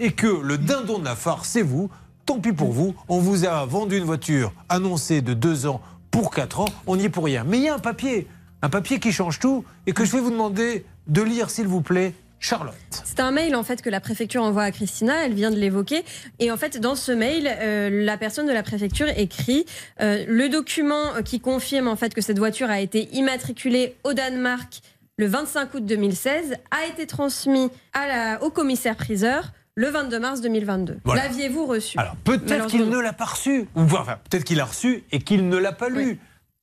et 0.00 0.10
que 0.10 0.26
le 0.26 0.58
dindon 0.58 0.98
de 0.98 1.04
la 1.04 1.14
farce, 1.14 1.50
c'est 1.50 1.62
vous. 1.62 1.88
Tant 2.26 2.40
pis 2.40 2.52
pour 2.52 2.72
vous, 2.72 2.96
on 3.06 3.20
vous 3.20 3.44
a 3.44 3.64
vendu 3.64 3.96
une 3.96 4.04
voiture 4.04 4.52
annoncée 4.68 5.22
de 5.22 5.34
2 5.34 5.68
ans 5.68 5.80
pour 6.10 6.32
4 6.32 6.60
ans, 6.60 6.68
on 6.88 6.96
n'y 6.96 7.04
est 7.04 7.10
pour 7.10 7.26
rien. 7.26 7.44
Mais 7.44 7.58
il 7.58 7.62
y 7.62 7.68
a 7.68 7.74
un 7.76 7.78
papier, 7.78 8.26
un 8.62 8.70
papier 8.70 8.98
qui 8.98 9.12
change 9.12 9.38
tout, 9.38 9.64
et 9.86 9.92
que 9.92 10.04
je 10.04 10.10
vais 10.10 10.20
vous 10.20 10.32
demander 10.32 10.84
de 11.06 11.22
lire, 11.22 11.48
s'il 11.48 11.68
vous 11.68 11.80
plaît, 11.80 12.12
Charlotte. 12.40 12.74
C'est 13.04 13.20
un 13.20 13.30
mail 13.30 13.54
en 13.54 13.62
fait 13.62 13.82
que 13.82 13.90
la 13.90 14.00
préfecture 14.00 14.42
envoie 14.42 14.62
à 14.64 14.70
Christina, 14.72 15.26
elle 15.26 15.34
vient 15.34 15.50
de 15.50 15.56
l'évoquer. 15.56 16.04
Et 16.38 16.50
en 16.50 16.56
fait, 16.56 16.80
dans 16.80 16.94
ce 16.94 17.12
mail, 17.12 17.46
euh, 17.48 17.90
la 18.04 18.16
personne 18.16 18.46
de 18.46 18.52
la 18.52 18.62
préfecture 18.62 19.06
écrit 19.16 19.66
euh, 20.00 20.24
le 20.26 20.48
document 20.48 21.22
qui 21.24 21.38
confirme 21.40 21.86
en 21.86 21.96
fait 21.96 22.14
que 22.14 22.20
cette 22.22 22.38
voiture 22.38 22.70
a 22.70 22.80
été 22.80 23.08
immatriculée 23.12 23.94
au 24.04 24.14
Danemark 24.14 24.80
le 25.18 25.26
25 25.26 25.74
août 25.74 25.84
2016 25.84 26.54
a 26.70 26.86
été 26.90 27.06
transmis 27.06 27.68
à 27.92 28.06
la- 28.08 28.42
au 28.42 28.48
commissaire 28.50 28.96
priseur 28.96 29.52
le 29.74 29.88
22 29.88 30.18
mars 30.18 30.40
2022. 30.40 30.96
Voilà. 31.04 31.24
L'aviez-vous 31.24 31.66
reçu 31.66 31.98
Alors 31.98 32.16
peut-être 32.24 32.66
qu'il 32.68 32.88
ne 32.88 32.98
l'a 32.98 33.12
pas 33.12 33.26
reçu, 33.26 33.66
ou 33.76 33.82
enfin 33.82 34.18
peut-être 34.30 34.44
qu'il 34.44 34.56
l'a 34.56 34.64
reçu 34.64 35.04
et 35.12 35.18
qu'il 35.20 35.48
ne 35.50 35.56
l'a 35.58 35.72
pas 35.72 35.90
lu. 35.90 36.18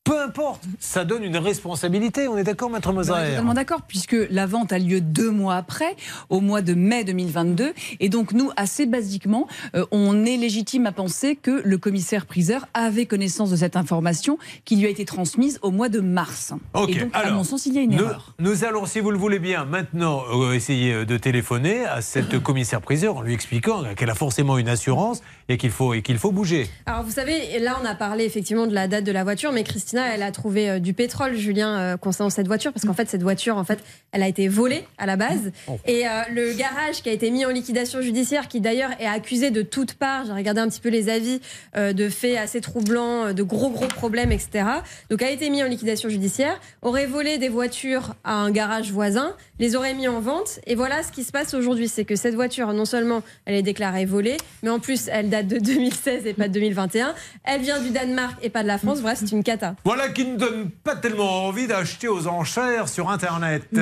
Peu 0.08 0.22
importe, 0.22 0.64
ça 0.80 1.04
donne 1.04 1.24
une 1.24 1.36
responsabilité. 1.36 2.30
On 2.30 2.38
est 2.38 2.44
d'accord, 2.46 2.70
maître 2.70 2.88
Bah, 2.90 2.96
Moser 2.96 3.12
totalement 3.12 3.54
d'accord, 3.54 3.82
puisque 3.82 4.16
la 4.30 4.46
vente 4.46 4.72
a 4.72 4.80
lieu 4.80 5.02
deux 5.02 5.30
mois 5.30 5.56
après, 5.56 5.98
au 6.30 6.40
mois 6.40 6.62
de 6.62 6.74
mai 6.74 7.04
2022. 7.04 7.74
Et 8.00 8.08
donc, 8.08 8.32
nous, 8.32 8.50
assez 8.56 8.86
basiquement, 8.86 9.48
euh, 9.76 9.86
on 9.92 10.24
est 10.24 10.38
légitime 10.38 10.86
à 10.86 10.94
penser 10.94 11.36
que 11.36 11.62
le 11.66 11.78
commissaire-priseur 11.78 12.68
avait 12.74 13.06
connaissance 13.06 13.50
de 13.52 13.58
cette 13.58 13.76
information 13.76 14.38
qui 14.64 14.78
lui 14.78 14.86
a 14.86 14.90
été 14.90 15.04
transmise 15.04 15.60
au 15.62 15.72
mois 15.72 15.90
de 15.90 16.00
mars. 16.00 16.54
Ok, 16.74 16.90
Et 16.90 17.00
donc, 17.02 17.10
à 17.14 17.30
mon 17.32 17.44
sens, 17.44 17.66
il 17.66 17.74
y 17.74 17.78
a 17.78 17.82
une 17.82 17.92
nous, 17.98 18.04
erreur. 18.06 18.34
nous 18.40 18.64
allons, 18.64 18.86
si 18.86 19.02
vous 19.02 19.12
le 19.12 19.18
voulez 19.18 19.40
bien, 19.40 19.66
maintenant 19.66 20.24
euh, 20.34 20.54
essayer 20.54 20.94
euh, 20.94 21.06
de 21.06 21.18
téléphoner 21.18 21.84
à 21.84 22.02
cette 22.02 22.40
commissaire-priseur 22.44 23.18
en 23.18 23.22
lui 23.22 23.34
expliquant 23.34 23.84
qu'elle 23.96 24.10
a 24.10 24.16
forcément 24.16 24.58
une 24.58 24.70
assurance 24.70 25.22
et 25.50 25.58
qu'il 25.58 25.72
faut, 25.72 25.94
et 25.94 26.02
qu'il 26.02 26.18
faut 26.18 26.32
bouger. 26.32 26.70
Alors 26.86 27.04
vous 27.04 27.12
savez, 27.12 27.60
là 27.60 27.78
on 27.82 27.86
a 27.86 27.96
parlé 27.96 28.24
effectivement 28.24 28.68
de 28.68 28.74
la 28.74 28.88
date 28.88 29.04
de 29.04 29.12
la 29.12 29.24
voiture, 29.26 29.52
mais 29.52 29.64
Christina 29.64 29.97
Elle 30.06 30.24
a 30.24 30.32
trouvé 30.32 30.70
euh, 30.70 30.80
du 30.80 30.94
pétrole, 30.94 31.36
Julien, 31.36 31.80
euh, 31.80 31.98
concernant 31.98 32.30
cette 32.30 32.48
voiture, 32.48 32.74
parce 32.74 32.86
qu'en 32.86 32.94
fait, 32.94 33.10
cette 33.10 33.24
voiture, 33.24 33.58
en 33.58 33.64
fait, 33.64 33.80
elle 34.12 34.24
a 34.24 34.28
été 34.28 34.48
volée 34.48 34.86
à 34.98 35.06
la 35.06 35.16
base. 35.16 35.52
Et 35.86 36.08
euh, 36.08 36.22
le 36.34 36.54
garage 36.54 37.02
qui 37.02 37.10
a 37.10 37.12
été 37.12 37.32
mis 37.32 37.46
en 37.46 37.50
liquidation 37.50 38.02
judiciaire, 38.02 38.48
qui 38.48 38.62
d'ailleurs 38.62 38.92
est 39.00 39.06
accusé 39.06 39.52
de 39.52 39.62
toutes 39.62 39.94
parts, 39.94 40.26
j'ai 40.26 40.34
regardé 40.34 40.62
un 40.62 40.70
petit 40.70 40.82
peu 40.82 40.90
les 40.90 41.10
avis, 41.10 41.42
de 41.76 42.10
faits 42.10 42.38
assez 42.38 42.62
troublants, 42.62 43.34
de 43.34 43.44
gros 43.44 43.70
gros 43.70 43.88
problèmes, 43.88 44.32
etc. 44.32 44.66
Donc 45.10 45.22
a 45.22 45.30
été 45.30 45.50
mis 45.50 45.64
en 45.64 45.68
liquidation 45.68 46.10
judiciaire, 46.10 46.60
aurait 46.82 47.06
volé 47.06 47.38
des 47.38 47.50
voitures 47.50 48.16
à 48.24 48.34
un 48.34 48.52
garage 48.52 48.92
voisin, 48.92 49.36
les 49.60 49.76
aurait 49.76 49.94
mis 49.94 50.08
en 50.08 50.20
vente. 50.20 50.60
Et 50.68 50.76
voilà 50.76 51.04
ce 51.04 51.12
qui 51.12 51.24
se 51.24 51.32
passe 51.32 51.54
aujourd'hui, 51.54 51.88
c'est 51.88 52.06
que 52.06 52.16
cette 52.16 52.36
voiture, 52.36 52.72
non 52.74 52.86
seulement 52.86 53.24
elle 53.46 53.56
est 53.56 53.62
déclarée 53.62 54.06
volée, 54.06 54.38
mais 54.64 54.70
en 54.70 54.80
plus 54.80 55.08
elle 55.12 55.30
date 55.30 55.48
de 55.48 55.60
2016 55.64 56.26
et 56.28 56.34
pas 56.34 56.48
de 56.48 56.54
2021. 56.54 57.14
Elle 57.44 57.62
vient 57.62 57.82
du 57.82 57.92
Danemark 57.92 58.38
et 58.42 58.50
pas 58.50 58.64
de 58.64 58.68
la 58.68 58.78
France. 58.78 59.02
Bref, 59.02 59.18
c'est 59.20 59.32
une 59.32 59.44
cata. 59.44 59.76
Voilà 59.84 60.10
qui 60.10 60.26
ne 60.26 60.38
donne 60.38 60.70
pas 60.70 60.96
tellement 60.96 61.46
envie 61.46 61.68
d'acheter 61.68 62.08
aux 62.08 62.28
enchères 62.28 62.90
sur 62.90 63.10
Internet. 63.10 63.68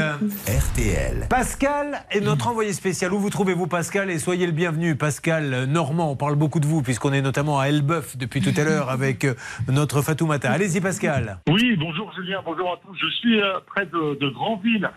RTL. 0.48 1.28
Pascal 1.30 2.04
est 2.12 2.22
notre 2.22 2.48
envoyé 2.48 2.74
spécial. 2.74 3.14
Où 3.14 3.20
vous 3.20 3.30
trouvez-vous, 3.30 3.68
Pascal? 3.68 4.10
Et 4.10 4.20
soyez 4.20 4.46
le 4.46 4.52
bienvenu, 4.52 4.96
Pascal 4.96 5.66
Normand. 5.66 6.12
On 6.12 6.16
parle 6.16 6.36
beaucoup 6.36 6.60
de 6.60 6.66
vous, 6.66 6.82
puisqu'on 6.82 7.14
est 7.14 7.22
notamment 7.22 7.60
à 7.60 7.66
Elbeuf 7.68 8.18
depuis 8.18 8.42
tout 8.42 8.54
à 8.58 8.64
l'heure 8.64 8.90
avec 8.96 9.26
euh, 9.26 9.34
notre 9.68 10.02
Fatoumata. 10.02 10.52
Allez-y, 10.52 10.82
Pascal. 10.82 11.40
Oui, 11.50 11.76
bonjour 11.78 12.12
Julien, 12.16 12.42
bonjour 12.46 12.72
à 12.74 12.78
tous. 12.86 12.96
Je 13.00 13.10
suis 13.18 13.42
euh, 13.42 13.60
près 13.68 13.86
de, 13.86 14.18
de 14.20 14.30
Granville, 14.30 14.86
euh, 14.86 14.90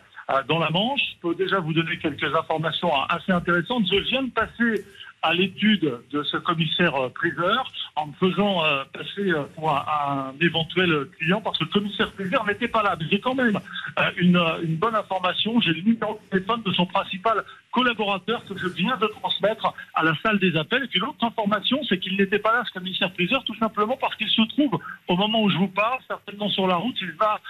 dans 0.48 0.58
la 0.58 0.70
Manche. 0.70 1.00
Je 1.14 1.28
peux 1.28 1.34
déjà 1.34 1.58
vous 1.58 1.72
donner 1.72 1.98
quelques 1.98 2.34
informations 2.34 2.92
euh, 2.92 3.04
assez 3.08 3.32
intéressantes. 3.32 3.84
Je 3.90 3.98
viens 4.00 4.22
de 4.22 4.30
passer 4.30 4.84
à 5.22 5.34
l'étude 5.34 5.98
de 6.12 6.22
ce 6.22 6.36
commissaire 6.36 6.94
euh, 6.94 7.08
priseur 7.08 7.72
en 7.96 8.06
me 8.06 8.12
faisant 8.12 8.64
euh, 8.64 8.84
passer 8.92 9.30
euh, 9.30 9.44
pour 9.56 9.70
un, 9.70 10.32
éventuel 10.40 11.06
client 11.18 11.40
parce 11.40 11.58
que 11.58 11.64
le 11.64 11.70
commissaire 11.70 12.12
priseur 12.12 12.46
n'était 12.46 12.68
pas 12.68 12.82
là. 12.82 12.96
Mais 13.00 13.06
j'ai 13.10 13.20
quand 13.20 13.34
même 13.34 13.58
euh, 13.98 14.02
une, 14.16 14.36
euh, 14.36 14.62
une 14.62 14.76
bonne 14.76 14.94
information. 14.94 15.60
J'ai 15.60 15.72
le 15.72 15.80
numéro 15.80 16.20
de 16.22 16.30
téléphone 16.30 16.62
de 16.62 16.72
son 16.72 16.86
principal 16.86 17.42
collaborateur 17.78 18.44
que 18.44 18.58
je 18.58 18.66
viens 18.66 18.96
de 18.96 19.06
transmettre 19.06 19.72
à 19.94 20.02
la 20.02 20.12
salle 20.22 20.40
des 20.40 20.56
appels. 20.56 20.84
Et 20.84 20.88
puis 20.88 20.98
l'autre 20.98 21.22
information, 21.22 21.78
c'est 21.88 21.98
qu'il 21.98 22.16
n'était 22.16 22.40
pas 22.40 22.52
là, 22.52 22.64
ce 22.66 22.72
commissaire 22.72 23.12
priseur, 23.12 23.44
tout 23.44 23.54
simplement 23.56 23.96
parce 24.00 24.16
qu'il 24.16 24.28
se 24.28 24.42
trouve, 24.48 24.80
au 25.06 25.16
moment 25.16 25.42
où 25.42 25.50
je 25.50 25.56
vous 25.56 25.68
parle, 25.68 26.00
certainement 26.08 26.48
sur 26.48 26.66
la 26.66 26.74
route, 26.76 26.96
il 27.00 27.12
va 27.12 27.40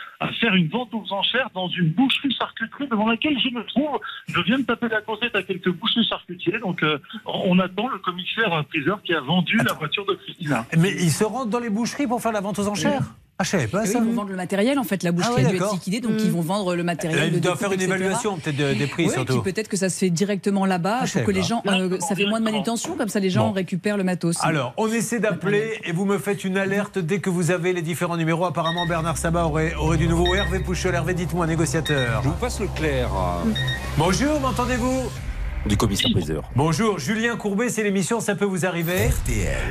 faire 0.41 0.55
une 0.55 0.69
vente 0.69 0.93
aux 0.93 1.13
enchères 1.13 1.49
dans 1.55 1.69
une 1.69 1.91
boucherie 1.91 2.35
charcuterie 2.39 2.89
devant 2.89 3.09
laquelle 3.09 3.39
je 3.41 3.49
me 3.49 3.65
trouve. 3.65 3.99
Je 4.27 4.41
viens 4.43 4.59
de 4.59 4.65
taper 4.65 4.89
la 4.89 5.01
causette 5.01 5.35
à 5.35 5.43
quelques 5.43 5.71
bouchers 5.71 6.05
charcutiers. 6.05 6.59
Donc 6.59 6.83
euh, 6.83 6.99
on 7.25 7.59
attend 7.59 7.89
le 7.89 7.99
commissaire 7.99 8.65
priseur 8.67 9.01
qui 9.03 9.15
a 9.15 9.21
vendu 9.21 9.57
la 9.57 9.73
voiture 9.73 10.05
de 10.05 10.15
Christina. 10.15 10.67
Mais 10.77 10.91
il 10.91 11.11
se 11.11 11.25
rend 11.25 11.47
dans 11.47 11.61
les 11.61 11.71
boucheries 11.71 12.07
pour 12.07 12.21
faire 12.21 12.33
la 12.33 12.41
vente 12.41 12.59
aux 12.59 12.69
enchères? 12.69 13.03
Ah, 13.41 13.45
je 13.45 13.51
savais 13.51 13.69
pas 13.69 13.87
ça. 13.87 13.99
ils 14.01 14.05
vont 14.05 14.13
vendre 14.15 14.31
le 14.31 14.37
matériel 14.37 14.79
en 14.81 14.83
fait. 14.85 15.05
La 15.05 15.13
boucherie 15.13 15.35
Ah 15.37 15.41
ouais, 15.43 15.47
a 15.47 15.51
dû 15.51 15.57
être 15.59 15.73
liquidée, 15.73 16.01
donc 16.01 16.15
ils 16.19 16.31
vont 16.31 16.41
vendre 16.41 16.75
le 16.75 16.83
matériel. 16.83 17.19
Là, 17.21 17.27
le 17.27 17.35
il 17.35 17.41
doit 17.41 17.53
découpe, 17.53 17.61
faire 17.61 17.69
une 17.73 17.81
etc. 17.81 17.95
évaluation 17.95 18.37
peut-être 18.39 18.57
de- 18.57 18.75
des 18.75 18.87
prix 18.89 19.07
Ouais, 19.07 19.13
surtout. 19.13 19.43
peut-être 19.43 19.69
que 19.69 19.77
ça 19.77 19.89
se 19.91 19.99
fait 19.99 20.11
directement 20.11 20.67
là-bas 20.67 21.01
Ah, 21.03 21.05
pour 21.13 21.23
que 21.23 21.31
les 21.31 21.43
gens, 21.45 21.63
euh, 21.69 21.99
ça 22.01 22.17
fait 22.17 22.27
moins 22.27 22.41
de 22.41 22.45
manutention, 22.45 22.97
comme 22.97 23.09
ça 23.09 23.21
les 23.21 23.31
gens 23.31 23.49
Bon. 23.49 23.53
récupèrent 23.53 23.97
le 23.97 24.03
matos. 24.03 24.37
Alors, 24.43 24.75
on 24.77 24.89
essaie 24.89 25.21
d'appeler 25.21 25.79
et 25.85 25.93
vous 25.93 26.05
me 26.05 26.19
faites 26.19 26.43
une 26.45 26.57
alerte 26.59 26.99
dès 26.99 27.21
que 27.21 27.31
vous 27.31 27.53
avez 27.53 27.73
les 27.73 27.83
différents 27.83 28.17
numéros. 28.17 28.45
Apparemment, 28.45 28.87
Bernard 28.87 29.17
Sabat 29.19 29.45
aurait, 29.47 29.73
aurait 29.77 29.99
du 29.99 30.09
nouveau. 30.09 30.35
Hervé 30.35 30.59
Pouchol, 30.59 30.97
Hervé, 30.97 31.15
dites-moi, 31.15 31.47
négociateur. 31.47 32.23
Je 32.25 32.29
vous 32.31 32.35
passe 32.35 32.59
le 32.59 32.67
clair. 32.67 33.09
Bonjour, 33.97 34.41
m'entendez-vous? 34.41 35.03
Du 35.67 35.77
commissaire 35.77 36.11
priseur. 36.13 36.51
Bonjour, 36.57 36.99
Julien 36.99 37.37
Courbet, 37.37 37.69
c'est 37.69 37.83
l'émission 37.83 38.21
Ça 38.21 38.35
peut 38.35 38.45
vous 38.47 38.65
arriver. 38.65 39.11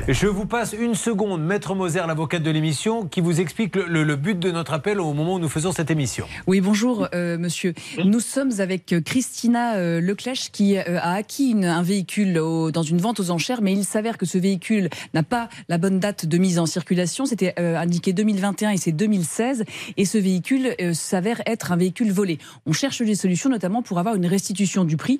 Je 0.06 0.26
vous 0.28 0.44
passe 0.46 0.74
une 0.78 0.94
seconde, 0.94 1.42
Maître 1.42 1.74
Moser, 1.74 2.02
l'avocate 2.06 2.42
de 2.42 2.50
l'émission, 2.50 3.04
qui 3.06 3.20
vous 3.20 3.40
explique 3.40 3.74
le, 3.74 3.86
le- 3.86 4.04
le 4.04 4.14
but 4.16 4.38
de 4.38 4.50
notre 4.52 4.74
appel 4.74 5.00
au 5.00 5.12
moment 5.12 5.34
où 5.34 5.38
nous 5.40 5.48
faisons 5.48 5.72
cette 5.72 5.90
émission. 5.90 6.26
Oui, 6.46 6.60
bonjour 6.60 7.08
euh, 7.14 7.36
monsieur. 7.36 7.74
Nous 8.04 8.20
sommes 8.20 8.52
avec 8.60 8.92
euh, 8.92 9.00
Christina 9.00 9.76
euh, 9.76 10.00
Leclèche 10.00 10.50
qui 10.52 10.76
euh, 10.76 10.98
a 11.00 11.14
acquis 11.14 11.50
une- 11.50 11.64
un 11.64 11.82
véhicule 11.82 12.38
au- 12.38 12.70
dans 12.70 12.82
une 12.84 12.98
vente 12.98 13.18
aux 13.18 13.30
enchères, 13.30 13.60
mais 13.62 13.72
il 13.72 13.84
s'avère 13.84 14.18
que 14.18 14.26
ce 14.26 14.38
véhicule 14.38 14.90
n'a 15.14 15.22
pas 15.24 15.48
la 15.68 15.78
bonne 15.78 15.98
date 15.98 16.26
de 16.26 16.38
mise 16.38 16.58
en 16.60 16.66
circulation. 16.66 17.26
C'était 17.26 17.54
euh, 17.58 17.76
indiqué 17.76 18.12
2021 18.12 18.70
et 18.70 18.76
c'est 18.76 18.92
2016. 18.92 19.64
Et 19.96 20.04
ce 20.04 20.18
véhicule 20.18 20.74
euh, 20.80 20.92
s'avère 20.94 21.40
être 21.46 21.72
un 21.72 21.76
véhicule 21.76 22.12
volé. 22.12 22.38
On 22.66 22.72
cherche 22.72 23.02
des 23.02 23.14
solutions, 23.16 23.50
notamment 23.50 23.82
pour 23.82 23.98
avoir 23.98 24.14
une 24.14 24.26
restitution 24.26 24.84
du 24.84 24.96
prix. 24.96 25.18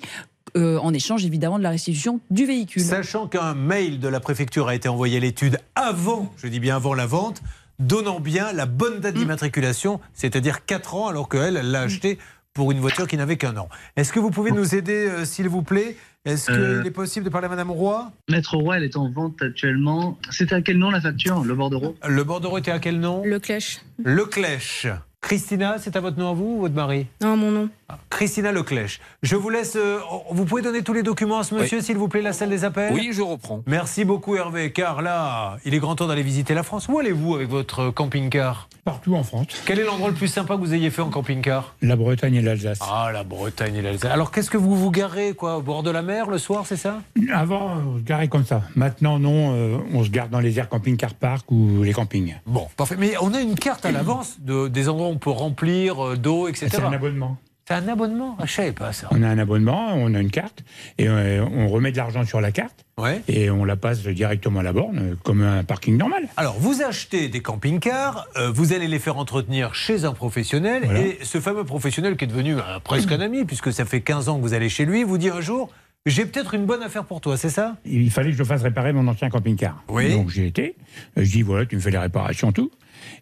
Euh, 0.57 0.77
en 0.79 0.93
échange 0.93 1.25
évidemment 1.25 1.57
de 1.57 1.63
la 1.63 1.69
restitution 1.71 2.19
du 2.29 2.45
véhicule. 2.45 2.81
Sachant 2.81 3.27
qu'un 3.27 3.53
mail 3.53 3.99
de 3.99 4.07
la 4.07 4.19
préfecture 4.19 4.67
a 4.67 4.75
été 4.75 4.87
envoyé 4.89 5.17
à 5.17 5.19
l'étude 5.19 5.57
avant, 5.75 6.33
je 6.37 6.47
dis 6.47 6.59
bien 6.59 6.75
avant 6.75 6.93
la 6.93 7.05
vente, 7.05 7.41
donnant 7.79 8.19
bien 8.19 8.51
la 8.53 8.65
bonne 8.65 8.99
date 8.99 9.15
d'immatriculation, 9.15 9.99
c'est-à-dire 10.13 10.65
4 10.65 10.95
ans, 10.95 11.07
alors 11.07 11.29
qu'elle, 11.29 11.57
elle 11.57 11.71
l'a 11.71 11.81
acheté 11.81 12.17
pour 12.53 12.71
une 12.71 12.79
voiture 12.79 13.07
qui 13.07 13.15
n'avait 13.15 13.37
qu'un 13.37 13.55
an. 13.57 13.69
Est-ce 13.95 14.11
que 14.11 14.19
vous 14.19 14.31
pouvez 14.31 14.51
nous 14.51 14.75
aider, 14.75 15.07
euh, 15.07 15.23
s'il 15.25 15.47
vous 15.47 15.61
plaît? 15.61 15.95
Est-ce 16.25 16.47
qu'il 16.51 16.59
Euh. 16.59 16.83
est 16.83 16.91
possible 16.91 17.23
de 17.25 17.29
parler 17.29 17.45
à 17.45 17.49
Madame 17.49 17.71
Roy? 17.71 18.11
Maître 18.29 18.57
Roy, 18.57 18.77
elle 18.77 18.83
est 18.83 18.97
en 18.97 19.09
vente 19.09 19.41
actuellement. 19.41 20.17
C'était 20.31 20.55
à 20.55 20.61
quel 20.61 20.77
nom 20.77 20.89
la 20.89 20.99
facture 20.99 21.43
Le 21.45 21.55
bordereau? 21.55 21.95
Le 22.05 22.23
bordereau 22.25 22.57
était 22.57 22.71
à 22.71 22.79
quel 22.79 22.99
nom? 22.99 23.23
Le 23.23 23.39
clèche. 23.39 23.79
Leclèche. 24.03 24.87
Christina, 25.21 25.75
c'est 25.79 25.95
à 25.97 25.99
votre 25.99 26.17
nom 26.17 26.31
à 26.31 26.33
vous 26.33 26.55
ou 26.57 26.59
votre 26.61 26.73
mari? 26.75 27.05
Non, 27.21 27.35
mon 27.35 27.51
nom. 27.51 27.69
Christina 28.09 28.51
Leclèche. 28.51 28.99
Je 29.21 29.35
vous 29.35 29.49
laisse. 29.49 29.75
euh, 29.75 29.99
vous 30.31 30.45
pouvez 30.45 30.61
donner 30.61 30.81
tous 30.81 30.93
les 30.93 31.03
documents 31.03 31.39
à 31.39 31.43
ce 31.43 31.53
monsieur, 31.55 31.79
Oui. 31.79 31.83
s'il 31.83 31.97
vous 31.97 32.07
plaît, 32.07 32.21
la 32.21 32.33
salle 32.33 32.49
des 32.49 32.63
appels? 32.63 32.93
Oui, 32.93 33.09
je 33.11 33.21
reprends. 33.21 33.61
Merci 33.67 34.05
beaucoup 34.05 34.35
Hervé, 34.35 34.71
car 34.71 35.01
là, 35.01 35.57
il 35.65 35.73
est 35.73 35.79
grand 35.79 35.95
temps 35.95 36.07
d'aller 36.07 36.23
visiter 36.23 36.53
la 36.53 36.63
France. 36.63 36.87
Où 36.87 36.99
allez-vous 36.99 37.35
avec 37.35 37.49
votre 37.49 37.89
camping-car? 37.89 38.69
Partout 38.85 39.15
en 39.15 39.23
France. 39.23 39.47
Quel 39.65 39.79
est 39.79 39.83
l'endroit 39.83 40.09
le 40.09 40.15
plus 40.15 40.27
sympa 40.29 40.55
que 40.55 40.59
vous 40.61 40.73
ayez 40.73 40.89
fait 40.89 41.01
en 41.01 41.09
camping-car? 41.09 41.75
La 41.81 41.95
Bretagne 41.95 42.35
et 42.35 42.41
l'Alsace. 42.41 42.79
Ah, 42.81 43.09
la 43.11 43.23
Bretagne 43.23 43.75
et 43.75 43.81
l'Alsace. 43.81 44.11
Alors, 44.11 44.31
qu'est-ce 44.31 44.49
que 44.49 44.57
vous 44.57 44.75
vous 44.75 44.89
garez, 44.91 45.33
quoi, 45.33 45.57
au 45.57 45.61
bord 45.61 45.83
de 45.83 45.91
la 45.91 46.01
mer 46.01 46.29
le 46.29 46.37
soir, 46.37 46.63
c'est 46.65 46.77
ça? 46.77 47.01
Avant, 47.33 47.73
on 47.95 47.97
se 47.97 48.03
garait 48.03 48.29
comme 48.29 48.45
ça. 48.45 48.61
Maintenant, 48.75 49.19
non, 49.19 49.53
euh, 49.55 49.77
on 49.93 50.03
se 50.03 50.09
garde 50.09 50.29
dans 50.31 50.39
les 50.39 50.57
aires 50.59 50.69
camping-car 50.69 51.13
park 51.13 51.51
ou 51.51 51.83
les 51.83 51.93
campings. 51.93 52.35
Bon, 52.45 52.67
parfait. 52.77 52.95
Mais 52.97 53.13
on 53.21 53.33
a 53.33 53.41
une 53.41 53.55
carte 53.55 53.85
à 53.85 53.91
l'avance 53.91 54.37
de, 54.39 54.67
des 54.67 54.87
endroits 54.89 55.07
on 55.09 55.17
peut 55.17 55.29
remplir 55.29 56.03
euh, 56.05 56.15
d'eau, 56.17 56.47
etc. 56.47 56.67
C'est 56.71 56.81
un 56.81 56.91
abonnement. 56.93 57.37
C'est 57.67 57.75
un 57.75 57.87
abonnement 57.87 58.35
ah, 58.39 58.47
Je 58.47 58.53
savais 58.53 58.71
pas 58.71 58.91
ça. 58.93 59.07
On 59.11 59.21
a 59.21 59.27
un 59.27 59.37
abonnement, 59.37 59.93
on 59.93 60.15
a 60.15 60.19
une 60.19 60.31
carte, 60.31 60.63
et 60.97 61.07
euh, 61.07 61.45
on 61.45 61.67
remet 61.67 61.91
de 61.91 61.97
l'argent 61.97 62.25
sur 62.25 62.41
la 62.41 62.51
carte, 62.51 62.83
Ouais. 62.97 63.21
et 63.27 63.51
on 63.51 63.63
la 63.63 63.75
passe 63.75 64.01
directement 64.01 64.61
à 64.61 64.63
la 64.63 64.73
borne, 64.73 64.97
euh, 64.99 65.15
comme 65.23 65.43
un 65.43 65.63
parking 65.63 65.95
normal. 65.95 66.27
Alors, 66.35 66.57
vous 66.59 66.81
achetez 66.81 67.27
des 67.29 67.41
camping-cars, 67.41 68.25
euh, 68.37 68.49
vous 68.51 68.73
allez 68.73 68.87
les 68.87 68.97
faire 68.97 69.17
entretenir 69.17 69.75
chez 69.75 70.03
un 70.03 70.13
professionnel, 70.13 70.81
Voilà. 70.85 70.99
et 71.01 71.19
ce 71.21 71.39
fameux 71.39 71.63
professionnel 71.63 72.17
qui 72.17 72.23
est 72.25 72.27
devenu 72.27 72.55
euh, 72.55 72.79
presque 72.83 73.11
un 73.11 73.19
ami, 73.19 73.45
puisque 73.45 73.71
ça 73.71 73.85
fait 73.85 74.01
15 74.01 74.29
ans 74.29 74.37
que 74.37 74.41
vous 74.41 74.55
allez 74.55 74.69
chez 74.69 74.85
lui, 74.85 75.03
vous 75.03 75.19
dit 75.19 75.29
un 75.29 75.41
jour 75.41 75.69
J'ai 76.07 76.25
peut-être 76.25 76.55
une 76.55 76.65
bonne 76.65 76.81
affaire 76.81 77.03
pour 77.05 77.21
toi, 77.21 77.37
c'est 77.37 77.49
ça? 77.51 77.75
Il 77.85 78.09
fallait 78.09 78.31
que 78.31 78.37
je 78.37 78.43
fasse 78.43 78.63
réparer 78.63 78.93
mon 78.93 79.07
ancien 79.07 79.29
camping-car. 79.29 79.83
Oui. 79.89 80.11
Donc 80.11 80.29
j'y 80.31 80.45
étais. 80.45 80.75
Je 81.17 81.29
dis 81.29 81.43
voilà, 81.43 81.67
tu 81.67 81.75
me 81.75 81.81
fais 81.81 81.91
les 81.91 81.97
réparations, 81.99 82.51
tout. 82.51 82.71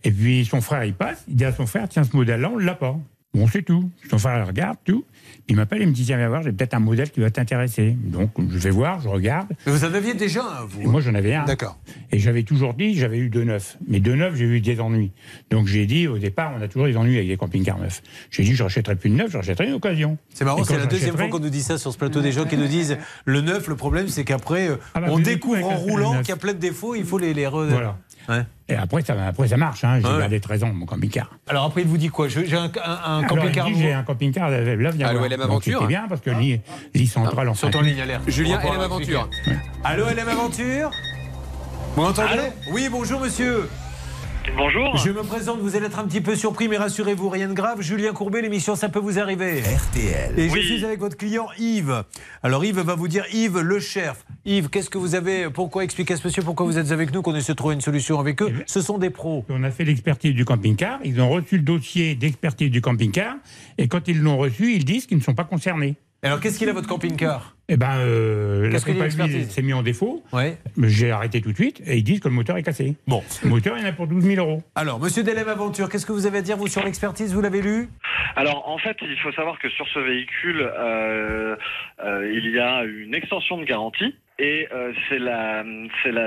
Et 0.04 0.12
puis 0.12 0.46
son 0.46 0.62
frère, 0.62 0.84
il 0.86 0.94
passe, 0.94 1.24
il 1.28 1.36
dit 1.36 1.46
à 1.46 1.52
son 1.54 1.66
frère, 1.66 1.88
tiens, 1.90 2.04
ce 2.04 2.16
modèle-là, 2.16 2.50
on 2.54 2.58
l'a 2.58 2.76
pas. 2.76 2.98
Bon, 3.34 3.46
c'est 3.46 3.62
tout. 3.62 3.92
Son 4.10 4.18
frère 4.18 4.38
il 4.40 4.48
regarde, 4.48 4.78
tout. 4.84 5.06
Il 5.48 5.58
m'appelle, 5.58 5.82
il 5.82 5.88
me 5.88 5.94
dit, 5.94 6.06
tiens, 6.06 6.18
viens 6.18 6.30
voir, 6.30 6.42
j'ai 6.42 6.52
peut-être 6.52 6.74
un 6.74 6.80
modèle 6.80 7.12
qui 7.12 7.20
va 7.20 7.30
t'intéresser. 7.30 7.96
Donc 8.02 8.32
je 8.50 8.58
vais 8.58 8.70
voir, 8.72 9.00
je 9.02 9.10
regarde. 9.10 9.50
Mais 9.66 9.72
Vous 9.74 9.86
en 9.86 9.94
aviez 9.94 10.14
déjà 10.16 10.42
un, 10.42 10.66
vous 10.66 10.82
Et 10.82 10.86
moi, 10.88 11.02
j'en 11.02 11.14
avais 11.14 11.36
un. 11.36 11.44
D'accord. 11.46 11.78
Et 12.12 12.18
j'avais 12.20 12.42
toujours 12.44 12.74
dit, 12.74 12.96
j'avais 12.96 13.18
eu 13.20 13.30
deux 13.30 13.44
neufs. 13.44 13.78
Mais 13.88 14.00
deux 14.00 14.16
neufs, 14.16 14.34
j'ai 14.36 14.46
eu 14.46 14.60
des 14.62 14.80
ennuis. 14.80 15.12
Donc 15.52 15.68
j'ai 15.68 15.86
dit, 15.86 16.08
au 16.08 16.18
départ, 16.18 16.54
on 16.58 16.62
a 16.62 16.68
toujours 16.68 16.88
des 16.88 16.98
ennuis 16.98 17.18
avec 17.18 17.28
les 17.28 17.38
camping-cars 17.38 17.78
neufs. 17.78 18.02
J'ai 18.32 18.44
dit, 18.44 18.56
je 18.56 18.64
rachèterai 18.64 18.96
plus 18.96 19.10
de 19.12 19.16
neuf, 19.16 19.30
je 19.32 19.38
rachèterai 19.38 19.68
une 19.68 19.74
occasion. 19.74 20.18
C'est 20.34 20.46
marrant, 20.46 20.62
Et 20.62 20.66
c'est 20.66 20.78
la 20.78 20.86
deuxième 20.88 21.16
fois 21.18 21.28
qu'on 21.28 21.40
nous 21.40 21.50
dit 21.50 21.62
ça 21.62 21.78
sur 21.78 21.92
ce 21.94 21.98
plateau. 21.98 22.22
Des 22.22 22.32
gens 22.32 22.46
qui 22.46 22.58
nous 22.58 22.68
disent 22.68 22.98
le 23.26 23.42
neuf, 23.42 23.68
le 23.68 23.76
problème, 23.76 24.08
c'est 24.08 24.24
qu'après, 24.24 24.70
Ah 24.96 25.02
bah, 25.02 25.08
on 25.12 25.20
découvre 25.20 25.64
en 25.64 25.76
roulant 25.76 26.20
qu'il 26.22 26.30
y 26.30 26.32
a 26.32 26.38
plein 26.38 26.54
de 26.54 26.60
défauts, 26.60 26.96
il 26.96 27.06
faut 27.06 27.18
les, 27.20 27.34
les 27.34 27.46
re- 27.46 27.68
Voilà. 27.68 27.98
Ouais. 28.30 28.44
Et 28.70 28.76
après, 28.76 29.02
ça, 29.02 29.16
après, 29.28 29.48
ça 29.48 29.56
marche. 29.58 29.84
Hein. 29.86 30.00
J'ai 30.02 30.08
Ouais. 30.08 30.20
gardé 30.20 30.40
13 30.42 30.64
ans, 30.66 30.74
mon 30.74 30.86
camping-car. 30.86 31.30
Alors 31.48 31.66
après, 31.66 31.82
il 31.84 31.88
vous 31.88 31.98
dit 31.98 32.10
quoi? 32.10 32.28
J'ai 32.28 32.54
un, 32.56 32.64
un- 32.66 32.70
un 32.86 33.18
Alors, 33.20 33.28
camping-car 33.30 33.68
il 33.68 33.74
dit, 33.74 33.80
nouveau. 33.80 33.84
J'ai 33.90 33.94
un 33.94 34.04
camping-car, 34.04 34.50
là, 34.50 34.62
viens 34.92 35.08
Allô, 35.08 35.20
voir. 35.20 35.30
LM 35.32 35.42
Aventure 35.42 35.80
C'était 35.80 35.88
bien 35.88 36.06
parce 36.10 36.20
que 36.22 36.30
lit, 36.32 36.60
lit 36.94 37.08
central 37.08 37.48
en 37.48 37.54
Sont 37.54 37.72
fait. 37.72 37.78
en 37.78 37.82
ligne, 37.82 38.02
alerte. 38.02 38.24
Julien, 38.28 38.60
LM 38.62 38.82
Aventure. 38.82 39.30
Allô, 39.84 40.06
LM 40.10 40.28
Aventure? 40.28 40.92
Vous 41.96 42.02
m'entendez? 42.04 42.28
Oui, 42.72 42.90
bonjour 42.92 43.22
monsieur. 43.22 43.70
Bonjour. 44.56 44.96
Je 44.98 45.12
me 45.12 45.24
présente, 45.24 45.60
vous 45.60 45.76
allez 45.76 45.88
être 45.88 46.00
un 46.00 46.06
petit 46.06 46.22
peu 46.22 46.36
surpris, 46.36 46.68
mais 46.68 46.78
rassurez-vous, 46.78 47.30
rien 47.30 47.48
de 47.50 47.54
grave. 47.54 47.82
Julien 47.82 48.14
Courbet, 48.14 48.42
l'émission 48.42 48.76
Ça 48.76 48.90
peut 48.90 49.00
vous 49.00 49.20
arriver. 49.20 49.62
RTL. 49.62 50.40
Et 50.40 50.50
je 50.50 50.60
suis 50.60 50.86
avec 50.86 51.00
votre 51.00 51.18
client 51.18 51.48
Yves. 51.60 52.04
Alors 52.44 52.64
Yves 52.64 52.80
va 52.80 52.96
vous 52.96 53.08
dire, 53.08 53.26
Yves 53.34 53.60
le 53.60 53.80
chef. 53.80 54.26
Yves, 54.46 54.70
qu'est-ce 54.70 54.90
que 54.90 54.98
vous 54.98 55.16
avez 55.16 55.50
Pourquoi 55.50 55.84
expliquez 55.84 56.14
à 56.14 56.18
ce 56.18 56.26
monsieur 56.26 56.44
pourquoi 56.44 56.66
vous 56.66 56.78
êtes 56.78 56.92
avec 56.92 57.14
nous, 57.14 57.22
qu'on 57.22 57.36
essaie 57.36 57.54
de 57.54 57.58
trouver 57.58 57.76
une 57.76 57.82
solution 57.82 58.20
avec 58.20 58.42
eux 58.42 58.54
Ce 58.66 58.82
sont 58.82 58.98
des 58.98 59.10
pros. 59.10 59.46
On 59.50 59.64
a 59.64 59.72
fait 59.72 59.84
l'expertise 59.84 60.34
du 60.34 60.46
camping-car, 60.46 61.00
ils 61.04 61.20
ont 61.22 61.30
reçu 61.30 61.58
le 61.58 61.64
dossier 61.64 62.16
d'expertise 62.16 62.72
du 62.72 62.82
camping-car, 62.82 63.36
et 63.78 63.88
quand 63.88 64.08
ils 64.08 64.22
l'ont 64.22 64.38
reçu, 64.38 64.74
ils 64.74 64.86
disent 64.86 65.06
qu'ils 65.06 65.18
ne 65.18 65.24
sont 65.24 65.36
pas 65.36 65.44
concernés. 65.44 65.96
Alors, 66.24 66.40
qu'est-ce 66.40 66.58
qu'il 66.58 66.68
a, 66.68 66.74
votre 66.74 66.88
camping-car? 66.88 67.56
Eh 67.70 67.78
ben, 67.78 67.98
euh, 68.00 68.70
la 68.70 68.80
compagnie 68.80 69.44
s'est 69.46 69.62
mis 69.62 69.74
en 69.74 69.84
défaut. 69.84 70.24
Ouais. 70.34 70.58
Mais 70.76 70.90
J'ai 70.90 71.12
arrêté 71.12 71.42
tout 71.42 71.52
de 71.52 71.58
suite 71.58 71.82
et 71.86 71.98
ils 71.98 72.04
disent 72.04 72.22
que 72.22 72.28
le 72.28 72.34
moteur 72.34 72.58
est 72.58 72.64
cassé. 72.64 72.96
Bon. 73.08 73.24
Le 73.44 73.50
moteur, 73.50 73.78
il 73.78 73.84
y 73.84 73.86
en 73.86 73.90
a 73.90 73.94
pour 73.94 74.08
12 74.08 74.24
000 74.24 74.46
euros. 74.46 74.64
Alors, 74.74 75.00
monsieur 75.00 75.24
Delem 75.24 75.48
Aventure, 75.48 75.90
qu'est-ce 75.90 76.06
que 76.06 76.14
vous 76.14 76.26
avez 76.26 76.40
à 76.40 76.42
dire, 76.42 76.58
vous, 76.58 76.68
sur 76.68 76.84
l'expertise? 76.84 77.34
Vous 77.34 77.42
l'avez 77.42 77.62
lu? 77.62 77.90
Alors 78.38 78.70
en 78.70 78.78
fait, 78.78 78.96
il 79.02 79.18
faut 79.18 79.32
savoir 79.32 79.58
que 79.58 79.68
sur 79.70 79.88
ce 79.88 79.98
véhicule, 79.98 80.62
euh, 80.62 81.56
euh, 82.04 82.32
il 82.32 82.52
y 82.52 82.60
a 82.60 82.84
une 82.84 83.16
extension 83.16 83.58
de 83.58 83.64
garantie. 83.64 84.16
Et 84.40 84.68
euh, 84.72 84.94
c'est 85.10 85.18
la, 85.18 85.64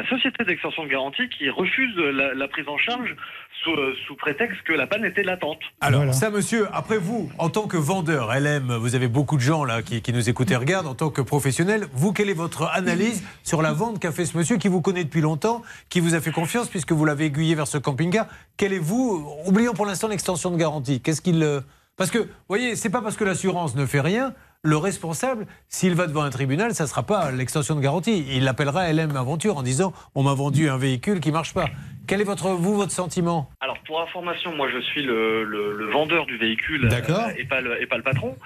société 0.09 0.45
d'extension 0.45 0.83
de 0.85 0.89
garantie 0.89 1.29
qui 1.29 1.49
refuse 1.49 1.95
la, 1.97 2.35
la 2.35 2.49
prise 2.49 2.67
en 2.67 2.77
charge 2.77 3.15
sous, 3.63 3.71
euh, 3.71 3.95
sous 4.07 4.17
prétexte 4.17 4.61
que 4.63 4.73
la 4.73 4.89
panne 4.89 5.05
était 5.05 5.23
latente. 5.23 5.61
Alors, 5.81 6.13
ça, 6.13 6.31
monsieur, 6.31 6.67
après 6.73 6.99
vous, 6.99 7.31
en 7.39 7.51
tant 7.51 7.69
que 7.69 7.77
vendeur, 7.77 8.33
LM, 8.35 8.73
vous 8.75 8.97
avez 8.97 9.07
beaucoup 9.07 9.37
de 9.37 9.43
gens 9.43 9.65
là 9.65 9.83
qui, 9.83 10.03
qui 10.03 10.13
nous 10.13 10.29
écoutent 10.29 10.51
et 10.51 10.57
regardent, 10.57 10.89
en 10.89 10.95
tant 10.95 11.11
que 11.11 11.21
professionnel, 11.23 11.87
vous, 11.93 12.13
quelle 12.13 12.31
est 12.31 12.35
votre 12.35 12.69
analyse 12.73 13.23
sur 13.45 13.63
la 13.63 13.73
vente 13.73 14.01
qu'a 14.01 14.11
fait 14.11 14.25
ce 14.25 14.37
monsieur 14.37 14.57
qui 14.57 14.67
vous 14.69 14.81
connaît 14.81 15.05
depuis 15.05 15.21
longtemps, 15.21 15.63
qui 15.89 16.01
vous 16.01 16.15
a 16.17 16.21
fait 16.21 16.33
confiance 16.33 16.69
puisque 16.69 16.91
vous 16.93 17.05
l'avez 17.05 17.27
aiguillé 17.27 17.55
vers 17.55 17.69
ce 17.69 17.79
camping-car? 17.79 18.27
Quel 18.57 18.73
est 18.73 18.79
vous 18.79 19.25
Oublions 19.47 19.73
pour 19.75 19.87
l'instant 19.87 20.09
l'extension 20.09 20.51
de 20.51 20.57
garantie. 20.57 21.01
Qu'est-ce 21.01 21.21
qu'il. 21.23 21.41
euh, 21.45 21.61
Parce 21.97 22.11
que, 22.11 22.19
vous 22.19 22.27
voyez, 22.49 22.75
c'est 22.75 22.91
pas 22.91 23.03
parce 23.03 23.17
que 23.17 23.25
l'assurance 23.25 23.77
ne 23.77 23.87
fait 23.87 24.01
rien. 24.01 24.35
Le 24.63 24.77
responsable, 24.77 25.47
s'il 25.71 25.95
va 25.95 26.07
devant 26.07 26.21
un 26.23 26.29
tribunal, 26.29 26.75
ça 26.75 26.85
ne 26.85 26.89
sera 26.89 27.03
pas 27.03 27.31
l'extension 27.31 27.75
de 27.77 27.81
garantie. 27.81 28.27
Il 28.31 28.45
l'appellera 28.45 28.93
LM 28.93 29.17
Aventure 29.17 29.57
en 29.57 29.63
disant 29.63 29.95
On 30.15 30.23
m'a 30.23 30.35
vendu 30.35 30.69
un 30.69 30.77
véhicule 30.77 31.21
qui 31.21 31.33
marche 31.33 31.55
pas. 31.55 31.65
Quel 32.07 32.21
est 32.21 32.25
votre, 32.25 32.49
vous, 32.51 32.75
votre 32.75 32.91
sentiment? 32.93 33.49
Alors 33.61 33.79
pour 33.87 34.03
information, 34.03 34.55
moi 34.55 34.69
je 34.71 34.81
suis 34.81 35.03
le, 35.03 35.45
le, 35.45 35.77
le 35.79 35.87
vendeur 35.93 36.27
du 36.27 36.37
véhicule 36.37 36.89
D'accord. 36.89 37.29
euh, 37.29 37.33
et, 37.39 37.45
pas 37.45 37.61
le, 37.63 37.81
et 37.81 37.87
pas 37.87 37.97
le 37.97 38.03
patron. 38.03 38.37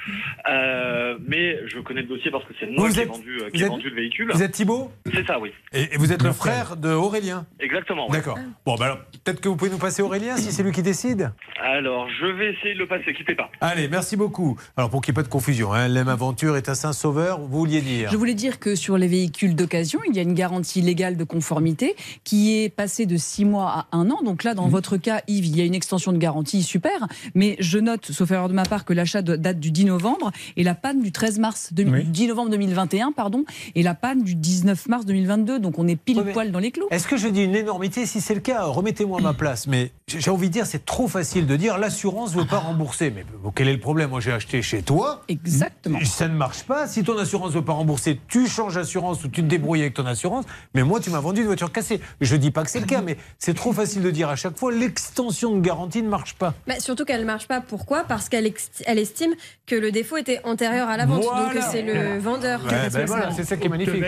Euh, 0.48 1.16
mais 1.26 1.58
je 1.66 1.80
connais 1.80 2.02
le 2.02 2.06
dossier 2.08 2.30
parce 2.30 2.44
que 2.44 2.52
c'est 2.60 2.66
moi 2.66 2.86
Vous 2.86 2.92
qui 2.94 3.00
ai 3.00 3.04
vendu, 3.06 3.38
euh, 3.40 3.44
vous 3.46 3.50
qui 3.50 3.62
ai 3.62 3.64
êtes- 3.64 3.70
vendu 3.70 3.88
le 3.90 3.96
véhicule. 3.96 4.30
Vous 4.32 4.42
êtes 4.42 4.52
Thibault? 4.52 4.92
C'est 5.12 5.26
ça, 5.26 5.40
oui. 5.40 5.50
Et, 5.72 5.94
et 5.94 5.96
vous 5.96 6.12
êtes 6.12 6.22
le 6.22 6.32
frère 6.32 6.76
de 6.76 6.90
Aurélien? 6.90 7.46
Exactement. 7.58 8.06
oui. 8.08 8.12
D'accord. 8.12 8.38
Bon, 8.66 8.74
bah 8.76 8.84
alors, 8.86 8.98
peut-être 9.24 9.40
que 9.40 9.48
vous 9.48 9.56
pouvez 9.56 9.70
nous 9.70 9.78
passer 9.78 10.02
Aurélien 10.02 10.36
si 10.36 10.52
c'est 10.52 10.62
lui 10.62 10.72
qui 10.72 10.82
décide? 10.82 11.32
Alors 11.60 12.06
je 12.20 12.26
vais 12.26 12.52
essayer 12.52 12.74
de 12.74 12.78
le 12.80 12.86
passer, 12.86 13.14
quittez 13.14 13.34
pas. 13.34 13.50
Allez, 13.60 13.88
merci 13.88 14.16
beaucoup. 14.16 14.58
Alors, 14.76 14.90
pour 14.90 15.00
qu'il 15.00 15.12
n'y 15.12 15.16
ait 15.16 15.22
pas 15.22 15.26
de 15.26 15.32
confusion, 15.32 15.72
hein, 15.72 15.88
l'M 16.04 16.10
Aventure 16.10 16.58
est 16.58 16.68
à 16.68 16.74
Saint-Sauveur, 16.74 17.40
vous 17.40 17.48
vouliez 17.48 17.80
dire 17.80 18.10
Je 18.12 18.16
voulais 18.18 18.34
dire 18.34 18.58
que 18.58 18.74
sur 18.74 18.98
les 18.98 19.06
véhicules 19.08 19.54
d'occasion, 19.56 20.00
il 20.06 20.14
y 20.14 20.18
a 20.18 20.22
une 20.22 20.34
garantie 20.34 20.82
légale 20.82 21.16
de 21.16 21.24
conformité 21.24 21.96
qui 22.24 22.58
est 22.62 22.68
passée 22.68 23.06
de 23.06 23.16
6 23.16 23.46
mois 23.46 23.86
à 23.90 23.96
1 23.96 24.10
an. 24.10 24.22
Donc 24.22 24.44
là, 24.44 24.52
dans 24.52 24.68
votre 24.68 24.98
cas, 24.98 25.22
Yves, 25.28 25.46
il 25.46 25.56
y 25.56 25.62
a 25.62 25.64
une 25.64 25.74
extension 25.74 26.12
de 26.12 26.18
garantie, 26.18 26.62
super. 26.62 27.08
Mais 27.34 27.56
je 27.58 27.78
note, 27.78 28.12
sauf 28.12 28.30
erreur 28.30 28.50
de 28.50 28.54
ma 28.54 28.64
part, 28.64 28.84
que 28.84 28.92
l'achat 28.92 29.22
date 29.22 29.58
du 29.58 29.70
10 29.70 29.86
novembre 29.86 30.30
et 30.58 30.62
la 30.62 30.74
panne 30.74 31.00
du 31.00 31.10
13 31.10 31.38
mars, 31.38 31.72
de- 31.72 31.84
Oui. 31.84 32.04
10 32.04 32.26
novembre 32.28 32.50
2021, 32.50 33.12
pardon, 33.12 33.44
et 33.74 33.82
la 33.82 33.94
panne 33.94 34.22
du 34.22 34.34
19 34.34 34.86
mars 34.88 35.06
2022. 35.06 35.58
Donc 35.58 35.78
on 35.78 35.88
est 35.88 35.96
pile 35.96 36.22
poil 36.34 36.52
dans 36.52 36.58
les 36.58 36.70
clous. 36.70 36.86
Est-ce 36.90 37.08
que 37.08 37.16
je 37.16 37.28
dis 37.28 37.44
une 37.44 37.56
énormité 37.56 38.04
Si 38.04 38.20
c'est 38.20 38.34
le 38.34 38.40
cas, 38.40 38.62
remettez-moi 38.64 39.20
à 39.20 39.22
ma 39.22 39.32
place. 39.32 39.66
Mais 39.68 39.90
j'ai 40.06 40.30
envie 40.30 40.48
de 40.48 40.52
dire, 40.52 40.66
c'est 40.66 40.84
trop 40.84 41.08
facile 41.08 41.46
de 41.46 41.56
dire 41.56 41.78
l'assurance 41.78 42.34
ne 42.36 42.40
veut 42.42 42.46
pas 42.46 42.58
rembourser. 42.58 43.10
Mais 43.10 43.24
quel 43.54 43.68
est 43.68 43.72
le 43.72 43.80
problème? 43.80 44.10
Moi, 44.10 44.20
j'ai 44.20 44.32
acheté 44.32 44.60
chez 44.60 44.82
toi. 44.82 45.22
Exactement. 45.28 45.93
Ça 46.04 46.28
ne 46.28 46.34
marche 46.34 46.64
pas. 46.64 46.86
Si 46.86 47.02
ton 47.04 47.16
assurance 47.18 47.50
ne 47.50 47.58
veut 47.58 47.64
pas 47.64 47.72
rembourser, 47.72 48.20
tu 48.28 48.46
changes 48.48 48.74
d'assurance 48.74 49.22
ou 49.24 49.28
tu 49.28 49.42
te 49.42 49.46
débrouilles 49.46 49.82
avec 49.82 49.94
ton 49.94 50.06
assurance. 50.06 50.44
Mais 50.74 50.82
moi, 50.82 51.00
tu 51.00 51.10
m'as 51.10 51.20
vendu 51.20 51.40
une 51.40 51.46
voiture 51.46 51.70
cassée. 51.72 52.00
Je 52.20 52.36
dis 52.36 52.50
pas 52.50 52.62
que 52.64 52.70
c'est 52.70 52.80
le 52.80 52.86
cas, 52.86 53.00
mais 53.02 53.16
c'est 53.38 53.54
trop 53.54 53.72
facile 53.72 54.02
de 54.02 54.10
dire 54.10 54.28
à 54.28 54.36
chaque 54.36 54.56
fois 54.58 54.72
l'extension 54.72 55.54
de 55.56 55.60
garantie 55.60 56.02
ne 56.02 56.08
marche 56.08 56.34
pas. 56.34 56.54
Bah, 56.66 56.80
surtout 56.80 57.04
qu'elle 57.04 57.20
ne 57.20 57.26
marche 57.26 57.46
pas. 57.48 57.60
Pourquoi? 57.60 58.04
Parce 58.04 58.28
qu'elle 58.28 58.52
elle 58.86 58.98
estime 58.98 59.32
que 59.66 59.74
le 59.74 59.90
défaut 59.90 60.16
était 60.16 60.40
antérieur 60.44 60.88
à 60.88 60.96
la 60.96 61.06
vente. 61.06 61.22
Voilà. 61.24 61.54
Donc 61.54 61.62
c'est 61.70 61.82
le 61.82 62.18
vendeur 62.18 62.60
qui 62.60 62.66
Ouais, 62.66 62.70
ben 62.72 62.80
responsable. 62.82 63.06
voilà, 63.08 63.32
c'est 63.32 63.44
ça 63.44 63.56
qui 63.56 63.66
est 63.66 63.70
magnifique. 63.70 64.02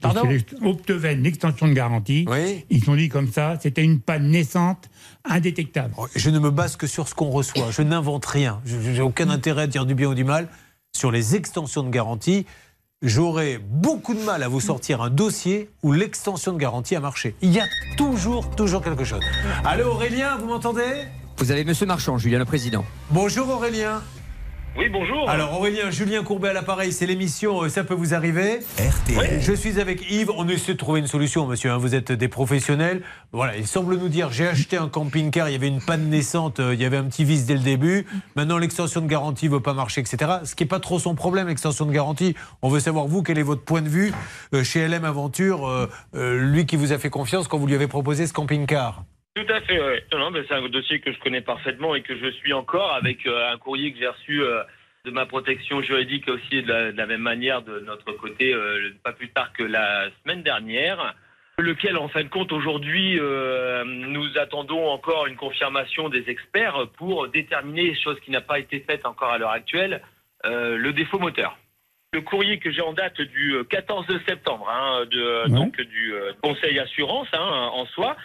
Pardon? 0.00 0.22
Optoven, 0.62 1.22
l'extension 1.22 1.68
de 1.68 1.72
garantie. 1.72 2.26
Ils 2.70 2.84
sont 2.84 2.94
dit 2.96 3.08
comme 3.08 3.30
ça, 3.30 3.56
c'était 3.60 3.82
une 3.82 4.00
panne 4.00 4.28
naissante, 4.30 4.88
indétectable. 5.24 5.94
Je 6.16 6.30
ne 6.30 6.38
me 6.38 6.50
base 6.50 6.76
que 6.76 6.86
sur 6.86 7.08
ce 7.08 7.14
qu'on 7.14 7.30
reçoit. 7.30 7.70
Je 7.70 7.82
n'invente 7.82 8.24
rien. 8.26 8.60
Je 8.64 8.76
n'ai 8.76 9.00
aucun 9.00 9.30
intérêt 9.30 9.62
à 9.62 9.66
dire 9.66 9.86
du 9.86 9.94
bien 9.94 10.08
ou 10.08 10.14
du 10.14 10.24
mal. 10.24 10.48
Sur 10.94 11.10
les 11.10 11.34
extensions 11.34 11.82
de 11.82 11.88
garantie, 11.88 12.46
j'aurais 13.00 13.58
beaucoup 13.58 14.12
de 14.14 14.20
mal 14.20 14.42
à 14.42 14.48
vous 14.48 14.60
sortir 14.60 15.00
un 15.00 15.08
dossier 15.08 15.70
où 15.82 15.92
l'extension 15.92 16.52
de 16.52 16.58
garantie 16.58 16.94
a 16.94 17.00
marché. 17.00 17.34
Il 17.40 17.50
y 17.50 17.60
a 17.60 17.64
toujours, 17.96 18.50
toujours 18.54 18.82
quelque 18.82 19.02
chose. 19.02 19.22
Allô 19.64 19.86
Aurélien, 19.92 20.36
vous 20.36 20.46
m'entendez? 20.46 21.06
Vous 21.38 21.50
avez 21.50 21.64
Monsieur 21.64 21.86
Marchand, 21.86 22.18
Julien 22.18 22.38
le 22.38 22.44
président. 22.44 22.84
Bonjour 23.10 23.48
Aurélien. 23.48 24.02
Oui, 24.74 24.88
bonjour. 24.88 25.28
Alors 25.28 25.58
Aurélien, 25.58 25.90
Julien 25.90 26.22
Courbet 26.22 26.48
à 26.48 26.52
l'appareil, 26.54 26.92
c'est 26.92 27.04
l'émission 27.04 27.62
euh, 27.62 27.68
Ça 27.68 27.84
peut 27.84 27.92
vous 27.92 28.14
arriver. 28.14 28.60
Je 29.40 29.52
suis 29.52 29.78
avec 29.78 30.10
Yves, 30.10 30.30
on 30.34 30.48
essaie 30.48 30.72
de 30.72 30.78
trouver 30.78 31.00
une 31.00 31.06
solution, 31.06 31.46
monsieur. 31.46 31.70
hein. 31.70 31.76
Vous 31.76 31.94
êtes 31.94 32.10
des 32.10 32.28
professionnels. 32.28 33.02
Voilà, 33.32 33.56
il 33.58 33.66
semble 33.66 33.96
nous 33.98 34.08
dire 34.08 34.32
j'ai 34.32 34.48
acheté 34.48 34.78
un 34.78 34.88
camping-car, 34.88 35.50
il 35.50 35.52
y 35.52 35.56
avait 35.56 35.68
une 35.68 35.82
panne 35.82 36.08
naissante, 36.08 36.58
euh, 36.58 36.72
il 36.72 36.80
y 36.80 36.86
avait 36.86 36.96
un 36.96 37.04
petit 37.04 37.24
vice 37.24 37.44
dès 37.44 37.52
le 37.54 37.60
début. 37.60 38.06
Maintenant, 38.34 38.56
l'extension 38.56 39.02
de 39.02 39.06
garantie 39.06 39.44
ne 39.46 39.52
veut 39.52 39.60
pas 39.60 39.74
marcher, 39.74 40.00
etc. 40.00 40.38
Ce 40.44 40.54
qui 40.54 40.62
n'est 40.64 40.68
pas 40.68 40.80
trop 40.80 40.98
son 40.98 41.14
problème, 41.14 41.48
l'extension 41.48 41.84
de 41.84 41.92
garantie. 41.92 42.34
On 42.62 42.70
veut 42.70 42.80
savoir, 42.80 43.06
vous, 43.06 43.22
quel 43.22 43.38
est 43.38 43.42
votre 43.42 43.62
point 43.62 43.82
de 43.82 43.90
vue 43.90 44.12
euh, 44.54 44.64
chez 44.64 44.88
LM 44.88 45.04
Aventure, 45.04 45.68
euh, 45.68 45.90
euh, 46.14 46.38
lui 46.50 46.64
qui 46.64 46.76
vous 46.76 46.92
a 46.94 46.98
fait 46.98 47.10
confiance 47.10 47.46
quand 47.46 47.58
vous 47.58 47.66
lui 47.66 47.74
avez 47.74 47.88
proposé 47.88 48.26
ce 48.26 48.32
camping-car 48.32 49.04
Tout 49.34 49.46
à 49.48 49.60
fait, 49.62 49.80
ouais. 49.80 50.04
Non, 50.12 50.18
non, 50.18 50.30
mais 50.30 50.42
c'est 50.46 50.54
un 50.54 50.68
dossier 50.68 51.00
que 51.00 51.10
je 51.10 51.18
connais 51.20 51.40
parfaitement 51.40 51.94
et 51.94 52.02
que 52.02 52.16
je 52.16 52.30
suis 52.32 52.52
encore 52.52 52.92
avec 52.92 53.26
euh, 53.26 53.50
un 53.50 53.56
courrier 53.56 53.92
que 53.92 53.98
j'ai 53.98 54.08
reçu 54.08 54.42
euh, 54.42 54.62
de 55.06 55.10
ma 55.10 55.24
protection 55.24 55.80
juridique 55.80 56.28
aussi 56.28 56.62
de 56.62 56.68
la, 56.68 56.92
de 56.92 56.96
la 56.96 57.06
même 57.06 57.22
manière 57.22 57.62
de 57.62 57.80
notre 57.80 58.12
côté, 58.12 58.52
euh, 58.52 58.90
pas 59.02 59.12
plus 59.12 59.30
tard 59.30 59.50
que 59.54 59.62
la 59.62 60.10
semaine 60.22 60.42
dernière, 60.42 61.14
lequel 61.58 61.96
en 61.96 62.08
fin 62.08 62.24
de 62.24 62.28
compte 62.28 62.52
aujourd'hui 62.52 63.18
nous 63.84 64.38
attendons 64.38 64.88
encore 64.88 65.26
une 65.26 65.36
confirmation 65.36 66.08
des 66.08 66.28
experts 66.28 66.88
pour 66.96 67.28
déterminer, 67.28 67.94
chose 67.94 68.18
qui 68.20 68.30
n'a 68.30 68.40
pas 68.40 68.58
été 68.58 68.80
faite 68.80 69.06
encore 69.06 69.30
à 69.30 69.38
l'heure 69.38 69.50
actuelle, 69.50 70.02
le 70.44 70.90
défaut 70.92 71.18
moteur. 71.18 71.56
Le 72.14 72.20
courrier 72.20 72.58
que 72.58 72.70
j'ai 72.70 72.82
en 72.82 72.92
date 72.92 73.20
du 73.20 73.54
euh, 73.54 73.64
14 73.64 74.06
septembre, 74.26 74.68
hein, 74.68 75.06
de, 75.10 75.48
donc 75.48 75.80
du 75.80 76.12
Conseil 76.42 76.78
Assurance 76.78 77.28
hein, 77.32 77.70
en 77.72 77.86
soi, 77.86 78.16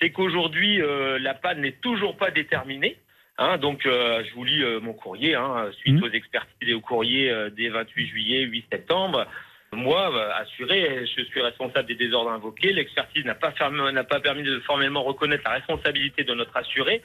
c'est 0.00 0.10
qu'aujourd'hui 0.10 0.80
euh, 0.82 1.18
la 1.18 1.34
panne 1.34 1.60
n'est 1.60 1.72
toujours 1.72 2.16
pas 2.16 2.30
déterminée. 2.30 2.96
Hein, 3.38 3.58
donc 3.58 3.84
euh, 3.84 4.22
je 4.26 4.34
vous 4.34 4.44
lis 4.44 4.62
euh, 4.62 4.80
mon 4.80 4.94
courrier 4.94 5.34
hein, 5.34 5.70
suite 5.80 6.02
aux 6.02 6.10
expertises 6.10 6.68
et 6.68 6.72
au 6.74 6.80
courrier 6.80 7.30
euh, 7.30 7.50
des 7.50 7.68
28 7.68 8.06
juillet, 8.06 8.40
8 8.42 8.64
septembre. 8.72 9.26
Moi, 9.72 10.10
euh, 10.16 10.30
assuré, 10.40 11.04
je 11.16 11.22
suis 11.24 11.40
responsable 11.42 11.86
des 11.86 11.96
désordres 11.96 12.30
invoqués. 12.30 12.72
L'expertise 12.72 13.24
n'a 13.26 13.34
pas, 13.34 13.52
n'a 13.92 14.04
pas 14.04 14.20
permis 14.20 14.42
de 14.42 14.58
formellement 14.60 15.02
reconnaître 15.02 15.42
la 15.44 15.54
responsabilité 15.56 16.24
de 16.24 16.32
notre 16.32 16.56
assuré. 16.56 17.02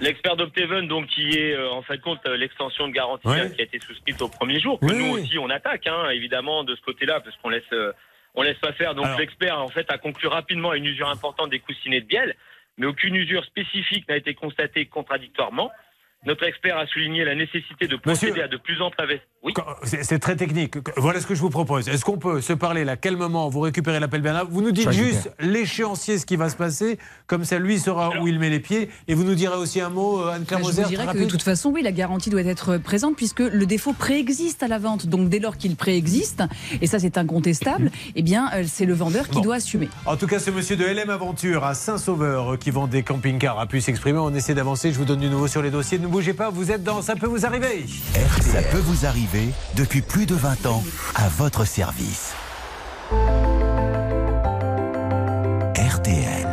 L'expert 0.00 0.36
d'Opteven, 0.36 0.88
donc, 0.88 1.06
qui 1.08 1.38
est 1.38 1.54
euh, 1.54 1.70
en 1.70 1.82
fait 1.82 2.00
compte 2.00 2.24
euh, 2.26 2.36
l'extension 2.36 2.88
de 2.88 2.92
garantie 2.92 3.28
Ouais. 3.28 3.50
qui 3.54 3.60
a 3.60 3.64
été 3.64 3.78
souscrite 3.78 4.20
au 4.22 4.28
premier 4.28 4.58
jour, 4.58 4.80
que 4.80 4.86
Oui, 4.86 4.96
nous 4.96 5.14
aussi 5.14 5.38
on 5.38 5.50
attaque, 5.50 5.86
hein, 5.86 6.08
évidemment, 6.10 6.64
de 6.64 6.74
ce 6.74 6.80
côté-là, 6.82 7.20
parce 7.20 7.36
qu'on 7.36 7.50
laisse, 7.50 7.62
euh, 7.72 7.92
on 8.34 8.42
laisse 8.42 8.58
pas 8.58 8.72
faire. 8.72 8.94
Donc 8.94 9.06
Alors- 9.06 9.18
l'expert, 9.18 9.58
en 9.60 9.68
fait, 9.68 9.90
a 9.90 9.98
conclu 9.98 10.28
rapidement 10.28 10.70
à 10.70 10.76
une 10.76 10.86
usure 10.86 11.08
importante 11.08 11.50
des 11.50 11.60
coussinets 11.60 12.00
de 12.00 12.06
bielle, 12.06 12.34
mais 12.78 12.86
aucune 12.86 13.14
usure 13.14 13.44
spécifique 13.44 14.08
n'a 14.08 14.16
été 14.16 14.34
constatée 14.34 14.86
contradictoirement. 14.86 15.70
Notre 16.24 16.44
expert 16.44 16.78
a 16.78 16.86
souligné 16.86 17.24
la 17.24 17.34
nécessité 17.34 17.86
de 17.86 17.96
procéder 17.96 18.40
à 18.40 18.48
de 18.48 18.56
plus 18.56 18.80
amples 18.80 19.00
investissements. 19.00 19.33
Oui. 19.44 19.52
C'est 19.84 20.18
très 20.18 20.36
technique. 20.36 20.76
Voilà 20.96 21.20
ce 21.20 21.26
que 21.26 21.34
je 21.34 21.40
vous 21.40 21.50
propose. 21.50 21.86
Est-ce 21.88 22.04
qu'on 22.04 22.16
peut 22.16 22.40
se 22.40 22.54
parler 22.54 22.84
là 22.84 22.96
moment 23.12 23.50
vous 23.50 23.60
récupérez 23.60 24.00
l'appel 24.00 24.22
Bernard 24.22 24.46
Vous 24.50 24.62
nous 24.62 24.72
dites 24.72 24.90
juste 24.90 25.30
l'échéancier, 25.38 26.18
ce 26.18 26.24
qui 26.24 26.36
va 26.36 26.48
se 26.48 26.56
passer. 26.56 26.98
Comme 27.26 27.44
ça, 27.44 27.58
lui 27.58 27.78
saura 27.78 28.20
où 28.20 28.26
il 28.26 28.38
met 28.38 28.48
les 28.48 28.60
pieds. 28.60 28.88
Et 29.06 29.14
vous 29.14 29.24
nous 29.24 29.34
direz 29.34 29.56
aussi 29.56 29.80
un 29.80 29.90
mot, 29.90 30.20
euh, 30.20 30.32
Anne-Claire 30.32 30.60
Bah, 30.60 30.70
je 30.74 30.80
vous 30.82 30.88
dirais 30.88 31.06
que 31.06 31.18
de 31.18 31.24
toute 31.26 31.42
façon, 31.42 31.70
oui, 31.70 31.82
la 31.82 31.92
garantie 31.92 32.30
doit 32.30 32.40
être 32.40 32.78
présente 32.78 33.16
puisque 33.16 33.40
le 33.40 33.66
défaut 33.66 33.92
préexiste 33.92 34.62
à 34.62 34.68
la 34.68 34.78
vente. 34.78 35.06
Donc 35.06 35.28
dès 35.28 35.38
lors 35.38 35.58
qu'il 35.58 35.76
préexiste, 35.76 36.42
et 36.80 36.86
ça 36.86 36.98
c'est 36.98 37.18
incontestable, 37.18 37.90
eh 38.16 38.22
bien 38.22 38.50
euh, 38.54 38.64
c'est 38.66 38.86
le 38.86 38.94
vendeur 38.94 39.28
qui 39.28 39.34
Bon. 39.34 39.40
doit 39.42 39.56
assumer. 39.56 39.88
En 40.06 40.16
tout 40.16 40.26
cas, 40.26 40.38
ce 40.38 40.50
monsieur 40.50 40.76
de 40.76 40.84
LM 40.84 41.10
Aventure 41.10 41.64
à 41.64 41.74
Saint-Sauveur 41.74 42.54
euh, 42.54 42.56
qui 42.56 42.70
vend 42.70 42.86
des 42.86 43.02
camping-cars 43.02 43.58
a 43.58 43.66
pu 43.66 43.82
s'exprimer. 43.82 44.18
On 44.18 44.34
essaie 44.34 44.54
d'avancer. 44.54 44.92
Je 44.92 44.98
vous 44.98 45.04
donne 45.04 45.20
du 45.20 45.28
nouveau 45.28 45.48
sur 45.48 45.60
les 45.60 45.70
dossiers. 45.70 45.98
Ne 45.98 46.06
bougez 46.06 46.32
pas. 46.32 46.48
Vous 46.48 46.70
êtes 46.70 46.82
dans 46.82 47.02
Ça 47.02 47.16
peut 47.16 47.26
vous 47.26 47.44
arriver. 47.44 47.84
Ça 48.40 48.62
peut 48.62 48.78
vous 48.78 49.04
arriver 49.04 49.33
depuis 49.74 50.02
plus 50.02 50.26
de 50.26 50.34
20 50.34 50.66
ans 50.66 50.82
à 51.14 51.28
votre 51.28 51.64
service. 51.64 52.34
RTL. 55.76 56.48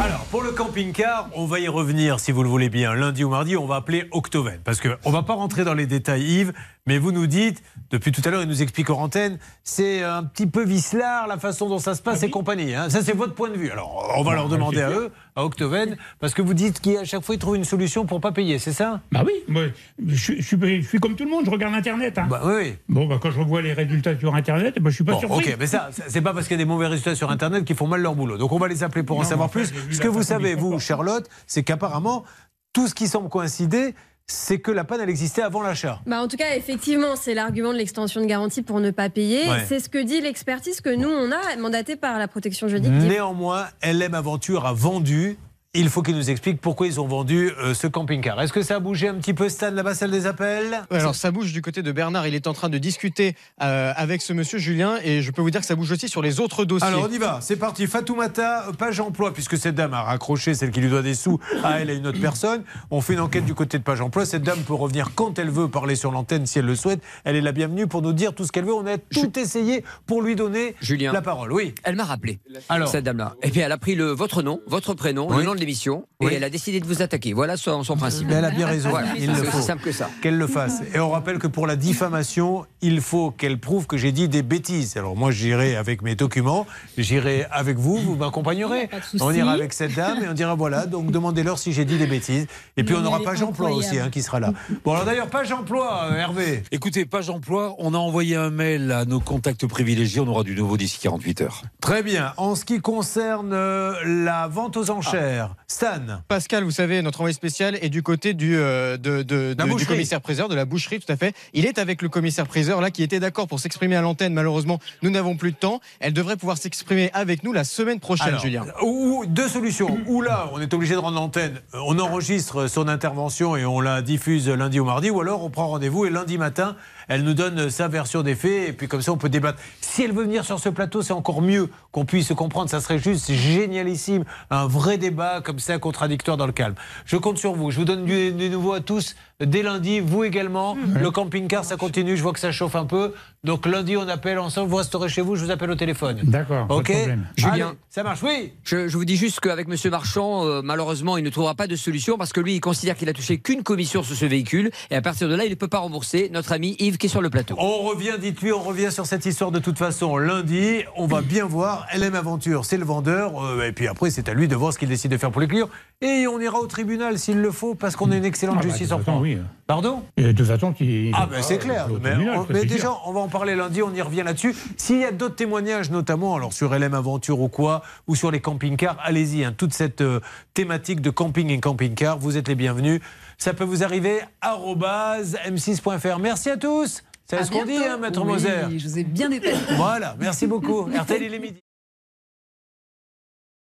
Alors, 0.00 0.20
pour 0.30 0.42
le 0.42 0.50
camping 0.52 0.68
camping-car, 0.92 1.28
on 1.34 1.46
va 1.46 1.58
y 1.60 1.68
revenir 1.68 2.20
si 2.20 2.32
vous 2.32 2.42
le 2.42 2.48
voulez 2.48 2.68
bien. 2.68 2.94
Lundi 2.94 3.24
ou 3.24 3.30
mardi, 3.30 3.56
on 3.56 3.66
va 3.66 3.76
appeler 3.76 4.08
Octoven. 4.12 4.60
Parce 4.64 4.80
qu'on 4.80 4.88
ne 5.06 5.12
va 5.12 5.22
pas 5.22 5.34
rentrer 5.34 5.64
dans 5.64 5.74
les 5.74 5.86
détails, 5.86 6.22
Yves, 6.22 6.52
mais 6.86 6.98
vous 6.98 7.12
nous 7.12 7.26
dites, 7.26 7.62
depuis 7.90 8.12
tout 8.12 8.22
à 8.24 8.30
l'heure, 8.30 8.42
il 8.42 8.48
nous 8.48 8.62
explique 8.62 8.90
en 8.90 8.98
antenne, 9.00 9.38
c'est 9.64 10.02
un 10.02 10.24
petit 10.24 10.46
peu 10.46 10.64
vicelard 10.64 11.26
la 11.26 11.38
façon 11.38 11.68
dont 11.68 11.78
ça 11.78 11.94
se 11.94 12.02
passe 12.02 12.22
et 12.22 12.30
compagnie. 12.30 12.74
hein. 12.74 12.88
Ça, 12.90 13.02
c'est 13.02 13.16
votre 13.16 13.34
point 13.34 13.50
de 13.50 13.56
vue. 13.56 13.70
Alors, 13.70 14.12
on 14.16 14.22
va 14.22 14.30
Bah, 14.30 14.36
leur 14.36 14.48
demander 14.48 14.80
à 14.82 14.90
eux, 14.90 15.10
à 15.38 15.44
Octoven, 15.44 15.96
parce 16.18 16.34
que 16.34 16.42
vous 16.42 16.52
dites 16.54 16.80
qu'à 16.80 17.04
chaque 17.04 17.22
fois, 17.22 17.34
ils 17.34 17.38
trouvent 17.38 17.56
une 17.56 17.64
solution 17.64 18.04
pour 18.06 18.20
pas 18.20 18.32
payer, 18.32 18.58
c'est 18.58 18.72
ça 18.72 19.00
Bah 19.12 19.22
oui, 19.24 19.32
moi, 19.46 19.62
je, 20.06 20.14
suis- 20.16 20.42
je 20.42 20.46
suis, 20.46 20.82
je 20.82 20.88
suis 20.88 20.98
comme 20.98 21.14
tout 21.14 21.24
le 21.24 21.30
monde, 21.30 21.44
je 21.44 21.50
regarde 21.50 21.74
Internet. 21.74 22.18
hein. 22.18 22.26
Bah 22.28 22.42
oui. 22.44 22.74
Bon, 22.88 23.06
bah, 23.06 23.18
quand 23.22 23.30
je 23.30 23.38
revois 23.38 23.62
les 23.62 23.72
résultats 23.72 24.18
sur 24.18 24.34
Internet, 24.34 24.74
bah, 24.80 24.90
je 24.90 24.94
suis 24.96 25.04
pas 25.04 25.12
Bon, 25.12 25.20
surpris. 25.20 25.52
ok, 25.52 25.56
mais 25.60 25.66
ça, 25.66 25.90
c'est 26.08 26.20
pas 26.22 26.34
parce 26.34 26.48
qu'il 26.48 26.56
y 26.58 26.60
a 26.60 26.64
des 26.64 26.68
mauvais 26.68 26.88
résultats 26.88 27.14
sur 27.14 27.30
Internet 27.30 27.64
qu'ils 27.64 27.76
font 27.76 27.86
mal 27.86 28.00
leur 28.02 28.14
boulot. 28.16 28.36
Donc 28.36 28.52
on 28.52 28.58
va 28.58 28.68
les 28.68 28.82
appeler 28.82 29.04
pour 29.04 29.18
en 29.20 29.24
savoir 29.24 29.46
en 29.46 29.50
plus. 29.50 29.66
fait, 29.66 29.92
Ce 29.94 30.00
que 30.00 30.08
vous 30.08 30.22
savez, 30.24 30.54
vous. 30.56 30.78
Charlotte, 30.80 31.28
c'est 31.46 31.62
qu'apparemment, 31.62 32.24
tout 32.72 32.86
ce 32.88 32.94
qui 32.94 33.06
semble 33.08 33.28
coïncider, 33.28 33.94
c'est 34.30 34.58
que 34.58 34.70
la 34.70 34.84
panne, 34.84 35.00
elle 35.00 35.08
existait 35.08 35.42
avant 35.42 35.62
l'achat. 35.62 36.00
Bah 36.06 36.20
en 36.22 36.28
tout 36.28 36.36
cas, 36.36 36.54
effectivement, 36.54 37.16
c'est 37.16 37.34
l'argument 37.34 37.72
de 37.72 37.78
l'extension 37.78 38.20
de 38.20 38.26
garantie 38.26 38.62
pour 38.62 38.78
ne 38.78 38.90
pas 38.90 39.08
payer. 39.08 39.48
Ouais. 39.48 39.64
C'est 39.66 39.80
ce 39.80 39.88
que 39.88 39.98
dit 39.98 40.20
l'expertise 40.20 40.80
que 40.80 40.90
nous, 40.90 41.08
on 41.08 41.32
a 41.32 41.56
mandaté 41.58 41.96
par 41.96 42.18
la 42.18 42.28
protection 42.28 42.68
juridique. 42.68 42.92
Néanmoins, 42.92 43.66
LM 43.82 44.14
Aventure 44.14 44.66
a 44.66 44.74
vendu. 44.74 45.38
Il 45.74 45.90
faut 45.90 46.00
qu'ils 46.00 46.16
nous 46.16 46.30
expliquent 46.30 46.62
pourquoi 46.62 46.86
ils 46.86 46.98
ont 46.98 47.06
vendu 47.06 47.50
euh, 47.58 47.74
ce 47.74 47.86
camping-car. 47.86 48.40
Est-ce 48.40 48.54
que 48.54 48.62
ça 48.62 48.76
a 48.76 48.80
bougé 48.80 49.06
un 49.08 49.16
petit 49.16 49.34
peu, 49.34 49.50
Stan, 49.50 49.70
là-bas, 49.70 49.94
salle 49.94 50.10
des 50.10 50.24
appels? 50.26 50.80
Ouais, 50.90 50.98
Alors 50.98 51.14
ça 51.14 51.30
bouge 51.30 51.52
du 51.52 51.60
côté 51.60 51.82
de 51.82 51.92
Bernard, 51.92 52.26
il 52.26 52.34
est 52.34 52.46
en 52.46 52.54
train 52.54 52.70
de 52.70 52.78
discuter 52.78 53.36
euh, 53.62 53.92
avec 53.94 54.22
ce 54.22 54.32
monsieur 54.32 54.58
Julien 54.58 54.96
et 55.04 55.20
je 55.20 55.30
peux 55.30 55.42
vous 55.42 55.50
dire 55.50 55.60
que 55.60 55.66
ça 55.66 55.74
bouge 55.74 55.92
aussi 55.92 56.08
sur 56.08 56.22
les 56.22 56.40
autres 56.40 56.64
dossiers. 56.64 56.88
Alors 56.88 57.06
on 57.06 57.12
y 57.12 57.18
va, 57.18 57.40
c'est 57.42 57.56
parti. 57.56 57.86
Fatoumata, 57.86 58.68
euh, 58.68 58.72
page 58.72 58.98
emploi, 58.98 59.34
puisque 59.34 59.58
cette 59.58 59.74
dame 59.74 59.92
a 59.92 60.00
raccroché 60.04 60.54
celle 60.54 60.70
qui 60.70 60.80
lui 60.80 60.88
doit 60.88 61.02
des 61.02 61.12
sous 61.14 61.38
à 61.62 61.80
elle 61.80 61.90
et 61.90 61.96
une 61.96 62.06
autre 62.06 62.18
personne. 62.20 62.62
On 62.90 63.02
fait 63.02 63.12
une 63.12 63.20
enquête 63.20 63.44
du 63.44 63.54
côté 63.54 63.76
de 63.78 63.82
page 63.84 64.00
emploi. 64.00 64.24
Cette 64.24 64.42
dame 64.44 64.60
peut 64.60 64.72
revenir 64.72 65.10
quand 65.14 65.38
elle 65.38 65.50
veut 65.50 65.68
parler 65.68 65.96
sur 65.96 66.10
l'antenne 66.12 66.46
si 66.46 66.58
elle 66.60 66.64
le 66.64 66.76
souhaite. 66.76 67.02
Elle 67.24 67.36
est 67.36 67.42
la 67.42 67.52
bienvenue 67.52 67.86
pour 67.86 68.00
nous 68.00 68.14
dire 68.14 68.34
tout 68.34 68.46
ce 68.46 68.52
qu'elle 68.52 68.64
veut. 68.64 68.72
On 68.74 68.86
a 68.86 68.96
tout 68.96 69.38
essayé 69.38 69.84
pour 70.06 70.22
lui 70.22 70.34
donner 70.34 70.76
Julien. 70.80 71.12
la 71.12 71.20
parole. 71.20 71.52
Oui. 71.52 71.74
Elle 71.84 71.96
m'a 71.96 72.04
rappelé, 72.04 72.38
Alors. 72.70 72.88
cette 72.88 73.04
dame-là. 73.04 73.34
Et 73.42 73.50
puis 73.50 73.60
elle 73.60 73.72
a 73.72 73.76
pris 73.78 73.94
le, 73.96 74.06
votre 74.12 74.40
nom, 74.42 74.60
votre 74.66 74.94
prénom, 74.94 75.28
Oui. 75.28 75.36
le 75.36 75.42
nom 75.42 75.57
de 75.58 75.60
l'émission, 75.60 76.06
Oui. 76.20 76.32
et 76.32 76.36
elle 76.36 76.44
a 76.44 76.50
décidé 76.50 76.80
de 76.80 76.86
vous 76.86 77.02
attaquer. 77.02 77.32
Voilà 77.32 77.56
son, 77.56 77.82
son 77.84 77.96
principe. 77.96 78.26
Mais 78.28 78.34
elle 78.34 78.44
a 78.44 78.50
bien 78.50 78.66
raison. 78.66 78.90
Voilà, 78.90 79.08
il 79.18 79.26
le 79.28 79.34
c'est 79.34 79.44
faut. 79.44 79.58
aussi 79.58 79.66
simple 79.66 79.82
que 79.82 79.92
ça. 79.92 80.08
Qu'elle 80.22 80.38
le 80.38 80.46
fasse. 80.46 80.80
Et 80.94 81.00
on 81.00 81.10
rappelle 81.10 81.38
que 81.38 81.46
pour 81.46 81.66
la 81.66 81.76
diffamation, 81.76 82.64
il 82.80 83.00
faut 83.00 83.30
qu'elle 83.30 83.58
prouve 83.58 83.86
que 83.86 83.96
j'ai 83.96 84.12
dit 84.12 84.28
des 84.28 84.42
bêtises. 84.42 84.96
Alors 84.96 85.16
moi, 85.16 85.30
j'irai 85.30 85.76
avec 85.76 86.02
mes 86.02 86.14
documents, 86.14 86.66
j'irai 86.96 87.46
avec 87.50 87.76
vous, 87.76 87.96
vous 87.98 88.16
m'accompagnerez. 88.16 88.86
Pas. 88.86 88.96
On 89.20 89.32
ira 89.32 89.52
avec 89.52 89.72
cette 89.72 89.94
dame 89.94 90.22
et 90.24 90.28
on 90.28 90.32
dira 90.34 90.54
voilà, 90.54 90.86
donc 90.86 91.10
demandez-leur 91.10 91.58
si 91.58 91.72
j'ai 91.72 91.84
dit 91.84 91.98
des 91.98 92.06
bêtises. 92.06 92.46
Et 92.76 92.84
puis 92.84 92.94
on 92.94 93.00
mais 93.00 93.06
aura 93.08 93.16
elle 93.16 93.22
est 93.22 93.26
page 93.26 93.42
emploi 93.42 93.70
aussi 93.72 93.98
hein, 93.98 94.08
qui 94.10 94.22
sera 94.22 94.40
là. 94.40 94.52
Bon 94.84 94.92
alors 94.92 95.04
d'ailleurs, 95.04 95.28
page 95.28 95.50
emploi, 95.52 96.04
euh, 96.10 96.16
Hervé. 96.16 96.62
Écoutez, 96.70 97.04
page 97.04 97.28
emploi, 97.30 97.74
on 97.78 97.94
a 97.94 97.98
envoyé 97.98 98.36
un 98.36 98.50
mail 98.50 98.92
à 98.92 99.04
nos 99.04 99.20
contacts 99.20 99.66
privilégiés, 99.66 100.20
on 100.20 100.28
aura 100.28 100.44
du 100.44 100.54
nouveau 100.54 100.76
d'ici 100.76 100.98
48 101.00 101.40
heures. 101.42 101.62
Très 101.80 102.02
bien. 102.02 102.32
En 102.36 102.54
ce 102.54 102.64
qui 102.64 102.80
concerne 102.80 103.52
euh, 103.52 103.94
la 104.04 104.46
vente 104.48 104.76
aux 104.76 104.90
enchères, 104.90 105.47
Stan. 105.66 106.00
Pascal, 106.28 106.64
vous 106.64 106.70
savez, 106.70 107.02
notre 107.02 107.20
envoyé 107.20 107.34
spécial 107.34 107.76
est 107.82 107.88
du 107.90 108.02
côté 108.02 108.34
du, 108.34 108.56
euh, 108.56 108.96
de, 108.96 109.22
de- 109.22 109.48
La 109.48 109.54
de- 109.54 109.62
du 109.64 109.70
boucherie. 109.70 109.86
commissaire-priseur, 109.86 110.48
de 110.48 110.54
la 110.54 110.64
boucherie, 110.64 110.98
tout 111.00 111.12
à 111.12 111.16
fait. 111.16 111.34
Il 111.52 111.66
est 111.66 111.78
avec 111.78 112.02
le 112.02 112.08
commissaire-priseur, 112.08 112.80
là, 112.80 112.90
qui 112.90 113.02
était 113.02 113.20
d'accord 113.20 113.48
pour 113.48 113.60
s'exprimer 113.60 113.96
à 113.96 114.00
l'antenne. 114.00 114.32
Malheureusement, 114.34 114.78
nous 115.02 115.10
n'avons 115.10 115.36
plus 115.36 115.52
de 115.52 115.56
temps. 115.56 115.80
Elle 116.00 116.12
devrait 116.12 116.36
pouvoir 116.36 116.58
s'exprimer 116.58 117.10
avec 117.12 117.44
nous 117.44 117.52
la 117.52 117.64
semaine 117.64 118.00
prochaine, 118.00 118.28
Alors, 118.28 118.40
Julien. 118.40 118.64
Ou, 118.82 119.20
ou- 119.22 119.26
deux 119.26 119.48
solutions. 119.48 119.98
Ou 120.06 120.22
là, 120.22 120.50
on 120.52 120.60
est 120.60 120.72
obligé 120.74 120.94
de 120.94 120.98
rendre 121.00 121.16
l'antenne, 121.16 121.60
euh, 121.74 121.78
on 121.86 121.98
enregistre 121.98 122.66
son 122.68 122.88
intervention 122.88 123.56
et 123.56 123.64
on 123.64 123.80
la 123.80 124.02
diffuse 124.02 124.48
lundi 124.48 124.80
ou 124.80 124.84
mardi, 124.84 125.10
ou 125.10 125.20
alors 125.20 125.44
on 125.44 125.50
prend 125.50 125.68
rendez-vous 125.68 126.06
et 126.06 126.10
lundi 126.10 126.38
matin, 126.38 126.76
elle 127.08 127.22
nous 127.22 127.34
donne 127.34 127.70
sa 127.70 127.88
version 127.88 128.22
des 128.22 128.34
faits 128.34 128.68
et 128.68 128.72
puis 128.72 128.86
comme 128.86 129.02
ça 129.02 129.12
on 129.12 129.16
peut 129.16 129.28
débattre. 129.28 129.58
Si 129.80 130.02
elle 130.04 130.12
veut 130.12 130.24
venir 130.24 130.44
sur 130.44 130.60
ce 130.60 130.68
plateau, 130.68 131.02
c'est 131.02 131.12
encore 131.12 131.42
mieux 131.42 131.70
qu'on 131.90 132.04
puisse 132.04 132.28
se 132.28 132.34
comprendre. 132.34 132.70
Ça 132.70 132.80
serait 132.80 132.98
juste 132.98 133.32
génialissime, 133.32 134.24
un 134.50 134.66
vrai 134.66 134.98
débat 134.98 135.40
comme 135.40 135.58
ça, 135.58 135.78
contradictoire 135.78 136.36
dans 136.36 136.46
le 136.46 136.52
calme. 136.52 136.74
Je 137.04 137.16
compte 137.16 137.38
sur 137.38 137.54
vous. 137.54 137.70
Je 137.70 137.78
vous 137.78 137.84
donne 137.84 138.04
du, 138.04 138.32
du 138.32 138.50
nouveau 138.50 138.74
à 138.74 138.80
tous 138.80 139.16
dès 139.44 139.62
lundi. 139.62 140.00
Vous 140.00 140.24
également. 140.24 140.76
Le 141.00 141.10
camping-car, 141.10 141.64
ça 141.64 141.76
continue. 141.76 142.16
Je 142.16 142.22
vois 142.22 142.32
que 142.32 142.40
ça 142.40 142.52
chauffe 142.52 142.74
un 142.76 142.84
peu. 142.84 143.12
Donc 143.44 143.66
lundi, 143.66 143.96
on 143.96 144.08
appelle 144.08 144.38
ensemble. 144.38 144.68
Vous 144.68 144.76
resterez 144.76 145.08
chez 145.08 145.22
vous. 145.22 145.36
Je 145.36 145.44
vous 145.44 145.50
appelle 145.50 145.70
au 145.70 145.74
téléphone. 145.76 146.18
D'accord, 146.24 146.66
pas 146.66 146.74
de 146.74 146.78
Ok. 146.80 146.92
Julien. 147.36 147.52
Allez, 147.68 147.78
ça 147.88 148.02
marche. 148.02 148.22
Oui. 148.22 148.52
Je, 148.64 148.88
je 148.88 148.96
vous 148.96 149.04
dis 149.04 149.16
juste 149.16 149.38
qu'avec 149.40 149.68
M. 149.68 149.76
Marchand, 149.90 150.44
euh, 150.44 150.60
malheureusement, 150.62 151.16
il 151.16 151.24
ne 151.24 151.30
trouvera 151.30 151.54
pas 151.54 151.66
de 151.68 151.76
solution 151.76 152.18
parce 152.18 152.32
que 152.32 152.40
lui, 152.40 152.54
il 152.56 152.60
considère 152.60 152.96
qu'il 152.96 153.08
a 153.08 153.12
touché 153.12 153.38
qu'une 153.38 153.62
commission 153.62 154.02
sur 154.02 154.16
ce 154.16 154.24
véhicule 154.26 154.70
et 154.90 154.96
à 154.96 155.02
partir 155.02 155.28
de 155.28 155.34
là, 155.36 155.44
il 155.44 155.50
ne 155.50 155.54
peut 155.54 155.68
pas 155.68 155.78
rembourser 155.78 156.30
notre 156.32 156.52
ami 156.52 156.74
Yves 156.80 156.98
qui 156.98 157.06
est 157.06 157.10
sur 157.10 157.22
le 157.22 157.30
plateau. 157.30 157.54
On 157.58 157.82
revient, 157.82 158.14
dites-lui, 158.20 158.52
on 158.52 158.60
revient 158.60 158.90
sur 158.90 159.06
cette 159.06 159.24
histoire 159.24 159.52
de 159.52 159.60
toute 159.60 159.78
façon 159.78 160.16
lundi. 160.18 160.82
On 160.96 161.06
va 161.06 161.20
bien 161.20 161.44
voir. 161.46 161.86
LM 161.96 162.14
Aventure, 162.16 162.64
c'est 162.64 162.76
le 162.76 162.84
vendeur. 162.84 163.42
euh, 163.44 163.66
et 163.68 163.72
puis 163.72 163.86
après, 163.86 164.10
c'est 164.10 164.28
à 164.28 164.34
lui 164.34 164.48
de 164.48 164.56
voir 164.56 164.72
ce 164.72 164.78
qu'il 164.78 164.88
décide 164.88 165.12
de 165.12 165.16
faire 165.16 165.30
pour 165.30 165.40
les 165.40 165.48
clients. 165.48 165.68
Et 166.00 166.26
on 166.26 166.40
ira 166.40 166.58
au 166.60 166.66
tribunal 166.66 167.18
s'il 167.18 167.40
le 167.40 167.50
faut, 167.52 167.74
parce 167.74 167.94
qu'on 167.96 168.10
a 168.10 168.16
une 168.16 168.24
excellente 168.24 168.56
Ah 168.58 168.62
bah, 168.62 168.68
justice 168.68 168.92
en 168.92 168.98
France. 168.98 169.20
oui. 169.22 169.27
Pardon 169.66 170.02
Et 170.16 170.22
de 170.22 170.32
toute 170.32 170.46
façon, 170.46 170.72
qui. 170.72 171.10
Ah 171.14 171.26
ben 171.30 171.42
c'est 171.42 171.58
clair, 171.58 171.88
mais, 172.02 172.14
on- 172.30 172.44
déjà 172.44 172.90
on 173.06 173.12
va 173.12 173.20
en 173.20 173.28
parler 173.28 173.54
lundi, 173.54 173.82
on 173.82 173.92
y 173.94 174.00
revient 174.00 174.22
là-dessus. 174.24 174.54
S'il 174.76 175.00
y 175.00 175.04
a 175.04 175.12
d'autres 175.12 175.34
témoignages 175.36 175.90
notamment, 175.90 176.34
alors 176.36 176.52
sur 176.52 176.72
LM 176.74 176.94
Aventure 176.94 177.40
ou 177.40 177.48
quoi, 177.48 177.82
ou 178.06 178.14
sur 178.14 178.30
les 178.30 178.40
camping-cars, 178.40 178.96
allez-y, 179.02 179.44
hein, 179.44 179.54
toute 179.56 179.74
cette 179.74 180.00
euh, 180.00 180.20
thématique 180.54 181.00
de 181.00 181.10
camping 181.10 181.50
et 181.50 181.60
camping-car, 181.60 182.18
vous 182.18 182.36
êtes 182.36 182.48
les 182.48 182.54
bienvenus. 182.54 183.00
Ça 183.36 183.52
peut 183.54 183.64
vous 183.64 183.84
arriver, 183.84 184.20
arobase 184.40 185.36
m6.fr. 185.46 186.18
Merci 186.18 186.50
à 186.50 186.56
tous. 186.56 187.02
C'est 187.30 187.44
ce 187.44 187.50
qu'on 187.50 187.64
dit, 187.66 187.76
hein, 187.76 187.98
Maître 187.98 188.22
Oui, 188.22 188.32
Moser. 188.32 188.78
Je 188.78 188.88
vous 188.88 188.98
ai 188.98 189.04
bien 189.04 189.28
détaillé. 189.28 189.54
Voilà, 189.76 190.16
merci 190.18 190.46
beaucoup. 190.46 190.88
RTL, 190.98 191.22
il 191.22 191.34
est 191.34 191.38
midi. 191.38 191.60